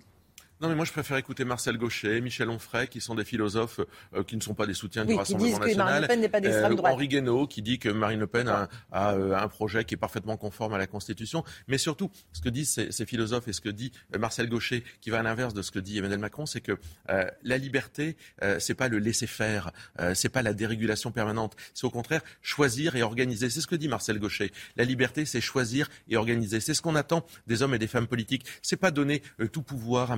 non, 0.61 0.67
mais 0.67 0.75
moi, 0.75 0.83
je 0.83 0.91
préfère 0.91 1.15
écouter 1.15 1.45
Marcel 1.45 1.77
Gauchet, 1.77 2.19
Michel 2.19 2.49
Onfray, 2.49 2.89
qui 2.89 2.99
sont 2.99 3.15
des 3.15 3.23
philosophes 3.23 3.79
euh, 4.13 4.23
qui 4.23 4.35
ne 4.35 4.41
sont 4.41 4.55
pas 4.55 4.67
des 4.67 4.73
soutiens 4.73 5.05
du 5.05 5.13
Rassemblement 5.13 5.57
national. 5.57 5.85
Marine 5.85 6.01
Le 6.01 6.07
Pen 6.07 6.19
n'est 6.19 6.29
pas 6.29 6.41
d'extrême 6.41 6.73
euh, 6.73 6.75
droite. 6.75 6.93
Henri 6.93 7.07
Guénaud, 7.07 7.47
qui 7.47 7.61
dit 7.61 7.79
que 7.79 7.87
Marine 7.87 8.19
Le 8.19 8.27
Pen 8.27 8.49
a, 8.49 8.67
euh, 8.93 9.37
un 9.37 9.47
projet 9.47 9.85
qui 9.85 9.93
est 9.93 9.97
parfaitement 9.97 10.35
conforme 10.35 10.73
à 10.73 10.77
la 10.77 10.85
Constitution. 10.85 11.45
Mais 11.69 11.77
surtout, 11.77 12.11
ce 12.33 12.41
que 12.41 12.49
disent 12.49 12.89
ces, 12.89 13.05
philosophes 13.05 13.47
et 13.47 13.53
ce 13.53 13.61
que 13.61 13.69
dit 13.69 13.93
Marcel 14.19 14.49
Gauchet, 14.49 14.83
qui 14.99 15.09
va 15.09 15.19
à 15.19 15.23
l'inverse 15.23 15.53
de 15.53 15.61
ce 15.61 15.71
que 15.71 15.79
dit 15.79 15.97
Emmanuel 15.97 16.19
Macron, 16.19 16.45
c'est 16.45 16.61
que 16.61 16.77
la 17.07 17.57
liberté, 17.57 18.17
c'est 18.59 18.73
pas 18.73 18.89
le 18.89 18.99
laisser 18.99 19.27
faire, 19.27 19.71
c'est 20.13 20.29
pas 20.29 20.41
la 20.41 20.53
dérégulation 20.53 21.11
permanente. 21.11 21.55
C'est 21.73 21.85
au 21.85 21.89
contraire 21.89 22.21
choisir 22.41 22.95
et 22.95 23.01
organiser. 23.01 23.49
C'est 23.49 23.61
ce 23.61 23.67
que 23.67 23.75
dit 23.75 23.87
Marcel 23.87 24.19
Gauchet. 24.19 24.51
La 24.75 24.83
liberté, 24.83 25.25
c'est 25.25 25.41
choisir 25.41 25.89
et 26.09 26.17
organiser. 26.17 26.59
C'est 26.59 26.73
ce 26.73 26.81
qu'on 26.81 26.95
attend 26.95 27.25
des 27.47 27.63
hommes 27.63 27.73
et 27.73 27.79
des 27.79 27.87
femmes 27.87 28.07
politiques. 28.07 28.45
C'est 28.61 28.77
pas 28.77 28.91
donner 28.91 29.23
tout 29.51 29.63
pouvoir 29.63 30.11
à 30.11 30.17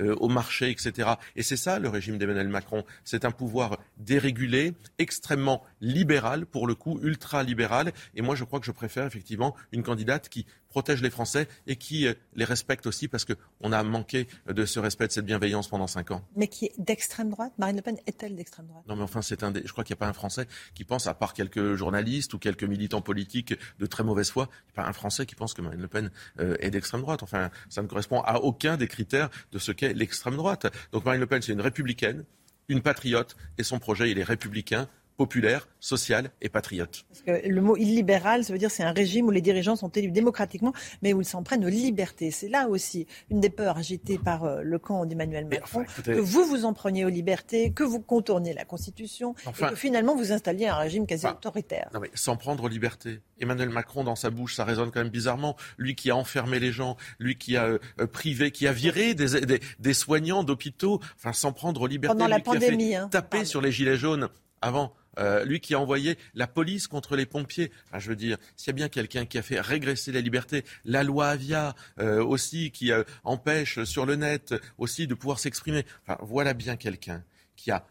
Euh, 0.00 0.14
au 0.16 0.28
marché, 0.28 0.70
etc. 0.70 1.10
Et 1.36 1.42
c'est 1.42 1.56
ça 1.56 1.78
le 1.78 1.88
régime 1.88 2.18
d'Emmanuel 2.18 2.48
Macron. 2.48 2.84
C'est 3.04 3.24
un 3.24 3.30
pouvoir 3.30 3.78
dérégulé, 3.98 4.74
extrêmement 4.98 5.62
libéral, 5.80 6.46
pour 6.46 6.66
le 6.66 6.74
coup, 6.74 7.00
ultra-libéral. 7.02 7.92
Et 8.14 8.22
moi, 8.22 8.34
je 8.34 8.44
crois 8.44 8.60
que 8.60 8.66
je 8.66 8.72
préfère 8.72 9.06
effectivement 9.06 9.54
une 9.72 9.82
candidate 9.82 10.28
qui 10.28 10.46
protège 10.70 11.02
les 11.02 11.10
Français 11.10 11.46
et 11.66 11.76
qui 11.76 12.06
euh, 12.06 12.14
les 12.34 12.44
respecte 12.44 12.86
aussi 12.86 13.06
parce 13.08 13.26
qu'on 13.26 13.72
a 13.72 13.82
manqué 13.82 14.26
de 14.48 14.64
ce 14.64 14.80
respect, 14.80 15.06
de 15.06 15.12
cette 15.12 15.26
bienveillance 15.26 15.68
pendant 15.68 15.86
cinq 15.86 16.10
ans. 16.10 16.24
Mais 16.36 16.48
qui 16.48 16.66
est 16.66 16.72
d'extrême 16.78 17.30
droite? 17.30 17.52
Marine 17.58 17.76
Le 17.76 17.82
Pen 17.82 17.98
est-elle 18.06 18.36
d'extrême 18.36 18.66
droite? 18.66 18.84
Non, 18.88 18.96
mais 18.96 19.02
enfin, 19.02 19.20
c'est 19.20 19.42
un 19.42 19.50
des... 19.50 19.62
je 19.64 19.72
crois 19.72 19.84
qu'il 19.84 19.94
n'y 19.94 19.98
a 19.98 20.00
pas 20.00 20.08
un 20.08 20.14
Français 20.14 20.46
qui 20.74 20.84
pense, 20.84 21.06
à 21.06 21.14
part 21.14 21.34
quelques 21.34 21.74
journalistes 21.74 22.32
ou 22.32 22.38
quelques 22.38 22.64
militants 22.64 23.02
politiques 23.02 23.54
de 23.78 23.86
très 23.86 24.04
mauvaise 24.04 24.30
foi, 24.30 24.48
il 24.50 24.66
n'y 24.68 24.80
a 24.80 24.82
pas 24.84 24.88
un 24.88 24.92
Français 24.92 25.26
qui 25.26 25.34
pense 25.34 25.52
que 25.52 25.62
Marine 25.62 25.80
Le 25.80 25.88
Pen 25.88 26.10
euh, 26.38 26.56
est 26.60 26.70
d'extrême 26.70 27.02
droite. 27.02 27.22
Enfin, 27.22 27.50
ça 27.68 27.82
ne 27.82 27.86
correspond 27.86 28.20
à 28.20 28.38
aucun 28.38 28.76
des 28.76 28.88
critères 28.88 29.28
de 29.52 29.58
ce 29.58 29.72
qu'est 29.72 29.92
l'extrême 29.92 30.36
droite. 30.36 30.66
Donc 30.92 31.04
Marine 31.04 31.20
Le 31.20 31.26
Pen, 31.26 31.42
c'est 31.42 31.52
une 31.52 31.60
républicaine, 31.60 32.24
une 32.68 32.82
patriote, 32.82 33.36
et 33.58 33.64
son 33.64 33.80
projet, 33.80 34.10
il 34.10 34.18
est 34.18 34.24
républicain, 34.24 34.88
populaire, 35.20 35.68
social 35.80 36.30
et 36.40 36.48
patriote. 36.48 37.04
Parce 37.10 37.20
que 37.20 37.46
le 37.46 37.60
mot 37.60 37.76
illibéral, 37.76 38.42
ça 38.42 38.54
veut 38.54 38.58
dire 38.58 38.70
c'est 38.70 38.82
un 38.82 38.92
régime 38.92 39.26
où 39.26 39.30
les 39.30 39.42
dirigeants 39.42 39.76
sont 39.76 39.90
élus 39.90 40.12
démocratiquement, 40.12 40.72
mais 41.02 41.12
où 41.12 41.20
ils 41.20 41.26
s'en 41.26 41.42
prennent 41.42 41.62
aux 41.62 41.68
libertés. 41.68 42.30
C'est 42.30 42.48
là 42.48 42.68
aussi 42.70 43.06
une 43.28 43.38
des 43.38 43.50
peurs 43.50 43.76
agitées 43.76 44.16
par 44.16 44.44
euh, 44.44 44.62
le 44.62 44.78
camp 44.78 45.04
d'Emmanuel 45.04 45.44
Macron, 45.44 45.84
que 46.02 46.18
vous 46.18 46.46
vous 46.46 46.64
en 46.64 46.72
preniez 46.72 47.04
aux 47.04 47.10
libertés, 47.10 47.70
que 47.70 47.84
vous 47.84 48.00
contourniez 48.00 48.54
la 48.54 48.64
Constitution, 48.64 49.34
et 49.46 49.62
que 49.62 49.74
finalement 49.74 50.16
vous 50.16 50.32
installiez 50.32 50.68
un 50.68 50.76
régime 50.76 51.06
quasi 51.06 51.26
autoritaire. 51.26 51.90
Non 51.92 52.00
mais 52.00 52.10
s'en 52.14 52.36
prendre 52.36 52.64
aux 52.64 52.68
libertés. 52.68 53.20
Emmanuel 53.38 53.68
Macron, 53.68 54.04
dans 54.04 54.16
sa 54.16 54.30
bouche, 54.30 54.54
ça 54.54 54.64
résonne 54.64 54.90
quand 54.90 55.00
même 55.00 55.10
bizarrement. 55.10 55.54
Lui 55.76 55.96
qui 55.96 56.10
a 56.10 56.16
enfermé 56.16 56.60
les 56.60 56.72
gens, 56.72 56.96
lui 57.18 57.36
qui 57.36 57.58
a 57.58 57.64
euh, 57.66 57.78
privé, 58.10 58.52
qui 58.52 58.66
a 58.66 58.72
viré 58.72 59.12
des, 59.12 59.60
des, 59.78 59.94
soignants 59.94 60.44
d'hôpitaux, 60.44 60.98
enfin 61.16 61.34
s'en 61.34 61.52
prendre 61.52 61.82
aux 61.82 61.86
libertés. 61.86 62.16
Pendant 62.16 62.26
la 62.26 62.40
pandémie, 62.40 62.88
qui 62.88 62.94
a 62.94 63.00
fait 63.00 63.04
hein, 63.04 63.08
taper 63.08 63.44
sur 63.44 63.60
les 63.60 63.70
gilets 63.70 63.98
jaunes 63.98 64.30
avant. 64.62 64.94
Euh, 65.18 65.44
lui 65.44 65.60
qui 65.60 65.74
a 65.74 65.80
envoyé 65.80 66.18
la 66.34 66.46
police 66.46 66.86
contre 66.86 67.16
les 67.16 67.26
pompiers. 67.26 67.72
je 67.96 68.08
veux 68.08 68.16
dire, 68.16 68.38
s'il 68.56 68.68
y 68.68 68.70
a 68.70 68.74
bien 68.74 68.88
quelqu'un 68.88 69.26
qui 69.26 69.38
a 69.38 69.42
fait 69.42 69.60
régresser 69.60 70.12
la 70.12 70.20
liberté, 70.20 70.64
la 70.84 71.02
loi 71.02 71.28
Avia 71.28 71.74
euh, 71.98 72.22
aussi 72.22 72.70
qui 72.70 72.92
euh, 72.92 73.02
empêche 73.24 73.82
sur 73.84 74.06
le 74.06 74.16
net 74.16 74.54
aussi 74.78 75.06
de 75.06 75.14
pouvoir 75.14 75.38
s'exprimer. 75.38 75.84
Voilà 76.20 76.54
bien 76.54 76.76
quelqu'un 76.76 77.22
qui 77.56 77.70
a 77.70 77.84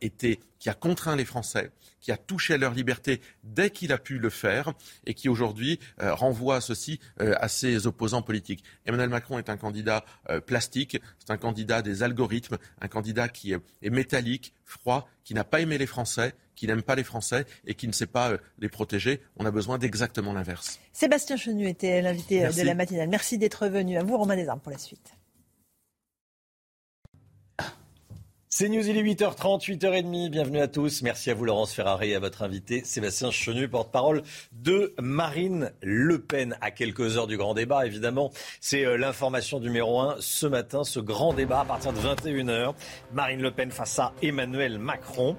été, 0.00 0.40
qui 0.58 0.70
a 0.70 0.74
contraint 0.74 1.16
les 1.16 1.24
Français, 1.24 1.70
qui 2.00 2.10
a 2.12 2.16
touché 2.16 2.54
à 2.54 2.56
leur 2.56 2.72
liberté 2.72 3.20
dès 3.44 3.70
qu'il 3.70 3.92
a 3.92 3.98
pu 3.98 4.18
le 4.18 4.30
faire 4.30 4.72
et 5.04 5.12
qui 5.12 5.28
aujourd'hui 5.28 5.80
renvoie 5.98 6.62
ceci 6.62 6.98
à 7.18 7.48
ses 7.48 7.86
opposants 7.86 8.22
politiques. 8.22 8.64
Emmanuel 8.86 9.10
Macron 9.10 9.38
est 9.38 9.50
un 9.50 9.58
candidat 9.58 10.04
plastique, 10.46 10.98
c'est 11.18 11.30
un 11.30 11.36
candidat 11.36 11.82
des 11.82 12.04
algorithmes, 12.04 12.56
un 12.80 12.88
candidat 12.88 13.28
qui 13.28 13.52
est 13.52 13.90
métallique, 13.90 14.54
froid, 14.64 15.10
qui 15.24 15.34
n'a 15.34 15.44
pas 15.44 15.60
aimé 15.60 15.76
les 15.76 15.86
Français, 15.86 16.34
qui 16.56 16.66
n'aime 16.66 16.82
pas 16.82 16.96
les 16.96 17.04
Français 17.04 17.46
et 17.66 17.74
qui 17.74 17.86
ne 17.86 17.92
sait 17.92 18.06
pas 18.06 18.32
euh, 18.32 18.38
les 18.58 18.68
protéger. 18.68 19.20
On 19.36 19.46
a 19.46 19.50
besoin 19.50 19.78
d'exactement 19.78 20.32
l'inverse. 20.32 20.80
Sébastien 20.92 21.36
Chenu 21.36 21.68
était 21.68 22.02
l'invité 22.02 22.46
euh, 22.46 22.50
de 22.50 22.62
la 22.62 22.74
matinale. 22.74 23.08
Merci 23.08 23.38
d'être 23.38 23.68
venu. 23.68 23.96
À 23.96 24.02
vous, 24.02 24.16
Romain 24.16 24.36
Desarmes, 24.36 24.60
pour 24.60 24.72
la 24.72 24.78
suite. 24.78 25.12
C'est 28.58 28.70
News, 28.70 28.88
il 28.88 28.96
est 28.96 29.02
8h30, 29.02 29.66
8h30. 29.66 30.30
Bienvenue 30.30 30.60
à 30.60 30.66
tous. 30.66 31.02
Merci 31.02 31.30
à 31.30 31.34
vous, 31.34 31.44
Laurence 31.44 31.74
Ferrari, 31.74 32.12
et 32.12 32.14
à 32.14 32.20
votre 32.20 32.42
invité, 32.42 32.82
Sébastien 32.84 33.30
Chenu, 33.30 33.68
porte-parole 33.68 34.22
de 34.52 34.94
Marine 34.98 35.72
Le 35.82 36.18
Pen. 36.18 36.56
À 36.62 36.70
quelques 36.70 37.18
heures 37.18 37.26
du 37.26 37.36
grand 37.36 37.52
débat, 37.52 37.84
évidemment. 37.84 38.32
C'est 38.62 38.86
euh, 38.86 38.96
l'information 38.96 39.60
numéro 39.60 40.00
un 40.00 40.16
ce 40.20 40.46
matin, 40.46 40.84
ce 40.84 41.00
grand 41.00 41.34
débat 41.34 41.60
à 41.60 41.64
partir 41.66 41.92
de 41.92 41.98
21h. 41.98 42.72
Marine 43.12 43.42
Le 43.42 43.50
Pen 43.50 43.70
face 43.70 43.98
à 43.98 44.14
Emmanuel 44.22 44.78
Macron 44.78 45.36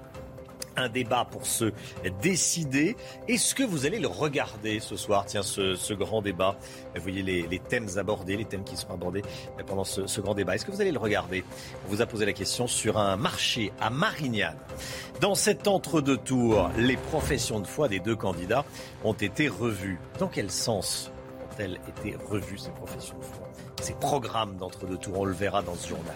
un 0.78 0.90
débat 0.90 1.26
pour 1.30 1.46
se 1.46 1.74
décider. 2.22 2.96
Est-ce 3.28 3.56
que 3.56 3.64
vous 3.64 3.86
allez 3.86 4.00
le 4.00 4.08
regarder 4.08 4.80
ce 4.80 4.96
soir, 4.96 5.26
tiens, 5.26 5.44
ce, 5.44 5.94
grand 5.94 6.22
débat 6.22 6.56
Vous 6.96 7.02
voyez 7.02 7.24
les, 7.24 7.60
thèmes 7.60 7.88
abordés, 7.98 8.38
les 8.38 8.46
thèmes 8.46 8.64
qui 8.64 8.78
seront 8.78 8.94
abordés 8.94 9.24
pendant 9.66 9.84
ce, 9.84 10.22
grand 10.22 10.36
débat. 10.36 10.56
Est-ce 10.56 10.66
que 10.66 10.72
vous 10.72 10.82
allez 10.82 10.92
le 10.92 11.00
regarder? 11.00 11.44
On 11.86 11.90
vous 11.90 12.02
a 12.02 12.06
posé 12.06 12.26
la 12.26 12.34
question 12.34 12.68
sur 12.68 12.98
un 12.98 13.18
marché 13.18 13.74
à 13.80 13.90
Marignane. 13.90 14.58
Dans 15.20 15.36
cet 15.36 15.68
entre-deux 15.68 16.18
tours, 16.18 16.70
les 16.78 16.98
professions 16.98 17.60
de 17.60 17.68
foi 17.68 17.88
des 17.88 18.00
deux 18.00 18.16
candidats 18.16 18.66
ont 19.04 19.14
été 19.14 19.48
revues. 19.48 20.00
Dans 20.20 20.28
quel 20.28 20.52
sens 20.52 21.12
ont-elles 21.52 21.80
été 21.88 22.16
revues, 22.30 22.60
ces 22.60 22.72
professions 22.72 23.18
de 23.18 23.24
foi? 23.24 23.48
Ces 23.82 23.94
programmes 23.94 24.58
d'entre-deux 24.58 24.98
tours, 24.98 25.20
on 25.20 25.26
le 25.26 25.34
verra 25.34 25.62
dans 25.62 25.76
ce 25.76 25.90
journal. 25.90 26.16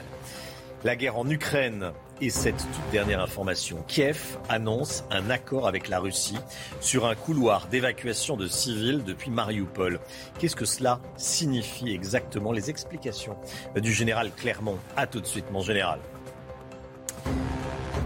La 0.84 0.95
guerre 0.95 1.18
en 1.18 1.30
Ukraine 1.30 1.91
et 2.22 2.32
cette 2.32 2.58
toute 2.58 2.91
dernière 2.91 3.22
information. 3.22 3.84
Kiev 3.88 4.38
annonce 4.49 5.03
un 5.12 5.30
accord 5.30 5.68
avec 5.68 5.90
la 5.90 5.99
Russie 5.99 6.40
sur 6.80 7.06
un 7.06 7.14
couloir 7.14 7.68
d'évacuation 7.68 8.36
de 8.36 8.48
civils 8.48 9.03
depuis 9.03 9.30
Mariupol. 9.30 9.99
Qu'est-ce 10.40 10.56
que 10.56 10.66
cela 10.66 10.99
signifie 11.18 11.94
exactement? 11.94 12.52
Les 12.52 12.72
explications 12.72 13.38
du 13.76 13.94
général 13.94 14.32
Clermont. 14.36 14.80
A 14.98 15.06
tout 15.06 15.22
de 15.22 15.28
suite, 15.28 15.52
mon 15.52 15.62
général. 15.62 15.99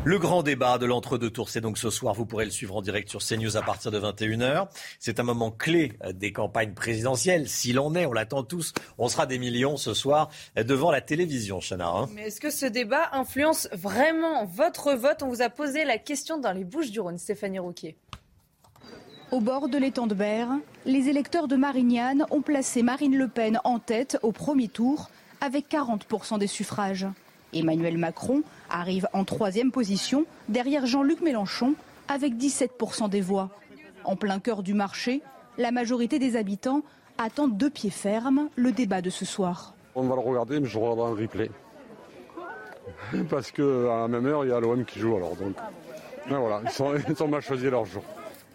Le 0.03 0.19
grand 0.19 0.43
débat 0.43 0.77
de 0.77 0.85
l'entre-deux 0.85 1.31
tours, 1.31 1.49
c'est 1.49 1.61
donc 1.61 1.79
ce 1.79 1.89
soir. 1.89 2.13
Vous 2.13 2.27
pourrez 2.27 2.45
le 2.45 2.51
suivre 2.51 2.75
en 2.75 2.81
direct 2.81 3.09
sur 3.09 3.23
CNews 3.23 3.57
à 3.57 3.63
partir 3.63 3.89
de 3.89 3.99
21h. 3.99 4.67
C'est 4.99 5.19
un 5.19 5.23
moment 5.23 5.49
clé 5.49 5.93
des 6.13 6.31
campagnes 6.31 6.73
présidentielles. 6.73 7.49
S'il 7.49 7.79
en 7.79 7.95
est, 7.95 8.05
on 8.05 8.13
l'attend 8.13 8.43
tous. 8.43 8.73
On 8.99 9.07
sera 9.07 9.25
des 9.25 9.39
millions 9.39 9.77
ce 9.77 9.95
soir 9.95 10.29
devant 10.55 10.91
la 10.91 11.01
télévision, 11.01 11.59
Chana. 11.59 11.87
Hein. 11.87 12.09
Mais 12.13 12.27
est-ce 12.27 12.39
que 12.39 12.51
ce 12.51 12.67
débat 12.67 13.09
influence 13.13 13.67
vraiment 13.73 14.45
votre 14.45 14.93
vote? 14.93 15.23
On 15.23 15.29
vous 15.29 15.41
a 15.41 15.49
posé 15.49 15.85
la 15.85 15.97
question 15.97 16.37
dans 16.37 16.51
les 16.51 16.65
Bouches 16.65 16.91
du 16.91 16.99
Rhône, 16.99 17.17
Stéphanie 17.17 17.59
Rouquier. 17.59 17.97
Au 19.31 19.39
bord 19.39 19.69
de 19.69 19.77
l'étang 19.79 20.05
de 20.05 20.13
Berre, 20.13 20.51
les 20.85 21.09
électeurs 21.09 21.47
de 21.47 21.55
Marignane 21.55 22.27
ont 22.29 22.43
placé 22.43 22.83
Marine 22.83 23.17
Le 23.17 23.27
Pen 23.27 23.59
en 23.63 23.79
tête 23.79 24.19
au 24.21 24.31
premier 24.31 24.67
tour 24.67 25.09
avec 25.41 25.67
40% 25.67 26.37
des 26.37 26.47
suffrages. 26.47 27.07
Emmanuel 27.55 27.97
Macron 27.97 28.43
arrive 28.69 29.07
en 29.13 29.23
troisième 29.23 29.71
position 29.71 30.25
derrière 30.49 30.85
Jean-Luc 30.85 31.21
Mélenchon 31.21 31.73
avec 32.07 32.33
17% 32.35 33.09
des 33.09 33.21
voix. 33.21 33.49
En 34.03 34.15
plein 34.15 34.39
cœur 34.39 34.61
du 34.61 34.73
marché, 34.73 35.21
la 35.57 35.71
majorité 35.71 36.19
des 36.19 36.35
habitants 36.35 36.83
attendent 37.17 37.57
de 37.57 37.69
pied 37.69 37.89
ferme 37.89 38.49
le 38.55 38.71
débat 38.71 39.01
de 39.01 39.09
ce 39.09 39.25
soir. 39.25 39.73
On 39.95 40.03
va 40.03 40.15
le 40.15 40.21
regarder, 40.21 40.59
mais 40.59 40.67
je 40.67 40.77
regarderai 40.77 41.11
un 41.11 41.15
replay. 41.15 41.51
Parce 43.29 43.51
qu'à 43.51 43.63
la 43.63 44.07
même 44.07 44.25
heure, 44.25 44.45
il 44.45 44.49
y 44.49 44.53
a 44.53 44.59
l'OM 44.59 44.83
qui 44.85 44.99
joue 44.99 45.15
alors. 45.15 45.35
Donc, 45.35 45.55
voilà, 46.27 46.61
ils 46.63 46.71
sont, 46.71 46.93
ils 46.95 47.23
ont 47.23 47.27
mal 47.27 47.41
choisi 47.41 47.69
leur 47.69 47.85
jour. 47.85 48.03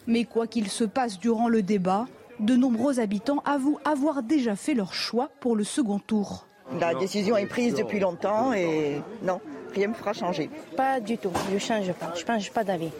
Mais 0.07 0.25
quoi 0.25 0.47
qu'il 0.47 0.69
se 0.69 0.85
passe 0.85 1.19
durant 1.19 1.49
le 1.49 1.63
débat, 1.63 2.07
de 2.39 2.57
nombreux 2.57 3.01
habitants 3.01 3.43
avouent 3.45 3.79
avoir 3.85 4.23
déjà 4.23 4.57
fait 4.57 4.75
leur 4.75 4.95
choix 4.95 5.31
pour 5.41 5.57
le 5.57 5.65
second 5.65 5.99
tour. 5.99 6.47
La 6.79 6.95
décision 6.95 7.37
est 7.37 7.47
prise 7.47 7.75
depuis 7.75 7.99
longtemps 7.99 8.53
et 8.53 9.03
non, 9.23 9.41
rien 9.75 9.89
ne 9.89 9.95
fera 9.95 10.13
changer. 10.13 10.51
Pas 10.77 11.01
du 11.01 11.19
tout, 11.19 11.33
je 11.49 11.55
ne 11.55 11.59
change 11.59 11.93
pas, 11.95 12.13
je 12.15 12.23
ne 12.23 12.27
change 12.27 12.53
pas 12.53 12.63
d'avis. 12.63 12.91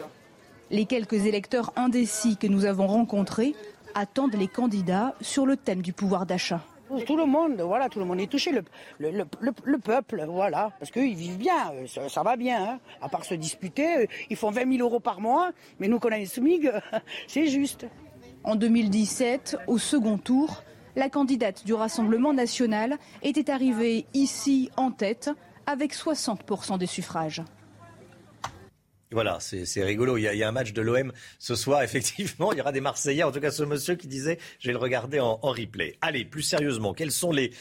Les 0.69 0.85
quelques 0.85 1.25
électeurs 1.25 1.71
indécis 1.75 2.37
que 2.37 2.47
nous 2.47 2.65
avons 2.65 2.87
rencontrés 2.87 3.55
attendent 3.95 4.35
les 4.35 4.47
candidats 4.47 5.15
sur 5.21 5.45
le 5.45 5.55
thème 5.55 5.81
du 5.81 5.93
pouvoir 5.93 6.25
d'achat. 6.25 6.61
Tout 7.05 7.15
le 7.15 7.25
monde, 7.25 7.61
voilà, 7.61 7.87
tout 7.87 7.99
le 7.99 8.05
monde 8.05 8.19
est 8.19 8.29
touché, 8.29 8.51
le, 8.51 8.63
le, 8.99 9.77
peuple, 9.77 10.25
voilà, 10.27 10.71
parce 10.77 10.91
qu'ils 10.91 11.15
vivent 11.15 11.37
bien, 11.37 11.71
euh, 11.73 12.09
ça, 12.09 12.21
va 12.21 12.35
bien, 12.35 12.71
hein. 12.71 12.79
à 13.01 13.07
part 13.07 13.23
se 13.23 13.33
disputer, 13.33 13.97
euh, 13.99 14.05
ils 14.29 14.35
font 14.35 14.51
20 14.51 14.69
000 14.77 14.85
euros 14.85 14.99
par 14.99 15.21
mois, 15.21 15.51
mais 15.79 15.87
nous 15.87 15.99
qu'on 15.99 16.09
a 16.09 16.17
les 16.17 16.25
SMIG, 16.25 16.69
c'est 17.27 17.47
juste. 17.47 17.85
En 18.43 18.55
2017, 18.55 19.57
au 19.67 19.77
second 19.77 20.17
tour, 20.17 20.63
la 20.95 21.09
candidate 21.09 21.65
du 21.65 21.73
Rassemblement 21.73 22.33
national 22.33 22.97
était 23.23 23.51
arrivée 23.51 24.05
ici 24.13 24.69
en 24.77 24.91
tête 24.91 25.29
avec 25.65 25.93
60% 25.93 26.77
des 26.77 26.85
suffrages. 26.85 27.43
Voilà, 29.13 29.39
c'est 29.41 29.83
rigolo. 29.83 30.17
Il 30.17 30.21
y, 30.21 30.43
a, 30.43 30.47
un 30.47 30.51
match 30.53 30.71
de 30.71 30.81
l'OM 30.81 31.11
ce 31.37 31.55
soir. 31.55 31.83
Effectivement, 31.83 32.53
il 32.53 32.59
y 32.59 32.61
aura 32.61 32.71
des 32.71 32.79
Marseillais. 32.79 33.23
En 33.23 33.31
tout 33.31 33.41
cas, 33.41 33.51
ce 33.51 33.63
monsieur 33.63 33.95
qui 33.95 34.07
disait, 34.07 34.39
je 34.59 34.67
vais 34.67 34.73
le 34.73 34.79
regarder 34.79 35.19
en, 35.19 35.37
replay. 35.41 35.97
Allez, 36.01 36.23
plus 36.23 36.43
sérieusement, 36.43 36.93
quels 36.93 37.11
sont 37.11 37.31
les, 37.31 37.51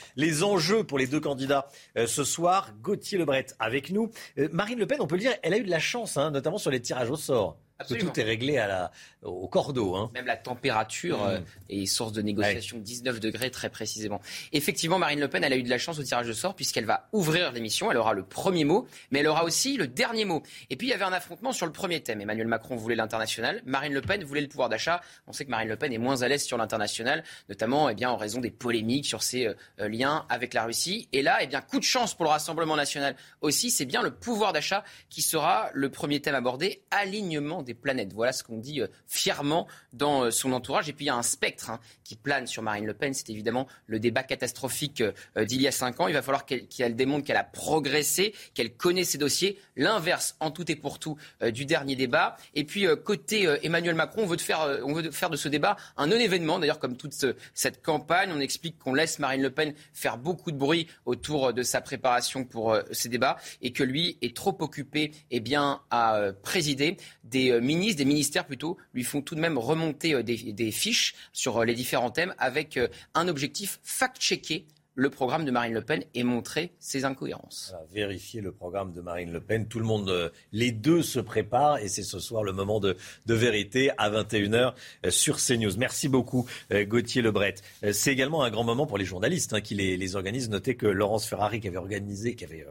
enjeux 0.44 0.84
pour 0.84 0.98
les 0.98 1.08
deux 1.08 1.20
candidats 1.20 1.68
euh, 1.96 2.06
ce 2.06 2.22
soir? 2.22 2.70
Gauthier 2.80 3.18
Lebret 3.18 3.46
avec 3.58 3.90
nous. 3.90 4.10
Euh, 4.38 4.48
Marine 4.52 4.78
Le 4.78 4.86
Pen, 4.86 4.98
on 5.00 5.08
peut 5.08 5.16
le 5.16 5.22
dire, 5.22 5.34
elle 5.42 5.54
a 5.54 5.58
eu 5.58 5.64
de 5.64 5.70
la 5.70 5.80
chance, 5.80 6.16
hein, 6.16 6.30
notamment 6.30 6.58
sur 6.58 6.70
les 6.70 6.80
tirages 6.80 7.10
au 7.10 7.16
sort. 7.16 7.58
Absolument. 7.80 8.10
tout 8.10 8.20
est 8.20 8.24
réglé 8.24 8.58
à 8.58 8.66
la, 8.66 8.92
au 9.22 9.48
cordeau. 9.48 9.96
Hein. 9.96 10.10
Même 10.14 10.26
la 10.26 10.36
température 10.36 11.18
mmh. 11.18 11.28
euh, 11.28 11.40
est 11.68 11.86
source 11.86 12.12
de 12.12 12.22
négociation, 12.22 12.78
19 12.78 13.20
degrés 13.20 13.50
très 13.50 13.70
précisément. 13.70 14.20
Effectivement, 14.52 14.98
Marine 14.98 15.20
Le 15.20 15.28
Pen, 15.28 15.44
elle 15.44 15.52
a 15.52 15.56
eu 15.56 15.62
de 15.62 15.70
la 15.70 15.78
chance 15.78 15.98
au 15.98 16.02
tirage 16.02 16.26
de 16.26 16.32
sort 16.32 16.54
puisqu'elle 16.54 16.84
va 16.84 17.08
ouvrir 17.12 17.52
l'émission. 17.52 17.90
Elle 17.90 17.96
aura 17.96 18.14
le 18.14 18.22
premier 18.22 18.64
mot, 18.64 18.86
mais 19.10 19.20
elle 19.20 19.26
aura 19.26 19.44
aussi 19.44 19.76
le 19.76 19.86
dernier 19.86 20.24
mot. 20.24 20.42
Et 20.70 20.76
puis 20.76 20.88
il 20.88 20.90
y 20.90 20.94
avait 20.94 21.04
un 21.04 21.12
affrontement 21.12 21.52
sur 21.52 21.66
le 21.66 21.72
premier 21.72 22.00
thème. 22.00 22.20
Emmanuel 22.20 22.46
Macron 22.46 22.76
voulait 22.76 22.96
l'international, 22.96 23.62
Marine 23.64 23.94
Le 23.94 24.00
Pen 24.02 24.22
voulait 24.24 24.40
le 24.40 24.48
pouvoir 24.48 24.68
d'achat. 24.68 25.00
On 25.26 25.32
sait 25.32 25.44
que 25.44 25.50
Marine 25.50 25.68
Le 25.68 25.76
Pen 25.76 25.92
est 25.92 25.98
moins 25.98 26.22
à 26.22 26.28
l'aise 26.28 26.44
sur 26.44 26.56
l'international, 26.56 27.24
notamment 27.48 27.88
eh 27.88 27.94
bien, 27.94 28.10
en 28.10 28.16
raison 28.16 28.40
des 28.40 28.50
polémiques 28.50 29.06
sur 29.06 29.22
ses 29.22 29.46
euh, 29.46 29.88
liens 29.88 30.26
avec 30.28 30.54
la 30.54 30.64
Russie. 30.64 31.08
Et 31.12 31.22
là, 31.22 31.38
eh 31.40 31.46
bien, 31.46 31.60
coup 31.60 31.78
de 31.78 31.84
chance 31.84 32.14
pour 32.14 32.24
le 32.24 32.30
Rassemblement 32.30 32.76
national 32.76 33.16
aussi, 33.40 33.70
c'est 33.70 33.86
bien 33.86 34.02
le 34.02 34.10
pouvoir 34.10 34.52
d'achat 34.52 34.84
qui 35.08 35.22
sera 35.22 35.70
le 35.72 35.90
premier 35.90 36.20
thème 36.20 36.34
abordé, 36.34 36.82
alignement 36.90 37.62
des 37.62 37.69
planètes. 37.74 38.12
Voilà 38.12 38.32
ce 38.32 38.42
qu'on 38.42 38.58
dit 38.58 38.80
euh, 38.80 38.88
fièrement 39.06 39.66
dans 39.92 40.24
euh, 40.24 40.30
son 40.30 40.52
entourage. 40.52 40.88
Et 40.88 40.92
puis 40.92 41.06
il 41.06 41.08
y 41.08 41.10
a 41.10 41.16
un 41.16 41.22
spectre 41.22 41.70
hein, 41.70 41.80
qui 42.04 42.16
plane 42.16 42.46
sur 42.46 42.62
Marine 42.62 42.86
Le 42.86 42.94
Pen. 42.94 43.14
C'est 43.14 43.30
évidemment 43.30 43.66
le 43.86 43.98
débat 43.98 44.22
catastrophique 44.22 45.02
euh, 45.02 45.44
d'il 45.44 45.60
y 45.60 45.68
a 45.68 45.72
cinq 45.72 46.00
ans. 46.00 46.08
Il 46.08 46.14
va 46.14 46.22
falloir 46.22 46.46
qu'elle 46.46 46.96
démontre 46.96 47.26
qu'elle 47.26 47.36
a 47.36 47.44
progressé, 47.44 48.34
qu'elle 48.54 48.74
connaît 48.74 49.04
ses 49.04 49.18
dossiers. 49.18 49.58
L'inverse 49.76 50.36
en 50.40 50.50
tout 50.50 50.70
et 50.70 50.76
pour 50.76 50.98
tout 50.98 51.16
du 51.52 51.64
dernier 51.64 51.96
débat. 51.96 52.36
Et 52.54 52.64
puis 52.64 52.86
côté 53.04 53.48
Emmanuel 53.62 53.94
Macron, 53.94 54.22
on 54.22 54.26
veut, 54.26 54.36
faire, 54.36 55.30
de 55.30 55.36
ce 55.36 55.48
débat 55.48 55.76
un 55.96 56.06
non-événement. 56.06 56.58
D'ailleurs, 56.58 56.78
comme 56.78 56.96
toute 56.96 57.14
cette 57.54 57.82
campagne, 57.82 58.30
on 58.34 58.40
explique 58.40 58.78
qu'on 58.78 58.94
laisse 58.94 59.18
Marine 59.18 59.42
Le 59.42 59.50
Pen 59.50 59.74
faire 59.92 60.18
beaucoup 60.18 60.52
de 60.52 60.56
bruit 60.56 60.86
autour 61.06 61.52
de 61.52 61.62
sa 61.62 61.80
préparation 61.80 62.44
pour 62.44 62.76
ces 62.92 63.08
débats 63.08 63.36
et 63.62 63.72
que 63.72 63.82
lui 63.82 64.18
est 64.22 64.36
trop 64.36 64.56
occupé 64.60 65.12
eh 65.30 65.40
bien, 65.40 65.80
à 65.90 66.20
présider 66.42 66.96
des 67.24 67.59
ministres, 67.60 67.98
des 67.98 68.04
ministères 68.04 68.46
plutôt, 68.46 68.76
lui 68.94 69.04
font 69.04 69.22
tout 69.22 69.34
de 69.34 69.40
même 69.40 69.58
remonter 69.58 70.14
euh, 70.14 70.22
des, 70.22 70.70
fiches 70.70 71.14
sur 71.32 71.58
euh, 71.58 71.64
les 71.64 71.74
différents 71.74 72.10
thèmes 72.10 72.34
avec 72.38 72.76
euh, 72.76 72.88
un 73.14 73.28
objectif 73.28 73.80
fact-checker 73.82 74.66
le 74.96 75.08
programme 75.08 75.44
de 75.44 75.50
Marine 75.50 75.72
Le 75.72 75.82
Pen 75.82 76.04
et 76.14 76.24
montrer 76.24 76.72
ses 76.78 77.04
incohérences. 77.04 77.72
vérifier 77.90 78.42
le 78.42 78.52
programme 78.52 78.92
de 78.92 79.00
Marine 79.00 79.32
Le 79.32 79.40
Pen. 79.40 79.66
Tout 79.66 79.78
le 79.78 79.86
monde, 79.86 80.32
les 80.52 80.72
deux 80.72 81.02
se 81.02 81.20
préparent 81.20 81.78
et 81.78 81.88
c'est 81.88 82.02
ce 82.02 82.18
soir 82.18 82.42
le 82.42 82.52
moment 82.52 82.80
de, 82.80 82.96
vérité 83.26 83.92
à 83.96 84.10
21h 84.10 84.74
sur 85.08 85.38
CNews. 85.38 85.78
Merci 85.78 86.08
beaucoup 86.08 86.46
Gauthier 86.70 87.22
Lebret. 87.22 87.54
C'est 87.92 88.12
également 88.12 88.42
un 88.42 88.50
grand 88.50 88.64
moment 88.64 88.86
pour 88.86 88.98
les 88.98 89.06
journalistes 89.06 89.54
hein, 89.54 89.62
qui 89.62 89.74
les, 89.74 89.96
les, 89.96 90.16
organisent. 90.16 90.50
Notez 90.50 90.74
que 90.74 90.86
Laurence 90.86 91.24
Ferrari 91.24 91.60
qui 91.60 91.68
avait 91.68 91.78
organisé, 91.78 92.34
qui 92.34 92.44
avait 92.44 92.66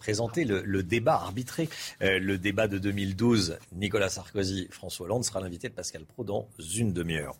présenter 0.00 0.44
le, 0.44 0.82
débat 0.82 1.14
arbitré, 1.14 1.68
euh, 2.02 2.18
le 2.18 2.38
débat 2.38 2.66
de 2.66 2.78
2012. 2.78 3.58
Nicolas 3.72 4.08
Sarkozy, 4.08 4.66
François 4.72 5.06
Hollande 5.06 5.24
sera 5.24 5.40
l'invité 5.40 5.68
de 5.68 5.74
Pascal 5.74 6.04
Pro 6.04 6.24
dans 6.24 6.48
une 6.74 6.92
demi-heure. 6.92 7.36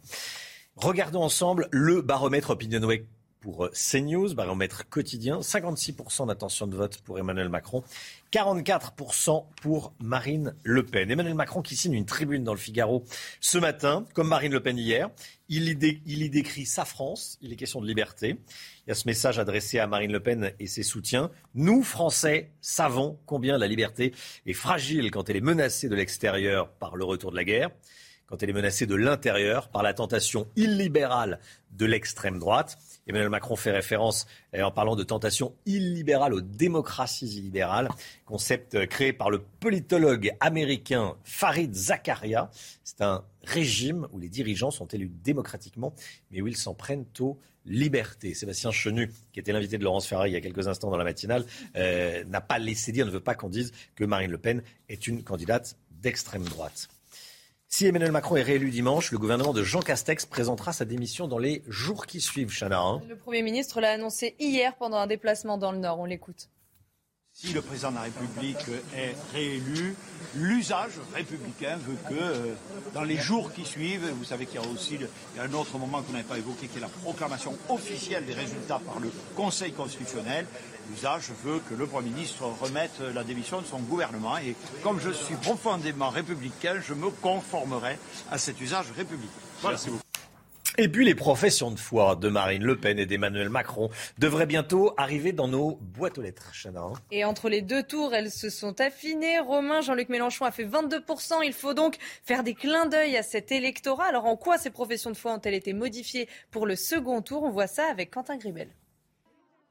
Regardons 0.76 1.22
ensemble 1.22 1.68
le 1.72 2.02
baromètre 2.02 2.50
Opinionway 2.50 3.06
pour 3.40 3.64
euh, 3.64 3.70
CNews, 3.70 4.34
baromètre 4.34 4.88
quotidien. 4.88 5.40
56% 5.40 6.26
d'intention 6.26 6.66
de 6.66 6.76
vote 6.76 6.98
pour 6.98 7.18
Emmanuel 7.18 7.48
Macron, 7.48 7.82
44% 8.32 9.46
pour 9.62 9.92
Marine 9.98 10.54
Le 10.62 10.84
Pen. 10.84 11.10
Emmanuel 11.10 11.34
Macron 11.34 11.62
qui 11.62 11.76
signe 11.76 11.94
une 11.94 12.06
tribune 12.06 12.44
dans 12.44 12.54
le 12.54 12.58
Figaro 12.58 13.04
ce 13.40 13.58
matin, 13.58 14.04
comme 14.14 14.28
Marine 14.28 14.52
Le 14.52 14.60
Pen 14.60 14.78
hier. 14.78 15.10
Il 15.52 15.68
y, 15.68 16.30
décrit 16.30 16.64
sa 16.64 16.84
France, 16.84 17.36
il 17.42 17.52
est 17.52 17.56
question 17.56 17.80
de 17.80 17.86
liberté. 17.88 18.36
Il 18.86 18.90
y 18.90 18.92
a 18.92 18.94
ce 18.94 19.08
message 19.08 19.40
adressé 19.40 19.80
à 19.80 19.88
Marine 19.88 20.12
Le 20.12 20.20
Pen 20.20 20.52
et 20.60 20.68
ses 20.68 20.84
soutiens. 20.84 21.32
Nous, 21.54 21.82
Français, 21.82 22.52
savons 22.60 23.18
combien 23.26 23.58
la 23.58 23.66
liberté 23.66 24.14
est 24.46 24.52
fragile 24.52 25.10
quand 25.10 25.28
elle 25.28 25.38
est 25.38 25.40
menacée 25.40 25.88
de 25.88 25.96
l'extérieur 25.96 26.70
par 26.74 26.94
le 26.94 27.04
retour 27.04 27.32
de 27.32 27.36
la 27.36 27.42
guerre, 27.42 27.70
quand 28.30 28.42
elle 28.42 28.50
est 28.50 28.54
menacée 28.54 28.86
de 28.86 28.94
l'intérieur 28.94 29.68
par 29.68 29.82
la 29.82 29.92
tentation 29.92 30.46
illibérale 30.56 31.40
de 31.72 31.84
l'extrême 31.84 32.38
droite. 32.38 32.78
Emmanuel 33.06 33.28
Macron 33.28 33.56
fait 33.56 33.72
référence, 33.72 34.26
euh, 34.54 34.62
en 34.62 34.70
parlant 34.70 34.96
de 34.96 35.02
tentation 35.02 35.54
illibérale 35.66 36.32
aux 36.32 36.40
démocraties 36.40 37.38
illibérales, 37.38 37.88
concept 38.24 38.86
créé 38.86 39.12
par 39.12 39.30
le 39.30 39.40
politologue 39.60 40.32
américain 40.40 41.16
Farid 41.24 41.74
Zakaria. 41.74 42.50
C'est 42.84 43.02
un 43.02 43.24
régime 43.42 44.06
où 44.12 44.18
les 44.18 44.28
dirigeants 44.28 44.70
sont 44.70 44.86
élus 44.86 45.10
démocratiquement, 45.22 45.92
mais 46.30 46.40
où 46.40 46.46
ils 46.46 46.56
s'en 46.56 46.74
prennent 46.74 47.06
aux 47.18 47.38
libertés. 47.66 48.34
Sébastien 48.34 48.70
Chenu, 48.70 49.10
qui 49.32 49.40
était 49.40 49.52
l'invité 49.52 49.76
de 49.78 49.84
Laurence 49.84 50.06
Ferrari 50.06 50.30
il 50.30 50.34
y 50.34 50.36
a 50.36 50.40
quelques 50.40 50.68
instants 50.68 50.90
dans 50.90 50.96
la 50.96 51.04
matinale, 51.04 51.44
euh, 51.76 52.24
n'a 52.24 52.40
pas 52.40 52.58
laissé 52.58 52.92
dire, 52.92 53.06
ne 53.06 53.10
veut 53.10 53.20
pas 53.20 53.34
qu'on 53.34 53.48
dise 53.48 53.72
que 53.96 54.04
Marine 54.04 54.30
Le 54.30 54.38
Pen 54.38 54.62
est 54.88 55.06
une 55.06 55.22
candidate 55.22 55.76
d'extrême 55.90 56.44
droite. 56.44 56.88
Si 57.72 57.86
Emmanuel 57.86 58.10
Macron 58.10 58.34
est 58.34 58.42
réélu 58.42 58.68
dimanche, 58.70 59.12
le 59.12 59.18
gouvernement 59.18 59.52
de 59.52 59.62
Jean 59.62 59.78
Castex 59.78 60.26
présentera 60.26 60.72
sa 60.72 60.84
démission 60.84 61.28
dans 61.28 61.38
les 61.38 61.62
jours 61.68 62.06
qui 62.06 62.20
suivent, 62.20 62.50
Chana. 62.50 62.80
Hein. 62.80 63.00
le 63.08 63.16
Premier 63.16 63.42
ministre 63.42 63.80
l'a 63.80 63.92
annoncé 63.92 64.34
hier 64.40 64.74
pendant 64.74 64.96
un 64.96 65.06
déplacement 65.06 65.56
dans 65.56 65.70
le 65.70 65.78
Nord. 65.78 66.00
On 66.00 66.04
l'écoute. 66.04 66.48
Si 67.42 67.54
le 67.54 67.62
président 67.62 67.90
de 67.90 67.96
la 67.96 68.02
République 68.02 68.68
est 68.94 69.16
réélu, 69.32 69.96
l'usage 70.34 70.92
républicain 71.14 71.78
veut 71.78 71.96
que 72.06 72.20
euh, 72.20 72.54
dans 72.92 73.02
les 73.02 73.16
jours 73.16 73.50
qui 73.54 73.64
suivent, 73.64 74.06
vous 74.18 74.24
savez 74.24 74.44
qu'il 74.44 74.60
y 74.60 74.62
a 74.62 74.68
aussi 74.68 74.98
un 75.38 75.52
autre 75.54 75.78
moment 75.78 76.02
qu'on 76.02 76.12
n'avait 76.12 76.24
pas 76.24 76.36
évoqué, 76.36 76.68
qui 76.68 76.76
est 76.76 76.82
la 76.82 76.88
proclamation 76.88 77.56
officielle 77.70 78.26
des 78.26 78.34
résultats 78.34 78.78
par 78.84 79.00
le 79.00 79.10
Conseil 79.36 79.72
constitutionnel. 79.72 80.44
L'usage 80.90 81.30
veut 81.42 81.62
que 81.66 81.74
le 81.74 81.86
Premier 81.86 82.10
ministre 82.10 82.44
remette 82.60 83.00
la 83.14 83.24
démission 83.24 83.62
de 83.62 83.66
son 83.66 83.78
gouvernement. 83.78 84.36
Et 84.36 84.54
comme 84.82 85.00
je 85.00 85.10
suis 85.10 85.36
profondément 85.36 86.10
républicain, 86.10 86.74
je 86.86 86.92
me 86.92 87.08
conformerai 87.08 87.98
à 88.30 88.36
cet 88.36 88.60
usage 88.60 88.92
républicain. 88.94 89.32
Merci 89.64 89.88
beaucoup. 89.88 90.09
Et 90.78 90.88
puis 90.88 91.04
les 91.04 91.14
professions 91.14 91.70
de 91.70 91.78
foi 91.78 92.16
de 92.16 92.28
Marine 92.28 92.62
Le 92.62 92.76
Pen 92.76 92.98
et 92.98 93.06
d'Emmanuel 93.06 93.48
Macron 93.48 93.90
devraient 94.18 94.46
bientôt 94.46 94.94
arriver 94.96 95.32
dans 95.32 95.48
nos 95.48 95.76
boîtes 95.80 96.16
aux 96.18 96.22
lettres, 96.22 96.52
Chana. 96.54 96.84
Et 97.10 97.24
entre 97.24 97.48
les 97.48 97.60
deux 97.60 97.82
tours, 97.82 98.14
elles 98.14 98.30
se 98.30 98.50
sont 98.50 98.80
affinées. 98.80 99.40
Romain, 99.40 99.80
Jean-Luc 99.80 100.08
Mélenchon 100.08 100.44
a 100.44 100.52
fait 100.52 100.64
22%. 100.64 101.44
Il 101.44 101.52
faut 101.52 101.74
donc 101.74 101.96
faire 102.22 102.44
des 102.44 102.54
clins 102.54 102.86
d'œil 102.86 103.16
à 103.16 103.22
cet 103.22 103.50
électorat. 103.50 104.04
Alors 104.04 104.26
en 104.26 104.36
quoi 104.36 104.58
ces 104.58 104.70
professions 104.70 105.10
de 105.10 105.16
foi 105.16 105.34
ont-elles 105.34 105.54
été 105.54 105.72
modifiées 105.72 106.28
pour 106.50 106.66
le 106.66 106.76
second 106.76 107.20
tour? 107.20 107.42
On 107.42 107.50
voit 107.50 107.66
ça 107.66 107.86
avec 107.90 108.10
Quentin 108.10 108.36
Gribel. 108.36 108.68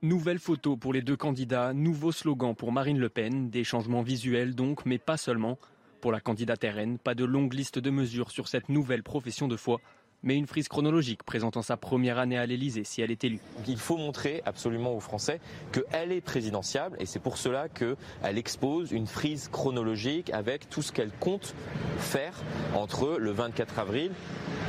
Nouvelle 0.02 0.40
photo 0.40 0.78
pour 0.78 0.94
les 0.94 1.02
deux 1.02 1.18
candidats, 1.18 1.74
nouveau 1.74 2.12
slogan 2.12 2.56
pour 2.56 2.72
Marine 2.72 3.00
Le 3.00 3.10
Pen, 3.10 3.50
des 3.50 3.64
changements 3.64 4.02
visuels 4.02 4.56
donc, 4.56 4.86
mais 4.86 4.98
pas 4.98 5.18
seulement. 5.18 5.58
Pour 6.02 6.14
la 6.14 6.22
candidate 6.22 6.64
RN, 6.64 6.98
pas 6.98 7.16
de 7.16 7.26
longue 7.26 7.54
liste 7.54 7.80
de 7.80 7.90
mesures 7.90 8.32
sur 8.32 8.48
cette 8.48 8.70
nouvelle 8.70 9.04
profession 9.04 9.50
de 9.50 9.58
foi, 9.58 9.82
mais 10.24 10.36
une 10.36 10.48
frise 10.48 10.68
chronologique 10.68 11.24
présentant 11.24 11.62
sa 11.62 11.78
première 11.78 12.18
année 12.18 12.38
à 12.38 12.46
l'Elysée 12.46 12.84
si 12.84 13.02
elle 13.02 13.12
est 13.12 13.24
élue. 13.24 13.40
Il 13.68 13.78
faut 13.78 13.98
montrer 13.98 14.42
absolument 14.46 14.94
aux 14.94 15.00
Français 15.00 15.40
qu'elle 15.72 16.12
est 16.12 16.22
présidentiable 16.22 16.98
et 17.00 17.06
c'est 17.06 17.20
pour 17.20 17.38
cela 17.38 17.68
qu'elle 17.70 18.38
expose 18.38 18.92
une 18.92 19.08
frise 19.08 19.50
chronologique 19.50 20.30
avec 20.32 20.70
tout 20.70 20.82
ce 20.82 20.92
qu'elle 20.92 21.12
compte 21.20 21.56
faire 21.98 22.34
entre 22.76 23.18
le 23.18 23.32
24 23.32 23.80
avril, 23.80 24.12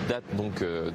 date 0.08 0.24
donc 0.36 0.62
euh, 0.62 0.90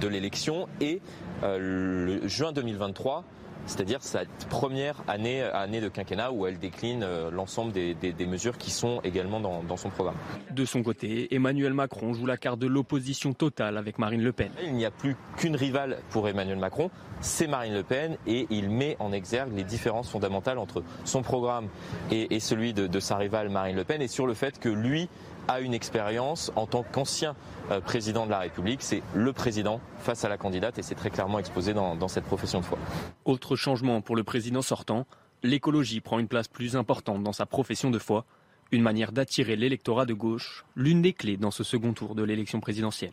de, 0.00 0.08
l'élection, 0.08 0.68
et 0.80 1.00
euh, 1.42 1.58
le 1.58 2.28
juin 2.28 2.52
2023 2.52 3.24
c'est-à-dire 3.66 4.02
cette 4.02 4.46
première 4.48 5.02
année, 5.08 5.42
année 5.42 5.80
de 5.80 5.88
quinquennat 5.88 6.32
où 6.32 6.46
elle 6.46 6.58
décline 6.58 7.02
euh, 7.02 7.30
l'ensemble 7.30 7.72
des, 7.72 8.26
mesures 8.26 8.56
qui 8.58 8.70
sont 8.70 9.00
également 9.04 9.40
dans, 9.40 9.76
son 9.76 9.90
programme. 9.90 10.16
De 10.50 10.64
son 10.64 10.82
côté, 10.82 11.34
Emmanuel 11.34 11.74
Macron 11.74 12.14
joue 12.14 12.26
la 12.26 12.36
carte 12.36 12.58
de 12.58 12.66
l'opposition 12.66 13.32
totale 13.32 13.76
avec 13.76 13.98
Marine 13.98 14.22
Le 14.22 14.32
Pen. 14.32 14.50
Il 14.62 14.74
n'y 14.74 14.84
a 14.84 14.90
plus 14.90 15.16
qu'une 15.36 15.56
rivale 15.56 15.98
pour 16.10 16.28
Emmanuel 16.28 16.58
Macron, 16.58 16.90
c'est 17.20 17.46
Marine 17.46 17.74
Le 17.74 17.82
Pen 17.82 18.16
et 18.26 18.46
il 18.50 18.70
met 18.70 18.96
en 18.98 19.12
exergue 19.12 19.54
les 19.54 19.64
différences 19.64 20.10
fondamentales 20.10 20.58
entre 20.58 20.82
son 21.04 21.22
programme 21.22 21.68
et, 22.10 22.40
celui 22.40 22.72
de, 22.72 22.86
de 22.86 23.00
sa 23.00 23.16
rivale 23.16 23.48
Marine 23.48 23.76
Le 23.76 23.84
Pen 23.84 24.02
et 24.02 24.08
sur 24.08 24.26
le 24.26 24.34
fait 24.34 24.58
que 24.58 24.68
lui 24.68 25.08
a 25.48 25.60
une 25.60 25.74
expérience 25.74 26.52
en 26.56 26.66
tant 26.66 26.82
qu'ancien 26.82 27.34
euh, 27.70 27.80
président 27.80 28.26
de 28.26 28.30
la 28.30 28.38
République. 28.38 28.82
C'est 28.82 29.02
le 29.14 29.32
président 29.32 29.80
face 29.98 30.24
à 30.24 30.28
la 30.28 30.36
candidate 30.36 30.78
et 30.78 30.82
c'est 30.82 30.94
très 30.94 31.10
clairement 31.10 31.38
exposé 31.38 31.74
dans, 31.74 31.96
dans 31.96 32.08
cette 32.08 32.24
profession 32.24 32.60
de 32.60 32.64
foi. 32.64 32.78
Autre 33.24 33.56
changement 33.56 34.00
pour 34.00 34.16
le 34.16 34.24
président 34.24 34.62
sortant, 34.62 35.06
l'écologie 35.42 36.00
prend 36.00 36.18
une 36.18 36.28
place 36.28 36.48
plus 36.48 36.76
importante 36.76 37.22
dans 37.22 37.32
sa 37.32 37.46
profession 37.46 37.90
de 37.90 37.98
foi, 37.98 38.24
une 38.72 38.82
manière 38.82 39.12
d'attirer 39.12 39.56
l'électorat 39.56 40.06
de 40.06 40.14
gauche, 40.14 40.64
l'une 40.74 41.02
des 41.02 41.12
clés 41.12 41.36
dans 41.36 41.50
ce 41.50 41.64
second 41.64 41.92
tour 41.92 42.14
de 42.14 42.22
l'élection 42.22 42.60
présidentielle. 42.60 43.12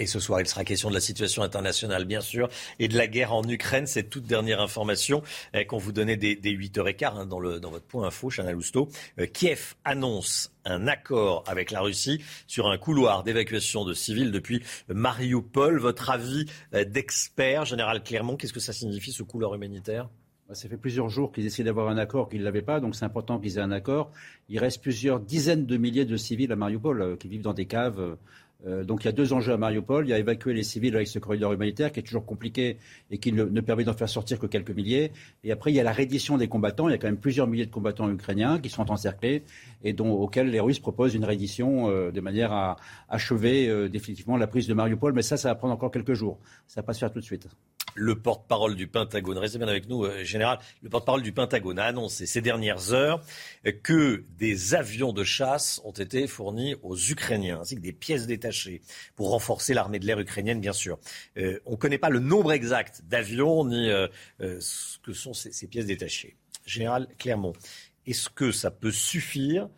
Et 0.00 0.06
ce 0.06 0.18
soir, 0.18 0.40
il 0.40 0.46
sera 0.48 0.64
question 0.64 0.88
de 0.88 0.94
la 0.94 1.00
situation 1.00 1.42
internationale, 1.42 2.04
bien 2.04 2.20
sûr, 2.20 2.48
et 2.80 2.88
de 2.88 2.96
la 2.96 3.06
guerre 3.06 3.32
en 3.32 3.44
Ukraine. 3.48 3.86
Cette 3.86 4.10
toute 4.10 4.24
dernière 4.24 4.60
information 4.60 5.22
eh, 5.52 5.66
qu'on 5.66 5.78
vous 5.78 5.92
donnait 5.92 6.16
dès, 6.16 6.34
8h15 6.34 7.04
hein, 7.04 7.26
dans, 7.26 7.38
le, 7.38 7.60
dans 7.60 7.70
votre 7.70 7.84
point 7.84 8.06
info, 8.06 8.28
Chana 8.28 8.50
Lousteau. 8.50 8.88
Euh, 9.20 9.26
Kiev 9.26 9.74
annonce 9.84 10.52
un 10.64 10.88
accord 10.88 11.44
avec 11.46 11.70
la 11.70 11.80
Russie 11.80 12.20
sur 12.48 12.68
un 12.68 12.76
couloir 12.76 13.22
d'évacuation 13.22 13.84
de 13.84 13.94
civils 13.94 14.32
depuis 14.32 14.64
Mariupol. 14.88 15.78
Votre 15.78 16.10
avis 16.10 16.46
euh, 16.74 16.84
d'expert, 16.84 17.64
Général 17.64 18.02
Clermont, 18.02 18.36
qu'est-ce 18.36 18.52
que 18.52 18.60
ça 18.60 18.72
signifie, 18.72 19.12
ce 19.12 19.22
couloir 19.22 19.54
humanitaire? 19.54 20.08
Bah, 20.48 20.54
ça 20.54 20.68
fait 20.68 20.76
plusieurs 20.76 21.08
jours 21.08 21.32
qu'ils 21.32 21.46
essaient 21.46 21.64
d'avoir 21.64 21.88
un 21.88 21.96
accord, 21.96 22.28
qu'ils 22.28 22.40
ne 22.40 22.44
l'avaient 22.44 22.62
pas, 22.62 22.80
donc 22.80 22.96
c'est 22.96 23.04
important 23.04 23.38
qu'ils 23.38 23.58
aient 23.58 23.62
un 23.62 23.70
accord. 23.70 24.10
Il 24.48 24.58
reste 24.58 24.82
plusieurs 24.82 25.20
dizaines 25.20 25.64
de 25.64 25.76
milliers 25.76 26.04
de 26.04 26.16
civils 26.16 26.52
à 26.52 26.56
Mariupol 26.56 27.00
euh, 27.00 27.16
qui 27.16 27.28
vivent 27.28 27.42
dans 27.42 27.54
des 27.54 27.66
caves 27.66 28.16
donc 28.84 29.04
il 29.04 29.06
y 29.06 29.08
a 29.08 29.12
deux 29.12 29.32
enjeux 29.32 29.52
à 29.52 29.56
Mariupol. 29.56 30.06
Il 30.06 30.10
y 30.10 30.12
a 30.12 30.18
évacuer 30.18 30.54
les 30.54 30.62
civils 30.62 30.94
avec 30.94 31.08
ce 31.08 31.18
corridor 31.18 31.52
humanitaire 31.52 31.92
qui 31.92 32.00
est 32.00 32.02
toujours 32.02 32.24
compliqué 32.24 32.78
et 33.10 33.18
qui 33.18 33.32
ne, 33.32 33.60
permet 33.60 33.84
d'en 33.84 33.92
faire 33.92 34.08
sortir 34.08 34.38
que 34.38 34.46
quelques 34.46 34.70
milliers. 34.70 35.12
Et 35.42 35.52
après, 35.52 35.72
il 35.72 35.74
y 35.74 35.80
a 35.80 35.82
la 35.82 35.92
reddition 35.92 36.38
des 36.38 36.48
combattants. 36.48 36.88
Il 36.88 36.92
y 36.92 36.94
a 36.94 36.98
quand 36.98 37.08
même 37.08 37.18
plusieurs 37.18 37.46
milliers 37.46 37.66
de 37.66 37.70
combattants 37.70 38.10
ukrainiens 38.10 38.58
qui 38.58 38.68
sont 38.68 38.90
encerclés 38.90 39.42
et 39.82 39.92
dont, 39.92 40.12
auxquels 40.12 40.50
les 40.50 40.60
Russes 40.60 40.80
proposent 40.80 41.14
une 41.14 41.24
reddition 41.24 41.90
euh, 41.90 42.10
de 42.10 42.20
manière 42.20 42.52
à 42.52 42.76
achever 43.08 43.68
euh, 43.68 43.88
définitivement 43.88 44.36
la 44.36 44.46
prise 44.46 44.66
de 44.66 44.74
Mariupol. 44.74 45.12
Mais 45.12 45.22
ça, 45.22 45.36
ça 45.36 45.48
va 45.48 45.54
prendre 45.54 45.74
encore 45.74 45.90
quelques 45.90 46.14
jours. 46.14 46.38
Ça 46.66 46.80
va 46.80 46.86
pas 46.86 46.94
se 46.94 47.00
faire 47.00 47.12
tout 47.12 47.20
de 47.20 47.24
suite 47.24 47.48
le 47.94 48.18
porte-parole 48.18 48.74
du 48.74 48.86
Pentagone, 48.86 49.38
restez 49.38 49.58
bien 49.58 49.68
avec 49.68 49.88
nous, 49.88 50.04
euh, 50.04 50.24
général, 50.24 50.58
le 50.82 50.88
porte-parole 50.88 51.22
du 51.22 51.32
Pentagone 51.32 51.78
a 51.78 51.84
annoncé 51.84 52.26
ces 52.26 52.40
dernières 52.40 52.92
heures 52.92 53.22
que 53.82 54.24
des 54.36 54.74
avions 54.74 55.12
de 55.12 55.24
chasse 55.24 55.80
ont 55.84 55.92
été 55.92 56.26
fournis 56.26 56.74
aux 56.82 56.96
Ukrainiens, 56.96 57.60
ainsi 57.60 57.76
que 57.76 57.80
des 57.80 57.92
pièces 57.92 58.26
détachées 58.26 58.82
pour 59.16 59.30
renforcer 59.30 59.74
l'armée 59.74 59.98
de 59.98 60.06
l'air 60.06 60.18
ukrainienne, 60.18 60.60
bien 60.60 60.72
sûr. 60.72 60.98
Euh, 61.36 61.60
on 61.66 61.72
ne 61.72 61.76
connaît 61.76 61.98
pas 61.98 62.10
le 62.10 62.20
nombre 62.20 62.52
exact 62.52 63.02
d'avions 63.04 63.64
ni 63.64 63.88
euh, 63.88 64.08
ce 64.38 64.98
que 64.98 65.12
sont 65.12 65.34
ces, 65.34 65.52
ces 65.52 65.68
pièces 65.68 65.86
détachées. 65.86 66.36
Général 66.66 67.08
Clermont, 67.18 67.52
est-ce 68.06 68.28
que 68.28 68.50
ça 68.50 68.70
peut 68.70 68.92
suffire 68.92 69.68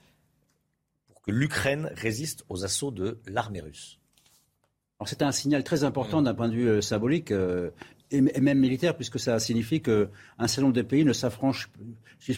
pour 1.08 1.20
que 1.22 1.30
l'Ukraine 1.30 1.90
résiste 1.94 2.44
aux 2.48 2.64
assauts 2.64 2.90
de 2.90 3.18
l'armée 3.26 3.60
russe? 3.60 3.98
C'est 5.04 5.20
un 5.20 5.32
signal 5.32 5.62
très 5.62 5.84
important 5.84 6.22
d'un 6.22 6.32
point 6.32 6.48
de 6.48 6.54
vue 6.54 6.80
symbolique 6.80 7.30
et, 8.10 8.20
même 8.20 8.58
militaire, 8.58 8.96
puisque 8.96 9.18
ça 9.18 9.38
signifie 9.38 9.80
qu'un 9.80 10.08
certain 10.40 10.62
nombre 10.62 10.74
de 10.74 10.82
pays 10.82 11.04
ne 11.04 11.12
s'affranchissent 11.12 11.68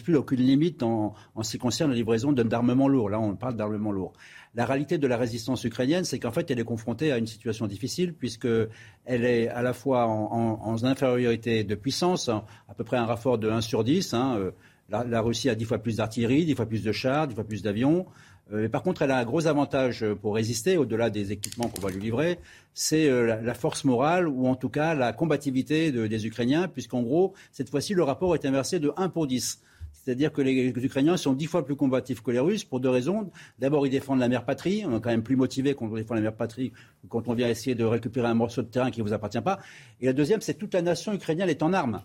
plus 0.03 0.15
aucune 0.15 0.41
limite 0.41 0.83
en, 0.83 1.13
ce 1.41 1.51
qui 1.51 1.57
concerne 1.57 1.91
la 1.91 1.95
livraison 1.95 2.31
d'armement 2.31 2.87
lourd. 2.87 3.09
Là, 3.09 3.19
on 3.19 3.35
parle 3.35 3.55
d'armement 3.55 3.91
lourd. 3.91 4.13
La 4.55 4.65
réalité 4.65 4.97
de 4.97 5.05
la 5.05 5.17
résistance 5.17 5.63
ukrainienne, 5.63 6.05
c'est 6.05 6.17
qu'en 6.17 6.31
fait, 6.31 6.49
elle 6.49 6.59
est 6.59 6.63
confrontée 6.63 7.11
à 7.11 7.17
une 7.17 7.27
situation 7.27 7.67
difficile, 7.67 8.13
puisqu'elle 8.13 8.69
est 9.05 9.47
à 9.47 9.61
la 9.61 9.73
fois 9.73 10.07
en, 10.07 10.83
infériorité 10.83 11.63
de 11.63 11.75
puissance, 11.75 12.29
à 12.29 12.73
peu 12.75 12.83
près 12.83 12.97
un 12.97 13.05
rapport 13.05 13.37
de 13.37 13.49
1 13.49 13.61
sur 13.61 13.83
10. 13.83 14.13
Hein, 14.13 14.37
euh, 14.39 14.51
la, 14.89 15.03
la, 15.03 15.21
Russie 15.21 15.49
a 15.49 15.55
dix 15.55 15.65
fois 15.65 15.77
plus 15.77 15.97
d'artillerie, 15.97 16.45
dix 16.45 16.55
fois 16.55 16.65
plus 16.65 16.83
de 16.83 16.91
chars, 16.91 17.27
dix 17.27 17.35
fois 17.35 17.43
plus 17.43 17.61
d'avions. 17.61 18.07
Euh, 18.51 18.67
par 18.67 18.81
contre, 18.81 19.01
elle 19.01 19.11
a 19.11 19.17
un 19.17 19.25
gros 19.25 19.47
avantage 19.47 20.05
pour 20.21 20.35
résister, 20.35 20.77
au-delà 20.77 21.09
des 21.09 21.31
équipements 21.31 21.67
qu'on 21.67 21.81
va 21.81 21.89
lui 21.89 22.01
livrer, 22.01 22.39
c'est 22.73 23.09
euh, 23.09 23.41
la, 23.41 23.53
force 23.53 23.83
morale 23.83 24.27
ou 24.27 24.47
en 24.47 24.55
tout 24.55 24.69
cas 24.69 24.95
la 24.95 25.13
combativité 25.13 25.91
des 25.91 26.27
Ukrainiens, 26.27 26.67
puisqu'en 26.67 27.01
gros, 27.01 27.33
cette 27.51 27.69
fois-ci, 27.69 27.93
le 27.93 28.03
rapport 28.03 28.33
est 28.35 28.45
inversé 28.45 28.79
de 28.79 28.91
1 28.97 29.09
pour 29.09 29.27
10. 29.27 29.61
C'est-à-dire 29.91 30.31
que 30.31 30.41
les, 30.41 30.69
Ukrainiens 30.69 31.17
sont 31.17 31.33
dix 31.33 31.45
fois 31.45 31.65
plus 31.65 31.75
combatifs 31.75 32.21
que 32.21 32.31
les 32.31 32.39
Russes 32.39 32.63
pour 32.63 32.79
deux 32.79 32.89
raisons. 32.89 33.29
D'abord, 33.59 33.85
ils 33.85 33.89
défendent 33.89 34.19
la 34.19 34.29
mère 34.29 34.45
patrie. 34.45 34.83
On 34.87 34.97
est 34.97 35.01
quand 35.01 35.09
même 35.09 35.23
plus 35.23 35.35
motivé 35.35 35.75
quand 35.75 35.87
on 35.87 35.95
défend 35.95 36.15
la 36.15 36.21
mère 36.21 36.35
patrie 36.35 36.71
quand 37.09 37.27
on 37.27 37.33
vient 37.33 37.49
essayer 37.49 37.75
de 37.75 37.83
récupérer 37.83 38.27
un 38.27 38.33
morceau 38.33 38.61
de 38.61 38.67
terrain 38.67 38.91
qui 38.91 39.01
ne 39.01 39.05
vous 39.05 39.13
appartient 39.13 39.41
pas. 39.41 39.59
Et 39.99 40.05
la 40.05 40.13
deuxième, 40.13 40.41
c'est 40.41 40.53
toute 40.53 40.73
la 40.73 40.81
nation 40.81 41.13
ukrainienne 41.13 41.49
est 41.49 41.61
en 41.61 41.73
armes. 41.73 42.01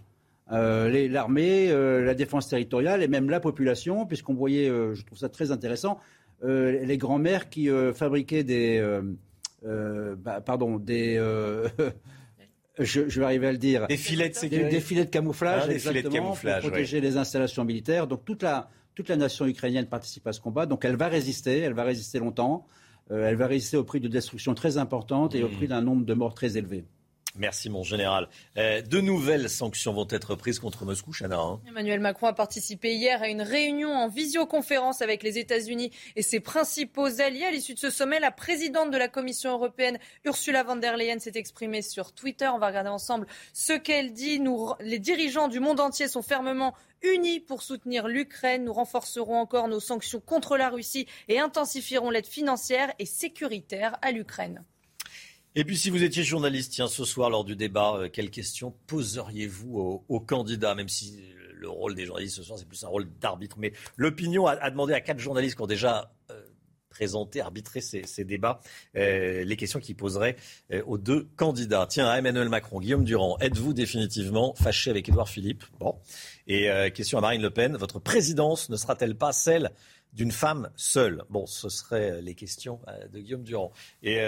Euh, 0.53 1.09
l'armée, 1.09 1.71
la 1.71 2.15
défense 2.15 2.49
territoriale 2.49 3.03
et 3.03 3.09
même 3.09 3.31
la 3.31 3.41
population, 3.41 4.07
puisqu'on 4.07 4.35
voyait, 4.35 4.67
je 4.67 5.03
trouve 5.05 5.19
ça 5.19 5.29
très 5.29 5.53
intéressant, 5.53 5.99
euh, 6.45 6.85
les 6.85 6.99
grands-mères 6.99 7.49
qui 7.49 7.71
euh, 7.71 7.93
fabriquaient 7.93 8.45
des, 8.45 8.79
euh, 9.65 10.17
bah, 10.17 10.41
pardon, 10.41 10.79
des 10.79 11.17
je, 12.79 13.01
vais 13.01 13.25
arriver 13.25 13.47
à 13.47 13.53
le 13.53 13.59
dire. 13.59 13.87
Des 13.87 13.97
filets 13.97 14.29
de 14.29 14.35
sécurité. 14.35 14.69
Des, 14.69 14.81
filets 14.81 15.05
de 15.05 15.11
camouflage, 15.11 15.65
ah, 15.69 15.73
exactement, 15.73 16.35
pour 16.35 16.59
protéger 16.59 17.01
les 17.01 17.17
installations 17.17 17.65
militaires. 17.65 18.07
Donc 18.07 18.25
toute 18.25 18.43
la, 18.43 18.69
toute 18.95 19.09
la 19.09 19.17
nation 19.17 19.47
ukrainienne 19.47 19.87
participe 19.87 20.27
à 20.27 20.33
ce 20.33 20.41
combat. 20.41 20.67
Donc 20.67 20.85
elle 20.85 20.97
va 20.97 21.09
résister, 21.09 21.61
elle 21.61 21.75
va 21.75 21.85
résister 21.85 22.19
longtemps. 22.19 22.67
elle 23.11 23.37
va 23.37 23.47
résister 23.47 23.77
au 23.77 23.85
prix 23.85 24.01
de 24.01 24.09
destruction 24.09 24.55
très 24.55 24.77
importante 24.77 25.35
et 25.35 25.43
au 25.43 25.49
mmh. 25.49 25.53
prix 25.53 25.69
d'un 25.69 25.83
nombre 25.83 26.05
de 26.05 26.15
morts 26.15 26.35
très 26.35 26.59
élevé. 26.59 26.85
Merci, 27.37 27.69
mon 27.69 27.83
général. 27.83 28.29
Euh, 28.59 28.81
de 28.81 29.01
nouvelles 29.01 29.51
sanctions 29.51 29.93
vont 29.93 30.07
être 30.09 30.37
prises 30.37 30.61
contre 30.61 30.85
Moscou, 30.85 31.13
Chana. 31.13 31.37
Hein. 31.37 31.61
Emmanuel 31.67 31.99
Macron 31.99 32.29
a 32.29 32.33
participé 32.33 32.95
hier 32.95 33.21
à 33.23 33.29
une 33.29 33.43
réunion 33.43 33.91
en 33.91 34.07
visioconférence 34.07 35.03
avec 35.03 35.25
les 35.25 35.37
États-Unis 35.39 35.91
et 36.15 36.23
ses 36.23 36.39
principaux 36.39 37.21
alliés. 37.21 37.43
À 37.43 37.51
l'issue 37.51 37.75
de 37.75 37.81
ce 37.81 37.91
sommet, 37.91 38.21
la 38.21 38.31
présidente 38.31 38.93
de 38.93 38.97
la 38.97 39.09
Commission 39.09 39.51
européenne, 39.51 39.99
Ursula 40.25 40.63
von 40.63 40.77
der 40.77 40.97
Leyen, 40.97 41.19
s'est 41.19 41.33
exprimée 41.35 41.83
sur 41.83 42.13
Twitter. 42.13 42.49
On 42.55 42.59
va 42.59 42.69
regarder 42.69 42.91
ensemble 42.91 43.27
ce 43.53 43.73
qu'elle 43.73 44.13
dit. 44.13 44.41
Les 44.79 45.01
dirigeants 45.01 45.49
du 45.49 45.59
monde 45.59 45.81
entier 45.81 46.07
sont 46.07 46.23
fermement 46.23 46.75
unis 47.03 47.41
pour 47.41 47.63
soutenir 47.63 48.07
l'Ukraine. 48.07 48.65
Nous 48.65 48.73
renforcerons 48.73 49.39
encore 49.39 49.67
nos 49.67 49.81
sanctions 49.81 50.21
contre 50.21 50.57
la 50.57 50.69
Russie 50.69 51.09
et 51.27 51.41
intensifierons 51.41 52.11
l'aide 52.11 52.27
financière 52.27 52.93
et 53.01 53.07
sécuritaire 53.07 53.99
à 54.03 54.13
l'Ukraine. 54.13 54.65
Et 55.57 55.65
puis 55.65 55.77
si 55.77 55.89
vous 55.89 56.03
étiez 56.03 56.25
journaliste, 56.25 56.73
tiens, 56.73 56.89
ce 56.89 57.05
soir 57.05 57.31
lors 57.31 57.45
du 57.45 57.55
débat, 57.55 57.95
euh, 57.95 58.09
quelles 58.13 58.31
questions 58.31 58.75
poseriez-vous 58.89 60.03
aux, 60.09 60.21
candidats 60.21 60.75
Même 60.75 60.89
si 60.89 61.23
le 61.53 61.69
rôle 61.69 61.95
des 61.95 62.07
journalistes 62.07 62.37
ce 62.37 62.43
soir, 62.43 62.59
c'est 62.59 62.67
plus 62.67 62.83
un 62.83 62.89
rôle 62.89 63.07
d'arbitre. 63.21 63.57
Mais 63.61 63.73
l'opinion 63.97 64.49
a, 64.49 64.69
demandé 64.71 64.95
à 64.95 65.01
quatre 65.01 65.21
journalistes 65.21 65.55
qui 65.55 65.63
ont 65.63 65.69
déjà 65.69 66.13
euh, 66.33 66.41
présenté, 66.89 67.41
arbitré 67.41 67.81
ces, 67.81 68.25
débats, 68.25 68.61
euh, 68.97 69.45
les 69.45 69.57
questions 69.57 69.79
qu'ils 69.79 69.95
poseraient 69.95 70.35
aux 70.87 70.99
deux 70.99 71.29
candidats. 71.37 71.87
Tiens, 71.89 72.09
à 72.09 72.19
Emmanuel 72.19 72.49
Macron, 72.49 72.81
Guillaume 72.81 73.05
Durand, 73.05 73.39
êtes-vous 73.39 73.75
définitivement 73.75 74.55
fâché 74.57 74.91
avec 74.91 75.09
Édouard 75.09 75.29
Philippe? 75.29 75.63
Bon. 75.79 75.97
Et 76.49 76.69
question 76.93 77.19
à 77.19 77.21
Marine 77.21 77.43
Le 77.43 77.51
Pen, 77.51 77.77
votre 77.77 77.99
présidence 78.01 78.71
ne 78.71 78.77
sera-t-elle 78.77 79.17
pas 79.17 79.33
celle 79.33 79.73
d'une 80.15 80.33
femme 80.33 80.71
seule 80.77 81.25
Bon, 81.29 81.47
ce 81.47 81.69
seraient 81.69 82.23
les 82.23 82.35
questions 82.35 82.81
de 83.13 83.19
Guillaume 83.19 83.43
Durand. 83.43 83.73
Et 84.03 84.21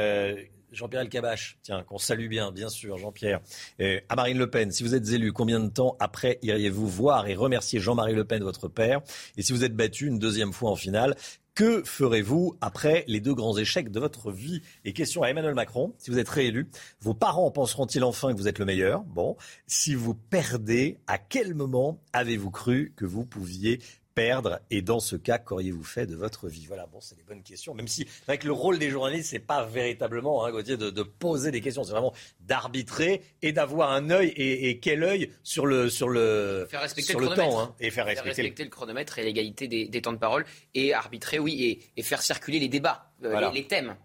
Jean-Pierre 0.73 1.03
Elkabach, 1.03 1.59
tiens, 1.63 1.85
qu'on 1.85 1.99
salue 1.99 2.29
bien, 2.29 2.51
bien 2.53 2.69
sûr, 2.69 2.99
Jean-Pierre. 2.99 3.41
à 3.81 4.17
Marine 4.17 4.39
Le 4.39 4.51
Pen, 4.51 4.71
si 4.71 4.83
vous 4.83 4.95
êtes 4.95 5.09
élu, 5.11 5.33
combien 5.33 5.61
de 5.61 5.69
temps 5.69 5.97
après 6.01 6.39
iriez-vous 6.43 6.89
voir 6.89 7.29
et 7.29 7.35
remercier 7.35 7.81
Jean-Marie 7.81 8.15
Le 8.15 8.25
Pen, 8.25 8.43
votre 8.43 8.69
père? 8.69 9.01
Et 9.37 9.43
si 9.43 9.53
vous 9.53 9.65
êtes 9.65 9.75
battu 9.75 10.07
une 10.07 10.19
deuxième 10.19 10.53
fois 10.53 10.71
en 10.71 10.77
finale, 10.77 11.17
que 11.55 11.83
ferez-vous 11.85 12.59
après 12.61 13.03
les 13.09 13.21
deux 13.21 13.35
grands 13.35 13.57
échecs 13.57 13.91
de 13.91 13.99
votre 13.99 14.31
vie? 14.31 14.61
Et 14.85 14.93
question 14.93 15.23
à 15.23 15.29
Emmanuel 15.29 15.55
Macron, 15.55 15.95
si 15.97 16.11
vous 16.11 16.19
êtes 16.19 16.29
réélu, 16.29 16.69
vos 17.01 17.15
parents 17.15 17.51
penseront-ils 17.51 18.05
enfin 18.05 18.33
que 18.33 18.37
vous 18.37 18.47
êtes 18.47 18.59
le 18.59 18.67
meilleur? 18.67 19.05
Bon, 19.05 19.37
si 19.67 19.95
vous 19.95 20.15
perdez, 20.15 20.99
à 21.07 21.17
quel 21.17 21.55
moment 21.55 21.99
avez-vous 22.13 22.51
cru 22.51 22.93
que 22.95 23.07
vous 23.07 23.25
pouviez 23.25 23.81
perdre 24.17 24.61
Et 24.71 24.81
dans 24.81 24.99
ce 24.99 25.15
cas, 25.15 25.39
qu'auriez-vous 25.39 25.85
fait 25.85 26.07
de 26.07 26.17
votre 26.17 26.49
vie? 26.49 26.65
Voilà, 26.67 26.87
bon, 26.87 27.01
c'est 27.01 27.15
des 27.17 27.23
bonnes 27.23 27.43
questions. 27.43 27.75
Même 27.75 27.87
si, 27.87 28.09
avec 28.27 28.45
le 28.45 28.51
rôle 28.51 28.79
des 28.79 28.89
journalistes, 28.89 29.31
c'est 29.31 29.39
pas 29.39 29.65
véritablement, 29.67 30.45
hein, 30.45 30.51
Gauthier, 30.51 30.79
de, 30.79 31.03
poser 31.03 31.51
des 31.51 31.61
questions. 31.61 31.85
C'est 31.85 31.93
vraiment 31.93 32.15
d'arbitrer 32.41 33.23
et 33.43 33.53
d'avoir 33.53 33.93
un 33.93 34.11
œil 34.11 34.29
et, 34.31 34.81
quel 34.81 35.05
œil 35.05 35.31
sur 35.43 35.67
le 35.67 35.91
sur 35.91 36.09
le 36.09 36.67
faire 36.71 36.81
respecter 36.81 37.13
le, 37.13 37.29
temps 37.29 37.61
hein, 37.61 37.75
et 37.79 37.91
faire 37.91 38.07
respecter, 38.07 38.65
le... 38.65 38.71
chronomètre 38.71 39.19
et 39.19 39.23
l'égalité 39.23 39.69
des, 39.69 40.03
temps 40.03 40.13
de 40.13 40.19
parole 40.19 40.47
et 40.75 40.95
arbitrer, 40.95 41.39
oui, 41.39 41.83
et, 41.95 42.03
faire 42.03 42.23
circuler 42.23 42.59
les 42.59 42.69
débats, 42.69 43.13
euh, 43.23 43.51
les, 43.53 43.67
thèmes. 43.67 43.97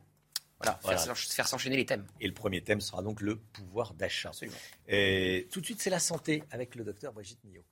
Voilà, 0.60 0.80
faire, 0.84 1.48
s'enchaîner 1.48 1.78
les 1.78 1.86
thèmes. 1.86 2.06
Et 2.20 2.28
le 2.28 2.34
premier 2.34 2.62
thème 2.62 2.82
sera 2.82 3.02
donc 3.02 3.22
le 3.22 3.38
pouvoir 3.38 3.94
d'achat. 3.94 4.32
Et 4.90 5.48
tout 5.52 5.62
de 5.62 5.66
suite, 5.66 5.82
c'est 5.82 5.90
la 5.90 6.00
santé 6.00 6.44
avec 6.52 6.76
le 6.76 6.84
docteur 6.84 7.14
Brigitte 7.14 7.44
Millot. 7.46 7.64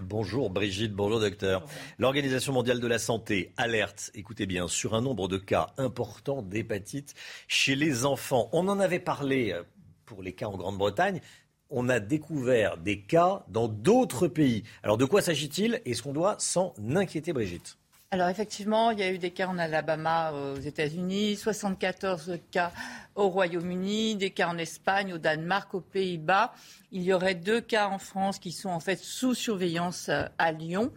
Bonjour 0.00 0.48
Brigitte, 0.48 0.94
bonjour 0.94 1.20
docteur. 1.20 1.66
L'Organisation 1.98 2.54
mondiale 2.54 2.80
de 2.80 2.86
la 2.86 2.98
santé 2.98 3.52
alerte, 3.58 4.10
écoutez 4.14 4.46
bien, 4.46 4.66
sur 4.66 4.94
un 4.94 5.02
nombre 5.02 5.28
de 5.28 5.36
cas 5.36 5.74
importants 5.76 6.40
d'hépatite 6.40 7.14
chez 7.48 7.74
les 7.74 8.06
enfants. 8.06 8.48
On 8.52 8.68
en 8.68 8.80
avait 8.80 8.98
parlé 8.98 9.52
euh, 9.52 9.62
pour 10.06 10.22
les 10.22 10.32
cas 10.32 10.46
en 10.46 10.56
Grande-Bretagne. 10.56 11.20
on 11.68 11.90
a 11.90 12.00
découvert 12.00 12.78
des 12.78 13.02
cas 13.02 13.44
dans 13.48 13.68
d'autres 13.68 14.26
pays. 14.26 14.64
Alors 14.82 14.96
de 14.96 15.04
quoi 15.04 15.20
s'agit-il 15.20 15.82
Est-ce 15.84 16.02
qu'on 16.02 16.14
doit 16.14 16.36
s'en 16.38 16.72
inquiéter, 16.96 17.34
Brigitte? 17.34 17.76
Alors 18.12 18.28
effectivement, 18.28 18.90
il 18.90 18.98
y 18.98 19.04
a 19.04 19.12
eu 19.12 19.18
des 19.18 19.30
cas 19.30 19.46
en 19.46 19.56
Alabama 19.56 20.32
aux 20.32 20.58
États-Unis, 20.58 21.36
74 21.36 22.40
cas 22.50 22.72
au 23.14 23.28
Royaume-Uni, 23.28 24.16
des 24.16 24.32
cas 24.32 24.48
en 24.48 24.58
Espagne, 24.58 25.14
au 25.14 25.18
Danemark, 25.18 25.72
aux 25.74 25.80
Pays-Bas. 25.80 26.52
Il 26.90 27.02
y 27.02 27.12
aurait 27.12 27.36
deux 27.36 27.60
cas 27.60 27.86
en 27.86 27.98
France 27.98 28.40
qui 28.40 28.50
sont 28.50 28.70
en 28.70 28.80
fait 28.80 28.98
sous 28.98 29.34
surveillance 29.34 30.08
euh, 30.08 30.24
à 30.38 30.50
Lyon. 30.50 30.90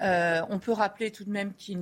Euh, 0.00 0.42
on 0.48 0.60
peut 0.60 0.70
rappeler 0.70 1.10
tout 1.10 1.24
de 1.24 1.30
même 1.30 1.54
que 1.54 1.72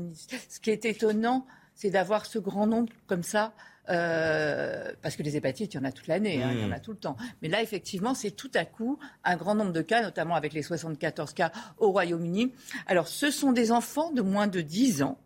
ce 0.48 0.58
qui 0.58 0.70
est 0.70 0.86
étonnant, 0.86 1.46
c'est 1.74 1.90
d'avoir 1.90 2.24
ce 2.24 2.38
grand 2.38 2.66
nombre 2.66 2.90
comme 3.06 3.22
ça 3.22 3.52
euh, 3.90 4.92
parce 5.02 5.16
que 5.16 5.22
les 5.22 5.36
hépatites, 5.36 5.74
il 5.74 5.76
y 5.78 5.80
en 5.80 5.84
a 5.84 5.92
toute 5.92 6.06
l'année, 6.06 6.42
hein, 6.42 6.50
il 6.52 6.60
y 6.60 6.64
en 6.64 6.72
a 6.72 6.78
mmh. 6.78 6.80
tout 6.82 6.92
le 6.92 6.98
temps. 6.98 7.16
Mais 7.42 7.48
là, 7.48 7.62
effectivement, 7.62 8.14
c'est 8.14 8.30
tout 8.30 8.50
à 8.54 8.64
coup 8.64 8.98
un 9.24 9.36
grand 9.36 9.54
nombre 9.54 9.72
de 9.72 9.82
cas, 9.82 10.02
notamment 10.02 10.34
avec 10.34 10.52
les 10.52 10.62
74 10.62 11.32
cas 11.32 11.52
au 11.78 11.90
Royaume-Uni. 11.90 12.52
Alors, 12.86 13.08
ce 13.08 13.30
sont 13.30 13.52
des 13.52 13.72
enfants 13.72 14.12
de 14.12 14.22
moins 14.22 14.46
de 14.46 14.60
10 14.60 15.02
ans. 15.02 15.18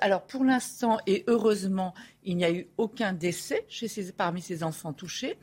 alors, 0.00 0.26
pour 0.26 0.44
l'instant, 0.44 0.98
et 1.06 1.24
heureusement, 1.26 1.94
il 2.22 2.36
n'y 2.36 2.44
a 2.44 2.52
eu 2.52 2.68
aucun 2.76 3.12
décès 3.12 3.66
parmi 4.16 4.40
ces 4.40 4.62
enfants 4.62 4.92
touchés. 4.92 5.38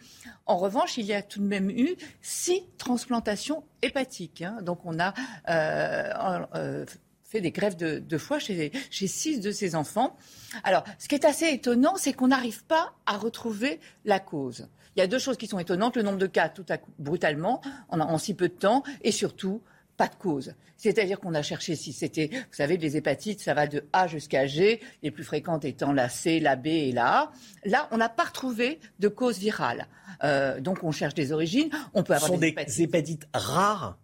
En 0.46 0.58
revanche, 0.58 0.98
il 0.98 1.06
y 1.06 1.14
a 1.14 1.22
tout 1.22 1.40
de 1.40 1.48
même 1.48 1.70
eu 1.70 1.96
six 2.22 2.64
transplantations 2.78 3.64
hépatiques. 3.82 4.42
Hein. 4.42 4.60
Donc, 4.62 4.86
on 4.86 5.00
a 5.00 5.14
euh, 5.50 6.46
euh, 6.56 6.86
fait 7.34 7.42
des 7.42 7.52
grèves 7.52 7.76
de, 7.76 8.18
foie 8.18 8.38
chez, 8.38 8.72
chez 8.92 9.08
six 9.08 9.40
de 9.40 9.52
ces 9.52 9.76
enfants. 9.76 10.16
Alors, 10.64 10.84
ce 11.00 11.08
qui 11.08 11.16
est 11.16 11.26
assez 11.26 11.48
étonnant, 11.48 11.96
c'est 11.96 12.14
qu'on 12.14 12.28
n'arrive 12.28 12.64
pas 12.66 12.94
à 13.08 13.18
retrouver 13.18 13.80
la 14.06 14.20
cause. 14.20 14.68
Il 14.96 15.00
y 15.00 15.02
a 15.02 15.08
deux 15.08 15.18
choses 15.18 15.38
qui 15.38 15.48
sont 15.48 15.58
étonnantes 15.58 15.98
le 15.98 16.04
nombre 16.04 16.20
de 16.20 16.28
cas 16.28 16.50
tout 16.50 16.66
à 16.70 16.78
coup, 16.78 16.92
brutalement 17.00 17.62
en, 17.90 18.00
en 18.00 18.18
si 18.20 18.36
peu 18.36 18.50
de 18.50 18.54
temps, 18.54 18.84
et 19.02 19.12
surtout 19.12 19.62
pas 19.98 20.08
de 20.08 20.16
cause. 20.16 20.54
C'est-à-dire 20.78 21.20
qu'on 21.20 21.34
a 21.34 21.42
cherché 21.42 21.76
si 21.76 21.92
c'était, 21.92 22.30
vous 22.32 22.54
savez, 22.56 22.78
les 22.78 22.98
hépatites, 22.98 23.42
ça 23.42 23.56
va 23.56 23.66
de 23.66 23.84
A 23.94 24.06
jusqu'à 24.08 24.46
G, 24.46 24.80
les 25.02 25.10
plus 25.10 25.24
fréquentes 25.24 25.66
étant 25.66 25.92
la 25.92 26.10
C, 26.10 26.40
la 26.40 26.56
B 26.56 26.68
et 26.68 26.92
la 26.92 27.20
A. 27.20 27.32
Là, 27.66 27.88
on 27.92 27.98
n'a 27.98 28.10
pas 28.10 28.26
retrouvé 28.26 28.80
de 29.00 29.08
cause 29.08 29.40
virale. 29.40 29.88
Euh, 30.24 30.60
donc, 30.60 30.84
on 30.84 30.92
cherche 30.92 31.16
des 31.16 31.32
origines. 31.32 31.70
On 31.96 32.04
peut 32.04 32.14
avoir 32.14 32.30
Ce 32.30 32.36
sont 32.36 32.40
des 32.40 32.82
hépatites 32.82 33.28
rares 33.34 33.98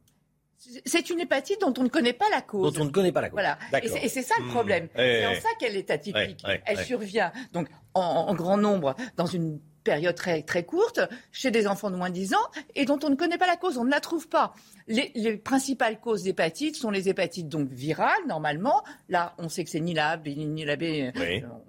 c'est 0.85 1.09
une 1.09 1.19
hépatite 1.19 1.61
dont 1.61 1.73
on 1.77 1.83
ne 1.83 1.89
connaît 1.89 2.13
pas 2.13 2.29
la 2.31 2.41
cause. 2.41 2.73
Dont 2.73 2.81
on 2.81 2.85
ne 2.85 2.91
connaît 2.91 3.11
pas 3.11 3.21
la 3.21 3.29
cause. 3.29 3.39
Voilà. 3.41 3.57
Et 3.81 4.09
c'est 4.09 4.21
ça 4.21 4.35
le 4.39 4.47
problème. 4.47 4.85
Mmh. 4.85 4.89
c'est 4.95 5.25
en 5.27 5.35
ça 5.35 5.49
qu'elle 5.59 5.75
est 5.75 5.89
atypique. 5.91 6.43
Elle 6.65 6.79
survient 6.85 7.31
donc 7.53 7.67
en, 7.93 8.33
grand 8.35 8.57
nombre 8.57 8.95
dans 9.17 9.25
une 9.25 9.59
période 9.83 10.15
très, 10.15 10.41
très 10.43 10.63
courte 10.63 10.99
chez 11.31 11.51
des 11.51 11.67
enfants 11.67 11.91
de 11.91 11.95
moins 11.95 12.09
de 12.09 12.15
10 12.15 12.33
ans 12.33 12.47
et 12.75 12.85
dont 12.85 12.99
on 13.03 13.09
ne 13.09 13.15
connaît 13.15 13.37
pas 13.37 13.47
la 13.47 13.57
cause, 13.57 13.77
on 13.77 13.83
ne 13.83 13.91
la 13.91 13.99
trouve 13.99 14.27
pas. 14.27 14.53
Les, 14.87 15.37
principales 15.37 15.99
causes 15.99 16.23
d'hépatite 16.23 16.75
sont 16.75 16.89
les 16.89 17.09
hépatites 17.09 17.47
donc 17.47 17.69
virales, 17.69 18.25
normalement. 18.27 18.83
Là, 19.07 19.35
on 19.37 19.47
sait 19.47 19.63
que 19.63 19.69
c'est 19.69 19.79
ni 19.79 19.93
la 19.93 20.11
A, 20.11 20.17
ni 20.17 20.65
la 20.65 20.75
B. 20.75 20.83
Euh, 20.83 21.11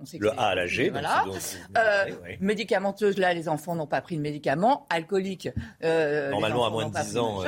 on 0.01 0.07
sait 0.07 0.19
que 0.19 0.25
le 0.25 0.31
A 0.31 0.49
à 0.49 0.55
la 0.55 0.67
G. 0.67 0.89
Voilà. 0.89 1.25
Euh, 1.77 2.05
médicamenteuses, 2.41 3.19
là, 3.19 3.35
les 3.35 3.49
enfants 3.49 3.75
n'ont 3.75 3.87
pas 3.87 4.01
pris 4.01 4.17
de 4.17 4.23
médicaments. 4.23 4.87
Alcooliques. 4.89 5.51
Euh, 5.85 6.31
normalement, 6.31 6.67
à 6.67 6.71
moins 6.71 6.89
de 6.89 6.95
10 6.95 7.19
ans. 7.19 7.43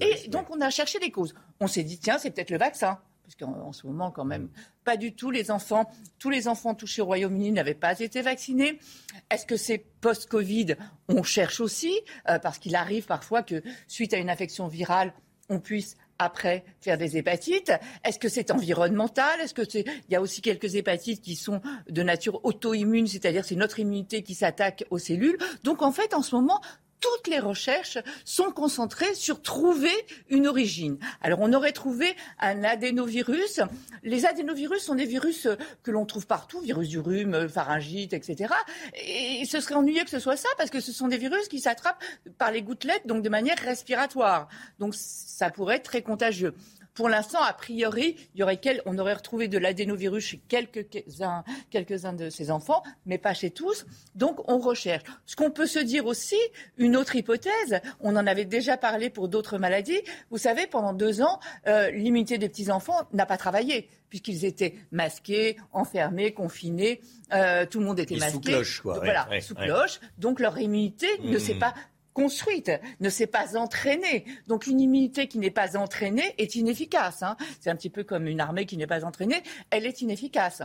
et 0.00 0.28
donc, 0.28 0.46
on 0.50 0.60
a 0.60 0.70
cherché 0.70 0.98
les 0.98 1.10
causes. 1.10 1.34
On 1.60 1.68
s'est 1.68 1.84
dit, 1.84 1.98
tiens, 1.98 2.18
c'est 2.18 2.30
peut-être 2.30 2.50
le 2.50 2.58
vaccin 2.58 2.98
puisqu'en 3.24 3.72
ce 3.72 3.86
moment, 3.86 4.10
quand 4.10 4.24
même, 4.24 4.48
pas 4.84 4.96
du 4.96 5.14
tout. 5.14 5.30
Les 5.30 5.50
enfants, 5.50 5.90
tous 6.18 6.30
les 6.30 6.46
enfants 6.46 6.74
touchés 6.74 7.02
au 7.02 7.06
Royaume-Uni 7.06 7.50
n'avaient 7.50 7.74
pas 7.74 7.98
été 7.98 8.22
vaccinés. 8.22 8.78
Est-ce 9.30 9.46
que 9.46 9.56
c'est 9.56 9.78
post-Covid? 10.00 10.76
On 11.08 11.22
cherche 11.22 11.60
aussi, 11.60 11.92
euh, 12.28 12.38
parce 12.38 12.58
qu'il 12.58 12.76
arrive 12.76 13.06
parfois 13.06 13.42
que, 13.42 13.62
suite 13.88 14.14
à 14.14 14.18
une 14.18 14.30
infection 14.30 14.68
virale, 14.68 15.12
on 15.48 15.58
puisse 15.58 15.96
après 16.18 16.64
faire 16.80 16.96
des 16.96 17.16
hépatites 17.16 17.72
Est-ce 18.04 18.18
que 18.18 18.28
c'est 18.28 18.50
environnemental? 18.50 19.40
Est-ce 19.40 19.54
que 19.54 19.68
c'est 19.68 19.84
il 20.08 20.12
y 20.12 20.16
a 20.16 20.20
aussi 20.20 20.42
quelques 20.42 20.76
hépatites 20.76 21.20
qui 21.20 21.34
sont 21.34 21.60
de 21.88 22.02
nature 22.02 22.44
auto-immune, 22.44 23.06
c'est-à-dire 23.06 23.44
c'est 23.44 23.56
notre 23.56 23.80
immunité 23.80 24.22
qui 24.22 24.34
s'attaque 24.34 24.84
aux 24.90 24.98
cellules. 24.98 25.36
Donc 25.64 25.82
en 25.82 25.92
fait 25.92 26.14
en 26.14 26.22
ce 26.22 26.34
moment 26.34 26.60
toutes 27.04 27.28
les 27.28 27.38
recherches 27.38 27.98
sont 28.24 28.50
concentrées 28.50 29.14
sur 29.14 29.42
trouver 29.42 29.92
une 30.30 30.46
origine. 30.46 30.96
Alors 31.20 31.40
on 31.42 31.52
aurait 31.52 31.72
trouvé 31.72 32.16
un 32.40 32.64
adénovirus. 32.64 33.60
Les 34.02 34.24
adénovirus 34.24 34.82
sont 34.82 34.94
des 34.94 35.04
virus 35.04 35.46
que 35.82 35.90
l'on 35.90 36.06
trouve 36.06 36.26
partout, 36.26 36.60
virus 36.60 36.88
du 36.88 36.98
rhume, 36.98 37.46
pharyngite, 37.48 38.14
etc. 38.14 38.54
Et 39.06 39.44
ce 39.44 39.60
serait 39.60 39.74
ennuyeux 39.74 40.04
que 40.04 40.10
ce 40.10 40.18
soit 40.18 40.38
ça 40.38 40.48
parce 40.56 40.70
que 40.70 40.80
ce 40.80 40.92
sont 40.92 41.08
des 41.08 41.18
virus 41.18 41.48
qui 41.48 41.60
s'attrapent 41.60 42.02
par 42.38 42.50
les 42.50 42.62
gouttelettes, 42.62 43.06
donc 43.06 43.22
de 43.22 43.28
manière 43.28 43.58
respiratoire. 43.58 44.48
Donc 44.78 44.94
ça 44.94 45.50
pourrait 45.50 45.76
être 45.76 45.84
très 45.84 46.02
contagieux. 46.02 46.54
Pour 46.94 47.08
l'instant, 47.08 47.42
a 47.42 47.52
priori, 47.52 48.16
il 48.34 48.40
y 48.40 48.42
aurait 48.42 48.60
on 48.86 48.98
aurait 48.98 49.14
retrouvé 49.14 49.48
de 49.48 49.58
l'adénovirus 49.58 50.24
chez 50.24 50.40
quelques-uns, 50.48 51.44
quelques-uns 51.70 52.12
de 52.12 52.30
ces 52.30 52.50
enfants, 52.50 52.82
mais 53.04 53.18
pas 53.18 53.34
chez 53.34 53.50
tous. 53.50 53.84
Donc, 54.14 54.48
on 54.48 54.58
recherche. 54.58 55.02
Ce 55.26 55.34
qu'on 55.34 55.50
peut 55.50 55.66
se 55.66 55.80
dire 55.80 56.06
aussi, 56.06 56.38
une 56.76 56.96
autre 56.96 57.16
hypothèse, 57.16 57.80
on 58.00 58.14
en 58.16 58.26
avait 58.26 58.44
déjà 58.44 58.76
parlé 58.76 59.10
pour 59.10 59.28
d'autres 59.28 59.58
maladies. 59.58 60.00
Vous 60.30 60.38
savez, 60.38 60.66
pendant 60.66 60.92
deux 60.92 61.20
ans, 61.20 61.40
euh, 61.66 61.90
l'immunité 61.90 62.38
des 62.38 62.48
petits-enfants 62.48 63.08
n'a 63.12 63.26
pas 63.26 63.36
travaillé 63.36 63.88
puisqu'ils 64.14 64.44
étaient 64.44 64.76
masqués, 64.92 65.56
enfermés, 65.72 66.32
confinés, 66.32 67.00
euh, 67.32 67.66
tout 67.66 67.80
le 67.80 67.86
monde 67.86 67.98
était 67.98 68.14
masqué. 68.14 68.32
Sous 68.32 68.40
cloche, 68.40 68.80
quoi. 68.80 69.00
voilà, 69.00 69.28
sous 69.40 69.56
cloche. 69.56 69.98
Donc 70.18 70.38
leur 70.38 70.56
immunité 70.56 71.08
ne 71.24 71.36
s'est 71.36 71.54
mmh. 71.54 71.58
pas 71.58 71.74
construite, 72.14 72.70
ne 73.00 73.10
s'est 73.10 73.26
pas 73.26 73.56
entraînée. 73.56 74.24
Donc 74.46 74.66
une 74.66 74.80
immunité 74.80 75.28
qui 75.28 75.38
n'est 75.38 75.50
pas 75.50 75.76
entraînée 75.76 76.34
est 76.38 76.54
inefficace. 76.54 77.22
Hein. 77.22 77.36
C'est 77.60 77.70
un 77.70 77.76
petit 77.76 77.90
peu 77.90 78.04
comme 78.04 78.26
une 78.26 78.40
armée 78.40 78.64
qui 78.64 78.78
n'est 78.78 78.86
pas 78.86 79.04
entraînée, 79.04 79.42
elle 79.70 79.84
est 79.84 80.00
inefficace. 80.00 80.62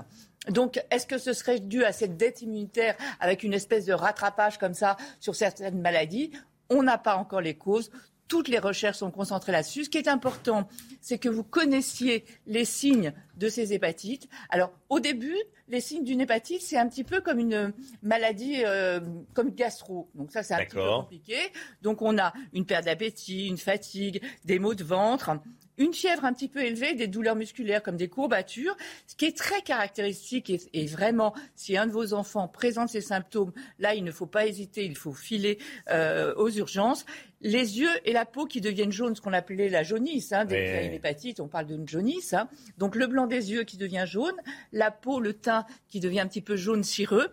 Donc, 0.47 0.81
est-ce 0.89 1.05
que 1.05 1.17
ce 1.17 1.33
serait 1.33 1.59
dû 1.59 1.83
à 1.83 1.91
cette 1.91 2.15
dette 2.15 2.41
immunitaire 2.41 2.95
avec 3.19 3.43
une 3.43 3.53
espèce 3.53 3.85
de 3.85 3.93
rattrapage 3.93 4.57
comme 4.57 4.73
ça 4.73 4.95
sur 5.19 5.35
certaines 5.35 5.81
maladies? 5.81 6.31
On 6.69 6.83
n'a 6.83 6.97
pas 6.97 7.15
encore 7.15 7.41
les 7.41 7.55
causes. 7.55 7.91
Toutes 8.29 8.47
les 8.47 8.59
recherches 8.59 8.99
sont 8.99 9.11
concentrées 9.11 9.51
là-dessus. 9.51 9.83
Ce 9.85 9.89
qui 9.89 9.97
est 9.97 10.07
important, 10.07 10.69
c'est 11.01 11.17
que 11.17 11.27
vous 11.27 11.43
connaissiez 11.43 12.23
les 12.47 12.63
signes 12.63 13.11
de 13.35 13.49
ces 13.49 13.73
hépatites. 13.73 14.29
Alors, 14.49 14.71
au 14.87 15.01
début, 15.01 15.35
les 15.67 15.81
signes 15.81 16.05
d'une 16.05 16.21
hépatite, 16.21 16.61
c'est 16.61 16.77
un 16.77 16.87
petit 16.87 17.03
peu 17.03 17.19
comme 17.19 17.39
une 17.39 17.73
maladie 18.01 18.63
euh, 18.63 19.01
comme 19.33 19.49
gastro. 19.49 20.09
Donc 20.15 20.31
ça, 20.31 20.43
c'est 20.43 20.53
un 20.53 20.63
petit 20.63 20.75
peu 20.75 20.87
compliqué. 20.87 21.37
Donc 21.81 22.01
on 22.01 22.17
a 22.17 22.31
une 22.53 22.65
perte 22.65 22.85
d'appétit, 22.85 23.47
une 23.47 23.57
fatigue, 23.57 24.21
des 24.45 24.59
maux 24.59 24.75
de 24.75 24.83
ventre 24.83 25.31
une 25.79 25.93
fièvre 25.93 26.25
un 26.25 26.33
petit 26.33 26.49
peu 26.49 26.61
élevée, 26.61 26.93
des 26.93 27.07
douleurs 27.07 27.35
musculaires 27.35 27.81
comme 27.81 27.95
des 27.95 28.09
courbatures. 28.09 28.75
Ce 29.07 29.15
qui 29.15 29.25
est 29.25 29.35
très 29.35 29.61
caractéristique 29.61 30.51
et, 30.73 30.85
vraiment, 30.85 31.33
si 31.55 31.77
un 31.77 31.87
de 31.87 31.91
vos 31.91 32.13
enfants 32.13 32.47
présente 32.47 32.89
ces 32.89 33.01
symptômes, 33.01 33.53
là, 33.79 33.95
il 33.95 34.03
ne 34.03 34.11
faut 34.11 34.25
pas 34.25 34.45
hésiter, 34.45 34.85
il 34.85 34.97
faut 34.97 35.13
filer 35.13 35.57
euh, 35.89 36.35
aux 36.35 36.49
urgences. 36.49 37.05
Les 37.41 37.79
yeux 37.79 37.89
et 38.03 38.11
la 38.11 38.25
peau 38.25 38.45
qui 38.45 38.59
deviennent 38.59 38.91
jaunes, 38.91 39.15
ce 39.15 39.21
qu'on 39.21 39.33
appelait 39.33 39.69
la 39.69 39.83
jaunisse. 39.83 40.33
Hein, 40.33 40.45
dès 40.45 40.85
une 40.85 40.93
hépatite, 40.93 41.39
on 41.39 41.47
parle 41.47 41.67
d'une 41.67 41.87
jaunisse. 41.87 42.33
Hein. 42.33 42.49
Donc 42.77 42.95
le 42.95 43.07
blanc 43.07 43.27
des 43.27 43.51
yeux 43.51 43.63
qui 43.63 43.77
devient 43.77 44.03
jaune, 44.05 44.35
la 44.73 44.91
peau, 44.91 45.19
le 45.19 45.33
teint 45.33 45.65
qui 45.87 45.99
devient 45.99 46.19
un 46.19 46.27
petit 46.27 46.41
peu 46.41 46.55
jaune 46.57 46.83
cireux. 46.83 47.29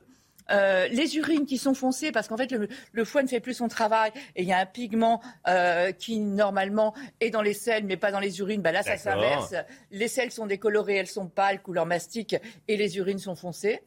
Euh, 0.51 0.89
les 0.89 1.17
urines 1.17 1.47
qui 1.47 1.59
sont 1.59 1.75
foncées, 1.75 2.13
parce 2.13 2.29
qu'en 2.29 2.37
fait, 2.37 2.53
le, 2.93 3.05
foie 3.05 3.23
ne 3.23 3.29
fait 3.29 3.41
plus 3.41 3.55
son 3.55 3.69
travail 3.69 4.13
et 4.35 4.43
il 4.43 4.49
y 4.49 4.53
a 4.53 4.59
un 4.59 4.67
pigment 4.67 5.21
euh, 5.49 5.93
qui, 5.93 6.21
normalement, 6.21 6.95
est 7.21 7.31
dans 7.31 7.43
les 7.43 7.55
selles, 7.55 7.85
mais 7.85 7.97
pas 7.97 8.13
dans 8.13 8.21
les 8.21 8.39
urines. 8.41 8.63
Bah 8.63 8.73
là, 8.73 8.83
ça 8.83 8.97
s'inverse. 8.97 9.55
Les 9.91 10.09
selles 10.09 10.31
sont 10.31 10.47
décolorées, 10.47 10.97
elles 10.97 11.07
sont 11.07 11.27
pâles, 11.27 11.63
couleur 11.63 11.87
mastic, 11.87 12.37
et 12.69 12.77
les 12.77 12.97
urines 12.99 13.19
sont 13.19 13.37
foncées. 13.37 13.83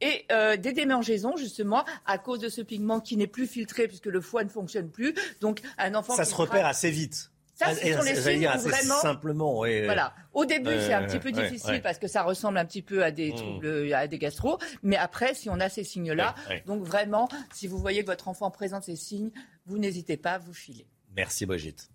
Et 0.00 0.26
euh, 0.30 0.56
des 0.56 0.72
démangeaisons, 0.72 1.36
justement, 1.36 1.84
à 2.06 2.18
cause 2.18 2.38
de 2.38 2.48
ce 2.48 2.60
pigment 2.60 3.00
qui 3.00 3.16
n'est 3.16 3.26
plus 3.26 3.46
filtré, 3.46 3.88
puisque 3.88 4.06
le 4.06 4.20
foie 4.20 4.44
ne 4.44 4.50
fonctionne 4.50 4.90
plus. 4.90 5.14
Donc, 5.40 5.60
un 5.78 5.94
enfant. 5.94 6.14
Ça 6.14 6.24
se 6.24 6.34
repère 6.34 6.66
assez 6.66 6.90
vite. 6.90 7.30
Ça, 7.54 7.74
ce 7.74 7.92
sont 7.92 8.02
les 8.02 8.16
signes 8.16 8.48
vraiment. 8.48 9.00
Simplement, 9.00 9.54
Voilà. 9.58 10.14
Au 10.32 10.44
début, 10.44 10.74
c'est 10.80 10.92
un 10.92 11.04
petit 11.04 11.20
peu 11.20 11.30
difficile 11.30 11.80
parce 11.82 11.98
que 11.98 12.08
ça 12.08 12.22
ressemble 12.22 12.58
un 12.58 12.64
petit 12.64 12.82
peu 12.82 13.04
à 13.04 13.10
des 13.10 13.32
mmh. 13.32 13.36
troubles, 13.36 13.94
à 13.94 14.08
des 14.08 14.18
gastro. 14.18 14.58
Mais 14.82 14.96
après, 14.96 15.34
si 15.34 15.48
on 15.48 15.60
a 15.60 15.68
ces 15.68 15.84
signes-là, 15.84 16.34
donc 16.66 16.82
vraiment, 16.82 17.28
si 17.52 17.68
vous 17.68 17.78
voyez 17.78 18.02
que 18.02 18.06
votre 18.06 18.28
enfant 18.28 18.50
présente 18.50 18.84
ces 18.84 18.96
signes, 18.96 19.30
vous 19.66 19.78
n'hésitez 19.78 20.16
pas 20.16 20.32
à 20.32 20.38
vous 20.38 20.54
filer. 20.54 20.86
Merci 21.14 21.46
Brigitte. 21.46 21.90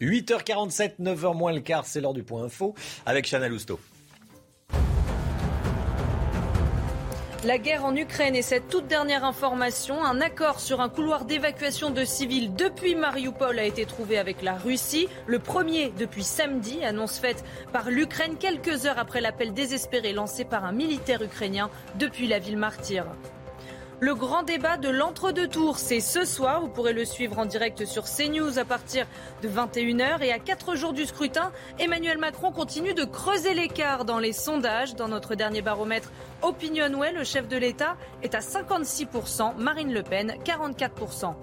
8h47, 0.00 1.00
9h 1.00 1.36
moins 1.36 1.52
le 1.52 1.60
quart, 1.60 1.84
c'est 1.84 2.00
l'heure 2.00 2.14
du 2.14 2.22
point 2.22 2.44
info 2.44 2.74
avec 3.04 3.26
Chana 3.26 3.48
Lousteau. 3.48 3.80
La 7.44 7.56
guerre 7.56 7.84
en 7.84 7.94
Ukraine 7.94 8.34
et 8.34 8.42
cette 8.42 8.66
toute 8.66 8.88
dernière 8.88 9.24
information, 9.24 10.02
un 10.02 10.20
accord 10.20 10.58
sur 10.58 10.80
un 10.80 10.88
couloir 10.88 11.24
d'évacuation 11.24 11.90
de 11.90 12.04
civils 12.04 12.52
depuis 12.52 12.96
Mariupol 12.96 13.60
a 13.60 13.64
été 13.64 13.86
trouvé 13.86 14.18
avec 14.18 14.42
la 14.42 14.54
Russie. 14.54 15.08
Le 15.28 15.38
premier 15.38 15.92
depuis 15.96 16.24
samedi, 16.24 16.84
annonce 16.84 17.20
faite 17.20 17.44
par 17.72 17.90
l'Ukraine 17.90 18.38
quelques 18.38 18.86
heures 18.86 18.98
après 18.98 19.20
l'appel 19.20 19.54
désespéré 19.54 20.12
lancé 20.12 20.44
par 20.44 20.64
un 20.64 20.72
militaire 20.72 21.22
ukrainien 21.22 21.70
depuis 21.94 22.26
la 22.26 22.40
ville 22.40 22.58
martyre. 22.58 23.06
Le 24.00 24.14
grand 24.14 24.44
débat 24.44 24.76
de 24.76 24.88
l'entre-deux 24.88 25.48
tours, 25.48 25.76
c'est 25.78 25.98
ce 25.98 26.24
soir. 26.24 26.60
Vous 26.60 26.68
pourrez 26.68 26.92
le 26.92 27.04
suivre 27.04 27.36
en 27.36 27.46
direct 27.46 27.84
sur 27.84 28.04
CNews 28.04 28.56
à 28.56 28.64
partir 28.64 29.06
de 29.42 29.48
21h. 29.48 30.22
Et 30.22 30.30
à 30.30 30.38
4 30.38 30.76
jours 30.76 30.92
du 30.92 31.04
scrutin, 31.04 31.50
Emmanuel 31.80 32.16
Macron 32.16 32.52
continue 32.52 32.94
de 32.94 33.02
creuser 33.02 33.54
l'écart 33.54 34.04
dans 34.04 34.20
les 34.20 34.32
sondages. 34.32 34.94
Dans 34.94 35.08
notre 35.08 35.34
dernier 35.34 35.62
baromètre 35.62 36.12
Opinionway, 36.42 37.10
le 37.10 37.24
chef 37.24 37.48
de 37.48 37.56
l'État 37.56 37.96
est 38.22 38.36
à 38.36 38.38
56%, 38.38 39.56
Marine 39.56 39.92
Le 39.92 40.04
Pen 40.04 40.32
44%. 40.44 41.34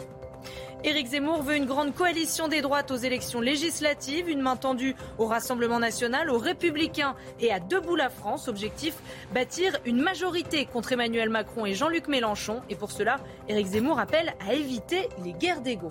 Éric 0.85 1.07
Zemmour 1.07 1.41
veut 1.41 1.55
une 1.55 1.65
grande 1.65 1.95
coalition 1.95 2.47
des 2.47 2.61
droites 2.61 2.91
aux 2.91 2.95
élections 2.95 3.41
législatives, 3.41 4.29
une 4.29 4.43
main 4.43 4.55
tendue 4.55 4.95
au 5.17 5.25
Rassemblement 5.25 5.79
national, 5.79 6.29
aux 6.29 6.37
Républicains 6.37 7.15
et 7.39 7.51
à 7.51 7.59
Debout 7.59 7.95
la 7.95 8.11
France. 8.11 8.47
Objectif 8.47 8.93
bâtir 9.33 9.79
une 9.85 9.99
majorité 9.99 10.67
contre 10.67 10.91
Emmanuel 10.91 11.29
Macron 11.29 11.65
et 11.65 11.73
Jean-Luc 11.73 12.07
Mélenchon. 12.07 12.61
Et 12.69 12.75
pour 12.75 12.91
cela, 12.91 13.17
Éric 13.49 13.65
Zemmour 13.65 13.97
appelle 13.97 14.35
à 14.47 14.53
éviter 14.53 15.09
les 15.23 15.33
guerres 15.33 15.61
d'ego. 15.61 15.89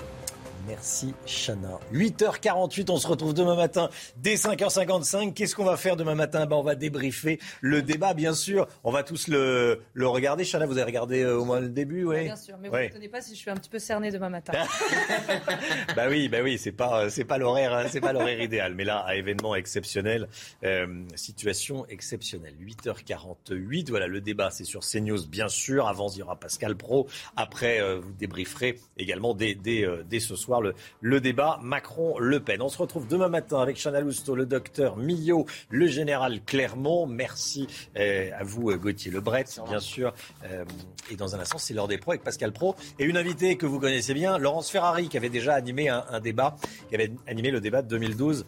Merci 0.66 1.14
Chana. 1.26 1.78
8h48, 1.92 2.90
on 2.90 2.96
se 2.96 3.06
retrouve 3.06 3.34
demain 3.34 3.54
matin 3.54 3.90
dès 4.16 4.34
5h55. 4.34 5.34
Qu'est-ce 5.34 5.54
qu'on 5.54 5.64
va 5.64 5.76
faire 5.76 5.96
demain 5.96 6.14
matin? 6.14 6.46
Ben, 6.46 6.56
On 6.56 6.62
va 6.62 6.74
débriefer 6.74 7.38
le 7.60 7.82
débat, 7.82 8.14
bien 8.14 8.32
sûr. 8.32 8.66
On 8.82 8.90
va 8.90 9.02
tous 9.02 9.28
le, 9.28 9.82
le 9.92 10.06
regarder. 10.06 10.44
Chana, 10.44 10.64
vous 10.64 10.78
avez 10.78 10.84
regardé 10.84 11.22
euh, 11.22 11.36
au 11.36 11.44
moins 11.44 11.60
le 11.60 11.68
début 11.68 12.04
oui? 12.04 12.24
Bien 12.24 12.36
sûr, 12.36 12.56
mais 12.60 12.68
vous 12.68 12.76
ne 12.76 12.88
tenez 12.88 13.08
pas 13.08 13.20
si 13.20 13.34
je 13.34 13.40
suis 13.40 13.50
un 13.50 13.56
petit 13.56 13.68
peu 13.68 13.78
cerné 13.78 14.10
demain 14.10 14.30
matin. 14.30 14.52
bah 15.96 16.06
oui, 16.08 16.28
bah 16.28 16.38
oui, 16.42 16.56
c'est 16.56 16.72
pas, 16.72 17.10
c'est 17.10 17.24
pas 17.24 17.36
l'horaire, 17.36 17.74
hein, 17.74 17.84
c'est 17.90 18.00
pas 18.00 18.12
l'horaire 18.12 18.40
idéal. 18.40 18.74
Mais 18.74 18.84
là, 18.84 19.00
à 19.00 19.16
événement 19.16 19.54
exceptionnel, 19.54 20.28
euh, 20.64 20.86
situation 21.14 21.86
exceptionnelle. 21.88 22.54
8h48, 22.60 23.90
voilà, 23.90 24.06
le 24.06 24.20
débat, 24.22 24.50
c'est 24.50 24.64
sur 24.64 24.80
CNews, 24.80 25.26
bien 25.26 25.48
sûr. 25.48 25.88
Avant, 25.88 26.08
il 26.08 26.18
y 26.18 26.22
aura 26.22 26.36
Pascal 26.36 26.74
Pro. 26.76 27.06
Après, 27.36 27.80
euh, 27.80 28.00
vous 28.00 28.12
débrieferez 28.12 28.80
également 28.96 29.34
dès, 29.34 29.54
dès, 29.54 29.86
dès 30.08 30.20
ce 30.20 30.36
soir 30.36 30.53
le, 30.60 31.20
débat 31.20 31.58
Macron-Le 31.62 32.40
Pen. 32.40 32.62
On 32.62 32.68
se 32.68 32.78
retrouve 32.78 33.06
demain 33.06 33.28
matin 33.28 33.60
avec 33.60 33.76
Chana 33.76 34.00
Lousteau, 34.00 34.34
le 34.34 34.46
docteur 34.46 34.96
Millot, 34.96 35.46
le 35.70 35.86
général 35.86 36.42
Clermont. 36.44 37.06
Merci 37.06 37.66
euh, 37.96 38.30
à 38.38 38.44
vous, 38.44 38.70
euh, 38.70 38.76
Gauthier 38.76 39.10
Lebret, 39.10 39.44
bien 39.68 39.80
sûr. 39.80 40.14
Euh, 40.44 40.64
et 41.10 41.16
dans 41.16 41.34
un 41.34 41.40
instant, 41.40 41.58
c'est 41.58 41.74
l'heure 41.74 41.88
des 41.88 41.98
pros 41.98 42.12
avec 42.12 42.22
Pascal 42.22 42.52
Pro. 42.52 42.74
Et 42.98 43.04
une 43.04 43.16
invitée 43.16 43.56
que 43.56 43.66
vous 43.66 43.80
connaissez 43.80 44.14
bien, 44.14 44.38
Laurence 44.38 44.70
Ferrari, 44.70 45.08
qui 45.08 45.16
avait 45.16 45.30
déjà 45.30 45.54
animé 45.54 45.88
un, 45.88 46.04
un 46.10 46.20
débat, 46.20 46.56
qui 46.88 46.94
avait 46.94 47.12
animé 47.26 47.50
le 47.50 47.60
débat 47.60 47.82
de 47.82 47.88
2012. 47.88 48.46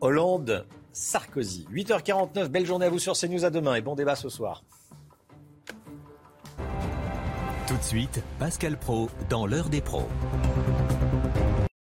Hollande, 0.00 0.66
Sarkozy. 0.92 1.66
8h49, 1.72 2.48
belle 2.48 2.66
journée 2.66 2.86
à 2.86 2.90
vous 2.90 2.98
sur 2.98 3.14
CNews 3.14 3.44
à 3.44 3.50
demain 3.50 3.74
et 3.74 3.80
bon 3.80 3.94
débat 3.94 4.16
ce 4.16 4.28
soir. 4.28 4.62
Tout 7.70 7.76
de 7.76 7.82
suite, 7.82 8.20
Pascal 8.40 8.76
Pro 8.76 9.08
dans 9.28 9.46
l'heure 9.46 9.68
des 9.68 9.80
pros. 9.80 10.08